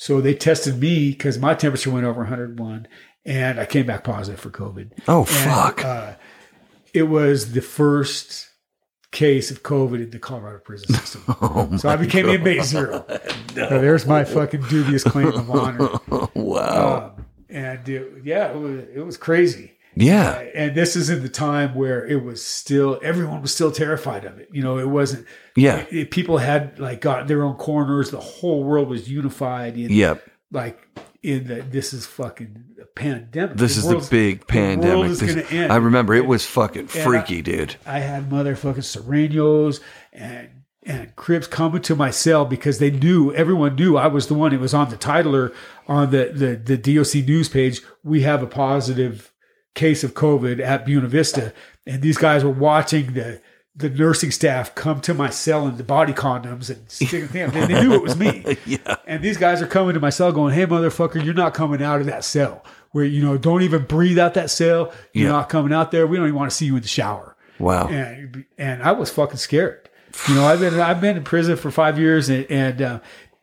So 0.00 0.20
they 0.20 0.32
tested 0.32 0.78
me 0.78 1.10
because 1.10 1.38
my 1.40 1.54
temperature 1.54 1.90
went 1.90 2.06
over 2.06 2.20
101 2.20 2.86
and 3.26 3.58
I 3.58 3.66
came 3.66 3.84
back 3.84 4.04
positive 4.04 4.38
for 4.38 4.48
COVID. 4.48 4.92
Oh, 5.08 5.20
And, 5.22 5.28
fuck. 5.28 5.84
Uh, 5.84 6.14
it 6.94 7.02
was 7.02 7.52
the 7.52 7.60
first 7.60 8.48
case 9.10 9.50
of 9.50 9.64
COVID 9.64 10.00
in 10.00 10.10
the 10.10 10.20
Colorado 10.20 10.60
prison 10.60 10.94
system. 10.94 11.24
oh, 11.42 11.76
so 11.78 11.88
I 11.88 11.96
became 11.96 12.28
inmate 12.28 12.62
zero. 12.62 13.04
So 13.54 13.80
there's 13.80 14.06
my 14.06 14.22
fucking 14.22 14.62
dubious 14.62 15.02
claim 15.02 15.32
of 15.32 15.50
honor. 15.50 15.88
wow. 16.34 17.14
Um, 17.16 17.26
and 17.48 17.88
it, 17.88 18.22
yeah, 18.22 18.52
it 18.52 18.56
was, 18.56 18.84
it 18.94 19.04
was 19.04 19.16
crazy. 19.16 19.72
Yeah. 20.00 20.30
Uh, 20.30 20.44
and 20.54 20.74
this 20.74 20.96
is 20.96 21.10
in 21.10 21.22
the 21.22 21.28
time 21.28 21.74
where 21.74 22.06
it 22.06 22.22
was 22.22 22.44
still 22.44 22.98
everyone 23.02 23.42
was 23.42 23.52
still 23.54 23.72
terrified 23.72 24.24
of 24.24 24.38
it. 24.38 24.48
You 24.52 24.62
know, 24.62 24.78
it 24.78 24.88
wasn't. 24.88 25.26
Yeah. 25.56 25.78
it- 25.78 25.88
it- 25.92 26.10
people 26.10 26.38
had 26.38 26.78
like 26.78 27.00
got 27.00 27.26
their 27.28 27.42
own 27.42 27.54
corners. 27.56 28.10
The 28.10 28.20
whole 28.20 28.62
world 28.64 28.88
was 28.88 29.08
unified 29.10 29.76
in 29.76 29.90
Yep. 29.92 30.22
like 30.52 30.80
in 31.22 31.48
that 31.48 31.72
this 31.72 31.92
is 31.92 32.06
fucking 32.06 32.64
a 32.80 32.84
pandemic. 32.86 33.56
This 33.56 33.76
is 33.76 33.86
the 33.88 34.06
big 34.10 34.46
pandemic. 34.46 35.10
is 35.10 35.20
This-. 35.20 35.52
I 35.52 35.76
remember 35.76 36.14
it 36.14 36.26
was 36.26 36.46
fucking 36.46 36.82
and 36.82 36.90
I- 37.00 37.04
freaky, 37.04 37.42
dude. 37.42 37.74
I 37.86 37.98
had 37.98 38.30
motherfucking 38.30 38.84
Sureños 38.84 39.80
and 40.12 40.48
and 40.86 41.14
Crips 41.16 41.46
coming 41.46 41.82
to 41.82 41.94
my 41.96 42.10
cell 42.10 42.44
because 42.46 42.78
they 42.78 42.90
knew 42.90 43.32
everyone 43.34 43.74
knew 43.74 43.96
I 43.98 44.06
was 44.06 44.28
the 44.28 44.34
one. 44.34 44.54
It 44.54 44.60
was 44.60 44.72
on 44.72 44.88
the 44.90 44.96
titler 44.96 45.52
on 45.88 46.10
the 46.12 46.30
the 46.32 46.54
the 46.56 46.76
DOC 46.78 47.26
news 47.26 47.48
page. 47.48 47.82
We 48.04 48.22
have 48.22 48.42
a 48.42 48.46
positive 48.46 49.32
case 49.74 50.04
of 50.04 50.14
COVID 50.14 50.60
at 50.60 50.84
Buena 50.86 51.08
Vista, 51.08 51.52
and 51.86 52.02
these 52.02 52.18
guys 52.18 52.44
were 52.44 52.50
watching 52.50 53.14
the 53.14 53.40
the 53.76 53.88
nursing 53.90 54.32
staff 54.32 54.74
come 54.74 55.00
to 55.00 55.14
my 55.14 55.30
cell 55.30 55.68
in 55.68 55.76
the 55.76 55.84
body 55.84 56.12
condoms 56.12 56.68
and 56.68 56.90
stick 56.90 57.28
them. 57.28 57.52
And 57.54 57.70
they 57.72 57.80
knew 57.80 57.92
it 57.92 58.02
was 58.02 58.16
me. 58.16 58.56
Yeah. 58.66 58.96
And 59.06 59.22
these 59.22 59.36
guys 59.36 59.62
are 59.62 59.68
coming 59.68 59.94
to 59.94 60.00
my 60.00 60.10
cell 60.10 60.32
going, 60.32 60.52
Hey, 60.52 60.66
motherfucker, 60.66 61.24
you're 61.24 61.32
not 61.32 61.54
coming 61.54 61.80
out 61.80 62.00
of 62.00 62.06
that 62.06 62.24
cell 62.24 62.64
where, 62.90 63.04
you 63.04 63.22
know, 63.22 63.38
don't 63.38 63.62
even 63.62 63.84
breathe 63.84 64.18
out 64.18 64.34
that 64.34 64.50
cell. 64.50 64.92
You're 65.12 65.26
Yeah. 65.28 65.32
not 65.32 65.48
coming 65.48 65.72
out 65.72 65.92
there. 65.92 66.08
We 66.08 66.16
don't 66.16 66.26
even 66.26 66.34
want 66.36 66.50
to 66.50 66.56
see 66.56 66.66
you 66.66 66.74
in 66.74 66.82
the 66.82 66.88
shower. 66.88 67.36
Wow. 67.60 67.86
and 67.86 68.44
and 68.58 68.82
I 68.82 68.90
was 68.90 69.10
fucking 69.10 69.36
scared. 69.36 69.88
You 70.28 70.34
know, 70.34 70.44
I've 70.44 70.58
been 70.58 70.74
I've 70.80 71.00
been 71.00 71.16
in 71.16 71.22
prison 71.22 71.56
for 71.56 71.70
five 71.70 72.00
years, 72.00 72.28
and, 72.28 72.46
and 72.50 72.82
uh, 72.82 73.00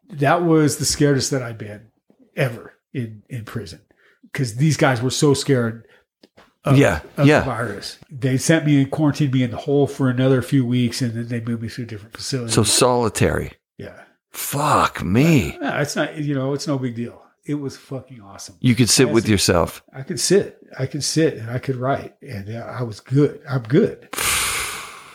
that 0.10 0.44
was 0.44 0.78
the 0.78 0.86
scariest 0.86 1.32
that 1.32 1.42
I've 1.44 1.58
been 1.58 1.88
ever 2.36 2.74
in 2.94 3.24
in 3.30 3.46
prison 3.46 3.80
because 4.24 4.56
these 4.58 4.76
guys 4.76 5.02
were 5.02 5.12
so 5.12 5.34
scared. 5.34 5.85
Of, 6.66 6.78
Yeah, 6.78 7.02
of 7.18 7.28
yeah. 7.28 7.40
the 7.40 7.46
virus. 7.46 8.00
They 8.10 8.38
sent 8.38 8.66
me 8.66 8.82
and 8.82 8.90
quarantined 8.92 9.32
me 9.34 9.44
in 9.44 9.52
the 9.52 9.58
hole 9.58 9.86
for 9.88 10.10
another 10.10 10.42
few 10.42 10.66
weeks, 10.66 11.02
and 11.02 11.14
then 11.14 11.28
they 11.28 11.40
moved 11.40 11.62
me 11.62 11.70
to 11.70 11.84
a 11.84 11.86
different 11.86 12.16
facility. 12.18 12.52
So 12.52 12.64
solitary. 12.64 13.52
yeah, 13.78 14.02
Fuck 14.32 15.04
me. 15.04 15.58
Yeah, 15.62 15.82
it's 15.82 15.96
not 15.96 16.18
you 16.18 16.34
know 16.36 16.54
it's 16.54 16.68
no 16.68 16.78
big 16.78 16.96
deal. 16.96 17.22
It 17.46 17.56
was 17.56 17.78
fucking 17.78 18.22
awesome. 18.22 18.56
You 18.60 18.74
could 18.74 18.90
sit 18.90 19.10
with 19.12 19.30
yourself. 19.30 19.84
I 19.94 20.02
could 20.02 20.20
sit, 20.20 20.58
I 20.80 20.88
could 20.88 21.04
sit, 21.04 21.36
and 21.38 21.50
I 21.52 21.60
could 21.60 21.76
write, 21.76 22.16
and 22.24 22.50
uh, 22.50 22.60
I 22.80 22.82
was 22.84 23.00
good. 23.00 23.42
I'm 23.50 23.64
good. 23.64 24.10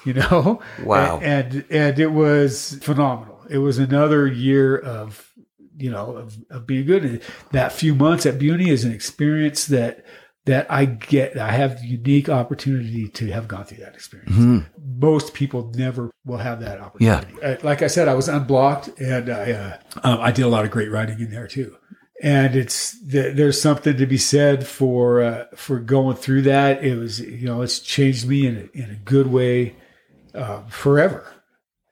You 0.07 0.15
know, 0.15 0.61
Wow. 0.83 1.19
and, 1.23 1.53
and 1.55 1.65
and 1.71 1.99
it 1.99 2.07
was 2.13 2.79
phenomenal. 2.81 3.39
It 3.51 3.59
was 3.59 3.79
another 3.79 4.27
year 4.27 4.79
of 4.79 5.31
you 5.77 5.91
know 5.91 6.17
of, 6.17 6.39
of 6.49 6.67
being 6.67 6.87
good. 6.87 7.05
And 7.05 7.21
that 7.53 7.71
few 7.73 7.95
months 7.95 8.25
at 8.25 8.39
Beauty 8.39 8.71
is 8.71 8.83
an 8.85 8.93
experience 8.93 9.67
that 9.67 10.07
that 10.47 10.71
I 10.71 10.85
get. 10.87 11.37
I 11.37 11.53
have 11.53 11.81
the 11.81 11.87
unique 11.87 12.29
opportunity 12.29 13.09
to 13.09 13.27
have 13.31 13.47
gone 13.47 13.65
through 13.65 13.85
that 13.85 13.95
experience. 13.95 14.33
Mhm. 14.33 14.67
Most 14.99 15.35
people 15.35 15.73
never 15.77 16.11
will 16.25 16.39
have 16.39 16.61
that 16.61 16.81
opportunity. 16.81 17.35
Uh, 17.43 17.57
like 17.63 17.83
I 17.83 17.87
said, 17.87 18.09
I 18.09 18.15
was 18.15 18.29
unblocked, 18.29 18.89
and 19.01 19.31
I 19.31 19.53
uh, 19.53 19.77
um, 20.03 20.21
I 20.21 20.33
did 20.33 20.45
a 20.45 20.49
lot 20.49 20.65
of 20.65 20.71
great 20.71 20.91
writing 20.91 21.21
in 21.21 21.31
there 21.31 21.47
too. 21.47 21.77
And 22.23 22.55
it's 22.55 22.97
there's 23.03 23.61
something 23.61 23.97
to 23.97 24.07
be 24.07 24.19
said 24.19 24.67
for 24.67 25.23
uh, 25.23 25.45
for 25.55 25.79
going 25.79 26.17
through 26.17 26.43
that. 26.43 26.85
It 26.85 26.97
was 26.99 27.21
you 27.21 27.47
know 27.47 27.63
it's 27.63 27.79
changed 27.79 28.29
me 28.29 28.47
in 28.47 28.57
a, 28.75 28.79
in 28.79 28.91
a 28.91 28.95
good 28.97 29.27
way 29.27 29.77
uh, 30.35 30.63
forever. 30.69 31.27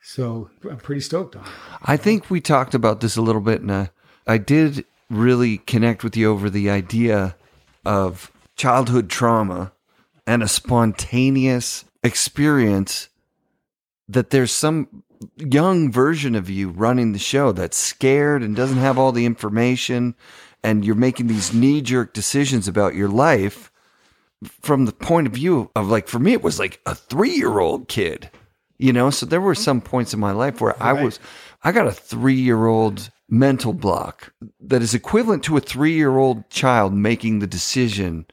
So 0.03 0.51
I'm 0.69 0.79
pretty 0.79 1.03
stoked 1.03 1.37
on 1.37 1.45
it. 1.45 1.51
I 1.83 1.97
think 1.99 2.31
we 2.31 2.41
talked 2.41 2.75
about 2.75 3.01
this 3.01 3.17
a 3.17 3.23
little 3.23 3.43
bit, 3.43 3.61
and 3.61 3.71
uh, 3.71 3.87
I 4.27 4.39
did 4.39 4.85
really 5.11 5.59
connect 5.59 6.03
with 6.03 6.17
you 6.17 6.31
over 6.31 6.51
the 6.51 6.71
idea 6.71 7.37
of 7.85 8.31
childhood 8.59 9.09
trauma 9.09 9.73
and 10.27 10.43
a 10.43 10.49
spontaneous 10.49 11.87
experience 12.03 13.09
that 14.09 14.29
there's 14.29 14.53
some 14.53 15.03
young 15.37 15.91
version 15.91 16.35
of 16.35 16.51
you 16.51 16.69
running 16.69 17.13
the 17.13 17.19
show 17.19 17.53
that's 17.53 17.79
scared 17.79 18.43
and 18.43 18.55
doesn't 18.55 18.77
have 18.77 18.99
all 18.99 19.13
the 19.13 19.25
information, 19.25 20.15
and 20.63 20.85
you're 20.85 20.95
making 20.95 21.29
these 21.29 21.55
knee 21.55 21.81
jerk 21.81 22.13
decisions 22.13 22.69
about 22.69 22.95
your 22.95 23.09
life 23.09 23.73
from 24.61 24.85
the 24.85 24.93
point 24.93 25.27
of 25.27 25.33
view 25.33 25.71
of 25.75 25.89
like, 25.89 26.07
for 26.07 26.19
me, 26.19 26.33
it 26.33 26.43
was 26.43 26.59
like 26.59 26.81
a 26.85 26.95
three 26.95 27.35
year 27.35 27.59
old 27.59 27.89
kid 27.89 28.31
you 28.79 28.93
know? 28.93 29.11
So 29.11 29.27
there 29.27 29.41
were 29.41 29.55
mm-hmm. 29.55 29.63
some 29.63 29.81
points 29.81 30.15
in 30.15 30.21
my 30.21 30.33
life 30.33 30.61
where 30.61 30.81
i 30.83 30.93
was 30.93 31.21
i 31.63 31.73
got 31.73 31.87
a 31.87 31.93
three-year-old 31.93 33.11
mental 33.29 33.73
block 33.73 34.33
that 34.61 34.81
is 34.81 34.95
equivalent 34.95 35.43
to 35.45 35.57
a 35.57 35.61
three-year-old 35.61 36.49
child 36.49 36.95
making 36.95 37.41
the 37.41 37.47
decision 37.47 38.27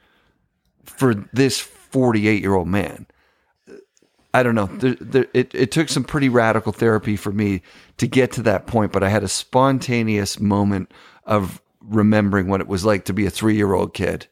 for 0.86 1.14
this 1.34 1.62
48-year-old 1.92 2.68
man 2.68 3.08
i 4.34 4.44
don't 4.44 4.56
know 4.56 4.66
there, 4.68 4.96
there, 5.00 5.28
it, 5.34 5.54
it 5.56 5.72
took 5.72 5.90
some 5.90 6.04
pretty 6.04 6.30
radical 6.30 6.72
therapy 6.72 7.16
for 7.16 7.32
me 7.32 7.62
to 7.98 8.08
get 8.08 8.32
to 8.34 8.42
that 8.44 8.68
point 8.68 8.92
but 8.92 9.04
i 9.04 9.10
had 9.10 9.24
a 9.24 9.28
spontaneous 9.28 10.40
moment 10.40 10.92
of 11.26 11.62
remembering 11.82 12.48
what 12.48 12.62
it 12.62 12.68
was 12.68 12.84
like 12.86 13.06
to 13.06 13.14
be 13.14 13.26
a 13.26 13.30
three-year-old 13.30 13.94
kid 13.94 14.28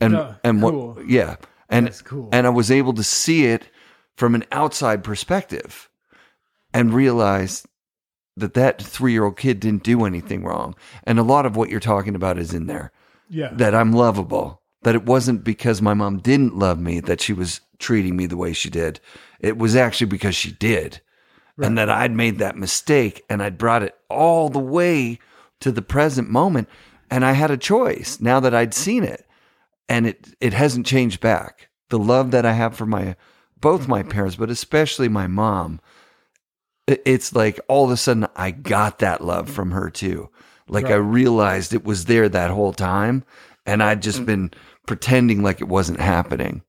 and 0.00 0.14
Oh, 0.16 0.34
and 0.44 0.60
cool. 0.60 0.92
what 0.94 1.08
yeah 1.08 1.36
and 1.68 1.90
cool. 2.04 2.28
and 2.32 2.46
I 2.46 2.50
was 2.50 2.70
able 2.70 2.92
to 2.94 3.02
see 3.02 3.46
it 3.46 3.64
from 4.16 4.34
an 4.34 4.44
outside 4.52 5.02
perspective 5.04 5.88
and 6.72 6.94
realize 6.94 7.66
that 8.36 8.54
that 8.54 8.80
three 8.80 9.12
year 9.12 9.24
old 9.24 9.36
kid 9.36 9.58
didn't 9.60 9.82
do 9.82 10.04
anything 10.04 10.44
wrong. 10.44 10.74
And 11.04 11.18
a 11.18 11.22
lot 11.24 11.44
of 11.46 11.56
what 11.56 11.68
you're 11.70 11.80
talking 11.80 12.14
about 12.14 12.38
is 12.38 12.54
in 12.54 12.66
there 12.68 12.92
Yeah, 13.28 13.48
that 13.54 13.74
I'm 13.74 13.92
lovable, 13.92 14.62
that 14.88 14.94
it 14.94 15.04
wasn't 15.04 15.44
because 15.44 15.82
my 15.82 15.92
mom 15.92 16.16
didn't 16.16 16.56
love 16.56 16.78
me 16.78 16.98
that 16.98 17.20
she 17.20 17.34
was 17.34 17.60
treating 17.78 18.16
me 18.16 18.24
the 18.24 18.38
way 18.38 18.54
she 18.54 18.70
did. 18.70 18.98
It 19.38 19.58
was 19.58 19.76
actually 19.76 20.06
because 20.06 20.34
she 20.34 20.52
did. 20.52 21.02
And 21.58 21.76
that 21.76 21.90
I'd 21.90 22.16
made 22.16 22.38
that 22.38 22.56
mistake 22.56 23.22
and 23.28 23.42
I'd 23.42 23.58
brought 23.58 23.82
it 23.82 23.94
all 24.08 24.48
the 24.48 24.58
way 24.58 25.18
to 25.60 25.70
the 25.70 25.82
present 25.82 26.30
moment. 26.30 26.70
And 27.10 27.22
I 27.22 27.32
had 27.32 27.50
a 27.50 27.58
choice 27.58 28.18
now 28.18 28.40
that 28.40 28.54
I'd 28.54 28.72
seen 28.72 29.04
it. 29.04 29.26
And 29.90 30.06
it, 30.06 30.34
it 30.40 30.54
hasn't 30.54 30.86
changed 30.86 31.20
back. 31.20 31.68
The 31.90 31.98
love 31.98 32.30
that 32.30 32.46
I 32.46 32.52
have 32.52 32.74
for 32.74 32.86
my 32.86 33.14
both 33.60 33.88
my 33.88 34.02
parents, 34.02 34.36
but 34.36 34.48
especially 34.48 35.10
my 35.10 35.26
mom, 35.26 35.80
it's 36.86 37.34
like 37.34 37.60
all 37.68 37.84
of 37.84 37.90
a 37.90 37.98
sudden 37.98 38.26
I 38.34 38.52
got 38.52 39.00
that 39.00 39.22
love 39.22 39.50
from 39.50 39.72
her 39.72 39.90
too. 39.90 40.30
Like 40.66 40.86
I 40.86 40.94
realized 40.94 41.74
it 41.74 41.84
was 41.84 42.06
there 42.06 42.30
that 42.30 42.50
whole 42.50 42.72
time 42.72 43.26
and 43.68 43.82
I'd 43.82 44.00
just 44.00 44.22
mm. 44.22 44.26
been 44.26 44.50
pretending 44.88 45.42
like 45.42 45.60
it 45.60 45.68
wasn't 45.68 46.00
happening. 46.00 46.62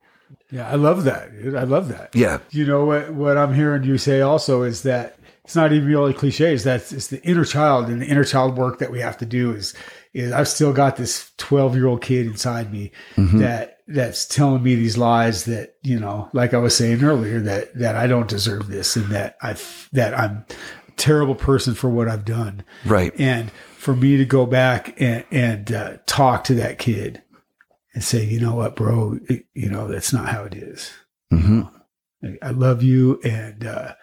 yeah, 0.52 0.70
I 0.70 0.76
love 0.76 1.06
that. 1.06 1.30
I 1.58 1.64
love 1.64 1.88
that. 1.88 2.14
Yeah. 2.14 2.40
You 2.52 2.66
know 2.66 2.86
what? 2.86 3.14
What 3.14 3.38
I'm 3.38 3.56
hearing 3.56 3.84
you 3.84 3.98
say 3.98 4.22
also 4.22 4.62
is 4.62 4.84
that 4.84 5.18
it's 5.46 5.56
not 5.56 5.72
even 5.74 5.88
really 5.88 6.14
cliches. 6.14 6.64
That's 6.64 6.92
it's 6.92 7.08
the 7.08 7.24
inner 7.24 7.46
child 7.46 7.88
and 7.88 8.02
the 8.02 8.06
inner 8.06 8.24
child 8.24 8.56
work 8.58 8.78
that 8.80 8.92
we 8.92 9.00
have 9.00 9.18
to 9.18 9.26
do. 9.26 9.52
Is 9.52 9.74
is 10.14 10.32
I've 10.32 10.48
still 10.48 10.74
got 10.74 10.98
this 10.98 11.32
12 11.38 11.76
year 11.76 11.88
old 11.88 12.02
kid 12.02 12.28
inside 12.28 12.72
me 12.72 12.92
that 13.16 13.80
that's 13.88 14.28
telling 14.28 14.62
me 14.62 14.76
these 14.76 14.98
lies 14.98 15.46
that 15.46 15.76
you 15.82 16.00
know, 16.00 16.30
like 16.34 16.54
I 16.54 16.58
was 16.58 16.76
saying 16.76 17.04
earlier, 17.04 17.40
that 17.40 17.74
that 17.80 17.96
I 17.96 18.06
don't 18.06 18.28
deserve 18.28 18.68
this 18.68 18.96
and 18.96 19.08
that 19.08 19.38
I 19.42 19.56
that 19.94 20.14
I'm 20.14 20.46
a 20.88 20.92
terrible 20.98 21.36
person 21.36 21.74
for 21.74 21.90
what 21.90 22.08
I've 22.08 22.26
done. 22.26 22.64
Right. 22.86 23.12
And 23.18 23.50
for 23.78 23.96
me 23.96 24.18
to 24.18 24.26
go 24.26 24.46
back 24.46 25.02
and 25.02 25.24
and 25.32 25.72
uh, 25.72 25.98
talk 26.06 26.44
to 26.46 26.54
that 26.56 26.78
kid 26.78 27.24
and 28.00 28.04
say, 28.06 28.24
you 28.24 28.40
know 28.40 28.56
what, 28.56 28.78
bro, 28.78 29.20
it- 29.28 29.46
you 29.54 29.70
know 29.70 29.90
that's 29.90 30.14
not 30.14 30.30
how 30.30 30.46
it 30.46 30.56
is. 30.56 30.90
hmm 31.30 31.64
I- 32.24 32.38
I 32.42 32.52
love 32.52 32.82
you, 32.82 33.20
and 33.26 33.66
uh, 33.66 33.94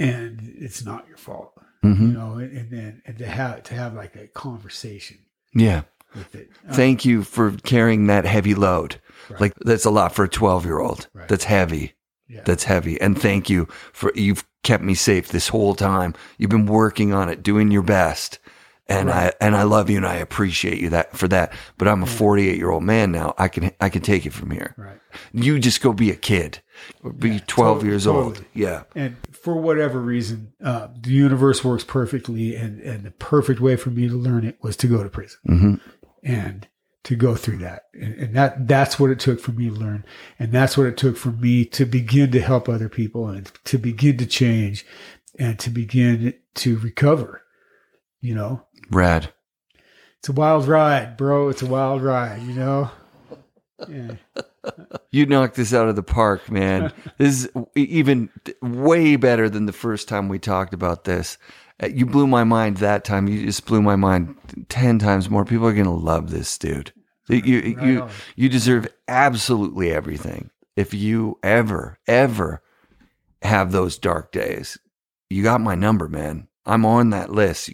and 0.00 0.40
it's 0.58 0.84
not 0.84 1.06
your 1.06 1.16
fault, 1.16 1.52
hmm 1.82 1.92
you 2.08 2.12
know. 2.12 2.32
And, 2.34 2.56
and 2.58 2.70
then 2.70 3.02
and 3.06 3.16
to 3.18 3.26
have 3.26 3.62
to 3.64 3.74
have 3.74 3.94
like 3.94 4.16
a 4.16 4.26
conversation 4.26 5.18
Yeah. 5.54 5.82
with 6.14 6.34
it. 6.34 6.50
Uh, 6.68 6.74
Thank 6.74 7.04
you 7.04 7.22
for 7.22 7.52
carrying 7.52 8.06
that 8.08 8.24
heavy 8.24 8.54
load. 8.54 9.00
Right. 9.30 9.40
Like 9.40 9.54
that's 9.60 9.84
a 9.84 9.90
lot 9.90 10.12
for 10.14 10.24
a 10.24 10.28
12 10.28 10.64
year 10.64 10.80
old. 10.80 11.08
Right. 11.14 11.28
That's 11.28 11.44
heavy. 11.44 11.92
yeah, 12.28 12.42
That's 12.44 12.64
heavy. 12.64 13.00
And 13.00 13.20
thank 13.20 13.48
you 13.48 13.68
for 13.92 14.10
you've 14.16 14.44
kept 14.64 14.82
me 14.82 14.94
safe 14.94 15.28
this 15.28 15.48
whole 15.48 15.74
time. 15.76 16.14
You've 16.38 16.50
been 16.50 16.66
working 16.66 17.12
on 17.12 17.28
it, 17.28 17.42
doing 17.44 17.70
your 17.70 17.82
best. 17.82 18.38
And 18.86 19.10
I 19.10 19.32
and 19.40 19.56
I 19.56 19.62
love 19.62 19.88
you 19.88 19.96
and 19.96 20.06
I 20.06 20.16
appreciate 20.16 20.78
you 20.78 20.90
that 20.90 21.16
for 21.16 21.26
that. 21.28 21.52
But 21.78 21.88
I'm 21.88 22.02
a 22.02 22.06
48 22.06 22.56
year 22.58 22.70
old 22.70 22.82
man 22.82 23.12
now. 23.12 23.34
I 23.38 23.48
can 23.48 23.70
I 23.80 23.88
can 23.88 24.02
take 24.02 24.26
it 24.26 24.32
from 24.34 24.50
here. 24.50 24.74
right. 24.76 25.00
You 25.32 25.58
just 25.58 25.80
go 25.80 25.92
be 25.92 26.10
a 26.10 26.16
kid. 26.16 26.60
Be 27.18 27.30
Yeah, 27.30 27.38
12 27.46 27.76
totally, 27.76 27.88
years 27.90 28.06
old. 28.06 28.44
Yeah. 28.52 28.82
And 28.94 29.16
for 29.32 29.54
whatever 29.56 30.00
reason, 30.00 30.52
uh, 30.62 30.88
the 31.00 31.12
universe 31.12 31.64
works 31.64 31.84
perfectly, 31.84 32.54
and 32.56 32.80
and 32.80 33.04
the 33.04 33.10
perfect 33.12 33.60
way 33.60 33.76
for 33.76 33.90
me 33.90 34.06
to 34.08 34.14
learn 34.14 34.44
it 34.44 34.58
was 34.62 34.76
to 34.78 34.86
go 34.86 35.02
to 35.02 35.08
prison. 35.08 35.38
hmm 35.46 35.74
and 36.22 36.68
to 37.04 37.14
go 37.14 37.34
through 37.36 37.58
that 37.58 37.82
and, 37.92 38.14
and 38.14 38.34
that 38.34 38.66
that's 38.66 38.98
what 38.98 39.10
it 39.10 39.20
took 39.20 39.38
for 39.38 39.52
me 39.52 39.68
to 39.68 39.74
learn 39.74 40.02
and 40.38 40.52
that's 40.52 40.74
what 40.78 40.86
it 40.86 40.96
took 40.96 41.18
for 41.18 41.32
me 41.32 41.62
to 41.66 41.84
begin 41.84 42.30
to 42.32 42.40
help 42.40 42.66
other 42.66 42.88
people 42.88 43.28
and 43.28 43.52
to 43.64 43.76
begin 43.76 44.16
to 44.16 44.24
change 44.24 44.86
and 45.38 45.58
to 45.58 45.68
begin 45.68 46.32
to 46.54 46.78
recover 46.78 47.42
you 48.22 48.34
know 48.34 48.62
Rad. 48.90 49.32
it's 50.18 50.28
a 50.28 50.32
wild 50.32 50.66
ride 50.66 51.16
bro 51.16 51.48
it's 51.48 51.62
a 51.62 51.66
wild 51.66 52.02
ride 52.02 52.42
you 52.42 52.54
know 52.54 52.90
yeah. 53.88 54.14
You 55.10 55.26
knocked 55.26 55.56
this 55.56 55.74
out 55.74 55.88
of 55.88 55.96
the 55.96 56.02
park, 56.02 56.50
man. 56.50 56.92
this 57.18 57.44
is 57.44 57.50
even 57.74 58.30
way 58.62 59.16
better 59.16 59.50
than 59.50 59.66
the 59.66 59.72
first 59.72 60.08
time 60.08 60.28
we 60.28 60.38
talked 60.38 60.72
about 60.72 61.04
this. 61.04 61.36
Uh, 61.82 61.88
You 61.88 62.06
blew 62.06 62.26
my 62.26 62.44
mind 62.44 62.78
that 62.78 63.04
time. 63.04 63.28
You 63.28 63.44
just 63.44 63.66
blew 63.66 63.82
my 63.82 63.96
mind 63.96 64.36
10 64.68 64.98
times 64.98 65.28
more. 65.28 65.44
People 65.44 65.66
are 65.66 65.74
going 65.74 65.84
to 65.84 65.90
love 65.90 66.30
this, 66.30 66.56
dude. 66.56 66.92
You, 67.28 67.36
you, 67.44 67.76
Right 67.76 67.86
you, 67.86 68.08
you 68.36 68.48
deserve 68.48 68.86
absolutely 69.08 69.90
everything. 69.90 70.50
If 70.76 70.94
you 70.94 71.38
ever, 71.42 71.98
ever 72.06 72.62
have 73.42 73.72
those 73.72 73.98
dark 73.98 74.32
days, 74.32 74.78
you 75.28 75.42
got 75.42 75.60
my 75.60 75.74
number, 75.74 76.08
man. 76.08 76.48
I'm 76.64 76.86
on 76.86 77.10
that 77.10 77.30
list. 77.30 77.70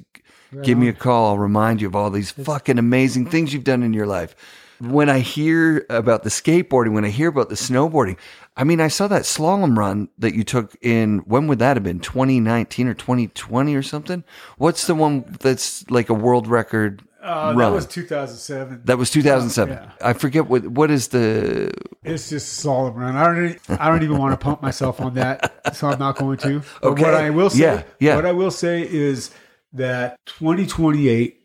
Right 0.53 0.65
Give 0.65 0.77
me 0.79 0.89
a 0.89 0.93
call. 0.93 1.29
I'll 1.29 1.39
remind 1.39 1.81
you 1.81 1.87
of 1.87 1.95
all 1.97 2.11
these 2.11 2.31
fucking 2.33 2.79
amazing 2.79 3.27
things 3.27 3.53
you've 3.55 3.65
done 3.65 3.83
in 3.83 3.93
your 3.93 4.07
life. 4.07 4.35
When 4.81 5.11
I 5.11 5.19
hear 5.19 5.85
about 5.91 6.23
the 6.23 6.31
skateboarding, 6.31 6.93
when 6.95 7.05
I 7.05 7.11
hear 7.11 7.29
about 7.29 7.51
the 7.51 7.55
snowboarding, 7.55 8.17
I 8.57 8.65
mean, 8.65 8.81
I 8.81 8.89
saw 8.89 9.07
that 9.09 9.23
slalom 9.23 9.77
run 9.77 10.09
that 10.19 10.35
you 10.35 10.43
took 10.43 10.75
in, 10.81 11.19
when 11.21 11.47
would 11.49 11.59
that 11.59 11.77
have 11.77 11.85
been? 11.85 12.01
2019 12.01 12.89
or 12.89 12.95
2020 12.95 13.75
or 13.75 13.83
something? 13.83 14.25
What's 14.57 14.87
the 14.87 14.95
one 14.95 15.37
that's 15.41 15.89
like 15.91 16.09
a 16.09 16.15
world 16.15 16.47
record? 16.47 17.03
Uh, 17.23 17.53
that 17.53 17.71
was 17.71 17.85
2007. 17.85 18.81
That 18.87 18.97
was 18.97 19.11
2007. 19.11 19.75
Yeah. 19.77 19.91
I 20.01 20.15
forget 20.15 20.49
what 20.49 20.67
what 20.69 20.91
is 20.91 21.09
the 21.09 21.71
It's 22.03 22.31
just 22.31 22.55
solid 22.55 22.93
run. 22.93 23.15
I 23.15 23.25
don't. 23.27 23.51
e- 23.51 23.59
I 23.79 23.89
don't 23.91 24.03
even 24.03 24.17
want 24.17 24.33
to 24.33 24.43
pump 24.43 24.63
myself 24.63 25.03
on 25.03 25.13
that, 25.15 25.75
so 25.77 25.89
I'm 25.89 25.99
not 25.99 26.17
going 26.17 26.39
to. 26.39 26.63
But 26.81 26.89
Okay. 26.93 27.03
what 27.03 27.15
I 27.15 27.29
will 27.29 27.51
say, 27.51 27.59
Yeah, 27.61 27.83
yeah. 27.99 28.17
what 28.17 28.25
I 28.25 28.33
will 28.33 28.51
say 28.51 28.81
is 28.91 29.31
that 29.73 30.19
2028 30.27 31.37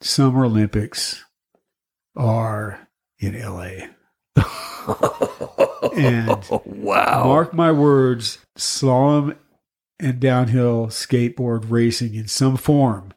Summer 0.00 0.44
Olympics 0.46 1.24
are 2.16 2.88
in 3.18 3.38
LA. 3.38 3.88
And 5.96 6.46
wow. 6.64 7.24
mark 7.24 7.54
my 7.54 7.72
words, 7.72 8.38
slalom 8.56 9.36
and 9.98 10.20
downhill 10.20 10.86
skateboard 10.86 11.66
racing 11.68 12.14
in 12.14 12.28
some 12.28 12.56
form 12.56 13.12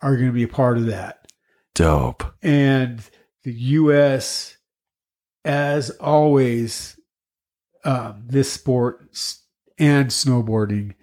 are 0.00 0.16
going 0.16 0.28
to 0.28 0.32
be 0.32 0.42
a 0.42 0.48
part 0.48 0.78
of 0.78 0.86
that. 0.86 1.26
Dope. 1.74 2.24
and 2.42 3.02
the 3.44 3.52
U.S. 3.52 4.56
as 5.44 5.90
always, 5.90 6.98
um, 7.84 8.24
this 8.26 8.50
sport 8.50 9.06
and 9.78 10.08
snowboarding 10.08 10.94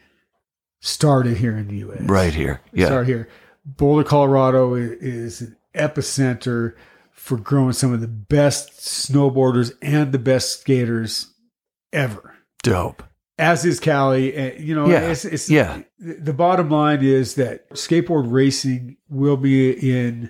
started 0.84 1.38
here 1.38 1.58
in 1.58 1.70
the 1.70 1.78
U.S. 1.78 2.02
Right 2.02 2.34
here. 2.34 2.62
Yeah. 2.74 2.88
started 2.88 3.08
here. 3.08 3.30
Boulder, 3.66 4.04
Colorado 4.04 4.76
is 4.76 5.42
an 5.42 5.56
epicenter 5.74 6.76
for 7.12 7.38
growing 7.38 7.72
some 7.72 7.94
of 7.94 8.02
the 8.02 8.08
best 8.08 8.72
snowboarders 8.74 9.72
and 9.82 10.12
the 10.12 10.20
best 10.20 10.60
skaters 10.60 11.34
ever. 11.94 12.36
Dope. 12.64 13.02
As 13.40 13.66
is 13.66 13.80
Cali, 13.80 14.36
and 14.36 14.60
you 14.60 14.76
know, 14.76 14.88
Yeah, 14.88 15.10
it's, 15.10 15.26
it's 15.26 15.50
yeah. 15.50 15.82
The 15.98 16.16
the 16.16 16.34
bottom 16.34 16.70
line 16.70 17.02
is 17.02 17.36
that 17.36 17.68
skateboard 17.72 18.32
racing 18.32 18.98
will 19.10 19.38
be 19.38 19.72
in 19.72 20.30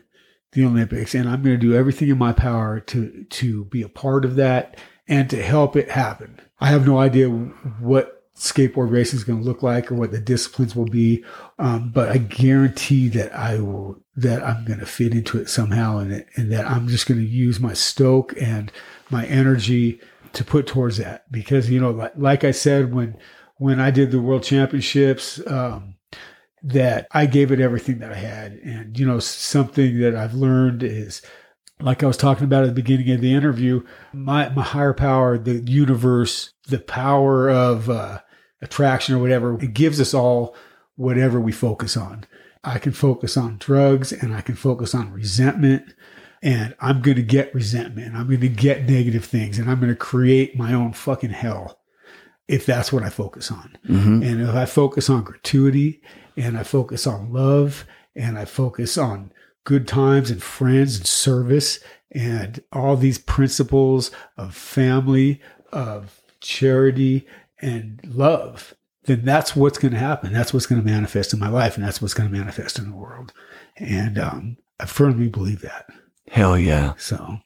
the 0.53 0.65
Olympics, 0.65 1.13
and 1.15 1.27
I'm 1.27 1.41
going 1.41 1.59
to 1.59 1.67
do 1.67 1.75
everything 1.75 2.09
in 2.09 2.17
my 2.17 2.31
power 2.31 2.79
to 2.79 3.25
to 3.27 3.65
be 3.65 3.81
a 3.81 3.89
part 3.89 4.23
of 4.23 4.35
that 4.35 4.79
and 5.07 5.29
to 5.31 5.41
help 5.41 5.75
it 5.75 5.89
happen. 5.89 6.39
I 6.59 6.67
have 6.67 6.87
no 6.87 6.97
idea 6.99 7.27
what 7.27 8.22
skateboard 8.35 8.91
racing 8.91 9.17
is 9.17 9.23
going 9.23 9.39
to 9.39 9.45
look 9.45 9.61
like 9.61 9.91
or 9.91 9.95
what 9.95 10.11
the 10.11 10.19
disciplines 10.19 10.75
will 10.75 10.85
be, 10.85 11.23
um, 11.59 11.91
but 11.91 12.09
I 12.09 12.17
guarantee 12.17 13.07
that 13.09 13.35
I 13.35 13.59
will 13.59 14.01
that 14.15 14.43
I'm 14.43 14.65
going 14.65 14.79
to 14.79 14.85
fit 14.85 15.13
into 15.13 15.39
it 15.39 15.49
somehow, 15.49 15.99
and 15.99 16.25
and 16.35 16.51
that 16.51 16.69
I'm 16.69 16.87
just 16.87 17.07
going 17.07 17.19
to 17.19 17.25
use 17.25 17.59
my 17.59 17.73
stoke 17.73 18.33
and 18.41 18.71
my 19.09 19.25
energy 19.25 19.99
to 20.33 20.43
put 20.43 20.65
towards 20.65 20.97
that 20.97 21.31
because 21.31 21.69
you 21.69 21.79
know 21.79 21.91
like, 21.91 22.13
like 22.15 22.43
I 22.43 22.51
said 22.51 22.93
when 22.93 23.17
when 23.57 23.79
I 23.79 23.91
did 23.91 24.11
the 24.11 24.21
world 24.21 24.43
championships. 24.43 25.39
Um, 25.47 25.95
that 26.65 27.07
I 27.11 27.25
gave 27.25 27.51
it 27.51 27.59
everything 27.59 27.99
that 27.99 28.13
I 28.13 28.15
had. 28.15 28.53
And, 28.53 28.97
you 28.97 29.05
know, 29.05 29.19
something 29.19 29.99
that 29.99 30.15
I've 30.15 30.33
learned 30.33 30.81
is 30.81 31.21
like 31.81 32.01
I 32.01 32.07
was 32.07 32.17
talking 32.17 32.45
about 32.45 32.63
at 32.63 32.67
the 32.67 32.81
beginning 32.81 33.11
of 33.11 33.21
the 33.21 33.33
interview, 33.33 33.83
my, 34.13 34.47
my 34.49 34.63
higher 34.63 34.93
power, 34.93 35.37
the 35.37 35.59
universe, 35.69 36.53
the 36.67 36.79
power 36.79 37.49
of 37.49 37.89
uh, 37.89 38.19
attraction 38.63 39.13
or 39.13 39.19
whatever, 39.19 39.61
it 39.61 39.73
gives 39.73 40.01
us 40.01 40.13
all 40.13 40.55
whatever 40.95 41.39
we 41.39 41.51
focus 41.51 41.95
on. 41.97 42.25
I 42.63 42.79
can 42.79 42.93
focus 42.93 43.35
on 43.35 43.57
drugs 43.57 44.11
and 44.11 44.33
I 44.33 44.41
can 44.41 44.55
focus 44.55 44.95
on 44.95 45.11
resentment. 45.11 45.93
And 46.41 46.75
I'm 46.79 47.01
going 47.01 47.17
to 47.17 47.23
get 47.23 47.53
resentment. 47.55 48.15
I'm 48.15 48.27
going 48.27 48.41
to 48.41 48.49
get 48.49 48.89
negative 48.89 49.25
things 49.25 49.59
and 49.59 49.69
I'm 49.69 49.79
going 49.79 49.91
to 49.91 49.95
create 49.95 50.57
my 50.57 50.73
own 50.73 50.93
fucking 50.93 51.29
hell 51.29 51.79
if 52.47 52.65
that's 52.65 52.91
what 52.91 53.03
I 53.03 53.09
focus 53.09 53.51
on. 53.51 53.77
hmm 53.85 54.21
And 54.23 54.41
if 54.41 54.55
I 54.55 54.65
focus 54.65 55.09
on 55.09 55.23
gratuity 55.23 56.01
and 56.35 56.57
I 56.57 56.63
focus 56.63 57.07
on 57.07 57.31
love 57.31 57.85
and 58.15 58.37
I 58.37 58.45
focus 58.45 58.97
on 58.97 59.31
good 59.63 59.87
times 59.87 60.29
and 60.29 60.43
friends 60.43 60.97
and 60.97 61.07
service 61.07 61.79
and 62.11 62.61
all 62.71 62.97
these 62.97 63.17
principles 63.17 64.11
of 64.37 64.53
family, 64.53 65.41
of 65.71 66.21
charity 66.41 67.25
and 67.63 67.99
love, 68.05 68.73
then 69.05 69.25
that's 69.25 69.55
what's 69.55 69.77
going 69.77 69.93
to 69.93 69.99
happen. 69.99 70.33
That's 70.33 70.53
what's 70.53 70.65
going 70.65 70.81
to 70.81 70.87
manifest 70.87 71.33
in 71.33 71.39
my 71.39 71.49
life 71.49 71.75
and 71.75 71.85
that's 71.85 72.01
what's 72.01 72.13
going 72.13 72.29
to 72.29 72.37
manifest 72.37 72.77
in 72.77 72.89
the 72.89 72.95
world. 72.95 73.33
And 73.77 74.17
um, 74.19 74.57
I 74.79 74.85
firmly 74.85 75.29
believe 75.29 75.61
that. 75.61 75.87
Hell 76.29 76.57
yeah. 76.57 76.93
So 76.97 77.39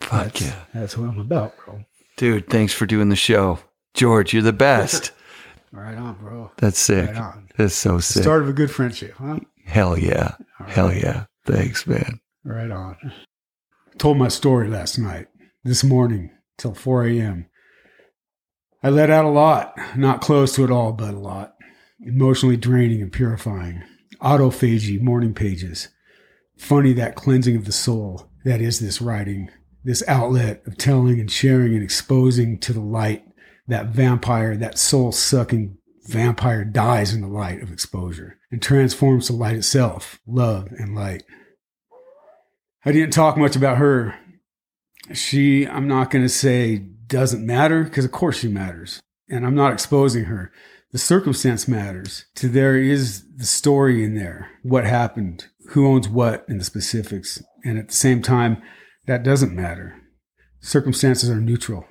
Fuck 0.00 0.24
that's, 0.24 0.42
yeah. 0.42 0.64
that's 0.74 0.98
what 0.98 1.08
I'm 1.08 1.18
about, 1.18 1.56
bro. 1.56 1.84
Dude, 2.16 2.48
thanks 2.50 2.72
for 2.72 2.86
doing 2.86 3.08
the 3.08 3.16
show. 3.16 3.58
George, 3.94 4.32
you're 4.32 4.42
the 4.42 4.52
best. 4.52 5.12
Right 5.74 5.96
on, 5.96 6.16
bro. 6.16 6.50
That's 6.58 6.78
sick. 6.78 7.08
Right 7.08 7.16
on. 7.16 7.48
That's 7.56 7.74
so 7.74 7.98
sick. 7.98 8.22
Start 8.22 8.42
of 8.42 8.48
a 8.50 8.52
good 8.52 8.70
friendship, 8.70 9.14
huh? 9.16 9.40
Hell 9.64 9.98
yeah. 9.98 10.34
All 10.60 10.66
Hell 10.66 10.92
yeah. 10.92 11.24
Thanks, 11.46 11.86
man. 11.86 12.20
Right 12.44 12.70
on. 12.70 12.98
Told 13.96 14.18
my 14.18 14.28
story 14.28 14.68
last 14.68 14.98
night, 14.98 15.28
this 15.64 15.82
morning, 15.82 16.30
till 16.58 16.74
4 16.74 17.06
a.m. 17.06 17.46
I 18.82 18.90
let 18.90 19.10
out 19.10 19.24
a 19.24 19.30
lot, 19.30 19.78
not 19.96 20.20
close 20.20 20.54
to 20.56 20.64
it 20.64 20.70
all, 20.70 20.92
but 20.92 21.14
a 21.14 21.18
lot. 21.18 21.54
Emotionally 22.00 22.56
draining 22.56 23.00
and 23.00 23.12
purifying. 23.12 23.84
Autophagy, 24.20 25.00
morning 25.00 25.34
pages. 25.34 25.88
Funny 26.58 26.92
that 26.94 27.14
cleansing 27.14 27.56
of 27.56 27.64
the 27.64 27.72
soul 27.72 28.28
that 28.44 28.60
is 28.60 28.80
this 28.80 29.00
writing, 29.00 29.50
this 29.84 30.02
outlet 30.08 30.62
of 30.66 30.76
telling 30.78 31.20
and 31.20 31.30
sharing 31.30 31.74
and 31.74 31.82
exposing 31.82 32.58
to 32.58 32.72
the 32.72 32.80
light 32.80 33.24
that 33.68 33.86
vampire, 33.86 34.56
that 34.56 34.78
soul 34.78 35.12
sucking 35.12 35.78
vampire 36.08 36.64
dies 36.64 37.14
in 37.14 37.20
the 37.20 37.28
light 37.28 37.62
of 37.62 37.72
exposure 37.72 38.38
and 38.50 38.60
transforms 38.60 39.28
to 39.28 39.32
light 39.32 39.56
itself, 39.56 40.20
love 40.26 40.68
and 40.72 40.94
light. 40.94 41.22
I 42.84 42.90
didn't 42.90 43.12
talk 43.12 43.36
much 43.36 43.54
about 43.54 43.78
her. 43.78 44.18
She, 45.12 45.66
I'm 45.66 45.88
not 45.88 46.10
going 46.10 46.24
to 46.24 46.28
say 46.28 46.76
doesn't 47.06 47.44
matter 47.44 47.84
because 47.84 48.04
of 48.04 48.12
course 48.12 48.38
she 48.38 48.48
matters. 48.48 49.00
And 49.28 49.46
I'm 49.46 49.54
not 49.54 49.72
exposing 49.72 50.24
her. 50.24 50.52
The 50.92 50.98
circumstance 50.98 51.66
matters. 51.66 52.26
To 52.36 52.48
there 52.48 52.76
is 52.76 53.24
the 53.36 53.46
story 53.46 54.04
in 54.04 54.14
there, 54.14 54.50
what 54.62 54.84
happened, 54.84 55.46
who 55.70 55.86
owns 55.86 56.08
what 56.08 56.44
in 56.48 56.58
the 56.58 56.64
specifics. 56.64 57.42
And 57.64 57.78
at 57.78 57.88
the 57.88 57.94
same 57.94 58.20
time, 58.22 58.62
that 59.06 59.22
doesn't 59.22 59.54
matter. 59.54 59.96
Circumstances 60.60 61.30
are 61.30 61.40
neutral. 61.40 61.86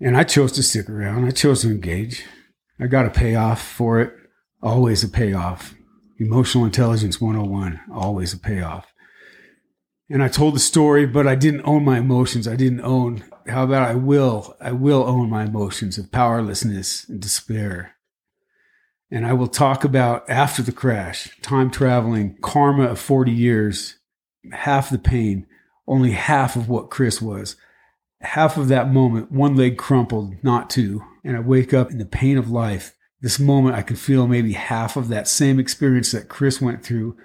And 0.00 0.16
I 0.16 0.24
chose 0.24 0.52
to 0.52 0.62
stick 0.62 0.88
around. 0.90 1.24
I 1.24 1.30
chose 1.30 1.62
to 1.62 1.70
engage. 1.70 2.24
I 2.80 2.86
got 2.86 3.06
a 3.06 3.10
payoff 3.10 3.62
for 3.62 4.00
it. 4.00 4.12
Always 4.62 5.04
a 5.04 5.08
payoff. 5.08 5.74
Emotional 6.18 6.64
intelligence 6.64 7.20
101, 7.20 7.80
always 7.92 8.34
a 8.34 8.38
payoff. 8.38 8.92
And 10.10 10.22
I 10.22 10.28
told 10.28 10.54
the 10.54 10.60
story, 10.60 11.06
but 11.06 11.26
I 11.26 11.34
didn't 11.34 11.66
own 11.66 11.84
my 11.84 11.98
emotions. 11.98 12.48
I 12.48 12.56
didn't 12.56 12.80
own, 12.80 13.24
how 13.46 13.64
about 13.64 13.88
I 13.88 13.94
will, 13.94 14.56
I 14.60 14.72
will 14.72 15.04
own 15.04 15.28
my 15.28 15.44
emotions 15.44 15.98
of 15.98 16.10
powerlessness 16.10 17.06
and 17.08 17.20
despair. 17.20 17.94
And 19.10 19.26
I 19.26 19.34
will 19.34 19.48
talk 19.48 19.84
about 19.84 20.28
after 20.28 20.62
the 20.62 20.72
crash, 20.72 21.38
time 21.42 21.70
traveling, 21.70 22.36
karma 22.40 22.84
of 22.84 22.98
40 22.98 23.30
years, 23.32 23.98
half 24.52 24.90
the 24.90 24.98
pain, 24.98 25.46
only 25.86 26.12
half 26.12 26.56
of 26.56 26.68
what 26.68 26.90
Chris 26.90 27.20
was. 27.20 27.56
Half 28.20 28.56
of 28.56 28.68
that 28.68 28.90
moment, 28.90 29.30
one 29.30 29.56
leg 29.56 29.76
crumpled, 29.76 30.34
not 30.42 30.70
two. 30.70 31.02
And 31.22 31.36
I 31.36 31.40
wake 31.40 31.72
up 31.72 31.90
in 31.90 31.98
the 31.98 32.06
pain 32.06 32.38
of 32.38 32.50
life. 32.50 32.94
This 33.20 33.38
moment, 33.38 33.76
I 33.76 33.82
can 33.82 33.96
feel 33.96 34.26
maybe 34.26 34.52
half 34.52 34.96
of 34.96 35.08
that 35.08 35.28
same 35.28 35.58
experience 35.58 36.12
that 36.12 36.28
Chris 36.28 36.60
went 36.60 36.82
through 36.82 37.16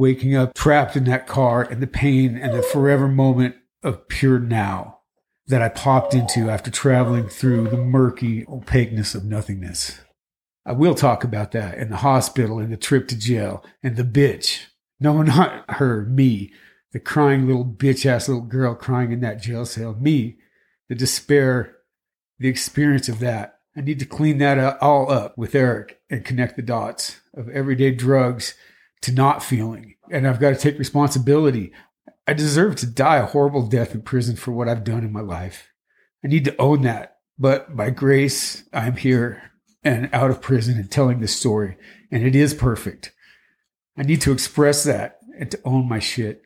waking 0.00 0.34
up 0.34 0.54
trapped 0.54 0.96
in 0.96 1.04
that 1.04 1.26
car 1.26 1.62
and 1.62 1.82
the 1.82 1.86
pain 1.86 2.36
and 2.36 2.54
the 2.54 2.62
forever 2.62 3.06
moment 3.06 3.54
of 3.82 4.08
pure 4.08 4.38
now 4.38 5.00
that 5.46 5.60
I 5.60 5.68
popped 5.68 6.14
into 6.14 6.48
after 6.48 6.70
traveling 6.70 7.28
through 7.28 7.68
the 7.68 7.76
murky 7.76 8.46
opaqueness 8.48 9.14
of 9.14 9.24
nothingness. 9.24 10.00
I 10.64 10.72
will 10.72 10.94
talk 10.94 11.22
about 11.22 11.52
that 11.52 11.76
and 11.76 11.90
the 11.90 11.98
hospital 11.98 12.58
and 12.58 12.72
the 12.72 12.76
trip 12.76 13.08
to 13.08 13.18
jail 13.18 13.64
and 13.82 13.96
the 13.96 14.04
bitch. 14.04 14.66
No, 14.98 15.20
not 15.22 15.64
her, 15.72 16.06
me, 16.06 16.52
the 16.92 17.00
crying 17.00 17.46
little 17.46 17.64
bitch 17.64 18.06
ass 18.06 18.28
little 18.28 18.44
girl 18.44 18.74
crying 18.74 19.12
in 19.12 19.20
that 19.20 19.42
jail 19.42 19.66
cell. 19.66 19.94
Me, 19.94 20.38
the 20.88 20.94
despair, 20.94 21.76
the 22.38 22.48
experience 22.48 23.08
of 23.08 23.18
that. 23.20 23.58
I 23.76 23.82
need 23.82 23.98
to 24.00 24.06
clean 24.06 24.38
that 24.38 24.80
all 24.82 25.10
up 25.10 25.36
with 25.38 25.54
Eric 25.54 26.00
and 26.08 26.24
connect 26.24 26.56
the 26.56 26.62
dots 26.62 27.20
of 27.34 27.48
everyday 27.50 27.92
drugs 27.92 28.54
to 29.02 29.12
not 29.12 29.42
feeling. 29.42 29.94
And 30.10 30.26
I've 30.26 30.40
got 30.40 30.50
to 30.50 30.56
take 30.56 30.78
responsibility. 30.78 31.72
I 32.26 32.32
deserve 32.32 32.76
to 32.76 32.86
die 32.86 33.16
a 33.16 33.26
horrible 33.26 33.66
death 33.66 33.94
in 33.94 34.02
prison 34.02 34.36
for 34.36 34.52
what 34.52 34.68
I've 34.68 34.84
done 34.84 35.04
in 35.04 35.12
my 35.12 35.20
life. 35.20 35.68
I 36.24 36.28
need 36.28 36.44
to 36.44 36.56
own 36.60 36.82
that. 36.82 37.16
But 37.38 37.74
by 37.74 37.90
grace, 37.90 38.64
I'm 38.72 38.96
here 38.96 39.50
and 39.82 40.10
out 40.12 40.30
of 40.30 40.42
prison 40.42 40.76
and 40.76 40.90
telling 40.90 41.20
this 41.20 41.34
story. 41.34 41.76
And 42.10 42.24
it 42.24 42.36
is 42.36 42.52
perfect. 42.52 43.12
I 43.96 44.02
need 44.02 44.20
to 44.22 44.32
express 44.32 44.84
that 44.84 45.18
and 45.38 45.50
to 45.50 45.60
own 45.64 45.88
my 45.88 45.98
shit. 45.98 46.42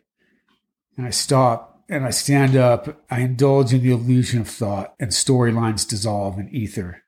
And 0.96 1.06
I 1.06 1.10
stop 1.10 1.82
and 1.88 2.04
I 2.04 2.10
stand 2.10 2.56
up. 2.56 3.02
I 3.10 3.20
indulge 3.20 3.72
in 3.72 3.82
the 3.82 3.90
illusion 3.90 4.40
of 4.40 4.48
thought 4.48 4.94
and 5.00 5.10
storylines 5.10 5.88
dissolve 5.88 6.38
in 6.38 6.48
ether. 6.54 7.02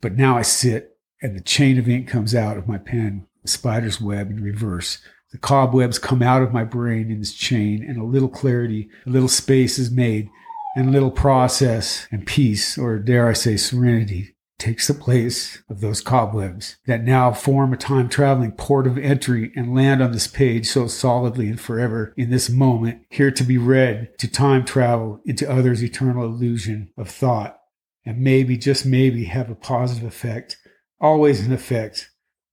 But 0.00 0.16
now 0.16 0.36
I 0.36 0.42
sit 0.42 0.98
and 1.22 1.36
the 1.36 1.42
chain 1.42 1.78
of 1.78 1.88
ink 1.88 2.08
comes 2.08 2.34
out 2.34 2.56
of 2.56 2.68
my 2.68 2.78
pen, 2.78 3.26
spider's 3.48 4.00
web 4.00 4.30
in 4.30 4.42
reverse, 4.42 4.98
The 5.32 5.38
cobwebs 5.38 5.98
come 5.98 6.22
out 6.22 6.42
of 6.42 6.52
my 6.52 6.64
brain 6.64 7.10
in 7.10 7.20
this 7.20 7.34
chain, 7.34 7.84
and 7.86 7.96
a 7.96 8.04
little 8.04 8.28
clarity, 8.28 8.88
a 9.06 9.10
little 9.10 9.28
space 9.28 9.78
is 9.78 9.90
made, 9.90 10.28
and 10.76 10.88
a 10.88 10.92
little 10.92 11.10
process 11.10 12.08
and 12.10 12.26
peace, 12.26 12.76
or 12.76 12.98
dare 12.98 13.28
I 13.28 13.32
say, 13.34 13.56
serenity, 13.56 14.34
takes 14.58 14.88
the 14.88 14.94
place 14.94 15.62
of 15.70 15.80
those 15.80 16.00
cobwebs 16.00 16.76
that 16.86 17.02
now 17.02 17.32
form 17.32 17.72
a 17.72 17.76
time 17.76 18.08
traveling 18.08 18.52
port 18.52 18.86
of 18.86 18.98
entry 18.98 19.52
and 19.56 19.74
land 19.74 20.02
on 20.02 20.12
this 20.12 20.26
page 20.26 20.68
so 20.68 20.86
solidly 20.86 21.48
and 21.48 21.60
forever 21.60 22.12
in 22.16 22.30
this 22.30 22.50
moment, 22.50 23.02
here 23.08 23.30
to 23.30 23.44
be 23.44 23.56
read, 23.56 24.10
to 24.18 24.28
time 24.28 24.64
travel 24.64 25.20
into 25.24 25.50
others' 25.50 25.82
eternal 25.82 26.24
illusion 26.24 26.90
of 26.96 27.08
thought, 27.08 27.58
and 28.04 28.18
maybe, 28.18 28.56
just 28.56 28.84
maybe, 28.84 29.24
have 29.24 29.48
a 29.48 29.54
positive 29.54 30.04
effect, 30.04 30.58
always 31.00 31.46
an 31.46 31.52
effect 31.52 32.10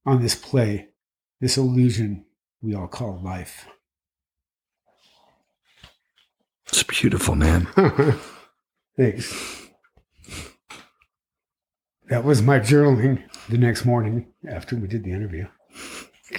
on 0.07 0.21
this 0.21 0.35
play, 0.35 0.87
this 1.41 1.57
illusion 1.57 2.25
we 2.61 2.73
all 2.73 2.87
call 2.87 3.19
life. 3.21 3.67
It's 6.67 6.81
beautiful, 6.83 7.35
man. 7.35 7.67
Thanks. 8.97 9.67
That 12.09 12.23
was 12.23 12.41
my 12.41 12.59
journaling 12.59 13.21
the 13.49 13.57
next 13.57 13.85
morning 13.85 14.27
after 14.49 14.77
we 14.77 14.87
did 14.87 15.03
the 15.03 15.11
interview. 15.11 15.47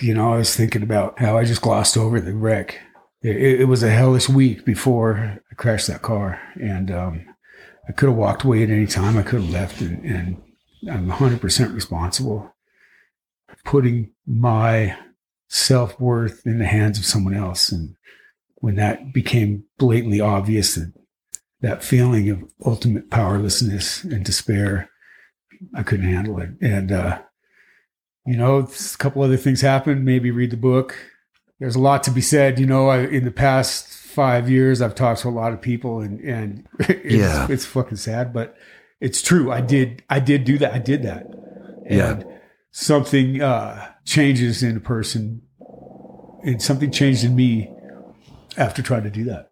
You 0.00 0.14
know, 0.14 0.32
I 0.32 0.38
was 0.38 0.56
thinking 0.56 0.82
about 0.82 1.18
how 1.18 1.36
I 1.36 1.44
just 1.44 1.60
glossed 1.60 1.96
over 1.96 2.20
the 2.20 2.34
wreck. 2.34 2.80
It, 3.22 3.60
it 3.60 3.64
was 3.68 3.82
a 3.82 3.90
hellish 3.90 4.28
week 4.28 4.64
before 4.64 5.40
I 5.50 5.54
crashed 5.56 5.88
that 5.88 6.02
car, 6.02 6.40
and 6.60 6.90
um, 6.90 7.26
I 7.88 7.92
could 7.92 8.08
have 8.08 8.18
walked 8.18 8.44
away 8.44 8.62
at 8.62 8.70
any 8.70 8.86
time. 8.86 9.16
I 9.18 9.22
could 9.22 9.40
have 9.42 9.50
left, 9.50 9.80
and, 9.80 10.04
and 10.04 10.42
I'm 10.90 11.10
100% 11.10 11.74
responsible. 11.74 12.54
Putting 13.70 14.10
my 14.26 14.96
self 15.48 16.00
worth 16.00 16.46
in 16.46 16.58
the 16.58 16.66
hands 16.66 16.98
of 16.98 17.04
someone 17.04 17.34
else. 17.34 17.70
And 17.70 17.96
when 18.56 18.76
that 18.76 19.12
became 19.12 19.64
blatantly 19.78 20.20
obvious, 20.20 20.74
that 20.74 20.92
that 21.60 21.82
feeling 21.84 22.30
of 22.30 22.44
ultimate 22.64 23.10
powerlessness 23.10 24.04
and 24.04 24.24
despair, 24.24 24.88
I 25.74 25.82
couldn't 25.82 26.06
handle 26.08 26.38
it. 26.40 26.50
And, 26.62 26.92
uh, 26.92 27.20
you 28.26 28.36
know, 28.36 28.58
a 28.60 28.96
couple 28.98 29.22
other 29.22 29.36
things 29.36 29.60
happened. 29.60 30.04
Maybe 30.04 30.30
read 30.30 30.50
the 30.50 30.56
book. 30.56 30.96
There's 31.58 31.74
a 31.76 31.80
lot 31.80 32.02
to 32.04 32.10
be 32.10 32.20
said. 32.20 32.58
You 32.58 32.66
know, 32.66 32.88
I, 32.88 33.00
in 33.00 33.24
the 33.24 33.30
past 33.30 33.88
five 33.88 34.48
years, 34.48 34.80
I've 34.80 34.94
talked 34.94 35.20
to 35.22 35.28
a 35.28 35.30
lot 35.30 35.52
of 35.52 35.60
people, 35.60 36.00
and 36.00 36.20
and 36.20 36.66
it's, 36.80 37.14
Yeah. 37.14 37.46
it's 37.50 37.64
fucking 37.66 37.96
sad, 37.98 38.32
but 38.32 38.56
it's 39.00 39.20
true. 39.20 39.50
I 39.52 39.60
did, 39.60 40.02
I 40.08 40.20
did 40.20 40.44
do 40.44 40.56
that. 40.58 40.72
I 40.72 40.78
did 40.78 41.02
that. 41.02 41.26
Yeah. 41.90 42.22
Something 42.70 43.42
uh, 43.42 43.92
changes 44.04 44.62
in 44.62 44.76
a 44.76 44.80
person, 44.80 45.42
and 46.42 46.62
something 46.62 46.90
changed 46.90 47.24
in 47.24 47.34
me 47.34 47.70
after 48.56 48.82
trying 48.82 49.04
to 49.04 49.10
do 49.10 49.24
that. 49.24 49.48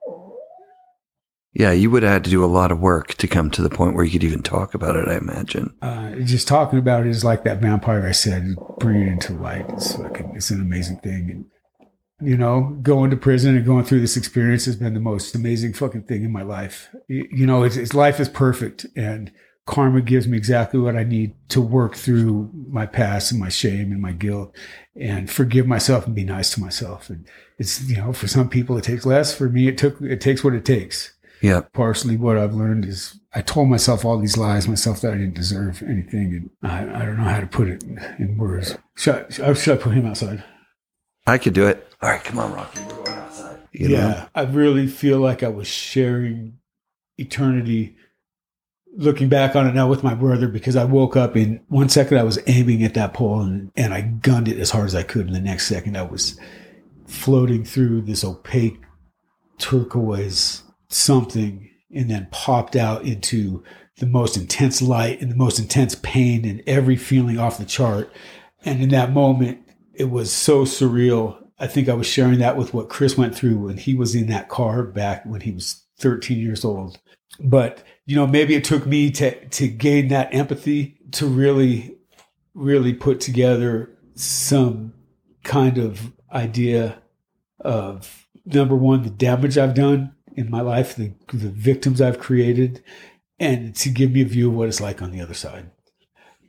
Yeah, 1.58 1.72
you 1.72 1.90
would 1.90 2.02
have 2.02 2.12
had 2.12 2.24
to 2.24 2.30
do 2.30 2.44
a 2.44 2.46
lot 2.46 2.70
of 2.70 2.80
work 2.80 3.14
to 3.14 3.26
come 3.26 3.50
to 3.52 3.62
the 3.62 3.70
point 3.70 3.94
where 3.94 4.04
you 4.04 4.10
could 4.10 4.24
even 4.24 4.42
talk 4.42 4.74
about 4.74 4.94
it, 4.94 5.08
I 5.08 5.16
imagine. 5.16 5.74
Uh, 5.80 6.10
just 6.16 6.46
talking 6.46 6.78
about 6.78 7.06
it 7.06 7.08
is 7.08 7.24
like 7.24 7.44
that 7.44 7.62
vampire 7.62 8.06
I 8.06 8.12
said, 8.12 8.56
bring 8.78 9.00
it 9.00 9.08
into 9.08 9.32
light. 9.32 9.64
It's 9.70 9.96
fucking, 9.96 10.34
it's 10.36 10.50
an 10.50 10.60
amazing 10.60 10.98
thing. 10.98 11.30
And, 11.30 12.28
you 12.28 12.36
know, 12.36 12.78
going 12.82 13.08
to 13.08 13.16
prison 13.16 13.56
and 13.56 13.64
going 13.64 13.84
through 13.86 14.00
this 14.00 14.18
experience 14.18 14.66
has 14.66 14.76
been 14.76 14.92
the 14.92 15.00
most 15.00 15.34
amazing 15.34 15.72
fucking 15.72 16.02
thing 16.02 16.24
in 16.24 16.30
my 16.30 16.42
life. 16.42 16.94
You, 17.08 17.26
you 17.30 17.46
know, 17.46 17.62
it's, 17.62 17.78
it's 17.78 17.94
life 17.94 18.20
is 18.20 18.28
perfect 18.28 18.84
and 18.94 19.32
karma 19.66 20.00
gives 20.00 20.28
me 20.28 20.36
exactly 20.36 20.78
what 20.78 20.96
I 20.96 21.02
need 21.04 21.34
to 21.48 21.60
work 21.60 21.96
through 21.96 22.50
my 22.68 22.86
past 22.86 23.32
and 23.32 23.40
my 23.40 23.48
shame 23.48 23.90
and 23.92 24.00
my 24.00 24.12
guilt 24.12 24.54
and 24.94 25.28
forgive 25.30 25.66
myself 25.66 26.06
and 26.06 26.14
be 26.14 26.24
nice 26.24 26.50
to 26.54 26.60
myself. 26.60 27.10
And 27.10 27.26
it's, 27.58 27.82
you 27.88 27.96
know, 27.96 28.12
for 28.12 28.28
some 28.28 28.48
people 28.48 28.78
it 28.78 28.84
takes 28.84 29.04
less. 29.04 29.34
For 29.34 29.48
me, 29.48 29.66
it 29.68 29.76
took, 29.76 30.00
it 30.00 30.20
takes 30.20 30.44
what 30.44 30.54
it 30.54 30.64
takes 30.64 31.12
Yeah. 31.42 31.62
partially 31.72 32.16
what 32.16 32.38
I've 32.38 32.54
learned 32.54 32.84
is 32.84 33.18
I 33.34 33.42
told 33.42 33.68
myself 33.68 34.04
all 34.04 34.18
these 34.18 34.36
lies 34.38 34.68
myself 34.68 35.00
that 35.00 35.12
I 35.12 35.16
didn't 35.16 35.34
deserve 35.34 35.82
anything, 35.82 36.32
and 36.34 36.50
I, 36.62 37.02
I 37.02 37.04
don't 37.04 37.18
know 37.18 37.24
how 37.24 37.40
to 37.40 37.46
put 37.46 37.68
it 37.68 37.82
in 38.18 38.38
words. 38.38 38.78
Should 38.96 39.14
I, 39.14 39.42
oh, 39.42 39.52
should 39.54 39.78
I 39.78 39.82
put 39.82 39.92
him 39.94 40.06
outside? 40.06 40.42
I 41.26 41.36
could 41.38 41.52
do 41.54 41.66
it. 41.66 41.86
All 42.00 42.08
right, 42.08 42.22
come 42.24 42.38
on, 42.38 42.52
Rocky. 42.54 42.80
We're 42.80 43.04
going 43.04 43.18
outside. 43.18 43.58
You 43.72 43.88
know? 43.88 43.94
yeah, 43.94 44.28
I 44.34 44.42
really 44.44 44.86
feel 44.86 45.18
like 45.18 45.42
I 45.42 45.48
was 45.48 45.66
sharing 45.66 46.58
eternity. 47.18 47.96
Looking 48.99 49.28
back 49.28 49.55
on 49.55 49.66
it 49.66 49.75
now 49.75 49.89
with 49.89 50.02
my 50.02 50.15
brother, 50.15 50.49
because 50.49 50.75
I 50.75 50.84
woke 50.84 51.16
up 51.16 51.36
in 51.36 51.60
one 51.68 51.89
second 51.89 52.18
I 52.18 52.23
was 52.23 52.39
aiming 52.47 52.83
at 52.83 52.94
that 52.94 53.12
pole 53.12 53.41
and, 53.41 53.70
and 53.76 53.92
I 53.92 54.00
gunned 54.00 54.49
it 54.49 54.58
as 54.58 54.70
hard 54.70 54.86
as 54.86 54.94
I 54.94 55.02
could. 55.02 55.26
And 55.26 55.36
the 55.36 55.41
next 55.41 55.66
second 55.66 55.97
I 55.97 56.02
was 56.02 56.39
floating 57.07 57.65
through 57.65 58.02
this 58.02 58.25
opaque 58.25 58.81
turquoise 59.58 60.62
something 60.89 61.68
and 61.94 62.10
then 62.10 62.28
popped 62.31 62.76
out 62.76 63.02
into 63.05 63.62
the 63.99 64.07
most 64.07 64.36
intense 64.36 64.83
light 64.83 65.20
and 65.20 65.31
the 65.31 65.36
most 65.36 65.58
intense 65.58 65.94
pain 65.97 66.44
and 66.44 66.62
every 66.66 66.97
feeling 66.97 67.39
off 67.39 67.58
the 67.58 67.65
chart. 67.65 68.12
And 68.65 68.83
in 68.83 68.91
that 68.91 69.12
moment, 69.12 69.60
it 69.94 70.10
was 70.10 70.33
so 70.33 70.65
surreal. 70.65 71.36
I 71.58 71.66
think 71.66 71.89
I 71.89 71.94
was 71.94 72.07
sharing 72.07 72.39
that 72.41 72.57
with 72.57 72.75
what 72.75 72.91
Chris 72.91 73.16
went 73.16 73.34
through 73.34 73.58
when 73.58 73.78
he 73.78 73.94
was 73.94 74.15
in 74.15 74.26
that 74.26 74.49
car 74.49 74.83
back 74.83 75.25
when 75.25 75.41
he 75.41 75.52
was 75.52 75.85
13 75.99 76.39
years 76.39 76.65
old. 76.65 76.99
But, 77.41 77.83
you 78.07 78.16
know, 78.16 78.26
maybe 78.26 78.55
it 78.55 78.65
took 78.65 78.86
me 78.86 79.10
to, 79.12 79.44
to 79.49 79.68
gain 79.68 80.08
that 80.08 80.34
empathy 80.34 80.99
to 81.12 81.26
really, 81.26 81.97
really 82.55 82.92
put 82.94 83.20
together 83.20 83.91
some 84.15 84.94
kind 85.44 85.78
of 85.78 86.12
idea 86.33 87.00
of 87.60 88.26
number 88.44 88.76
one, 88.76 89.02
the 89.02 89.10
damage 89.10 89.58
I've 89.58 89.75
done 89.75 90.15
in 90.34 90.50
my 90.50 90.60
life, 90.60 90.97
the, 90.97 91.12
the 91.33 91.49
victims 91.50 92.00
I've 92.00 92.18
created, 92.18 92.83
and 93.39 93.75
to 93.76 93.89
give 93.91 94.12
me 94.12 94.23
a 94.23 94.26
view 94.26 94.49
of 94.49 94.55
what 94.55 94.68
it's 94.68 94.81
like 94.81 95.02
on 95.02 95.10
the 95.10 95.20
other 95.20 95.34
side. 95.34 95.70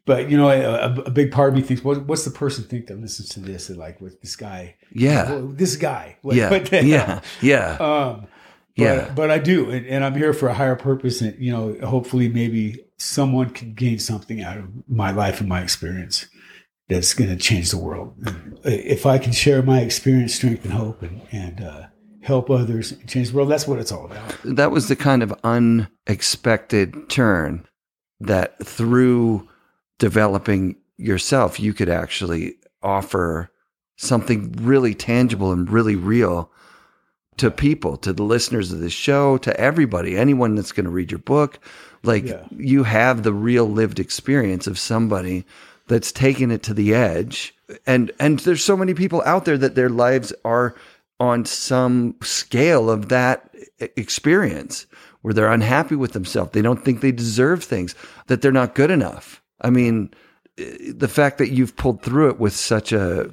But 0.05 0.29
you 0.31 0.37
know, 0.37 0.49
a, 0.49 1.01
a 1.01 1.11
big 1.11 1.31
part 1.31 1.49
of 1.49 1.55
me 1.55 1.61
thinks, 1.61 1.83
what, 1.83 2.05
what's 2.05 2.23
the 2.23 2.31
person 2.31 2.63
think 2.63 2.87
that 2.87 2.99
listens 2.99 3.27
to 3.29 3.41
this 3.41 3.67
and 3.69 3.77
like 3.77 3.99
with 3.99 4.21
this 4.21 4.37
guy? 4.37 4.75
Yeah. 4.93 5.29
Well, 5.31 5.47
this 5.47 5.75
guy. 5.75 6.15
Yeah. 6.23 6.49
what- 6.49 6.71
Yeah. 6.71 7.21
Yeah. 7.41 7.71
Um, 7.77 8.27
but, 8.77 8.83
Yeah. 8.83 9.11
but 9.15 9.31
I 9.31 9.39
do, 9.39 9.69
and, 9.69 9.85
and 9.87 10.03
I'm 10.05 10.15
here 10.15 10.33
for 10.33 10.47
a 10.49 10.53
higher 10.53 10.75
purpose, 10.75 11.21
and 11.21 11.37
you 11.39 11.51
know, 11.51 11.75
hopefully, 11.87 12.29
maybe 12.29 12.83
someone 12.97 13.49
can 13.49 13.73
gain 13.73 13.99
something 13.99 14.41
out 14.41 14.57
of 14.57 14.65
my 14.87 15.11
life 15.11 15.39
and 15.39 15.49
my 15.49 15.61
experience 15.61 16.27
that's 16.89 17.13
going 17.13 17.29
to 17.29 17.35
change 17.35 17.69
the 17.71 17.77
world. 17.77 18.15
If 18.63 19.05
I 19.05 19.17
can 19.17 19.31
share 19.33 19.61
my 19.61 19.81
experience, 19.81 20.35
strength, 20.35 20.63
and 20.63 20.73
hope, 20.73 21.01
and 21.01 21.21
and 21.31 21.61
uh, 21.61 21.83
help 22.21 22.49
others 22.49 22.93
change 23.07 23.29
the 23.31 23.35
world, 23.35 23.49
that's 23.49 23.67
what 23.67 23.79
it's 23.79 23.91
all 23.91 24.05
about. 24.05 24.35
that 24.43 24.71
was 24.71 24.87
the 24.87 24.95
kind 24.95 25.21
of 25.23 25.33
unexpected 25.43 27.09
turn 27.09 27.65
that 28.19 28.57
through 28.65 29.47
developing 29.99 30.75
yourself, 30.97 31.59
you 31.59 31.73
could 31.73 31.89
actually 31.89 32.55
offer 32.81 33.49
something 33.97 34.51
really 34.61 34.93
tangible 34.93 35.51
and 35.51 35.69
really 35.69 35.95
real 35.95 36.51
to 37.37 37.51
people, 37.51 37.97
to 37.97 38.13
the 38.13 38.23
listeners 38.23 38.71
of 38.71 38.79
this 38.79 38.93
show, 38.93 39.37
to 39.37 39.57
everybody, 39.59 40.17
anyone 40.17 40.55
that's 40.55 40.71
going 40.71 40.85
to 40.85 40.91
read 40.91 41.11
your 41.11 41.19
book. 41.19 41.59
Like 42.03 42.25
Yeah. 42.25 42.43
you 42.51 42.83
have 42.83 43.23
the 43.23 43.33
real 43.33 43.65
lived 43.65 43.99
experience 43.99 44.67
of 44.67 44.77
somebody 44.79 45.45
that's 45.87 46.11
taken 46.11 46.51
it 46.51 46.63
to 46.63 46.73
the 46.73 46.93
edge. 46.93 47.53
And 47.85 48.11
and 48.19 48.39
there's 48.39 48.63
so 48.63 48.77
many 48.77 48.93
people 48.93 49.21
out 49.25 49.45
there 49.45 49.57
that 49.57 49.75
their 49.75 49.89
lives 49.89 50.33
are 50.45 50.75
on 51.19 51.45
some 51.45 52.15
scale 52.21 52.89
of 52.89 53.09
that 53.09 53.49
experience 53.95 54.85
where 55.21 55.33
they're 55.33 55.51
unhappy 55.51 55.95
with 55.95 56.13
themselves. 56.13 56.51
They 56.51 56.61
don't 56.61 56.83
think 56.85 57.01
they 57.01 57.11
deserve 57.11 57.63
things, 57.63 57.95
that 58.27 58.41
they're 58.41 58.51
not 58.51 58.75
good 58.75 58.91
enough. 58.91 59.41
I 59.61 59.69
mean, 59.71 60.11
the 60.57 61.07
fact 61.07 61.37
that 61.39 61.49
you've 61.51 61.75
pulled 61.75 62.01
through 62.03 62.29
it 62.29 62.39
with 62.39 62.55
such 62.55 62.91
a 62.91 63.31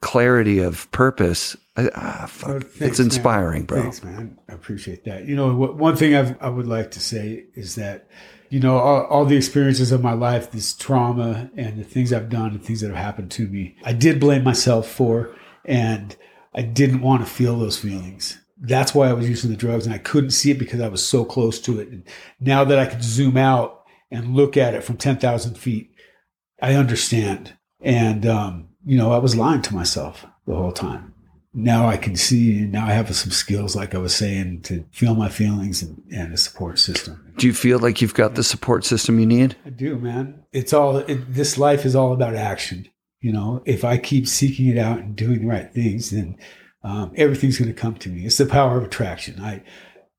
clarity 0.00 0.58
of 0.58 0.90
purpose, 0.92 1.56
ah, 1.76 2.24
Oh, 2.46 2.60
thanks, 2.60 2.80
it's 2.80 2.98
man. 2.98 3.06
inspiring, 3.06 3.64
bro. 3.64 3.82
Thanks, 3.82 4.02
man. 4.04 4.38
I 4.48 4.52
appreciate 4.54 5.04
that. 5.04 5.26
You 5.26 5.36
know, 5.36 5.54
what, 5.54 5.76
one 5.76 5.96
thing 5.96 6.14
I've, 6.14 6.40
I 6.42 6.48
would 6.48 6.66
like 6.66 6.90
to 6.92 7.00
say 7.00 7.44
is 7.54 7.74
that, 7.76 8.08
you 8.50 8.60
know, 8.60 8.76
all, 8.78 9.04
all 9.06 9.24
the 9.24 9.36
experiences 9.36 9.92
of 9.92 10.02
my 10.02 10.12
life, 10.12 10.50
this 10.50 10.74
trauma 10.74 11.50
and 11.56 11.78
the 11.78 11.84
things 11.84 12.12
I've 12.12 12.28
done 12.28 12.50
and 12.50 12.62
things 12.62 12.80
that 12.82 12.88
have 12.88 12.96
happened 12.96 13.30
to 13.32 13.46
me, 13.48 13.76
I 13.84 13.92
did 13.92 14.20
blame 14.20 14.44
myself 14.44 14.88
for, 14.88 15.34
and 15.64 16.14
I 16.54 16.62
didn't 16.62 17.00
want 17.00 17.24
to 17.24 17.30
feel 17.30 17.58
those 17.58 17.78
feelings. 17.78 18.38
That's 18.64 18.94
why 18.94 19.08
I 19.08 19.12
was 19.14 19.28
using 19.28 19.50
the 19.50 19.56
drugs, 19.56 19.86
and 19.86 19.94
I 19.94 19.98
couldn't 19.98 20.30
see 20.30 20.50
it 20.50 20.58
because 20.58 20.80
I 20.80 20.88
was 20.88 21.04
so 21.04 21.24
close 21.24 21.58
to 21.62 21.80
it. 21.80 21.88
And 21.88 22.04
now 22.40 22.62
that 22.64 22.78
I 22.78 22.86
can 22.86 23.00
zoom 23.02 23.36
out 23.36 23.82
and 24.10 24.36
look 24.36 24.56
at 24.56 24.74
it 24.74 24.84
from 24.84 24.98
10,000 24.98 25.56
feet, 25.56 25.90
I 26.60 26.74
understand. 26.74 27.56
And, 27.80 28.24
um, 28.26 28.68
you 28.84 28.98
know, 28.98 29.12
I 29.12 29.18
was 29.18 29.36
lying 29.36 29.62
to 29.62 29.74
myself 29.74 30.26
the 30.46 30.54
whole 30.54 30.72
time 30.72 31.12
now 31.54 31.86
I 31.86 31.96
can 31.96 32.16
see, 32.16 32.60
and 32.60 32.72
now 32.72 32.86
I 32.86 32.92
have 32.92 33.14
some 33.14 33.30
skills, 33.30 33.76
like 33.76 33.94
I 33.94 33.98
was 33.98 34.14
saying, 34.14 34.62
to 34.62 34.84
feel 34.90 35.14
my 35.14 35.28
feelings 35.28 35.82
and, 35.82 36.02
and 36.10 36.32
a 36.32 36.36
support 36.36 36.78
system. 36.78 37.32
Do 37.36 37.46
you 37.46 37.52
feel 37.52 37.78
like 37.78 38.00
you've 38.00 38.14
got 38.14 38.34
the 38.34 38.42
support 38.42 38.84
system 38.84 39.20
you 39.20 39.26
need? 39.26 39.56
I 39.66 39.70
do, 39.70 39.98
man. 39.98 40.44
It's 40.52 40.72
all, 40.72 40.98
it, 40.98 41.34
this 41.34 41.58
life 41.58 41.84
is 41.84 41.94
all 41.94 42.12
about 42.12 42.34
action. 42.34 42.88
You 43.20 43.32
know, 43.32 43.62
if 43.66 43.84
I 43.84 43.98
keep 43.98 44.26
seeking 44.26 44.66
it 44.68 44.78
out 44.78 44.98
and 44.98 45.14
doing 45.14 45.40
the 45.40 45.46
right 45.46 45.72
things, 45.72 46.10
then 46.10 46.36
um, 46.82 47.12
everything's 47.16 47.58
going 47.58 47.72
to 47.72 47.78
come 47.78 47.94
to 47.96 48.08
me. 48.08 48.24
It's 48.24 48.38
the 48.38 48.46
power 48.46 48.78
of 48.78 48.84
attraction. 48.84 49.40
I, 49.40 49.62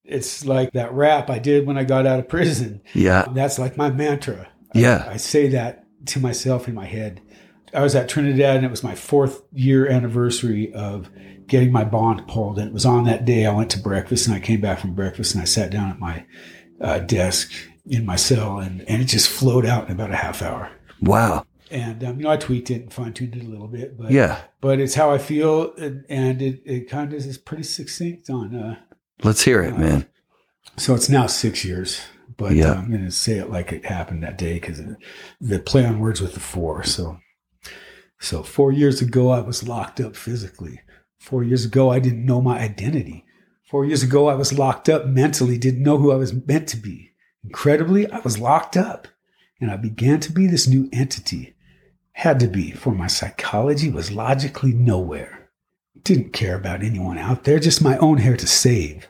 it's 0.04 0.46
like 0.46 0.74
that 0.74 0.94
rap 0.94 1.30
I 1.30 1.40
did 1.40 1.66
when 1.66 1.78
I 1.78 1.84
got 1.84 2.06
out 2.06 2.20
of 2.20 2.30
prison. 2.30 2.82
Yeah. 2.94 3.26
That's 3.34 3.58
like 3.58 3.76
my 3.76 3.90
mantra. 3.90 4.50
Yeah. 4.76 5.06
I, 5.08 5.14
I 5.14 5.18
say 5.18 5.48
that 5.50 5.84
to 6.08 6.20
myself 6.20 6.68
in 6.68 6.76
my 6.76 6.86
head. 6.86 7.22
I 7.74 7.82
was 7.82 7.96
at 7.96 8.10
Trinidad 8.10 8.58
and 8.58 8.66
it 8.66 8.72
was 8.72 8.84
my 8.84 8.96
fourth 8.96 9.42
year 9.52 9.88
anniversary 9.90 10.74
of 10.74 11.10
getting 11.48 11.72
my 11.72 11.84
bond 11.84 12.28
pulled. 12.28 12.60
And 12.60 12.68
it 12.68 12.74
was 12.74 12.86
on 12.86 13.04
that 13.06 13.26
day 13.26 13.46
I 13.46 13.54
went 13.54 13.70
to 13.72 13.80
breakfast 13.80 14.28
and 14.28 14.36
I 14.36 14.40
came 14.40 14.62
back 14.62 14.80
from 14.80 14.94
breakfast 14.94 15.34
and 15.34 15.42
I 15.42 15.46
sat 15.46 15.72
down 15.72 15.90
at 15.90 16.00
my 16.00 16.26
uh, 16.80 17.00
desk 17.00 17.52
in 17.86 18.06
my 18.06 18.16
cell 18.16 18.60
and, 18.60 18.82
and 18.88 19.02
it 19.02 19.06
just 19.06 19.28
flowed 19.30 19.66
out 19.66 19.88
in 19.88 19.92
about 19.92 20.12
a 20.12 20.16
half 20.16 20.42
hour. 20.42 20.72
Wow. 21.02 21.46
And, 21.72 22.04
um, 22.04 22.18
you 22.18 22.24
know, 22.26 22.30
I 22.30 22.38
tweaked 22.38 22.70
it 22.70 22.84
and 22.84 22.94
fine 22.94 23.14
tuned 23.14 23.36
it 23.36 23.44
a 23.44 23.48
little 23.50 23.68
bit, 23.68 23.98
but 23.98 24.12
Yeah. 24.12 24.42
but 24.62 24.80
it's 24.80 24.94
how 24.96 25.12
I 25.12 25.18
feel. 25.18 25.74
And, 25.76 26.06
and 26.08 26.42
it, 26.42 26.62
it 26.66 26.90
kind 26.90 27.12
of 27.12 27.20
is 27.20 27.38
pretty 27.38 27.64
succinct 27.64 28.30
on, 28.30 28.56
uh, 28.56 28.76
Let's 29.24 29.42
hear 29.44 29.62
it, 29.64 29.78
man. 29.78 30.06
so 30.78 30.94
it's 30.94 31.10
now 31.10 31.26
six 31.28 31.66
years, 31.66 32.02
but 32.38 32.54
Yeah. 32.54 32.72
uh, 32.72 32.76
I'm 32.76 32.90
going 32.92 33.06
to 33.06 33.12
say 33.12 33.38
it 33.38 33.50
like 33.50 33.72
it 33.74 33.86
happened 33.86 34.22
that 34.24 34.38
day 34.38 34.54
because 34.56 34.82
the 35.42 35.60
play 35.60 35.86
on 35.86 36.00
words 36.00 36.22
with 36.22 36.34
the 36.36 36.40
four. 36.40 36.84
So, 36.84 37.18
so 38.24 38.42
four 38.42 38.72
years 38.72 39.02
ago, 39.02 39.32
I 39.32 39.42
was 39.42 39.68
locked 39.68 40.00
up 40.00 40.16
physically. 40.16 40.80
Four 41.20 41.44
years 41.44 41.66
ago, 41.66 41.92
I 41.92 42.00
didn't 42.00 42.26
know 42.26 42.42
my 42.42 42.58
identity. 42.58 43.26
Four 43.70 43.84
years 43.84 44.02
ago, 44.02 44.30
I 44.30 44.36
was 44.36 44.58
locked 44.58 44.88
up 44.88 45.06
mentally, 45.06 45.58
didn't 45.58 45.84
know 45.84 45.98
who 45.98 46.10
I 46.10 46.16
was 46.16 46.32
meant 46.32 46.70
to 46.70 46.78
be. 46.78 47.12
Incredibly, 47.44 48.10
I 48.10 48.20
was 48.20 48.40
locked 48.40 48.78
up 48.78 49.10
and 49.60 49.70
I 49.70 49.76
began 49.76 50.22
to 50.22 50.32
be 50.32 50.48
this 50.48 50.70
new 50.70 50.88
entity. 50.94 51.56
Had 52.14 52.40
to 52.40 52.48
be, 52.48 52.72
for 52.72 52.94
my 52.94 53.08
psychology 53.08 53.90
was 53.90 54.12
logically 54.12 54.72
nowhere. 54.72 55.50
Didn't 56.04 56.32
care 56.32 56.56
about 56.56 56.82
anyone 56.82 57.18
out 57.18 57.44
there, 57.44 57.60
just 57.60 57.82
my 57.82 57.98
own 57.98 58.20
hair 58.20 58.38
to 58.38 58.48
save. 58.48 59.10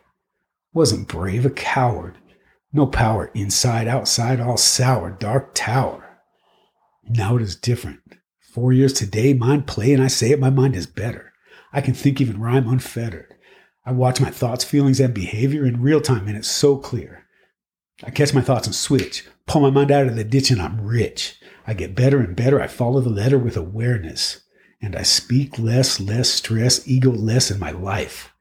Wasn't 0.73 1.07
brave, 1.07 1.45
a 1.45 1.51
coward. 1.51 2.17
No 2.71 2.87
power 2.87 3.29
inside, 3.35 3.87
outside, 3.87 4.39
all 4.39 4.57
sour, 4.57 5.11
dark 5.11 5.53
tower. 5.53 6.03
Now 7.07 7.35
it 7.35 7.41
is 7.41 7.55
different. 7.55 7.99
Four 8.53 8.71
years 8.71 8.93
today, 8.93 9.33
mind 9.33 9.65
play, 9.65 9.93
and 9.93 10.03
I 10.03 10.05
say 10.05 10.29
it, 10.29 10.39
my 10.39 10.51
mind 10.51 10.75
is 10.75 10.85
better. 10.85 11.33
I 11.71 11.81
can 11.81 11.95
think, 11.95 12.21
even 12.21 12.39
rhyme 12.39 12.69
unfettered. 12.69 13.33
I 13.83 13.91
watch 13.93 14.21
my 14.21 14.29
thoughts, 14.29 14.63
feelings, 14.63 14.99
and 14.99 15.11
behavior 15.11 15.65
in 15.65 15.81
real 15.81 15.99
time, 15.99 16.27
and 16.27 16.37
it's 16.37 16.51
so 16.51 16.77
clear. 16.77 17.25
I 18.03 18.11
catch 18.11 18.31
my 18.31 18.41
thoughts 18.41 18.67
and 18.67 18.75
switch, 18.75 19.27
pull 19.47 19.61
my 19.61 19.71
mind 19.71 19.89
out 19.89 20.05
of 20.05 20.15
the 20.15 20.23
ditch, 20.23 20.51
and 20.51 20.61
I'm 20.61 20.79
rich. 20.81 21.39
I 21.65 21.73
get 21.73 21.95
better 21.95 22.19
and 22.19 22.35
better. 22.35 22.61
I 22.61 22.67
follow 22.67 23.01
the 23.01 23.09
letter 23.09 23.39
with 23.39 23.57
awareness, 23.57 24.41
and 24.79 24.95
I 24.95 25.01
speak 25.01 25.57
less, 25.57 25.99
less 25.99 26.29
stress, 26.29 26.87
ego 26.87 27.09
less 27.09 27.49
in 27.49 27.57
my 27.59 27.71
life. 27.71 28.35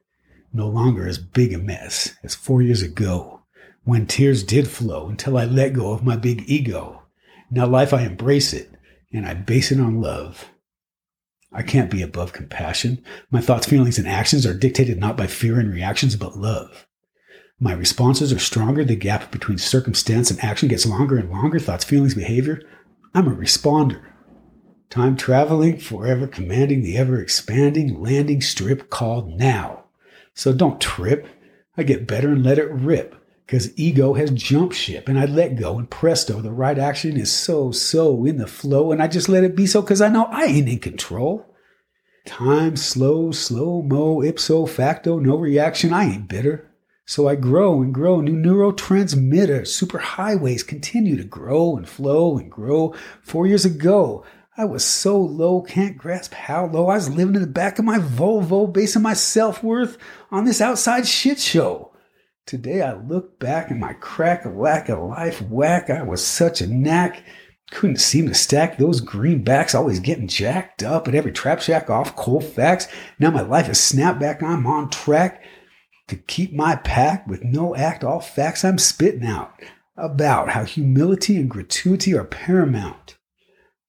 No 0.53 0.69
longer 0.69 1.07
as 1.07 1.17
big 1.17 1.53
a 1.53 1.57
mess 1.57 2.15
as 2.21 2.35
four 2.35 2.61
years 2.61 2.83
ago 2.83 3.41
when 3.83 4.05
tears 4.05 4.43
did 4.43 4.67
flow 4.67 5.09
until 5.09 5.39
I 5.39 5.45
let 5.45 5.73
go 5.73 5.91
of 5.91 6.03
my 6.03 6.17
big 6.17 6.43
ego. 6.45 7.01
Now, 7.49 7.65
life, 7.65 7.95
I 7.95 8.03
embrace 8.03 8.53
it 8.53 8.72
and 9.13 9.25
I 9.25 9.33
base 9.35 9.71
it 9.71 9.79
on 9.79 10.01
love. 10.01 10.49
I 11.51 11.61
can't 11.61 11.91
be 11.91 12.01
above 12.01 12.33
compassion. 12.33 13.03
My 13.29 13.39
thoughts, 13.39 13.67
feelings, 13.67 13.99
and 13.99 14.07
actions 14.07 14.45
are 14.45 14.55
dictated 14.55 14.99
not 14.99 15.15
by 15.15 15.27
fear 15.27 15.59
and 15.59 15.71
reactions, 15.71 16.15
but 16.15 16.37
love. 16.37 16.87
My 17.59 17.73
responses 17.73 18.33
are 18.33 18.39
stronger. 18.39 18.83
The 18.83 18.95
gap 18.95 19.31
between 19.31 19.59
circumstance 19.59 20.31
and 20.31 20.43
action 20.43 20.67
gets 20.67 20.87
longer 20.87 21.17
and 21.17 21.29
longer. 21.29 21.59
Thoughts, 21.59 21.85
feelings, 21.85 22.15
behavior. 22.15 22.61
I'm 23.13 23.27
a 23.27 23.35
responder. 23.35 24.03
Time 24.89 25.15
traveling, 25.15 25.77
forever 25.77 26.27
commanding 26.27 26.81
the 26.81 26.97
ever 26.97 27.21
expanding 27.21 28.01
landing 28.01 28.41
strip 28.41 28.89
called 28.89 29.29
now. 29.29 29.85
So 30.33 30.53
don't 30.53 30.81
trip. 30.81 31.27
I 31.77 31.83
get 31.83 32.07
better 32.07 32.29
and 32.29 32.43
let 32.43 32.59
it 32.59 32.71
rip 32.71 33.15
because 33.45 33.77
ego 33.77 34.13
has 34.13 34.31
jumped 34.31 34.75
ship 34.75 35.07
and 35.07 35.19
I 35.19 35.25
let 35.25 35.55
go 35.55 35.77
and 35.77 35.89
presto, 35.89 36.41
the 36.41 36.51
right 36.51 36.77
action 36.77 37.17
is 37.17 37.31
so, 37.31 37.71
so 37.71 38.25
in 38.25 38.37
the 38.37 38.47
flow 38.47 38.91
and 38.91 39.01
I 39.01 39.07
just 39.07 39.29
let 39.29 39.43
it 39.43 39.55
be 39.55 39.65
so 39.65 39.81
because 39.81 40.01
I 40.01 40.09
know 40.09 40.25
I 40.25 40.45
ain't 40.45 40.69
in 40.69 40.79
control. 40.79 41.45
Time 42.25 42.77
slow, 42.77 43.31
slow 43.31 43.81
mo, 43.81 44.21
ipso 44.21 44.65
facto, 44.65 45.19
no 45.19 45.35
reaction. 45.35 45.91
I 45.91 46.05
ain't 46.05 46.29
bitter. 46.29 46.69
So 47.05 47.27
I 47.27 47.35
grow 47.35 47.81
and 47.81 47.93
grow. 47.93 48.21
New 48.21 48.33
neurotransmitter, 48.33 49.63
superhighways 49.63 50.65
continue 50.65 51.17
to 51.17 51.25
grow 51.25 51.75
and 51.75 51.87
flow 51.87 52.37
and 52.37 52.49
grow. 52.49 52.95
Four 53.21 53.45
years 53.45 53.65
ago, 53.65 54.23
I 54.55 54.65
was 54.65 54.85
so 54.85 55.19
low, 55.19 55.61
can't 55.61 55.97
grasp 55.97 56.33
how 56.33 56.67
low. 56.67 56.87
I 56.87 56.95
was 56.95 57.09
living 57.09 57.35
in 57.35 57.41
the 57.41 57.47
back 57.47 57.77
of 57.77 57.85
my 57.85 57.99
Volvo, 57.99 58.71
basing 58.71 59.01
my 59.01 59.13
self 59.13 59.61
worth 59.61 59.97
on 60.31 60.45
this 60.45 60.61
outside 60.61 61.05
shit 61.05 61.39
show. 61.39 61.92
Today 62.45 62.81
I 62.81 62.93
look 62.93 63.39
back 63.39 63.71
and 63.71 63.79
my 63.79 63.93
crack 63.93 64.43
a 64.43 64.49
lack 64.49 64.89
of 64.89 64.99
life 64.99 65.41
whack. 65.41 65.89
I 65.89 66.03
was 66.03 66.25
such 66.25 66.59
a 66.59 66.67
knack. 66.67 67.23
Couldn't 67.71 68.01
seem 68.01 68.27
to 68.27 68.33
stack 68.33 68.77
those 68.77 69.01
greenbacks, 69.01 69.73
always 69.73 70.01
getting 70.01 70.27
jacked 70.27 70.83
up 70.83 71.07
at 71.07 71.15
every 71.15 71.31
trap 71.31 71.61
shack 71.61 71.89
off 71.89 72.17
Colfax. 72.17 72.87
Now 73.17 73.31
my 73.31 73.41
life 73.41 73.69
is 73.69 73.79
snapped 73.79 74.19
back. 74.19 74.43
I'm 74.43 74.67
on 74.67 74.89
track 74.89 75.41
to 76.09 76.17
keep 76.17 76.53
my 76.53 76.75
pack 76.75 77.25
with 77.27 77.45
no 77.45 77.77
act, 77.77 78.03
all 78.03 78.19
facts 78.19 78.65
I'm 78.65 78.77
spitting 78.77 79.25
out 79.25 79.53
about 79.95 80.49
how 80.49 80.65
humility 80.65 81.37
and 81.37 81.49
gratuity 81.49 82.13
are 82.13 82.25
paramount. 82.25 83.17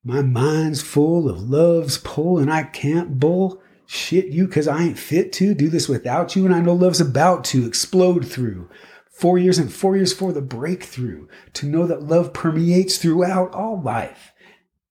My 0.04 0.22
mind's 0.22 0.80
full 0.80 1.28
of 1.28 1.42
love's 1.42 1.98
pull 1.98 2.38
and 2.38 2.52
I 2.52 2.62
can't 2.62 3.18
bull 3.18 3.60
shit 3.94 4.26
you 4.26 4.46
because 4.46 4.68
I 4.68 4.82
ain't 4.82 4.98
fit 4.98 5.32
to 5.34 5.54
do 5.54 5.68
this 5.68 5.88
without 5.88 6.34
you 6.36 6.44
and 6.44 6.54
I 6.54 6.60
know 6.60 6.74
love's 6.74 7.00
about 7.00 7.44
to 7.46 7.66
explode 7.66 8.26
through. 8.26 8.68
Four 9.10 9.38
years 9.38 9.58
and 9.58 9.72
four 9.72 9.96
years 9.96 10.12
for 10.12 10.32
the 10.32 10.42
breakthrough 10.42 11.28
to 11.54 11.66
know 11.66 11.86
that 11.86 12.02
love 12.02 12.32
permeates 12.32 12.98
throughout 12.98 13.54
all 13.54 13.80
life. 13.80 14.32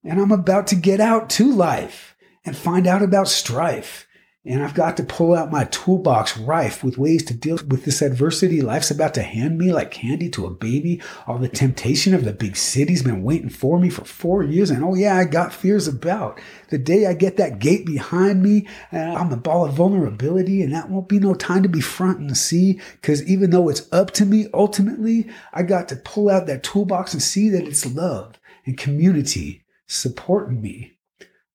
And 0.03 0.19
I'm 0.19 0.31
about 0.31 0.67
to 0.67 0.75
get 0.75 0.99
out 0.99 1.29
to 1.31 1.51
life 1.51 2.15
and 2.45 2.55
find 2.55 2.87
out 2.87 3.01
about 3.01 3.27
strife. 3.27 4.07
And 4.45 4.61
I've 4.61 4.73
got 4.73 4.97
to 4.97 5.03
pull 5.03 5.33
out 5.33 5.53
my 5.53 5.63
toolbox 5.65 6.37
rife 6.37 6.83
with 6.83 6.97
ways 6.97 7.23
to 7.25 7.33
deal 7.33 7.57
with 7.65 7.85
this 7.85 8.01
adversity 8.01 8.61
life's 8.61 8.91
about 8.91 9.13
to 9.13 9.23
hand 9.23 9.57
me 9.57 9.71
like 9.71 9.89
candy 9.89 10.29
to 10.31 10.45
a 10.45 10.49
baby. 10.49 11.01
All 11.25 11.37
the 11.37 11.47
temptation 11.47 12.13
of 12.13 12.25
the 12.25 12.33
big 12.33 12.57
city's 12.57 13.03
been 13.03 13.23
waiting 13.23 13.47
for 13.47 13.79
me 13.79 13.89
for 13.89 14.03
four 14.03 14.43
years. 14.43 14.69
And 14.69 14.83
oh 14.83 14.95
yeah, 14.95 15.15
I 15.15 15.23
got 15.23 15.53
fears 15.53 15.87
about 15.87 16.41
the 16.67 16.77
day 16.77 17.07
I 17.07 17.13
get 17.13 17.37
that 17.37 17.59
gate 17.59 17.85
behind 17.85 18.43
me. 18.43 18.67
And 18.91 19.17
I'm 19.17 19.31
a 19.31 19.37
ball 19.37 19.65
of 19.65 19.75
vulnerability 19.75 20.61
and 20.61 20.73
that 20.73 20.89
won't 20.89 21.07
be 21.07 21.19
no 21.19 21.33
time 21.35 21.63
to 21.63 21.69
be 21.69 21.79
front 21.79 22.19
and 22.19 22.35
see. 22.35 22.81
Cause 23.01 23.23
even 23.23 23.51
though 23.51 23.69
it's 23.69 23.87
up 23.93 24.11
to 24.11 24.25
me, 24.25 24.47
ultimately, 24.53 25.29
I 25.53 25.63
got 25.63 25.87
to 25.87 25.95
pull 25.95 26.29
out 26.29 26.47
that 26.47 26.63
toolbox 26.63 27.13
and 27.13 27.23
see 27.23 27.47
that 27.47 27.65
it's 27.65 27.85
love 27.85 28.37
and 28.65 28.77
community 28.77 29.63
supporting 29.87 30.61
me. 30.61 30.97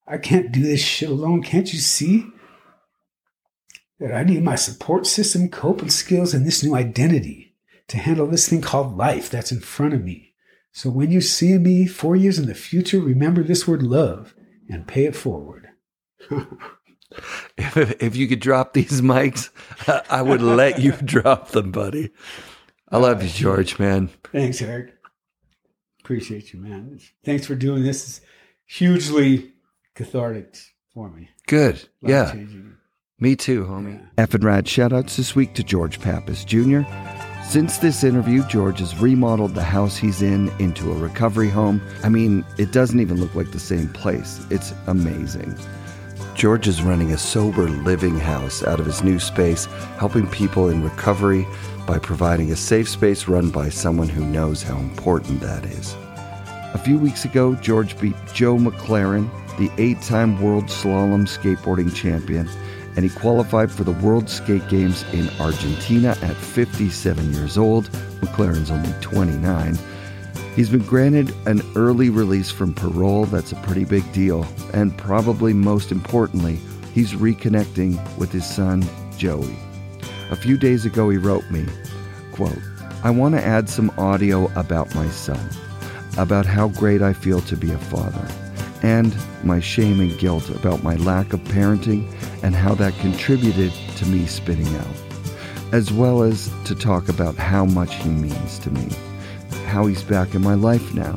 I 0.06 0.16
can't 0.16 0.52
do 0.52 0.62
this 0.62 0.80
shit 0.80 1.10
alone. 1.10 1.42
Can't 1.42 1.70
you 1.70 1.80
see? 1.80 2.24
That 4.00 4.14
I 4.14 4.22
need 4.22 4.42
my 4.42 4.54
support 4.54 5.06
system, 5.06 5.48
coping 5.48 5.90
skills, 5.90 6.34
and 6.34 6.46
this 6.46 6.62
new 6.62 6.74
identity 6.74 7.54
to 7.88 7.98
handle 7.98 8.26
this 8.26 8.48
thing 8.48 8.60
called 8.60 8.96
life 8.96 9.30
that's 9.30 9.52
in 9.52 9.60
front 9.60 9.94
of 9.94 10.04
me. 10.04 10.34
So 10.72 10.90
when 10.90 11.10
you 11.10 11.20
see 11.20 11.58
me 11.58 11.86
four 11.86 12.14
years 12.14 12.38
in 12.38 12.46
the 12.46 12.54
future, 12.54 13.00
remember 13.00 13.42
this 13.42 13.66
word 13.66 13.82
love 13.82 14.34
and 14.68 14.86
pay 14.86 15.06
it 15.06 15.16
forward. 15.16 15.70
If, 17.56 17.76
if 18.02 18.16
you 18.16 18.28
could 18.28 18.40
drop 18.40 18.74
these 18.74 19.00
mics, 19.00 19.50
I 20.10 20.22
would 20.22 20.42
let 20.42 20.78
you 20.78 20.92
drop 21.04 21.48
them, 21.50 21.72
buddy. 21.72 22.10
I 22.90 22.98
love 22.98 23.22
you, 23.22 23.28
George, 23.28 23.78
man. 23.78 24.10
Thanks, 24.30 24.62
Eric. 24.62 24.94
Appreciate 26.00 26.52
you, 26.52 26.60
man. 26.60 27.00
Thanks 27.24 27.46
for 27.46 27.54
doing 27.54 27.82
this. 27.82 28.04
It's 28.04 28.20
hugely 28.66 29.52
cathartic 29.94 30.56
for 30.94 31.10
me. 31.10 31.30
Good. 31.46 31.88
Yeah. 32.00 32.24
Life-changing. 32.24 32.77
Me 33.20 33.34
too, 33.34 33.64
homie. 33.64 34.00
And 34.16 34.44
Rad 34.44 34.66
shoutouts 34.66 35.16
this 35.16 35.34
week 35.34 35.52
to 35.54 35.64
George 35.64 36.00
Pappas 36.00 36.44
Jr. 36.44 36.82
Since 37.42 37.78
this 37.78 38.04
interview, 38.04 38.46
George 38.46 38.78
has 38.78 38.96
remodeled 38.96 39.56
the 39.56 39.62
house 39.64 39.96
he's 39.96 40.22
in 40.22 40.50
into 40.60 40.92
a 40.92 40.94
recovery 40.94 41.48
home. 41.48 41.82
I 42.04 42.10
mean, 42.10 42.44
it 42.58 42.70
doesn't 42.70 43.00
even 43.00 43.18
look 43.18 43.34
like 43.34 43.50
the 43.50 43.58
same 43.58 43.88
place. 43.88 44.40
It's 44.50 44.72
amazing. 44.86 45.58
George 46.36 46.68
is 46.68 46.80
running 46.80 47.10
a 47.10 47.18
sober 47.18 47.68
living 47.68 48.20
house 48.20 48.62
out 48.62 48.78
of 48.78 48.86
his 48.86 49.02
new 49.02 49.18
space, 49.18 49.64
helping 49.98 50.28
people 50.28 50.68
in 50.68 50.84
recovery 50.84 51.44
by 51.88 51.98
providing 51.98 52.52
a 52.52 52.56
safe 52.56 52.88
space 52.88 53.26
run 53.26 53.50
by 53.50 53.68
someone 53.68 54.08
who 54.08 54.24
knows 54.24 54.62
how 54.62 54.76
important 54.76 55.40
that 55.40 55.64
is. 55.64 55.96
A 56.72 56.78
few 56.78 56.98
weeks 56.98 57.24
ago, 57.24 57.56
George 57.56 57.98
beat 57.98 58.14
Joe 58.32 58.58
McLaren, 58.58 59.28
the 59.58 59.72
eight 59.76 60.00
time 60.02 60.40
world 60.40 60.66
slalom 60.66 61.26
skateboarding 61.26 61.92
champion, 61.92 62.48
and 62.98 63.08
he 63.08 63.16
qualified 63.16 63.70
for 63.70 63.84
the 63.84 63.92
World 63.92 64.28
Skate 64.28 64.68
Games 64.68 65.04
in 65.12 65.30
Argentina 65.38 66.16
at 66.20 66.34
57 66.34 67.32
years 67.32 67.56
old. 67.56 67.88
McLaren's 68.20 68.72
only 68.72 68.92
29. 69.00 69.78
He's 70.56 70.68
been 70.68 70.82
granted 70.82 71.32
an 71.46 71.62
early 71.76 72.10
release 72.10 72.50
from 72.50 72.74
parole. 72.74 73.26
That's 73.26 73.52
a 73.52 73.56
pretty 73.62 73.84
big 73.84 74.12
deal. 74.12 74.44
And 74.74 74.98
probably 74.98 75.52
most 75.52 75.92
importantly, 75.92 76.58
he's 76.92 77.12
reconnecting 77.12 78.04
with 78.18 78.32
his 78.32 78.44
son, 78.44 78.84
Joey. 79.16 79.56
A 80.32 80.36
few 80.36 80.58
days 80.58 80.84
ago, 80.84 81.08
he 81.08 81.18
wrote 81.18 81.48
me, 81.52 81.66
quote, 82.32 82.58
I 83.04 83.10
want 83.10 83.36
to 83.36 83.46
add 83.46 83.68
some 83.68 83.92
audio 83.96 84.50
about 84.56 84.92
my 84.96 85.08
son, 85.10 85.48
about 86.16 86.46
how 86.46 86.66
great 86.66 87.00
I 87.00 87.12
feel 87.12 87.42
to 87.42 87.56
be 87.56 87.70
a 87.70 87.78
father, 87.78 88.26
and 88.82 89.16
my 89.44 89.60
shame 89.60 90.00
and 90.00 90.18
guilt 90.18 90.50
about 90.50 90.82
my 90.82 90.96
lack 90.96 91.32
of 91.32 91.38
parenting 91.42 92.12
and 92.42 92.54
how 92.54 92.74
that 92.76 92.96
contributed 92.98 93.72
to 93.96 94.06
me 94.06 94.26
spitting 94.26 94.74
out, 94.76 94.96
as 95.72 95.92
well 95.92 96.22
as 96.22 96.50
to 96.64 96.74
talk 96.74 97.08
about 97.08 97.34
how 97.36 97.64
much 97.64 97.94
he 97.96 98.08
means 98.08 98.58
to 98.60 98.70
me 98.70 98.88
how 99.68 99.86
he's 99.86 100.02
back 100.02 100.34
in 100.34 100.42
my 100.42 100.54
life 100.54 100.94
now. 100.94 101.14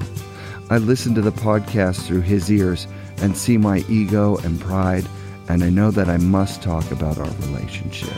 I 0.69 0.77
listen 0.77 1.15
to 1.15 1.21
the 1.21 1.31
podcast 1.31 2.05
through 2.05 2.21
his 2.21 2.51
ears 2.51 2.85
and 3.17 3.35
see 3.35 3.57
my 3.57 3.79
ego 3.89 4.37
and 4.37 4.59
pride, 4.59 5.05
and 5.47 5.63
I 5.63 5.69
know 5.69 5.89
that 5.91 6.09
I 6.09 6.17
must 6.17 6.61
talk 6.61 6.91
about 6.91 7.17
our 7.17 7.31
relationship. 7.47 8.13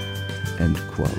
End 0.60 0.80
quote. 0.92 1.18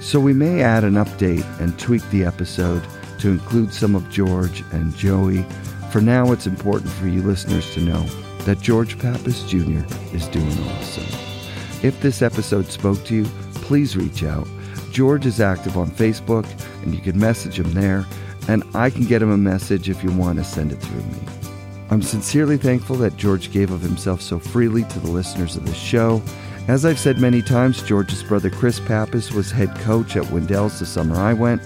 So 0.00 0.20
we 0.20 0.32
may 0.32 0.62
add 0.62 0.84
an 0.84 0.94
update 0.94 1.44
and 1.60 1.78
tweak 1.78 2.08
the 2.10 2.24
episode 2.24 2.82
to 3.18 3.30
include 3.30 3.72
some 3.72 3.94
of 3.94 4.08
George 4.10 4.62
and 4.72 4.94
Joey. 4.96 5.44
For 5.90 6.00
now, 6.00 6.32
it's 6.32 6.46
important 6.46 6.90
for 6.92 7.06
you 7.06 7.22
listeners 7.22 7.72
to 7.74 7.80
know 7.80 8.06
that 8.44 8.60
George 8.60 8.98
Pappas 8.98 9.42
Jr. 9.44 9.84
is 10.14 10.28
doing 10.28 10.58
awesome. 10.70 11.04
If 11.82 12.00
this 12.00 12.22
episode 12.22 12.66
spoke 12.66 13.04
to 13.04 13.14
you, 13.14 13.24
please 13.54 13.96
reach 13.96 14.22
out. 14.22 14.46
George 14.90 15.26
is 15.26 15.40
active 15.40 15.76
on 15.76 15.90
Facebook, 15.90 16.46
and 16.82 16.94
you 16.94 17.00
can 17.00 17.18
message 17.18 17.58
him 17.58 17.72
there, 17.72 18.04
and 18.48 18.64
I 18.74 18.90
can 18.90 19.04
get 19.04 19.22
him 19.22 19.30
a 19.30 19.36
message 19.36 19.88
if 19.88 20.02
you 20.02 20.10
want 20.10 20.38
to 20.38 20.44
send 20.44 20.72
it 20.72 20.76
through 20.76 21.02
me. 21.02 21.18
I'm 21.90 22.02
sincerely 22.02 22.56
thankful 22.56 22.96
that 22.96 23.16
George 23.16 23.50
gave 23.50 23.70
of 23.70 23.80
himself 23.80 24.22
so 24.22 24.38
freely 24.38 24.84
to 24.84 25.00
the 25.00 25.10
listeners 25.10 25.56
of 25.56 25.66
this 25.66 25.76
show. 25.76 26.22
As 26.68 26.84
I've 26.84 26.98
said 26.98 27.18
many 27.18 27.42
times, 27.42 27.82
George's 27.82 28.22
brother 28.22 28.50
Chris 28.50 28.78
Pappas 28.78 29.32
was 29.32 29.50
head 29.50 29.74
coach 29.80 30.16
at 30.16 30.22
Windells 30.24 30.78
the 30.78 30.86
summer 30.86 31.16
I 31.16 31.32
went. 31.32 31.62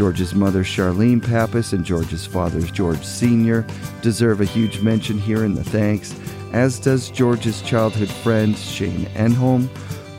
George's 0.00 0.34
mother 0.34 0.64
Charlene 0.64 1.22
Pappas 1.22 1.74
and 1.74 1.84
George's 1.84 2.24
father 2.24 2.62
George 2.62 3.04
Sr. 3.04 3.66
deserve 4.00 4.40
a 4.40 4.46
huge 4.46 4.80
mention 4.80 5.18
here 5.18 5.44
in 5.44 5.54
the 5.54 5.62
thanks, 5.62 6.18
as 6.54 6.78
does 6.78 7.10
George's 7.10 7.60
childhood 7.60 8.08
friend 8.08 8.56
Shane 8.56 9.04
Enholm, 9.08 9.66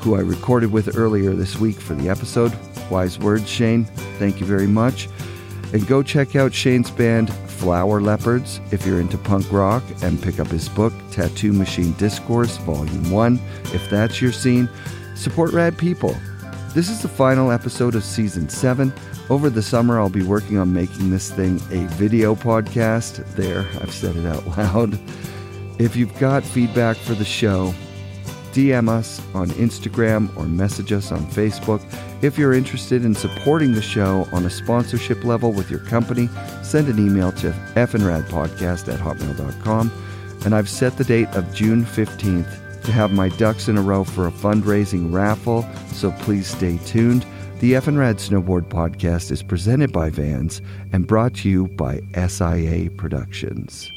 who 0.01 0.15
I 0.15 0.19
recorded 0.19 0.71
with 0.71 0.95
earlier 0.95 1.33
this 1.33 1.57
week 1.57 1.77
for 1.77 1.95
the 1.95 2.09
episode. 2.09 2.55
Wise 2.91 3.17
words, 3.17 3.49
Shane. 3.49 3.85
Thank 4.19 4.39
you 4.39 4.45
very 4.45 4.67
much. 4.67 5.09
And 5.73 5.87
go 5.87 6.03
check 6.03 6.35
out 6.35 6.53
Shane's 6.53 6.91
band 6.91 7.33
Flower 7.33 8.01
Leopards 8.01 8.61
if 8.69 8.85
you're 8.85 9.01
into 9.01 9.17
punk 9.17 9.51
rock 9.51 9.81
and 10.03 10.21
pick 10.21 10.39
up 10.39 10.49
his 10.49 10.69
book, 10.69 10.93
Tattoo 11.09 11.53
Machine 11.53 11.93
Discourse, 11.93 12.55
Volume 12.57 13.09
1, 13.09 13.39
if 13.73 13.89
that's 13.89 14.21
your 14.21 14.31
scene. 14.31 14.69
Support 15.15 15.53
rad 15.53 15.75
people. 15.75 16.15
This 16.75 16.87
is 16.87 17.01
the 17.01 17.07
final 17.07 17.51
episode 17.51 17.95
of 17.95 18.03
Season 18.03 18.47
7. 18.47 18.93
Over 19.31 19.49
the 19.49 19.61
summer, 19.61 19.97
I'll 19.97 20.09
be 20.09 20.23
working 20.23 20.57
on 20.57 20.73
making 20.73 21.09
this 21.09 21.31
thing 21.31 21.55
a 21.71 21.87
video 21.95 22.35
podcast. 22.35 23.25
There, 23.35 23.65
I've 23.79 23.93
said 23.93 24.17
it 24.17 24.25
out 24.25 24.45
loud. 24.57 24.99
If 25.79 25.95
you've 25.95 26.13
got 26.19 26.43
feedback 26.43 26.97
for 26.97 27.13
the 27.13 27.23
show, 27.23 27.73
DM 28.51 28.89
us 28.89 29.21
on 29.33 29.47
Instagram 29.51 30.35
or 30.35 30.43
message 30.43 30.91
us 30.91 31.13
on 31.13 31.21
Facebook. 31.27 31.81
If 32.21 32.37
you're 32.37 32.51
interested 32.51 33.05
in 33.05 33.15
supporting 33.15 33.71
the 33.71 33.81
show 33.81 34.27
on 34.33 34.45
a 34.45 34.49
sponsorship 34.49 35.23
level 35.23 35.53
with 35.53 35.71
your 35.71 35.79
company, 35.79 36.27
send 36.61 36.89
an 36.89 36.99
email 36.99 37.31
to 37.31 37.51
fnradpodcast 37.75 38.93
at 38.93 38.99
hotmail.com. 38.99 39.93
And 40.43 40.53
I've 40.53 40.67
set 40.67 40.97
the 40.97 41.05
date 41.05 41.29
of 41.29 41.55
June 41.55 41.85
15th 41.85 42.83
to 42.83 42.91
have 42.91 43.13
my 43.13 43.29
ducks 43.29 43.69
in 43.69 43.77
a 43.77 43.81
row 43.81 44.03
for 44.03 44.27
a 44.27 44.31
fundraising 44.31 45.13
raffle, 45.13 45.65
so 45.93 46.11
please 46.19 46.47
stay 46.47 46.79
tuned. 46.79 47.25
The 47.61 47.73
FNRAD 47.73 48.15
Snowboard 48.15 48.69
Podcast 48.69 49.29
is 49.29 49.43
presented 49.43 49.93
by 49.93 50.09
Vans 50.09 50.63
and 50.91 51.05
brought 51.05 51.35
to 51.35 51.49
you 51.49 51.67
by 51.67 52.01
SIA 52.15 52.89
Productions. 52.89 53.91